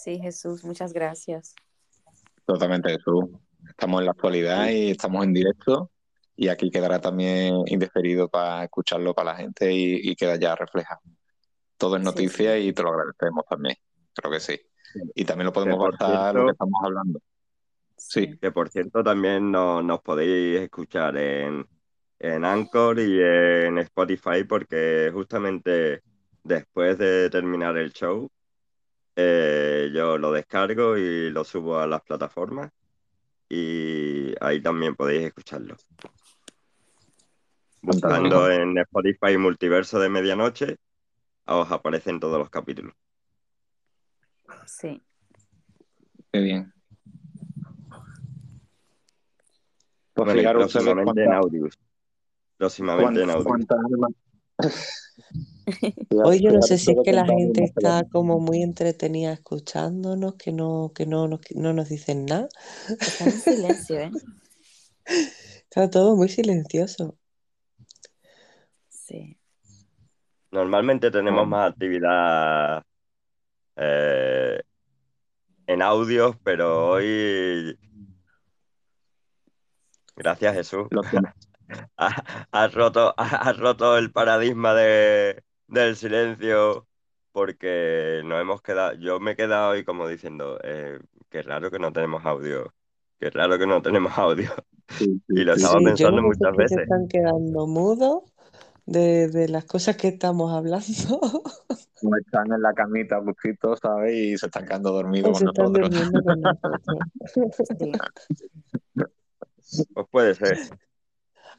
Sí, 0.00 0.18
Jesús, 0.18 0.64
muchas 0.64 0.92
gracias. 0.92 1.54
Totalmente, 2.46 2.90
Jesús. 2.90 3.24
Estamos 3.68 4.00
en 4.00 4.04
la 4.06 4.10
actualidad 4.12 4.68
y 4.68 4.90
estamos 4.90 5.24
en 5.24 5.32
directo 5.32 5.90
y 6.36 6.48
aquí 6.48 6.70
quedará 6.70 7.00
también 7.00 7.54
indeferido 7.66 8.28
para 8.28 8.64
escucharlo 8.64 9.14
para 9.14 9.32
la 9.32 9.36
gente 9.38 9.72
y, 9.72 10.10
y 10.10 10.14
queda 10.16 10.36
ya 10.36 10.54
reflejado. 10.54 11.00
Todo 11.78 11.96
es 11.96 12.02
Sí, 12.02 12.04
noticia 12.04 12.56
sí. 12.56 12.68
y 12.68 12.72
te 12.72 12.82
lo 12.82 12.90
agradecemos 12.90 13.44
también, 13.48 13.76
creo 14.14 14.30
que 14.32 14.40
sí. 14.40 14.60
Y 15.14 15.24
también 15.24 15.46
lo 15.46 15.52
podemos 15.52 15.76
en 16.00 16.34
lo 16.36 16.44
que 16.46 16.52
estamos 16.52 16.80
hablando. 16.84 17.20
Sí. 17.96 18.38
Que 18.40 18.50
por 18.52 18.68
cierto 18.68 19.02
también 19.02 19.50
no- 19.50 19.82
nos 19.82 20.00
podéis 20.02 20.60
escuchar 20.60 21.16
en, 21.16 21.66
en 22.18 22.44
Anchor 22.44 22.98
y 23.00 23.20
en 23.20 23.78
Spotify 23.78 24.44
porque 24.48 25.10
justamente 25.12 26.02
después 26.42 26.98
de 26.98 27.30
terminar 27.30 27.76
el 27.78 27.92
show 27.92 28.30
eh, 29.16 29.90
yo 29.94 30.18
lo 30.18 30.32
descargo 30.32 30.96
y 30.96 31.30
lo 31.30 31.44
subo 31.44 31.78
a 31.78 31.86
las 31.86 32.02
plataformas 32.02 32.70
y 33.48 34.34
ahí 34.40 34.60
también 34.60 34.94
podéis 34.94 35.26
escucharlo. 35.26 35.76
Buscando 37.82 38.50
en 38.50 38.78
Spotify 38.78 39.36
Multiverso 39.36 39.98
de 39.98 40.08
Medianoche 40.08 40.78
os 41.46 41.70
aparecen 41.70 42.18
todos 42.18 42.38
los 42.38 42.50
capítulos. 42.50 42.94
Sí. 44.66 45.02
Qué 46.32 46.40
bien. 46.40 46.72
Pues 50.14 50.32
Bueno, 50.32 51.12
en 51.16 51.32
Audius. 51.32 51.78
Próximamente 52.56 53.22
en 53.22 53.30
Audius. 53.30 53.66
Hoy 56.10 56.40
yo 56.42 56.50
no 56.50 56.62
sé 56.62 56.78
si 56.78 56.90
es 56.92 56.98
que 57.04 57.12
la 57.12 57.24
gente 57.26 57.64
está 57.64 58.04
como 58.10 58.38
muy 58.40 58.62
entretenida 58.62 59.32
escuchándonos, 59.32 60.34
que 60.34 60.52
no, 60.52 60.92
que 60.94 61.06
no, 61.06 61.28
nos- 61.28 61.40
no 61.54 61.72
nos 61.72 61.88
dicen 61.88 62.26
nada. 62.26 62.48
Están 63.00 63.28
en 63.28 63.40
silencio, 63.40 64.00
¿eh? 64.00 64.10
Está 65.70 65.90
todo 65.90 66.16
muy 66.16 66.28
silencioso. 66.28 67.18
Sí. 68.88 69.38
Normalmente 70.50 71.10
tenemos 71.10 71.46
más 71.46 71.70
actividad 71.72 72.82
eh, 73.76 74.60
en 75.66 75.82
audios, 75.82 76.36
pero 76.42 76.90
hoy, 76.90 77.78
gracias 80.16 80.54
Jesús, 80.54 80.86
has 81.96 82.74
roto, 82.74 83.14
has 83.16 83.56
roto 83.56 83.98
el 83.98 84.12
paradigma 84.12 84.74
de, 84.74 85.42
del 85.66 85.96
silencio 85.96 86.88
porque 87.32 88.22
nos 88.24 88.40
hemos 88.40 88.62
quedado, 88.62 88.94
yo 88.94 89.20
me 89.20 89.32
he 89.32 89.36
quedado 89.36 89.70
hoy 89.72 89.84
como 89.84 90.06
diciendo, 90.08 90.58
eh, 90.62 91.00
qué 91.30 91.42
raro 91.42 91.70
que 91.70 91.78
no 91.78 91.92
tenemos 91.92 92.24
audio, 92.24 92.74
qué 93.18 93.30
raro 93.30 93.58
que 93.58 93.66
no 93.66 93.82
tenemos 93.82 94.16
audio. 94.18 94.50
sí, 94.98 95.20
sí, 95.26 95.34
Y 95.34 95.44
lo 95.44 95.54
estaba 95.54 95.80
Sí, 95.80 95.94
yo 95.96 96.10
pensando 96.10 96.22
no 96.22 96.22
muchas 96.22 96.52
es 96.52 96.56
que 96.56 96.64
se 96.68 96.74
veces. 96.74 96.76
están 96.76 97.08
quedando 97.08 97.66
mudos 97.66 98.24
de, 98.86 99.28
de 99.28 99.48
las 99.48 99.64
cosas 99.66 99.96
que 99.96 100.08
estamos 100.08 100.52
hablando 100.52 100.84
Como 102.00 102.16
están 102.16 102.52
en 102.52 102.62
la 102.62 102.72
camita 102.74 103.20
justitos, 103.20 103.80
¿sabes? 103.80 104.14
Y 104.14 104.38
se 104.38 104.46
están 104.46 104.64
quedando 104.66 104.92
dormidos 104.92 105.32
con 105.32 105.44
se 105.44 105.46
están 105.46 105.72
nosotros. 105.72 105.72
durmiendo 105.72 106.22
con 106.22 106.40
nosotros. 106.42 107.04
Sí. 107.78 107.90
Pues 109.92 110.06
puede 110.10 110.34
ser. 110.34 110.64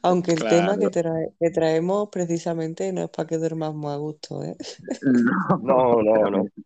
Aunque 0.02 0.32
el 0.32 0.44
tema 0.48 0.76
que, 0.78 0.86
trae- 0.90 1.32
que 1.40 1.50
traemos 1.50 2.08
precisamente 2.10 2.92
no 2.92 3.02
es 3.04 3.10
para 3.10 3.26
que 3.26 3.38
durmamos 3.38 3.92
a 3.92 3.96
gusto, 3.96 4.42
¿eh? 4.42 4.56
No, 5.62 6.02
no, 6.02 6.30
no. 6.30 6.44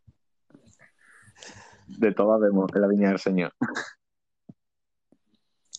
De 1.86 2.12
todas 2.15 2.41
vemos 2.41 2.70
en 2.75 2.81
la 2.83 2.86
viña 2.89 3.09
del 3.09 3.18
Señor. 3.18 3.52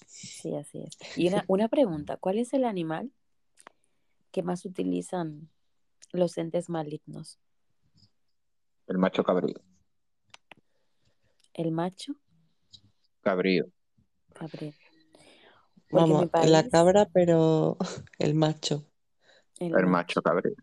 Sí, 0.08 0.56
así 0.56 0.84
es. 0.84 0.98
Y 1.18 1.28
una, 1.30 1.46
una 1.48 1.68
pregunta, 1.70 2.18
¿cuál 2.18 2.38
es 2.38 2.54
el 2.54 2.66
animal 2.66 3.12
que 4.32 4.44
más 4.44 4.66
utilizan 4.66 5.50
los 6.12 6.38
entes 6.38 6.70
malignos? 6.70 7.40
El 8.88 8.98
macho 8.98 9.24
cabrío. 9.24 9.56
¿El 11.54 11.72
macho? 11.72 12.16
Cabrío. 13.22 13.68
Gabriel. 14.40 14.74
Vamos, 15.92 16.30
la 16.46 16.68
cabra, 16.70 17.06
pero 17.14 17.78
el 18.20 18.36
macho. 18.36 18.86
el 19.60 19.74
El 19.78 19.88
macho. 19.88 20.22
cabrío. 20.22 20.54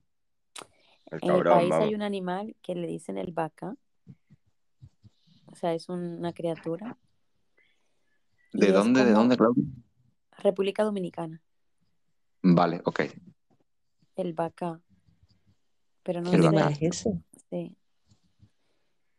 El 1.10 1.20
En 1.20 1.28
cabrón, 1.28 1.58
país 1.58 1.70
vamos. 1.70 1.86
hay 1.88 1.94
un 1.94 2.02
animal 2.02 2.56
que 2.62 2.74
le 2.74 2.86
dicen 2.86 3.18
el 3.18 3.32
vaca. 3.32 3.76
O 5.46 5.56
sea, 5.56 5.74
es 5.74 5.88
una 5.88 6.32
criatura. 6.32 6.96
¿De 8.52 8.72
dónde? 8.72 9.04
¿De 9.04 9.12
dónde, 9.12 9.36
Claudio? 9.36 9.64
República 10.38 10.84
Dominicana, 10.84 11.42
Vale, 12.42 12.80
ok. 12.84 13.00
el 14.16 14.34
vaca. 14.34 14.82
Pero 16.02 16.20
no 16.20 16.30
¿Qué 16.30 16.36
El 16.36 16.42
sé, 16.42 16.46
vaca. 16.46 16.58
animal 16.58 16.72
es 16.72 16.82
ese? 16.82 17.10
sí. 17.50 17.76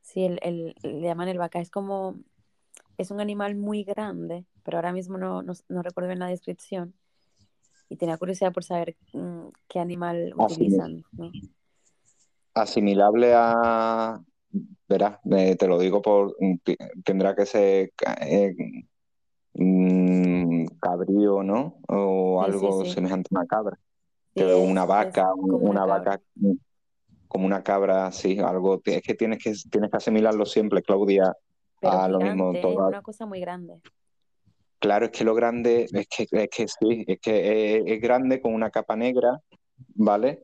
Sí, 0.02 0.26
el, 0.26 0.40
el- 0.42 0.76
le 0.84 1.02
llaman 1.08 1.28
el 1.30 1.38
vaca. 1.38 1.60
Es 1.60 1.70
como, 1.70 2.16
es 2.98 3.12
un 3.12 3.22
animal 3.22 3.56
muy 3.56 3.84
grande, 3.84 4.46
pero 4.70 4.78
ahora 4.78 4.94
mismo 4.94 5.18
no, 5.18 5.42
no, 5.42 5.54
no 5.68 5.82
recuerdo 5.82 6.10
bien 6.10 6.20
la 6.20 6.28
descripción. 6.28 6.94
Y 7.90 7.96
tenía 7.96 8.20
curiosidad 8.20 8.54
por 8.54 8.64
saber 8.64 8.96
mm, 9.14 9.48
qué 9.68 9.80
animal 9.80 10.32
utilizan, 10.38 11.04
¿no? 11.14 11.32
Asimilable 12.54 13.34
a. 13.36 14.22
Verás, 14.88 15.18
eh, 15.32 15.56
te 15.56 15.68
lo 15.68 15.80
digo 15.80 16.04
por. 16.04 16.36
ti- 16.64 16.78
Tendrá 17.04 17.36
que 17.36 17.48
ser 17.48 17.94
eh, 18.22 18.54
mm, 19.56 20.66
cabrío, 20.80 21.42
¿no? 21.42 21.80
O 21.88 22.44
Sí, 22.46 22.52
sí, 22.52 22.56
algo 22.56 22.86
sí. 22.86 22.92
semejante 22.92 23.30
a 23.34 23.40
una 23.40 23.48
cabra. 23.48 23.80
que 24.36 24.44
Sí, 24.44 24.52
una 24.52 24.86
vaca, 24.86 25.34
una 25.34 25.86
vaca 25.86 26.22
mm, 26.36 26.52
como 27.28 27.48
una 27.48 27.64
cabra, 27.64 28.06
así, 28.06 28.38
algo, 28.38 28.80
es 28.86 29.02
que 29.02 29.16
tienes 29.16 29.44
que, 29.44 29.52
tienes 29.72 29.90
que 29.90 29.98
asimilarlo 29.98 30.46
siempre, 30.46 30.84
Claudia, 30.84 31.36
Pero 31.80 31.94
a 31.94 32.08
lo 32.08 32.20
mismo, 32.20 32.54
todo, 32.62 32.88
Una 32.88 33.02
cosa 33.02 33.26
muy 33.26 33.40
grande. 33.40 33.82
Claro, 34.80 35.06
es 35.06 35.12
que 35.12 35.24
lo 35.24 35.36
grande, 35.36 35.88
es 35.92 36.08
que, 36.08 36.26
es 36.32 36.50
que 36.50 36.68
sí, 36.68 37.04
es 37.08 37.20
que 37.20 37.78
es, 37.78 37.84
es 37.86 38.02
grande 38.02 38.42
con 38.42 38.54
una 38.54 38.70
capa 38.70 38.96
negra, 38.96 39.40
¿vale? 39.96 40.44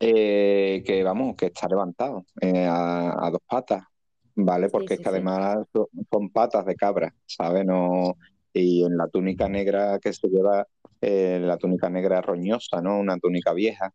Eh, 0.00 0.82
que 0.86 1.02
vamos, 1.02 1.36
que 1.36 1.46
está 1.46 1.68
levantado 1.68 2.24
eh, 2.40 2.66
a, 2.66 3.26
a 3.26 3.30
dos 3.30 3.40
patas, 3.46 3.84
¿vale? 4.34 4.68
Sí, 4.68 4.72
Porque 4.72 4.94
es 4.94 4.98
sí, 4.98 5.02
que 5.02 5.08
además 5.08 5.58
son, 5.72 5.86
son 6.10 6.30
patas 6.30 6.64
de 6.66 6.74
cabra, 6.76 7.14
¿sabes? 7.26 7.64
No, 7.64 8.16
y 8.52 8.84
en 8.84 8.96
la 8.96 9.08
túnica 9.08 9.48
negra 9.48 9.98
que 9.98 10.12
se 10.12 10.28
lleva, 10.28 10.66
eh, 11.00 11.38
la 11.42 11.58
túnica 11.58 11.90
negra 11.90 12.22
roñosa, 12.22 12.80
¿no? 12.80 12.98
Una 12.98 13.18
túnica 13.18 13.52
vieja. 13.52 13.92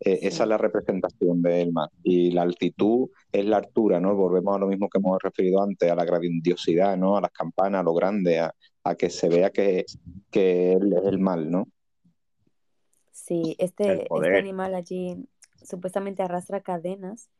Eh, 0.00 0.20
esa 0.22 0.42
es 0.44 0.48
la 0.48 0.58
representación 0.58 1.42
del 1.42 1.72
mar. 1.72 1.90
Y 2.02 2.30
la 2.32 2.42
altitud 2.42 3.08
es 3.32 3.44
la 3.44 3.58
altura, 3.58 4.00
¿no? 4.00 4.14
Volvemos 4.14 4.56
a 4.56 4.58
lo 4.58 4.66
mismo 4.66 4.88
que 4.88 4.98
hemos 4.98 5.20
referido 5.22 5.62
antes, 5.62 5.90
a 5.90 5.94
la 5.94 6.04
grandiosidad, 6.04 6.96
¿no? 6.96 7.16
A 7.16 7.20
las 7.20 7.32
campanas, 7.32 7.80
a 7.80 7.84
lo 7.84 7.94
grande, 7.94 8.40
a, 8.40 8.54
a 8.84 8.94
que 8.94 9.10
se 9.10 9.28
vea 9.28 9.50
que, 9.50 9.84
que 10.30 10.72
él 10.72 10.92
es 10.92 11.04
el 11.04 11.18
mal, 11.18 11.50
¿no? 11.50 11.66
sí, 13.30 13.54
este, 13.58 14.06
este 14.10 14.38
animal 14.38 14.74
allí 14.74 15.28
supuestamente 15.62 16.22
arrastra 16.22 16.62
cadenas 16.62 17.30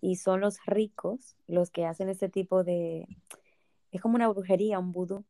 y 0.00 0.16
son 0.16 0.40
los 0.40 0.58
ricos 0.66 1.36
los 1.46 1.70
que 1.70 1.86
hacen 1.86 2.08
este 2.08 2.28
tipo 2.28 2.64
de... 2.64 3.06
Es 3.92 4.00
como 4.00 4.16
una 4.16 4.28
brujería, 4.28 4.78
un 4.78 4.92
vudú, 4.92 5.24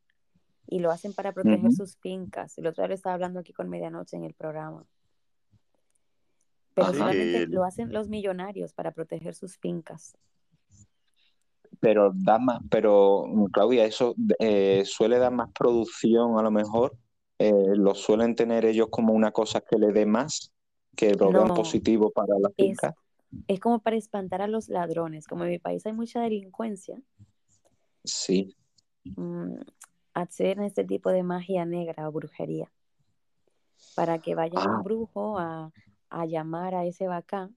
y 0.66 0.78
lo 0.78 0.90
hacen 0.90 1.12
para 1.12 1.32
proteger 1.32 1.72
sus 1.72 1.96
fincas. 1.96 2.56
El 2.58 2.66
otro 2.66 2.82
día 2.82 2.88
lo 2.88 2.94
estaba 2.94 3.14
hablando 3.14 3.40
aquí 3.40 3.52
con 3.52 3.68
Medianoche 3.68 4.16
en 4.16 4.24
el 4.24 4.34
programa. 4.34 4.86
Pero 6.74 6.86
Ajá. 6.86 6.92
solamente 6.92 7.46
lo 7.48 7.64
hacen 7.64 7.92
los 7.92 8.08
millonarios 8.08 8.72
para 8.72 8.92
proteger 8.92 9.34
sus 9.34 9.58
fincas. 9.58 10.16
Pero 11.80 12.12
da 12.14 12.38
más, 12.38 12.60
pero 12.70 13.24
Claudia, 13.52 13.84
eso 13.84 14.14
eh, 14.38 14.82
suele 14.84 15.18
dar 15.18 15.32
más 15.32 15.50
producción 15.52 16.38
a 16.38 16.42
lo 16.42 16.50
mejor. 16.50 16.96
Eh, 17.38 17.74
lo 17.74 17.94
suelen 17.94 18.36
tener 18.36 18.64
ellos 18.64 18.88
como 18.90 19.12
una 19.12 19.32
cosa 19.32 19.60
que 19.60 19.76
le 19.78 19.92
dé 19.92 20.06
más, 20.06 20.52
que 20.94 21.12
lo 21.14 21.32
No, 21.32 21.54
positivo 21.54 22.10
para 22.10 22.38
la 22.38 22.48
es, 22.50 22.54
finca. 22.56 22.94
es 23.48 23.58
como 23.58 23.80
para 23.80 23.96
espantar 23.96 24.42
a 24.42 24.46
los 24.46 24.68
ladrones. 24.68 25.26
Como 25.26 25.44
en 25.44 25.50
mi 25.50 25.58
país 25.58 25.84
hay 25.86 25.92
mucha 25.92 26.20
delincuencia, 26.20 27.02
Sí. 28.04 28.56
mm, 29.16 29.56
hacen 30.14 30.62
este 30.62 30.84
tipo 30.84 31.10
de 31.10 31.22
magia 31.22 31.64
negra 31.64 32.08
o 32.08 32.12
brujería 32.12 32.70
para 33.96 34.18
que 34.20 34.34
vaya 34.34 34.58
Ah, 34.60 34.76
un 34.78 34.84
brujo 34.84 35.38
a, 35.38 35.72
a 36.12 36.26
llamar 36.26 36.74
a 36.74 36.84
ese 36.84 37.08
bacán 37.08 37.56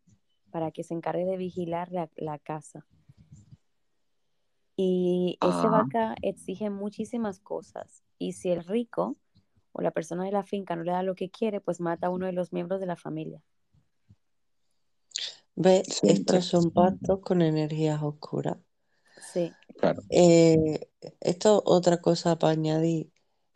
para 0.50 0.72
que 0.72 0.84
se 0.84 0.94
encargue 0.94 1.26
de 1.26 1.38
vigilar 1.38 1.92
la, 1.92 2.10
la 2.16 2.40
casa. 2.40 2.86
Y 4.78 5.38
ese 5.42 5.68
ah, 5.68 5.70
vaca 5.70 6.16
exige 6.22 6.70
muchísimas 6.70 7.40
cosas. 7.40 8.04
Y 8.18 8.34
si 8.34 8.50
el 8.50 8.64
rico 8.64 9.18
o 9.72 9.82
la 9.82 9.92
persona 9.92 10.24
de 10.26 10.32
la 10.32 10.44
finca 10.44 10.76
no 10.76 10.84
le 10.84 10.92
da 10.92 11.04
lo 11.04 11.16
que 11.16 11.30
quiere, 11.30 11.62
pues 11.62 11.80
mata 11.80 12.08
a 12.08 12.10
uno 12.10 12.26
de 12.26 12.34
los 12.34 12.54
miembros 12.54 12.80
de 12.80 12.86
la 12.86 12.96
familia. 12.96 13.42
¿Ves? 15.56 15.88
siempre, 15.88 16.38
Estos 16.38 16.46
son 16.46 16.72
pactos 16.72 17.20
con 17.20 17.42
energías 17.42 18.02
oscuras. 18.02 18.58
Sí, 19.34 19.52
claro. 19.78 20.02
Eh, 20.10 20.90
esto 21.22 21.62
otra 21.66 22.02
cosa 22.02 22.38
para 22.38 22.54
añadir. 22.54 23.12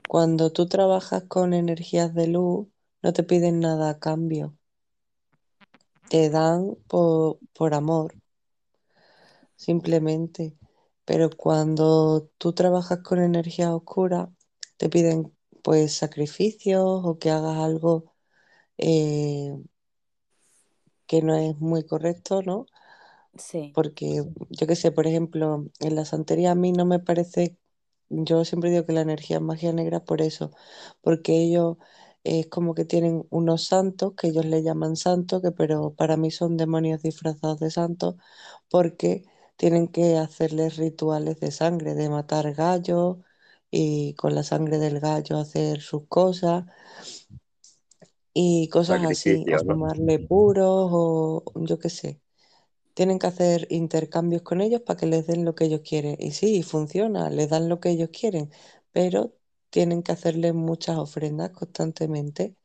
Cuando 0.07 0.51
tú 0.51 0.67
trabajas 0.67 1.23
con 1.23 1.53
energías 1.53 2.13
de 2.13 2.27
luz, 2.27 2.67
no 3.01 3.13
te 3.13 3.23
piden 3.23 3.59
nada 3.59 3.89
a 3.89 3.99
cambio. 3.99 4.58
Te 6.09 6.29
dan 6.29 6.75
por, 6.89 7.39
por 7.53 7.73
amor, 7.73 8.13
simplemente. 9.55 10.55
Pero 11.05 11.29
cuando 11.31 12.29
tú 12.37 12.53
trabajas 12.53 12.99
con 13.03 13.19
energías 13.21 13.69
oscuras, 13.71 14.29
te 14.77 14.89
piden 14.89 15.33
pues 15.63 15.93
sacrificios 15.95 16.83
o 16.85 17.17
que 17.19 17.31
hagas 17.31 17.57
algo 17.57 18.13
eh, 18.77 19.53
que 21.07 21.21
no 21.21 21.35
es 21.35 21.57
muy 21.59 21.83
correcto, 21.85 22.41
¿no? 22.41 22.65
sí, 23.37 23.73
Porque 23.73 24.23
yo 24.49 24.67
qué 24.67 24.75
sé, 24.75 24.91
por 24.91 25.07
ejemplo, 25.07 25.65
en 25.79 25.95
la 25.95 26.05
santería 26.05 26.51
a 26.51 26.55
mí 26.55 26.71
no 26.71 26.85
me 26.85 26.99
parece, 26.99 27.57
yo 28.09 28.43
siempre 28.45 28.71
digo 28.71 28.85
que 28.85 28.93
la 28.93 29.01
energía 29.01 29.37
es 29.37 29.43
magia 29.43 29.73
negra 29.73 30.03
por 30.05 30.21
eso, 30.21 30.51
porque 31.01 31.33
ellos 31.43 31.77
es 32.23 32.47
como 32.47 32.73
que 32.75 32.85
tienen 32.85 33.25
unos 33.29 33.65
santos 33.65 34.13
que 34.15 34.27
ellos 34.27 34.45
le 34.45 34.63
llaman 34.63 34.95
santos, 34.95 35.41
que 35.41 35.51
pero 35.51 35.93
para 35.95 36.17
mí 36.17 36.31
son 36.31 36.57
demonios 36.57 37.01
disfrazados 37.03 37.59
de 37.59 37.71
santos, 37.71 38.15
porque 38.69 39.25
tienen 39.57 39.87
que 39.87 40.17
hacerles 40.17 40.77
rituales 40.77 41.39
de 41.39 41.51
sangre, 41.51 41.95
de 41.95 42.09
matar 42.09 42.53
gallos 42.53 43.17
y 43.71 44.13
con 44.15 44.35
la 44.35 44.43
sangre 44.43 44.79
del 44.79 44.99
gallo 44.99 45.37
hacer 45.37 45.81
sus 45.81 46.07
cosas 46.07 46.65
y 48.33 48.67
cosas 48.69 49.03
así, 49.05 49.45
fumarle 49.65 50.19
puros 50.19 50.89
o 50.91 51.43
yo 51.55 51.79
qué 51.79 51.89
sé 51.89 52.21
tienen 52.93 53.19
que 53.19 53.27
hacer 53.27 53.67
intercambios 53.69 54.41
con 54.41 54.61
ellos 54.61 54.81
para 54.81 54.99
que 54.99 55.05
les 55.05 55.25
den 55.27 55.45
lo 55.45 55.55
que 55.55 55.65
ellos 55.65 55.81
quieren. 55.87 56.17
Y 56.19 56.31
sí, 56.31 56.63
funciona, 56.63 57.29
les 57.29 57.49
dan 57.49 57.69
lo 57.69 57.79
que 57.79 57.89
ellos 57.91 58.09
quieren, 58.11 58.51
pero 58.91 59.33
tienen 59.69 60.03
que 60.03 60.11
hacerles 60.11 60.53
muchas 60.53 60.97
ofrendas 60.97 61.51
constantemente. 61.51 62.55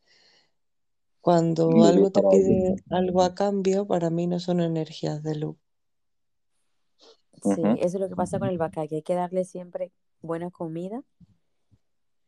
Cuando 1.20 1.70
Muy 1.70 1.88
algo 1.88 2.10
te 2.10 2.20
pide 2.22 2.76
algo 2.90 3.22
a 3.22 3.34
cambio, 3.34 3.86
para 3.86 4.10
mí 4.10 4.26
no 4.26 4.40
son 4.40 4.60
energías 4.60 5.22
de 5.22 5.36
luz. 5.36 5.56
sí. 7.42 7.62
Eso 7.78 7.96
es 7.96 8.00
lo 8.00 8.08
que 8.08 8.16
pasa 8.16 8.38
con 8.38 8.48
el 8.48 8.58
vaca, 8.58 8.86
que 8.86 8.96
hay 8.96 9.02
que 9.02 9.14
darle 9.14 9.44
siempre 9.44 9.92
buena 10.20 10.50
comida 10.50 11.02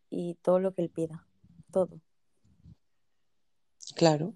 y 0.09 0.35
todo 0.43 0.61
lo 0.61 0.73
que 0.73 0.83
él 0.83 0.91
pida. 0.91 1.27
Todo. 1.71 2.01
Claro, 3.95 4.35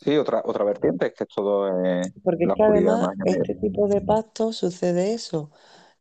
Sí, 0.00 0.16
otra, 0.16 0.42
otra 0.44 0.64
vertiente 0.64 1.06
es 1.06 1.14
que 1.14 1.24
es 1.24 1.30
todo 1.34 1.68
eh, 1.84 2.02
porque 2.22 2.44
es 2.44 2.50
que 2.54 2.62
además 2.62 3.10
este 3.24 3.56
tipo 3.56 3.88
de 3.88 4.00
pactos 4.00 4.56
sucede 4.56 5.12
eso. 5.12 5.50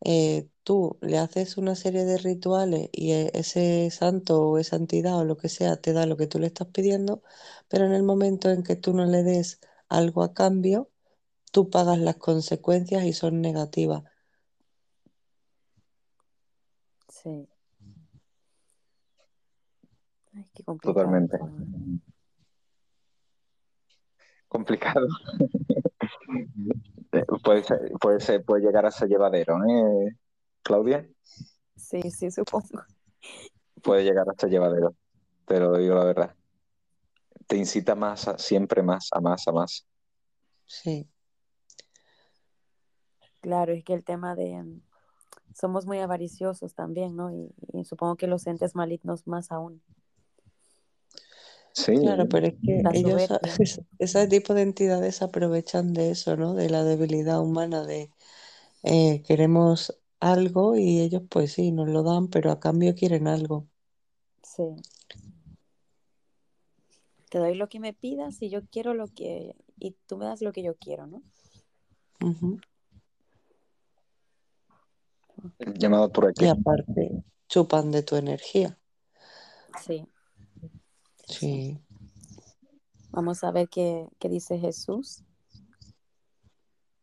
Eh, 0.01 0.47
tú 0.63 0.97
le 1.01 1.17
haces 1.17 1.57
una 1.57 1.75
serie 1.75 2.05
de 2.05 2.17
rituales 2.17 2.89
y 2.91 3.11
e- 3.11 3.31
ese 3.33 3.89
santo 3.91 4.41
o 4.49 4.57
esa 4.57 4.75
entidad 4.75 5.17
o 5.17 5.25
lo 5.25 5.37
que 5.37 5.49
sea 5.49 5.77
te 5.77 5.93
da 5.93 6.05
lo 6.05 6.17
que 6.17 6.27
tú 6.27 6.39
le 6.39 6.47
estás 6.47 6.67
pidiendo, 6.67 7.23
pero 7.67 7.85
en 7.85 7.93
el 7.93 8.03
momento 8.03 8.49
en 8.51 8.63
que 8.63 8.75
tú 8.75 8.93
no 8.93 9.05
le 9.05 9.23
des 9.23 9.59
algo 9.89 10.23
a 10.23 10.33
cambio, 10.33 10.89
tú 11.51 11.69
pagas 11.69 11.99
las 11.99 12.17
consecuencias 12.17 13.05
y 13.05 13.13
son 13.13 13.41
negativas. 13.41 14.03
Sí. 17.09 17.47
Ay, 20.33 20.45
qué 20.53 20.63
complicado 20.63 21.05
Totalmente. 21.05 21.37
Complicado. 24.47 25.07
Eh, 27.11 27.25
Puede 27.43 27.63
ser- 27.63 27.91
puede 27.99 28.19
ser- 28.19 28.43
puede 28.43 28.63
llegar 28.63 28.85
a 28.85 28.91
ser 28.91 29.07
llevadero, 29.07 29.55
¿eh, 29.65 30.15
Claudia? 30.61 31.07
Sí, 31.75 32.01
sí, 32.11 32.29
supongo. 32.31 32.83
Puede 33.81 34.03
llegar 34.03 34.27
a 34.29 34.33
ser 34.39 34.49
llevadero, 34.49 34.95
te 35.45 35.59
lo 35.59 35.77
digo 35.77 35.95
la 35.95 36.03
verdad. 36.03 36.35
Te 37.47 37.55
incita 37.55 37.95
más, 37.95 38.27
a- 38.27 38.37
siempre 38.37 38.81
más, 38.83 39.07
a 39.11 39.21
más, 39.21 39.47
a 39.47 39.51
más. 39.51 39.85
Sí, 40.65 41.07
Claro, 43.39 43.71
es 43.71 43.83
que 43.85 43.93
el 43.93 44.03
tema 44.03 44.35
de... 44.35 44.61
mm, 44.63 44.81
Somos 45.53 45.85
muy 45.85 45.99
avariciosos 45.99 46.73
también, 46.75 47.15
¿no? 47.15 47.31
Y, 47.31 47.53
y 47.73 47.85
supongo 47.85 48.15
que 48.17 48.27
los 48.27 48.45
entes 48.47 48.75
malignos 48.75 49.25
más 49.27 49.51
aún. 49.51 49.81
Sí, 51.77 51.93
claro, 51.99 52.27
pero 52.27 52.47
es 52.47 52.55
que 52.55 52.81
ellos, 52.91 53.21
ese 53.99 54.27
tipo 54.27 54.55
de 54.55 54.63
entidades 54.63 55.21
aprovechan 55.21 55.93
de 55.93 56.09
eso, 56.09 56.35
¿no? 56.35 56.55
De 56.55 56.71
la 56.71 56.83
debilidad 56.83 57.39
humana, 57.39 57.85
de 57.85 58.09
eh, 58.81 59.21
queremos 59.27 59.95
algo 60.19 60.75
y 60.75 61.01
ellos 61.01 61.21
pues 61.29 61.51
sí, 61.53 61.71
nos 61.71 61.87
lo 61.87 62.01
dan, 62.01 62.29
pero 62.29 62.49
a 62.51 62.59
cambio 62.59 62.95
quieren 62.95 63.27
algo. 63.27 63.67
Sí. 64.41 64.63
Te 67.29 67.37
doy 67.37 67.53
lo 67.53 67.69
que 67.69 67.79
me 67.79 67.93
pidas 67.93 68.41
y 68.41 68.49
yo 68.49 68.65
quiero 68.65 68.95
lo 68.95 69.07
que... 69.07 69.55
Y 69.77 69.95
tú 70.07 70.17
me 70.17 70.25
das 70.25 70.41
lo 70.41 70.51
que 70.53 70.63
yo 70.63 70.75
quiero, 70.77 71.05
¿no? 71.05 71.21
Ujú. 72.21 72.59
llamado 75.59 76.11
por 76.11 76.25
aquí. 76.25 76.45
Y 76.45 76.47
aparte, 76.47 77.23
chupan 77.47 77.91
de 77.91 78.01
tu 78.01 78.15
energía. 78.15 78.79
Sí. 79.85 80.07
Sí. 81.27 81.77
Vamos 83.11 83.43
a 83.43 83.51
ver 83.51 83.67
qué, 83.69 84.07
qué 84.19 84.29
dice 84.29 84.57
Jesús. 84.57 85.23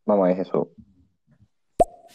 Vamos 0.07 0.25
a 0.25 0.29
ver, 0.29 0.37
Jesús. 0.37 0.69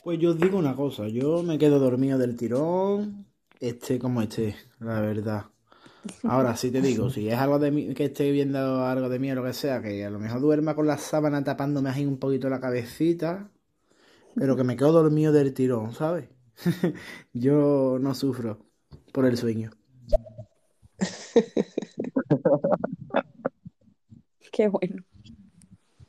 Pues 0.03 0.19
yo 0.19 0.31
os 0.31 0.39
digo 0.39 0.57
una 0.57 0.75
cosa, 0.75 1.07
yo 1.07 1.43
me 1.43 1.57
quedo 1.57 1.79
dormido 1.79 2.17
del 2.17 2.37
tirón, 2.37 3.25
esté 3.59 3.99
como 3.99 4.21
esté, 4.21 4.55
la 4.79 5.01
verdad. 5.01 5.45
Ahora 6.23 6.55
sí 6.55 6.71
te 6.71 6.81
digo, 6.81 7.09
si 7.09 7.27
es 7.27 7.37
algo 7.37 7.59
de 7.59 7.71
mí, 7.71 7.93
que 7.93 8.05
esté 8.05 8.31
viendo 8.31 8.85
algo 8.85 9.09
de 9.09 9.19
mí 9.19 9.29
o 9.31 9.35
lo 9.35 9.43
que 9.43 9.53
sea, 9.53 9.81
que 9.81 10.05
a 10.05 10.09
lo 10.09 10.17
mejor 10.17 10.39
duerma 10.39 10.73
con 10.73 10.87
la 10.87 10.97
sábana 10.97 11.43
tapándome 11.43 11.89
ahí 11.89 12.05
un 12.05 12.17
poquito 12.17 12.49
la 12.49 12.61
cabecita, 12.61 13.49
pero 14.35 14.55
que 14.55 14.63
me 14.63 14.77
quedo 14.77 14.93
dormido 14.93 15.33
del 15.33 15.53
tirón, 15.53 15.93
¿sabes? 15.93 16.29
Yo 17.33 17.97
no 17.99 18.15
sufro 18.15 18.65
por 19.11 19.25
el 19.25 19.37
sueño. 19.37 19.71
Qué 24.51 24.67
bueno. 24.67 25.03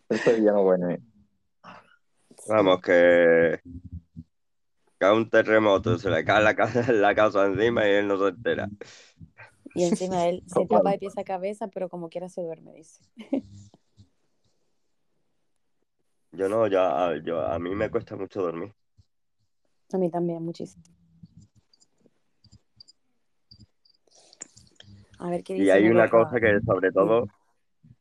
Esto 0.09 0.31
es 0.31 0.41
no 0.41 0.63
bueno. 0.63 0.91
¿eh? 0.91 1.01
Vamos, 2.49 2.81
que 2.81 3.61
cae 4.99 5.13
un 5.13 5.31
terremoto, 5.31 5.99
se 5.99 6.11
le 6.11 6.25
cae 6.25 6.43
la 6.43 6.55
casa, 6.55 6.83
la 6.93 7.15
casa 7.15 7.47
encima 7.47 7.89
y 7.89 7.93
él 7.93 8.09
no 8.09 8.19
se 8.19 8.29
entera. 8.29 8.69
Y 9.75 9.85
encima 9.85 10.29
él 10.29 10.43
se 10.47 10.67
tapa 10.67 10.91
de 10.91 10.99
pies 10.99 11.17
a 11.17 11.25
cabeza, 11.25 11.69
pero 11.69 11.89
como 11.89 12.09
quiera 12.09 12.29
se 12.29 12.43
duerme, 12.43 12.75
dice. 12.75 13.03
Yo 16.33 16.49
no, 16.49 16.67
ya, 16.67 17.15
yo, 17.25 17.41
a 17.41 17.59
mí 17.59 17.75
me 17.75 17.91
cuesta 17.91 18.17
mucho 18.17 18.43
dormir. 18.43 18.75
A 19.93 19.99
mí 19.99 20.11
también, 20.11 20.43
muchísimo. 20.43 20.85
A 25.21 25.29
ver 25.29 25.45
qué 25.45 25.53
dice. 25.55 25.67
Y 25.67 25.71
hay 25.71 25.89
una 25.89 26.09
cosa 26.09 26.41
que 26.41 26.61
sobre 26.65 26.91
todo, 26.93 27.27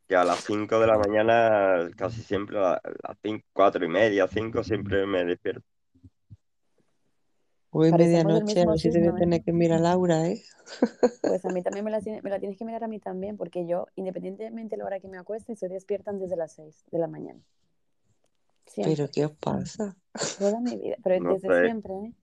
que 0.08 0.16
a 0.16 0.24
las 0.24 0.40
5 0.46 0.80
de 0.80 0.88
la 0.88 0.98
mañana, 0.98 1.90
casi 1.98 2.22
siempre, 2.22 2.58
a 2.58 2.80
las 2.82 3.18
5, 3.22 3.46
4 3.52 3.84
y 3.84 3.90
media, 3.90 4.28
5, 4.28 4.64
siempre 4.64 5.06
me 5.06 5.26
despierto. 5.26 5.62
Hoy 7.72 7.92
medianoche, 7.92 8.62
a 8.62 8.66
ver 8.68 8.80
si 8.80 8.90
te 8.90 9.00
voy 9.00 9.08
a 9.10 9.12
¿eh? 9.12 9.20
tener 9.20 9.44
que 9.44 9.52
mirar 9.52 9.80
a 9.80 9.82
Laura, 9.82 10.28
¿eh? 10.28 10.42
Pues 11.22 11.46
a 11.46 11.50
mí 11.50 11.62
también 11.62 11.84
me 11.84 11.92
la, 11.92 12.00
tiene- 12.02 12.22
me 12.22 12.30
la 12.30 12.40
tienes 12.40 12.58
que 12.58 12.64
mirar 12.66 12.86
a 12.86 12.88
mí 12.88 13.00
también, 13.00 13.36
porque 13.38 13.68
yo, 13.68 13.88
independientemente 13.96 14.76
de 14.76 14.78
la 14.80 14.86
hora 14.86 15.00
que 15.02 15.10
me 15.10 15.18
acueste, 15.18 15.54
estoy 15.54 15.70
despierta 15.70 16.10
antes 16.12 16.30
de 16.30 16.38
las 16.38 16.54
6 16.54 16.86
de 16.90 17.00
la 17.00 17.08
mañana. 17.08 17.42
Siempre, 18.66 18.96
Pero 18.96 19.10
¿qué 19.14 19.26
os 19.26 19.32
pasa? 19.34 19.96
toda 20.40 20.62
mi 20.62 20.78
vida, 20.78 20.96
pero 21.04 21.20
No 21.22 21.34
desde 21.34 21.50
sé. 21.50 21.64
siempre, 21.66 21.94
¿eh? 21.94 22.14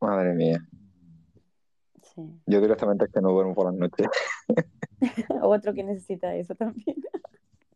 Madre 0.00 0.34
mía. 0.34 0.58
Sí. 2.14 2.22
Yo 2.46 2.60
directamente 2.60 3.06
es 3.06 3.12
que 3.12 3.20
no 3.20 3.30
duermo 3.30 3.54
por 3.54 3.66
las 3.66 3.74
noches. 3.74 4.06
Otro 5.42 5.72
que 5.74 5.82
necesita 5.82 6.34
eso 6.34 6.54
también. 6.54 6.96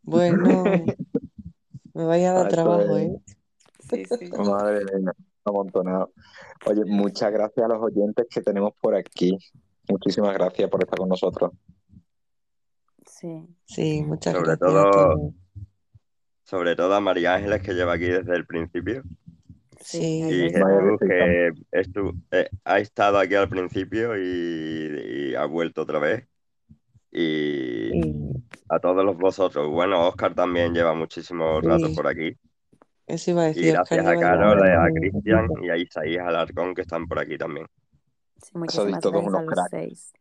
Bueno, 0.02 0.64
me 1.94 2.04
vaya 2.04 2.30
a 2.30 2.34
dar 2.34 2.48
trabajo, 2.50 2.96
es- 2.96 3.08
¿eh? 3.10 3.20
Sí, 3.80 4.04
sí. 4.18 4.30
Madre 4.36 4.84
mía, 4.84 5.12
amontonado. 5.44 6.12
Oye, 6.66 6.84
muchas 6.84 7.32
gracias 7.32 7.64
a 7.64 7.68
los 7.68 7.82
oyentes 7.82 8.26
que 8.28 8.40
tenemos 8.42 8.72
por 8.80 8.94
aquí. 8.94 9.36
Muchísimas 9.88 10.34
gracias 10.34 10.68
por 10.68 10.82
estar 10.82 10.98
con 10.98 11.08
nosotros. 11.08 11.52
Sí. 13.06 13.46
Sí, 13.64 14.02
muchas 14.02 14.34
Sobre 14.34 14.46
gracias 14.56 14.68
todo-. 14.68 15.32
Sobre 16.42 16.76
todo 16.76 16.94
a 16.94 17.00
María 17.00 17.34
Ángeles, 17.34 17.62
que 17.62 17.72
lleva 17.74 17.94
aquí 17.94 18.06
desde 18.06 18.36
el 18.36 18.46
principio. 18.46 19.02
Sí, 19.80 20.22
Y. 20.22 20.50
Jesús, 20.50 20.98
que 21.00 21.50
estu- 21.72 22.22
eh, 22.30 22.48
ha 22.64 22.78
estado 22.78 23.18
aquí 23.18 23.34
al 23.34 23.48
principio 23.48 24.16
y, 24.16 25.30
y 25.30 25.34
ha 25.34 25.44
vuelto 25.46 25.82
otra 25.82 25.98
vez. 25.98 26.26
Y 27.12 27.98
Y 27.98 28.32
a 28.68 28.78
todos 28.80 29.16
vosotros. 29.16 29.68
Bueno, 29.70 30.08
Oscar 30.08 30.34
también 30.34 30.74
lleva 30.74 30.94
muchísimo 30.94 31.60
rato 31.60 31.86
Sí. 31.88 31.94
por 31.94 32.06
aquí. 32.06 32.36
eso 33.06 33.30
iba 33.30 33.42
a 33.42 33.50
Y 33.50 33.54
decir, 33.54 33.72
gracias 33.74 34.00
Oscar 34.00 34.16
a 34.16 34.20
Carol, 34.20 34.68
a 34.68 34.84
un 34.84 34.94
Cristian 34.94 35.48
y 35.62 35.70
a 35.70 35.76
Isaías 35.76 36.26
Alarcón, 36.26 36.74
que 36.74 36.82
están 36.82 37.06
por 37.06 37.18
aquí 37.18 37.38
también. 37.38 37.66
Sí, 38.42 38.50
muchísimas 38.54 39.00
todos 39.00 39.12
gracias 39.14 39.34
a 39.34 39.38
unos 39.38 39.56
los 39.56 39.68
cracks. 39.70 40.12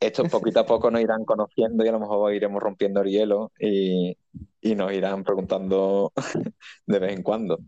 Estos 0.00 0.28
poquito 0.30 0.60
a 0.60 0.66
poco 0.66 0.90
nos 0.90 1.00
irán 1.00 1.24
conociendo 1.24 1.84
y 1.84 1.88
a 1.88 1.92
lo 1.92 2.00
mejor 2.00 2.32
iremos 2.34 2.62
rompiendo 2.62 3.00
el 3.00 3.08
hielo 3.08 3.50
y, 3.58 4.16
y 4.60 4.74
nos 4.76 4.92
irán 4.92 5.24
preguntando 5.24 6.12
de 6.86 6.98
vez 6.98 7.12
en 7.16 7.22
cuando. 7.22 7.58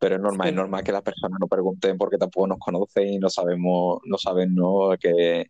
Pero 0.00 0.16
es 0.16 0.20
normal, 0.22 0.46
Sí. 0.46 0.50
es 0.50 0.56
normal 0.56 0.82
que 0.82 0.92
las 0.92 1.02
personas 1.02 1.38
no 1.38 1.46
pregunten 1.46 1.98
porque 1.98 2.16
tampoco 2.16 2.46
nos 2.46 2.58
conocen 2.58 3.08
y 3.08 3.18
no 3.18 3.28
sabemos, 3.28 4.00
no 4.06 4.16
saben, 4.16 4.54
¿no? 4.54 4.90
Que 4.98 5.46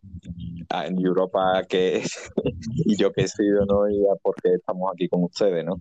ah, 0.70 0.87
en 0.87 0.99
Europa 1.01 1.62
que 1.69 2.03
y 2.85 2.97
yo 2.97 3.12
que 3.12 3.23
he 3.23 3.29
sido, 3.29 3.65
¿no? 3.65 3.89
Y 3.89 4.03
por 4.23 4.35
qué 4.43 4.55
estamos 4.55 4.91
aquí 4.93 5.09
con 5.09 5.23
ustedes, 5.25 5.65
¿no? 5.65 5.81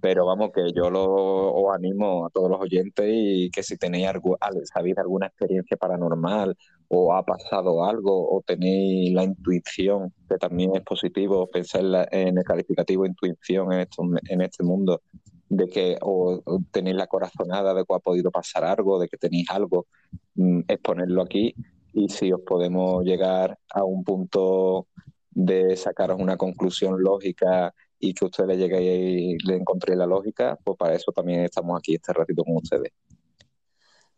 Pero 0.00 0.24
vamos, 0.24 0.50
que 0.54 0.70
yo 0.72 0.88
lo, 0.88 1.52
os 1.52 1.74
animo 1.74 2.26
a 2.26 2.30
todos 2.30 2.48
los 2.48 2.60
oyentes 2.60 3.06
y 3.08 3.50
que 3.50 3.64
si 3.64 3.76
tenéis 3.76 4.06
algo, 4.06 4.36
al- 4.40 4.64
sabéis 4.72 4.96
alguna 4.98 5.26
experiencia 5.26 5.76
paranormal 5.76 6.56
o 6.88 7.12
ha 7.12 7.24
pasado 7.24 7.84
algo 7.84 8.30
o 8.30 8.40
tenéis 8.46 9.12
la 9.14 9.24
intuición, 9.24 10.12
que 10.28 10.36
también 10.36 10.76
es 10.76 10.82
positivo 10.82 11.48
pensar 11.48 12.08
en, 12.12 12.38
el 12.38 12.44
calificativo 12.44 13.04
intuición 13.04 13.72
en, 13.72 13.80
estos- 13.80 14.06
en 14.28 14.42
este 14.42 14.62
mundo, 14.62 15.00
de 15.48 15.68
que 15.68 15.96
o, 16.02 16.40
o 16.44 16.60
tenéis 16.70 16.96
la 16.96 17.06
corazonada 17.06 17.74
de 17.74 17.84
que 17.84 17.94
ha 17.94 17.98
podido 17.98 18.30
pasar 18.30 18.64
algo, 18.64 18.98
de 18.98 19.08
que 19.08 19.16
tenéis 19.16 19.48
algo, 19.50 19.86
mm, 20.34 20.60
exponerlo 20.68 21.22
aquí 21.22 21.54
y 21.92 22.08
si 22.08 22.32
os 22.32 22.42
podemos 22.42 23.04
llegar 23.04 23.58
a 23.70 23.84
un 23.84 24.04
punto 24.04 24.88
de 25.30 25.76
sacaros 25.76 26.20
una 26.20 26.36
conclusión 26.36 27.02
lógica 27.02 27.74
y 27.98 28.12
que 28.12 28.26
ustedes 28.26 28.48
le 28.48 28.56
lleguéis 28.58 29.42
y 29.42 29.46
le 29.46 29.56
encontréis 29.56 29.98
la 29.98 30.06
lógica, 30.06 30.58
pues 30.62 30.76
para 30.76 30.94
eso 30.94 31.12
también 31.12 31.40
estamos 31.40 31.78
aquí 31.78 31.94
este 31.94 32.12
ratito 32.12 32.44
con 32.44 32.56
ustedes. 32.56 32.92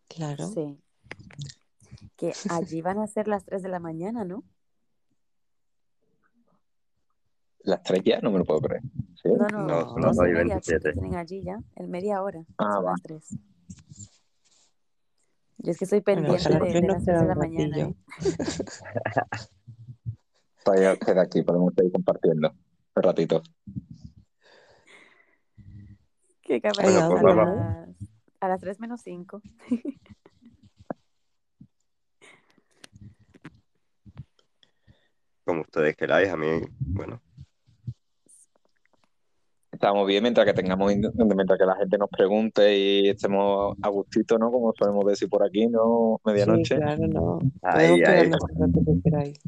Claro. 0.09 0.49
Sí. 0.49 0.77
Que 2.17 2.33
allí 2.51 2.83
van 2.83 2.99
a 2.99 3.07
ser 3.07 3.29
las 3.29 3.45
3 3.45 3.63
de 3.63 3.69
la 3.69 3.79
mañana, 3.79 4.25
¿no? 4.25 4.43
Las 7.61 7.83
tres 7.83 8.03
ya 8.05 8.21
no 8.21 8.31
me 8.31 8.39
lo 8.39 8.45
puedo 8.45 8.61
creer. 8.61 8.83
¿Sí? 9.23 9.29
No, 9.31 9.49
no, 9.49 9.67
No, 9.67 9.89
son 9.91 10.03
las 10.03 10.17
dos 10.17 10.29
y 10.29 10.31
2 10.33 10.41
y 10.41 10.45
media, 10.45 10.61
que 10.61 10.71
27. 10.79 10.93
tienen 10.93 11.15
allí 11.17 11.43
ya, 11.43 11.59
en 11.77 11.91
media 11.91 12.23
hora. 12.23 12.45
Ah, 12.59 12.75
son 12.75 12.85
va. 12.85 12.91
las 12.93 13.03
3. 13.03 13.29
Yo 15.61 15.73
es 15.73 15.79
que 15.79 15.85
estoy 15.85 16.01
Bueno, 16.01 16.23
pendiente 16.23 16.51
las 16.51 16.61
de, 16.63 16.69
tres 16.71 16.83
de 16.83 16.87
nos 16.87 16.95
las 16.97 17.05
3 17.05 17.17
queda 17.17 17.23
de 17.23 17.29
la 17.29 17.35
mañana. 17.35 17.77
¿eh? 17.79 17.97
Todavía 20.65 20.97
queda 20.97 21.23
aquí, 21.23 21.43
podemos 21.43 21.75
seguir 21.75 21.91
compartiendo 21.93 22.53
un 22.95 23.03
ratito. 23.03 23.43
Ay, 26.49 26.61
que 26.61 26.71
Bueno, 26.83 27.09
pues 27.11 27.25
a 27.25 27.35
las, 27.35 27.89
a 28.41 28.49
las 28.49 28.61
3 28.61 28.81
menos 28.81 29.01
5. 29.03 29.43
Como 35.45 35.63
ustedes 35.63 35.97
queráis, 35.97 36.29
a 36.29 36.37
mí, 36.37 36.61
bueno, 36.79 37.21
Estamos 39.79 40.09
bien 40.09 40.25
mientras 40.25 40.45
que 40.45 40.53
tengamos, 40.55 40.93
mientras 40.93 41.57
que 41.57 41.65
la 41.65 41.77
gente 41.77 41.99
nos 41.99 42.11
pregunte 42.11 42.77
y 42.77 43.09
estemos 43.11 43.77
a 43.81 43.89
gustito, 43.91 44.37
¿no? 44.37 44.51
Como 44.51 44.73
solemos 44.77 45.07
decir 45.07 45.29
por 45.29 45.45
aquí, 45.45 45.69
¿no? 45.69 46.17
Sí, 46.25 46.31
Medianoche. 46.33 46.77
claro, 46.79 47.07
no. 47.07 47.39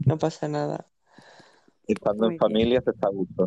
No 0.06 0.18
pasa 0.18 0.46
nada. 0.46 0.86
Estando 1.84 2.26
Muy 2.26 2.26
en 2.26 2.30
bien. 2.30 2.38
familia 2.38 2.80
se 2.80 2.90
está 2.92 3.08
a 3.08 3.10
gusto. 3.10 3.46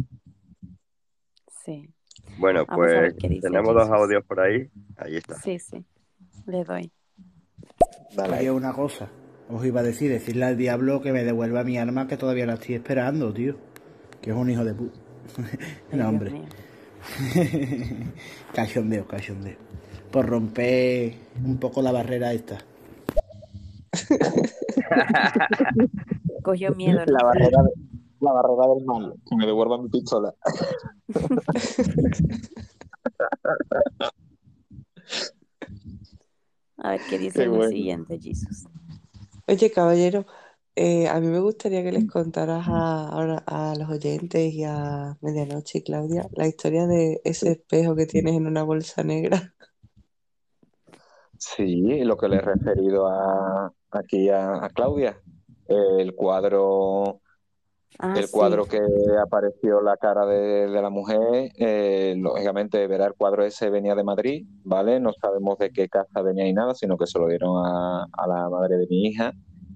Sí, 1.64 1.90
Bueno, 2.38 2.66
Vamos 2.68 2.86
pues 2.86 3.16
tenemos 3.42 3.74
dos 3.74 3.90
audios 3.90 4.26
por 4.26 4.42
ahí. 4.42 4.68
Ahí 4.98 5.16
está. 5.16 5.36
sí, 5.36 5.60
sí. 5.60 5.86
Le 6.48 6.66
doy. 6.66 6.92
Dale. 8.14 8.40
Oye, 8.40 8.52
una 8.52 8.74
cosa. 8.74 9.08
Os 9.50 9.66
iba 9.66 9.80
a 9.80 9.84
decir, 9.84 10.12
decirle 10.12 10.44
al 10.44 10.58
diablo 10.58 11.02
que 11.02 11.14
me 11.14 11.24
devuelva 11.24 11.64
mi 11.64 11.78
arma 11.78 12.08
que 12.08 12.18
todavía 12.18 12.46
la 12.46 12.56
estoy 12.56 12.76
esperando, 12.76 13.34
tío. 13.34 13.56
Que 14.22 14.32
es 14.32 14.36
un 14.36 14.50
hijo 14.50 14.66
de 14.66 14.74
puta. 14.74 15.00
No, 15.94 16.10
hombre. 16.10 16.44
cachondeo, 18.54 19.08
cachondeo. 19.08 19.58
Por 20.12 20.28
romper 20.28 21.16
un 21.44 21.58
poco 21.58 21.82
la 21.82 21.92
barrera 21.92 22.32
esta. 22.34 22.60
Cogió 26.44 26.74
miedo, 26.76 27.06
¿no? 27.06 27.12
La 27.12 27.24
barrera, 27.24 27.64
de- 27.64 27.74
la 28.20 28.32
barrera 28.32 28.68
del 28.76 28.86
mal, 28.86 29.14
que 29.28 29.36
me 29.36 29.46
devuelva 29.46 29.78
mi 29.82 29.90
pistola. 29.90 30.34
A 36.78 36.92
ver 36.92 37.02
qué 37.08 37.18
dice 37.18 37.40
Qué 37.40 37.44
el 37.44 37.50
bueno. 37.50 37.70
siguiente, 37.70 38.20
Jesus. 38.20 38.66
Oye, 39.48 39.72
caballero, 39.72 40.26
eh, 40.76 41.08
a 41.08 41.20
mí 41.20 41.28
me 41.28 41.40
gustaría 41.40 41.84
que 41.84 41.92
les 41.92 42.06
contaras 42.08 42.68
a, 42.68 43.10
ahora 43.10 43.44
a 43.48 43.76
los 43.76 43.90
oyentes 43.90 44.54
y 44.54 44.64
a 44.64 45.18
Medianoche 45.22 45.80
y 45.80 45.84
Claudia 45.84 46.30
la 46.36 46.48
historia 46.48 46.88
de 46.88 47.22
ese 47.24 47.52
espejo 47.54 47.96
que 47.96 48.06
tienes 48.08 48.36
en 48.36 48.48
una 48.48 48.64
bolsa 48.64 49.04
negra. 49.04 49.54
Sí, 51.38 52.04
lo 52.04 52.16
que 52.18 52.28
le 52.30 52.38
he 52.38 52.42
referido 52.42 53.08
a, 53.08 53.72
aquí 53.92 54.30
a, 54.30 54.64
a 54.66 54.70
Claudia. 54.70 55.20
El 55.68 56.14
cuadro 56.16 57.20
Ah, 58.00 58.16
El 58.16 58.24
sí. 58.24 58.32
cuadro 58.32 58.66
que 58.68 58.80
apareció 59.24 59.82
la 59.82 59.98
cara 59.98 60.26
de, 60.26 60.68
de 60.68 60.82
la 60.82 60.90
mujer, 60.90 61.52
eh, 61.58 62.16
lógicamente 62.18 62.88
verá 62.88 63.06
el 63.08 63.14
cuadro 63.16 63.44
ese 63.46 63.70
venía 63.70 63.96
de 63.96 64.04
Madrid, 64.04 64.46
¿vale? 64.64 65.00
No 65.00 65.14
sabemos 65.14 65.58
de 65.60 65.72
qué 65.72 65.90
casa 65.90 66.22
venía 66.22 66.48
y 66.48 66.54
nada, 66.54 66.76
sino 66.76 66.98
que 66.98 67.08
se 67.08 67.20
lo 67.20 67.28
dieron 67.28 67.58
a, 67.66 68.06
a 68.12 68.28
la 68.28 68.50
madre 68.50 68.78
de 68.78 68.88
mi 68.88 69.08
hija 69.08 69.34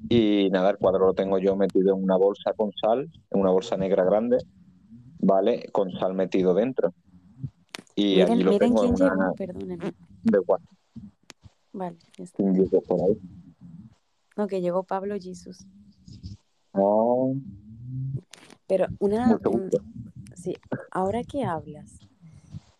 Y 0.09 0.49
nada, 0.51 0.69
el 0.71 0.77
cuadro 0.77 1.07
lo 1.07 1.13
tengo 1.13 1.37
yo 1.39 1.55
metido 1.55 1.95
en 1.95 2.03
una 2.03 2.15
bolsa 2.15 2.53
con 2.53 2.71
sal, 2.73 3.09
en 3.31 3.39
una 3.41 3.51
bolsa 3.51 3.75
negra 3.77 4.03
grande, 4.05 4.37
¿vale? 5.19 5.67
Con 5.71 5.91
sal 5.91 6.13
metido 6.13 6.53
dentro. 6.53 6.93
Y 7.95 8.21
allí 8.21 8.35
Miren, 8.35 8.45
lo 8.45 8.51
miren 8.51 8.69
tengo 8.69 8.83
en 8.85 8.93
quién 8.95 9.09
una 9.09 9.15
llegó, 9.19 9.35
perdónenme. 9.35 9.93
de 10.23 10.39
WhatsApp. 10.39 10.71
Vale, 11.73 11.97
ya 12.17 12.23
está. 12.23 12.43
disco 12.43 12.81
por 12.81 13.01
ahí. 13.01 13.17
No, 14.37 14.47
que 14.47 14.61
llegó 14.61 14.83
Pablo 14.83 15.15
Jesus. 15.19 15.65
Oh, 16.73 17.33
Pero 18.67 18.87
una, 18.99 19.39
un- 19.49 19.69
sí, 20.35 20.55
ahora 20.91 21.23
que 21.23 21.43
hablas, 21.43 21.99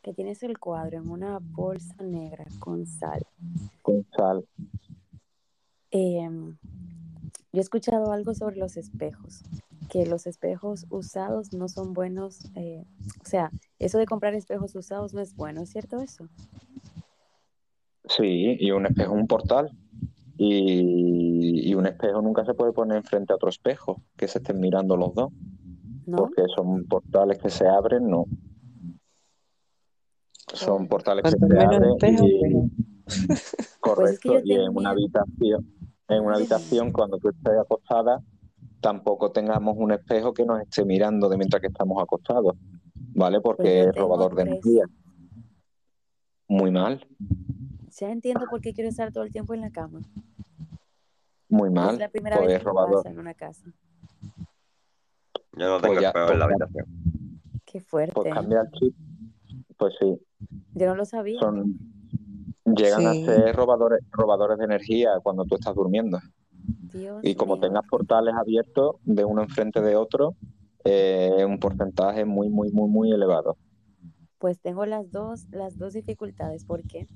que 0.04 0.14
tienes 0.14 0.44
el 0.44 0.60
cuadro 0.60 0.98
en 0.98 1.10
una 1.10 1.40
bolsa 1.42 1.96
negra 2.04 2.46
con 2.60 2.86
sal. 2.86 3.26
Con 3.82 4.06
sal. 4.16 4.46
em, 5.92 6.58
yo 7.58 7.62
he 7.62 7.64
escuchado 7.64 8.12
algo 8.12 8.36
sobre 8.36 8.58
los 8.58 8.78
espejos, 8.78 9.42
que 9.90 10.06
los 10.06 10.28
espejos 10.28 10.86
usados 10.92 11.54
no 11.54 11.68
son 11.68 11.94
buenos, 11.94 12.52
eh, 12.54 12.86
o 13.20 13.26
sea, 13.26 13.50
eso 13.80 13.98
de 13.98 14.06
comprar 14.06 14.36
espejos 14.36 14.76
usados 14.76 15.16
no 15.16 15.22
es 15.22 15.36
bueno, 15.36 15.64
¿es 15.64 15.72
cierto 15.72 16.00
eso? 16.00 16.28
Sí, 18.08 18.58
y 18.60 18.70
un 18.70 18.86
espejo 18.86 19.16
es 19.16 19.22
un 19.22 19.28
portal. 19.28 19.72
Y, 20.38 21.68
y 21.68 21.74
un 21.74 21.88
espejo 21.88 22.22
nunca 22.22 22.46
se 22.46 22.54
puede 22.54 22.74
poner 22.74 23.02
frente 23.02 23.34
a 23.34 23.38
otro 23.38 23.50
espejo, 23.50 24.04
que 24.16 24.28
se 24.28 24.38
estén 24.38 24.60
mirando 24.60 24.96
los 24.96 25.16
dos, 25.16 25.34
¿No? 26.06 26.18
porque 26.18 26.44
son 26.56 26.86
portales 26.86 27.40
que 27.40 27.50
se 27.50 27.68
abren, 27.68 28.08
no. 28.08 28.26
Son 30.54 30.88
portales 30.88 31.24
que 31.24 31.40
se 31.40 31.60
abren 31.60 31.84
y 31.84 32.12
mejor. 32.12 32.70
Pues 33.96 34.12
es 34.12 34.20
que 34.20 34.30
correcto, 34.30 34.42
y 34.44 34.54
en 34.54 34.78
una 34.78 34.92
habitación, 34.92 35.77
en 36.10 36.24
una 36.24 36.36
habitación 36.36 36.92
cuando 36.92 37.18
tú 37.18 37.30
estés 37.30 37.54
acostada, 37.60 38.22
tampoco 38.82 39.32
tengamos 39.32 39.76
un 39.78 39.92
espejo 39.92 40.34
que 40.34 40.46
nos 40.46 40.62
esté 40.62 40.86
mirando 40.86 41.28
de 41.30 41.38
mientras 41.38 41.62
que 41.62 41.68
estamos 41.68 42.02
acostados, 42.02 42.56
¿vale? 43.16 43.42
Pues 43.42 43.58
Porque 43.58 43.84
yo 43.84 43.90
es 43.90 43.96
robador 43.96 44.36
de 44.36 44.42
energía. 44.44 44.86
Muy 46.50 46.72
mal, 46.72 47.06
Ya 48.00 48.10
entiendo 48.12 48.46
por 48.50 48.62
qué 48.62 48.74
quiero 48.74 48.90
estar 48.90 49.12
todo 49.12 49.24
el 49.26 49.32
tiempo 49.32 49.54
en 49.54 49.62
la 49.62 49.70
cama. 49.72 50.00
muy 51.50 51.68
Es 51.70 51.76
mal, 51.76 51.98
la 51.98 52.10
primera 52.10 52.38
pues 52.38 52.48
vez 52.48 52.56
es 52.58 52.62
que 52.64 52.66
robador. 52.70 52.96
pasa 53.04 53.10
en 53.10 53.20
una 53.20 53.34
casa. 53.34 53.66
Yo 55.54 55.68
no 55.68 55.80
Pues 55.80 55.82
tengo 55.82 56.02
ya, 56.02 56.08
espejo 56.10 56.32
en 56.32 56.40
la 56.40 56.46
pues, 56.48 56.62
habitación. 56.62 56.86
Qué 57.66 57.80
pues 57.80 57.86
fuerte. 57.86 58.30
¿eh? 58.30 58.32
cambia 58.34 58.62
el 58.62 58.72
chip, 58.72 58.96
pues 59.78 59.94
sí, 60.00 60.18
Yo 60.76 60.86
no 60.88 60.96
lo 60.96 61.04
sabía. 61.06 61.40
son 61.40 61.78
llegan 62.76 63.08
a 63.08 63.14
ser 63.16 63.56
robadores 63.56 64.02
robadores 64.12 64.58
de 64.58 64.66
energía 64.66 65.12
cuando 65.24 65.46
tú 65.46 65.56
estás 65.56 65.76
durmiendo 65.76 66.20
Dios 66.94 67.24
y 67.24 67.36
como 67.36 67.60
tengas 67.60 67.84
portales 67.90 68.36
abiertos 68.36 68.96
de 69.04 69.26
uno 69.26 69.42
enfrente 69.44 69.82
de 69.82 69.96
otro 69.96 70.36
eh, 70.84 71.46
un 71.46 71.60
porcentaje 71.60 72.26
muy 72.26 72.50
muy 72.50 72.72
muy 72.72 72.90
muy 72.90 73.12
elevado 73.12 73.58
Pues 74.40 74.60
tengo 74.62 74.86
las 74.86 75.12
dos, 75.12 75.48
las 75.52 75.78
dos 75.78 75.94
dificultades, 75.94 76.66
porque 76.66 77.08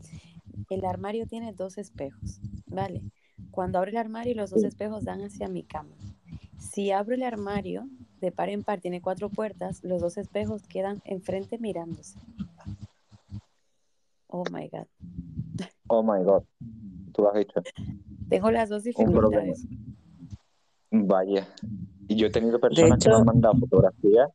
el 0.69 0.85
armario 0.85 1.27
tiene 1.27 1.53
dos 1.53 1.77
espejos, 1.77 2.41
¿vale? 2.67 3.03
Cuando 3.51 3.77
abro 3.79 3.91
el 3.91 3.97
armario, 3.97 4.35
los 4.35 4.49
dos 4.49 4.63
espejos 4.63 5.03
dan 5.03 5.21
hacia 5.21 5.47
mi 5.49 5.63
cama. 5.63 5.95
Si 6.57 6.91
abro 6.91 7.15
el 7.15 7.23
armario, 7.23 7.89
de 8.21 8.31
par 8.31 8.49
en 8.49 8.63
par, 8.63 8.81
tiene 8.81 9.01
cuatro 9.01 9.29
puertas, 9.29 9.83
los 9.83 10.01
dos 10.01 10.17
espejos 10.17 10.67
quedan 10.67 11.01
enfrente 11.05 11.57
mirándose. 11.59 12.19
Oh 14.31 14.43
my 14.51 14.69
God. 14.69 14.87
oh 15.87 16.03
my 16.03 16.23
god 16.23 16.43
tú 17.13 17.21
lo 17.21 17.29
has 17.29 17.35
dicho 17.35 17.61
Tengo 18.29 18.49
las 18.49 18.69
dos 18.69 18.83
dificultades. 18.83 19.67
vaya 20.89 21.47
y 22.07 22.15
yo 22.15 22.27
he 22.27 22.31
tenido 22.31 22.59
personas 22.59 22.99
que 22.99 23.09
me 23.09 23.15
han 23.15 23.25
mandado 23.25 23.55
fotografías 23.59 24.29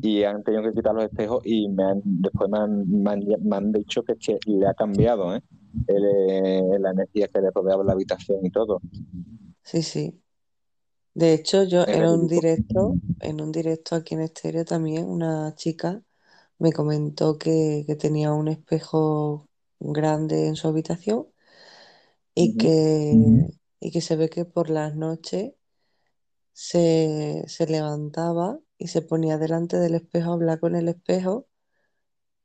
y 0.00 0.22
han 0.22 0.42
tenido 0.44 0.62
que 0.62 0.72
quitar 0.72 0.94
los 0.94 1.04
espejos 1.04 1.40
y 1.44 1.68
me 1.68 1.84
han, 1.84 2.00
después 2.04 2.50
me 2.50 2.58
han, 2.58 3.02
me 3.02 3.10
han, 3.10 3.20
me 3.42 3.56
han 3.56 3.72
dicho 3.72 4.02
que, 4.02 4.14
le 4.46 4.66
ha 4.66 4.74
cambiado 4.74 5.34
¿eh? 5.34 5.42
El, 5.86 6.04
eh, 6.04 6.78
la 6.78 6.90
energía 6.90 7.28
que 7.28 7.40
le 7.40 7.50
rodeaba 7.50 7.84
la 7.84 7.92
habitación 7.92 8.44
y 8.44 8.50
todo 8.50 8.80
Sí, 9.62 9.82
sí. 9.82 10.22
De 11.12 11.34
hecho, 11.34 11.64
yo 11.64 11.84
en 11.86 12.06
un 12.06 12.26
directo, 12.26 12.94
en 13.20 13.40
un 13.42 13.52
directo 13.52 13.96
aquí 13.96 14.14
en 14.14 14.22
Estéreo 14.22 14.64
también, 14.64 15.04
una 15.04 15.54
chica 15.56 16.00
me 16.58 16.72
comentó 16.72 17.38
que, 17.38 17.84
que 17.86 17.96
tenía 17.96 18.32
un 18.32 18.48
espejo 18.48 19.48
grande 19.80 20.48
en 20.48 20.56
su 20.56 20.68
habitación 20.68 21.28
y 22.34 22.56
que, 22.56 23.48
y 23.80 23.90
que 23.90 24.00
se 24.00 24.16
ve 24.16 24.28
que 24.28 24.44
por 24.44 24.70
las 24.70 24.94
noches 24.94 25.54
se, 26.52 27.44
se 27.46 27.66
levantaba 27.66 28.58
y 28.76 28.88
se 28.88 29.02
ponía 29.02 29.38
delante 29.38 29.76
del 29.78 29.94
espejo 29.94 30.30
a 30.30 30.34
hablar 30.34 30.60
con 30.60 30.76
el 30.76 30.88
espejo 30.88 31.46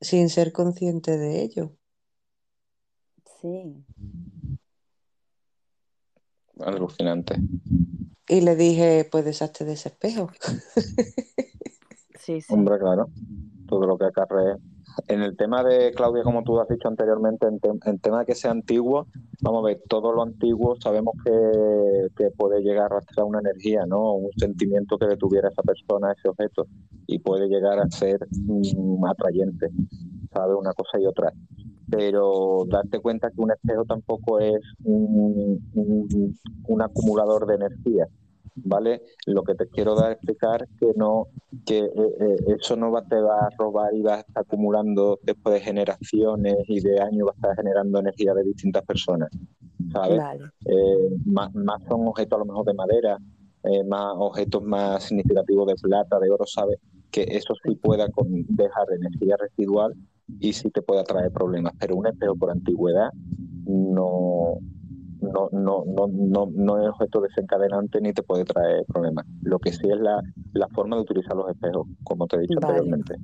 sin 0.01 0.29
ser 0.29 0.51
consciente 0.51 1.17
de 1.17 1.41
ello. 1.41 1.75
Sí. 3.41 3.85
alucinante 6.59 7.35
Y 8.27 8.41
le 8.41 8.55
dije, 8.55 9.07
pues 9.11 9.25
deshazte 9.25 9.65
de 9.65 9.73
ese 9.73 9.89
espejo. 9.89 10.31
Sí, 12.19 12.41
sí. 12.41 12.53
Hombre, 12.53 12.79
claro, 12.79 13.09
todo 13.67 13.85
lo 13.87 13.97
que 13.97 14.05
acarrea. 14.05 14.57
En 15.07 15.21
el 15.21 15.35
tema 15.35 15.63
de 15.63 15.91
Claudia, 15.93 16.23
como 16.23 16.43
tú 16.43 16.59
has 16.59 16.67
dicho 16.67 16.87
anteriormente, 16.87 17.47
en, 17.47 17.59
tem- 17.59 17.79
en 17.85 17.99
tema 17.99 18.19
de 18.19 18.25
que 18.25 18.35
sea 18.35 18.51
antiguo, 18.51 19.07
vamos 19.41 19.63
a 19.63 19.67
ver, 19.67 19.81
todo 19.89 20.11
lo 20.13 20.21
antiguo 20.21 20.75
sabemos 20.79 21.15
que, 21.23 21.31
que 22.15 22.29
puede 22.37 22.61
llegar 22.61 22.83
a 22.83 22.85
arrastrar 22.97 23.25
una 23.25 23.39
energía, 23.39 23.85
¿no? 23.87 24.13
Un 24.13 24.31
sentimiento 24.37 24.97
que 24.97 25.07
le 25.07 25.17
tuviera 25.17 25.49
esa 25.49 25.63
persona, 25.63 26.11
ese 26.11 26.29
objeto, 26.29 26.67
y 27.07 27.19
puede 27.19 27.47
llegar 27.47 27.79
a 27.79 27.89
ser 27.89 28.19
mm, 28.31 29.03
atrayente, 29.05 29.69
¿sabes? 30.31 30.55
Una 30.59 30.73
cosa 30.73 30.99
y 30.99 31.05
otra. 31.05 31.33
Pero 31.89 32.65
darte 32.69 32.99
cuenta 32.99 33.29
que 33.29 33.41
un 33.41 33.51
espejo 33.51 33.85
tampoco 33.85 34.39
es 34.39 34.61
un 34.83 36.81
acumulador 36.81 37.45
de 37.45 37.55
energía, 37.55 38.07
¿vale? 38.55 39.01
Lo 39.25 39.43
que 39.43 39.55
te 39.55 39.67
quiero 39.67 39.95
dar 39.95 40.09
a 40.09 40.13
explicar 40.13 40.67
que 40.79 40.91
no 40.95 41.27
que 41.65 41.79
eh, 41.79 41.91
eh, 41.95 42.35
eso 42.59 42.75
no 42.75 42.91
va, 42.91 43.03
te 43.03 43.15
va 43.19 43.45
a 43.45 43.49
robar 43.57 43.93
y 43.93 44.01
va 44.01 44.15
a 44.15 44.19
estar 44.19 44.43
acumulando 44.43 45.19
después 45.23 45.53
de 45.55 45.61
generaciones 45.61 46.55
y 46.67 46.79
de 46.81 46.99
años, 46.99 47.27
va 47.27 47.31
a 47.31 47.35
estar 47.35 47.55
generando 47.55 47.99
energía 47.99 48.33
de 48.33 48.43
distintas 48.43 48.83
personas, 48.83 49.29
¿sabes? 49.91 50.17
Vale. 50.17 50.45
Eh, 50.65 51.09
más, 51.25 51.53
más 51.55 51.81
son 51.87 52.07
objetos 52.07 52.37
a 52.37 52.39
lo 52.39 52.45
mejor 52.45 52.65
de 52.65 52.73
madera, 52.73 53.17
eh, 53.63 53.83
más 53.83 54.13
objetos 54.17 54.63
más 54.63 55.03
significativos 55.03 55.67
de 55.67 55.75
plata, 55.75 56.19
de 56.19 56.29
oro, 56.29 56.45
¿sabes? 56.45 56.77
Que 57.11 57.23
eso 57.23 57.53
sí 57.63 57.75
pueda 57.75 58.09
con- 58.09 58.45
dejar 58.47 58.91
energía 58.91 59.37
residual 59.37 59.93
y 60.39 60.53
sí 60.53 60.69
te 60.71 60.81
pueda 60.81 61.03
traer 61.03 61.31
problemas, 61.31 61.73
pero 61.79 61.95
un 61.95 62.07
espejo 62.07 62.35
por 62.35 62.51
antigüedad 62.51 63.09
no, 63.65 64.57
no, 65.23 65.49
no, 65.51 65.83
no, 65.87 66.07
no, 66.11 66.47
no 66.53 66.81
es 66.83 66.89
objeto 66.89 67.21
desencadenante 67.21 68.01
ni 68.01 68.13
te 68.13 68.23
puede 68.23 68.45
traer 68.45 68.85
problemas. 68.87 69.25
Lo 69.43 69.59
que 69.59 69.71
sí 69.71 69.89
es 69.89 69.99
la, 69.99 70.21
la 70.53 70.67
forma 70.69 70.95
de 70.97 71.03
utilizar 71.03 71.35
los 71.35 71.49
espejos, 71.49 71.87
como 72.03 72.27
te 72.27 72.37
he 72.37 72.39
dicho 72.41 72.59
Vale. 72.59 72.59
anteriormente. 72.59 73.15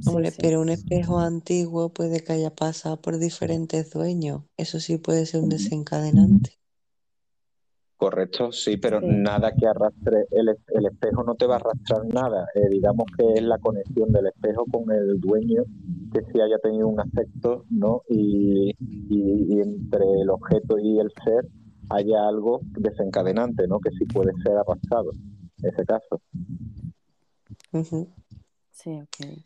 Sí, 0.00 0.24
Hombre, 0.24 0.32
sí. 0.32 0.42
pero 0.42 0.60
un 0.62 0.68
espejo 0.70 1.18
antiguo 1.20 1.92
puede 1.94 2.24
que 2.24 2.32
haya 2.34 2.54
pasado 2.54 3.00
por 3.02 3.18
diferentes 3.18 3.90
dueños. 3.90 4.44
Eso 4.56 4.80
sí 4.80 4.98
puede 4.98 5.26
ser 5.26 5.42
un 5.42 5.50
desencadenante. 5.50 6.58
Correcto, 7.96 8.52
sí, 8.52 8.76
pero 8.76 9.00
Sí. 9.00 9.06
nada 9.08 9.52
que 9.54 9.66
arrastre, 9.66 10.26
el, 10.30 10.50
es- 10.50 10.58
el 10.68 10.86
espejo 10.86 11.22
no 11.24 11.34
te 11.34 11.46
va 11.46 11.54
a 11.54 11.58
arrastrar 11.58 12.04
nada. 12.06 12.46
Eh, 12.54 12.68
digamos 12.70 13.06
que 13.16 13.34
es 13.34 13.42
la 13.42 13.58
conexión 13.58 14.12
del 14.12 14.26
espejo 14.26 14.66
con 14.70 14.90
el 14.92 15.18
dueño 15.18 15.62
que 16.12 16.20
sí 16.32 16.40
haya 16.40 16.58
tenido 16.58 16.88
un 16.88 17.00
afecto, 17.00 17.64
¿no? 17.70 18.02
Y, 18.08 18.74
y- 19.08 19.54
y 19.54 19.60
entre 19.60 20.04
el 20.20 20.28
objeto 20.30 20.78
y 20.78 20.98
el 20.98 21.10
ser 21.24 21.46
haya 21.88 22.28
algo 22.28 22.60
desencadenante, 22.76 23.66
¿no? 23.66 23.80
Que 23.80 23.90
sí 23.98 24.04
puede 24.04 24.32
ser 24.44 24.56
arrastrado, 24.58 25.12
en 25.62 25.70
ese 25.70 25.84
caso. 25.86 26.20
Sí, 28.72 29.00
ok. 29.00 29.42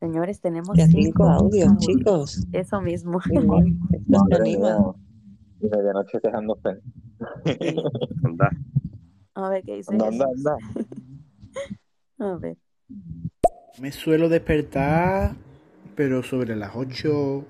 Señores, 0.00 0.40
tenemos 0.40 0.76
Ya 0.76 0.86
cinco 0.86 1.28
audios, 1.28 1.76
chicos. 1.78 2.46
Eso 2.52 2.80
mismo. 2.80 3.20
Anima. 3.24 3.56
y 5.60 5.68
medianoche 5.68 6.20
quejándose. 6.20 6.80
Sí. 7.44 7.76
Anda. 8.24 8.50
A 9.34 9.48
ver 9.48 9.64
qué 9.64 9.76
dice 9.76 9.92
Anda, 9.92 10.06
anda, 10.06 10.26
anda. 10.26 10.56
A 12.18 12.36
ver. 12.36 12.56
Me 13.80 13.90
suelo 13.90 14.28
despertar, 14.28 15.34
pero 15.96 16.22
sobre 16.22 16.54
las 16.54 16.76
8, 16.76 17.44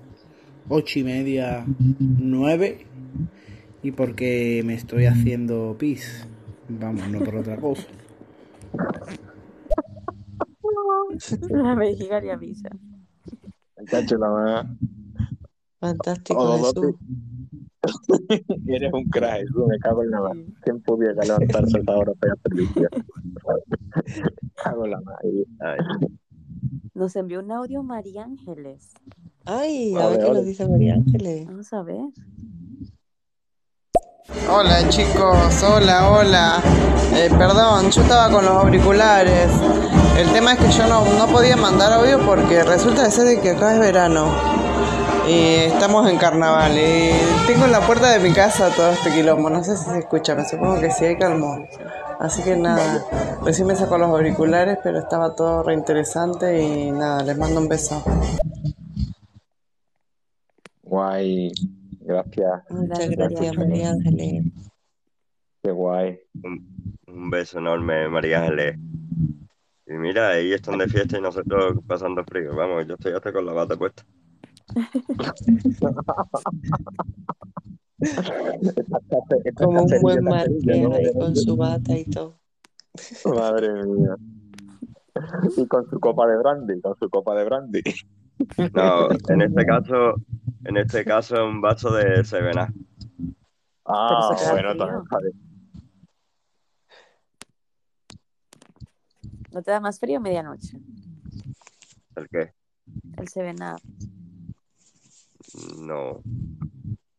8 0.69 0.99
y 0.99 1.03
media, 1.03 1.65
9. 1.99 2.85
Y 3.83 3.91
porque 3.91 4.63
me 4.65 4.73
estoy 4.73 5.05
haciendo 5.05 5.75
pis. 5.77 6.27
Vamos, 6.67 7.07
no 7.09 7.19
por 7.19 7.35
otra 7.35 7.57
cosa. 7.57 7.87
La 11.49 11.75
vejiga 11.75 12.19
le 12.19 12.31
avisa. 12.31 12.69
Fantástico, 15.79 16.57
Jesús. 16.57 16.95
Eres 18.67 18.93
un 18.93 19.05
crack, 19.09 19.45
me 19.67 19.79
cago 19.79 20.03
en 20.03 20.11
la 20.11 20.21
mano. 20.21 20.41
¿Quién 20.61 20.81
pudiera 20.81 21.21
esa 21.21 21.35
hora 21.35 22.13
para 22.13 22.35
servicio? 22.43 22.89
cago 24.63 24.85
en 24.85 24.91
la. 24.91 25.01
Ay, 25.21 25.45
Nos 26.93 27.15
envió 27.15 27.39
un 27.39 27.51
audio 27.51 27.83
María 27.83 28.23
Ángeles. 28.23 28.93
Ay, 29.45 29.93
a 29.95 30.07
ver 30.07 30.19
qué 30.19 30.31
nos 30.31 30.45
dice 30.45 30.67
María 30.67 30.95
Ángeles. 30.95 31.45
Vamos 31.45 31.71
a 31.73 31.83
ver. 31.83 32.01
Hola 34.49 34.89
chicos, 34.89 35.63
hola, 35.63 36.09
hola. 36.09 36.61
Eh, 37.13 37.29
perdón, 37.37 37.91
yo 37.91 38.01
estaba 38.01 38.31
con 38.31 38.43
los 38.43 38.53
auriculares. 38.53 39.49
El 40.17 40.31
tema 40.31 40.53
es 40.53 40.59
que 40.59 40.71
yo 40.71 40.87
no, 40.87 41.05
no 41.17 41.27
podía 41.27 41.55
mandar 41.55 41.93
audio 41.93 42.19
porque 42.25 42.63
resulta 42.63 43.03
de 43.03 43.11
ser 43.11 43.25
de 43.25 43.39
que 43.39 43.51
acá 43.51 43.73
es 43.73 43.79
verano. 43.79 44.64
Y 45.27 45.55
estamos 45.65 46.09
en 46.09 46.17
carnaval. 46.17 46.73
Y 46.77 47.09
tengo 47.47 47.65
en 47.65 47.71
la 47.71 47.81
puerta 47.81 48.11
de 48.11 48.19
mi 48.19 48.33
casa 48.33 48.69
todo 48.75 48.91
este 48.91 49.11
quilombo. 49.11 49.49
No 49.49 49.63
sé 49.63 49.75
si 49.75 49.85
se 49.85 49.99
escucha, 49.99 50.35
me 50.35 50.45
supongo 50.45 50.79
que 50.79 50.91
sí, 50.91 51.05
hay 51.05 51.17
calmó. 51.17 51.67
Así 52.19 52.43
que 52.43 52.55
nada, 52.55 53.03
recién 53.43 53.67
me 53.67 53.75
sacó 53.75 53.97
los 53.97 54.09
auriculares, 54.09 54.77
pero 54.83 54.99
estaba 54.99 55.35
todo 55.35 55.63
reinteresante 55.63 56.61
y 56.61 56.91
nada, 56.91 57.23
les 57.23 57.37
mando 57.37 57.59
un 57.59 57.67
beso. 57.67 58.03
Guay, 60.83 61.51
gracias, 62.01 62.63
Muchas 62.69 63.09
Gracias, 63.09 63.57
María. 63.57 63.89
Ángeles. 63.89 64.45
qué 65.61 65.71
guay. 65.71 66.19
un, 66.43 66.97
un 67.07 67.29
beso 67.29 67.57
enorme, 67.57 68.07
María 68.07 68.43
Ángeles. 68.43 68.77
Y 69.87 69.93
mira, 69.93 70.29
ahí 70.29 70.53
están 70.53 70.77
de 70.77 70.87
fiesta 70.87 71.17
y 71.17 71.21
nosotros 71.21 71.79
pasando 71.85 72.23
frío. 72.23 72.55
Vamos, 72.55 72.87
yo 72.87 72.93
estoy 72.93 73.13
hasta 73.13 73.33
con 73.33 73.45
la 73.45 73.53
bata 73.53 73.75
puesta. 73.75 74.03
Como 79.55 79.83
un 79.83 80.01
buen 80.01 80.23
marqués 80.23 80.91
ahí 80.91 81.13
con 81.13 81.35
su 81.35 81.55
bata 81.55 81.97
y 81.97 82.05
todo. 82.05 82.39
Madre 83.25 83.85
mía. 83.85 84.15
Y 85.57 85.67
con 85.67 85.89
su 85.89 85.99
copa 85.99 86.27
de 86.27 86.37
brandy, 86.37 86.81
con 86.81 86.95
su 86.97 87.09
copa 87.09 87.35
de 87.35 87.45
brandy. 87.45 87.81
No, 88.73 89.09
en 89.29 89.41
este 89.41 89.65
caso, 89.65 90.15
en 90.65 90.77
este 90.77 91.05
caso 91.05 91.35
es 91.35 91.41
un 91.41 91.61
vaso 91.61 91.91
de 91.93 92.23
Sevena. 92.25 92.73
Ah, 93.85 94.35
bueno, 94.51 94.71
frío. 94.71 94.77
también 94.77 95.01
está 95.03 95.19
bien. 95.19 95.33
¿No 99.51 99.61
te 99.63 99.71
da 99.71 99.79
más 99.79 99.99
frío 99.99 100.19
medianoche? 100.19 100.77
¿El 102.17 102.27
qué? 102.27 102.53
El 103.17 103.27
Seven 103.29 103.55
Up. 103.63 103.81
No. 105.79 106.21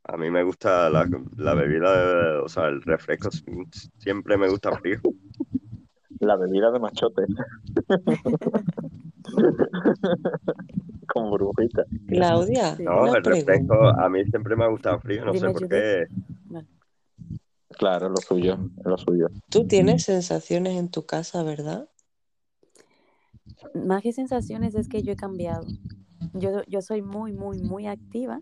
A 0.04 0.16
mí 0.16 0.30
me 0.30 0.44
gusta 0.44 0.88
la, 0.88 1.08
la 1.36 1.54
bebida, 1.54 2.42
o 2.42 2.48
sea, 2.48 2.68
el 2.68 2.80
refresco 2.82 3.28
siempre 3.98 4.36
me 4.36 4.48
gusta 4.48 4.76
frío. 4.76 5.00
La 6.20 6.36
bebida 6.36 6.70
de 6.70 6.78
machote. 6.78 7.22
Con 11.12 11.30
burbujita. 11.30 11.84
Claudia. 12.06 12.76
No, 12.78 13.02
una 13.02 13.18
el 13.18 13.24
refresco 13.24 13.66
pregunta. 13.66 14.04
a 14.04 14.08
mí 14.08 14.24
siempre 14.24 14.56
me 14.56 14.64
ha 14.64 14.68
gustado 14.68 15.00
frío, 15.00 15.24
no 15.24 15.34
sé 15.34 15.50
por 15.50 15.68
qué. 15.68 16.06
Vale. 16.44 16.66
Claro, 17.70 18.08
lo 18.08 18.16
suyo, 18.16 18.58
lo 18.84 18.96
suyo. 18.96 19.28
Tú 19.50 19.66
tienes 19.66 20.04
sensaciones 20.04 20.78
en 20.78 20.90
tu 20.90 21.04
casa, 21.04 21.42
¿verdad? 21.42 21.88
Más 23.74 24.02
que 24.02 24.12
sensaciones 24.12 24.74
es 24.74 24.88
que 24.88 25.02
yo 25.02 25.12
he 25.12 25.16
cambiado. 25.16 25.66
Yo, 26.34 26.62
yo 26.66 26.82
soy 26.82 27.02
muy, 27.02 27.32
muy, 27.32 27.60
muy 27.60 27.86
activa. 27.86 28.40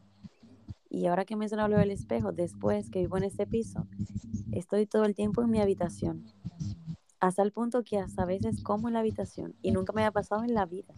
Y 0.89 1.07
ahora 1.07 1.25
que 1.25 1.35
menciono 1.35 1.67
lo 1.69 1.79
del 1.79 1.91
espejo, 1.91 2.33
después 2.33 2.89
que 2.89 3.01
vivo 3.01 3.17
en 3.17 3.25
este 3.25 3.47
piso, 3.47 3.87
estoy 4.53 4.87
todo 4.87 5.05
el 5.05 5.15
tiempo 5.15 5.43
en 5.43 5.51
mi 5.51 5.61
habitación. 5.61 6.25
Hasta 7.19 7.43
el 7.43 7.53
punto 7.53 7.83
que 7.83 7.99
hasta 7.99 8.23
a 8.23 8.27
veces 8.27 8.63
como 8.63 8.89
en 8.89 8.95
la 8.95 9.01
habitación. 9.01 9.57
Y 9.61 9.73
nunca 9.73 9.93
me 9.93 10.03
había 10.03 10.13
pasado 10.13 10.45
en 10.45 10.55
la 10.55 10.67
vida. 10.67 10.95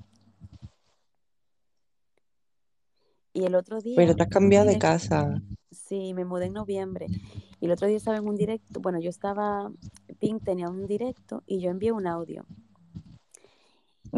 Y 3.33 3.45
el 3.45 3.55
otro 3.55 3.81
día... 3.81 3.95
Pero 3.97 4.17
te 4.17 4.23
has 4.23 4.29
cambiado 4.29 4.67
de 4.67 4.79
casa. 4.79 5.43
Sí, 5.71 6.15
me 6.15 6.25
mudé 6.25 6.47
en 6.47 6.55
noviembre. 6.55 7.07
Y 7.61 7.67
el 7.67 7.73
otro 7.73 7.87
día 7.87 7.97
estaba 7.97 8.17
en 8.17 8.27
un 8.27 8.37
directo. 8.37 8.81
Bueno, 8.81 8.99
yo 8.99 9.11
estaba... 9.11 9.71
Pink 10.19 10.43
tenía 10.43 10.69
un 10.69 10.87
directo 10.87 11.43
y 11.47 11.61
yo 11.61 11.71
envié 11.71 11.93
un 11.93 12.07
audio. 12.07 12.47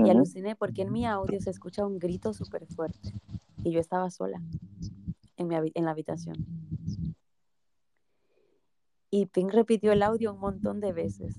Y 0.04 0.10
aluciné 0.10 0.56
porque 0.56 0.82
en 0.82 0.92
mi 0.92 1.06
audio 1.06 1.40
se 1.40 1.50
escucha 1.50 1.86
un 1.86 1.98
grito 1.98 2.32
súper 2.32 2.66
fuerte. 2.66 3.12
Y 3.64 3.72
yo 3.72 3.80
estaba 3.80 4.10
sola 4.10 4.40
en, 5.36 5.48
mi 5.48 5.56
en 5.74 5.84
la 5.84 5.90
habitación. 5.90 6.36
Y 9.10 9.26
Pink 9.26 9.52
repitió 9.52 9.92
el 9.92 10.02
audio 10.02 10.32
un 10.34 10.40
montón 10.40 10.80
de 10.80 10.92
veces. 10.92 11.34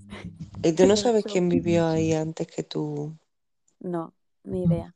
¿Y 0.63 0.73
tú 0.73 0.85
no 0.87 0.95
sabes 0.97 1.23
quién 1.23 1.49
vivió 1.49 1.85
ahí 1.87 2.13
antes 2.13 2.47
que 2.47 2.63
tú? 2.63 3.15
No, 3.79 4.13
ni 4.43 4.63
idea. 4.63 4.95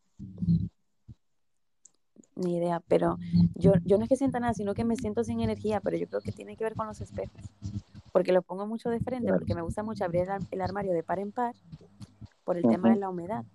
Ni 2.35 2.57
idea. 2.57 2.81
Pero 2.87 3.17
yo, 3.55 3.73
yo 3.85 3.97
no 3.97 4.03
es 4.03 4.09
que 4.09 4.15
sienta 4.15 4.39
nada, 4.39 4.53
sino 4.53 4.73
que 4.73 4.83
me 4.83 4.95
siento 4.95 5.23
sin 5.23 5.39
energía. 5.39 5.79
Pero 5.81 5.97
yo 5.97 6.07
creo 6.07 6.21
que 6.21 6.31
tiene 6.31 6.57
que 6.57 6.63
ver 6.63 6.75
con 6.75 6.87
los 6.87 6.99
espejos. 6.99 7.41
Porque 8.11 8.31
lo 8.31 8.41
pongo 8.41 8.67
mucho 8.67 8.89
de 8.89 8.99
frente, 8.99 9.31
porque 9.31 9.55
me 9.55 9.61
gusta 9.61 9.81
mucho 9.83 10.03
abrir 10.05 10.23
el, 10.23 10.29
ar- 10.29 10.41
el 10.51 10.61
armario 10.61 10.93
de 10.93 11.03
par 11.03 11.19
en 11.19 11.31
par 11.31 11.55
por 12.43 12.57
el 12.57 12.63
tema 12.63 12.89
de 12.89 12.97
la 12.99 13.09
humedad. 13.09 13.45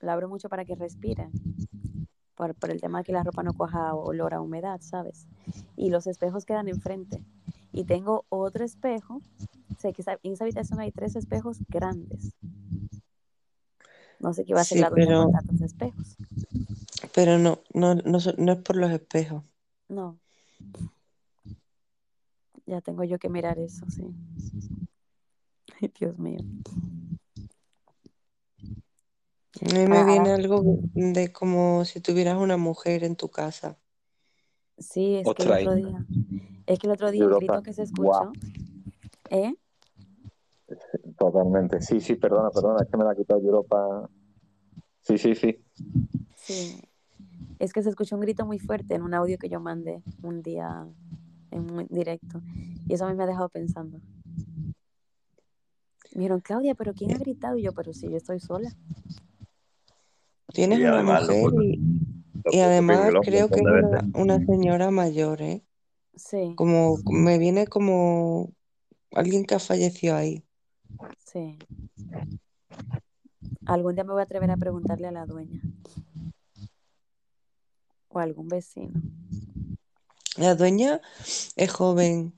Lo 0.00 0.12
abro 0.12 0.28
mucho 0.28 0.48
para 0.48 0.64
que 0.64 0.74
respire. 0.74 1.28
Por, 2.34 2.54
por 2.54 2.70
el 2.70 2.80
tema 2.80 2.98
de 2.98 3.04
que 3.04 3.12
la 3.12 3.22
ropa 3.22 3.42
no 3.42 3.52
coja 3.54 3.94
olor 3.94 4.34
a 4.34 4.40
humedad, 4.40 4.80
¿sabes? 4.80 5.26
Y 5.76 5.90
los 5.90 6.06
espejos 6.06 6.44
quedan 6.44 6.68
enfrente. 6.68 7.22
Y 7.72 7.84
tengo 7.84 8.24
otro 8.28 8.64
espejo. 8.64 9.20
Sé 9.78 9.92
que 9.92 10.02
esa- 10.02 10.18
en 10.22 10.32
esa 10.32 10.44
habitación 10.44 10.80
hay 10.80 10.90
tres 10.92 11.16
espejos 11.16 11.58
grandes. 11.68 12.32
No 14.20 14.32
sé 14.34 14.44
qué 14.44 14.54
va 14.54 14.60
a 14.62 14.64
Sí, 14.64 14.78
la 14.78 14.90
pero- 14.90 15.30
tantos 15.30 15.60
espejos. 15.60 16.16
Pero 17.14 17.38
no, 17.38 17.60
no, 17.72 17.94
no, 17.94 18.18
no 18.38 18.52
es 18.52 18.58
por 18.62 18.76
los 18.76 18.90
espejos. 18.90 19.42
No. 19.88 20.18
Ya 22.66 22.80
tengo 22.80 23.04
yo 23.04 23.18
que 23.18 23.28
mirar 23.28 23.58
eso, 23.58 23.86
sí. 23.90 24.04
Ay, 25.80 25.92
Dios 25.98 26.18
mío. 26.18 26.38
A 29.60 29.64
mí 29.74 29.86
me 29.86 29.96
Ah, 29.96 30.06
viene 30.06 30.30
ah. 30.30 30.34
algo 30.34 30.62
de 30.94 31.32
como 31.32 31.84
si 31.84 32.00
tuvieras 32.00 32.38
una 32.38 32.56
mujer 32.56 33.04
en 33.04 33.16
tu 33.16 33.28
casa. 33.30 33.78
Sí, 34.78 35.14
es 35.16 35.24
que 35.24 35.42
el 35.42 35.48
Otra 35.48 35.56
otro 35.56 35.74
ahí. 35.74 35.82
día, 35.82 36.04
es 36.66 36.78
que 36.78 36.86
el 36.86 36.92
otro 36.92 37.10
día 37.10 37.20
el 37.24 37.30
Europa. 37.30 37.46
grito 37.46 37.62
que 37.62 37.72
se 37.72 37.82
Guau. 37.96 38.32
escuchó, 38.32 38.32
¿eh? 39.30 39.54
Totalmente. 41.18 41.80
Sí, 41.80 42.00
sí, 42.00 42.16
perdona, 42.16 42.50
perdona, 42.50 42.82
es 42.82 42.90
que 42.90 42.96
me 42.96 43.04
la 43.04 43.10
ha 43.12 43.14
quitado 43.14 43.40
Europa. 43.40 44.10
Sí, 45.02 45.18
sí, 45.18 45.34
sí. 45.34 45.58
Sí. 46.36 46.80
Es 47.58 47.72
que 47.72 47.82
se 47.82 47.90
escuchó 47.90 48.16
un 48.16 48.22
grito 48.22 48.44
muy 48.46 48.58
fuerte 48.58 48.94
en 48.94 49.02
un 49.02 49.14
audio 49.14 49.38
que 49.38 49.48
yo 49.48 49.60
mandé 49.60 50.02
un 50.22 50.42
día 50.42 50.86
en 51.50 51.70
un 51.70 51.86
directo. 51.88 52.40
Y 52.88 52.94
eso 52.94 53.06
a 53.06 53.10
mí 53.10 53.14
me 53.16 53.22
ha 53.22 53.26
dejado 53.26 53.48
pensando. 53.48 53.98
Me 56.12 56.20
dijeron, 56.20 56.40
Claudia, 56.40 56.74
¿pero 56.74 56.94
quién 56.94 57.12
ha 57.12 57.18
gritado? 57.18 57.56
Y 57.58 57.62
yo, 57.62 57.72
pero 57.72 57.92
si 57.92 58.08
yo 58.10 58.16
estoy 58.16 58.40
sola. 58.40 58.72
Tienes 60.54 60.78
Y 60.78 60.84
una 60.84 61.02
mujer 61.02 61.52
y, 61.62 61.76
Lo 61.76 62.40
y 62.42 62.42
puso 62.44 62.64
además 62.64 63.12
creo 63.22 63.48
que 63.48 63.60
es 63.60 63.64
una 64.14 64.38
señora 64.46 64.90
mayor, 64.90 65.42
¿eh? 65.42 65.64
Sí, 66.14 66.54
Como 66.56 66.96
me 67.10 67.38
viene 67.38 67.66
como 67.66 68.52
alguien 69.12 69.44
que 69.44 69.56
ha 69.56 69.58
fallecido 69.58 70.14
ahí. 70.14 70.44
sí. 71.26 71.58
Algún 73.66 73.94
día 73.94 74.04
me 74.04 74.12
voy 74.12 74.20
a 74.20 74.24
atrever 74.24 74.50
a 74.50 74.56
preguntarle 74.56 75.08
a 75.08 75.12
la 75.12 75.26
dueña. 75.26 75.60
O 78.08 78.18
a 78.20 78.22
algún 78.22 78.46
vecino. 78.46 79.00
La 80.36 80.54
dueña 80.54 81.00
es 81.56 81.72
joven. 81.72 82.34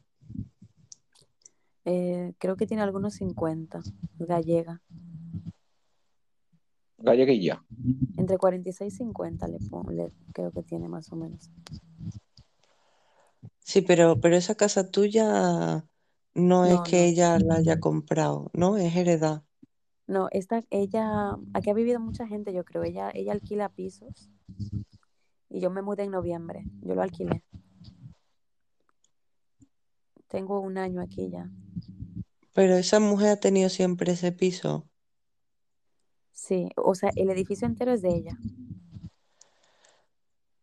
Eh, 1.84 2.32
creo 2.38 2.56
que 2.56 2.66
tiene 2.66 2.82
algunos 2.82 3.14
50, 3.14 3.80
gallega. 4.18 4.80
Galleguilla. 7.06 7.64
Entre 8.18 8.38
46 8.38 8.94
y 8.94 8.96
50 8.98 9.46
le, 9.48 9.58
le- 9.94 10.12
creo 10.32 10.50
que 10.52 10.62
tiene 10.62 10.88
más 10.88 11.10
o 11.12 11.16
menos. 11.16 11.50
Sí, 13.60 13.82
pero, 13.82 14.20
pero 14.20 14.36
esa 14.36 14.54
casa 14.54 14.90
tuya 14.90 15.84
no 16.34 16.64
es 16.66 16.80
No, 16.80 16.82
que 16.82 16.96
no. 16.98 17.04
ella 17.06 17.38
la 17.38 17.56
haya 17.56 17.80
comprado, 17.80 18.50
¿no? 18.54 18.76
Es 18.78 18.94
heredad. 18.96 19.42
No, 20.08 20.28
esta, 20.30 20.62
ella, 20.70 21.36
aquí 21.52 21.70
ha 21.70 21.74
vivido 21.74 22.00
mucha 22.00 22.26
gente, 22.26 22.52
yo 22.52 22.64
creo. 22.64 22.82
Ella, 22.84 23.10
ella 23.14 23.32
alquila 23.32 23.68
pisos. 23.68 24.30
Y 25.48 25.60
yo 25.60 25.70
me 25.70 25.82
mudé 25.82 26.04
en 26.04 26.12
noviembre. 26.12 26.64
Yo 26.82 26.94
lo 26.94 27.02
alquilé. 27.02 27.42
Tengo 30.28 30.60
un 30.60 30.78
año 30.78 31.00
aquí 31.00 31.30
ya. 31.30 31.50
Pero 32.54 32.74
esa 32.76 32.98
mujer 32.98 33.28
ha 33.30 33.36
tenido 33.36 33.68
siempre 33.68 34.12
ese 34.12 34.32
piso. 34.32 34.88
Sí, 36.36 36.68
o 36.76 36.94
sea, 36.94 37.10
el 37.16 37.30
edificio 37.30 37.66
entero 37.66 37.94
es 37.94 38.02
de 38.02 38.14
ella. 38.14 38.38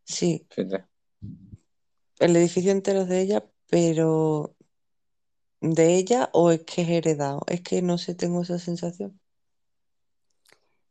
Sí, 0.04 0.46
Fíjate. 0.52 0.86
el 2.20 2.36
edificio 2.36 2.72
entero 2.72 3.02
es 3.02 3.10
de 3.10 3.22
ella, 3.22 3.44
pero 3.72 4.56
¿de 5.62 5.96
ella 5.96 6.30
o 6.32 6.52
es 6.52 6.62
que 6.64 6.84
es 6.84 6.90
heredado? 6.90 7.42
Es 7.48 7.62
que 7.62 7.82
no 7.82 7.98
sé, 7.98 8.14
tengo 8.14 8.44
esa 8.44 8.60
sensación. 8.60 9.20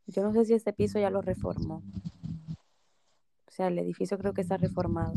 Yo 0.07 0.21
no 0.21 0.33
sé 0.33 0.43
si 0.43 0.53
este 0.53 0.73
piso 0.73 0.99
ya 0.99 1.09
lo 1.09 1.21
reformó. 1.21 1.81
O 3.47 3.51
sea, 3.51 3.67
el 3.67 3.79
edificio 3.79 4.17
creo 4.17 4.33
que 4.33 4.41
está 4.41 4.57
reformado. 4.57 5.13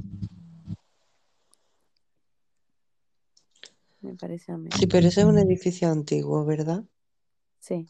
Me 4.01 4.15
parece 4.15 4.53
a 4.53 4.57
mí. 4.57 4.71
Sí, 4.79 4.87
pero 4.87 5.09
ese 5.09 5.23
es 5.23 5.27
un 5.27 5.39
edificio 5.39 5.91
antiguo, 5.91 6.45
¿verdad? 6.45 6.85
Sí. 7.59 7.89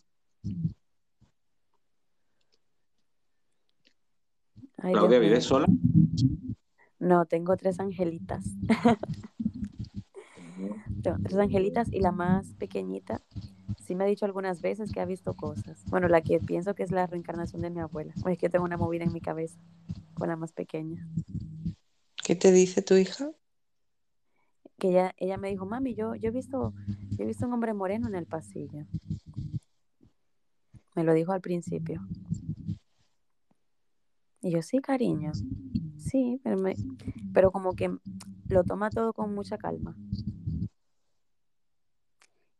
Ay, 4.87 4.93
Claudia, 4.93 5.19
Dios 5.19 5.21
mío. 5.21 5.31
¿vives 5.31 5.45
sola? 5.45 5.67
No, 7.01 7.27
tengo 7.27 7.57
tres 7.57 7.81
angelitas. 7.81 8.45
Tengo 11.03 11.19
tres 11.23 11.37
angelitas 11.37 11.93
y 11.93 12.01
la 12.01 12.13
más 12.13 12.55
pequeñita 12.55 13.21
sí 13.85 13.97
me 13.97 14.05
ha 14.05 14.07
dicho 14.07 14.25
algunas 14.25 14.63
veces 14.63 14.93
que 14.93 15.01
ha 15.01 15.05
visto 15.05 15.35
cosas. 15.35 15.85
Bueno, 15.87 16.07
la 16.09 16.23
que 16.23 16.39
pienso 16.39 16.75
que 16.75 16.85
es 16.85 16.93
la 16.93 17.07
reencarnación 17.07 17.63
de 17.63 17.71
mi 17.71 17.81
abuela. 17.81 18.13
Bueno, 18.19 18.35
es 18.35 18.39
que 18.39 18.49
tengo 18.49 18.65
una 18.65 18.77
movida 18.77 19.05
en 19.05 19.13
mi 19.13 19.21
cabeza 19.21 19.59
con 20.15 20.29
la 20.29 20.37
más 20.37 20.53
pequeña. 20.53 21.07
¿Qué 22.25 22.37
te 22.37 22.53
dice 22.53 22.81
tu 22.81 22.95
hija? 22.95 23.31
Que 24.79 24.91
ella, 24.91 25.15
ella 25.17 25.37
me 25.37 25.51
dijo, 25.51 25.67
mami, 25.67 25.95
yo, 25.95 26.15
yo 26.15 26.29
he 26.29 26.33
visto, 26.33 26.75
yo 27.11 27.25
he 27.25 27.27
visto 27.27 27.45
un 27.45 27.53
hombre 27.53 27.75
moreno 27.75 28.07
en 28.07 28.15
el 28.15 28.27
pasillo. 28.27 28.87
Me 30.95 31.03
lo 31.03 31.13
dijo 31.13 31.33
al 31.33 31.41
principio. 31.41 32.07
Y 34.47 34.53
yo, 34.53 34.63
sí, 34.63 34.79
cariño. 34.79 35.33
Sí, 35.99 36.41
pero, 36.45 36.57
me- 36.57 36.77
pero 37.35 37.51
como 37.51 37.75
que 37.75 37.91
lo 38.49 38.63
toma 38.63 38.91
todo 38.91 39.13
con 39.13 39.35
mucha 39.35 39.59
calma. 39.59 39.97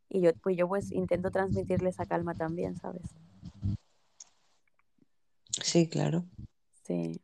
Y 0.09 0.19
yo, 0.19 0.31
pues 0.43 0.57
yo 0.57 0.67
pues 0.67 0.91
intento 0.91 1.31
transmitirle 1.31 1.87
esa 1.87 2.05
calma 2.05 2.33
también, 2.33 2.75
¿sabes? 2.75 3.03
Sí, 5.63 5.87
claro. 5.87 6.25
Sí. 6.83 7.21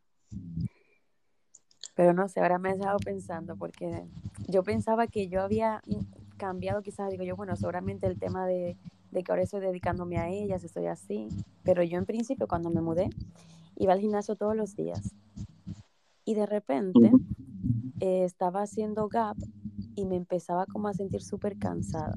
Pero 1.94 2.14
no 2.14 2.30
sé, 2.30 2.40
ahora 2.40 2.58
me 2.58 2.70
he 2.72 2.78
dejado 2.78 3.00
pensando 3.00 3.58
porque 3.58 4.06
yo 4.48 4.64
pensaba 4.64 5.08
que 5.08 5.28
yo 5.28 5.42
había 5.42 5.82
mm, 5.88 6.38
cambiado, 6.38 6.82
quizás 6.84 7.12
digo 7.12 7.26
yo, 7.26 7.36
bueno, 7.36 7.58
seguramente 7.58 8.08
el 8.08 8.18
tema 8.18 8.48
de, 8.48 8.78
de 9.12 9.24
que 9.26 9.32
ahora 9.34 9.44
estoy 9.44 9.60
dedicándome 9.60 10.20
a 10.20 10.30
ellas, 10.30 10.64
estoy 10.64 10.86
así. 10.86 11.28
Pero 11.64 11.84
yo 11.84 11.98
en 11.98 12.06
principio 12.06 12.48
cuando 12.48 12.70
me 12.70 12.80
mudé 12.80 13.10
iba 13.76 13.94
al 13.94 14.00
gimnasio 14.00 14.36
todos 14.36 14.56
los 14.56 14.76
días. 14.76 15.14
Y 16.26 16.36
de 16.36 16.46
repente 16.46 17.12
eh, 18.00 18.24
estaba 18.24 18.62
haciendo 18.62 19.08
gap 19.08 19.38
y 19.96 20.06
me 20.06 20.16
empezaba 20.16 20.66
como 20.66 20.88
a 20.88 20.94
sentir 20.94 21.22
súper 21.22 21.58
cansada. 21.58 22.16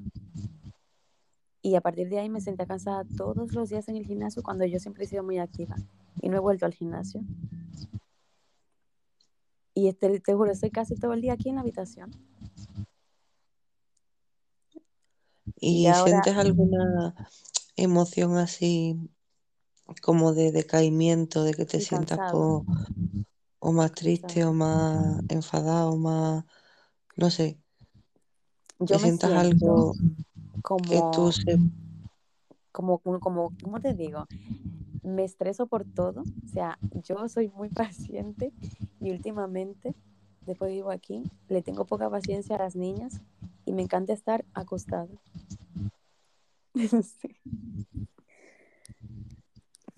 Y 1.62 1.74
a 1.74 1.80
partir 1.80 2.08
de 2.08 2.20
ahí 2.20 2.28
me 2.28 2.40
sentía 2.40 2.66
cansada 2.66 3.04
todos 3.16 3.52
los 3.52 3.68
días 3.68 3.88
en 3.88 3.96
el 3.96 4.06
gimnasio 4.06 4.42
cuando 4.42 4.64
yo 4.64 4.78
siempre 4.78 5.04
he 5.04 5.08
sido 5.08 5.24
muy 5.24 5.38
activa 5.38 5.74
y 6.22 6.28
no 6.28 6.36
he 6.36 6.40
vuelto 6.40 6.64
al 6.64 6.74
gimnasio. 6.74 7.22
Y 9.74 9.88
este, 9.88 10.20
te 10.20 10.34
juro, 10.34 10.52
estoy 10.52 10.70
casi 10.70 10.94
todo 10.94 11.12
el 11.12 11.20
día 11.20 11.34
aquí 11.34 11.48
en 11.48 11.56
la 11.56 11.60
habitación. 11.62 12.10
¿Y 15.58 15.82
Y 15.82 15.86
ahora, 15.88 16.22
sientes 16.22 16.36
alguna 16.36 17.14
emoción 17.76 18.36
así 18.38 19.10
como 20.02 20.32
de 20.32 20.52
decaimiento, 20.52 21.44
de 21.44 21.54
que 21.54 21.64
te 21.66 21.80
sí, 21.80 21.86
sientas 21.86 22.20
cansado, 22.20 22.64
o 23.58 23.72
más 23.72 23.92
triste 23.92 24.44
o 24.44 24.52
más 24.52 25.22
enfadado 25.28 25.92
o 25.92 25.96
más, 25.96 26.44
no 27.16 27.30
sé, 27.30 27.58
Yo 28.78 28.98
me 28.98 28.98
sientas 29.00 29.32
algo 29.32 29.94
que 30.88 31.02
tú 31.02 31.30
como, 31.30 31.32
se... 31.32 31.58
como, 32.72 32.98
como, 32.98 33.20
como, 33.20 33.52
¿cómo 33.62 33.80
te 33.80 33.94
digo? 33.94 34.26
Me 35.02 35.24
estreso 35.24 35.66
por 35.66 35.84
todo. 35.84 36.22
O 36.22 36.48
sea, 36.48 36.78
yo 36.92 37.28
soy 37.28 37.48
muy 37.50 37.68
paciente 37.70 38.52
y 39.00 39.10
últimamente, 39.10 39.94
después 40.46 40.70
vivo 40.72 40.90
aquí, 40.90 41.24
le 41.48 41.62
tengo 41.62 41.86
poca 41.86 42.10
paciencia 42.10 42.56
a 42.56 42.60
las 42.60 42.76
niñas 42.76 43.20
y 43.64 43.72
me 43.72 43.82
encanta 43.82 44.12
estar 44.12 44.44
acostada. 44.54 45.08
Sí. 47.02 47.36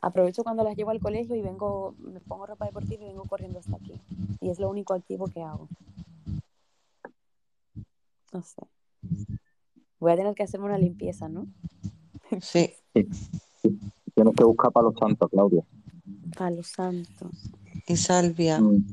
Aprovecho 0.00 0.44
cuando 0.44 0.62
las 0.62 0.76
llevo 0.76 0.90
al 0.90 1.00
colegio 1.00 1.34
y 1.34 1.42
vengo, 1.42 1.94
me 1.98 2.20
pongo 2.20 2.46
ropa 2.46 2.66
deportiva 2.66 3.02
y 3.04 3.08
vengo 3.08 3.24
corriendo 3.24 3.58
hasta 3.58 3.76
aquí. 3.76 4.00
Y 4.40 4.50
es 4.50 4.58
lo 4.60 4.70
único 4.70 4.94
activo 4.94 5.26
que 5.26 5.42
hago. 5.42 5.68
No 8.32 8.42
sé. 8.42 8.62
Voy 9.98 10.12
a 10.12 10.16
tener 10.16 10.34
que 10.34 10.42
hacerme 10.44 10.66
una 10.66 10.78
limpieza, 10.78 11.28
¿no? 11.28 11.46
Sí, 12.40 12.70
Sí. 12.94 13.08
Tienes 14.14 14.34
que 14.36 14.44
buscar 14.44 14.70
palo 14.72 14.92
santo, 14.98 15.28
Claudia. 15.28 15.62
Palo 16.36 16.62
santo. 16.62 17.30
y 17.86 17.96
salvia. 17.96 18.60
Mm. 18.60 18.84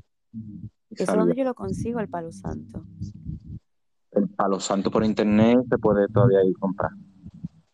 ¿Eso 0.91 1.05
Salvia. 1.05 1.19
dónde 1.19 1.35
yo 1.35 1.43
lo 1.43 1.53
consigo, 1.53 1.99
el 1.99 2.07
palo 2.07 2.31
santo? 2.31 2.83
El 4.11 4.29
palo 4.29 4.59
santo 4.59 4.89
por 4.89 5.03
internet 5.03 5.59
se 5.69 5.77
puede 5.77 6.07
todavía 6.07 6.43
ir 6.43 6.53
a 6.55 6.59
comprar. 6.59 6.91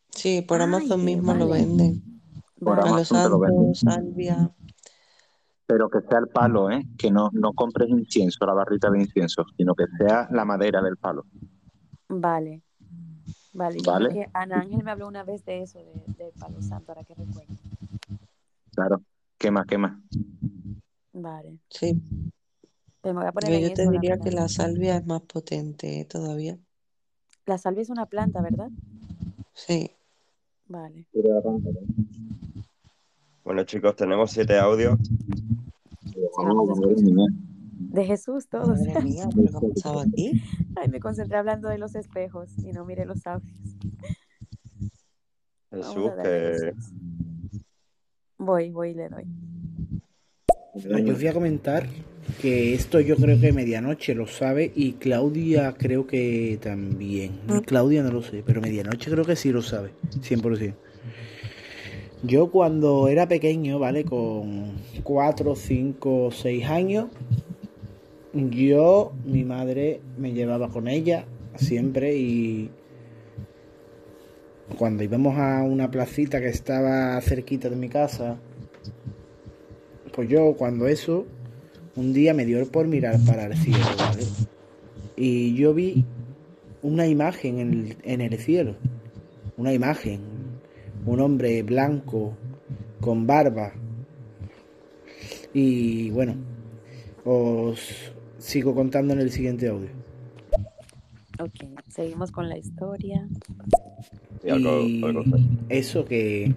Sí, 0.10 0.42
por 0.42 0.58
Ay, 0.62 0.68
Amazon 0.68 1.06
mismo 1.06 1.34
lo 1.34 1.50
venden. 1.50 2.04
Por 2.64 2.90
lo 2.90 3.74
salvia. 3.74 4.52
Pero 5.66 5.90
que 5.90 6.02
sea 6.02 6.20
el 6.20 6.28
palo, 6.28 6.70
¿eh? 6.70 6.84
Que 6.98 7.10
no, 7.10 7.30
no 7.34 7.54
compres 7.54 7.90
incienso, 7.90 8.46
la 8.46 8.54
barrita 8.54 8.90
de 8.92 9.00
incienso, 9.00 9.46
sino 9.58 9.74
que 9.74 9.86
sea 9.98 10.28
la 10.32 10.46
madera 10.46 10.82
del 10.82 10.98
palo. 10.98 11.26
Vale. 12.10 12.62
Vale. 13.54 13.78
¿Vale? 13.86 14.10
que 14.14 14.30
Ana 14.34 14.60
Ángel 14.60 14.84
me 14.84 14.92
habló 14.92 15.08
una 15.08 15.24
vez 15.24 15.44
de 15.46 15.64
eso, 15.64 15.80
de, 15.80 16.32
palo 16.40 16.62
santo, 16.62 16.92
ahora 16.92 17.04
que 17.04 17.16
recuerdo. 17.16 17.54
Claro. 18.76 19.02
Quema, 19.38 19.66
quema. 19.66 20.00
Vale. 21.14 21.58
Sí, 21.70 22.00
Pero 23.02 23.16
me 23.16 23.22
voy 23.22 23.30
a 23.30 23.32
poner 23.32 23.62
yo, 23.62 23.74
te 23.74 23.90
diría 23.90 24.18
que 24.20 24.32
la 24.32 24.48
salvia 24.48 24.98
es 24.98 25.06
más 25.06 25.22
potente 25.22 26.02
¿eh? 26.02 26.06
todavía. 26.06 26.60
La 27.46 27.58
salvia 27.58 27.82
es 27.82 27.90
una 27.90 28.06
planta, 28.06 28.42
¿verdad? 28.42 28.70
Sí, 29.54 29.92
Vale. 30.72 31.06
Bueno, 33.52 33.66
chicos, 33.66 33.98
tenemos 33.98 34.32
siete 34.32 34.58
audios. 34.58 34.98
De 37.80 38.06
Jesús 38.06 38.48
todos. 38.48 38.80
madre 38.80 39.02
mía, 39.02 39.28
¿pero 39.36 39.50
qué 39.52 39.58
ha 39.58 39.70
pasado 39.74 40.00
aquí? 40.00 40.42
Ay, 40.78 40.88
me 40.88 41.02
concentré 41.02 41.36
hablando 41.36 41.68
de 41.68 41.78
los 41.78 41.94
espejos 41.96 42.58
y 42.60 42.72
no 42.72 42.86
miré 42.86 43.04
los 43.04 43.28
audios. 43.28 43.54
Jesús, 45.70 46.12
que 46.24 46.58
Jesús. 46.64 46.94
Voy, 48.38 48.72
voy 48.72 48.92
y 48.92 48.94
le 48.94 49.10
doy. 49.10 49.26
Yo 50.76 51.14
voy 51.14 51.28
a 51.28 51.34
comentar 51.34 51.90
que 52.42 52.74
esto 52.74 53.02
yo 53.02 53.18
creo 53.18 53.38
que 53.38 53.52
Medianoche 53.52 54.16
lo 54.16 54.28
sabe 54.28 54.72
y 54.74 54.94
Claudia 54.94 55.74
creo 55.78 56.08
que 56.08 56.58
también. 56.64 57.42
Claudia 57.66 58.02
no 58.02 58.14
lo 58.14 58.24
sé, 58.24 58.44
pero 58.46 58.62
Medianoche 58.62 59.12
creo 59.12 59.26
que 59.26 59.36
sí 59.36 59.52
lo 59.52 59.62
sabe, 59.62 59.92
100%. 60.22 60.74
Yo 62.24 62.52
cuando 62.52 63.08
era 63.08 63.28
pequeño, 63.28 63.80
¿vale? 63.80 64.06
Con 64.06 64.74
4, 65.04 65.56
5, 65.56 66.30
6 66.32 66.66
años, 66.68 67.08
yo, 68.34 69.12
mi 69.26 69.44
madre 69.44 70.02
me 70.18 70.32
llevaba 70.32 70.70
con 70.70 70.88
ella 70.88 71.26
siempre 71.56 72.16
y 72.16 72.70
cuando 74.78 75.04
íbamos 75.04 75.38
a 75.38 75.64
una 75.64 75.92
placita 75.92 76.40
que 76.40 76.48
estaba 76.48 77.20
cerquita 77.22 77.70
de 77.70 77.76
mi 77.76 77.90
casa, 77.90 78.38
pues 80.14 80.30
yo 80.30 80.54
cuando 80.58 80.88
eso, 80.88 81.26
un 81.96 82.14
día 82.14 82.34
me 82.34 82.46
dio 82.46 82.66
por 82.68 82.88
mirar 82.88 83.18
para 83.26 83.46
el 83.46 83.58
cielo, 83.58 83.86
¿vale? 83.98 84.24
Y 85.16 85.56
yo 85.56 85.74
vi 85.74 86.06
una 86.82 87.08
imagen 87.08 87.60
en 87.60 87.74
el, 87.74 87.98
en 88.04 88.22
el 88.22 88.38
cielo, 88.38 88.76
una 89.58 89.74
imagen, 89.74 90.22
un 91.06 91.20
hombre 91.20 91.64
blanco 91.64 92.36
con 93.00 93.26
barba. 93.26 93.74
Y 95.54 96.10
bueno, 96.12 96.36
os 97.26 98.14
sigo 98.38 98.74
contando 98.74 99.14
en 99.14 99.20
el 99.20 99.32
siguiente 99.32 99.68
audio. 99.68 99.90
Ok, 101.40 101.80
seguimos 101.88 102.32
con 102.32 102.50
la 102.50 102.58
historia. 102.58 103.28
y 104.44 105.02
eso 105.70 106.06
que 106.06 106.54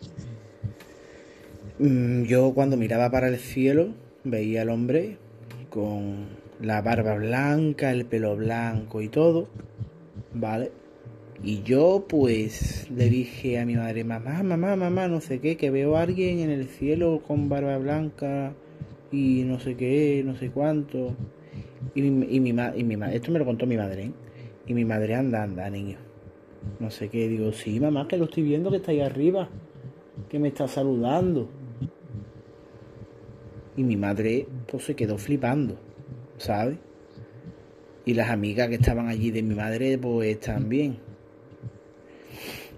mm, 1.79 2.23
yo 2.25 2.53
cuando 2.55 2.77
miraba 2.77 3.11
para 3.11 3.29
el 3.29 3.39
cielo 3.39 3.89
veía 4.25 4.63
al 4.63 4.71
hombre 4.71 5.19
con 5.71 6.27
la 6.61 6.83
barba 6.83 7.15
blanca, 7.15 7.91
el 7.91 8.07
pelo 8.07 8.37
blanco 8.37 9.03
y 9.03 9.09
todo, 9.09 9.49
¿vale? 10.33 10.71
Y 11.43 11.63
yo 11.63 12.07
pues 12.09 12.89
le 12.91 13.11
dije 13.11 13.59
a 13.59 13.67
mi 13.67 13.75
madre, 13.75 14.05
mamá, 14.05 14.43
mamá, 14.43 14.77
mamá, 14.77 15.09
no 15.09 15.21
sé 15.21 15.41
qué, 15.41 15.57
que 15.57 15.71
veo 15.71 15.97
a 15.97 16.03
alguien 16.03 16.39
en 16.39 16.51
el 16.51 16.67
cielo 16.67 17.23
con 17.27 17.49
barba 17.49 17.77
blanca 17.79 18.55
y 19.11 19.43
no 19.45 19.59
sé 19.61 19.77
qué, 19.77 20.23
no 20.25 20.37
sé 20.37 20.51
cuánto. 20.51 21.15
Y 21.95 22.03
mi, 22.03 22.27
y 22.35 22.41
mi, 22.41 22.51
y 22.51 22.85
mi 22.85 22.97
esto 23.13 23.31
me 23.31 23.39
lo 23.39 23.45
contó 23.45 23.67
mi 23.67 23.77
madre, 23.77 24.05
¿eh? 24.05 24.13
Y 24.67 24.75
mi 24.75 24.85
madre 24.85 25.15
anda, 25.15 25.43
anda, 25.43 25.69
niño. 25.69 25.99
No 26.81 26.91
sé 26.91 27.09
qué, 27.09 27.29
digo, 27.29 27.53
sí, 27.53 27.79
mamá, 27.79 28.09
que 28.09 28.17
lo 28.17 28.25
estoy 28.25 28.43
viendo 28.43 28.71
que 28.71 28.79
está 28.79 28.93
ahí 28.93 29.01
arriba, 29.01 29.49
que 30.29 30.39
me 30.39 30.49
está 30.49 30.67
saludando. 30.67 31.51
Y 33.77 33.83
mi 33.83 33.97
madre, 33.97 34.47
pues 34.67 34.85
se 34.85 34.97
quedó 34.97 35.19
flipando, 35.19 35.77
¿sabes? 36.39 36.79
Y 38.07 38.15
las 38.15 38.31
amigas 38.31 38.69
que 38.69 38.77
estaban 38.77 39.09
allí 39.09 39.31
de 39.31 39.43
mi 39.43 39.55
madre, 39.55 39.99
pues 39.99 40.41
también. 40.41 41.03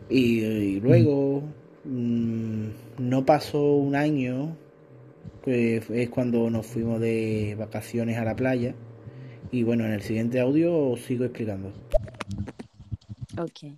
Y, 0.09 0.41
y 0.41 0.81
luego, 0.81 1.43
mm, 1.85 2.67
no 2.99 3.25
pasó 3.25 3.77
un 3.77 3.95
año, 3.95 4.57
que 5.45 5.83
es 5.89 6.09
cuando 6.11 6.51
nos 6.51 6.67
fuimos 6.67 7.01
de 7.01 7.57
vacaciones 7.59 8.19
a 8.19 8.25
la 8.25 8.37
playa. 8.37 8.75
Y 9.51 9.63
bueno, 9.63 9.85
en 9.85 9.93
el 9.93 10.03
siguiente 10.03 10.41
audio 10.41 10.77
os 10.77 11.01
sigo 11.03 11.25
explicando. 11.25 11.73
Ok. 13.39 13.73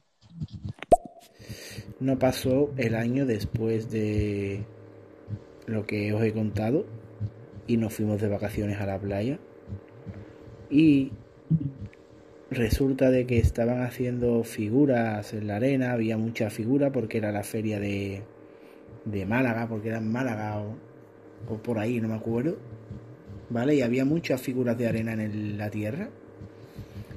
No 2.01 2.19
pasó 2.19 2.71
el 2.77 2.95
año 2.95 3.27
después 3.27 3.91
de 3.91 4.65
lo 5.67 5.85
que 5.85 6.13
os 6.13 6.23
he 6.23 6.33
contado 6.33 6.87
y 7.67 7.77
nos 7.77 7.93
fuimos 7.93 8.21
de 8.21 8.29
vacaciones 8.29 8.81
a 8.81 8.87
la 8.87 8.99
playa 8.99 9.39
y 10.71 11.13
resulta 12.51 13.11
de 13.11 13.27
que 13.27 13.39
estaban 13.39 13.83
haciendo 13.83 14.43
figuras 14.45 15.33
en 15.35 15.47
la 15.47 15.57
arena, 15.57 15.93
había 15.93 16.17
muchas 16.17 16.53
figuras 16.53 16.91
porque 16.93 17.19
era 17.19 17.33
la 17.33 17.43
feria 17.43 17.79
de, 17.79 18.23
de 19.05 19.27
Málaga, 19.27 19.69
porque 19.69 19.89
era 19.89 19.99
en 19.99 20.11
Málaga 20.11 20.61
o, 20.61 20.77
o 21.53 21.59
por 21.59 21.79
ahí, 21.79 22.01
no 22.01 22.09
me 22.09 22.15
acuerdo, 22.15 22.57
¿vale? 23.51 23.75
Y 23.75 23.83
había 23.83 24.05
muchas 24.05 24.41
figuras 24.41 24.79
de 24.79 24.89
arena 24.89 25.13
en 25.13 25.59
la 25.59 25.71
tierra 25.71 26.09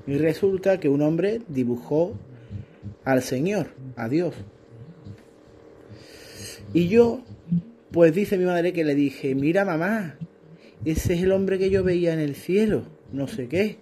y 0.07 0.17
resulta 0.17 0.79
que 0.79 0.89
un 0.89 1.01
hombre 1.01 1.41
dibujó 1.47 2.13
al 3.05 3.21
Señor, 3.21 3.67
a 3.95 4.09
Dios. 4.09 4.35
Y 6.73 6.87
yo, 6.87 7.21
pues 7.91 8.13
dice 8.13 8.37
mi 8.37 8.45
madre 8.45 8.73
que 8.73 8.83
le 8.83 8.95
dije, 8.95 9.35
mira 9.35 9.65
mamá, 9.65 10.17
ese 10.85 11.13
es 11.13 11.23
el 11.23 11.31
hombre 11.31 11.59
que 11.59 11.69
yo 11.69 11.83
veía 11.83 12.13
en 12.13 12.19
el 12.19 12.35
cielo, 12.35 12.83
no 13.11 13.27
sé 13.27 13.47
qué. 13.47 13.77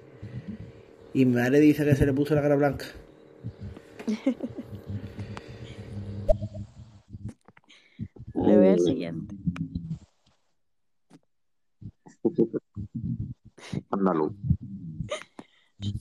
Y 1.13 1.25
mi 1.25 1.35
madre 1.35 1.59
dice 1.59 1.83
que 1.85 1.95
se 1.95 2.05
le 2.05 2.13
puso 2.13 2.35
la 2.35 2.41
cara 2.41 2.55
blanca. 2.55 2.85
Le 8.35 8.57
voy 8.57 8.67
al 8.67 8.79
siguiente. 8.79 9.35
Andaluz. 13.89 14.33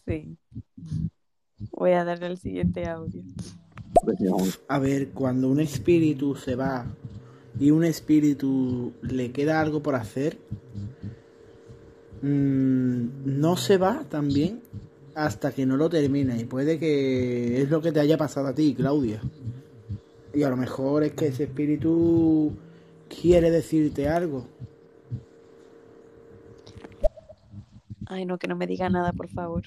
Sí. 0.06 0.36
Voy 1.72 1.92
a 1.92 2.04
darle 2.04 2.26
al 2.26 2.38
siguiente 2.38 2.86
audio. 2.86 3.22
A 4.68 4.78
ver, 4.78 5.10
cuando 5.10 5.48
un 5.48 5.60
espíritu 5.60 6.36
se 6.36 6.54
va 6.54 6.86
y 7.58 7.70
un 7.70 7.84
espíritu 7.84 8.92
le 9.02 9.32
queda 9.32 9.60
algo 9.60 9.82
por 9.82 9.96
hacer, 9.96 10.38
mm, 12.22 13.40
no 13.40 13.56
se 13.56 13.78
va 13.78 14.04
también 14.08 14.62
hasta 15.18 15.50
que 15.52 15.66
no 15.66 15.76
lo 15.76 15.90
termina. 15.90 16.38
Y 16.38 16.44
puede 16.44 16.78
que 16.78 17.60
es 17.60 17.70
lo 17.70 17.82
que 17.82 17.90
te 17.90 18.00
haya 18.00 18.16
pasado 18.16 18.47
a 18.47 18.55
ti, 18.55 18.74
Claudia. 18.74 19.20
Y 20.32 20.44
a 20.44 20.48
lo 20.48 20.56
mejor 20.56 21.02
es 21.02 21.12
que 21.12 21.26
ese 21.26 21.44
espíritu 21.44 22.52
quiere 23.08 23.50
decirte 23.50 24.08
algo. 24.08 24.47
Ay, 28.06 28.24
no, 28.24 28.38
que 28.38 28.47
no 28.47 28.55
me 28.56 28.66
diga 28.66 28.88
nada, 28.88 29.12
por 29.12 29.28
favor. 29.28 29.64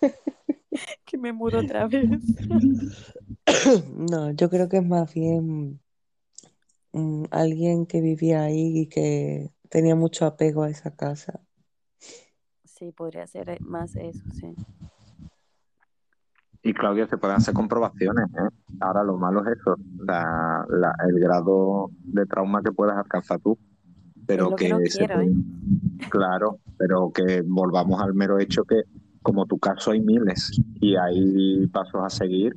que 1.04 1.18
me 1.18 1.32
mudo 1.32 1.60
otra 1.60 1.88
vez. 1.88 2.08
No, 3.96 4.30
yo 4.32 4.50
creo 4.50 4.68
que 4.68 4.76
es 4.76 4.86
más 4.86 5.12
bien 5.14 5.80
mm, 6.92 7.24
alguien 7.30 7.86
que 7.86 8.02
vivía 8.02 8.42
ahí 8.42 8.80
y 8.80 8.86
que 8.86 9.50
tenía 9.70 9.94
mucho 9.96 10.26
apego 10.26 10.62
a 10.62 10.70
esa 10.70 10.94
casa. 10.94 11.40
Sí, 12.78 12.92
podría 12.92 13.26
ser 13.26 13.50
eh, 13.50 13.58
más 13.60 13.96
eso, 13.96 14.22
sí. 14.32 14.54
Y 16.62 16.72
Claudia, 16.74 17.08
se 17.08 17.18
pueden 17.18 17.36
hacer 17.36 17.54
comprobaciones, 17.54 18.26
¿eh? 18.34 18.48
Ahora 18.80 19.02
lo 19.02 19.16
malo 19.16 19.42
es 19.44 19.58
eso, 19.58 19.76
la- 19.98 20.64
la- 20.68 20.94
el 21.08 21.18
grado 21.18 21.90
de 22.04 22.24
trauma 22.26 22.62
que 22.62 22.70
puedas 22.70 22.96
alcanzar 22.96 23.40
tú. 23.40 23.58
Pero 24.26 24.44
Es 24.44 24.50
lo 24.50 24.56
que 24.56 24.68
no 24.68 24.78
quiero, 24.80 25.20
¿eh? 25.20 25.30
Claro, 26.10 26.58
pero 26.76 27.10
que 27.12 27.42
volvamos 27.44 28.00
al 28.00 28.14
mero 28.14 28.38
hecho 28.38 28.64
que, 28.64 28.82
como 29.22 29.46
tu 29.46 29.58
caso, 29.58 29.90
hay 29.90 30.00
miles 30.00 30.52
y 30.80 30.94
hay 30.96 31.66
pasos 31.66 32.00
a 32.04 32.08
seguir, 32.08 32.56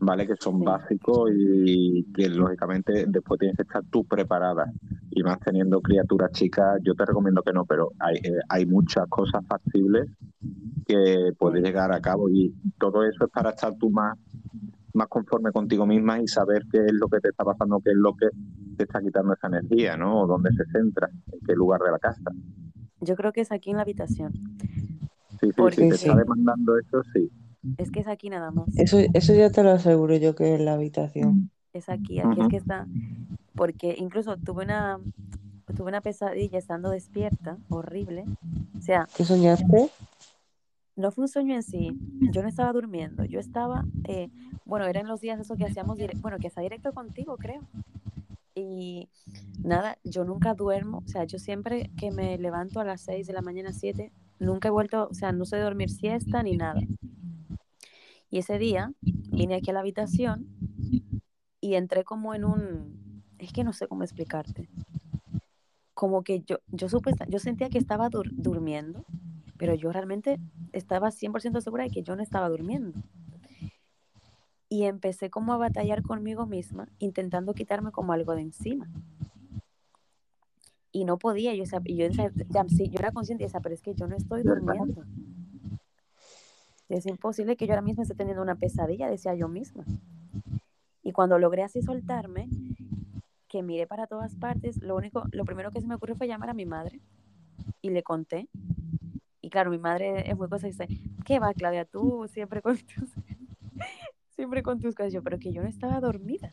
¿vale? 0.00 0.26
Que 0.26 0.34
son 0.38 0.58
Sí. 0.58 0.64
básicos 0.64 1.30
y 1.34 2.04
que, 2.14 2.28
lógicamente, 2.28 3.04
después 3.06 3.38
tienes 3.38 3.56
que 3.56 3.62
estar 3.62 3.82
tú 3.90 4.04
preparada. 4.04 4.72
Y 5.10 5.22
más 5.22 5.38
teniendo 5.40 5.80
criaturas 5.80 6.32
chicas, 6.32 6.78
yo 6.82 6.94
te 6.94 7.04
recomiendo 7.04 7.42
que 7.42 7.52
no, 7.52 7.64
pero 7.64 7.90
hay, 7.98 8.16
eh, 8.16 8.40
hay 8.48 8.66
muchas 8.66 9.06
cosas 9.08 9.44
factibles 9.46 10.08
que 10.86 11.32
puedes 11.38 11.62
llegar 11.62 11.92
a 11.92 12.00
cabo 12.00 12.28
y 12.28 12.52
todo 12.78 13.04
eso 13.04 13.24
es 13.26 13.30
para 13.30 13.50
estar 13.50 13.74
tú 13.76 13.90
más, 13.90 14.16
más 14.94 15.08
conforme 15.08 15.52
contigo 15.52 15.86
misma 15.86 16.20
y 16.20 16.26
saber 16.26 16.64
qué 16.70 16.78
es 16.78 16.92
lo 16.92 17.08
que 17.08 17.20
te 17.20 17.28
está 17.28 17.44
pasando, 17.44 17.80
qué 17.84 17.90
es 17.90 17.96
lo 17.96 18.14
que 18.14 18.28
te 18.76 18.84
está 18.84 19.00
quitando 19.00 19.34
esa 19.34 19.48
energía, 19.48 19.96
¿no? 19.96 20.22
O 20.22 20.26
dónde 20.26 20.50
se 20.52 20.64
centra, 20.72 21.08
en 21.32 21.40
qué 21.46 21.54
lugar 21.54 21.80
de 21.82 21.90
la 21.92 21.98
casa. 21.98 22.30
Yo 23.00 23.14
creo 23.16 23.32
que 23.32 23.42
es 23.42 23.52
aquí 23.52 23.70
en 23.70 23.76
la 23.76 23.82
habitación. 23.82 24.32
Sí, 25.40 25.46
sí, 25.46 25.52
Porque 25.56 25.76
si 25.82 25.88
te 25.88 25.94
está 25.94 26.16
demandando 26.16 26.78
eso, 26.78 27.02
sí. 27.14 27.30
Es 27.76 27.90
que 27.90 28.00
es 28.00 28.08
aquí 28.08 28.30
nada 28.30 28.50
más. 28.50 28.66
Eso, 28.76 28.98
eso 29.12 29.34
ya 29.34 29.50
te 29.50 29.62
lo 29.62 29.70
aseguro 29.70 30.16
yo 30.16 30.34
que 30.34 30.54
es 30.54 30.60
la 30.60 30.74
habitación. 30.74 31.50
Es 31.72 31.88
aquí, 31.88 32.20
aquí 32.20 32.40
es 32.40 32.48
que 32.48 32.56
está. 32.56 32.86
Porque 33.54 33.94
incluso 33.98 34.36
tuve 34.36 34.64
una, 34.64 34.98
tuve 35.76 35.88
una 35.88 36.00
pesadilla 36.00 36.58
estando 36.58 36.90
despierta, 36.90 37.58
horrible. 37.68 38.24
O 38.78 38.80
sea, 38.80 39.06
¿Qué 39.16 39.24
soñaste? 39.24 39.90
no 40.96 41.10
fue 41.10 41.22
un 41.22 41.28
sueño 41.28 41.54
en 41.54 41.62
sí. 41.62 41.98
Yo 42.32 42.42
no 42.42 42.48
estaba 42.48 42.72
durmiendo. 42.72 43.24
Yo 43.24 43.40
estaba, 43.40 43.84
eh, 44.04 44.30
bueno, 44.64 44.86
eran 44.86 45.06
los 45.06 45.20
días 45.20 45.40
esos 45.40 45.56
que 45.56 45.64
hacíamos, 45.64 45.98
bueno, 46.20 46.38
que 46.38 46.48
hacía 46.48 46.62
directo 46.62 46.92
contigo, 46.92 47.36
creo. 47.36 47.62
Y 48.54 49.08
nada, 49.62 49.98
yo 50.04 50.24
nunca 50.24 50.54
duermo. 50.54 51.02
O 51.04 51.08
sea, 51.08 51.24
yo 51.24 51.38
siempre 51.38 51.90
que 51.96 52.10
me 52.10 52.38
levanto 52.38 52.80
a 52.80 52.84
las 52.84 53.00
6 53.02 53.26
de 53.26 53.32
la 53.32 53.42
mañana, 53.42 53.72
7, 53.72 54.12
nunca 54.38 54.68
he 54.68 54.70
vuelto, 54.70 55.08
o 55.10 55.14
sea, 55.14 55.32
no 55.32 55.44
sé 55.44 55.58
dormir 55.58 55.90
siesta 55.90 56.42
ni 56.42 56.56
nada. 56.56 56.80
Y 58.30 58.38
ese 58.38 58.58
día 58.58 58.92
vine 59.02 59.56
aquí 59.56 59.70
a 59.70 59.74
la 59.74 59.80
habitación 59.80 60.46
y 61.60 61.74
entré 61.74 62.04
como 62.04 62.34
en 62.34 62.44
un, 62.44 63.22
es 63.38 63.52
que 63.52 63.64
no 63.64 63.72
sé 63.72 63.86
cómo 63.88 64.02
explicarte. 64.02 64.68
Como 65.94 66.22
que 66.22 66.40
yo, 66.42 66.58
yo 66.68 66.88
supe, 66.88 67.12
yo 67.28 67.38
sentía 67.38 67.68
que 67.68 67.78
estaba 67.78 68.08
dur- 68.08 68.30
durmiendo, 68.36 69.04
pero 69.58 69.74
yo 69.74 69.92
realmente 69.92 70.40
estaba 70.72 71.10
100% 71.10 71.60
segura 71.60 71.84
de 71.84 71.90
que 71.90 72.02
yo 72.02 72.16
no 72.16 72.22
estaba 72.22 72.48
durmiendo. 72.48 72.98
Y 74.68 74.84
empecé 74.84 75.30
como 75.30 75.52
a 75.52 75.56
batallar 75.58 76.02
conmigo 76.02 76.46
misma, 76.46 76.88
intentando 77.00 77.52
quitarme 77.54 77.90
como 77.90 78.12
algo 78.12 78.34
de 78.36 78.42
encima. 78.42 78.88
Y 80.92 81.04
no 81.04 81.18
podía, 81.18 81.54
yo, 81.54 81.64
yo, 81.64 82.06
sí, 82.68 82.88
yo 82.88 82.98
era 82.98 83.12
consciente 83.12 83.44
y 83.44 83.46
decía, 83.46 83.60
pero 83.60 83.74
es 83.74 83.82
que 83.82 83.94
yo 83.94 84.06
no 84.06 84.16
estoy 84.16 84.42
durmiendo. 84.42 85.04
Es 86.90 87.06
imposible 87.06 87.56
que 87.56 87.66
yo 87.66 87.72
ahora 87.72 87.82
mismo 87.82 88.02
esté 88.02 88.16
teniendo 88.16 88.42
una 88.42 88.56
pesadilla, 88.56 89.08
decía 89.08 89.34
yo 89.36 89.46
misma. 89.46 89.84
Y 91.04 91.12
cuando 91.12 91.38
logré 91.38 91.62
así 91.62 91.82
soltarme, 91.82 92.48
que 93.48 93.62
miré 93.62 93.86
para 93.86 94.08
todas 94.08 94.34
partes, 94.34 94.82
lo 94.82 94.96
único, 94.96 95.24
lo 95.30 95.44
primero 95.44 95.70
que 95.70 95.80
se 95.80 95.86
me 95.86 95.94
ocurrió 95.94 96.16
fue 96.16 96.26
llamar 96.26 96.50
a 96.50 96.54
mi 96.54 96.66
madre 96.66 97.00
y 97.80 97.90
le 97.90 98.02
conté. 98.02 98.48
Y 99.40 99.50
claro, 99.50 99.70
mi 99.70 99.78
madre 99.78 100.28
es 100.28 100.36
muy 100.36 100.48
cosa 100.48 100.66
y 100.66 100.72
dice, 100.72 100.88
¿qué 101.24 101.38
va, 101.38 101.54
Claudia? 101.54 101.84
Tú 101.84 102.26
siempre 102.28 102.60
con 102.60 102.76
tus, 102.94 103.10
siempre 104.34 104.64
con 104.64 104.80
tus 104.80 104.94
cosas. 104.96 105.12
Yo, 105.12 105.22
pero 105.22 105.38
que 105.38 105.52
yo 105.52 105.62
no 105.62 105.68
estaba 105.68 106.00
dormida. 106.00 106.52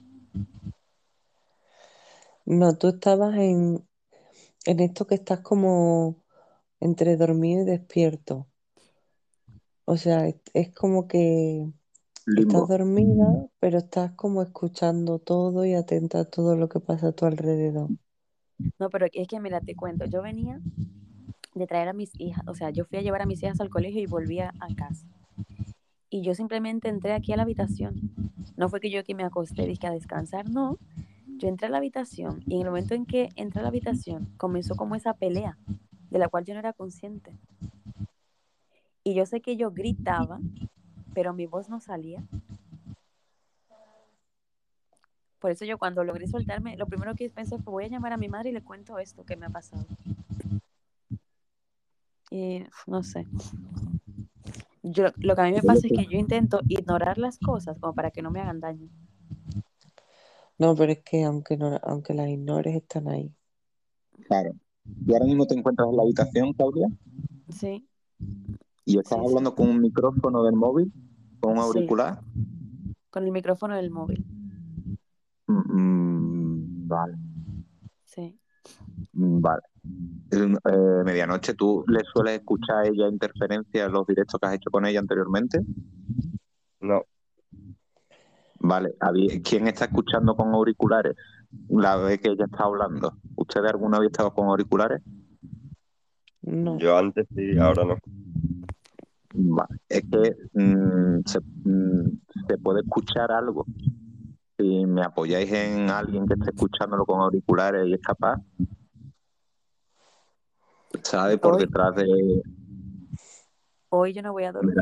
No, 2.45 2.77
tú 2.77 2.90
estabas 2.90 3.35
en, 3.38 3.88
en 4.66 4.80
esto 4.82 5.07
que 5.07 5.16
estás 5.16 5.40
como 5.40 6.24
entre 6.80 7.17
dormido 7.17 7.64
y 7.64 7.66
despierto. 7.66 8.48
O 9.88 9.98
sea, 9.98 10.27
es, 10.27 10.35
es 10.53 10.72
como 10.75 11.07
que 11.07 11.72
estás 12.35 12.67
dormida, 12.67 13.48
pero 13.59 13.80
estás 13.80 14.14
como 14.14 14.41
escuchando 14.43 15.19
todo 15.19 15.66
y 15.66 15.75
atenta 15.75 16.22
a 16.22 16.25
todo 16.25 16.56
lo 16.57 16.69
que 16.69 16.80
pasa 16.82 17.09
a 17.09 17.14
tu 17.14 17.25
alrededor. 17.25 17.91
No, 18.80 18.90
pero 18.90 19.06
es 19.14 19.27
que 19.27 19.40
mira, 19.40 19.61
te 19.61 19.75
cuento, 19.75 20.06
yo 20.06 20.24
venía 20.24 20.59
de 21.56 21.67
traer 21.67 21.90
a 21.90 21.93
mis 21.93 22.11
hijas, 22.19 22.43
o 22.48 22.56
sea, 22.56 22.72
yo 22.72 22.85
fui 22.85 22.99
a 22.99 23.01
llevar 23.03 23.22
a 23.22 23.27
mis 23.27 23.43
hijas 23.43 23.61
al 23.61 23.69
colegio 23.69 24.01
y 24.01 24.07
volví 24.07 24.40
a, 24.40 24.53
a 24.59 24.75
casa. 24.75 25.07
Y 26.09 26.22
yo 26.22 26.35
simplemente 26.35 26.90
entré 26.90 27.14
aquí 27.14 27.32
a 27.33 27.38
la 27.38 27.43
habitación. 27.43 28.01
No 28.57 28.69
fue 28.69 28.80
que 28.82 28.90
yo 28.91 29.03
que 29.06 29.16
me 29.16 29.24
acosté 29.24 29.64
y 29.64 29.67
dije 29.67 29.88
a 29.88 29.91
descansar, 29.91 30.49
no. 30.49 30.77
Yo 31.38 31.49
entré 31.49 31.67
a 31.67 31.69
la 31.72 31.77
habitación 31.77 32.43
y 32.48 32.56
en 32.56 32.61
el 32.61 32.67
momento 32.67 32.95
en 32.95 33.06
que 33.06 33.30
entré 33.35 33.59
a 33.61 33.64
la 33.64 33.69
habitación 33.69 34.33
comenzó 34.38 34.75
como 34.75 34.95
esa 34.95 35.14
pelea. 35.16 35.57
de 36.11 36.19
la 36.19 36.30
cual 36.30 36.45
yo 36.45 36.53
no 36.56 36.61
era 36.61 36.74
consciente. 36.74 37.32
Y 39.07 39.13
yo 39.13 39.25
sé 39.25 39.39
que 39.39 39.55
yo 39.55 39.71
gritaba, 39.71 40.41
pero 41.13 41.33
mi 41.33 41.45
voz 41.45 41.69
no 41.69 41.79
salía. 41.79 42.21
Por 45.39 45.49
eso 45.49 45.63
yo 45.63 45.77
cuando 45.77 46.03
logré 46.03 46.27
soltarme, 46.27 46.75
lo 46.75 46.87
primero 46.87 47.15
que 47.15 47.29
pensé 47.29 47.57
fue 47.57 47.71
voy 47.71 47.85
a 47.85 47.87
llamar 47.87 48.11
a 48.11 48.17
mi 48.17 48.27
madre 48.27 48.49
y 48.49 48.51
le 48.51 48.61
cuento 48.61 48.99
esto 48.99 49.23
que 49.23 49.37
me 49.37 49.45
ha 49.45 49.49
pasado. 49.49 49.85
Y 52.29 52.65
no 52.85 53.01
sé. 53.01 53.25
Yo, 54.83 55.05
lo 55.15 55.35
que 55.35 55.41
a 55.41 55.45
mí 55.45 55.53
me 55.53 55.63
pasa 55.63 55.87
es 55.87 55.93
que 55.93 56.05
yo 56.05 56.19
intento 56.19 56.59
ignorar 56.67 57.17
las 57.17 57.39
cosas 57.39 57.79
como 57.79 57.93
para 57.93 58.11
que 58.11 58.21
no 58.21 58.29
me 58.29 58.41
hagan 58.41 58.59
daño. 58.59 58.89
No, 60.57 60.75
pero 60.75 60.91
es 60.91 60.99
que 60.99 61.23
aunque, 61.23 61.55
no, 61.55 61.79
aunque 61.81 62.13
las 62.13 62.27
ignores, 62.27 62.75
están 62.75 63.07
ahí. 63.07 63.33
Claro. 64.27 64.51
¿Y 65.05 65.13
ahora 65.13 65.27
mismo 65.27 65.47
te 65.47 65.53
encuentras 65.53 65.87
en 65.87 65.95
la 65.95 66.03
habitación, 66.03 66.51
Claudia? 66.51 66.89
Sí. 67.57 67.87
¿Y 68.88 68.98
estás 68.98 69.17
Sí, 69.17 69.24
sí. 69.25 69.27
hablando 69.27 69.53
con 69.53 69.69
un 69.69 69.82
micrófono 69.82 70.43
del 70.43 70.56
móvil? 70.56 70.91
¿Con 71.41 71.57
un 71.57 71.57
Sí. 71.57 71.67
auricular? 71.67 72.22
Con 73.09 73.25
el 73.25 73.32
micrófono 73.32 73.75
del 73.75 73.91
móvil. 73.91 74.25
Mm, 75.48 76.88
vale, 76.88 77.16
Sí. 78.06 78.40
mm, 79.11 79.41
vale. 79.41 79.61
Eh, 80.32 81.03
medianoche, 81.03 81.53
¿tú 81.53 81.83
le 81.88 81.99
sueles 82.14 82.40
escuchar 82.40 82.77
a 82.77 82.88
ella 82.88 83.09
interferencias 83.09 83.88
en 83.88 83.91
los 83.91 84.07
directos 84.07 84.40
que 84.40 84.48
has 84.48 84.53
hecho 84.53 84.69
con 84.72 84.85
ella 84.85 84.99
anteriormente? 84.99 85.59
No, 86.80 87.03
Vale, 88.59 88.95
¿quién 89.43 89.67
está 89.67 89.85
escuchando 89.85 90.35
con 90.35 90.53
auriculares 90.53 91.16
la 91.69 91.95
vez 91.98 92.19
que 92.22 92.30
ella 92.30 92.45
está 92.45 92.64
hablando? 92.64 93.14
¿Ustedes 93.35 93.69
alguna 93.69 93.99
vez 93.99 94.07
estado 94.11 94.33
con 94.33 94.48
auriculares? 94.48 95.01
No. 96.41 96.77
yo 96.80 96.98
antes 96.98 97.27
sí, 97.35 97.57
ahora 97.57 97.83
no. 97.83 97.98
Es 99.88 100.01
que 100.01 100.35
mm, 100.53 101.22
se, 101.25 101.40
mm, 101.40 102.19
se 102.48 102.57
puede 102.57 102.82
escuchar 102.82 103.32
algo. 103.32 103.66
Si 104.57 104.85
me 104.85 105.03
apoyáis 105.03 105.51
en 105.51 105.90
alguien 105.90 106.25
que 106.25 106.33
esté 106.33 106.49
escuchándolo 106.49 107.06
con 107.06 107.22
auriculares 107.22 107.85
y 107.88 107.93
es 107.93 108.01
capaz, 108.01 108.41
sabe 111.03 111.38
por 111.38 111.56
Hoy- 111.56 111.66
detrás 111.66 111.95
de... 111.95 112.41
Hoy 113.90 114.14
yo 114.14 114.22
no 114.22 114.33
voy 114.33 114.43
a 114.43 114.51
dormir. 114.51 114.75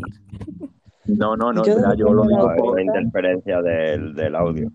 No, 1.06 1.36
no, 1.36 1.54
no, 1.54 1.66
Yo 1.66 1.76
yo 1.96 2.14
lo 2.14 2.24
digo 2.24 2.52
por... 2.58 2.76
la 2.76 2.82
interferencia 2.82 3.62
del, 3.62 4.16
del 4.16 4.36
audio. 4.36 4.72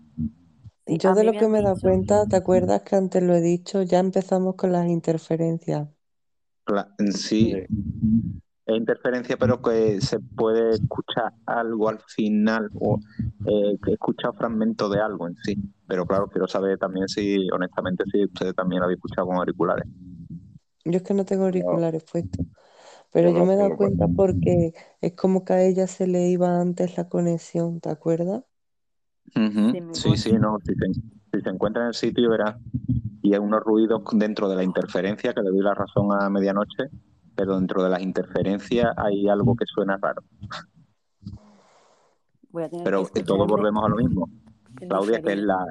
Yo 0.87 1.13
de 1.13 1.23
lo 1.23 1.33
que 1.33 1.47
me 1.47 1.59
he 1.59 1.63
dado 1.63 1.79
cuenta, 1.79 2.25
¿te 2.27 2.35
acuerdas 2.35 2.83
que 2.83 2.95
antes 2.95 3.23
lo 3.23 3.33
he 3.33 3.41
dicho? 3.41 3.81
Ya 3.83 3.99
empezamos 3.99 4.55
con 4.55 4.71
las 4.71 4.87
interferencias. 4.87 5.87
Sí, 7.13 7.53
Sí. 7.53 7.65
Es 8.71 8.77
interferencia, 8.79 9.37
pero 9.37 9.61
que 9.61 10.01
se 10.01 10.19
puede 10.19 10.71
escuchar 10.75 11.33
algo 11.45 11.89
al 11.89 11.99
final 11.99 12.69
o 12.75 12.99
eh, 13.45 13.77
que 13.83 13.95
fragmentos 14.37 14.91
de 14.91 14.99
algo 15.01 15.27
en 15.27 15.35
sí. 15.37 15.57
Pero 15.87 16.05
claro, 16.05 16.27
quiero 16.27 16.47
saber 16.47 16.77
también 16.77 17.07
si, 17.07 17.49
honestamente, 17.51 18.03
si 18.11 18.25
ustedes 18.25 18.55
también 18.55 18.79
lo 18.79 18.85
habéis 18.85 18.97
escuchado 18.97 19.27
con 19.27 19.37
auriculares. 19.37 19.85
Yo 20.85 20.97
es 20.97 21.03
que 21.03 21.13
no 21.13 21.25
tengo 21.25 21.45
auriculares 21.45 22.03
puestos. 22.03 22.45
Pero 23.11 23.29
Yo 23.29 23.33
yo 23.33 23.39
no 23.39 23.45
me 23.45 23.53
he 23.55 23.57
dado 23.57 23.75
cuenta 23.75 24.07
porque 24.09 24.73
es 25.01 25.13
como 25.15 25.45
que 25.45 25.53
a 25.53 25.63
ella 25.63 25.87
se 25.87 26.07
le 26.07 26.29
iba 26.29 26.61
antes 26.61 26.97
la 26.97 27.09
conexión, 27.09 27.81
¿te 27.81 27.89
acuerdas? 27.89 28.43
Sí, 29.93 30.17
sí, 30.17 30.33
no. 30.33 30.57
Si 30.65 30.73
se, 30.75 30.87
si 30.93 31.41
se 31.41 31.49
encuentra 31.49 31.83
en 31.83 31.89
el 31.89 31.93
sitio, 31.93 32.29
verá. 32.29 32.57
Y 33.21 33.33
hay 33.33 33.39
unos 33.39 33.61
ruidos 33.63 34.03
dentro 34.13 34.49
de 34.49 34.55
la 34.55 34.63
interferencia, 34.63 35.33
que 35.33 35.41
le 35.41 35.49
doy 35.49 35.61
la 35.61 35.73
razón 35.75 36.09
a 36.19 36.29
medianoche, 36.29 36.85
pero 37.41 37.55
dentro 37.55 37.81
de 37.81 37.89
las 37.89 38.03
interferencias 38.03 38.93
hay 38.97 39.27
algo 39.27 39.55
que 39.55 39.65
suena 39.65 39.97
raro. 39.99 40.21
Voy 42.51 42.61
a 42.61 42.69
tener 42.69 42.85
Pero 42.85 43.03
que 43.07 43.23
todos 43.23 43.47
volvemos 43.47 43.83
a 43.83 43.89
lo 43.89 43.95
mismo. 43.95 44.29
Claudia, 44.75 45.19
que 45.23 45.33
es 45.33 45.39
la. 45.39 45.65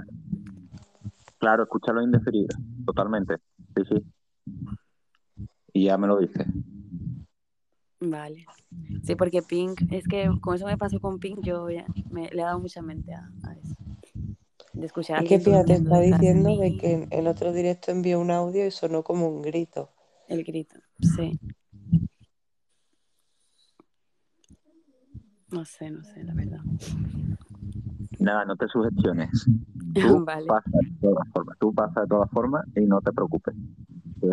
Claro, 1.39 1.63
escúchalo 1.63 2.03
indeferido, 2.03 2.49
totalmente. 2.85 3.37
Sí, 3.77 3.83
sí. 3.89 4.67
Y 5.73 5.85
ya 5.85 5.97
me 5.97 6.09
lo 6.09 6.19
dices. 6.19 6.45
Vale. 8.01 8.45
Sí, 9.05 9.15
porque 9.15 9.41
Pink, 9.43 9.83
es 9.93 10.09
que 10.09 10.29
con 10.41 10.57
eso 10.57 10.67
me 10.67 10.77
pasó 10.77 10.99
con 10.99 11.21
Pink, 11.21 11.39
yo 11.43 11.71
ya 11.71 11.87
me, 12.11 12.31
le 12.31 12.43
he 12.43 12.45
dado 12.45 12.59
mucha 12.59 12.83
mente 12.83 13.15
a, 13.15 13.31
a 13.45 13.53
eso. 13.53 13.77
De 14.73 14.87
escuchar 14.87 15.23
Es 15.23 15.29
que 15.29 15.39
fíjate, 15.39 15.75
está 15.75 16.01
diciendo 16.01 16.57
de 16.57 16.77
que 16.77 16.93
en, 16.95 17.09
en 17.11 17.29
otro 17.29 17.53
directo 17.53 17.93
envió 17.93 18.19
un 18.19 18.33
audio 18.33 18.67
y 18.67 18.73
sonó 18.73 19.05
como 19.05 19.29
un 19.29 19.41
grito. 19.41 19.91
el 20.27 20.43
grito. 20.43 20.77
Sí. 21.01 21.39
No 25.53 25.65
sé, 25.65 25.91
no 25.91 26.03
sé, 26.05 26.23
la 26.23 26.35
verdad. 26.35 26.61
Nada, 28.19 28.45
no 28.45 28.57
te 28.57 28.67
sugestiones. 28.69 29.31
Tú 29.95 30.25
Vale. 30.25 30.47
pasa 30.47 30.71
de 30.73 30.93
todas 31.01 31.29
formas. 31.33 31.59
Tú 31.59 31.75
pasa 31.75 32.01
de 32.03 32.07
todas 32.07 32.31
formas 32.31 32.65
y 32.77 32.81
no 32.83 33.01
te 33.01 33.13
preocupes. 33.13 33.55
Que, 34.21 34.31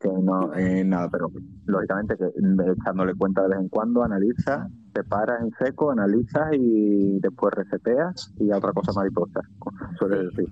que 0.00 0.08
no, 0.08 0.54
eh, 0.54 0.84
nada, 0.84 1.08
pero 1.08 1.30
lógicamente 1.66 2.16
que 2.16 2.26
echándole 2.26 3.14
cuenta 3.14 3.42
de 3.42 3.48
vez 3.48 3.58
en 3.60 3.68
cuando, 3.68 4.02
analiza, 4.02 4.68
te 4.92 5.04
paras 5.04 5.40
en 5.42 5.50
seco, 5.58 5.90
analizas 5.90 6.52
y 6.54 7.18
después 7.20 7.54
reseteas 7.54 8.32
y 8.38 8.50
a 8.50 8.58
otra 8.58 8.72
cosa 8.72 8.92
mariposa, 8.92 9.40
suele 9.98 10.18
Sí. 10.18 10.36
decir. 10.36 10.48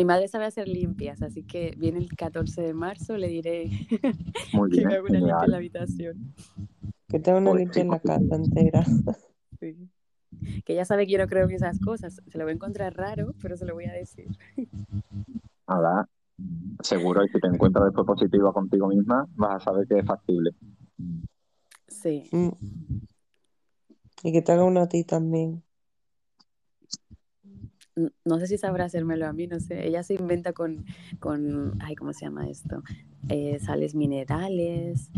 Mi 0.00 0.06
madre 0.06 0.28
sabe 0.28 0.46
hacer 0.46 0.66
limpias, 0.66 1.20
así 1.20 1.42
que 1.42 1.74
viene 1.76 1.98
el 1.98 2.08
14 2.16 2.62
de 2.62 2.72
marzo, 2.72 3.18
le 3.18 3.28
diré 3.28 3.68
Muy 4.54 4.70
que 4.72 4.86
me 4.86 4.94
haga 4.94 5.02
una 5.02 5.18
limpia 5.18 5.44
en 5.44 5.50
la 5.50 5.56
habitación. 5.58 6.34
Que 7.06 7.20
tenga 7.20 7.36
una 7.36 7.50
Pues 7.50 7.60
limpia 7.60 7.82
en 7.82 7.90
la 7.90 8.00
casa 8.00 8.34
entera. 8.34 8.84
Sí. 9.60 9.76
Que 10.64 10.74
ya 10.74 10.86
sabe 10.86 11.04
que 11.04 11.12
yo 11.12 11.18
no 11.18 11.26
creo 11.26 11.44
en 11.44 11.54
esas 11.54 11.78
cosas. 11.80 12.22
Se 12.28 12.38
lo 12.38 12.44
voy 12.44 12.52
a 12.52 12.54
encontrar 12.54 12.96
raro, 12.96 13.34
pero 13.42 13.58
se 13.58 13.66
lo 13.66 13.74
voy 13.74 13.84
a 13.84 13.92
decir. 13.92 14.26
Nada, 15.68 16.08
seguro, 16.82 17.22
y 17.22 17.28
si 17.28 17.38
te 17.38 17.48
encuentras 17.48 17.84
después 17.84 18.06
positiva 18.06 18.54
contigo 18.54 18.88
misma, 18.88 19.26
vas 19.34 19.56
a 19.56 19.64
saber 19.66 19.86
que 19.86 19.98
es 19.98 20.06
factible. 20.06 20.52
Sí. 21.88 22.26
Mm. 22.32 22.48
Y 24.22 24.32
que 24.32 24.40
te 24.40 24.52
haga 24.52 24.64
una 24.64 24.84
a 24.84 24.88
ti 24.88 25.04
también. 25.04 25.62
No 28.24 28.38
sé 28.38 28.46
si 28.46 28.58
sabrá 28.58 28.84
hacérmelo 28.86 29.26
a 29.26 29.32
mí, 29.32 29.46
no 29.46 29.60
sé. 29.60 29.86
Ella 29.86 30.02
se 30.02 30.14
inventa 30.14 30.52
con, 30.52 30.84
con 31.18 31.80
ay, 31.82 31.94
¿cómo 31.96 32.12
se 32.12 32.24
llama 32.26 32.48
esto? 32.48 32.82
Eh, 33.28 33.58
sales 33.60 33.94
minerales, 33.94 35.10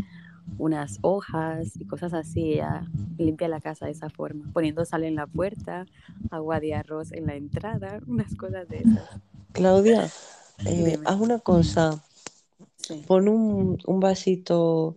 unas 0.59 0.99
hojas 1.03 1.77
y 1.79 1.87
cosas 1.87 2.15
así. 2.15 2.55
Ella 2.55 2.87
limpia 3.19 3.49
la 3.49 3.61
casa 3.61 3.87
de 3.87 3.93
esa 3.93 4.11
forma, 4.11 4.51
poniendo 4.53 4.85
sal 4.85 5.05
en 5.05 5.15
la 5.15 5.27
puerta, 5.27 5.87
agua 6.31 6.61
de 6.61 6.75
arroz 6.75 7.13
en 7.13 7.27
la 7.27 7.37
entrada, 7.37 8.01
unas 8.07 8.35
cosas 8.35 8.69
de 8.69 8.79
esas. 8.79 9.21
Claudia, 9.53 10.11
eh, 10.67 10.99
haz 11.05 11.21
una 11.21 11.39
cosa. 11.39 12.03
Sí. 12.77 13.05
Pon 13.07 13.29
un, 13.29 13.79
un 13.87 14.01
vasito 14.01 14.97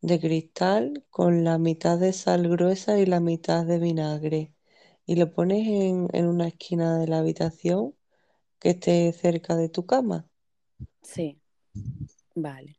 de 0.00 0.20
cristal 0.20 1.04
con 1.10 1.44
la 1.44 1.58
mitad 1.58 1.98
de 1.98 2.12
sal 2.12 2.48
gruesa 2.48 2.98
y 2.98 3.06
la 3.06 3.20
mitad 3.20 3.66
de 3.66 3.78
vinagre. 3.78 4.52
Y 5.10 5.16
lo 5.16 5.28
pones 5.32 5.66
en, 5.66 6.06
en 6.12 6.26
una 6.26 6.46
esquina 6.46 6.96
de 6.96 7.08
la 7.08 7.18
habitación 7.18 7.96
que 8.60 8.70
esté 8.70 9.12
cerca 9.12 9.56
de 9.56 9.68
tu 9.68 9.84
cama. 9.84 10.28
Sí. 11.02 11.40
Vale. 12.36 12.76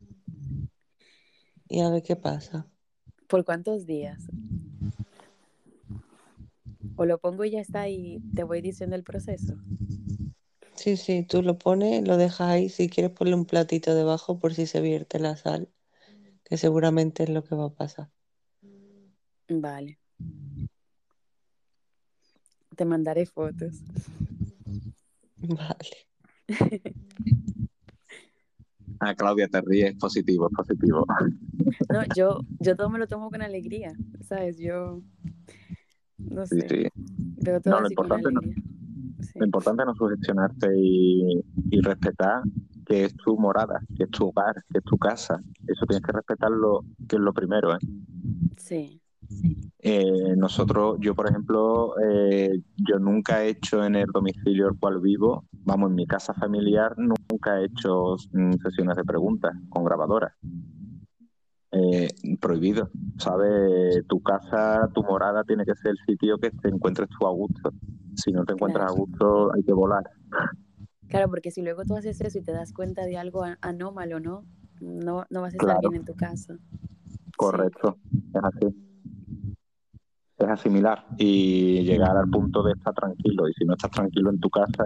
Y 1.68 1.82
a 1.82 1.90
ver 1.90 2.02
qué 2.04 2.16
pasa. 2.16 2.66
¿Por 3.28 3.44
cuántos 3.44 3.86
días? 3.86 4.30
O 6.96 7.04
lo 7.04 7.18
pongo 7.18 7.44
y 7.44 7.52
ya 7.52 7.60
está 7.60 7.90
y 7.90 8.22
te 8.34 8.46
voy 8.46 8.62
diciendo 8.62 8.96
el 8.96 9.04
proceso. 9.04 9.58
Sí, 10.78 10.96
sí, 10.96 11.24
tú 11.24 11.42
lo 11.42 11.58
pones, 11.58 12.08
lo 12.08 12.16
dejas 12.16 12.48
ahí. 12.48 12.70
Si 12.70 12.88
quieres 12.88 13.12
ponle 13.12 13.36
un 13.36 13.44
platito 13.44 13.94
debajo 13.94 14.40
por 14.40 14.54
si 14.54 14.68
se 14.68 14.80
vierte 14.80 15.20
la 15.20 15.36
sal, 15.36 15.68
que 16.46 16.56
seguramente 16.56 17.24
es 17.24 17.30
lo 17.30 17.44
que 17.44 17.56
va 17.56 17.66
a 17.66 17.76
pasar. 17.76 18.10
Vale. 19.50 20.00
Te 22.82 22.86
mandaré 22.86 23.28
fotos. 23.28 23.76
Vale. 25.38 25.98
Ah, 29.00 29.14
Claudia, 29.14 29.48
te 29.48 29.62
ríes, 29.62 29.96
positivo, 30.00 30.48
es 30.50 30.56
positivo. 30.56 31.06
No, 31.94 32.02
yo, 32.16 32.40
yo 32.60 32.76
todo 32.76 32.90
me 32.90 32.98
lo 32.98 33.06
tomo 33.06 33.30
con 33.30 33.44
alegría, 33.44 33.94
¿sabes? 34.28 34.58
Yo 34.58 35.00
no 36.18 36.48
sé, 36.48 36.68
sí. 36.68 36.88
veo 37.44 37.62
todo 37.62 37.76
No, 37.76 37.82
lo 37.82 37.86
así 37.86 37.96
con 37.96 38.06
importante 38.06 38.32
no-. 38.34 38.42
Sí, 38.42 39.40
Lo 39.40 39.46
importante 39.46 39.84
es 39.84 39.86
no 39.86 39.94
sugestionarte 39.94 40.68
y, 40.76 41.40
y 41.70 41.82
respetar 41.82 42.42
que 42.88 43.06
es 43.06 43.16
tu 43.16 43.38
morada, 43.38 43.80
que 43.96 44.06
es 44.06 44.10
tu 44.10 44.30
hogar, 44.30 44.56
que 44.72 44.80
es 44.80 44.84
tu 44.86 44.98
casa. 44.98 45.40
Eso 45.68 45.86
tienes 45.86 46.04
que 46.04 46.14
respetarlo, 46.14 46.84
que 47.08 47.18
es 47.18 47.22
lo 47.22 47.32
primero. 47.32 47.76
¿eh? 47.76 47.80
sí, 48.58 49.01
Eh, 49.84 50.36
nosotros, 50.38 50.98
yo 51.00 51.16
por 51.16 51.28
ejemplo, 51.28 51.94
eh, 52.00 52.62
yo 52.78 53.00
nunca 53.00 53.44
he 53.44 53.50
hecho 53.50 53.84
en 53.84 53.96
el 53.96 54.06
domicilio 54.12 54.68
el 54.70 54.78
cual 54.78 55.00
vivo 55.00 55.46
vamos, 55.64 55.90
en 55.90 55.96
mi 55.96 56.06
casa 56.06 56.34
familiar 56.34 56.94
nunca 56.98 57.60
he 57.60 57.66
hecho 57.66 58.16
mm, 58.32 58.54
sesiones 58.64 58.96
de 58.96 59.04
preguntas 59.04 59.54
con 59.70 59.84
grabadoras. 59.84 60.34
Eh, 61.72 62.10
prohibido, 62.40 62.90
¿sabes? 63.18 64.06
Tu 64.08 64.22
casa, 64.22 64.90
tu 64.94 65.04
morada 65.04 65.44
tiene 65.46 65.64
que 65.64 65.74
ser 65.76 65.92
el 65.92 65.98
sitio 66.06 66.38
que 66.38 66.52
te 66.52 66.68
encuentres 66.68 67.08
tú 67.18 67.26
a 67.26 67.32
gusto. 67.32 67.72
Si 68.16 68.32
no 68.32 68.44
te 68.44 68.54
encuentras 68.54 68.88
Claro. 68.88 68.94
a 68.94 68.98
gusto, 68.98 69.54
hay 69.54 69.64
que 69.64 69.74
volar. 69.74 70.04
Claro, 71.08 71.30
porque 71.30 71.50
si 71.50 71.62
luego 71.62 71.86
tú 71.86 71.96
haces 71.96 72.20
eso 72.22 72.38
y 72.38 72.42
te 72.42 72.52
das 72.52 72.74
cuenta 72.74 73.06
de 73.06 73.18
algo 73.18 73.44
anómalo, 73.62 74.20
¿no? 74.20 74.44
No, 74.82 75.26
no 75.30 75.42
vas 75.42 75.54
a 75.54 75.58
estar 75.58 75.60
Claro. 75.76 75.90
bien 75.90 75.96
en 76.02 76.06
tu 76.06 76.14
casa. 76.14 76.58
Correcto, 77.38 77.98
es 78.34 78.44
así. 78.44 78.91
Es 80.42 80.50
asimilar 80.50 81.06
y 81.18 81.84
llegar 81.84 82.18
al 82.18 82.30
punto 82.30 82.64
de 82.64 82.74
estar 82.74 82.94
tranquilo. 82.94 83.48
Y 83.48 83.54
si 83.54 83.66
no 83.66 83.74
estás 83.74 83.92
tranquilo 83.92 84.30
en 84.32 84.40
tu 84.40 84.50
casa, 84.50 84.84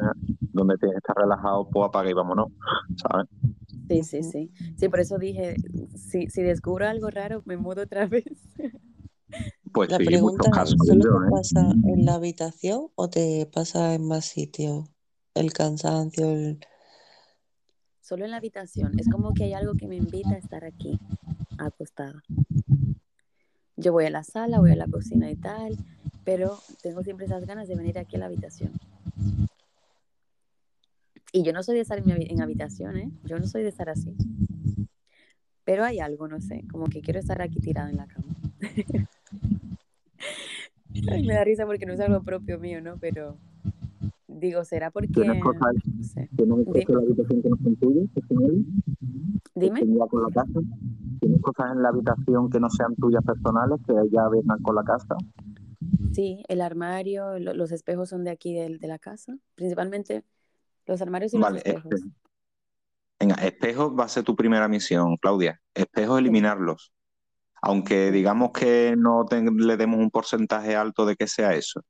donde 0.53 0.77
tienes 0.77 0.95
que 0.95 0.98
estar 0.98 1.16
relajado, 1.16 1.69
pues 1.69 1.88
apaga 1.88 2.09
y 2.09 2.14
vámonos, 2.14 2.48
¿sabes? 2.98 3.27
Sí, 3.88 4.03
sí, 4.03 4.24
sí. 4.24 4.51
Sí, 4.77 4.90
por 4.90 5.00
eso 5.00 5.17
dije, 5.17 5.56
si, 5.95 6.27
si 6.27 6.42
descubro 6.42 6.88
algo 6.88 7.09
raro, 7.09 7.42
me 7.45 7.56
mudo 7.58 7.84
otra 7.84 8.06
vez. 8.08 8.25
Pues 9.72 9.90
La 9.90 9.98
sí, 9.98 10.06
pregunta 10.06 10.48
muchos 10.48 10.48
es, 10.48 10.75
casos. 10.75 10.88
¿solo 10.88 11.03
yo, 11.03 11.09
te 11.19 11.27
¿eh? 11.27 11.30
pasa 11.32 11.72
en 11.72 12.06
la 12.06 12.16
habitación 12.16 12.88
o 12.95 13.09
te 13.09 13.45
pasa 13.53 13.93
en 13.93 14.08
más 14.08 14.25
sitios? 14.25 14.90
El 15.34 15.53
cansancio, 15.53 16.32
el... 16.32 16.59
Solo 18.01 18.25
en 18.25 18.32
la 18.32 18.38
habitación. 18.38 18.98
Es 19.00 19.09
como 19.09 19.34
que 19.34 19.45
hay 19.45 19.53
algo 19.53 19.74
que 19.74 19.88
me 19.88 19.95
invita 19.95 20.32
a 20.32 20.38
estar 20.38 20.64
aquí, 20.64 21.00
acostada. 21.58 22.24
Yo 23.78 23.92
voy 23.92 24.06
a 24.06 24.10
la 24.10 24.24
sala, 24.24 24.60
voy 24.60 24.72
a 24.72 24.76
la 24.76 24.88
cocina 24.88 25.30
y 25.30 25.36
tal, 25.36 25.78
pero 26.24 26.60
tengo 26.82 27.04
siempre 27.04 27.26
esas 27.26 27.45
ganas 27.45 27.68
de 27.68 27.76
venir 27.76 28.00
aquí 28.00 28.16
a 28.16 28.20
la 28.20 28.26
habitación. 28.28 28.72
Y 31.34 31.44
yo 31.44 31.52
no 31.52 31.64
soy 31.64 31.76
de 31.76 31.82
estar 31.82 31.98
en, 31.98 32.06
mi 32.06 32.14
en 32.14 32.42
habitación, 32.42 32.98
¿eh? 32.98 33.12
Yo 33.26 33.38
no 33.38 33.45
soy 33.48 33.64
de 33.64 33.70
estar 33.70 33.90
así. 33.90 34.16
Pero 35.66 35.84
hay 35.84 36.00
algo, 36.00 36.28
no 36.28 36.40
sé, 36.40 36.64
como 36.72 36.86
que 36.86 37.02
quiero 37.02 37.20
estar 37.20 37.42
aquí 37.42 37.60
tirada 37.60 37.90
en 37.90 37.98
la 37.98 38.08
cama. 38.08 38.36
Ay, 41.12 41.24
me 41.24 41.34
da 41.34 41.44
risa 41.44 41.66
porque 41.66 41.86
no 41.86 41.94
es 41.94 42.00
algo 42.00 42.24
propio 42.24 42.58
mío, 42.58 42.82
¿no? 42.82 42.98
Pero 43.00 43.38
digo, 44.28 44.64
¿será 44.64 44.92
porque... 44.92 45.10
¿Tienes 45.10 45.44
cosas, 45.44 45.76
No 45.86 46.04
sé. 46.04 46.30
en 46.38 46.50
la 46.50 47.00
habitación 47.00 47.42
que 47.42 47.50
no 47.50 47.58
son 47.58 47.76
tuyas? 47.76 48.06
que 48.14 48.36
él? 48.45 48.66
Dime. 49.56 49.80
que 49.82 49.98
con 50.08 50.24
la 50.24 50.30
casa? 50.30 50.60
¿Tienes 51.45 51.57
cosas 51.57 51.75
en 51.75 51.83
la 51.83 51.90
habitación 51.90 52.49
que 52.49 52.59
no 52.59 52.69
sean 52.69 52.95
tuyas 52.95 53.24
personales, 53.24 53.80
que 53.85 53.93
ya 54.11 54.27
vengan 54.30 54.59
con 54.64 54.75
la 54.75 54.83
casa? 54.83 55.15
Sí, 56.11 56.43
el 56.48 56.61
armario, 56.61 57.38
lo- 57.40 57.53
los 57.53 57.72
espejos 57.72 58.09
son 58.09 58.24
de 58.24 58.32
aquí 58.32 58.53
del- 58.56 58.80
de, 58.80 58.88
la 58.88 58.98
casa, 58.98 59.38
principalmente 59.53 60.24
los 60.88 61.01
armarios 61.01 61.33
y 61.33 61.38
Vale, 61.38 61.57
los 61.57 61.65
espejos. 61.65 61.93
este, 61.93 62.09
venga, 63.19 63.35
espejos 63.35 63.93
va 63.99 64.06
a 64.06 64.07
ser 64.07 64.24
tu 64.24 64.35
primera 64.35 64.67
misión, 64.67 65.17
Claudia. 65.17 65.61
Espejos, 65.74 66.17
Sí. 66.17 66.22
eliminarlos. 66.24 66.93
Aunque 67.61 68.07
Sí. 68.07 68.14
digamos 68.14 68.51
que 68.51 68.95
no 68.98 69.25
te- 69.25 69.41
le 69.41 69.77
demos 69.77 69.99
un 69.99 70.09
porcentaje 70.09 70.75
alto 70.75 71.06
de 71.06 71.15
que 71.15 71.27
sea 71.27 71.53
eso. 71.53 71.82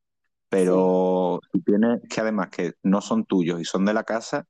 Pero 0.49 1.39
si 1.51 1.61
tienes 1.61 2.01
que 2.09 2.21
además 2.21 2.49
que 2.49 2.73
no 2.83 3.01
son 3.01 3.25
tuyos 3.25 3.59
y 3.61 3.65
son 3.65 3.85
de 3.85 3.93
la 3.93 4.03
casa, 4.03 4.45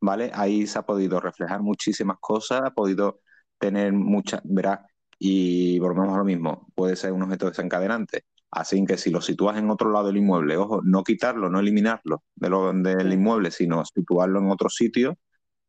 ¿vale? 0.00 0.30
Ahí 0.34 0.66
se 0.66 0.78
ha 0.78 0.82
podido 0.82 1.20
reflejar 1.20 1.60
muchísimas 1.62 2.18
cosas, 2.20 2.62
ha 2.64 2.70
podido 2.70 3.20
tener 3.60 3.92
muchas, 3.92 4.40
verás, 4.44 4.80
y 5.18 5.78
volvemos 5.78 6.14
a 6.14 6.18
lo 6.18 6.24
mismo, 6.24 6.68
puede 6.74 6.96
ser 6.96 7.12
un 7.12 7.22
objeto 7.22 7.48
desencadenante. 7.48 8.24
Así 8.50 8.84
que 8.84 8.96
si 8.98 9.10
lo 9.10 9.20
sitúas 9.20 9.58
en 9.58 9.70
otro 9.70 9.92
lado 9.92 10.08
del 10.08 10.16
inmueble, 10.18 10.56
ojo, 10.56 10.80
no 10.82 11.04
quitarlo, 11.04 11.50
no 11.50 11.60
eliminarlo 11.60 12.24
de 12.34 12.50
lo, 12.50 12.72
del 12.72 13.12
inmueble, 13.12 13.50
sino 13.52 13.84
situarlo 13.84 14.40
en 14.40 14.50
otro 14.50 14.68
sitio, 14.70 15.18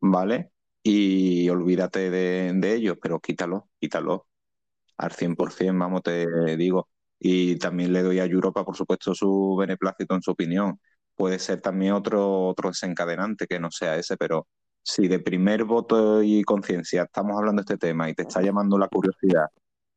¿vale? 0.01 0.51
Y 0.83 1.49
olvídate 1.49 2.09
de, 2.09 2.53
de 2.55 2.73
ello, 2.75 2.99
pero 2.99 3.19
quítalo, 3.19 3.69
quítalo 3.79 4.27
al 4.97 5.11
100%, 5.11 5.79
vamos, 5.79 6.03
te 6.03 6.27
digo. 6.57 6.89
Y 7.19 7.57
también 7.57 7.93
le 7.93 8.03
doy 8.03 8.19
a 8.19 8.25
Europa, 8.25 8.65
por 8.65 8.75
supuesto, 8.75 9.13
su 9.15 9.55
beneplácito 9.59 10.15
en 10.15 10.21
su 10.21 10.31
opinión. 10.31 10.79
Puede 11.15 11.39
ser 11.39 11.61
también 11.61 11.93
otro, 11.93 12.47
otro 12.47 12.69
desencadenante 12.69 13.47
que 13.47 13.59
no 13.59 13.69
sea 13.71 13.95
ese, 13.97 14.17
pero 14.17 14.47
si 14.83 15.07
de 15.07 15.19
primer 15.19 15.63
voto 15.63 16.23
y 16.23 16.43
conciencia 16.43 17.03
estamos 17.03 17.37
hablando 17.37 17.61
de 17.61 17.73
este 17.73 17.77
tema 17.77 18.09
y 18.09 18.13
te 18.15 18.23
está 18.23 18.41
llamando 18.41 18.77
la 18.77 18.87
curiosidad 18.87 19.47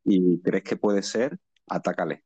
y 0.04 0.40
crees 0.40 0.64
que 0.64 0.76
puede 0.76 1.02
ser, 1.02 1.38
atácale. 1.68 2.24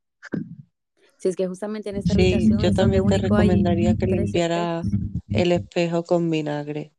Si 1.18 1.28
es 1.28 1.36
que 1.36 1.46
justamente 1.46 1.90
en 1.90 1.96
esta 1.96 2.14
Sí, 2.14 2.32
habitación 2.34 2.58
yo 2.60 2.72
también 2.72 3.06
te 3.06 3.18
recomendaría 3.18 3.94
que 3.96 4.06
limpiara 4.06 4.80
espejos. 4.80 5.00
el 5.30 5.52
espejo 5.52 6.04
con 6.04 6.30
vinagre. 6.30 6.92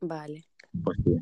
Vale, 0.00 0.46
Pues 0.82 0.98
sí. 1.04 1.16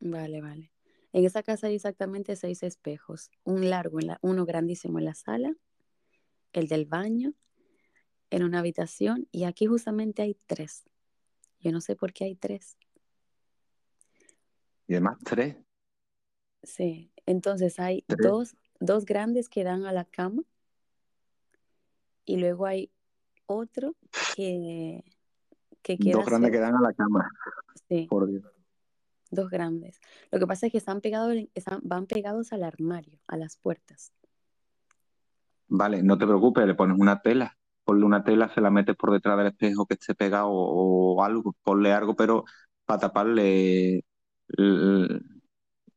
vale, 0.00 0.40
vale. 0.40 0.72
En 1.12 1.24
esa 1.24 1.42
casa 1.42 1.68
hay 1.68 1.74
exactamente 1.76 2.36
seis 2.36 2.62
espejos. 2.62 3.30
Un 3.44 3.70
largo, 3.70 3.98
en 4.00 4.08
la- 4.08 4.18
uno 4.20 4.44
grandísimo 4.44 4.98
en 4.98 5.06
la 5.06 5.14
sala, 5.14 5.54
el 6.52 6.68
del 6.68 6.86
baño, 6.86 7.32
en 8.30 8.44
una 8.44 8.58
habitación 8.58 9.26
y 9.32 9.44
aquí 9.44 9.66
justamente 9.66 10.22
hay 10.22 10.36
tres. 10.46 10.84
Yo 11.60 11.72
no 11.72 11.80
sé 11.80 11.96
por 11.96 12.12
qué 12.12 12.24
hay 12.24 12.36
tres. 12.36 12.76
Y 14.86 14.94
además, 14.94 15.18
tres. 15.24 15.56
Sí, 16.62 17.12
entonces 17.26 17.78
hay 17.78 18.02
Tres. 18.02 18.26
dos, 18.26 18.56
dos 18.80 19.04
grandes 19.04 19.48
que 19.48 19.64
dan 19.64 19.84
a 19.84 19.92
la 19.92 20.04
cama 20.04 20.42
y 22.24 22.36
luego 22.38 22.66
hay 22.66 22.90
otro 23.46 23.94
que, 24.36 25.04
que 25.82 25.98
queda 25.98 26.12
Dos 26.14 26.26
grandes 26.26 26.50
que 26.50 26.58
dan 26.58 26.74
a 26.76 26.80
la 26.80 26.92
cama, 26.92 27.28
Sí, 27.88 28.06
por 28.08 28.28
Dios. 28.28 28.44
dos 29.30 29.50
grandes. 29.50 30.00
Lo 30.30 30.38
que 30.38 30.46
pasa 30.46 30.66
es 30.66 30.72
que 30.72 30.78
están 30.78 31.00
pegados, 31.00 31.36
están, 31.54 31.80
van 31.82 32.06
pegados 32.06 32.52
al 32.52 32.62
armario, 32.64 33.18
a 33.26 33.36
las 33.36 33.56
puertas. 33.56 34.12
Vale, 35.68 36.02
no 36.02 36.16
te 36.16 36.26
preocupes, 36.26 36.66
le 36.66 36.74
pones 36.74 36.98
una 36.98 37.20
tela. 37.20 37.57
Ponle 37.88 38.04
una 38.04 38.22
tela, 38.22 38.52
se 38.54 38.60
la 38.60 38.70
metes 38.70 38.96
por 38.96 39.12
detrás 39.12 39.38
del 39.38 39.46
espejo 39.48 39.86
que 39.86 39.94
esté 39.94 40.14
pegado 40.14 40.48
o, 40.50 41.14
o 41.16 41.24
algo. 41.24 41.56
Ponle 41.62 41.92
algo, 41.92 42.14
pero 42.14 42.44
para 42.84 43.00
taparle. 43.00 44.04
el- 44.58 45.22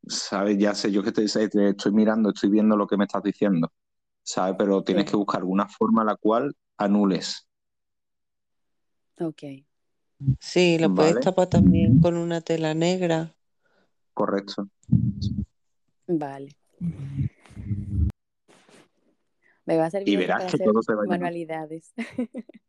¿Sabes? 0.07 0.57
Ya 0.57 0.73
sé 0.75 0.91
yo 0.91 1.03
que 1.03 1.11
te, 1.11 1.25
te 1.25 1.69
estoy 1.69 1.91
mirando, 1.93 2.29
estoy 2.29 2.49
viendo 2.49 2.77
lo 2.77 2.87
que 2.87 2.97
me 2.97 3.05
estás 3.05 3.23
diciendo. 3.23 3.71
¿Sabes? 4.23 4.55
Pero 4.57 4.83
tienes 4.83 5.05
Sí. 5.05 5.11
que 5.11 5.17
buscar 5.17 5.41
alguna 5.41 5.67
forma 5.67 6.03
la 6.05 6.15
cual 6.15 6.55
anules. 6.77 7.47
Ok, 9.19 9.43
Sí, 10.39 10.77
lo 10.79 10.93
puedes 10.95 11.19
tapar 11.21 11.47
también 11.47 11.97
con 11.97 12.17
una 12.17 12.41
tela 12.41 12.73
negra. 12.73 13.35
Correcto. 14.13 14.69
vale. 16.07 16.55
Me 19.65 19.77
va 19.77 19.85
a 19.85 19.91
Y 19.91 19.91
servir 19.91 20.19
eso 20.19 20.27
verás 20.27 20.37
para 20.37 20.49
que 20.49 20.57
hacer 20.57 20.67
todo 20.67 20.81
te 20.81 20.93
va 20.93 21.03
manualidades. 21.05 21.93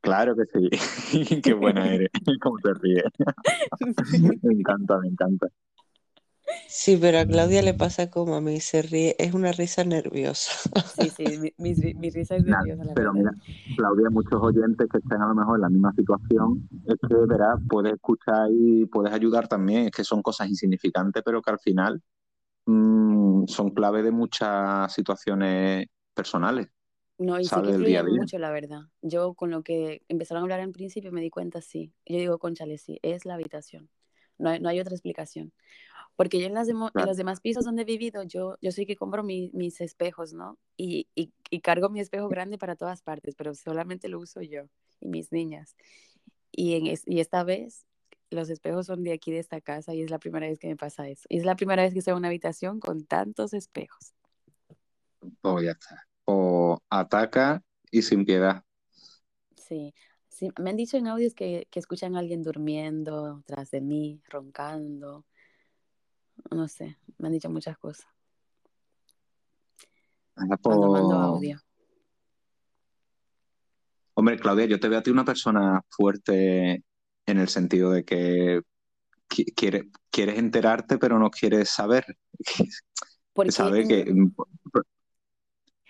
Claro 0.00 0.36
que 0.36 0.44
sí. 0.46 0.70
Qué 1.42 1.52
buena 1.54 1.92
eres. 1.92 2.10
Cómo 2.40 2.58
te 2.60 2.72
ríes. 2.74 3.04
Me 4.42 4.52
encanta, 4.54 4.98
me 4.98 5.08
encanta. 5.08 5.48
Sí, 6.68 6.96
pero 7.00 7.18
a 7.18 7.26
Claudia 7.26 7.62
le 7.62 7.74
pasa 7.74 8.10
como 8.10 8.36
a 8.36 8.40
mí, 8.40 8.60
se 8.60 8.82
ríe, 8.82 9.16
es 9.18 9.34
una 9.34 9.52
risa 9.52 9.84
nerviosa. 9.84 10.52
Sí, 10.82 11.10
sí, 11.10 11.36
mi, 11.38 11.52
mi, 11.58 11.74
ri- 11.74 11.94
mi 11.96 12.10
risa 12.10 12.36
es 12.36 12.44
nerviosa, 12.44 12.84
pero 12.94 13.12
verdad. 13.12 13.12
mira, 13.12 13.32
Claudia, 13.74 14.10
muchos 14.10 14.40
oyentes 14.42 14.88
que 14.90 14.98
estén 14.98 15.20
a 15.20 15.28
lo 15.28 15.34
mejor 15.34 15.56
en 15.58 15.62
la 15.62 15.68
misma 15.68 15.92
situación, 15.94 16.68
es 16.86 16.96
que 17.08 17.14
verás, 17.28 17.60
puedes 17.68 17.94
escuchar 17.94 18.48
y 18.50 18.86
puedes 18.86 19.12
ayudar 19.12 19.48
también, 19.48 19.86
es 19.86 19.90
que 19.92 20.04
son 20.04 20.22
cosas 20.22 20.48
insignificantes, 20.48 21.22
pero 21.24 21.42
que 21.42 21.50
al 21.50 21.58
final 21.58 22.00
mm, 22.66 23.46
son 23.48 23.70
clave 23.70 24.02
de 24.02 24.12
muchas 24.12 24.92
situaciones 24.92 25.86
personales, 26.16 26.68
No, 27.18 27.38
y 27.38 27.44
sí 27.44 27.50
que 27.62 27.76
día. 27.84 28.02
mucho, 28.02 28.38
la 28.38 28.50
verdad. 28.50 28.80
Yo 29.02 29.34
con 29.34 29.50
lo 29.50 29.62
que 29.62 30.02
empezaron 30.08 30.40
a 30.40 30.44
hablar 30.44 30.60
en 30.60 30.72
principio 30.72 31.12
me 31.12 31.20
di 31.20 31.30
cuenta, 31.30 31.60
sí. 31.60 31.92
Yo 32.04 32.16
digo, 32.18 32.38
conchale, 32.38 32.78
sí, 32.78 32.98
es 33.02 33.24
la 33.24 33.34
habitación. 33.34 33.88
No 34.38 34.50
hay, 34.50 34.60
no 34.60 34.68
hay 34.68 34.80
otra 34.80 34.94
explicación. 34.94 35.52
Porque 36.16 36.40
yo 36.40 36.46
en, 36.46 36.54
las 36.54 36.68
en 36.68 36.78
los 37.06 37.16
demás 37.16 37.40
pisos 37.40 37.64
donde 37.64 37.82
he 37.82 37.84
vivido, 37.84 38.22
yo, 38.22 38.56
yo 38.60 38.72
soy 38.72 38.86
que 38.86 38.96
compro 38.96 39.22
mi- 39.22 39.50
mis 39.54 39.80
espejos, 39.80 40.32
¿no? 40.32 40.58
Y, 40.76 41.08
y, 41.14 41.32
y 41.50 41.60
cargo 41.60 41.88
mi 41.90 42.00
espejo 42.00 42.28
grande 42.28 42.58
para 42.58 42.74
todas 42.76 43.02
partes, 43.02 43.34
pero 43.36 43.54
solamente 43.54 44.08
lo 44.08 44.18
uso 44.18 44.40
yo 44.42 44.62
y 45.00 45.08
mis 45.08 45.30
niñas. 45.32 45.76
Y, 46.52 46.74
en 46.74 46.86
es- 46.86 47.04
y 47.06 47.20
esta 47.20 47.44
vez 47.44 47.86
los 48.30 48.50
espejos 48.50 48.86
son 48.86 49.04
de 49.04 49.12
aquí, 49.12 49.30
de 49.30 49.38
esta 49.38 49.60
casa, 49.60 49.94
y 49.94 50.02
es 50.02 50.10
la 50.10 50.18
primera 50.18 50.46
vez 50.48 50.58
que 50.58 50.68
me 50.68 50.76
pasa 50.76 51.08
eso. 51.08 51.24
Y 51.28 51.38
es 51.38 51.44
la 51.44 51.54
primera 51.56 51.82
vez 51.82 51.92
que 51.92 52.00
estoy 52.00 52.12
en 52.12 52.18
una 52.18 52.28
habitación 52.28 52.80
con 52.80 53.04
tantos 53.06 53.52
espejos. 53.54 54.15
Pues 55.40 55.64
ya 55.64 55.70
está. 55.72 56.06
O 56.24 56.78
ataca 56.90 57.62
y 57.90 58.02
sin 58.02 58.24
piedad. 58.24 58.62
Sí, 59.56 59.94
sí, 60.28 60.50
me 60.60 60.70
han 60.70 60.76
dicho 60.76 60.96
en 60.96 61.06
audios 61.08 61.34
que, 61.34 61.66
que 61.70 61.78
escuchan 61.78 62.16
a 62.16 62.20
alguien 62.20 62.42
durmiendo 62.42 63.42
tras 63.46 63.70
de 63.70 63.80
mí, 63.80 64.20
roncando, 64.28 65.24
no 66.50 66.68
sé, 66.68 66.98
me 67.18 67.28
han 67.28 67.32
dicho 67.32 67.48
muchas 67.50 67.78
cosas 67.78 68.06
Anda, 70.36 70.56
cuando 70.58 70.88
mando 70.90 71.14
audio. 71.18 71.58
Hombre, 74.14 74.38
Claudia, 74.38 74.66
yo 74.66 74.80
te 74.80 74.88
veo 74.88 74.98
a 74.98 75.02
ti 75.02 75.10
una 75.10 75.24
persona 75.24 75.82
fuerte 75.90 76.84
en 77.26 77.38
el 77.38 77.48
sentido 77.48 77.90
de 77.90 78.04
que 78.04 78.62
qui- 79.28 79.52
quiere- 79.54 79.90
quieres 80.10 80.38
enterarte, 80.38 80.98
pero 80.98 81.18
no 81.18 81.30
quieres 81.30 81.68
saber. 81.70 82.04
Porque 83.32 83.52
¿Sabes? 83.52 83.86
Que, 83.88 84.04
mm, 84.10 84.32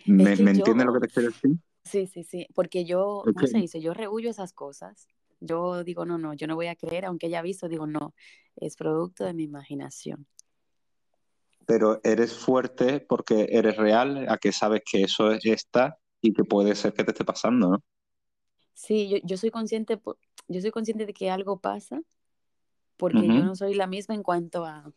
¿me, 0.07 0.31
es 0.31 0.37
que 0.37 0.45
me 0.45 0.51
entiendes 0.53 0.87
lo 0.87 0.93
yo, 0.93 0.95
que 0.95 1.01
te 1.01 1.09
quiero 1.09 1.29
decir? 1.29 1.51
sí, 1.85 2.07
sí, 2.07 2.25
sí, 2.25 2.49
porque 2.55 2.85
yo, 2.85 3.29
¿cómo 3.33 3.47
que, 3.47 3.47
se 3.47 3.59
dice? 3.59 3.81
Yo 3.81 3.95
rehuyo 3.95 4.31
esas 4.31 4.53
cosas. 4.53 5.09
Yo 5.41 5.85
digo, 5.85 6.07
no, 6.07 6.19
no, 6.19 6.35
yo 6.35 6.47
no 6.47 6.57
voy 6.57 6.69
a 6.69 6.77
creer, 6.77 7.05
aunque 7.07 7.27
haya 7.27 7.43
visto, 7.43 7.69
digo, 7.69 7.87
no, 7.87 8.15
es 8.57 8.77
producto 8.77 9.25
de 9.25 9.35
mi 9.35 9.45
imaginación. 9.45 10.27
pero 11.67 12.01
eres 12.05 12.35
fuerte 12.37 13.01
porque 13.01 13.47
eres 13.51 13.77
real, 13.77 14.27
a 14.29 14.39
que 14.39 14.53
sabes 14.53 14.83
que 14.91 15.03
eso 15.03 15.31
es- 15.33 15.45
está 15.47 15.99
y 16.21 16.33
que 16.33 16.45
puede 16.45 16.75
ser 16.75 16.93
que 16.95 17.05
te 17.05 17.11
esté 17.13 17.25
pasando, 17.25 17.69
¿no? 17.71 17.83
Sí, 18.75 19.09
yo, 19.09 19.19
yo 19.25 19.37
soy 19.37 19.51
consciente, 19.51 20.01
yo 20.49 20.61
soy 20.61 20.71
consciente 20.71 21.07
de 21.07 21.15
que 21.15 21.31
algo 21.31 21.61
pasa 21.61 22.03
porque 22.97 23.31
yo 23.33 23.43
Ujú, 23.43 23.47
no 23.47 23.57
soy 23.57 23.75
la 23.75 23.87
misma 23.87 24.15
en 24.15 24.23
cuanto 24.23 24.65
a, 24.67 24.93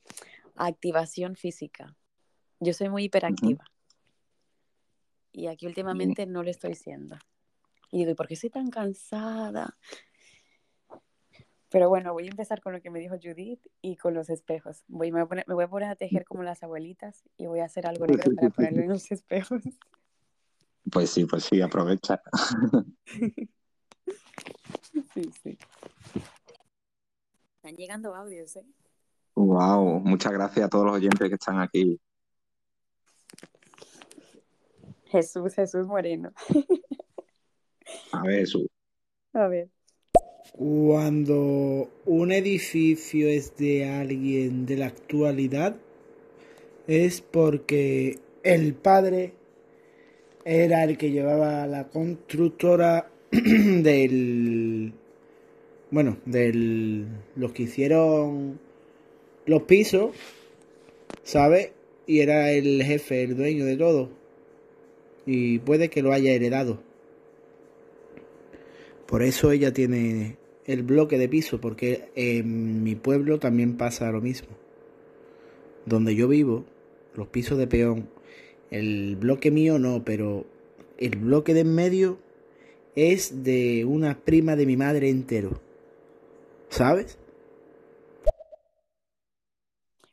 a 0.56 0.68
activación 0.68 1.36
física. 1.36 1.98
Yo 2.60 2.74
soy 2.74 2.90
muy 2.90 3.06
hiperactiva 3.06 3.66
y 5.32 5.48
aquí 5.48 5.68
últimamente 5.68 6.26
no 6.26 6.44
lo 6.44 6.50
estoy 6.50 6.76
siendo. 6.76 7.18
Y 7.92 8.00
digo, 8.00 8.12
¿y 8.12 8.16
por 8.16 8.28
qué 8.28 8.36
estoy 8.36 8.50
tan 8.50 8.70
cansada? 8.70 9.78
Pero 11.70 11.88
bueno, 11.90 12.14
voy 12.14 12.26
a 12.26 12.32
empezar 12.32 12.62
con 12.62 12.74
lo 12.74 12.82
que 12.82 12.90
me 12.90 13.00
dijo 13.00 13.16
Judith 13.22 13.66
y 13.82 13.96
con 13.96 14.14
los 14.14 14.30
espejos. 14.30 14.84
Voy, 14.88 15.12
me 15.12 15.20
voy 15.20 15.26
a 15.26 15.28
poner, 15.28 15.46
me 15.48 15.54
voy 15.54 15.64
a 15.66 15.70
poner 15.70 15.90
a 15.90 15.96
tejer 15.96 16.26
como 16.26 16.44
las 16.44 16.64
abuelitas 16.64 17.24
y 17.38 17.46
voy 17.46 17.60
a 17.60 17.66
hacer 17.66 17.86
algo 17.86 18.08
negro 18.08 18.32
para 18.36 18.50
ponerlo 18.50 18.82
en 18.82 18.90
los 18.90 19.12
espejos. 19.12 19.62
Pues 20.92 21.12
sí, 21.12 21.26
pues 21.26 21.44
sí, 21.44 21.62
aprovecha. 21.62 22.22
Sí, 25.14 25.32
sí. 25.44 25.58
Están 27.56 27.76
llegando 27.76 28.16
audios, 28.16 28.56
¿eh? 28.56 28.66
Wow, 29.36 30.00
muchas 30.00 30.32
gracias 30.32 30.66
a 30.66 30.70
todos 30.70 30.86
los 30.86 30.96
oyentes 30.96 31.28
que 31.28 31.36
están 31.36 31.60
aquí. 31.60 32.00
Jesús, 35.10 35.56
Jesús 35.56 35.88
Moreno. 35.88 36.32
A 38.12 38.24
ver, 38.24 38.48
su, 38.48 38.68
A 39.34 39.48
ver. 39.48 39.70
Cuando 40.54 41.90
un 42.06 42.32
edificio 42.32 43.28
es 43.28 43.56
de 43.58 43.86
alguien 43.86 44.66
de 44.66 44.78
la 44.78 44.88
actualidad, 44.88 45.76
es 46.88 47.22
porque 47.22 48.20
el 48.44 48.74
padre 48.74 49.34
era 50.46 50.84
el 50.84 50.98
que 50.98 51.12
llevaba 51.12 51.68
la 51.68 51.88
constructora 51.90 53.12
del, 53.32 54.94
bueno, 55.92 56.18
del, 56.26 57.08
los 57.36 57.54
que 57.54 57.64
hicieron 57.64 58.60
los 59.46 59.64
pisos, 59.64 60.16
¿sabes? 61.24 61.72
Y 62.08 62.22
era 62.22 62.52
el 62.52 62.84
jefe, 62.84 63.24
el 63.24 63.38
dueño 63.38 63.66
de 63.66 63.78
todo. 63.78 64.19
Y 65.26 65.60
puede 65.60 65.90
que 65.90 66.02
lo 66.02 66.14
haya 66.14 66.32
heredado. 66.32 66.80
Por 69.06 69.24
eso 69.24 69.52
ella 69.52 69.74
tiene 69.74 70.38
el 70.66 70.84
bloque 70.84 71.18
de 71.18 71.28
piso, 71.28 71.60
porque 71.60 72.12
en 72.16 72.84
mi 72.84 72.96
pueblo 72.96 73.40
también 73.40 73.78
pasa 73.78 74.12
lo 74.12 74.22
mismo. 74.22 74.50
Donde 75.86 76.16
yo 76.16 76.28
vivo, 76.28 76.66
los 77.16 77.28
pisos 77.28 77.58
de 77.58 77.68
peón, 77.68 78.08
el 78.70 79.16
bloque 79.16 79.50
mío 79.50 79.80
no, 79.80 80.04
pero 80.04 80.46
el 80.98 81.18
bloque 81.18 81.54
de 81.54 81.62
en 81.62 81.74
medio 81.74 82.20
es 82.96 83.44
de 83.44 83.86
una 83.86 84.20
prima 84.20 84.56
de 84.56 84.66
mi 84.66 84.78
madre 84.78 85.10
entero. 85.10 85.60
¿Sabes? 86.70 87.18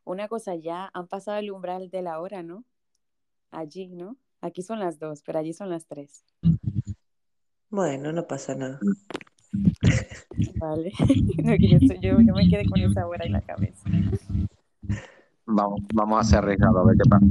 Una 0.04 0.28
cosa, 0.28 0.54
ya 0.54 0.90
han 0.94 1.08
pasado 1.08 1.38
el 1.38 1.50
umbral 1.50 1.90
de 1.90 2.00
la 2.00 2.20
hora, 2.20 2.42
¿no? 2.42 2.64
Allí, 3.50 3.88
¿no? 3.88 4.16
Aquí 4.46 4.62
son 4.62 4.78
las 4.78 5.00
dos, 5.00 5.22
pero 5.24 5.40
allí 5.40 5.52
son 5.52 5.70
las 5.70 5.86
tres. 5.86 6.24
Bueno, 7.68 8.12
no 8.12 8.28
pasa 8.28 8.54
nada. 8.54 8.78
Vale. 10.60 10.92
No, 11.42 11.54
yo, 11.54 12.20
yo 12.20 12.34
me 12.34 12.48
quedé 12.48 12.64
con 12.68 12.80
esa 12.80 13.06
hora 13.06 13.24
en 13.24 13.32
la 13.32 13.40
cabeza. 13.40 13.88
vamos, 15.44 15.80
vamos 15.92 16.20
a 16.20 16.24
ser 16.24 16.38
arriesgados 16.38 16.76
a 16.76 16.84
ver 16.84 16.96
qué 16.96 17.08
pasa. 17.08 17.26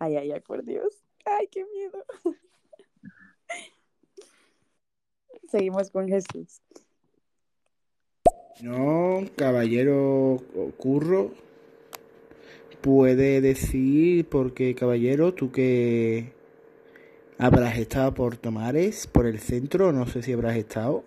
Ay, 0.00 0.16
ay, 0.16 0.32
ay, 0.32 0.40
por 0.40 0.64
Dios. 0.64 0.92
Ay, 1.24 1.48
qué 1.48 1.64
miedo. 1.64 2.04
Seguimos 5.48 5.90
con 5.90 6.08
Jesús. 6.08 6.60
No, 8.62 9.24
caballero 9.36 10.38
Curro 10.76 11.30
puede 12.80 13.40
decir, 13.40 14.26
porque 14.28 14.74
caballero, 14.74 15.34
tú 15.34 15.50
que 15.52 16.32
habrás 17.38 17.78
estado 17.78 18.14
por 18.14 18.36
Tomares, 18.36 19.06
por 19.06 19.26
el 19.26 19.38
centro, 19.38 19.92
no 19.92 20.06
sé 20.06 20.22
si 20.22 20.32
habrás 20.32 20.56
estado, 20.56 21.04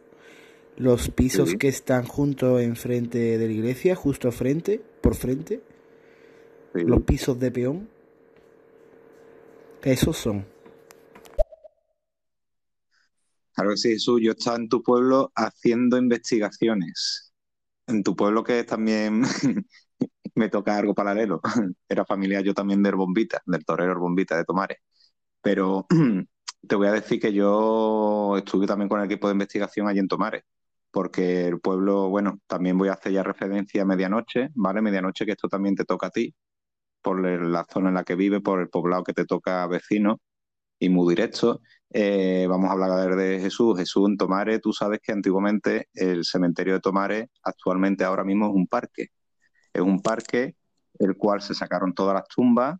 los 0.77 1.09
pisos 1.09 1.55
que 1.55 1.67
están 1.67 2.05
junto 2.05 2.59
enfrente 2.59 3.37
de 3.37 3.47
la 3.47 3.53
iglesia, 3.53 3.95
justo 3.95 4.31
frente, 4.31 4.81
por 5.01 5.15
frente, 5.15 5.61
los 6.73 7.03
pisos 7.03 7.39
de 7.39 7.51
peón, 7.51 7.89
esos 9.83 10.17
son. 10.17 10.45
Claro 13.53 13.71
que 13.71 13.77
sí, 13.77 13.89
Jesús. 13.89 14.21
Yo 14.23 14.31
estaba 14.31 14.57
en 14.57 14.69
tu 14.69 14.81
pueblo 14.81 15.31
haciendo 15.35 15.97
investigaciones. 15.97 17.33
En 17.87 18.03
tu 18.03 18.15
pueblo 18.15 18.43
que 18.43 18.63
también 18.63 19.23
me 20.35 20.49
toca 20.49 20.77
algo 20.77 20.93
paralelo. 20.95 21.41
Era 21.89 22.05
familiar 22.05 22.43
yo 22.43 22.53
también 22.53 22.83
del 22.83 22.95
Bombita, 22.95 23.41
del 23.45 23.65
torero 23.65 23.99
Bombita 23.99 24.37
de 24.37 24.45
Tomares. 24.45 24.77
Pero 25.41 25.87
te 26.67 26.75
voy 26.75 26.87
a 26.87 26.93
decir 26.93 27.19
que 27.19 27.33
yo 27.33 28.37
estuve 28.37 28.67
también 28.67 28.89
con 28.89 28.99
el 28.99 29.05
equipo 29.07 29.27
de 29.27 29.33
investigación 29.33 29.87
allí 29.87 29.99
en 29.99 30.07
Tomares, 30.07 30.43
porque 30.91 31.47
el 31.47 31.59
pueblo, 31.59 32.09
bueno, 32.09 32.39
también 32.47 32.77
voy 32.77 32.89
a 32.89 32.93
hacer 32.93 33.13
ya 33.13 33.23
referencia 33.23 33.83
a 33.83 33.85
medianoche, 33.85 34.49
¿vale? 34.55 34.81
Medianoche, 34.81 35.25
que 35.25 35.33
esto 35.33 35.49
también 35.49 35.75
te 35.75 35.85
toca 35.85 36.07
a 36.07 36.11
ti, 36.11 36.35
por 37.01 37.19
la 37.21 37.65
zona 37.65 37.89
en 37.89 37.95
la 37.95 38.03
que 38.03 38.15
vive, 38.15 38.41
por 38.41 38.61
el 38.61 38.69
poblado 38.69 39.03
que 39.03 39.13
te 39.13 39.25
toca 39.25 39.65
vecino 39.67 40.21
y 40.79 40.89
muy 40.89 41.13
directo. 41.15 41.61
Eh, 41.91 42.47
vamos 42.49 42.69
a 42.69 42.73
hablar 42.73 43.15
de 43.15 43.39
Jesús. 43.39 43.77
Jesús 43.77 44.09
en 44.09 44.17
Tomares, 44.17 44.61
tú 44.61 44.73
sabes 44.73 44.99
que 45.03 45.11
antiguamente 45.11 45.89
el 45.93 46.25
cementerio 46.25 46.73
de 46.75 46.81
Tomares 46.81 47.27
actualmente 47.43 48.03
ahora 48.03 48.23
mismo 48.23 48.47
es 48.47 48.53
un 48.55 48.67
parque. 48.67 49.09
Es 49.73 49.81
un 49.81 50.01
parque 50.01 50.55
el 50.99 51.17
cual 51.17 51.41
se 51.41 51.53
sacaron 51.55 51.93
todas 51.93 52.13
las 52.15 52.27
tumbas, 52.27 52.77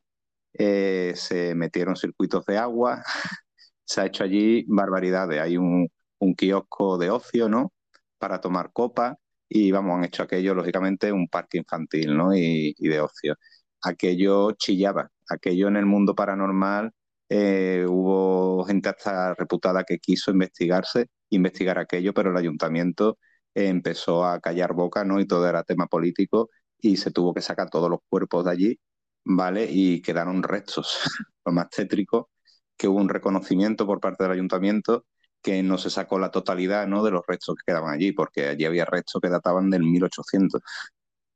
eh, 0.54 1.14
se 1.16 1.56
metieron 1.56 1.96
circuitos 1.96 2.46
de 2.46 2.58
agua, 2.58 3.04
se 3.86 4.02
ha 4.02 4.06
hecho 4.06 4.24
allí 4.24 4.66
barbaridades. 4.68 5.40
Hay 5.42 5.58
un, 5.58 5.88
un 6.20 6.36
kiosco 6.36 6.98
de 6.98 7.10
ocio, 7.10 7.50
¿no? 7.50 7.74
Para 8.18 8.42
tomar 8.42 8.72
copas 8.74 9.18
y 9.50 9.72
vamos, 9.72 9.98
han 9.98 10.06
hecho 10.06 10.24
aquello, 10.24 10.54
lógicamente, 10.56 11.12
un 11.12 11.28
parque 11.28 11.58
infantil, 11.58 12.16
¿no? 12.16 12.34
Y, 12.36 12.74
de 12.80 13.02
ocio. 13.02 13.36
Aquello 13.84 14.52
chillaba, 14.54 15.10
aquello 15.30 15.68
en 15.68 15.78
el 15.78 15.86
mundo 15.86 16.16
paranormal 16.16 16.92
eh, 17.30 17.86
hubo 17.88 18.64
gente 18.66 18.90
hasta 18.90 19.34
reputada 19.36 19.84
que 19.84 20.00
quiso 20.00 20.32
investigarse, 20.32 21.08
investigar 21.30 21.80
aquello, 21.80 22.14
pero 22.14 22.32
el 22.32 22.38
ayuntamiento 22.38 23.18
empezó 23.54 24.26
a 24.26 24.40
callar 24.40 24.74
boca, 24.74 25.04
¿no? 25.04 25.20
Y 25.20 25.26
todo 25.28 25.48
era 25.48 25.64
tema 25.64 25.88
político 25.88 26.50
y 26.82 26.98
se 26.98 27.12
tuvo 27.12 27.34
que 27.34 27.42
sacar 27.42 27.70
todos 27.70 27.90
los 27.90 28.00
cuerpos 28.10 28.46
de 28.46 28.52
allí, 28.52 28.80
¿vale? 29.26 29.68
Y 29.70 30.02
quedaron 30.02 30.44
restos. 30.44 31.00
Lo 31.46 31.52
más 31.54 31.70
tétrico, 31.70 32.30
que 32.78 32.88
hubo 32.88 33.00
un 33.00 33.10
reconocimiento 33.10 33.86
por 33.86 34.00
parte 34.00 34.24
del 34.24 34.34
ayuntamiento 34.34 35.06
que 35.42 35.64
no 35.64 35.78
se 35.78 35.90
sacó 35.90 36.20
la 36.20 36.32
totalidad, 36.32 36.88
¿no? 36.88 37.04
De 37.04 37.12
los 37.12 37.24
restos 37.28 37.56
que 37.56 37.72
quedaban 37.72 37.94
allí, 37.94 38.12
porque 38.12 38.48
allí 38.48 38.66
había 38.66 38.86
restos 38.86 39.22
que 39.22 39.30
databan 39.30 39.70
del 39.70 39.84
1800, 39.84 40.62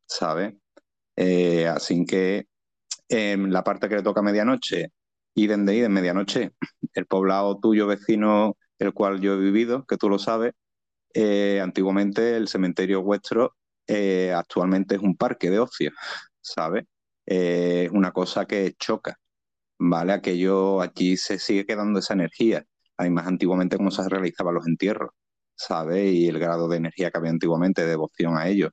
¿sabes? 0.08 0.56
Eh, 1.16 1.68
así 1.68 2.06
que 2.06 2.48
eh, 3.10 3.38
la 3.38 3.64
parte 3.64 3.90
que 3.90 3.96
le 3.98 4.04
toca 4.04 4.22
a 4.22 4.24
medianoche, 4.24 4.92
idem 5.36 5.66
de 5.66 5.90
medianoche, 5.90 6.52
el 6.94 7.06
poblado 7.08 7.60
tuyo 7.60 7.88
vecino, 7.88 8.58
el 8.80 8.94
cual 8.94 9.22
yo 9.22 9.34
he 9.36 9.38
vivido, 9.40 9.86
que 9.86 9.98
tú 9.98 10.10
lo 10.10 10.20
sabes, 10.20 10.54
eh, 11.14 11.62
antiguamente 11.62 12.36
el 12.38 12.48
cementerio 12.48 13.02
vuestro 13.04 13.56
eh, 13.88 14.34
actualmente 14.34 14.96
es 14.96 15.02
un 15.02 15.16
parque 15.18 15.50
de 15.50 15.60
ocio, 15.60 15.92
¿sabes? 16.42 16.86
Eh, 17.26 17.86
Es 17.86 17.92
una 17.92 18.12
cosa 18.12 18.46
que 18.46 18.74
choca, 18.80 19.18
¿vale? 19.80 20.14
Aquello 20.14 20.82
aquí 20.82 21.18
se 21.18 21.40
sigue 21.40 21.66
quedando 21.66 22.00
esa 22.00 22.14
energía. 22.16 22.66
Además, 22.98 23.28
antiguamente 23.28 23.78
cómo 23.78 23.92
se 23.92 24.08
realizaban 24.10 24.56
los 24.56 24.68
entierros, 24.68 25.12
¿sabes? 25.56 26.14
Y 26.14 26.28
el 26.28 26.40
grado 26.40 26.68
de 26.70 26.78
energía 26.78 27.12
que 27.12 27.18
había 27.18 27.32
antiguamente, 27.32 27.84
de 27.84 27.90
devoción 27.90 28.38
a 28.38 28.48
ellos. 28.50 28.72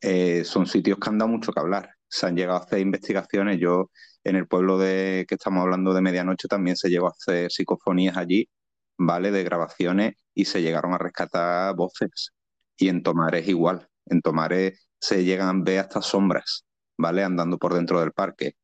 Eh, 0.00 0.44
son 0.44 0.66
sitios 0.66 0.98
que 0.98 1.08
han 1.08 1.18
dado 1.18 1.30
mucho 1.30 1.52
que 1.52 1.60
hablar. 1.60 1.90
Se 2.08 2.26
han 2.26 2.36
llegado 2.36 2.58
a 2.58 2.62
hacer 2.64 2.80
investigaciones. 2.80 3.58
Yo, 3.60 3.90
en 4.24 4.36
el 4.36 4.46
pueblo 4.48 4.78
de 4.78 5.24
que 5.28 5.34
estamos 5.36 5.62
hablando 5.62 5.94
de 5.94 6.02
medianoche, 6.02 6.48
también 6.48 6.76
se 6.76 6.88
llegó 6.90 7.08
a 7.08 7.10
hacer 7.10 7.50
psicofonías 7.50 8.16
allí 8.16 8.48
¿vale? 8.98 9.30
De 9.30 9.44
grabaciones 9.44 10.14
y 10.34 10.44
se 10.46 10.62
llegaron 10.62 10.94
a 10.94 10.98
rescatar 10.98 11.74
voces. 11.76 12.32
Y 12.78 12.88
en 12.88 13.02
Tomares 13.02 13.48
igual. 13.48 13.88
En 14.06 14.20
Tomares 14.20 14.88
se 15.00 15.24
llegan 15.24 15.48
a 15.48 15.64
ver 15.64 15.80
hasta 15.80 16.00
sombras, 16.02 16.64
¿vale? 16.98 17.22
Andando 17.22 17.58
por 17.58 17.74
dentro 17.74 18.00
del 18.00 18.12
parque. 18.12 18.54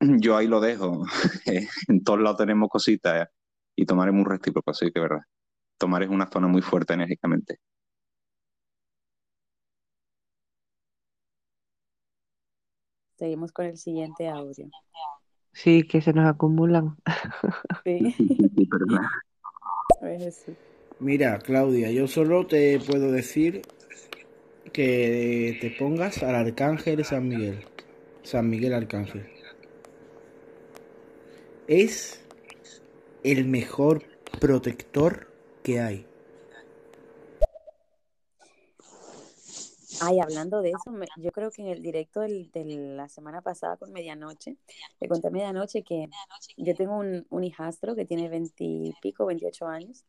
Yo 0.00 0.36
ahí 0.36 0.46
lo 0.46 0.60
dejo. 0.60 1.04
en 1.88 2.04
todos 2.04 2.20
lados 2.20 2.38
tenemos 2.38 2.68
cositas 2.68 3.28
y 3.76 3.86
Tomares 3.86 4.14
es 4.14 4.16
muy 4.16 4.24
recíproco, 4.24 4.70
así 4.70 4.90
que 4.92 5.00
verdad. 5.00 5.20
Tomares 5.78 6.08
es 6.08 6.14
una 6.14 6.30
zona 6.30 6.48
muy 6.48 6.62
fuerte 6.62 6.94
enérgicamente. 6.94 7.58
Seguimos 13.16 13.52
con 13.52 13.66
el 13.66 13.78
siguiente 13.78 14.28
audio. 14.28 14.68
Sí, 15.52 15.84
que 15.84 16.02
se 16.02 16.12
nos 16.12 16.26
acumulan. 16.26 16.96
Sí. 17.84 18.14
Mira, 20.98 21.38
Claudia, 21.38 21.90
yo 21.92 22.08
solo 22.08 22.46
te 22.46 22.80
puedo 22.80 23.12
decir 23.12 23.62
que 24.72 25.58
te 25.60 25.70
pongas 25.70 26.22
al 26.22 26.34
arcángel 26.34 27.04
San 27.04 27.28
Miguel. 27.28 27.64
San 28.22 28.48
Miguel 28.50 28.74
Arcángel. 28.74 29.26
Es 31.68 32.24
el 33.22 33.46
mejor 33.46 34.04
protector 34.40 35.28
que 35.62 35.80
hay. 35.80 36.06
Ay, 40.00 40.20
hablando 40.20 40.60
de 40.60 40.70
eso, 40.70 40.92
yo 41.16 41.30
creo 41.32 41.50
que 41.50 41.62
en 41.62 41.68
el 41.68 41.82
directo 41.82 42.20
de 42.20 42.64
la 42.96 43.08
semana 43.08 43.40
pasada 43.40 43.76
con 43.76 43.92
Medianoche, 43.92 44.56
le 45.00 45.08
conté 45.08 45.28
a 45.28 45.30
Medianoche 45.30 45.82
que 45.82 46.08
yo 46.56 46.74
tengo 46.74 46.98
un, 46.98 47.26
un 47.30 47.44
hijastro 47.44 47.96
que 47.96 48.04
tiene 48.04 48.28
20 48.28 48.52
y 48.62 48.94
pico, 49.00 49.26
28 49.26 49.66
años, 49.66 50.04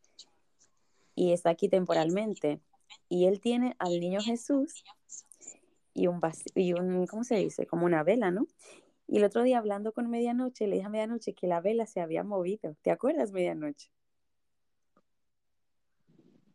y 1.14 1.32
está 1.32 1.50
aquí 1.50 1.68
temporalmente. 1.68 2.60
Y 3.08 3.26
él 3.26 3.40
tiene 3.40 3.76
al 3.78 4.00
niño 4.00 4.20
Jesús 4.20 4.84
y 5.94 6.06
un, 6.06 6.20
vas- 6.20 6.44
y 6.54 6.72
un, 6.74 7.06
¿cómo 7.06 7.24
se 7.24 7.36
dice? 7.36 7.66
Como 7.66 7.84
una 7.86 8.02
vela, 8.02 8.30
¿no? 8.30 8.46
Y 9.08 9.18
el 9.18 9.24
otro 9.24 9.42
día 9.42 9.58
hablando 9.58 9.92
con 9.92 10.10
Medianoche, 10.10 10.66
le 10.66 10.76
dije 10.76 10.86
a 10.86 10.90
Medianoche 10.90 11.34
que 11.34 11.46
la 11.48 11.60
vela 11.60 11.86
se 11.86 12.00
había 12.00 12.24
movido. 12.24 12.76
¿Te 12.82 12.90
acuerdas, 12.90 13.32
Medianoche? 13.32 13.90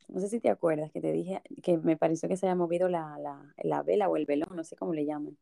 No 0.07 0.19
sé 0.19 0.27
si 0.29 0.39
te 0.39 0.49
acuerdas 0.49 0.91
que 0.91 1.01
te 1.01 1.11
dije 1.11 1.41
que 1.63 1.77
me 1.77 1.97
pareció 1.97 2.29
que 2.29 2.37
se 2.37 2.45
había 2.45 2.55
movido 2.55 2.87
la, 2.89 3.17
la, 3.19 3.53
la 3.63 3.81
vela 3.83 4.09
o 4.09 4.17
el 4.17 4.25
velón, 4.25 4.55
no 4.55 4.63
sé 4.63 4.75
cómo 4.75 4.93
le 4.93 5.05
llaman, 5.05 5.37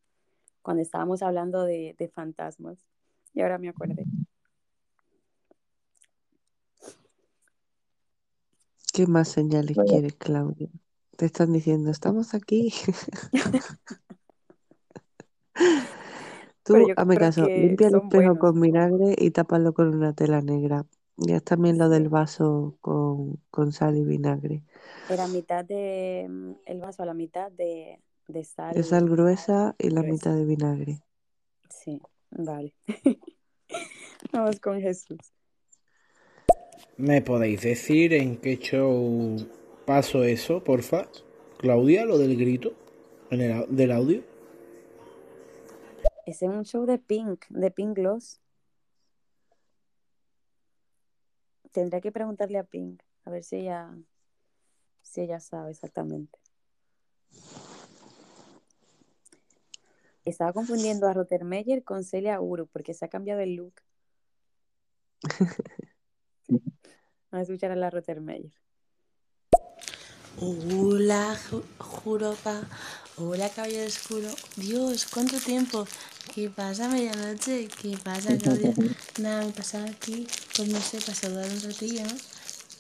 cuando 0.62 0.84
estábamos 0.84 1.24
hablando 1.24 1.66
de, 1.66 1.96
de 1.98 2.10
fantasmas. 2.10 2.80
Y 3.34 3.42
ahora 3.42 3.58
me 3.60 3.70
acordé. 3.70 4.06
¿Qué 8.94 9.08
más 9.08 9.30
señales 9.30 9.76
Bueno. 9.76 9.92
quieres, 9.92 10.16
Claudia? 10.16 10.70
Te 11.18 11.26
están 11.26 11.54
diciendo, 11.54 11.92
estamos 11.92 12.34
aquí. 12.34 12.74
Tú, 16.64 16.76
hazme 16.96 17.18
caso, 17.18 17.48
limpia 17.56 17.88
el 17.88 17.96
espejo 17.96 18.10
buenos. 18.10 18.38
con 18.38 18.62
vinagre 18.62 19.16
y 19.18 19.32
tápalo 19.32 19.74
con 19.74 19.96
una 19.96 20.14
tela 20.14 20.42
negra. 20.42 20.86
Y 21.18 21.34
haz 21.34 21.44
también 21.44 21.78
lo 21.78 21.90
del 21.90 22.10
vaso 22.10 22.78
con, 22.82 23.38
con 23.50 23.72
sal 23.72 23.98
y 23.98 24.04
vinagre. 24.04 24.64
Era 25.10 25.28
mitad 25.28 25.66
de 25.66 26.28
mm, 26.30 26.52
el 26.66 26.80
vaso 26.80 27.04
a 27.04 27.06
la 27.06 27.14
mitad 27.14 27.52
de, 27.52 28.00
de 28.28 28.44
sal. 28.44 28.76
De 28.76 28.84
sal 28.84 29.10
gruesa 29.10 29.76
y 29.78 29.90
la 29.90 30.02
gruesa. 30.02 30.30
mitad 30.30 30.36
de 30.36 30.46
vinagre. 30.46 31.02
Sí, 31.70 32.02
vale. 32.32 32.74
Vamos 34.34 34.60
con 34.60 34.80
Jesús. 34.80 35.34
¿Me 36.98 37.22
podéis 37.22 37.62
decir 37.62 38.14
en 38.14 38.38
qué 38.38 38.58
show 38.58 39.38
paso 39.86 40.24
eso, 40.24 40.64
porfa? 40.64 41.08
Claudia, 41.58 42.06
lo 42.06 42.18
del 42.18 42.38
grito 42.38 42.74
en 43.30 43.42
el, 43.42 43.76
del 43.76 43.92
audio. 43.92 44.24
Ese 46.26 46.46
es 46.46 46.52
un 46.52 46.64
show 46.66 46.86
de 46.86 46.98
Pink, 46.98 47.46
de 47.50 47.72
Pink 47.72 47.96
Gloss. 47.96 48.40
Tendré 51.72 52.02
que 52.02 52.12
preguntarle 52.12 52.58
a 52.58 52.64
Pink, 52.64 53.02
a 53.26 53.32
ver 53.32 53.44
si 53.44 53.58
ella, 53.58 53.96
si 55.02 55.22
ella 55.22 55.40
sabe 55.40 55.72
exactamente. 55.72 56.38
Estaba 60.24 60.54
confundiendo 60.54 61.08
a 61.08 61.14
Rottermeier 61.14 61.84
con 61.84 62.04
Celia 62.04 62.40
Uru 62.40 62.68
porque 62.68 62.94
se 62.94 63.06
ha 63.06 63.08
cambiado 63.08 63.42
el 63.42 63.56
look. 63.56 63.74
A 67.32 67.42
escuchar 67.42 67.72
a 67.72 67.76
la 67.76 67.90
Rottermeier. 67.90 68.52
Hola, 70.40 71.38
Ju- 71.50 71.64
Juropa. 71.80 72.62
Hola, 73.18 73.50
Caballero 73.50 73.88
Oscuro. 73.88 74.30
Dios, 74.56 75.06
¿cuánto 75.06 75.38
tiempo? 75.40 75.86
¿Qué 76.34 76.50
pasa 76.50 76.88
medianoche? 76.90 77.68
¿Qué 77.82 77.98
pasa, 78.04 78.36
Claudia? 78.42 78.74
Nada, 79.20 79.46
me 79.46 79.52
pasaba 79.52 79.86
aquí, 79.86 80.28
pues 80.56 80.70
no 80.70 80.80
sé, 80.82 81.00
para 81.00 81.14
saludar 81.16 81.50
un 81.52 81.62
ratillo, 81.62 82.04
¿no? 82.06 82.16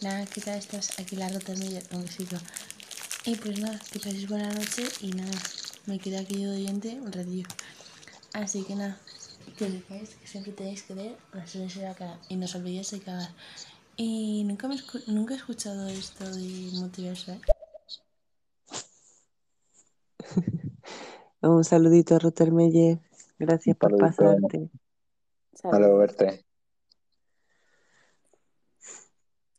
Nada, 0.01 0.25
¿qué 0.25 0.41
tal 0.41 0.57
estás? 0.57 0.99
Aquí 0.99 1.15
la 1.15 1.29
Rottermeier, 1.29 1.83
un 1.91 2.03
besito. 2.03 2.37
Y 3.25 3.35
pues 3.35 3.59
nada, 3.59 3.79
que 3.91 3.99
paséis 3.99 4.27
buena 4.27 4.51
noche 4.53 4.83
y 5.01 5.11
nada, 5.11 5.37
me 5.85 5.99
quedo 5.99 6.19
aquí 6.19 6.43
de 6.43 6.49
oyente 6.49 6.99
un 6.99 7.11
ratillo. 7.11 7.47
Así 8.33 8.63
que 8.63 8.75
nada, 8.75 8.97
que 9.61 9.69
sepáis 9.69 10.09
que 10.15 10.27
siempre 10.27 10.51
tenéis 10.53 10.81
que 10.81 10.93
ver 10.95 11.15
de 11.33 11.81
la 11.83 11.93
cara 11.93 12.19
y 12.29 12.35
no 12.35 12.45
os 12.45 12.55
olvidéis 12.55 12.89
de 12.91 12.99
cagar. 12.99 13.29
Y 13.95 14.43
nunca, 14.45 14.67
me 14.67 14.73
escu- 14.75 15.05
nunca 15.07 15.35
he 15.35 15.37
escuchado 15.37 15.87
esto 15.87 16.23
de 16.25 16.71
multiverso, 16.79 17.33
¿eh? 17.33 17.41
Un 21.41 21.63
saludito, 21.63 22.17
Rottermeier. 22.17 22.99
Gracias 23.37 23.77
por 23.77 23.95
pasarte. 23.97 24.69
Hasta 25.53 25.77
verte. 25.77 26.43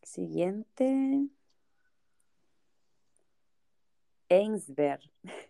Siguiente. 0.03 1.29
Ainsberg. 4.29 5.03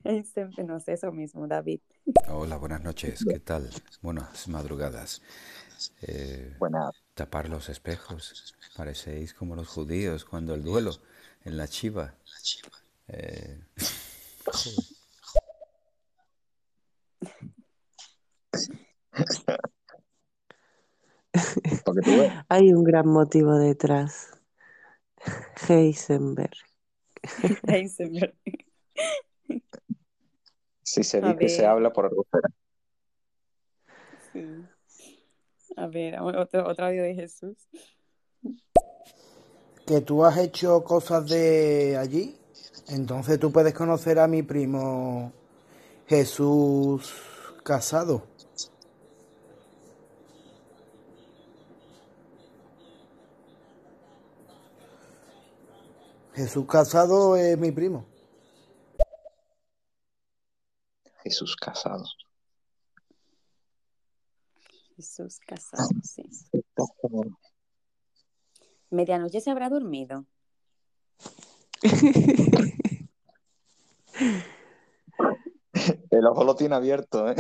Ainsberg, 0.05 0.59
no 0.67 0.79
sé, 0.81 0.93
eso 0.95 1.11
mismo, 1.13 1.47
David. 1.47 1.81
Hola, 2.29 2.57
buenas 2.57 2.83
noches. 2.83 3.25
¿Qué 3.25 3.39
tal? 3.41 3.71
Buenas 4.01 4.49
madrugadas. 4.49 5.23
Eh, 6.03 6.57
Buena. 6.59 6.91
tapar 7.15 7.49
los 7.49 7.69
espejos. 7.69 8.55
Parecéis 8.77 9.35
como 9.35 9.55
los 9.55 9.69
judíos 9.69 10.25
cuando 10.25 10.55
el 10.55 10.63
duelo 10.63 10.93
en 11.45 11.57
la 11.57 11.69
chiva. 11.69 12.15
Eh. 13.09 13.61
Hay 22.49 22.73
un 22.73 22.85
gran 22.85 23.09
motivo 23.09 23.57
detrás. 23.57 24.31
Heisenberg. 25.69 26.57
Ainsberg. 27.69 28.35
Si 30.83 31.05
se 31.05 31.19
A 31.19 31.33
dice, 31.35 31.57
se 31.57 31.67
habla 31.67 31.93
por 31.93 32.07
algo 32.07 32.27
será. 32.31 32.49
Sí. 34.33 34.65
A 35.77 35.87
ver, 35.87 36.21
otro, 36.21 36.69
otro 36.69 36.87
audio 36.87 37.03
de 37.03 37.15
Jesús. 37.15 37.57
Que 39.87 40.01
tú 40.01 40.25
has 40.25 40.37
hecho 40.39 40.83
cosas 40.85 41.29
de 41.29 41.97
allí. 41.97 42.37
Entonces 42.89 43.39
tú 43.39 43.53
puedes 43.53 43.75
conocer 43.75 44.19
a 44.19 44.27
mi 44.27 44.43
primo 44.43 45.33
Jesús 46.07 47.15
Casado. 47.63 48.27
Jesús 56.35 56.67
Casado 56.67 57.37
es 57.37 57.57
mi 57.59 57.71
primo. 57.73 58.12
Jesús 61.33 61.57
casado. 61.57 62.05
Jesús 64.97 65.41
casado, 65.47 65.89
sí. 66.03 66.29
Medianoche 68.91 69.41
se 69.41 69.51
habrá 69.51 69.71
dormido. 69.71 70.27
El 76.11 76.27
ojo 76.27 76.45
lo 76.45 76.55
tiene 76.55 76.75
abierto, 76.75 77.31
¿eh? 77.31 77.37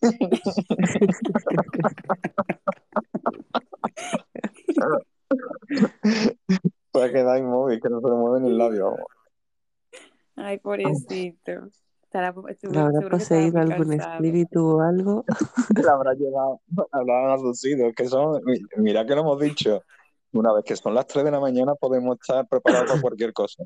Puede 6.90 7.12
quedar 7.12 7.38
inmóvil, 7.38 7.78
que 7.78 7.90
no 7.90 8.00
se 8.00 8.08
le 8.08 8.14
mueve 8.14 8.40
ni 8.40 8.48
el 8.48 8.56
labio. 8.56 8.96
Ay, 10.34 10.58
pobrecito. 10.60 11.68
Estará, 12.08 12.32
seguro, 12.32 12.48
¿Le 12.72 12.80
habrá 12.96 13.08
poseído 13.10 13.58
algún 13.60 13.88
cansado. 13.90 14.14
espíritu 14.14 14.66
o 14.66 14.80
algo? 14.80 15.24
La 15.90 15.92
habrá 15.92 16.14
llevado, 16.14 16.62
hablaban 16.90 17.30
aducido, 17.38 17.92
que 17.92 18.08
son, 18.08 18.40
mi- 18.46 18.60
mira 18.78 19.04
que 19.06 19.14
lo 19.14 19.20
hemos 19.20 19.38
dicho, 19.38 19.82
Una 20.32 20.52
vez 20.54 20.64
que 20.64 20.74
son 20.76 20.94
las 20.94 21.06
3 21.06 21.24
de 21.24 21.30
la 21.30 21.40
mañana 21.40 21.74
podemos 21.74 22.16
estar 22.20 22.46
preparados 22.48 22.88
para 22.88 23.00
cualquier 23.02 23.32
cosa. 23.34 23.62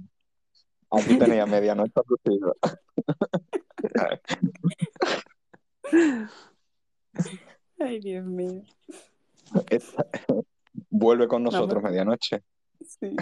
Aquí 0.90 1.16
tenéis 1.18 1.42
a 1.42 1.46
medianoche 1.46 1.92
a 1.94 2.02
tus 2.02 2.18
hijos. 2.24 2.56
Ay, 7.78 8.00
Dios 8.00 8.24
mío. 8.24 8.62
Esta- 9.70 10.06
Vuelve 10.90 11.28
con 11.28 11.42
nosotros 11.42 11.82
Vamos. 11.82 11.90
medianoche. 11.90 12.42
Sí. 12.86 13.14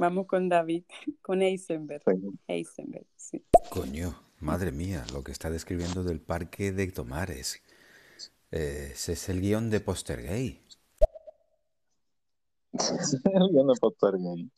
Vamos 0.00 0.26
con 0.26 0.48
David, 0.48 0.84
con 1.20 1.42
Eisenberg. 1.42 2.02
Eisenberg, 2.46 3.04
sí. 3.16 3.44
Coño, 3.68 4.14
madre 4.38 4.72
mía, 4.72 5.04
lo 5.12 5.22
que 5.22 5.30
está 5.30 5.50
describiendo 5.50 6.02
del 6.02 6.22
parque 6.22 6.72
de 6.72 6.86
Tomares. 6.90 7.62
Eh, 8.50 8.92
ese 8.92 9.12
es 9.12 9.28
el 9.28 9.42
guion 9.42 9.68
de 9.68 9.80
Poster 9.80 10.22
Gay. 10.22 10.64
El 13.34 13.50
guion 13.50 13.66
de 13.66 13.74
Potter 13.78 14.12
Game. 14.12 14.48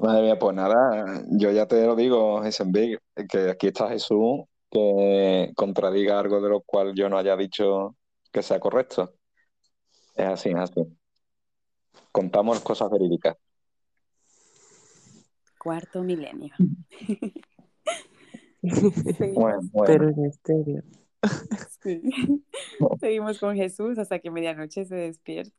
Madre 0.00 0.22
mía, 0.22 0.38
pues 0.40 0.56
nada, 0.56 1.22
yo 1.30 1.52
ya 1.52 1.68
te 1.68 1.86
lo 1.86 1.94
digo, 1.94 2.42
Heisenberg, 2.44 3.00
que 3.30 3.50
aquí 3.50 3.68
está 3.68 3.88
Jesús, 3.90 4.40
que 4.68 5.52
contradiga 5.54 6.18
algo 6.18 6.40
de 6.40 6.48
lo 6.48 6.62
cual 6.62 6.94
yo 6.96 7.08
no 7.08 7.16
haya 7.16 7.36
dicho 7.36 7.94
que 8.32 8.42
sea 8.42 8.58
correcto. 8.58 9.14
Es 10.16 10.26
así, 10.26 10.48
es 10.48 10.56
así. 10.56 10.82
Contamos 12.10 12.58
cosas 12.60 12.90
verídicas. 12.90 13.36
Cuarto 15.66 16.04
milenio. 16.04 16.54
Bueno. 19.34 19.60
Pero 19.86 20.08
en 20.08 20.24
estéreo. 20.24 20.82
sí. 21.82 22.02
Seguimos 23.00 23.38
con 23.38 23.54
Jesús 23.54 23.96
hasta 23.98 24.18
que 24.18 24.30
medianoche 24.30 24.84
se 24.84 24.96
despierte. 24.96 25.54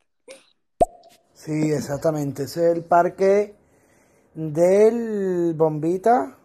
Sí, 1.34 1.72
exactamente. 1.72 2.44
Ese 2.44 2.69
es 2.72 2.77
el 2.77 2.84
parque 2.84 3.56
del 4.34 5.53
Bombita, 5.56 6.38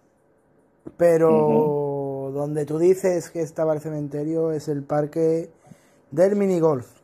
pero 0.97 2.31
donde 2.33 2.65
tú 2.65 2.79
dices 2.79 3.31
que 3.31 3.41
estaba 3.41 3.75
el 3.75 3.81
cementerio 3.81 4.53
es 4.53 4.69
el 4.69 4.85
parque 4.85 5.51
del 6.13 6.37
minigolf. 6.37 7.01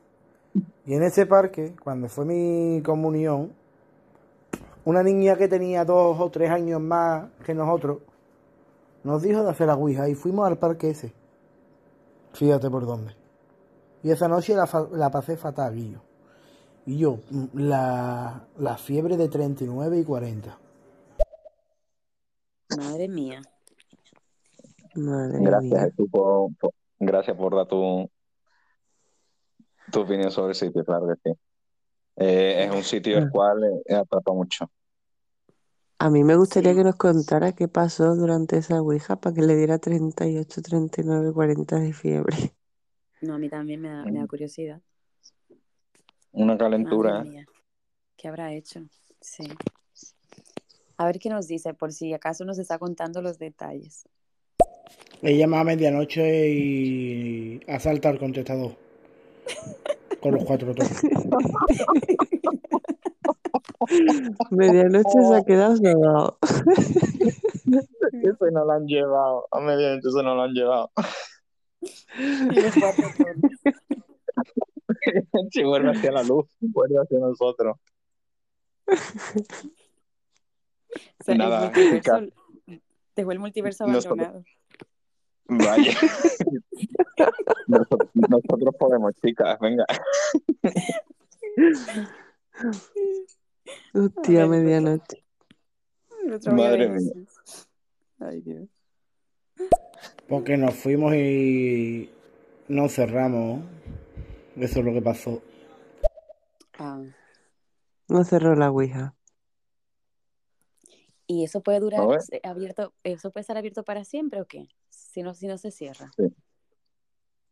Y 0.87 0.95
en 0.95 1.03
ese 1.03 1.27
parque, 1.27 1.75
cuando 1.83 2.09
fue 2.09 2.25
mi 2.25 2.81
comunión, 2.83 3.58
una 4.89 5.03
niña 5.03 5.37
que 5.37 5.49
tenía 5.49 5.85
dos 5.85 6.19
o 6.19 6.31
tres 6.31 6.51
años 6.51 6.81
más 6.81 7.29
que 7.45 7.53
nosotros, 7.53 7.99
nos 9.05 9.21
dijo 9.21 9.43
de 9.45 9.51
hacer 9.51 9.67
la 9.67 9.75
Ouija 9.75 10.09
y 10.09 10.15
fuimos 10.15 10.47
al 10.47 10.57
parque 10.57 10.89
ese. 10.89 11.13
Fíjate 12.33 12.71
por 12.71 12.87
dónde. 12.87 13.15
Y 14.03 14.11
esa 14.11 14.29
noche 14.29 14.55
la, 14.55 14.67
la 14.93 15.11
pasé 15.11 15.37
fatal, 15.37 15.75
Guillo. 15.75 16.01
Y 16.87 16.97
yo, 16.97 17.19
mm, 17.31 17.45
la, 17.53 18.47
la 18.57 18.79
fiebre 18.79 19.19
de 19.19 19.29
39 19.29 19.99
y 19.99 20.05
40. 20.05 20.59
Madre 22.79 23.09
mía. 23.09 23.43
Madre 24.95 25.39
Gracias, 25.41 25.71
mía. 25.71 25.81
Jesús, 25.83 26.09
por, 26.11 26.57
por- 26.57 26.73
gracias 26.99 27.37
por 27.37 27.55
dar 27.55 27.67
tu, 27.67 28.09
tu 29.93 30.01
opinión 30.01 30.31
sobre 30.31 30.51
el 30.51 30.55
sitio, 30.55 30.83
claro 30.83 31.09
que 31.09 31.31
sí. 31.31 31.39
Eh, 32.17 32.65
es 32.65 32.75
un 32.75 32.83
sitio 32.83 33.19
el 33.19 33.31
cual 33.31 33.63
eh, 33.87 33.95
atrapa 33.95 34.33
mucho. 34.33 34.71
A 36.01 36.11
mí 36.11 36.23
me 36.23 36.37
gustaría 36.37 36.73
Sí. 36.73 36.79
que 36.79 36.85
nos 36.85 36.97
contara 36.97 37.53
qué 37.53 37.67
pasó 37.69 38.15
durante 38.15 38.59
esa 38.59 38.81
ouija 38.81 39.17
para 39.17 39.35
que 39.35 39.43
le 39.43 39.57
diera 39.57 39.79
38, 39.79 40.63
39, 40.63 41.33
40 41.33 41.79
de 41.81 41.93
fiebre. 41.93 42.37
No, 43.21 43.35
a 43.35 43.39
mí 43.39 43.49
también 43.49 43.81
me 43.81 43.89
da, 43.89 44.05
me 44.05 44.21
da 44.21 44.27
curiosidad. 44.29 44.81
Una 46.33 46.53
Madre 46.55 46.59
calentura. 46.59 47.25
mía. 47.25 47.45
¿Qué 48.17 48.29
habrá 48.29 48.53
hecho? 48.53 48.83
Sí. 49.21 49.45
A 50.99 51.07
ver 51.07 51.19
qué 51.19 51.29
nos 51.31 51.49
dice, 51.49 51.75
por 51.75 51.93
si 51.93 52.13
acaso 52.13 52.45
nos 52.45 52.59
está 52.59 52.79
contando 52.79 53.21
los 53.23 53.39
detalles. 53.39 54.05
Le 55.21 55.37
llama 55.37 55.61
a 55.61 55.65
medianoche 55.65 56.49
y 56.49 57.61
asalta 57.67 58.09
al 58.09 58.19
contestador. 58.21 58.77
Con 60.21 60.35
los 60.35 60.45
cuatro 60.45 60.75
toques. 60.75 61.01
Medianoche 64.51 65.21
se 65.29 65.37
ha 65.37 65.45
quedado. 65.45 66.39
Eso 68.23 68.47
no 68.53 68.65
lo 68.65 68.73
han 68.73 68.87
llevado. 68.87 69.47
A 69.51 69.61
medianoche 69.61 70.09
eso 70.09 70.23
no 70.23 70.35
lo 70.35 70.43
han 70.43 70.53
llevado. 70.53 70.91
Si 75.51 75.63
vuelve 75.65 75.91
hacia 75.91 76.13
la 76.13 76.23
luz, 76.23 76.47
vuelve 76.61 76.97
hacia 77.01 77.19
nosotros. 77.19 77.77
O 78.89 78.95
sea, 81.25 81.35
Nada, 81.37 81.73
el 81.75 82.33
dejó 83.15 83.33
el 83.33 83.39
multiverso 83.39 83.87
Nosotros- 83.87 84.19
abandonado. 84.19 84.45
Vaya. 85.51 85.93
Nosotros, 87.67 88.11
nosotros 88.15 88.75
podemos, 88.79 89.15
chicas, 89.23 89.59
venga. 89.61 89.85
Hostia, 93.95 94.43
Ay, 94.45 94.49
medianoche. 94.49 95.25
Madre 96.53 96.89
mía. 96.89 97.13
Ay, 98.21 98.41
Dios. 98.43 98.69
Porque 100.29 100.57
nos 100.57 100.75
fuimos 100.75 101.15
y 101.15 102.11
nos 102.69 102.93
cerramos. 102.95 103.63
Eso 104.57 104.81
es 104.81 104.85
lo 104.85 104.93
que 104.93 105.03
pasó. 105.03 105.43
Ah, 106.79 107.03
No 108.09 108.25
cerró 108.25 108.55
la 108.55 108.71
ouija. 108.71 109.15
¿Y 111.27 111.45
eso 111.45 111.63
puede 111.63 111.81
durar 111.81 112.07
ver. 112.09 112.21
eh, 112.31 112.41
abierto, 112.43 112.95
eso 113.05 113.31
puede 113.31 113.43
estar 113.43 113.57
abierto 113.59 113.85
para 113.85 114.05
siempre 114.05 114.41
o 114.41 114.47
qué? 114.47 114.69
Si 114.89 115.23
no, 115.23 115.35
si 115.35 115.47
no 115.47 115.59
se 115.59 115.71
cierra. 115.71 116.11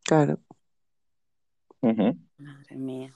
Claro. 0.04 0.40
Madre 1.82 2.76
mía. 2.76 3.14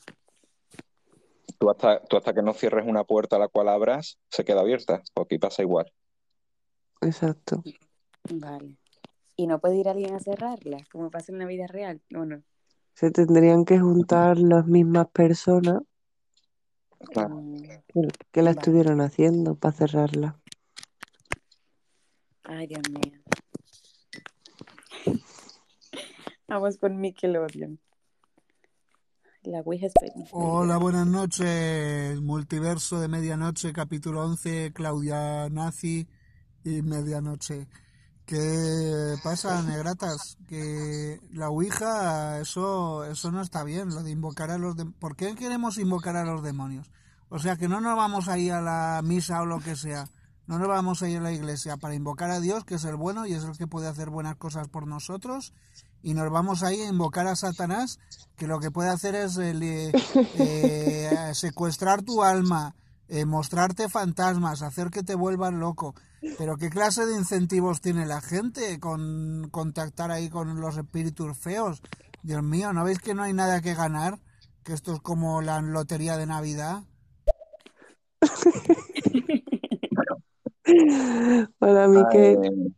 Tú 1.60 1.68
hasta, 1.68 2.02
tú 2.04 2.16
hasta 2.16 2.32
que 2.32 2.40
no 2.40 2.54
cierres 2.54 2.86
una 2.86 3.04
puerta 3.04 3.36
a 3.36 3.38
la 3.38 3.48
cual 3.48 3.68
abras, 3.68 4.18
se 4.30 4.46
queda 4.46 4.62
abierta. 4.62 5.02
Pues 5.12 5.26
aquí 5.26 5.38
pasa 5.38 5.60
igual. 5.60 5.92
Exacto. 7.02 7.62
Vale. 8.32 8.78
¿Y 9.36 9.46
no 9.46 9.60
puede 9.60 9.76
ir 9.76 9.88
alguien 9.88 10.14
a 10.14 10.20
cerrarla, 10.20 10.78
como 10.90 11.10
pasa 11.10 11.32
en 11.32 11.38
la 11.38 11.44
vida 11.44 11.66
real? 11.66 12.00
¿O 12.16 12.24
no? 12.24 12.42
Se 12.94 13.10
tendrían 13.10 13.66
que 13.66 13.78
juntar 13.78 14.38
las 14.38 14.66
mismas 14.66 15.08
personas 15.08 15.82
Claro. 17.12 17.36
Mm, 17.36 17.62
que, 17.62 18.08
que 18.32 18.42
la 18.42 18.50
Vale. 18.50 18.60
estuvieron 18.60 19.00
haciendo 19.02 19.54
para 19.54 19.74
cerrarla. 19.74 20.40
Ay, 22.44 22.66
Dios 22.66 22.82
mío. 22.88 23.20
Vamos 26.48 26.78
con 26.78 27.00
Nickelodeon. 27.00 27.78
La 29.44 29.60
Ouija 29.60 29.86
Hola, 30.32 30.76
buenas 30.76 31.06
noches. 31.06 32.20
Multiverso 32.20 33.00
de 33.00 33.08
Medianoche, 33.08 33.72
capítulo 33.72 34.22
11, 34.26 34.72
Claudia 34.74 35.48
Nazi 35.48 36.06
y 36.62 36.82
Medianoche. 36.82 37.66
¿Qué 38.26 39.14
pasa, 39.24 39.62
negratas? 39.62 40.36
Que 40.46 41.20
la 41.32 41.48
Ouija, 41.48 42.38
eso, 42.38 43.04
eso 43.04 43.32
no 43.32 43.40
está 43.40 43.64
bien, 43.64 43.88
lo 43.88 44.02
de 44.02 44.10
invocar 44.10 44.50
a 44.50 44.58
los 44.58 44.76
demonios. 44.76 45.00
¿Por 45.00 45.16
qué 45.16 45.34
queremos 45.34 45.78
invocar 45.78 46.16
a 46.16 46.24
los 46.24 46.42
demonios? 46.42 46.90
O 47.30 47.38
sea, 47.38 47.56
que 47.56 47.66
no 47.66 47.80
nos 47.80 47.96
vamos 47.96 48.28
a 48.28 48.36
ir 48.36 48.52
a 48.52 48.60
la 48.60 49.00
misa 49.02 49.40
o 49.40 49.46
lo 49.46 49.60
que 49.60 49.74
sea. 49.74 50.06
No 50.48 50.58
nos 50.58 50.68
vamos 50.68 51.02
a 51.02 51.08
ir 51.08 51.16
a 51.16 51.22
la 51.22 51.32
iglesia 51.32 51.78
para 51.78 51.94
invocar 51.94 52.30
a 52.30 52.40
Dios, 52.40 52.64
que 52.64 52.74
es 52.74 52.84
el 52.84 52.96
bueno 52.96 53.24
y 53.24 53.32
es 53.32 53.44
el 53.44 53.56
que 53.56 53.66
puede 53.66 53.88
hacer 53.88 54.10
buenas 54.10 54.36
cosas 54.36 54.68
por 54.68 54.86
nosotros. 54.86 55.54
Y 56.02 56.14
nos 56.14 56.30
vamos 56.30 56.62
ahí 56.62 56.80
a 56.80 56.88
invocar 56.88 57.26
a 57.26 57.36
Satanás, 57.36 57.98
que 58.36 58.46
lo 58.46 58.58
que 58.58 58.70
puede 58.70 58.88
hacer 58.88 59.14
es 59.14 59.36
eh, 59.38 59.92
eh, 60.38 61.30
secuestrar 61.34 62.02
tu 62.02 62.22
alma, 62.22 62.74
eh, 63.08 63.26
mostrarte 63.26 63.88
fantasmas, 63.88 64.62
hacer 64.62 64.90
que 64.90 65.02
te 65.02 65.14
vuelvas 65.14 65.52
loco. 65.52 65.94
Pero 66.38 66.56
¿qué 66.56 66.70
clase 66.70 67.06
de 67.06 67.16
incentivos 67.16 67.80
tiene 67.80 68.06
la 68.06 68.20
gente 68.20 68.78
con 68.78 69.48
contactar 69.50 70.10
ahí 70.10 70.28
con 70.28 70.60
los 70.60 70.76
espíritus 70.76 71.38
feos? 71.38 71.82
Dios 72.22 72.42
mío, 72.42 72.72
¿no 72.72 72.84
veis 72.84 72.98
que 72.98 73.14
no 73.14 73.22
hay 73.22 73.32
nada 73.32 73.62
que 73.62 73.74
ganar? 73.74 74.18
Que 74.62 74.74
esto 74.74 74.94
es 74.94 75.00
como 75.00 75.40
la 75.40 75.62
lotería 75.62 76.18
de 76.18 76.26
Navidad. 76.26 76.82
Hola, 81.60 81.88
Miquel. 81.88 82.74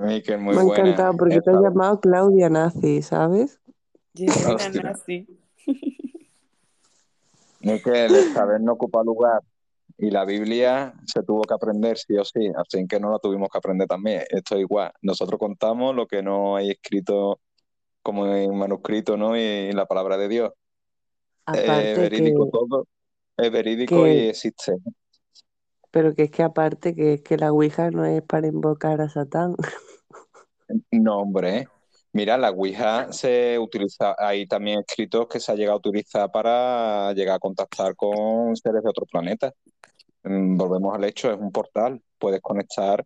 Ay, 0.00 0.16
Miquel, 0.16 0.38
muy 0.40 0.54
Me 0.54 0.60
ha 0.60 0.64
buena. 0.64 0.84
encantado 0.84 1.16
porque 1.16 1.40
te 1.40 1.50
ha 1.50 1.52
Esta- 1.54 1.62
llamado 1.68 2.00
Claudia 2.00 2.48
Nazi, 2.48 3.02
¿sabes? 3.02 3.60
Hostia. 4.46 4.82
nazi. 4.82 5.26
Miquel, 7.60 8.14
esta 8.14 8.44
vez 8.46 8.60
no 8.60 8.72
ocupa 8.72 9.02
lugar. 9.02 9.40
Y 9.98 10.10
la 10.10 10.24
Biblia 10.24 10.94
se 11.04 11.22
tuvo 11.22 11.42
que 11.42 11.52
aprender 11.52 11.98
sí 11.98 12.16
o 12.16 12.24
sí, 12.24 12.50
así 12.56 12.86
que 12.86 12.98
no 12.98 13.10
la 13.10 13.18
tuvimos 13.18 13.50
que 13.50 13.58
aprender 13.58 13.86
también. 13.86 14.22
Esto 14.30 14.54
es 14.54 14.62
igual. 14.62 14.92
Nosotros 15.02 15.38
contamos 15.38 15.94
lo 15.94 16.06
que 16.06 16.22
no 16.22 16.56
hay 16.56 16.70
escrito 16.70 17.38
como 18.02 18.26
en 18.26 18.56
manuscrito, 18.56 19.18
¿no? 19.18 19.36
Y 19.36 19.42
en 19.42 19.76
la 19.76 19.84
palabra 19.84 20.16
de 20.16 20.28
Dios. 20.28 20.52
Es 21.52 21.64
Aparte 21.68 21.94
verídico 21.96 22.46
que, 22.46 22.50
todo, 22.50 22.86
es 23.36 23.50
verídico 23.52 24.06
y 24.06 24.28
existe. 24.28 24.76
Pero 25.90 26.14
que 26.14 26.24
es 26.24 26.30
que 26.30 26.42
aparte 26.42 26.94
que 26.94 27.14
es 27.14 27.22
que 27.22 27.36
la 27.36 27.52
Ouija 27.52 27.90
no 27.90 28.04
es 28.04 28.22
para 28.22 28.46
invocar 28.48 29.00
a 29.00 29.08
Satán. 29.08 29.56
No, 30.90 31.18
hombre. 31.20 31.66
Mira, 32.12 32.36
la 32.38 32.50
Ouija 32.50 33.12
se 33.12 33.58
utiliza, 33.58 34.14
hay 34.18 34.46
también 34.46 34.80
escritos 34.80 35.26
que 35.28 35.40
se 35.40 35.52
ha 35.52 35.54
llegado 35.54 35.76
a 35.76 35.78
utilizar 35.78 36.30
para 36.30 37.12
llegar 37.12 37.36
a 37.36 37.38
contactar 37.38 37.94
con 37.96 38.56
seres 38.56 38.82
de 38.82 38.88
otro 38.90 39.06
planeta. 39.06 39.52
Mm, 40.24 40.56
Volvemos 40.56 40.94
al 40.94 41.04
hecho, 41.04 41.32
es 41.32 41.38
un 41.38 41.52
portal. 41.52 42.02
Puedes 42.18 42.40
conectar 42.40 43.04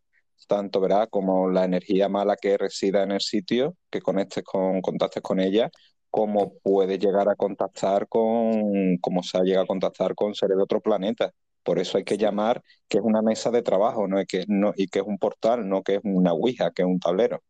tanto, 0.49 0.81
verás, 0.81 1.09
como 1.11 1.49
la 1.51 1.65
energía 1.65 2.09
mala 2.09 2.37
que 2.37 2.59
resida 2.59 3.03
en 3.03 3.13
el 3.13 3.21
sitio, 3.21 3.77
que 3.91 4.01
conectes 4.03 4.45
con, 4.45 4.81
contactes 4.83 5.23
con 5.23 5.41
ella, 5.41 5.71
como 6.11 6.55
puedes 6.61 6.99
llegar 6.99 7.29
a 7.29 7.37
contactar 7.37 8.09
con, 8.09 8.99
como 8.99 9.23
se 9.23 9.39
ha 9.39 9.43
llegado 9.43 9.65
a 9.65 9.67
contactar 9.69 10.15
con 10.15 10.35
seres 10.35 10.57
de 10.57 10.63
otro 10.63 10.81
planeta. 10.81 11.33
Por 11.65 11.79
eso 11.79 11.97
hay 11.99 12.05
que 12.05 12.19
llamar 12.19 12.63
que 12.89 12.99
es 12.99 13.05
una 13.05 13.23
mesa 13.23 13.51
de 13.51 13.63
trabajo, 13.63 14.07
no 14.07 14.21
es 14.21 14.27
que, 14.27 14.45
no, 14.47 14.73
y 14.77 14.87
que 14.87 15.01
es 15.01 15.05
un 15.05 15.19
portal, 15.19 15.69
no 15.69 15.83
que 15.83 15.97
es 15.97 16.01
una 16.05 16.33
Ouija, 16.33 16.71
que 16.71 16.83
es 16.83 16.87
un 16.89 17.01
tablero. 17.01 17.43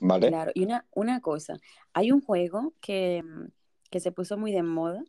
¿Vale? 0.00 0.28
claro. 0.28 0.50
Y 0.54 0.64
una, 0.64 0.86
una 0.94 1.20
cosa, 1.20 1.56
hay 1.94 2.12
un 2.12 2.20
juego 2.20 2.74
que, 2.80 3.22
mm, 3.22 3.46
que 3.90 4.00
se 4.00 4.12
puso 4.12 4.36
muy 4.36 4.52
de 4.52 4.62
moda, 4.62 5.02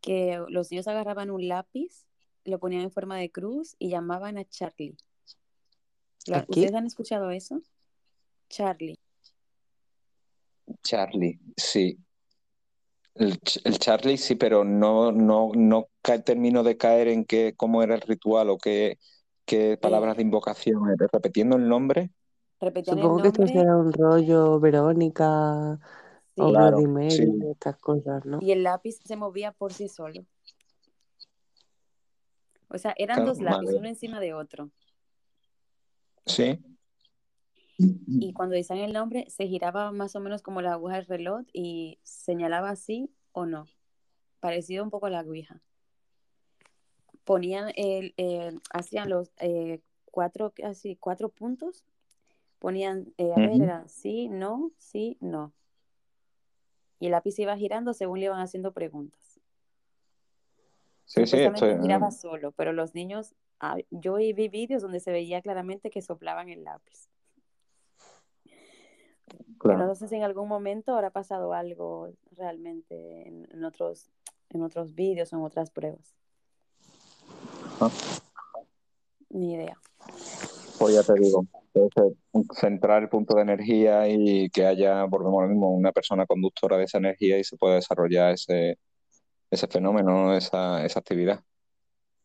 que 0.00 0.42
los 0.48 0.70
niños 0.72 0.88
agarraban 0.88 1.30
un 1.30 1.46
lápiz, 1.46 2.06
lo 2.44 2.58
ponían 2.58 2.82
en 2.82 2.90
forma 2.90 3.18
de 3.18 3.30
cruz 3.30 3.76
y 3.78 3.90
llamaban 3.90 4.38
a 4.38 4.44
Charlie. 4.44 4.96
¿Lo- 6.26 6.36
Aquí, 6.36 6.46
¿Ustedes 6.48 6.74
han 6.74 6.86
escuchado 6.86 7.30
eso? 7.30 7.60
Charlie. 8.48 8.98
Charlie, 10.82 11.38
sí. 11.56 11.98
El, 13.14 13.38
el 13.64 13.78
Charlie 13.78 14.16
sí, 14.16 14.34
pero 14.36 14.64
no, 14.64 15.12
no, 15.12 15.50
no 15.54 15.88
termino 16.24 16.62
de 16.62 16.76
caer 16.76 17.08
en 17.08 17.24
qué, 17.24 17.54
cómo 17.56 17.82
era 17.82 17.94
el 17.94 18.00
ritual 18.00 18.50
o 18.50 18.58
qué, 18.58 18.98
qué 19.44 19.78
palabras 19.80 20.16
de 20.16 20.22
invocación. 20.22 20.82
era. 20.90 21.08
Repitiendo 21.12 21.56
el 21.56 21.68
nombre, 21.68 22.10
repetían 22.60 22.98
el 22.98 23.04
supongo 23.04 23.22
que 23.22 23.28
esto 23.28 23.46
será 23.46 23.76
un 23.76 23.92
rollo 23.92 24.60
Verónica 24.60 25.78
o 26.36 26.50
claro, 26.50 26.78
Bloody 26.78 27.10
sí, 27.10 27.24
estas 27.50 27.76
cosas, 27.78 28.24
¿no? 28.24 28.40
y 28.40 28.52
el 28.52 28.62
lápiz 28.62 28.98
se 29.04 29.16
movía 29.16 29.52
por 29.52 29.72
sí 29.72 29.88
solo. 29.88 30.24
O 32.70 32.78
sea, 32.78 32.94
eran 32.96 33.16
claro, 33.16 33.32
dos 33.32 33.40
lápices, 33.42 33.76
uno 33.76 33.88
encima 33.88 34.18
de 34.18 34.32
otro. 34.32 34.70
sí, 36.26 36.58
Y 38.06 38.32
cuando 38.32 38.54
decían 38.54 38.78
el 38.78 38.92
nombre, 38.92 39.26
se 39.28 39.46
giraba 39.46 39.92
más 39.92 40.14
o 40.16 40.20
menos 40.20 40.42
como 40.42 40.62
la 40.62 40.72
aguja 40.72 40.96
del 40.96 41.06
reloj 41.06 41.42
y 41.52 41.98
señalaba 42.02 42.76
sí 42.76 43.10
o 43.32 43.46
no. 43.46 43.66
Parecido 44.40 44.84
un 44.84 44.90
poco 44.90 45.06
a 45.06 45.10
la 45.10 45.20
ouija. 45.20 45.60
Ponían 47.24 47.72
el, 47.76 48.14
eh, 48.16 48.52
hacían 48.72 49.08
los 49.08 49.32
eh, 49.38 49.80
cuatro, 50.04 50.52
así, 50.64 50.96
cuatro 50.96 51.28
puntos. 51.28 51.84
Ponían, 52.58 53.12
eh, 53.18 53.32
a 53.34 53.40
ver, 53.40 53.62
era 53.62 53.88
sí, 53.88 54.28
no, 54.28 54.72
sí, 54.78 55.16
no. 55.20 55.52
Y 56.98 57.06
el 57.06 57.12
lápiz 57.12 57.38
iba 57.38 57.56
girando 57.56 57.94
según 57.94 58.20
le 58.20 58.26
iban 58.26 58.40
haciendo 58.40 58.72
preguntas. 58.72 59.40
Sí, 61.04 61.26
sí, 61.26 61.36
esto 61.36 61.36
Supuestamente 61.36 61.76
es, 61.76 61.82
giraba 61.82 62.08
mm, 62.08 62.12
solo, 62.12 62.52
pero 62.52 62.72
los 62.72 62.94
niños, 62.94 63.34
yo 63.90 64.14
vi 64.14 64.32
vídeos 64.48 64.82
donde 64.82 65.00
se 65.00 65.12
veía 65.12 65.42
claramente 65.42 65.90
que 65.90 66.00
soplaban 66.00 66.48
el 66.48 66.64
lápiz. 66.64 67.11
Pero 69.62 69.78
no 69.78 69.94
sé 69.94 70.08
si 70.08 70.16
en 70.16 70.22
algún 70.24 70.48
momento 70.48 70.94
habrá 70.94 71.10
pasado 71.10 71.52
algo 71.52 72.10
realmente 72.32 73.28
en, 73.28 73.48
en 73.52 73.64
otros, 73.64 74.10
en 74.50 74.62
otros 74.62 74.94
vídeos 74.94 75.32
o 75.32 75.36
en 75.36 75.42
otras 75.44 75.70
pruebas. 75.70 76.14
Ah, 77.80 77.90
Ni 79.30 79.54
idea. 79.54 79.78
Pues 80.78 80.94
ya 80.94 81.02
te 81.04 81.14
digo, 81.20 81.46
centrar 82.54 83.02
el 83.02 83.08
punto 83.08 83.36
de 83.36 83.42
energía 83.42 84.08
y 84.08 84.50
que 84.50 84.66
haya, 84.66 85.04
volvemos 85.04 85.42
lo 85.42 85.48
mismo, 85.48 85.70
una 85.74 85.92
persona 85.92 86.26
conductora 86.26 86.76
de 86.76 86.84
esa 86.84 86.98
energía 86.98 87.38
y 87.38 87.44
se 87.44 87.56
pueda 87.56 87.76
desarrollar 87.76 88.32
ese, 88.32 88.78
ese 89.50 89.66
fenómeno, 89.68 90.34
esa, 90.34 90.84
esa 90.84 90.98
actividad. 90.98 91.40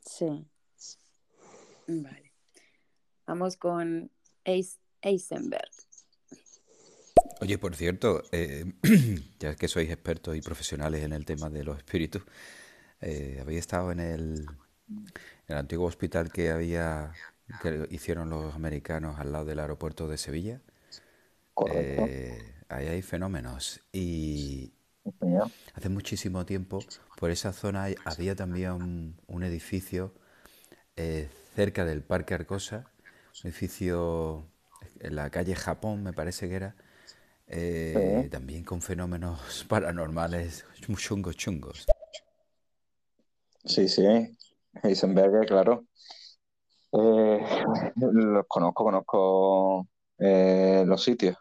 Sí, 0.02 0.45
vale. 1.88 2.32
Vamos 3.27 3.58
con 3.58 4.10
Eis- 4.44 4.80
Eisenberg. 5.02 5.69
Oye, 7.40 7.57
por 7.57 7.75
cierto, 7.75 8.24
eh, 8.32 8.66
ya 9.40 9.56
que 9.56 9.67
sois 9.67 9.90
expertos 9.90 10.35
y 10.35 10.41
profesionales 10.41 11.03
en 11.03 11.14
el 11.14 11.25
tema 11.25 11.49
de 11.49 11.64
los 11.64 11.77
espíritus, 11.77 12.24
eh, 13.01 13.38
¿habéis 13.41 13.59
estado 13.59 13.91
en 13.91 13.99
el, 13.99 14.45
en 14.90 15.06
el 15.48 15.57
antiguo 15.57 15.88
hospital 15.88 16.32
que 16.32 16.49
había, 16.51 17.11
que 17.61 17.88
hicieron 17.91 18.30
los 18.30 18.56
americanos 18.56 19.19
al 19.19 19.32
lado 19.32 19.45
del 19.45 19.59
aeropuerto 19.59 20.07
de 20.07 20.17
Sevilla? 20.17 20.61
Correcto. 21.53 22.06
Eh, 22.07 22.56
ahí 22.69 22.88
hay 22.88 23.01
fenómenos. 23.01 23.82
Y 23.91 24.74
hace 25.75 25.90
muchísimo 25.90 26.45
tiempo, 26.45 26.80
por 27.17 27.30
esa 27.30 27.53
zona 27.53 27.88
había 28.06 28.35
también 28.35 28.72
un, 28.72 29.22
un 29.27 29.43
edificio 29.43 30.14
eh, 30.95 31.30
cerca 31.56 31.85
del 31.85 32.01
Parque 32.01 32.33
Arcosa, 32.33 32.91
un 33.43 33.49
edificio 33.49 34.45
en 34.99 35.16
la 35.16 35.30
calle 35.30 35.56
Japón, 35.56 36.03
me 36.03 36.14
parece 36.14 36.49
que 36.49 36.56
era, 36.56 36.75
eh, 37.48 38.24
Sí. 38.24 38.30
también 38.30 38.64
con 38.64 38.82
fenómenos 38.82 39.40
paranormales 39.69 40.66
chungos, 40.98 41.35
chungos. 41.35 41.85
Sí, 43.66 43.88
sí, 43.90 44.03
Heisenberg, 44.84 45.45
claro. 45.45 45.85
Eh, 46.93 47.40
los 47.95 48.45
conozco, 48.48 48.84
conozco 48.84 49.88
eh, 50.19 50.84
los 50.88 51.03
sitios. 51.03 51.35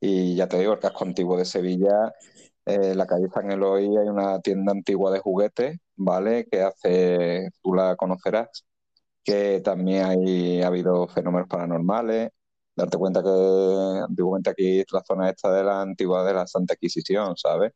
Y 0.00 0.34
ya 0.36 0.48
te 0.48 0.58
digo, 0.58 0.72
el 0.74 0.78
casco 0.78 1.04
antiguo 1.04 1.36
de 1.36 1.44
Sevilla, 1.44 2.12
eh, 2.66 2.92
en 2.92 2.98
la 2.98 3.06
calle 3.06 3.28
San 3.32 3.50
Eloy 3.50 3.84
hay 3.96 4.08
una 4.08 4.40
tienda 4.40 4.72
antigua 4.72 5.10
de 5.12 5.18
juguetes, 5.20 5.78
¿vale? 5.96 6.46
Que 6.50 6.62
hace, 6.62 7.50
tú 7.62 7.74
la 7.74 7.96
conocerás, 7.96 8.64
que 9.24 9.60
también 9.62 10.06
hay, 10.06 10.62
ha 10.62 10.68
habido 10.68 11.06
fenómenos 11.08 11.48
paranormales. 11.48 12.30
Darte 12.80 12.98
cuenta 12.98 13.22
que 13.22 13.28
antiguamente 14.08 14.50
aquí 14.50 14.82
la 14.92 15.02
zona 15.04 15.30
esta 15.30 15.52
de 15.52 15.64
la 15.64 15.82
antigua 15.82 16.24
de 16.24 16.34
la 16.34 16.46
Santa 16.46 16.74
Inquisición, 16.74 17.36
¿sabes? 17.36 17.72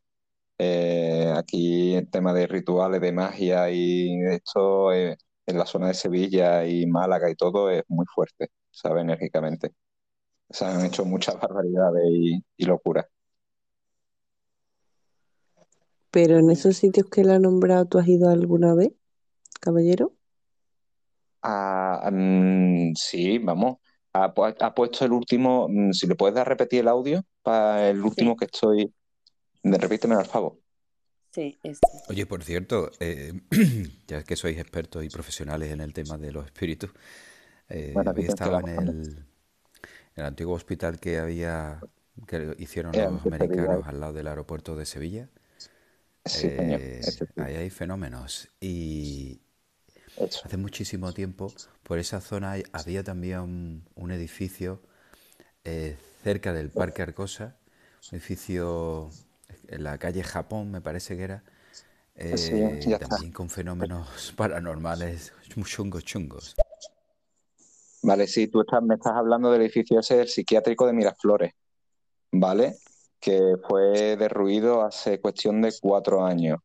Eh, 0.57 1.33
aquí 1.35 1.95
el 1.95 2.09
tema 2.09 2.33
de 2.33 2.47
rituales, 2.47 3.01
de 3.01 3.11
magia 3.11 3.69
y 3.71 4.17
esto 4.31 4.93
eh, 4.93 5.17
en 5.45 5.57
la 5.57 5.65
zona 5.65 5.89
de 5.89 5.93
Sevilla 5.95 6.65
y 6.67 6.87
Málaga 6.87 7.29
y 7.29 7.35
todo 7.35 7.69
es 7.69 7.83
muy 7.89 8.05
fuerte, 8.13 8.49
¿sabes? 8.71 9.03
Enérgicamente. 9.03 9.73
Se 10.49 10.65
han 10.65 10.85
hecho 10.85 11.05
muchas 11.05 11.39
barbaridades 11.39 12.03
y, 12.11 12.43
y 12.57 12.65
locuras. 12.65 13.05
Pero 16.11 16.39
en 16.39 16.49
esos 16.49 16.77
sitios 16.77 17.07
que 17.09 17.21
él 17.21 17.31
ha 17.31 17.39
nombrado, 17.39 17.85
¿tú 17.87 17.99
has 17.99 18.07
ido 18.07 18.29
alguna 18.29 18.73
vez, 18.73 18.91
caballero? 19.61 20.13
Ah, 21.41 22.09
mm, 22.11 22.93
sí, 22.95 23.37
vamos. 23.39 23.77
Ha, 24.15 24.33
pu- 24.33 24.55
ha 24.59 24.73
puesto 24.73 25.03
el 25.05 25.11
último, 25.11 25.67
mm, 25.69 25.91
si 25.93 26.07
le 26.07 26.15
puedes 26.15 26.35
dar 26.35 26.47
repetir 26.47 26.79
el 26.81 26.87
audio 26.87 27.23
para 27.43 27.89
el 27.89 28.01
último 28.01 28.35
sí, 28.35 28.37
que 28.37 28.45
estoy. 28.45 28.93
de- 29.63 29.77
Repíteme 29.77 30.15
al 30.15 30.25
favor. 30.25 30.57
sí, 31.31 31.57
este. 31.63 31.87
Oye, 32.07 32.25
por 32.25 32.43
cierto, 32.43 32.91
eh, 32.99 33.33
ya 34.07 34.23
que 34.23 34.35
sois 34.35 34.57
expertos 34.57 35.03
y 35.03 35.09
profesionales 35.09 35.71
en 35.71 35.81
el 35.81 35.93
tema 35.93 36.17
de 36.17 36.31
los 36.31 36.45
espíritus, 36.45 36.91
eh, 37.69 37.93
Bueno, 37.93 38.11
¿habéis 38.11 38.27
repite 38.27 38.33
estado 38.33 38.51
la 38.53 38.59
en 38.61 38.67
el, 38.69 39.25
en 40.15 40.17
el 40.17 40.25
antiguo 40.25 40.55
hospital 40.55 40.99
que 40.99 41.19
había, 41.19 41.81
que 42.27 42.55
hicieron 42.59 42.93
Eh, 42.95 43.07
los 43.07 43.21
americanos 43.23 43.87
al 43.87 43.99
lado 43.99 44.13
del 44.13 44.27
aeropuerto 44.27 44.75
de 44.75 44.85
Sevilla? 44.85 45.29
Sí, 46.25 46.49
señor. 46.57 46.81
Eh, 46.81 47.05
ahí 47.37 47.55
hay 47.55 47.69
fenómenos. 47.69 48.49
Y 48.59 49.41
Eso. 50.17 50.41
hace 50.45 50.57
muchísimo 50.57 51.13
tiempo, 51.13 51.51
por 51.83 51.99
esa 51.99 52.21
zona 52.21 52.55
había 52.73 53.03
también 53.03 53.39
un, 53.39 53.83
un 53.95 54.11
edificio 54.11 54.81
eh, 55.63 55.97
cerca 56.23 56.53
del 56.53 56.69
Parque 56.69 57.01
Arcosa, 57.01 57.57
un 58.11 58.17
edificio 58.17 59.09
en 59.67 59.83
la 59.83 59.97
calle 59.97 60.23
Japón, 60.23 60.71
me 60.71 60.81
parece 60.81 61.17
que 61.17 61.23
era, 61.23 61.43
Sí, 62.15 62.55
eh, 62.55 62.79
está. 62.93 63.07
también 63.09 63.31
con 63.31 63.49
fenómenos 63.49 64.33
paranormales 64.37 65.33
chungos, 65.65 66.03
chungos. 66.05 66.55
Vale, 68.03 68.27
sí, 68.27 68.47
tú 68.47 68.61
estás, 68.61 68.83
me 68.83 68.95
estás 68.95 69.13
hablando 69.13 69.51
del 69.51 69.61
edificio 69.61 69.99
ese 69.99 70.17
del 70.17 70.27
psiquiátrico 70.27 70.85
de 70.85 70.93
Miraflores, 70.93 71.53
¿vale? 72.31 72.75
Que 73.19 73.55
fue 73.67 74.17
derruido 74.17 74.83
hace 74.83 75.19
cuestión 75.19 75.61
de 75.61 75.73
cuatro 75.81 76.23
años. 76.25 76.59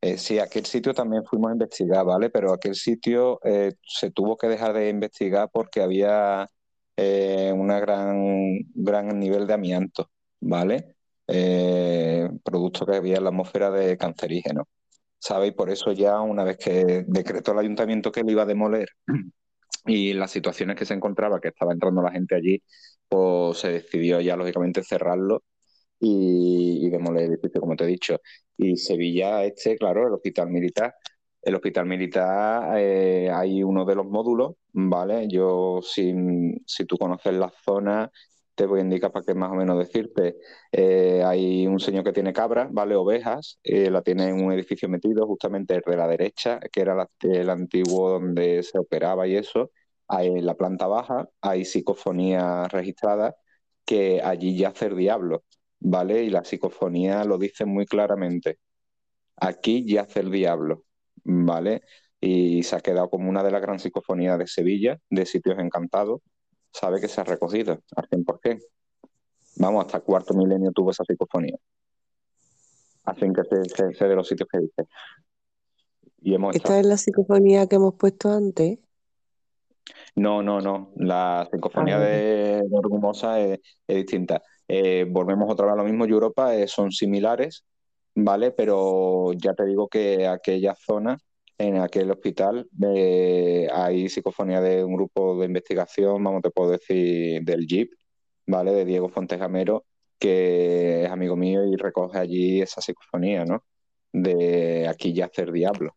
Eh, 0.00 0.18
sí, 0.18 0.38
aquel 0.38 0.66
sitio 0.66 0.92
también 0.94 1.24
fuimos 1.24 1.50
a 1.50 1.52
investigar, 1.54 2.04
¿vale? 2.04 2.30
Pero 2.30 2.52
aquel 2.52 2.74
sitio 2.74 3.40
eh, 3.44 3.74
se 3.82 4.10
tuvo 4.10 4.36
que 4.36 4.46
dejar 4.48 4.74
de 4.74 4.88
investigar 4.88 5.48
porque 5.52 5.82
había 5.82 6.50
eh, 6.96 7.52
una 7.54 7.80
gran, 7.80 8.58
gran 8.74 9.18
nivel 9.18 9.46
de 9.46 9.54
amianto, 9.54 10.10
¿vale? 10.40 10.92
producto 12.44 12.86
que 12.86 12.96
había 12.96 13.16
en 13.16 13.24
la 13.24 13.30
atmósfera 13.30 13.70
de 13.70 13.96
cancerígeno. 13.98 14.68
¿Sabe? 15.18 15.48
Y 15.48 15.52
por 15.52 15.70
eso 15.70 15.92
ya 15.92 16.20
una 16.20 16.44
vez 16.44 16.58
que 16.58 17.04
decretó 17.08 17.52
el 17.52 17.58
ayuntamiento 17.60 18.12
que 18.12 18.22
lo 18.22 18.30
iba 18.30 18.42
a 18.42 18.46
demoler 18.46 18.88
y 19.86 20.12
las 20.12 20.30
situaciones 20.30 20.76
que 20.76 20.84
se 20.86 20.94
encontraba, 20.94 21.40
que 21.40 21.48
estaba 21.48 21.72
entrando 21.72 22.02
la 22.02 22.12
gente 22.12 22.36
allí, 22.36 22.62
pues 23.08 23.58
se 23.58 23.70
decidió 23.72 24.20
ya 24.20 24.36
lógicamente 24.36 24.82
cerrarlo 24.84 25.42
y, 26.00 26.86
y 26.86 26.90
demoler 26.90 27.24
el 27.24 27.32
edificio, 27.32 27.60
como 27.60 27.76
te 27.76 27.84
he 27.84 27.86
dicho. 27.86 28.20
Y 28.56 28.76
Sevilla, 28.76 29.44
este, 29.44 29.76
claro, 29.76 30.06
el 30.08 30.14
hospital 30.14 30.50
militar. 30.50 30.94
El 31.42 31.54
hospital 31.54 31.86
militar 31.86 32.76
eh, 32.78 33.30
hay 33.32 33.62
uno 33.62 33.84
de 33.84 33.94
los 33.94 34.06
módulos, 34.06 34.54
¿vale? 34.72 35.28
Yo, 35.28 35.80
si, 35.82 36.12
si 36.66 36.84
tú 36.86 36.96
conoces 36.98 37.34
la 37.34 37.50
zona, 37.64 38.10
te 38.54 38.66
voy 38.66 38.80
a 38.80 38.82
indicar 38.82 39.12
para 39.12 39.24
que 39.24 39.34
más 39.34 39.52
o 39.52 39.54
menos 39.54 39.78
decirte. 39.78 40.36
Eh, 40.72 41.22
hay 41.24 41.66
un 41.66 41.78
señor 41.78 42.02
que 42.04 42.12
tiene 42.12 42.32
cabras, 42.32 42.68
¿vale? 42.72 42.96
Ovejas, 42.96 43.58
eh, 43.62 43.90
la 43.90 44.02
tiene 44.02 44.28
en 44.28 44.44
un 44.44 44.52
edificio 44.52 44.88
metido, 44.88 45.26
justamente 45.26 45.80
de 45.84 45.96
la 45.96 46.08
derecha, 46.08 46.58
que 46.72 46.80
era 46.80 46.94
la, 46.94 47.08
el 47.20 47.48
antiguo 47.50 48.10
donde 48.10 48.62
se 48.62 48.78
operaba 48.78 49.26
y 49.28 49.36
eso. 49.36 49.70
En 50.08 50.46
la 50.46 50.54
planta 50.56 50.86
baja, 50.86 51.28
hay 51.40 51.64
psicofonía 51.64 52.68
registrada, 52.68 53.36
que 53.84 54.20
allí 54.22 54.56
yace 54.56 54.86
el 54.86 54.96
diablo, 54.96 55.44
¿vale? 55.88 56.24
Y 56.24 56.30
la 56.30 56.42
psicofonía 56.44 57.22
lo 57.24 57.38
dice 57.38 57.64
muy 57.64 57.86
claramente. 57.86 58.58
Aquí 59.36 59.84
yace 59.86 60.20
el 60.20 60.32
diablo, 60.32 60.82
¿vale? 61.24 61.82
Y 62.20 62.64
se 62.64 62.74
ha 62.74 62.80
quedado 62.80 63.08
como 63.08 63.30
una 63.30 63.44
de 63.44 63.52
las 63.52 63.62
grandes 63.62 63.82
psicofonías 63.82 64.36
de 64.38 64.48
Sevilla, 64.48 64.98
de 65.10 65.26
sitios 65.26 65.58
encantados, 65.60 66.22
sabe 66.72 67.00
que 67.00 67.06
se 67.08 67.20
ha 67.20 67.24
recogido 67.24 67.80
al 67.94 68.08
100%. 68.08 68.60
Vamos, 69.58 69.84
hasta 69.86 70.00
cuarto 70.00 70.34
milenio 70.34 70.72
tuvo 70.72 70.90
esa 70.90 71.04
psicofonía. 71.04 71.56
Hacen 73.04 73.32
que 73.32 73.42
se, 73.44 73.94
se, 73.94 74.04
de 74.08 74.16
los 74.16 74.26
sitios 74.26 74.48
que 74.50 74.58
dice. 74.58 74.88
Y 76.20 76.34
hemos 76.34 76.56
¿Esta 76.56 76.74
estado... 76.74 76.80
es 76.80 76.86
la 76.86 76.96
psicofonía 76.96 77.68
que 77.68 77.76
hemos 77.76 77.94
puesto 77.94 78.28
antes? 78.32 78.80
No, 80.16 80.42
no, 80.42 80.60
no. 80.60 80.90
La 80.96 81.48
psicofonía 81.52 81.98
Ah, 81.98 82.00
de, 82.00 82.62
de 82.62 82.68
Orgumosa 82.72 83.38
es, 83.38 83.60
es 83.86 83.96
distinta. 83.96 84.42
Eh, 84.68 85.06
volvemos 85.08 85.50
otra 85.50 85.66
vez 85.66 85.74
a 85.74 85.76
lo 85.76 85.84
mismo. 85.84 86.04
Europa 86.04 86.54
eh, 86.54 86.66
son 86.68 86.90
similares, 86.90 87.64
¿vale? 88.14 88.50
Pero 88.52 89.32
ya 89.34 89.54
te 89.54 89.64
digo 89.66 89.88
que 89.88 90.26
aquella 90.26 90.74
zona, 90.74 91.18
en 91.58 91.78
aquel 91.78 92.10
hospital, 92.10 92.68
eh, 92.84 93.68
hay 93.72 94.08
psicofonía 94.08 94.60
de 94.60 94.84
un 94.84 94.94
grupo 94.94 95.38
de 95.38 95.46
investigación, 95.46 96.22
vamos, 96.22 96.42
te 96.42 96.50
puedo 96.50 96.70
decir, 96.72 97.42
del 97.42 97.66
JIP, 97.66 97.92
¿vale? 98.46 98.72
De 98.72 98.84
Diego 98.84 99.08
Fontegamero, 99.08 99.84
que 100.18 101.04
es 101.04 101.10
amigo 101.10 101.36
mío 101.36 101.64
y 101.64 101.76
recoge 101.76 102.18
allí 102.18 102.60
esa 102.60 102.80
psicofonía, 102.80 103.44
¿no? 103.44 103.64
De 104.12 104.88
aquí 104.88 105.12
yace 105.12 105.42
el 105.42 105.52
diablo. 105.52 105.92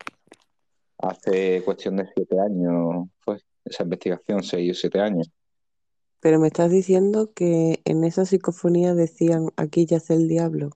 Hace 0.97 1.63
cuestión 1.63 1.95
de 1.97 2.07
siete 2.13 2.39
años 2.39 3.07
fue 3.19 3.37
esa 3.63 3.83
investigación, 3.83 4.43
seis 4.43 4.71
o 4.71 4.73
siete 4.73 4.99
años. 4.99 5.29
Pero 6.21 6.39
me 6.39 6.47
estás 6.47 6.71
diciendo 6.71 7.33
que 7.33 7.81
en 7.85 8.03
esa 8.05 8.25
psicofonía 8.25 8.93
decían 8.95 9.49
aquí 9.57 9.85
yace 9.85 10.13
el 10.13 10.29
diablo. 10.29 10.71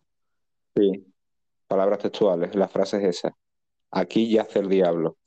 Sí, 0.75 1.13
palabras 1.67 1.99
textuales, 1.99 2.55
la 2.55 2.67
frase 2.69 2.97
es 2.97 3.17
esa. 3.17 3.37
Aquí 3.91 4.29
yace 4.31 4.59
el 4.59 4.69
diablo. 4.69 5.17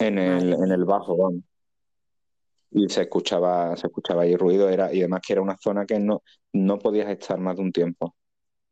En 0.00 0.18
el, 0.18 0.54
en 0.54 0.72
el 0.72 0.84
bajo, 0.84 1.16
vamos. 1.16 1.42
Y 2.70 2.88
se 2.90 3.02
escuchaba, 3.02 3.76
se 3.76 3.86
escuchaba 3.86 4.22
ahí 4.22 4.36
ruido, 4.36 4.68
era, 4.68 4.92
y 4.92 4.98
además 5.00 5.22
que 5.26 5.32
era 5.32 5.42
una 5.42 5.56
zona 5.56 5.86
que 5.86 5.98
no, 5.98 6.22
no 6.52 6.78
podías 6.78 7.08
estar 7.08 7.38
más 7.38 7.56
de 7.56 7.62
un 7.62 7.72
tiempo, 7.72 8.14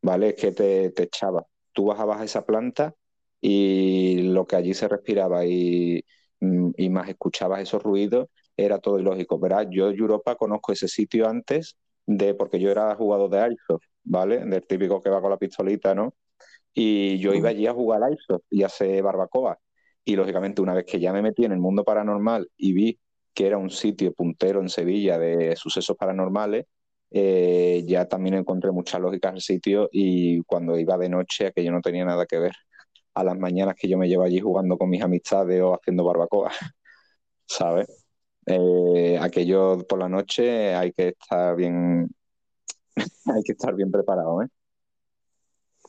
¿vale? 0.03 0.31
Es 0.31 0.37
que 0.37 0.53
te, 0.53 0.91
te 0.93 1.05
echaba. 1.05 1.47
Tú 1.73 1.87
bajabas 1.87 2.21
a 2.21 2.25
esa 2.25 2.47
planta 2.47 2.95
y 3.41 4.23
lo 4.33 4.47
que 4.47 4.57
allí 4.57 4.75
se 4.75 4.89
respiraba 4.89 5.47
y, 5.47 6.05
mm, 6.41 6.73
y 6.77 6.91
más 6.91 7.09
escuchabas 7.09 7.63
esos 7.63 7.83
ruidos, 7.83 8.29
era 8.57 8.79
todo 8.79 8.99
ilógico. 8.99 9.39
Verás, 9.39 9.67
yo 9.71 9.91
Europa 9.91 10.37
conozco 10.37 10.73
ese 10.73 10.89
sitio 10.89 11.29
antes 11.29 11.77
de, 12.07 12.35
porque 12.35 12.61
yo 12.61 12.71
era 12.71 12.95
jugador 12.95 13.31
de 13.31 13.41
Airsoft, 13.41 13.85
¿vale? 14.05 14.45
Del 14.45 14.67
típico 14.67 15.01
que 15.01 15.11
va 15.11 15.21
con 15.21 15.31
la 15.31 15.39
pistolita, 15.39 15.95
¿no? 15.95 16.15
Y 16.75 17.19
yo 17.19 17.35
iba 17.35 17.51
allí 17.51 17.67
a 17.67 17.73
jugar 17.73 18.03
al 18.03 18.13
Airsoft 18.13 18.45
y 18.51 18.63
a 18.63 18.67
hacer 18.67 19.03
barbacoa. 19.03 19.59
Y 20.05 20.17
lógicamente, 20.17 20.63
una 20.63 20.75
vez 20.75 20.85
que 20.87 21.01
ya 21.01 21.13
me 21.13 21.23
metí 21.23 21.45
en 21.45 21.53
el 21.53 21.59
mundo 21.59 21.85
paranormal 21.85 22.49
y 22.57 22.73
vi 22.73 22.99
que 23.35 23.47
era 23.47 23.59
un 23.59 23.71
sitio 23.71 24.13
puntero 24.15 24.61
en 24.61 24.69
Sevilla 24.69 25.19
de 25.19 25.57
sucesos 25.57 25.97
paranormales, 25.97 26.67
eh, 27.11 27.85
ya 27.87 28.07
también 28.07 28.35
encontré 28.35 28.73
mucha 28.73 28.99
lógica 28.99 29.29
en 29.29 29.37
el 29.37 29.41
sitio 29.41 29.89
y 29.93 30.43
cuando 30.45 30.79
iba 30.79 30.99
de 30.99 31.09
noche 31.09 31.47
aquello 31.47 31.73
no 31.73 31.81
tenía 31.81 32.05
nada 32.05 32.27
que 32.27 32.39
ver. 32.39 32.53
A 33.15 33.25
las 33.25 33.39
mañanas 33.39 33.75
que 33.77 33.89
yo 33.89 33.99
me 33.99 34.09
llevo 34.09 34.25
allí 34.25 34.41
jugando 34.41 34.79
con 34.79 34.91
mis 34.91 35.03
amistades 35.03 35.61
o 35.63 35.75
haciendo 35.75 36.05
barbacoa, 36.05 36.51
¿sabes? 37.47 38.06
Eh, 38.47 39.19
aquello 39.21 39.79
por 39.89 39.99
la 39.99 40.09
noche 40.09 40.75
hay 40.75 40.93
que 40.93 41.09
estar 41.09 41.57
bien, 41.57 42.09
hay 43.27 43.43
que 43.45 43.53
estar 43.53 43.75
bien 43.75 43.91
preparado, 43.91 44.43
¿eh? 44.43 44.49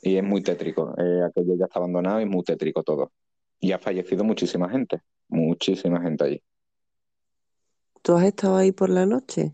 Y 0.02 0.18
es 0.18 0.24
muy 0.24 0.42
tétrico. 0.42 0.94
Eh, 0.98 1.22
aquello 1.28 1.56
ya 1.58 1.66
está 1.66 1.80
abandonado 1.80 2.20
y 2.20 2.24
es 2.24 2.30
muy 2.30 2.44
tétrico 2.44 2.84
todo. 2.84 3.12
Y 3.60 3.72
ha 3.72 3.80
fallecido 3.80 4.24
muchísima 4.24 4.70
gente, 4.70 5.02
muchísima 5.28 6.02
gente 6.02 6.24
allí. 6.24 6.44
¿Tú 8.02 8.16
has 8.16 8.26
estado 8.26 8.58
ahí 8.58 8.72
por 8.72 8.90
la 8.90 9.06
noche? 9.06 9.54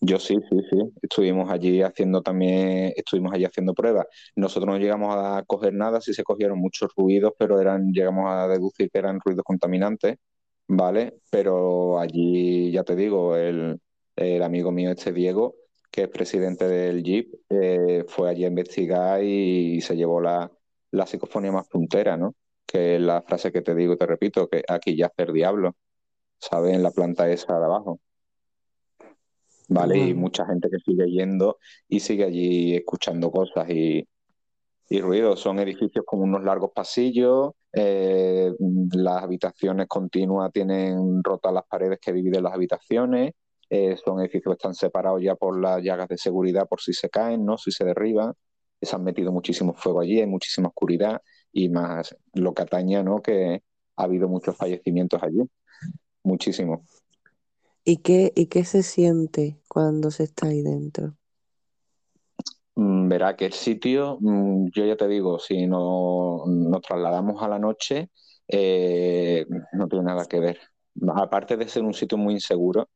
Yo 0.00 0.18
sí, 0.18 0.36
sí, 0.48 0.56
sí. 0.70 0.78
Estuvimos 1.02 1.50
allí 1.50 1.82
haciendo 1.82 2.22
también, 2.22 2.92
estuvimos 2.96 3.32
allí 3.32 3.44
haciendo 3.44 3.74
pruebas. 3.74 4.06
Nosotros 4.36 4.72
no 4.72 4.78
llegamos 4.78 5.14
a 5.16 5.42
coger 5.44 5.74
nada, 5.74 6.00
sí 6.00 6.14
se 6.14 6.22
cogieron 6.22 6.58
muchos 6.58 6.90
ruidos, 6.96 7.32
pero 7.36 7.60
eran, 7.60 7.92
llegamos 7.92 8.30
a 8.30 8.46
deducir 8.46 8.90
que 8.90 8.98
eran 8.98 9.18
ruidos 9.24 9.44
contaminantes, 9.44 10.16
¿vale? 10.68 11.18
Pero 11.30 11.98
allí, 11.98 12.70
ya 12.70 12.84
te 12.84 12.94
digo, 12.94 13.36
el, 13.36 13.80
el 14.16 14.42
amigo 14.42 14.70
mío, 14.70 14.90
este 14.90 15.12
Diego, 15.12 15.56
que 15.90 16.02
es 16.02 16.08
presidente 16.08 16.68
del 16.68 17.02
JIP, 17.02 17.34
eh, 17.50 18.04
fue 18.06 18.30
allí 18.30 18.44
a 18.44 18.48
investigar 18.48 19.22
y 19.24 19.80
se 19.80 19.96
llevó 19.96 20.20
la, 20.20 20.50
la 20.92 21.06
psicofonía 21.06 21.52
más 21.52 21.68
puntera, 21.68 22.16
¿no? 22.16 22.34
Que 22.66 22.96
es 22.96 23.00
la 23.00 23.22
frase 23.22 23.50
que 23.50 23.62
te 23.62 23.74
digo 23.74 23.94
y 23.94 23.98
te 23.98 24.06
repito, 24.06 24.48
que 24.48 24.62
aquí 24.68 24.96
yace 24.96 25.22
el 25.24 25.32
diablo, 25.32 25.74
¿sabes? 26.38 26.74
En 26.74 26.82
la 26.82 26.90
planta 26.90 27.30
esa 27.30 27.58
de 27.58 27.64
abajo. 27.64 28.00
¿vale? 29.68 29.98
Y 29.98 30.14
mucha 30.14 30.46
gente 30.46 30.68
que 30.70 30.78
sigue 30.78 31.10
yendo 31.10 31.58
y 31.88 32.00
sigue 32.00 32.24
allí 32.24 32.74
escuchando 32.74 33.30
cosas 33.30 33.68
y, 33.70 34.06
y 34.88 35.00
ruidos. 35.00 35.40
Son 35.40 35.58
edificios 35.58 36.04
con 36.06 36.20
unos 36.20 36.42
largos 36.42 36.72
pasillos, 36.74 37.52
eh, 37.72 38.52
las 38.92 39.22
habitaciones 39.22 39.86
continuas 39.86 40.52
tienen 40.52 41.22
rotas 41.22 41.52
las 41.52 41.64
paredes 41.66 41.98
que 42.00 42.12
dividen 42.12 42.42
las 42.42 42.54
habitaciones, 42.54 43.32
eh, 43.70 43.96
son 44.02 44.20
edificios 44.20 44.54
que 44.54 44.58
están 44.58 44.74
separados 44.74 45.22
ya 45.22 45.34
por 45.34 45.60
las 45.60 45.82
llagas 45.82 46.08
de 46.08 46.16
seguridad 46.16 46.66
por 46.66 46.80
si 46.80 46.92
se 46.92 47.10
caen, 47.10 47.44
¿no? 47.44 47.58
Si 47.58 47.70
se 47.70 47.84
derriban. 47.84 48.32
Se 48.80 48.94
han 48.94 49.04
metido 49.04 49.32
muchísimo 49.32 49.74
fuego 49.74 50.00
allí, 50.00 50.20
hay 50.20 50.26
muchísima 50.26 50.68
oscuridad 50.68 51.20
y 51.52 51.68
más 51.68 52.16
lo 52.34 52.54
que 52.54 52.62
atañe, 52.62 53.02
¿no? 53.02 53.20
Que 53.20 53.62
ha 53.96 54.02
habido 54.04 54.28
muchos 54.28 54.56
fallecimientos 54.56 55.22
allí, 55.22 55.42
muchísimo. 56.22 56.84
¿Y 57.84 57.98
qué, 57.98 58.32
y 58.36 58.46
qué 58.46 58.64
se 58.64 58.82
siente 58.82 59.58
cuando 59.68 60.10
se 60.10 60.24
está 60.24 60.46
ahí 60.46 60.62
dentro? 60.62 61.16
Mm, 62.78 63.08
Verá 63.08 63.36
que 63.36 63.46
el 63.46 63.52
sitio, 63.52 64.18
mm, 64.20 64.68
yo 64.72 64.84
ya 64.84 64.96
te 64.96 65.08
digo, 65.08 65.38
si 65.38 65.66
no, 65.66 66.44
nos 66.46 66.80
trasladamos 66.82 67.42
a 67.42 67.48
la 67.48 67.58
noche, 67.58 68.10
eh, 68.46 69.44
no 69.72 69.88
tiene 69.88 70.04
nada 70.04 70.26
que 70.26 70.38
ver. 70.40 70.58
Aparte 71.16 71.56
de 71.56 71.68
ser 71.68 71.82
un 71.84 71.94
sitio 71.94 72.16
muy 72.18 72.34
inseguro, 72.34 72.88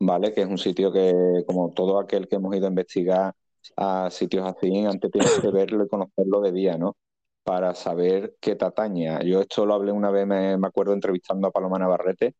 ¿vale? 0.00 0.32
Que 0.34 0.42
es 0.42 0.48
un 0.48 0.58
sitio 0.58 0.92
que, 0.92 1.12
como 1.46 1.72
todo 1.72 1.98
aquel 1.98 2.28
que 2.28 2.36
hemos 2.36 2.54
ido 2.56 2.66
a 2.66 2.70
investigar 2.70 3.34
a 3.76 4.10
sitios 4.10 4.46
así, 4.48 4.84
antes 4.86 5.10
tienes 5.10 5.32
que 5.40 5.50
verlo 5.50 5.84
y 5.84 5.88
conocerlo 5.88 6.40
de 6.40 6.52
día, 6.52 6.78
¿no? 6.78 6.96
Para 7.44 7.74
saber 7.74 8.36
qué 8.40 8.56
te 8.56 8.64
atañe. 8.64 9.18
Yo 9.26 9.40
esto 9.40 9.66
lo 9.66 9.74
hablé 9.74 9.92
una 9.92 10.10
vez, 10.10 10.26
me, 10.26 10.56
me 10.58 10.66
acuerdo, 10.68 10.92
entrevistando 10.94 11.48
a 11.48 11.52
Paloma 11.52 11.78
Navarrete, 11.78 12.34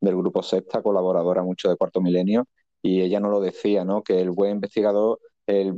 del 0.00 0.16
grupo 0.16 0.42
Sexta, 0.42 0.82
colaboradora 0.82 1.42
mucho 1.42 1.68
de 1.68 1.76
Cuarto 1.76 2.00
Milenio, 2.00 2.44
y 2.82 3.00
ella 3.02 3.20
nos 3.20 3.30
lo 3.32 3.40
decía, 3.40 3.84
¿no? 3.84 4.02
Que 4.02 4.20
el 4.20 4.30
buen 4.30 4.52
investigador 4.52 5.18
el- 5.46 5.74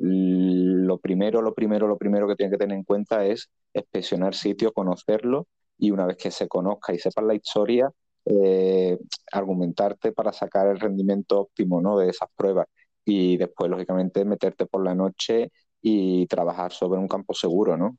lo 0.87 0.99
primero, 0.99 1.43
lo 1.43 1.55
primero, 1.55 1.87
lo 1.89 1.99
primero 1.99 2.29
que 2.29 2.37
tiene 2.37 2.53
que 2.53 2.59
tener 2.59 2.77
en 2.77 2.85
cuenta 2.85 3.25
es 3.27 3.51
inspeccionar 3.73 4.35
sitio, 4.35 4.73
conocerlo 4.73 5.47
y 5.79 5.91
una 5.91 6.07
vez 6.07 6.17
que 6.17 6.31
se 6.31 6.49
conozca 6.49 6.93
y 6.95 6.99
sepas 6.99 7.25
la 7.25 7.35
historia, 7.35 7.91
eh, 8.27 8.99
argumentarte 9.33 10.13
para 10.13 10.33
sacar 10.33 10.69
el 10.69 10.81
rendimiento 10.81 11.41
óptimo, 11.41 11.81
¿no? 11.81 11.99
de 11.99 12.11
esas 12.11 12.29
pruebas 12.37 12.67
y 13.05 13.37
después, 13.37 13.71
lógicamente, 13.71 14.25
meterte 14.25 14.67
por 14.67 14.85
la 14.85 14.95
noche 14.95 15.51
y 15.83 16.27
trabajar 16.27 16.73
sobre 16.73 16.99
un 16.99 17.09
campo 17.09 17.35
seguro, 17.35 17.77
¿no? 17.77 17.99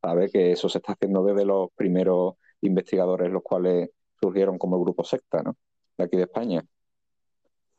Sabe 0.00 0.30
que 0.30 0.52
eso 0.52 0.68
se 0.68 0.78
está 0.78 0.92
haciendo 0.92 1.24
desde 1.24 1.44
los 1.44 1.70
primeros 1.74 2.34
investigadores, 2.60 3.30
los 3.32 3.42
cuales 3.42 3.90
surgieron 4.20 4.58
como 4.58 4.76
el 4.76 4.82
grupo 4.82 5.04
secta, 5.04 5.42
¿no? 5.42 5.56
De 5.98 6.04
aquí 6.04 6.16
de 6.16 6.24
España. 6.24 6.64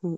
Mm. 0.02 0.14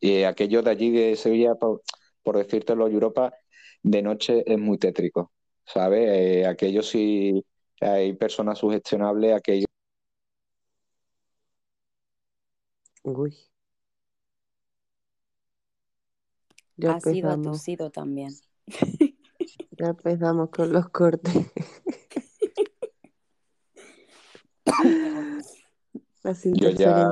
Y 0.00 0.22
aquello 0.24 0.62
de 0.62 0.70
allí 0.70 0.90
de 0.90 1.16
Sevilla, 1.16 1.54
pues, 1.54 1.80
por 2.22 2.36
decírtelo, 2.36 2.86
Europa 2.86 3.34
de 3.82 4.02
noche 4.02 4.42
es 4.46 4.58
muy 4.58 4.78
tétrico, 4.78 5.32
¿sabes? 5.64 6.08
Eh, 6.08 6.46
aquello 6.46 6.82
sí 6.82 7.44
hay 7.80 8.12
personas 8.14 8.58
sugestionables, 8.58 9.34
aquello 9.34 9.66
Uy, 13.04 13.36
ya 16.76 16.92
Ha 16.92 17.00
sido 17.00 17.30
atucido 17.30 17.90
también. 17.90 18.34
ya 19.70 19.86
empezamos 19.86 20.50
con 20.50 20.72
los 20.72 20.88
cortes. 20.90 21.32
Las 26.22 26.42
yo 26.44 26.68
ya. 26.70 27.08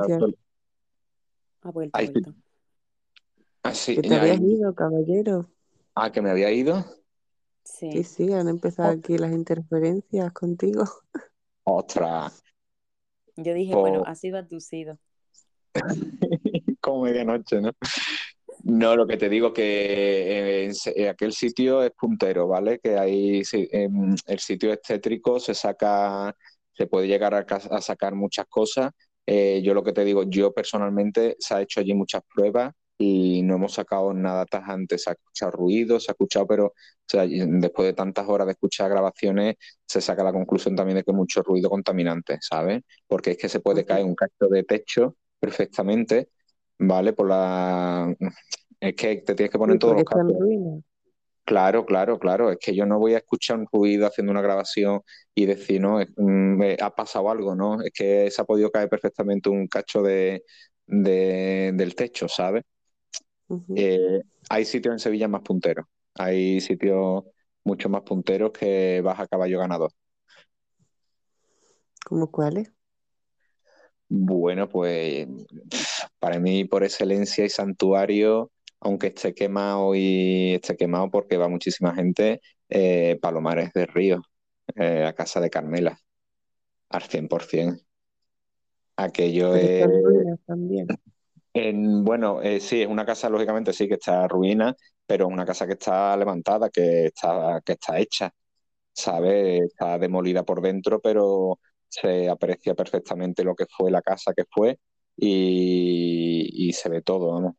Ha 1.61 1.71
vuelto, 1.71 1.97
ha 1.97 1.99
Ay, 1.99 2.07
sí. 2.07 2.13
vuelto. 2.13 2.46
Sí, 3.73 3.95
Que 3.95 4.01
te 4.03 4.15
habías 4.15 4.39
ido, 4.41 4.73
caballero. 4.75 5.49
ah, 5.95 6.11
que 6.11 6.21
me 6.21 6.29
había 6.29 6.51
ido. 6.51 6.85
Sí, 7.63 8.03
Sí. 8.03 8.03
sí, 8.03 8.33
han 8.33 8.47
empezado 8.47 8.89
Oh, 8.89 8.93
aquí 8.93 9.17
las 9.17 9.31
interferencias 9.31 10.31
contigo. 10.33 10.85
ostras, 11.65 12.41
Yo 13.37 13.53
dije, 13.53 13.73
bueno, 13.75 14.03
ha 14.05 14.15
sido 14.15 14.37
atucido. 14.37 14.99
como 16.81 17.03
medianoche, 17.03 17.61
¿no? 17.61 17.71
No, 18.63 18.95
lo 18.95 19.07
que 19.07 19.17
te 19.17 19.29
digo 19.29 19.53
que 19.53 20.65
eh, 20.65 20.71
en 20.95 21.07
aquel 21.09 21.31
sitio 21.33 21.83
es 21.83 21.91
puntero, 21.91 22.47
¿vale? 22.47 22.79
Que 22.79 22.97
ahí 22.97 23.43
sí, 23.45 23.67
em, 23.71 24.15
el 24.25 24.39
sitio 24.39 24.73
es 24.73 24.81
tétrico, 24.81 25.39
se 25.39 25.53
saca, 25.53 26.35
se 26.73 26.87
puede 26.87 27.07
llegar 27.07 27.33
a 27.35 27.81
sacar 27.81 28.15
muchas 28.15 28.45
cosas. 28.49 28.91
Eh, 29.25 29.61
yo 29.63 29.73
lo 29.73 29.83
que 29.83 29.93
te 29.93 30.03
digo, 30.05 30.23
yo 30.23 30.53
personalmente 30.53 31.35
se 31.39 31.53
ha 31.55 31.61
hecho 31.61 31.79
allí 31.79 31.93
muchas 31.93 32.21
pruebas 32.33 32.73
y 32.97 33.41
no 33.43 33.55
hemos 33.55 33.73
sacado 33.73 34.13
nada 34.13 34.45
tajante. 34.45 34.97
Se 34.97 35.09
ha 35.09 35.13
escuchado 35.13 35.51
ruido, 35.51 35.99
se 35.99 36.11
ha 36.11 36.13
escuchado, 36.13 36.47
pero 36.47 36.65
o 36.67 36.73
sea, 37.07 37.25
y 37.25 37.39
después 37.59 37.85
de 37.87 37.93
tantas 37.93 38.27
horas 38.27 38.47
de 38.47 38.53
escuchar 38.53 38.89
grabaciones, 38.89 39.55
se 39.85 40.01
saca 40.01 40.23
la 40.23 40.33
conclusión 40.33 40.75
también 40.75 40.97
de 40.97 41.03
que 41.03 41.13
mucho 41.13 41.41
ruido 41.43 41.69
contaminante, 41.69 42.37
¿sabes? 42.41 42.81
Porque 43.07 43.31
es 43.31 43.37
que 43.37 43.49
se 43.49 43.59
puede 43.61 43.85
caer 43.85 44.05
un 44.05 44.15
cacho 44.15 44.47
de 44.49 44.63
techo 44.63 45.15
perfectamente, 45.39 46.29
¿vale? 46.79 47.13
Por 47.13 47.29
la... 47.29 48.13
Es 48.79 48.95
que 48.95 49.17
te 49.17 49.35
tienes 49.35 49.51
que 49.51 49.57
poner 49.59 49.77
todos 49.79 49.95
los 49.95 50.03
casos. 50.03 50.35
Claro, 51.45 51.85
claro, 51.85 52.19
claro. 52.19 52.51
Es 52.51 52.57
que 52.59 52.75
yo 52.75 52.85
no 52.85 52.99
voy 52.99 53.13
a 53.13 53.19
escuchar 53.19 53.57
un 53.57 53.67
ruido 53.71 54.05
haciendo 54.05 54.31
una 54.31 54.41
grabación 54.41 55.01
y 55.33 55.45
decir, 55.45 55.79
no, 55.79 56.01
es- 56.01 56.09
mm, 56.17 56.61
ha 56.81 56.89
pasado 56.93 57.29
algo, 57.31 57.55
¿no? 57.55 57.81
Es 57.81 57.91
que 57.93 58.29
se 58.31 58.41
ha 58.41 58.45
podido 58.45 58.69
caer 58.69 58.89
perfectamente 58.89 59.49
un 59.49 59.67
cacho 59.67 60.01
de, 60.01 60.43
de- 60.87 61.71
del 61.73 61.95
techo, 61.95 62.27
¿sabes? 62.27 62.63
Eh, 63.75 64.21
hay 64.49 64.65
sitios 64.65 64.93
en 64.93 64.99
Sevilla 64.99 65.27
más 65.27 65.41
punteros. 65.41 65.85
Hay 66.15 66.59
sitios 66.61 67.23
mucho 67.63 67.89
más 67.89 68.01
punteros 68.01 68.51
que 68.51 69.01
vas 69.01 69.19
a 69.19 69.27
caballo 69.27 69.59
ganador. 69.59 69.91
¿Cómo 72.05 72.31
cuáles? 72.31 72.71
Bueno, 74.09 74.69
pues 74.69 75.27
para 76.19 76.39
mí 76.39 76.63
por 76.63 76.83
excelencia 76.83 77.43
y 77.43 77.49
santuario, 77.49 78.51
aunque 78.79 79.07
esté 79.07 79.33
quemado 79.33 79.93
y 79.95 80.55
esté 80.55 80.77
quemado 80.77 81.11
porque 81.11 81.37
va 81.37 81.49
muchísima 81.49 81.93
gente, 81.93 82.41
eh, 82.69 83.17
Palomares 83.21 83.73
de 83.73 83.85
Río, 83.85 84.21
eh, 84.75 85.03
a 85.05 85.13
casa 85.13 85.41
de 85.41 85.49
Carmela, 85.49 85.99
al 86.89 87.03
100%. 87.03 87.81
Aquello 88.95 89.55
es, 89.55 89.85
también. 90.45 90.87
En, 91.57 92.03
bueno, 92.03 92.41
eh, 92.41 92.59
sí, 92.59 92.81
es 92.81 92.87
una 92.87 93.05
casa 93.05 93.29
lógicamente 93.29 93.73
sí 93.73 93.87
que 93.87 93.95
está 93.95 94.27
ruina, 94.27 94.75
pero 95.05 95.27
es 95.27 95.33
una 95.33 95.45
casa 95.45 95.67
que 95.67 95.73
está 95.73 96.15
levantada, 96.17 96.69
que 96.69 97.07
está, 97.07 97.61
que 97.65 97.73
está 97.73 97.99
hecha, 97.99 98.31
¿sabes? 98.93 99.61
Está 99.63 99.97
demolida 99.99 100.43
por 100.43 100.61
dentro, 100.61 100.99
pero 101.01 101.59
se 101.89 102.29
aprecia 102.29 102.75
perfectamente 102.75 103.43
lo 103.43 103.55
que 103.55 103.65
fue 103.67 103.91
la 103.91 104.01
casa 104.01 104.33
que 104.33 104.45
fue 104.49 104.79
y, 105.15 106.69
y 106.69 106.73
se 106.73 106.89
ve 106.89 107.01
todo, 107.01 107.33
vamos, 107.33 107.55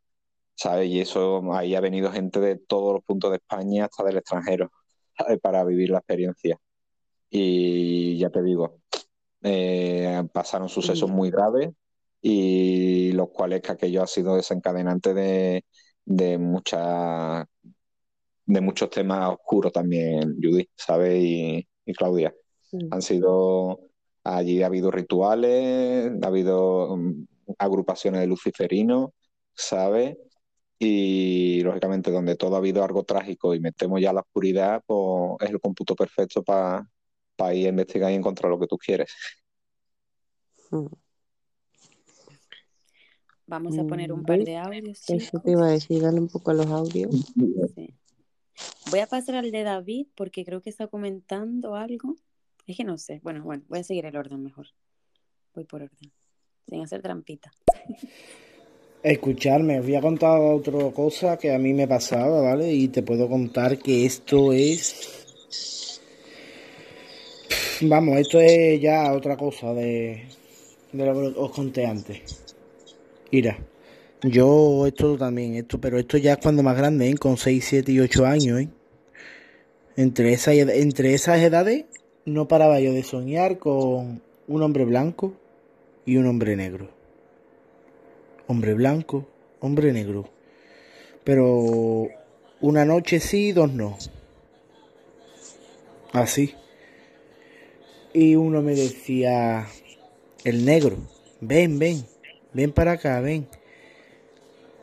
¿sabes? 0.55 0.89
Y 0.91 1.01
eso, 1.01 1.43
ahí 1.55 1.75
ha 1.75 1.81
venido 1.81 2.13
gente 2.13 2.41
de 2.41 2.57
todos 2.57 2.95
los 2.95 3.05
puntos 3.05 3.31
de 3.31 3.39
España, 3.39 3.87
hasta 3.87 4.05
del 4.05 4.19
extranjero, 4.19 4.73
¿sabes? 5.19 5.41
Para 5.41 5.65
vivir 5.65 5.91
la 5.91 5.99
experiencia. 5.99 6.59
Y 7.31 8.19
ya 8.19 8.31
te 8.31 8.43
digo, 8.43 8.81
eh, 9.43 10.23
pasaron 10.33 10.69
sucesos 10.69 11.11
muy 11.11 11.31
graves 11.31 11.71
y 12.31 13.13
los 13.13 13.31
cuales 13.31 13.63
que 13.63 13.73
aquello 13.73 14.03
ha 14.03 14.07
sido 14.07 14.37
desencadenante 14.37 15.15
de, 15.15 15.65
de 16.05 16.37
muchas 16.37 17.47
de 18.45 18.61
muchos 18.61 18.91
temas 18.91 19.31
oscuros 19.31 19.73
también, 19.73 20.37
Judy, 20.43 20.69
¿sabes? 20.77 21.23
Y, 21.23 21.67
y 21.87 21.95
Claudia. 21.95 22.35
Han 22.91 23.01
sido, 23.01 23.81
allí 24.25 24.63
ha 24.63 24.67
habido 24.67 24.91
rituales, 24.91 26.13
ha 26.23 26.27
habido 26.27 26.97
mm, 26.99 27.27
agrupaciones 27.59 28.21
de 28.21 28.27
luciferinos, 28.27 29.11
¿sabes? 29.55 30.17
Y 30.79 31.63
lógicamente 31.63 32.11
donde 32.11 32.37
todo 32.37 32.57
ha 32.57 32.59
habido 32.59 32.85
algo 32.85 33.05
trágico 33.05 33.55
y 33.55 33.61
metemos 33.61 34.03
ya 34.03 34.13
la 34.13 34.21
oscuridad, 34.21 34.83
pues 34.87 35.37
es 35.41 35.51
el 35.51 35.61
cómputo 35.61 35.95
perfecto 35.97 36.43
para 36.43 37.55
ir 37.55 37.67
a 37.67 37.71
investigar 37.71 38.13
y 38.13 38.17
encontrar 38.17 38.51
lo 38.51 38.59
que 38.59 38.67
tú 38.67 38.77
quieres. 38.77 39.15
Mm. 40.71 41.08
Vamos 43.49 43.79
a 43.79 43.85
poner 43.85 44.13
un 44.13 44.25
par 44.25 44.45
de 44.45 44.59
audios, 44.59 45.09
Eso 45.09 45.41
te 45.41 45.53
iba 45.53 45.67
a 45.67 45.71
decir, 45.71 46.03
dale 46.03 46.21
un 46.21 46.29
poco 46.29 46.51
a 46.51 46.55
los 46.55 46.67
audios. 46.67 47.33
Sí. 47.75 47.95
Voy 48.91 49.01
a 49.01 49.07
pasar 49.07 49.37
al 49.37 49.51
de 49.51 49.63
David 49.63 50.09
porque 50.15 50.45
creo 50.45 50.61
que 50.61 50.69
está 50.69 50.87
comentando 50.87 51.75
algo. 51.75 52.15
Es 52.67 52.77
que 52.77 52.85
no 52.85 52.99
sé. 52.99 53.21
Bueno, 53.23 53.43
bueno, 53.43 53.65
voy 53.69 53.79
a 53.79 53.85
seguir 53.85 54.05
el 54.05 54.17
orden 54.17 54.43
mejor. 54.43 54.67
Voy 55.55 55.65
por 55.65 55.83
orden. 55.83 56.13
Sin 56.69 56.83
hacer 56.83 57.01
trampita. 57.01 57.51
Escucharme, 59.03 59.81
os 59.81 59.87
voy 59.87 59.95
a 59.95 60.03
contar 60.03 60.39
otra 60.41 60.93
cosa 60.93 61.39
que 61.39 61.55
a 61.55 61.59
mí 61.59 61.73
me 61.73 61.89
pasaba, 61.89 62.43
¿vale? 62.43 62.71
Y 62.71 62.89
te 62.89 63.03
puedo 63.03 63.31
contar 63.31 63.79
que 63.79 64.05
esto 64.05 64.53
es... 64.53 66.03
Vamos, 67.81 68.19
esto 68.19 68.41
es 68.41 68.79
ya 68.79 69.11
otra 69.15 69.39
cosa 69.39 69.73
de, 69.73 70.29
de 70.93 71.07
lo 71.07 71.15
que 71.15 71.41
os 71.41 71.51
conté 71.53 71.87
antes. 71.87 72.48
Mira, 73.31 73.59
yo 74.23 74.87
esto 74.87 75.19
también, 75.19 75.55
esto, 75.55 75.81
pero 75.81 75.99
esto 75.99 76.17
ya 76.17 76.33
es 76.33 76.39
cuando 76.39 76.63
más 76.63 76.77
grande, 76.77 77.11
¿eh? 77.11 77.15
Con 77.15 77.37
6, 77.37 77.65
7 77.65 77.93
y 77.93 78.01
8 78.01 78.27
años, 78.27 78.61
¿eh? 78.61 78.69
Entre, 79.97 80.33
esa, 80.33 80.53
entre 80.53 81.15
esas 81.15 81.41
edades 81.41 81.85
no 82.25 82.49
paraba 82.49 82.81
yo 82.81 82.93
de 82.93 83.03
soñar 83.03 83.59
con 83.59 84.23
un 84.47 84.63
hombre 84.63 84.85
blanco 84.85 85.35
y 86.07 86.17
un 86.17 86.27
hombre 86.27 86.57
negro. 86.57 86.89
Hombre 88.47 88.75
blanco, 88.75 89.29
hombre 89.61 89.93
negro. 89.93 90.31
Pero 91.25 92.09
una 92.61 92.85
noche 92.85 93.21
sí, 93.21 93.53
dos 93.53 93.73
no. 93.73 93.99
Así. 96.13 96.55
Y 98.15 98.37
uno 98.37 98.63
me 98.63 98.75
decía, 98.75 99.67
el 100.45 100.65
negro, 100.65 100.97
ven, 101.41 101.79
ven, 101.79 102.05
ven 102.59 102.73
para 102.73 102.93
acá, 102.93 103.21
ven. 103.21 103.47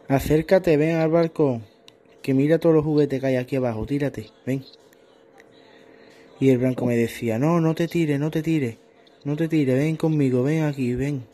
Acércate, 0.07 0.77
ven 0.77 0.95
al 0.95 1.11
balcón. 1.11 1.65
Que 2.21 2.33
mira 2.33 2.57
todos 2.57 2.73
los 2.73 2.85
juguetes 2.85 3.19
que 3.19 3.27
hay 3.27 3.35
aquí 3.35 3.57
abajo, 3.57 3.85
tírate, 3.85 4.31
ven. 4.45 4.63
Y 6.39 6.51
el 6.51 6.59
blanco 6.59 6.85
me 6.85 6.95
decía, 6.95 7.37
no, 7.37 7.59
no 7.59 7.75
te 7.75 7.89
tires, 7.89 8.17
no 8.17 8.31
te 8.31 8.41
tires, 8.41 8.77
no 9.25 9.35
te 9.35 9.49
tires, 9.49 9.75
ven 9.75 9.97
conmigo, 9.97 10.41
ven 10.41 10.63
aquí, 10.63 10.95
ven. 10.95 11.27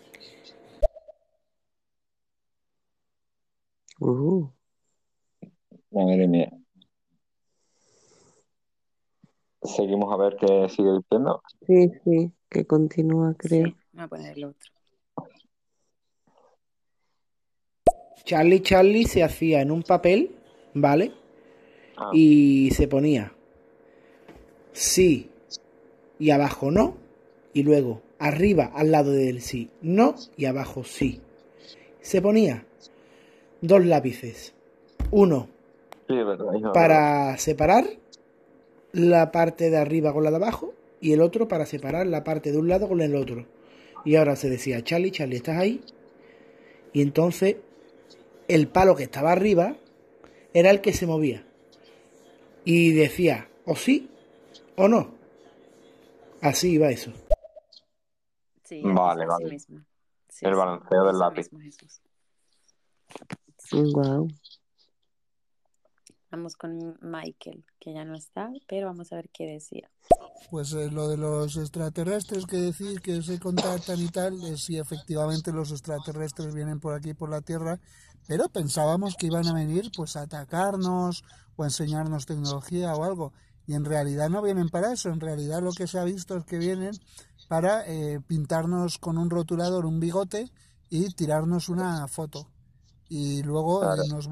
Uh, 3.99 4.49
Madre 5.91 6.27
mía. 6.27 6.51
Seguimos 9.61 10.11
a 10.11 10.17
ver 10.17 10.37
qué 10.37 10.67
sigue 10.69 10.89
diciendo. 10.97 11.43
sí, 11.67 11.91
sí, 12.03 12.31
que 12.49 12.65
continúa, 12.65 13.35
creo. 13.37 13.67
Sí, 13.67 13.75
voy 13.93 14.03
a 14.03 14.07
poner 14.07 14.37
el 14.37 14.45
otro. 14.45 14.80
Charlie 18.23 18.61
Charlie 18.61 19.05
se 19.05 19.23
hacía 19.23 19.61
en 19.61 19.71
un 19.71 19.83
papel, 19.83 20.31
¿vale? 20.73 21.11
Ah, 21.97 22.09
Y 22.13 22.69
se 22.71 22.87
ponía 22.87 23.33
sí 24.73 25.29
y 26.19 26.29
abajo 26.31 26.71
no. 26.71 26.97
Y 27.53 27.63
luego 27.63 28.01
arriba 28.19 28.71
al 28.73 28.91
lado 28.91 29.11
del 29.11 29.41
sí 29.41 29.69
no 29.81 30.15
y 30.37 30.45
abajo 30.45 30.83
sí. 30.83 31.21
Se 32.01 32.21
ponía 32.21 32.65
dos 33.61 33.85
lápices. 33.85 34.53
Uno 35.11 35.49
sí, 36.07 36.15
es 36.17 36.25
verdad, 36.25 36.53
hijo, 36.57 36.69
es 36.69 36.73
verdad. 36.73 36.73
para 36.73 37.37
separar 37.37 37.85
la 38.93 39.31
parte 39.31 39.69
de 39.69 39.77
arriba 39.77 40.13
con 40.13 40.23
la 40.23 40.29
de 40.31 40.37
abajo 40.37 40.73
y 40.99 41.13
el 41.13 41.21
otro 41.21 41.47
para 41.47 41.65
separar 41.65 42.07
la 42.07 42.23
parte 42.23 42.51
de 42.51 42.57
un 42.57 42.67
lado 42.67 42.87
con 42.87 43.01
el 43.01 43.15
otro. 43.15 43.45
Y 44.05 44.15
ahora 44.15 44.35
se 44.35 44.49
decía, 44.49 44.83
Charlie, 44.83 45.11
Charlie, 45.11 45.37
¿estás 45.37 45.57
ahí? 45.57 45.81
Y 46.93 47.01
entonces 47.01 47.57
el 48.55 48.67
palo 48.67 48.95
que 48.95 49.03
estaba 49.03 49.31
arriba 49.31 49.75
era 50.53 50.69
el 50.71 50.81
que 50.81 50.93
se 50.93 51.07
movía. 51.07 51.45
Y 52.65 52.91
decía, 52.93 53.49
o 53.65 53.75
sí 53.75 54.09
o 54.75 54.87
no. 54.87 55.13
Así 56.41 56.71
iba 56.71 56.89
eso. 56.89 57.11
Sí, 58.63 58.81
Vale, 58.83 59.25
vale. 59.25 59.49
mismo. 59.49 59.79
Sí, 60.29 60.45
El 60.45 60.53
sí, 60.53 60.57
balanceo 60.57 61.05
del 61.05 61.19
lápiz. 61.19 61.49
Wow. 63.71 64.27
Vamos 66.31 66.55
con 66.55 66.97
Michael, 67.01 67.65
que 67.77 67.93
ya 67.93 68.05
no 68.05 68.15
está, 68.15 68.49
pero 68.67 68.87
vamos 68.87 69.11
a 69.11 69.17
ver 69.17 69.29
qué 69.33 69.45
decía. 69.45 69.91
Pues 70.49 70.71
eh, 70.73 70.89
lo 70.89 71.09
de 71.09 71.17
los 71.17 71.57
extraterrestres 71.57 72.45
que 72.45 72.55
decís 72.57 73.01
que 73.01 73.21
se 73.21 73.37
contactan 73.37 73.99
y 73.99 74.07
tal, 74.07 74.33
eh, 74.45 74.55
sí, 74.57 74.77
efectivamente 74.77 75.51
los 75.51 75.71
extraterrestres 75.71 76.53
vienen 76.53 76.79
por 76.79 76.93
aquí, 76.93 77.13
por 77.13 77.29
la 77.29 77.41
Tierra, 77.41 77.79
pero 78.31 78.47
pensábamos 78.47 79.17
que 79.17 79.25
iban 79.25 79.45
a 79.45 79.53
venir 79.53 79.91
pues 79.93 80.15
a 80.15 80.21
atacarnos 80.21 81.25
o 81.57 81.63
a 81.63 81.65
enseñarnos 81.65 82.25
tecnología 82.25 82.95
o 82.95 83.03
algo. 83.03 83.33
Y 83.67 83.73
en 83.73 83.83
realidad 83.83 84.29
no 84.29 84.41
vienen 84.41 84.69
para 84.69 84.93
eso, 84.93 85.09
en 85.09 85.19
realidad 85.19 85.61
lo 85.61 85.73
que 85.73 85.85
se 85.85 85.99
ha 85.99 86.05
visto 86.05 86.37
es 86.37 86.45
que 86.45 86.57
vienen 86.57 86.97
para 87.49 87.85
eh, 87.85 88.21
pintarnos 88.25 88.99
con 88.99 89.17
un 89.17 89.29
rotulador 89.29 89.85
un 89.85 89.99
bigote 89.99 90.49
y 90.89 91.09
tirarnos 91.13 91.67
una 91.67 92.07
foto. 92.07 92.47
Y 93.09 93.43
luego 93.43 93.83
eh, 93.83 93.97
nos 94.07 94.29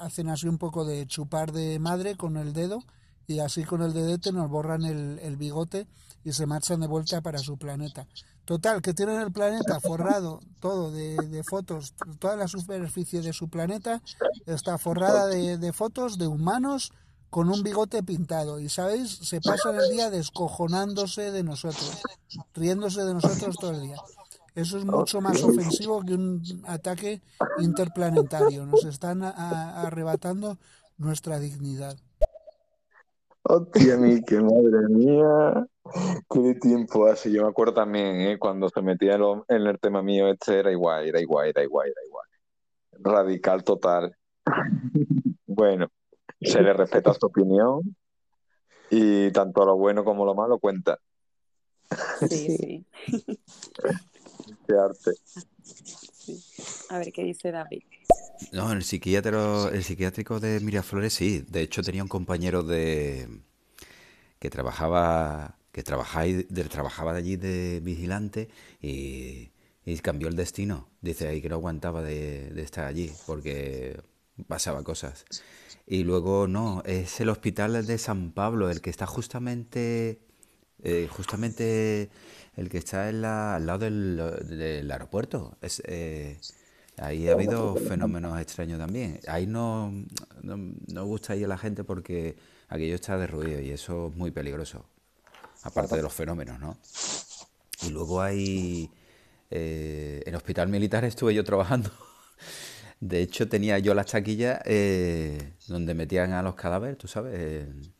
hacen 0.00 0.28
así 0.28 0.48
un 0.48 0.58
poco 0.58 0.84
de 0.84 1.06
chupar 1.06 1.52
de 1.52 1.78
madre 1.78 2.16
con 2.16 2.36
el 2.36 2.52
dedo 2.52 2.82
y 3.28 3.38
así 3.38 3.62
con 3.62 3.82
el 3.82 3.92
dedete 3.92 4.32
nos 4.32 4.50
borran 4.50 4.84
el, 4.84 5.20
el 5.20 5.36
bigote 5.36 5.86
y 6.24 6.32
se 6.32 6.46
marchan 6.46 6.80
de 6.80 6.86
vuelta 6.86 7.20
para 7.20 7.38
su 7.38 7.56
planeta. 7.56 8.06
Total, 8.44 8.82
que 8.82 8.94
tienen 8.94 9.20
el 9.20 9.32
planeta 9.32 9.78
forrado 9.80 10.40
todo 10.60 10.90
de, 10.90 11.42
fotos, 11.48 11.94
toda 12.18 12.36
la 12.36 12.48
superficie 12.48 13.20
de 13.22 13.32
su 13.32 13.48
planeta 13.48 14.02
está 14.46 14.78
forrada 14.78 15.26
de, 15.26 15.72
fotos 15.72 16.18
de 16.18 16.26
humanos 16.26 16.92
con 17.30 17.48
un 17.50 17.62
bigote 17.62 18.02
pintado. 18.02 18.58
Y 18.58 18.68
sabéis, 18.68 19.10
se 19.10 19.40
pasan 19.40 19.76
el 19.76 19.90
día 19.90 20.10
descojonándose 20.10 21.30
de 21.30 21.42
nosotros, 21.42 22.02
riéndose 22.54 23.04
de 23.04 23.14
nosotros 23.14 23.56
todo 23.56 23.70
el 23.70 23.82
día. 23.82 23.96
Eso 24.54 24.76
es 24.76 24.84
mucho 24.84 25.20
más 25.20 25.42
ofensivo 25.42 26.02
que 26.02 26.14
un 26.14 26.42
ataque 26.66 27.22
interplanetario. 27.58 28.66
Nos 28.66 28.84
están 28.84 29.22
arrebatando 29.22 30.58
nuestra 30.98 31.38
dignidad. 31.38 31.96
Hostia, 33.54 33.98
mi, 33.98 34.22
qué 34.22 34.40
madre 34.40 34.88
mía. 34.88 35.66
Qué 36.30 36.54
tiempo 36.54 37.06
hace. 37.06 37.30
Yo 37.30 37.42
me 37.42 37.50
acuerdo 37.50 37.74
también, 37.74 38.16
¿eh? 38.22 38.38
Cuando 38.38 38.70
se 38.70 38.80
metía 38.80 39.14
en, 39.16 39.20
lo- 39.20 39.44
en 39.46 39.66
el 39.66 39.78
tema 39.78 40.02
mío, 40.02 40.28
este 40.28 40.58
era 40.60 40.72
igual, 40.72 41.06
era 41.06 41.20
igual, 41.20 41.48
era 41.48 41.62
igual, 41.62 41.88
era 41.88 42.00
igual. 42.06 42.26
Radical 42.92 43.62
total. 43.62 44.16
Bueno, 45.46 45.88
se 46.40 46.62
le 46.62 46.72
respeta 46.72 47.12
su 47.12 47.26
opinión 47.26 47.82
y 48.88 49.30
tanto 49.32 49.66
lo 49.66 49.76
bueno 49.76 50.02
como 50.02 50.24
lo 50.24 50.34
malo 50.34 50.58
cuenta. 50.58 50.98
Sí, 52.30 52.56
sí. 52.56 52.86
Qué 54.66 54.74
arte. 54.74 55.12
sí. 56.14 56.42
A 56.88 56.98
ver 56.98 57.12
qué 57.12 57.22
dice 57.22 57.50
David. 57.50 57.82
No, 58.52 58.72
el 58.72 58.82
psiquiatra, 58.84 59.68
el 59.72 59.84
psiquiátrico 59.84 60.40
de 60.40 60.60
Miraflores 60.60 61.12
sí. 61.14 61.44
De 61.48 61.62
hecho 61.62 61.82
tenía 61.82 62.02
un 62.02 62.08
compañero 62.08 62.62
de 62.62 63.28
que 64.38 64.50
trabajaba 64.50 65.56
que 65.72 65.82
trabajaba, 65.82 66.26
de, 66.26 66.64
trabajaba 66.64 67.14
allí 67.14 67.36
de 67.36 67.80
vigilante 67.82 68.48
y, 68.80 69.50
cambió 70.02 70.28
el 70.28 70.36
destino. 70.36 70.88
Dice 71.00 71.28
ahí 71.28 71.40
que 71.42 71.48
no 71.48 71.56
aguantaba 71.56 72.02
de, 72.02 72.50
de 72.50 72.62
estar 72.62 72.84
allí 72.86 73.10
porque 73.26 74.00
pasaba 74.48 74.82
cosas. 74.84 75.24
Y 75.86 76.04
luego 76.04 76.46
no, 76.46 76.82
es 76.86 77.20
el 77.20 77.28
hospital 77.30 77.86
de 77.86 77.98
San 77.98 78.32
Pablo, 78.32 78.70
el 78.70 78.80
que 78.80 78.90
está 78.90 79.06
justamente 79.06 80.20
eh, 80.82 81.08
justamente 81.10 82.10
el 82.56 82.68
que 82.68 82.78
está 82.78 83.08
en 83.08 83.22
la- 83.22 83.56
al 83.56 83.66
lado 83.66 83.80
del, 83.80 84.16
del 84.48 84.90
aeropuerto. 84.90 85.56
Es, 85.62 85.82
eh, 85.86 86.38
ahí 86.98 87.28
ha 87.28 87.32
habido 87.32 87.76
fenómenos 87.76 88.40
extraños 88.40 88.78
también. 88.78 89.20
Ahí 89.28 89.46
no, 89.46 89.92
no, 90.42 90.56
no 90.88 91.04
gusta 91.06 91.36
ir 91.36 91.44
a 91.46 91.48
la 91.48 91.58
gente 91.58 91.84
porque 91.84 92.36
aquello 92.68 92.94
está 92.94 93.18
derruido 93.18 93.60
y 93.60 93.70
eso 93.70 94.08
es 94.08 94.16
muy 94.16 94.30
peligroso. 94.30 94.84
Aparte 95.62 95.96
de 95.96 96.02
los 96.02 96.12
fenómenos, 96.14 96.60
¿no? 96.60 96.78
Y 97.82 97.90
luego 97.90 98.20
hay... 98.22 98.90
eh, 99.50 100.22
en 100.26 100.34
Hospital 100.34 100.68
Militar 100.68 101.04
estuve 101.04 101.34
yo 101.34 101.44
trabajando. 101.44 101.90
De 103.00 103.20
hecho, 103.22 103.48
tenía 103.48 103.78
yo 103.80 103.94
las 103.94 104.06
taquillas 104.06 104.60
eh, 104.64 105.54
donde 105.68 105.94
metían 105.94 106.32
a 106.32 106.42
los 106.42 106.54
cadáveres, 106.54 106.98
tú 106.98 107.08
sabes. 107.08 107.34
en- 107.64 107.94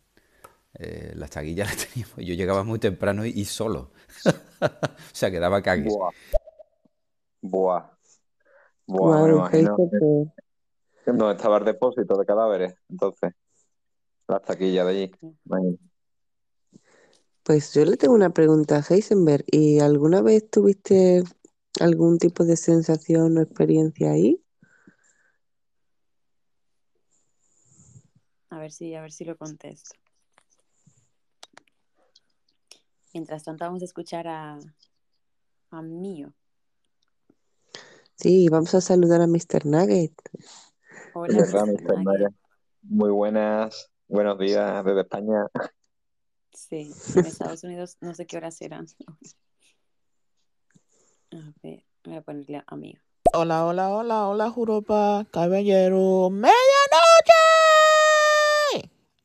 eh, 0.78 1.12
las 1.16 1.30
taquillas 1.30 1.68
las 1.68 1.86
teníamos. 1.88 2.16
Yo 2.18 2.34
llegaba 2.34 2.64
muy 2.64 2.78
temprano 2.78 3.24
y, 3.26 3.44
solo. 3.44 3.92
o 4.62 4.68
sea, 5.12 5.30
que 5.30 5.38
daba 5.40 5.62
cague. 5.62 5.88
Buah. 5.88 6.12
Buah. 7.42 7.82
Me 8.92 9.32
imagino. 9.32 9.76
¿Dónde 11.06 11.32
estaba 11.32 11.58
el 11.58 11.64
depósito 11.64 12.16
de 12.16 12.26
cadáveres? 12.26 12.74
Entonces, 12.88 13.32
las 14.28 14.42
taquillas 14.42 14.86
de 14.86 14.90
allí. 14.92 15.12
Imagino. 15.44 15.78
Pues 17.42 17.74
yo 17.74 17.84
le 17.84 17.96
tengo 17.96 18.14
una 18.14 18.30
pregunta 18.30 18.76
a 18.76 18.84
Heisenberg. 18.88 19.44
¿Y 19.50 19.80
alguna 19.80 20.22
vez 20.22 20.48
tuviste 20.48 21.24
algún 21.80 22.18
tipo 22.18 22.44
de 22.44 22.56
sensación 22.56 23.36
o 23.36 23.40
experiencia 23.40 24.12
ahí? 24.12 24.40
A 28.50 28.58
ver 28.58 28.70
si, 28.70 28.94
a 28.94 29.02
ver 29.02 29.10
si 29.10 29.24
lo 29.24 29.36
contesto. 29.36 29.96
Mientras 33.12 33.42
tanto, 33.42 33.64
vamos 33.64 33.82
a 33.82 33.86
escuchar 33.86 34.28
a, 34.28 34.58
a 35.70 35.82
Mío. 35.82 36.32
Sí, 38.22 38.48
vamos 38.48 38.72
a 38.72 38.80
saludar 38.80 39.20
a 39.20 39.26
Mr. 39.26 39.66
Nugget. 39.66 40.12
Hola, 41.12 41.38
verdad, 41.38 41.66
Mr. 41.66 41.82
Mr. 41.82 42.04
Nugget. 42.04 42.32
Muy 42.82 43.10
buenas, 43.10 43.90
buenos 44.06 44.38
días 44.38 44.84
desde 44.84 45.00
España. 45.00 45.48
Sí, 46.52 46.92
en 47.16 47.26
Estados 47.26 47.64
Unidos 47.64 47.96
no 48.00 48.14
sé 48.14 48.24
qué 48.26 48.36
hora 48.36 48.52
serán. 48.52 48.86
A 51.32 51.52
ver, 51.64 51.84
voy 52.04 52.14
a 52.14 52.22
ponerle 52.22 52.62
a 52.64 52.76
Mío. 52.76 53.00
Hola, 53.34 53.66
hola, 53.66 53.90
hola, 53.90 54.28
hola, 54.28 54.50
Juropa, 54.50 55.26
caballero, 55.32 56.30
medianoche. 56.30 56.52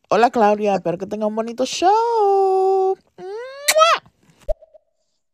Hola, 0.10 0.32
Claudia, 0.32 0.74
espero 0.74 0.98
que 0.98 1.06
tenga 1.06 1.28
un 1.28 1.36
bonito 1.36 1.68
show. 1.68 2.98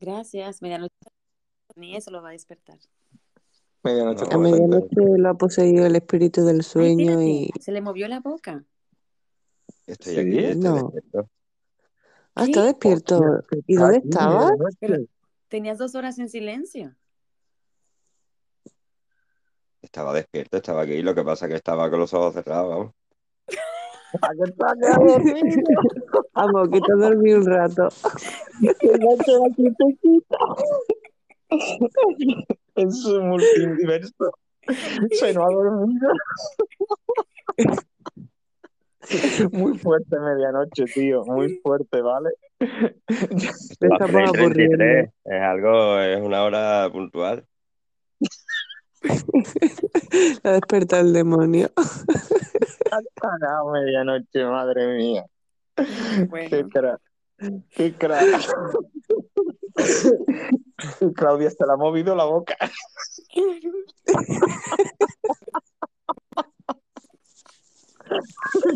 Gracias, 0.01 0.61
medianoche. 0.61 0.93
Ni 1.77 1.95
eso 1.95 2.11
lo 2.11 2.21
va 2.21 2.27
a 2.27 2.33
despertar. 2.33 2.77
Medianoche 3.83 4.25
A 4.31 4.37
medianoche 4.37 4.95
lo 5.17 5.29
ha 5.29 5.33
poseído 5.33 5.85
el 5.85 5.95
espíritu 5.95 6.45
del 6.45 6.63
sueño 6.63 7.21
y... 7.21 7.49
se 7.59 7.71
le 7.71 7.81
movió 7.81 8.07
la 8.07 8.21
boca. 8.21 8.63
Estoy 9.85 10.17
aquí, 10.17 10.31
Sí, 10.31 10.37
estoy 10.37 10.61
No. 10.61 10.91
despierto. 10.93 11.29
Ah, 12.35 12.45
está 12.45 12.63
despierto. 12.63 13.21
¿Y 13.67 13.75
dónde 13.75 14.01
medianoche. 14.03 15.07
tenías 15.49 15.77
dos 15.77 15.93
horas 15.95 16.17
en 16.19 16.29
silencio. 16.29 16.95
Estaba 19.81 20.13
despierto, 20.13 20.57
estaba 20.57 20.83
aquí. 20.83 21.01
Lo 21.01 21.13
que 21.13 21.23
pasa 21.23 21.45
es 21.45 21.49
que 21.51 21.57
estaba 21.57 21.89
con 21.89 21.99
los 21.99 22.13
ojos 22.13 22.33
cerrados, 22.33 22.69
vamos. 22.69 22.93
¿A 24.21 24.29
qué 24.29 24.49
está 24.49 24.73
quedado 24.79 25.05
dormido? 25.05 25.61
Vamos, 26.33 26.69
que 26.69 26.81
te 26.81 26.93
dormí 26.93 27.33
un 27.33 27.45
rato. 27.45 27.89
En 32.75 32.91
su 32.91 33.21
multiverso. 33.21 34.31
Se 35.11 35.33
nos 35.33 35.43
ha 35.43 35.53
dormido. 35.53 36.09
Muy 39.51 39.77
fuerte 39.77 40.19
medianoche, 40.19 40.85
tío. 40.85 41.23
Muy 41.25 41.59
fuerte, 41.61 42.01
¿vale? 42.01 42.29
Te 42.59 42.67
Las 42.69 43.71
estamos 43.71 44.11
3 44.11 44.31
y 44.33 44.39
aburriendo. 44.39 44.77
33. 44.77 45.09
Es 45.25 45.41
algo, 45.41 45.99
es 45.99 46.21
una 46.21 46.43
hora 46.43 46.89
puntual. 46.91 47.45
La 50.43 50.53
desperta 50.53 50.99
el 51.01 51.13
demonio. 51.13 51.69
Ha 51.75 52.99
cagado 53.21 53.71
medianoche, 53.71 54.45
madre 54.45 54.97
mía. 54.97 55.25
Qué 55.75 56.25
Bueno, 56.29 56.69
crack. 56.69 57.01
Qué 57.71 57.93
crack. 57.93 58.41
Claudia 61.15 61.49
se 61.49 61.65
le 61.65 61.73
ha 61.73 61.77
movido 61.77 62.15
la 62.15 62.25
boca. 62.25 62.55
Ha 62.59 62.69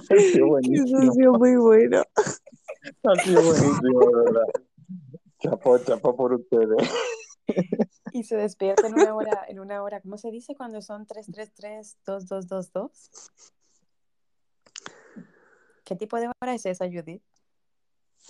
sido 0.09 0.17
Eso 0.17 0.43
ha 0.43 0.47
buenísimo. 0.47 1.11
sido 1.13 1.33
muy 1.33 1.55
bueno. 1.57 2.03
Ha 3.03 3.15
sido 3.23 3.41
buenísimo, 3.43 3.99
de 3.99 4.23
verdad. 4.23 4.47
Chapo, 5.39 5.77
chapo 5.79 6.15
por 6.15 6.33
ustedes. 6.33 6.89
y 8.13 8.23
se 8.23 8.35
despierta 8.37 8.87
en 8.87 8.93
una 8.95 9.15
hora, 9.15 9.45
en 9.47 9.59
una 9.59 9.83
hora, 9.83 10.01
¿cómo 10.01 10.17
se 10.17 10.31
dice 10.31 10.55
cuando 10.55 10.81
son 10.81 11.05
333 11.05 11.97
2222? 12.05 13.09
¿Qué 15.83 15.95
tipo 15.95 16.17
de 16.19 16.29
hora 16.41 16.53
es 16.53 16.65
esa, 16.65 16.85
Judith? 16.85 17.21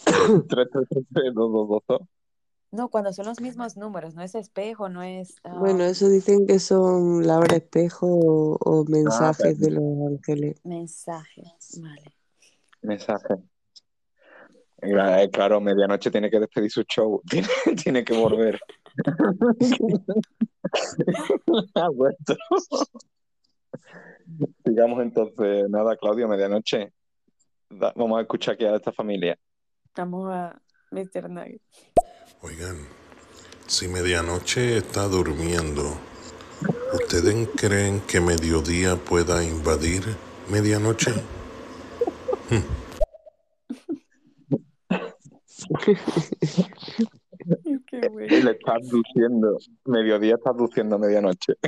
3, 0.06 0.46
3, 0.48 0.68
3, 0.72 1.06
3, 1.14 1.34
2, 1.34 1.34
2, 1.34 1.68
2, 1.70 1.84
2. 1.88 2.02
No, 2.72 2.90
cuando 2.90 3.14
son 3.14 3.26
los 3.28 3.40
mismos 3.40 3.78
números, 3.78 4.14
no 4.14 4.22
es 4.24 4.36
espejo, 4.36 4.90
no 4.90 5.02
es... 5.02 5.36
ah, 5.44 5.56
Bueno, 5.58 5.84
eso 5.86 6.10
dicen 6.10 6.46
que 6.46 6.60
son 6.60 7.26
la 7.26 7.40
hora 7.40 7.56
espejo 7.56 8.08
o, 8.08 8.58
o 8.60 8.82
Ah, 8.82 8.86
mensajes 8.90 9.60
de 9.60 9.72
los 9.72 9.84
ángeles. 10.08 10.60
mensajes, 10.66 11.80
vale. 11.82 12.04
mensaje. 12.82 13.36
Eh, 14.82 15.30
Claro, 15.32 15.60
medianoche 15.62 16.12
tiene 16.12 16.30
que 16.30 16.40
despedir 16.40 16.70
su 16.70 16.84
show, 16.84 17.22
tiene, 17.30 17.48
tiene 17.82 18.04
que 18.04 18.14
volver. 18.18 18.60
Ha 21.76 21.90
vuelto. 21.90 22.36
Sigamos 24.66 25.02
entonces. 25.02 25.70
Nada, 25.70 25.96
Claudio, 25.96 26.28
medianoche. 26.28 26.92
Vamos 27.70 28.18
a 28.18 28.22
escuchar 28.22 28.56
aquí 28.56 28.66
a 28.66 28.76
esta 28.76 28.92
familia. 28.92 29.38
Vamos 29.96 30.30
a 30.30 30.62
Mr. 30.92 31.30
Nugget. 31.30 31.62
Oigan, 32.41 32.77
si 33.67 33.88
medianoche 33.88 34.77
está 34.77 35.07
durmiendo, 35.07 35.98
¿ustedes 36.93 37.48
creen 37.56 38.01
que 38.01 38.19
mediodía 38.22 38.95
pueda 38.95 39.43
invadir 39.43 40.03
medianoche? 40.49 41.11
Qué 47.88 48.07
bueno. 48.09 48.38
Le 48.40 48.51
está 48.51 48.75
abduciendo. 48.75 49.57
Mediodía 49.85 50.35
está 50.35 50.49
abduciendo 50.51 50.95
a 50.95 50.99
medianoche. 50.99 51.53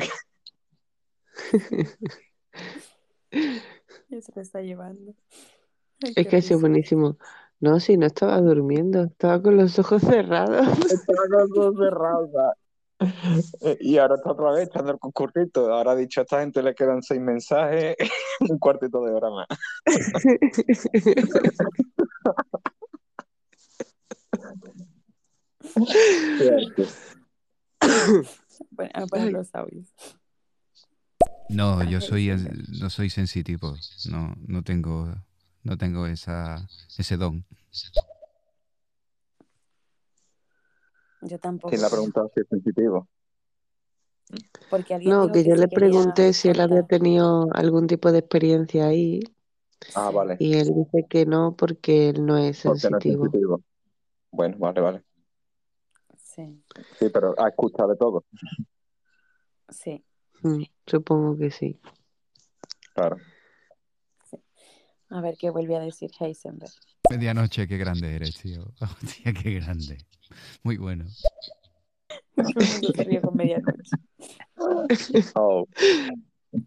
Y 4.11 4.21
se 4.21 4.31
lo 4.35 4.41
está 4.41 4.61
llevando. 4.61 5.13
Ay, 6.01 6.13
Es 6.15 6.27
que 6.27 6.37
ha 6.37 6.41
sido 6.41 6.57
risa. 6.57 6.59
buenísimo. 6.59 7.17
No, 7.61 7.79
si 7.79 7.97
no 7.97 8.05
estaba 8.05 8.39
durmiendo, 8.39 9.03
estaba 9.03 9.41
con 9.41 9.57
los 9.57 9.77
ojos 9.79 10.01
cerrados. 10.01 10.67
Estaba 10.91 11.23
con 11.29 11.39
los 11.39 11.51
ojos 11.57 11.75
cerrados. 11.79 12.29
Eh, 13.61 13.77
Y 13.79 13.97
ahora 13.97 14.15
está 14.15 14.31
otra 14.31 14.51
vez 14.51 14.67
echando 14.67 14.91
el 14.91 14.99
concurrito. 14.99 15.71
Ahora 15.71 15.91
ha 15.91 15.95
dicho 15.95 16.19
a 16.19 16.23
esta 16.23 16.41
gente 16.41 16.61
le 16.61 16.75
quedan 16.75 17.01
seis 17.01 17.21
mensajes, 17.21 17.95
un 18.41 18.59
cuartito 18.59 19.01
de 19.05 19.13
hora 19.13 19.29
más. 19.29 19.47
Bueno, 29.09 29.29
los 29.31 29.55
audios. 29.55 29.93
No, 31.49 31.83
yo 31.83 32.01
soy 32.01 32.31
no 32.79 32.89
soy 32.89 33.09
sensitivo, 33.09 33.75
no, 34.11 34.35
no 34.45 34.63
tengo, 34.63 35.15
no 35.63 35.77
tengo 35.77 36.05
esa, 36.07 36.67
ese 36.97 37.17
don. 37.17 37.45
Yo 41.21 41.37
tampoco. 41.39 41.69
¿Quién 41.69 41.81
le 41.81 41.87
ha 41.87 41.89
preguntado 41.89 42.31
si 42.33 42.41
es 42.41 42.47
sensitivo? 42.49 43.07
Porque 44.69 44.93
alguien 44.93 45.11
No, 45.11 45.27
que 45.27 45.43
que 45.43 45.49
yo 45.49 45.55
le 45.55 45.67
quería 45.67 45.89
pregunté 45.89 46.33
si 46.33 46.49
él 46.49 46.59
había 46.61 46.83
tenido 46.83 47.47
algún 47.53 47.87
tipo 47.87 48.11
de 48.11 48.19
experiencia 48.19 48.87
ahí 48.87 49.19
Ah, 49.95 50.11
vale. 50.11 50.35
y 50.39 50.53
él 50.53 50.73
dice 50.75 51.07
que 51.09 51.25
no 51.25 51.55
porque 51.55 52.09
él 52.09 52.25
no 52.25 52.37
es 52.37 52.59
Porque 52.63 52.89
no 52.89 52.97
es 52.97 53.03
sensitivo. 53.03 53.23
sensitivo. 53.23 53.61
Bueno, 54.31 54.57
vale, 54.59 54.81
vale. 54.81 55.03
Sí, 56.17 56.63
Sí, 56.99 57.09
pero 57.11 57.33
ha 57.39 57.49
escuchado 57.49 57.89
de 57.89 57.95
todo. 57.97 58.23
sí. 59.69 60.03
Mm, 60.43 60.63
supongo 60.85 61.37
que 61.37 61.51
sí. 61.51 61.79
Claro. 62.93 63.19
A 65.09 65.21
ver 65.21 65.35
qué 65.37 65.49
vuelve 65.49 65.75
a 65.75 65.79
decir 65.79 66.11
Heisenberg. 66.19 66.71
Medianoche, 67.09 67.67
qué 67.67 67.77
grande 67.77 68.15
eres, 68.15 68.35
tío. 68.39 68.65
Hostia, 68.81 69.33
qué 69.33 69.53
grande. 69.55 69.97
Muy 70.63 70.77
bueno. 70.77 71.05
Con 73.23 73.35
medianoche. 73.35 73.95
Oh, 75.35 75.65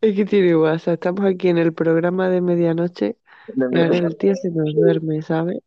Es 0.00 0.16
que 0.16 0.24
tiene 0.24 0.56
WhatsApp. 0.56 0.94
Estamos 0.94 1.24
aquí 1.24 1.48
en 1.48 1.58
el 1.58 1.72
programa 1.72 2.28
de 2.28 2.40
medianoche 2.40 3.16
de 3.54 3.68
verdad. 3.68 4.04
el 4.04 4.16
tío 4.16 4.34
se 4.34 4.50
nos 4.50 4.74
duerme, 4.74 5.22
¿sabes? 5.22 5.58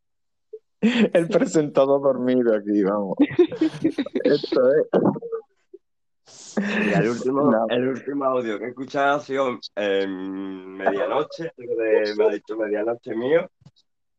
El 0.82 1.28
presentador 1.30 2.02
dormido 2.02 2.56
aquí, 2.56 2.84
vamos. 2.84 3.16
Esto 4.24 4.62
es. 4.76 4.88
El 6.58 7.10
último, 7.10 7.42
No. 7.52 7.66
el 7.70 7.88
último 7.90 8.26
audio 8.26 8.58
que 8.60 8.66
he 8.66 8.70
escuchado 8.70 9.16
ha 9.18 9.20
sido 9.20 9.60
en 9.76 10.74
medianoche, 10.78 11.52
me 11.58 12.26
ha 12.26 12.30
dicho 12.30 12.56
medianoche 12.58 13.16
mío, 13.16 13.50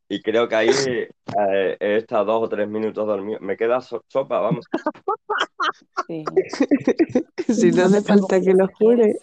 y 0.08 0.22
creo 0.22 0.48
que 0.48 0.54
ahí 0.54 0.68
eh, 0.70 1.76
he 1.80 1.96
estado 1.96 2.24
dos 2.26 2.42
o 2.44 2.48
tres 2.48 2.68
minutos 2.68 3.06
dormido. 3.06 3.40
Me 3.40 3.56
queda 3.56 3.80
so- 3.80 4.04
sopa, 4.06 4.38
vamos. 4.40 4.66
Sí. 6.06 6.24
Si 7.52 7.70
no 7.70 7.84
hace 7.84 8.02
falta 8.02 8.40
que 8.40 8.52
lo 8.52 8.66
jure. 8.68 9.18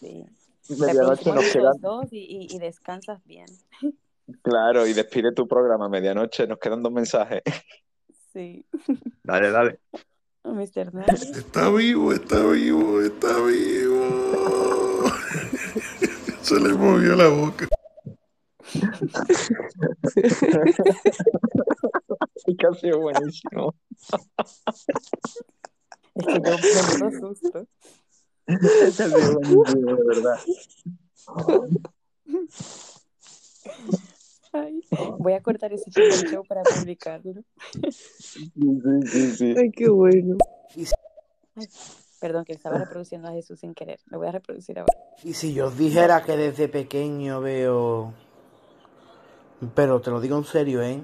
Sí. 0.00 0.24
Medianoche 0.80 1.26
nos 1.32 1.44
los 1.44 1.52
quedan. 1.52 1.80
dos 1.80 2.06
y, 2.12 2.18
y, 2.50 2.56
y 2.56 2.58
descansas 2.58 3.22
bien. 3.24 3.46
Claro, 4.42 4.86
y 4.86 4.92
despide 4.94 5.32
tu 5.32 5.46
programa 5.46 5.88
medianoche. 5.88 6.46
Nos 6.46 6.58
quedan 6.58 6.82
dos 6.82 6.92
mensajes. 6.92 7.42
Sí. 8.32 8.64
Dale, 9.22 9.50
dale. 9.50 9.78
Mr. 10.44 10.92
Nugget. 10.92 11.36
Está 11.36 11.70
vivo, 11.70 12.12
está 12.12 12.44
vivo, 12.44 13.00
está 13.00 13.38
vivo. 13.40 15.04
Se 16.42 16.60
le 16.60 16.74
movió 16.74 17.16
la 17.16 17.28
boca. 17.28 17.66
Sido 22.80 23.00
buenísimo. 23.00 23.74
Es 26.14 26.26
que 26.26 26.40
yo 26.42 26.82
me 26.98 27.10
meto 27.10 27.34
susto. 27.34 27.66
Ha 28.46 28.58
sido 28.90 29.40
buenísimo, 29.40 29.96
de 29.96 30.04
verdad. 30.04 30.38
Voy 35.18 35.32
a 35.32 35.42
cortar 35.42 35.72
ese 35.72 35.90
chico 35.90 36.28
show 36.30 36.44
para 36.44 36.62
publicarlo. 36.62 37.42
Sí, 37.90 38.52
sí, 38.54 39.06
sí, 39.06 39.30
sí. 39.36 39.54
Ay, 39.56 39.70
qué 39.70 39.88
bueno. 39.88 40.36
Ay, 41.56 41.66
perdón, 42.20 42.44
que 42.44 42.52
estaba 42.52 42.78
reproduciendo 42.78 43.28
a 43.28 43.32
Jesús 43.32 43.60
sin 43.60 43.74
querer. 43.74 44.00
Lo 44.06 44.18
voy 44.18 44.28
a 44.28 44.32
reproducir 44.32 44.78
ahora. 44.78 44.92
Y 45.22 45.34
si 45.34 45.52
yo 45.54 45.66
os 45.66 45.78
dijera 45.78 46.22
que 46.22 46.36
desde 46.36 46.68
pequeño 46.68 47.40
veo... 47.40 48.14
Pero 49.74 50.00
te 50.00 50.10
lo 50.10 50.20
digo 50.20 50.36
en 50.36 50.44
serio, 50.44 50.82
¿eh? 50.82 51.02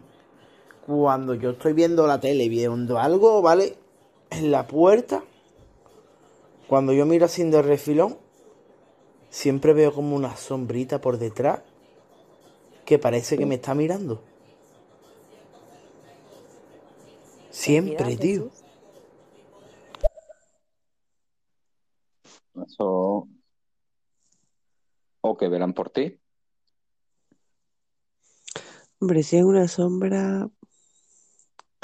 Cuando 0.86 1.34
yo 1.34 1.50
estoy 1.50 1.72
viendo 1.72 2.06
la 2.06 2.20
tele, 2.20 2.48
viendo 2.48 2.98
algo, 2.98 3.42
¿vale? 3.42 3.76
En 4.30 4.50
la 4.50 4.66
puerta, 4.66 5.22
cuando 6.68 6.92
yo 6.92 7.06
miro 7.06 7.26
así 7.26 7.42
de 7.48 7.62
refilón, 7.62 8.18
siempre 9.28 9.72
veo 9.72 9.92
como 9.92 10.16
una 10.16 10.36
sombrita 10.36 11.00
por 11.00 11.18
detrás 11.18 11.60
que 12.90 12.98
parece 12.98 13.38
que 13.38 13.46
me 13.46 13.54
está 13.54 13.72
mirando. 13.72 14.20
Siempre, 17.52 18.16
tío. 18.16 18.50
Eso. 22.66 23.28
O 25.20 25.36
que 25.36 25.48
verán 25.48 25.72
por 25.72 25.90
ti. 25.90 26.18
Hombre, 28.98 29.22
si 29.22 29.36
es 29.36 29.44
una 29.44 29.68
sombra, 29.68 30.48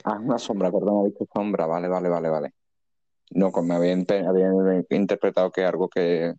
Ah, 0.03 0.19
una 0.21 0.39
sombra, 0.39 0.73
perdón, 0.73 1.03
he 1.03 1.09
visto 1.11 1.25
sombra. 1.33 1.67
Vale, 1.67 1.87
vale, 1.87 2.09
vale, 2.09 2.29
vale. 2.29 2.55
No, 3.31 3.53
con- 3.53 3.69
me 3.69 3.77
había, 3.77 3.93
inte- 3.93 4.27
había 4.27 4.51
interpretado 4.91 5.53
que 5.53 5.65
algo 5.65 5.89
que, 5.89 6.35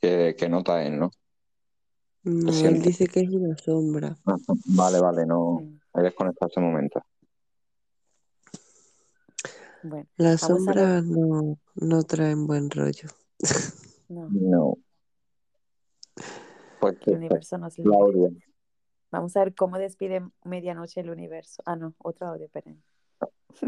que, 0.00 0.34
que 0.38 0.48
nota 0.50 0.82
él, 0.84 0.98
¿no? 0.98 1.10
No, 2.26 2.48
él 2.48 2.54
siente. 2.54 2.88
dice 2.88 3.06
que 3.06 3.20
es 3.20 3.30
una 3.30 3.56
sombra. 3.56 4.16
Ajá. 4.24 4.38
Vale, 4.66 5.00
vale, 5.00 5.26
no. 5.26 5.62
He 5.94 6.02
desconectado 6.02 6.50
ese 6.50 6.60
momento. 6.60 7.02
Bueno, 9.82 10.06
Las 10.16 10.40
sombras 10.40 11.04
no, 11.04 11.58
no 11.76 12.02
traen 12.02 12.46
buen 12.46 12.70
rollo. 12.70 13.08
No, 14.08 14.28
No. 14.30 14.74
Pues 16.80 16.98
que 16.98 17.10
el 17.10 17.16
eso, 17.16 17.18
universo 17.18 17.58
nos. 17.58 17.74
Claudia. 17.74 18.30
Vamos 19.10 19.36
a 19.36 19.40
ver 19.40 19.54
cómo 19.54 19.78
despide 19.78 20.22
medianoche 20.44 21.00
el 21.00 21.10
universo. 21.10 21.62
Ah, 21.64 21.76
no, 21.76 21.94
otro 21.98 22.26
audio, 22.28 22.46
esperen. 22.46 22.82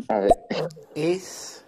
A 0.08 0.18
ver. 0.20 0.32
Es 0.94 1.64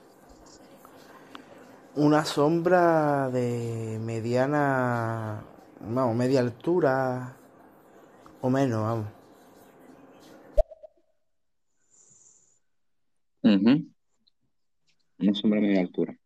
una 1.94 2.24
sombra 2.24 3.30
de 3.30 3.98
mediana, 4.02 5.44
vamos, 5.80 6.16
media 6.16 6.40
altura 6.40 7.36
o 8.40 8.50
menos, 8.50 8.82
vamos. 8.82 9.06
Ujú. 13.42 13.86
Una 15.18 15.34
sombra 15.34 15.60
media 15.60 15.80
altura. 15.80 16.16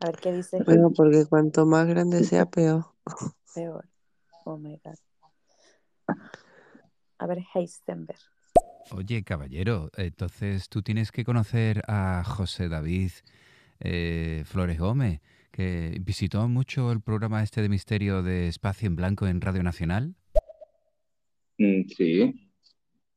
A 0.00 0.06
ver 0.06 0.16
qué 0.16 0.32
dice 0.32 0.62
Bueno, 0.64 0.90
porque 0.96 1.26
cuanto 1.26 1.66
más 1.66 1.86
grande 1.86 2.24
sea, 2.24 2.46
peor. 2.46 2.86
peor. 3.54 3.86
Oh 4.44 4.56
my 4.56 4.80
God. 4.84 4.96
A 7.18 7.26
ver, 7.26 7.44
Heisenberg. 7.54 8.18
Oye, 8.92 9.22
caballero, 9.22 9.90
entonces 9.96 10.68
tú 10.68 10.82
tienes 10.82 11.12
que 11.12 11.24
conocer 11.24 11.82
a 11.86 12.24
José 12.24 12.68
David 12.68 13.10
eh, 13.78 14.42
Flores 14.46 14.78
Gómez, 14.78 15.20
que 15.60 15.98
visitó 16.00 16.48
mucho 16.48 16.90
el 16.90 17.02
programa 17.02 17.42
este 17.42 17.60
de 17.60 17.68
misterio 17.68 18.22
de 18.22 18.48
Espacio 18.48 18.86
en 18.86 18.96
Blanco 18.96 19.26
en 19.26 19.42
Radio 19.42 19.62
Nacional. 19.62 20.14
Mm, 21.58 21.82
Sí, 21.86 22.50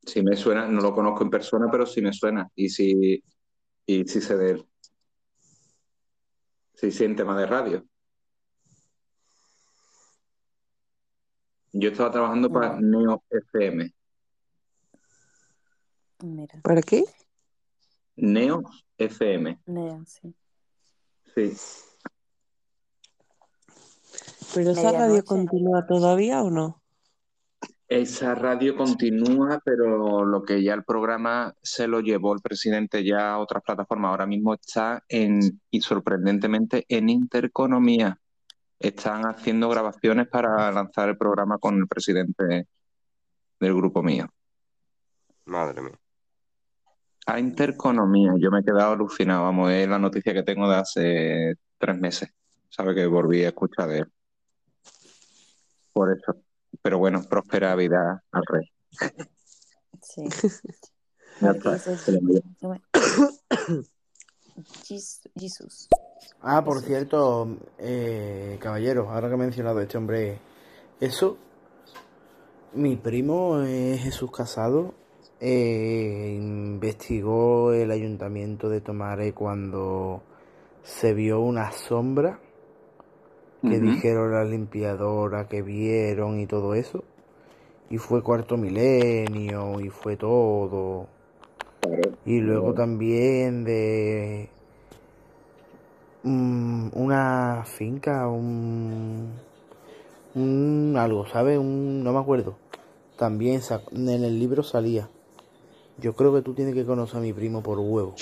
sí 0.04 0.22
me 0.22 0.36
suena, 0.36 0.68
no 0.68 0.82
lo 0.82 0.94
conozco 0.94 1.24
en 1.24 1.30
persona, 1.30 1.68
pero 1.72 1.86
sí 1.86 2.02
me 2.02 2.12
suena. 2.12 2.46
Y 2.54 2.68
sí, 2.68 3.24
y 3.86 4.04
sí 4.04 4.20
sé 4.20 4.36
de 4.36 4.50
él. 4.50 4.66
Sí, 6.74 6.90
sí, 6.90 7.04
en 7.04 7.16
tema 7.16 7.34
de 7.34 7.46
radio. 7.46 7.86
Yo 11.72 11.88
estaba 11.88 12.10
trabajando 12.10 12.52
para 12.52 12.78
Neo 12.78 13.24
FM. 13.30 13.90
Mira, 16.22 16.60
¿Para 16.62 16.82
qué? 16.82 17.04
Neo 18.16 18.62
FM, 18.98 19.60
Neo, 19.64 20.04
sí. 20.04 20.34
sí. 21.34 21.93
¿Pero 24.52 24.70
esa 24.70 24.92
radio 24.92 25.24
continúa 25.24 25.86
todavía 25.86 26.42
o 26.42 26.50
no? 26.50 26.82
Esa 27.86 28.34
radio 28.34 28.76
continúa, 28.76 29.60
pero 29.64 30.24
lo 30.24 30.42
que 30.42 30.62
ya 30.62 30.74
el 30.74 30.84
programa 30.84 31.54
se 31.62 31.86
lo 31.86 32.00
llevó 32.00 32.32
el 32.34 32.40
presidente 32.40 33.04
ya 33.04 33.34
a 33.34 33.38
otras 33.38 33.62
plataformas. 33.62 34.10
Ahora 34.10 34.26
mismo 34.26 34.54
está 34.54 35.04
en, 35.08 35.60
y 35.70 35.80
sorprendentemente, 35.80 36.84
en 36.88 37.10
Intereconomía. 37.10 38.18
Están 38.78 39.22
haciendo 39.26 39.68
grabaciones 39.68 40.28
para 40.28 40.72
lanzar 40.72 41.10
el 41.10 41.16
programa 41.16 41.58
con 41.58 41.76
el 41.76 41.86
presidente 41.86 42.66
del 43.60 43.74
grupo 43.74 44.02
mío. 44.02 44.26
Madre 45.44 45.82
mía. 45.82 45.98
A 47.26 47.38
Intereconomía, 47.38 48.32
yo 48.38 48.50
me 48.50 48.60
he 48.60 48.64
quedado 48.64 48.92
alucinado. 48.92 49.44
Vamos, 49.44 49.70
es 49.70 49.88
la 49.88 49.98
noticia 49.98 50.34
que 50.34 50.42
tengo 50.42 50.68
de 50.68 50.76
hace 50.76 51.54
tres 51.78 51.98
meses. 51.98 52.30
Sabe 52.68 52.94
que 52.94 53.06
volví 53.06 53.44
a 53.44 53.48
escuchar 53.48 53.88
de 53.88 53.98
él. 54.00 54.13
Por 55.94 56.12
eso. 56.12 56.36
Pero 56.82 56.98
bueno, 56.98 57.22
próspera 57.28 57.74
vida 57.76 58.22
al 58.32 58.42
rey. 58.46 58.70
Sí. 60.02 60.24
Jesús. 65.36 65.88
Ah, 66.40 66.64
por 66.64 66.80
cierto, 66.82 67.56
eh, 67.78 68.58
caballero, 68.60 69.10
ahora 69.10 69.28
que 69.28 69.34
he 69.34 69.38
mencionado 69.38 69.80
este 69.80 69.98
hombre, 69.98 70.38
eso, 71.00 71.36
mi 72.74 72.96
primo 72.96 73.62
eh, 73.62 73.98
Jesús 73.98 74.30
Casado 74.30 74.94
eh, 75.40 76.34
investigó 76.36 77.72
el 77.72 77.90
ayuntamiento 77.90 78.68
de 78.68 78.80
Tomare 78.80 79.32
cuando 79.32 80.22
se 80.82 81.14
vio 81.14 81.40
una 81.40 81.72
sombra 81.72 82.38
que 83.68 83.80
dijeron 83.80 84.32
la 84.32 84.44
limpiadora 84.44 85.48
que 85.48 85.62
vieron 85.62 86.38
y 86.38 86.46
todo 86.46 86.74
eso. 86.74 87.04
Y 87.90 87.98
fue 87.98 88.22
cuarto 88.22 88.56
milenio 88.56 89.80
y 89.80 89.88
fue 89.88 90.16
todo. 90.16 91.06
Claro. 91.80 92.02
Y 92.24 92.40
luego 92.40 92.74
también 92.74 93.64
de 93.64 94.48
mm, 96.22 96.88
una 96.92 97.64
finca, 97.66 98.28
un, 98.28 99.32
un 100.34 100.94
algo, 100.98 101.26
¿sabes? 101.26 101.58
Un, 101.58 102.02
no 102.02 102.12
me 102.12 102.18
acuerdo. 102.18 102.56
También 103.16 103.60
en 103.92 104.08
el 104.08 104.38
libro 104.38 104.62
salía. 104.62 105.08
Yo 105.98 106.14
creo 106.14 106.34
que 106.34 106.42
tú 106.42 106.54
tienes 106.54 106.74
que 106.74 106.84
conocer 106.84 107.18
a 107.18 107.22
mi 107.22 107.32
primo 107.32 107.62
por 107.62 107.78
huevo. 107.78 108.14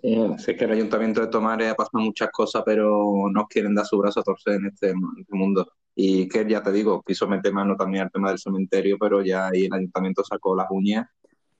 Sí, 0.00 0.16
sé 0.38 0.56
que 0.56 0.64
el 0.64 0.72
Ayuntamiento 0.72 1.20
de 1.20 1.28
Tomare 1.28 1.68
ha 1.68 1.74
pasado 1.74 2.02
muchas 2.02 2.30
cosas, 2.30 2.62
pero 2.64 3.28
no 3.30 3.46
quieren 3.46 3.74
dar 3.74 3.86
su 3.86 3.98
brazo 3.98 4.20
a 4.20 4.22
torcer 4.22 4.54
en 4.54 4.66
este, 4.66 4.90
en 4.90 5.00
este 5.18 5.34
mundo. 5.34 5.72
Y 5.94 6.28
que 6.28 6.46
ya 6.48 6.62
te 6.62 6.72
digo, 6.72 7.02
quiso 7.02 7.28
meter 7.28 7.52
mano 7.52 7.76
también 7.76 8.04
al 8.04 8.10
tema 8.10 8.28
del 8.30 8.38
cementerio, 8.38 8.96
pero 8.98 9.22
ya 9.22 9.48
ahí 9.48 9.66
el 9.66 9.72
Ayuntamiento 9.74 10.24
sacó 10.24 10.56
las 10.56 10.66
uñas 10.70 11.06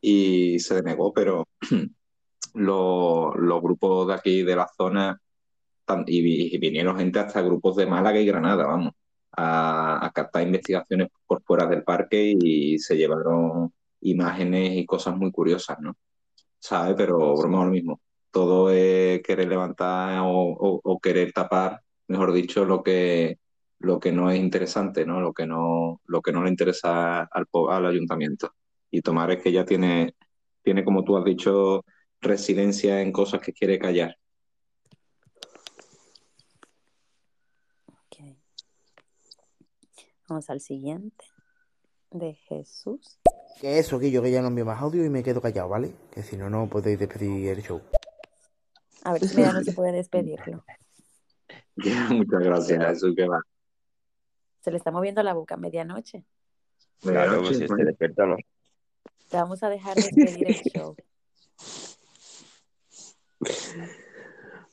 y 0.01 0.59
se 0.59 0.77
denegó, 0.77 1.13
pero 1.13 1.49
los, 2.55 3.63
grupos 3.63 4.09
de 4.09 4.15
aquí 4.15 4.43
de 4.43 4.57
la 4.57 4.69
zona 4.77 5.21
y, 6.07 6.55
y 6.55 6.59
vinieron 6.59 6.99
gente 6.99 7.19
hasta 7.19 7.43
grupos 7.43 7.77
de 7.77 7.87
Málaga 7.87 8.19
y 8.21 8.27
Granada, 8.27 8.67
vamos, 8.67 8.93
a, 9.33 10.05
a 10.07 10.11
captar 10.13 10.43
investigaciones 10.43 11.09
por 11.27 11.43
fuera 11.43 11.67
del 11.67 11.85
parque 11.85 12.35
y 12.39 12.79
se 12.79 12.97
llevaron 12.97 13.73
imágenes 14.01 14.77
y 14.77 14.87
cosas 14.87 15.17
muy 15.17 15.31
curiosas, 15.33 15.79
¿no? 15.81 15.97
¿Sabes? 16.59 16.95
Pero 16.97 17.37
broma 17.37 17.65
lo 17.65 17.71
mismo. 17.71 18.01
Todo 18.35 18.71
es 18.71 19.23
querer 19.23 19.47
levantar 19.49 20.19
o, 20.23 20.27
o- 20.29 20.81
o 20.83 20.99
querer 21.01 21.33
tapar, 21.33 21.81
mejor 22.09 22.33
dicho, 22.33 22.65
lo 22.65 22.83
que, 22.83 23.39
lo 23.79 24.01
que 24.01 24.11
no 24.11 24.29
es 24.31 24.41
interesante, 24.41 25.07
¿no? 25.07 25.21
Lo 25.21 25.33
que 25.33 25.47
no, 25.47 26.01
lo 26.05 26.21
que 26.21 26.33
no 26.33 26.43
le 26.43 26.51
interesa 26.51 27.21
al, 27.23 27.47
al 27.71 27.87
ayuntamiento. 27.87 28.53
Y 28.91 29.03
tomar 29.03 29.31
es 29.31 29.41
que 29.41 29.53
ya 29.53 29.65
tiene, 29.65 30.15
tiene, 30.65 30.83
como 30.85 31.05
tú 31.05 31.17
has 31.17 31.25
dicho, 31.25 31.85
residencia 32.21 33.01
en 33.03 33.13
cosas 33.13 33.41
que 33.41 33.53
quiere 33.53 33.79
callar. 33.79 34.17
Vamos 40.29 40.49
al 40.51 40.61
siguiente. 40.61 41.25
De 42.11 42.35
Jesús. 42.35 43.19
Que 43.61 43.79
eso, 43.79 43.99
que 43.99 44.11
yo 44.11 44.23
que 44.23 44.31
ya 44.31 44.41
no 44.41 44.49
envío 44.49 44.65
más 44.65 44.81
audio 44.81 45.05
y 45.05 45.11
me 45.11 45.23
quedo 45.23 45.41
callado, 45.41 45.69
¿vale? 45.69 45.93
Que 46.13 46.23
si 46.23 46.37
no, 46.37 46.49
no 46.49 46.69
podéis 46.69 46.99
despedir 46.99 47.49
el 47.49 47.63
show. 47.63 47.81
A 49.05 49.13
ver 49.13 49.29
si 49.29 49.41
no 49.41 49.63
se 49.63 49.73
puede 49.73 49.93
despedirlo. 49.93 50.65
Muchas 52.11 52.41
gracias, 52.41 52.85
Jesús, 52.85 53.15
que 53.15 53.29
va. 53.29 53.41
Se 54.61 54.71
le 54.71 54.79
está 54.79 54.91
moviendo 54.91 55.23
la 55.23 55.35
boca 55.35 55.55
a 55.55 55.59
medianoche. 55.59 56.25
Claro, 57.03 57.43
pues 57.43 57.59
si 57.59 57.65
esté 57.65 57.85
despierto, 57.85 58.27
¿no? 58.27 58.37
Te 59.29 59.37
vamos 59.37 59.63
a 59.63 59.69
dejar 59.69 59.95
despedir 59.95 60.49
el 60.49 60.55
show. 60.73 60.97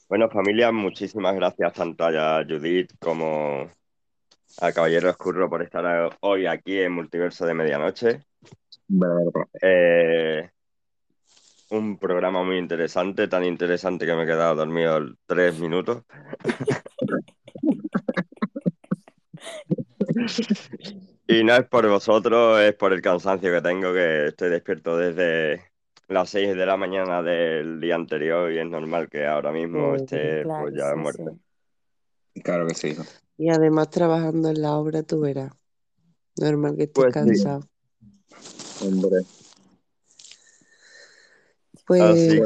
Bueno, 0.07 0.29
familia, 0.29 0.71
muchísimas 0.71 1.35
gracias 1.35 1.73
tanto 1.73 2.05
a 2.05 2.43
Judith 2.47 2.91
como 2.99 3.69
a 4.59 4.71
Caballero 4.71 5.09
Oscuro 5.09 5.49
por 5.49 5.61
estar 5.61 6.17
hoy 6.21 6.45
aquí 6.45 6.79
en 6.79 6.93
Multiverso 6.93 7.45
de 7.45 7.53
Medianoche. 7.53 8.25
Eh, 9.61 10.49
un 11.71 11.97
programa 11.97 12.43
muy 12.43 12.57
interesante, 12.57 13.27
tan 13.27 13.45
interesante 13.45 14.05
que 14.05 14.13
me 14.13 14.23
he 14.23 14.25
quedado 14.25 14.55
dormido 14.55 14.99
tres 15.25 15.57
minutos. 15.59 16.03
Y 21.27 21.43
no 21.43 21.55
es 21.55 21.65
por 21.67 21.87
vosotros, 21.87 22.59
es 22.59 22.75
por 22.75 22.91
el 22.91 23.01
cansancio 23.01 23.51
que 23.51 23.61
tengo, 23.61 23.93
que 23.93 24.27
estoy 24.27 24.49
despierto 24.49 24.97
desde 24.97 25.71
las 26.09 26.29
6 26.29 26.57
de 26.57 26.65
la 26.65 26.75
mañana 26.75 27.23
del 27.23 27.79
día 27.79 27.95
anterior 27.95 28.51
y 28.51 28.59
es 28.59 28.65
normal 28.67 29.07
que 29.09 29.25
ahora 29.25 29.53
mismo 29.53 29.95
esté 29.95 30.43
Claro, 30.43 30.63
pues 30.63 30.75
ya 30.75 30.91
sí, 30.91 30.97
muerto. 30.97 31.37
Claro 32.43 32.67
que 32.67 32.75
sí. 32.75 32.95
Y 33.37 33.49
además 33.49 33.89
trabajando 33.89 34.49
en 34.49 34.61
la 34.61 34.73
obra, 34.73 35.03
tú 35.03 35.21
verás. 35.21 35.53
Normal 36.35 36.75
que 36.75 36.83
estés 36.83 36.93
Pues 37.05 37.13
sí. 37.13 37.19
cansado. 37.19 37.61
Hombre. 38.81 39.21
Pues 41.91 42.01
Así 42.01 42.39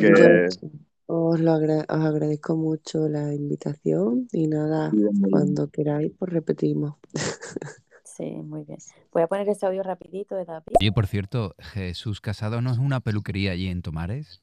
os, 1.05 1.39
lo 1.39 1.51
agra- 1.51 1.85
os 1.87 2.03
agradezco 2.03 2.55
mucho 2.55 3.07
la 3.07 3.31
invitación 3.31 4.27
y 4.31 4.47
nada, 4.47 4.89
cuando 5.29 5.69
queráis, 5.69 6.11
pues 6.17 6.33
repetimos. 6.33 6.95
Sí, 8.03 8.31
muy 8.41 8.63
bien. 8.63 8.79
Voy 9.11 9.21
a 9.23 9.27
poner 9.27 9.47
este 9.49 9.65
audio 9.67 9.83
rapidito 9.83 10.35
de 10.35 10.45
David. 10.45 10.75
Oye, 10.79 10.91
por 10.91 11.05
cierto, 11.05 11.53
Jesús 11.59 12.21
Casado 12.21 12.59
no 12.61 12.71
es 12.71 12.77
una 12.79 13.01
peluquería 13.01 13.51
allí 13.51 13.67
en 13.67 13.81
Tomares. 13.83 14.41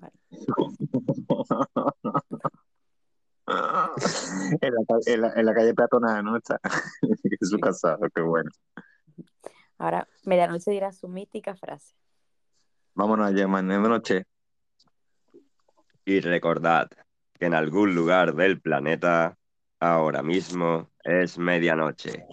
En 3.46 4.72
la, 4.74 4.80
en 5.06 5.20
la- 5.20 5.32
en 5.36 5.46
la 5.46 5.54
calle 5.54 5.74
peatonal, 5.74 6.24
¿no? 6.24 6.36
Está 6.36 6.58
Jesús 7.40 7.58
Casado, 7.60 8.08
qué 8.14 8.22
bueno. 8.22 8.50
Ahora, 9.78 10.08
medianoche 10.24 10.70
dirá 10.70 10.90
su 10.92 11.06
mítica 11.08 11.54
frase. 11.54 11.94
Vámonos 12.94 13.26
allá, 13.26 13.48
mañana 13.48 13.82
de 13.82 13.88
noche. 13.88 14.24
Y 16.04 16.20
recordad 16.20 16.88
que 17.32 17.46
en 17.46 17.54
algún 17.54 17.94
lugar 17.94 18.34
del 18.34 18.60
planeta 18.60 19.36
ahora 19.80 20.22
mismo 20.22 20.90
es 21.02 21.38
medianoche. 21.38 22.26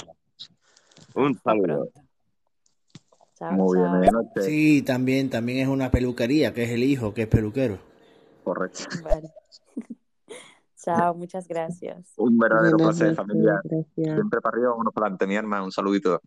Un 1.15 1.35
saludo. 1.39 1.89
Muy 3.51 3.79
bien, 3.79 3.91
medianoche. 3.91 4.41
Sí, 4.41 4.81
también, 4.83 5.29
también 5.29 5.59
es 5.59 5.67
una 5.67 5.89
peluquería, 5.89 6.53
que 6.53 6.63
es 6.63 6.69
el 6.69 6.83
hijo, 6.83 7.13
que 7.13 7.23
es 7.23 7.27
peluquero. 7.27 7.79
Correcto. 8.43 8.83
Vale. 9.03 9.29
Chao, 10.77 11.13
muchas 11.15 11.47
gracias. 11.47 12.13
Un 12.17 12.37
verdadero 12.37 12.77
Buenas 12.77 12.97
placer, 12.97 13.15
noches, 13.15 13.27
familia. 13.27 13.61
gracias. 13.63 14.15
Siempre 14.15 14.41
para 14.41 14.57
arriba, 14.57 14.75
uno 14.75 14.91
para 14.91 15.07
adelante, 15.07 15.27
mi 15.27 15.35
hermano. 15.35 15.65
Un 15.65 15.71
saludito. 15.71 16.21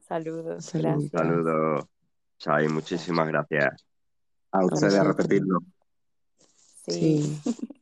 Saludos, 0.00 0.64
Saludos. 0.64 1.10
gracias. 1.10 1.10
Saludos. 1.12 1.84
Chai, 2.38 2.68
muchísimas 2.68 3.28
gracias. 3.28 3.84
A 4.52 4.64
ustedes 4.64 4.94
a 4.94 5.04
repetirlo. 5.04 5.60
Sí. 6.86 7.40
Sí. 7.44 7.54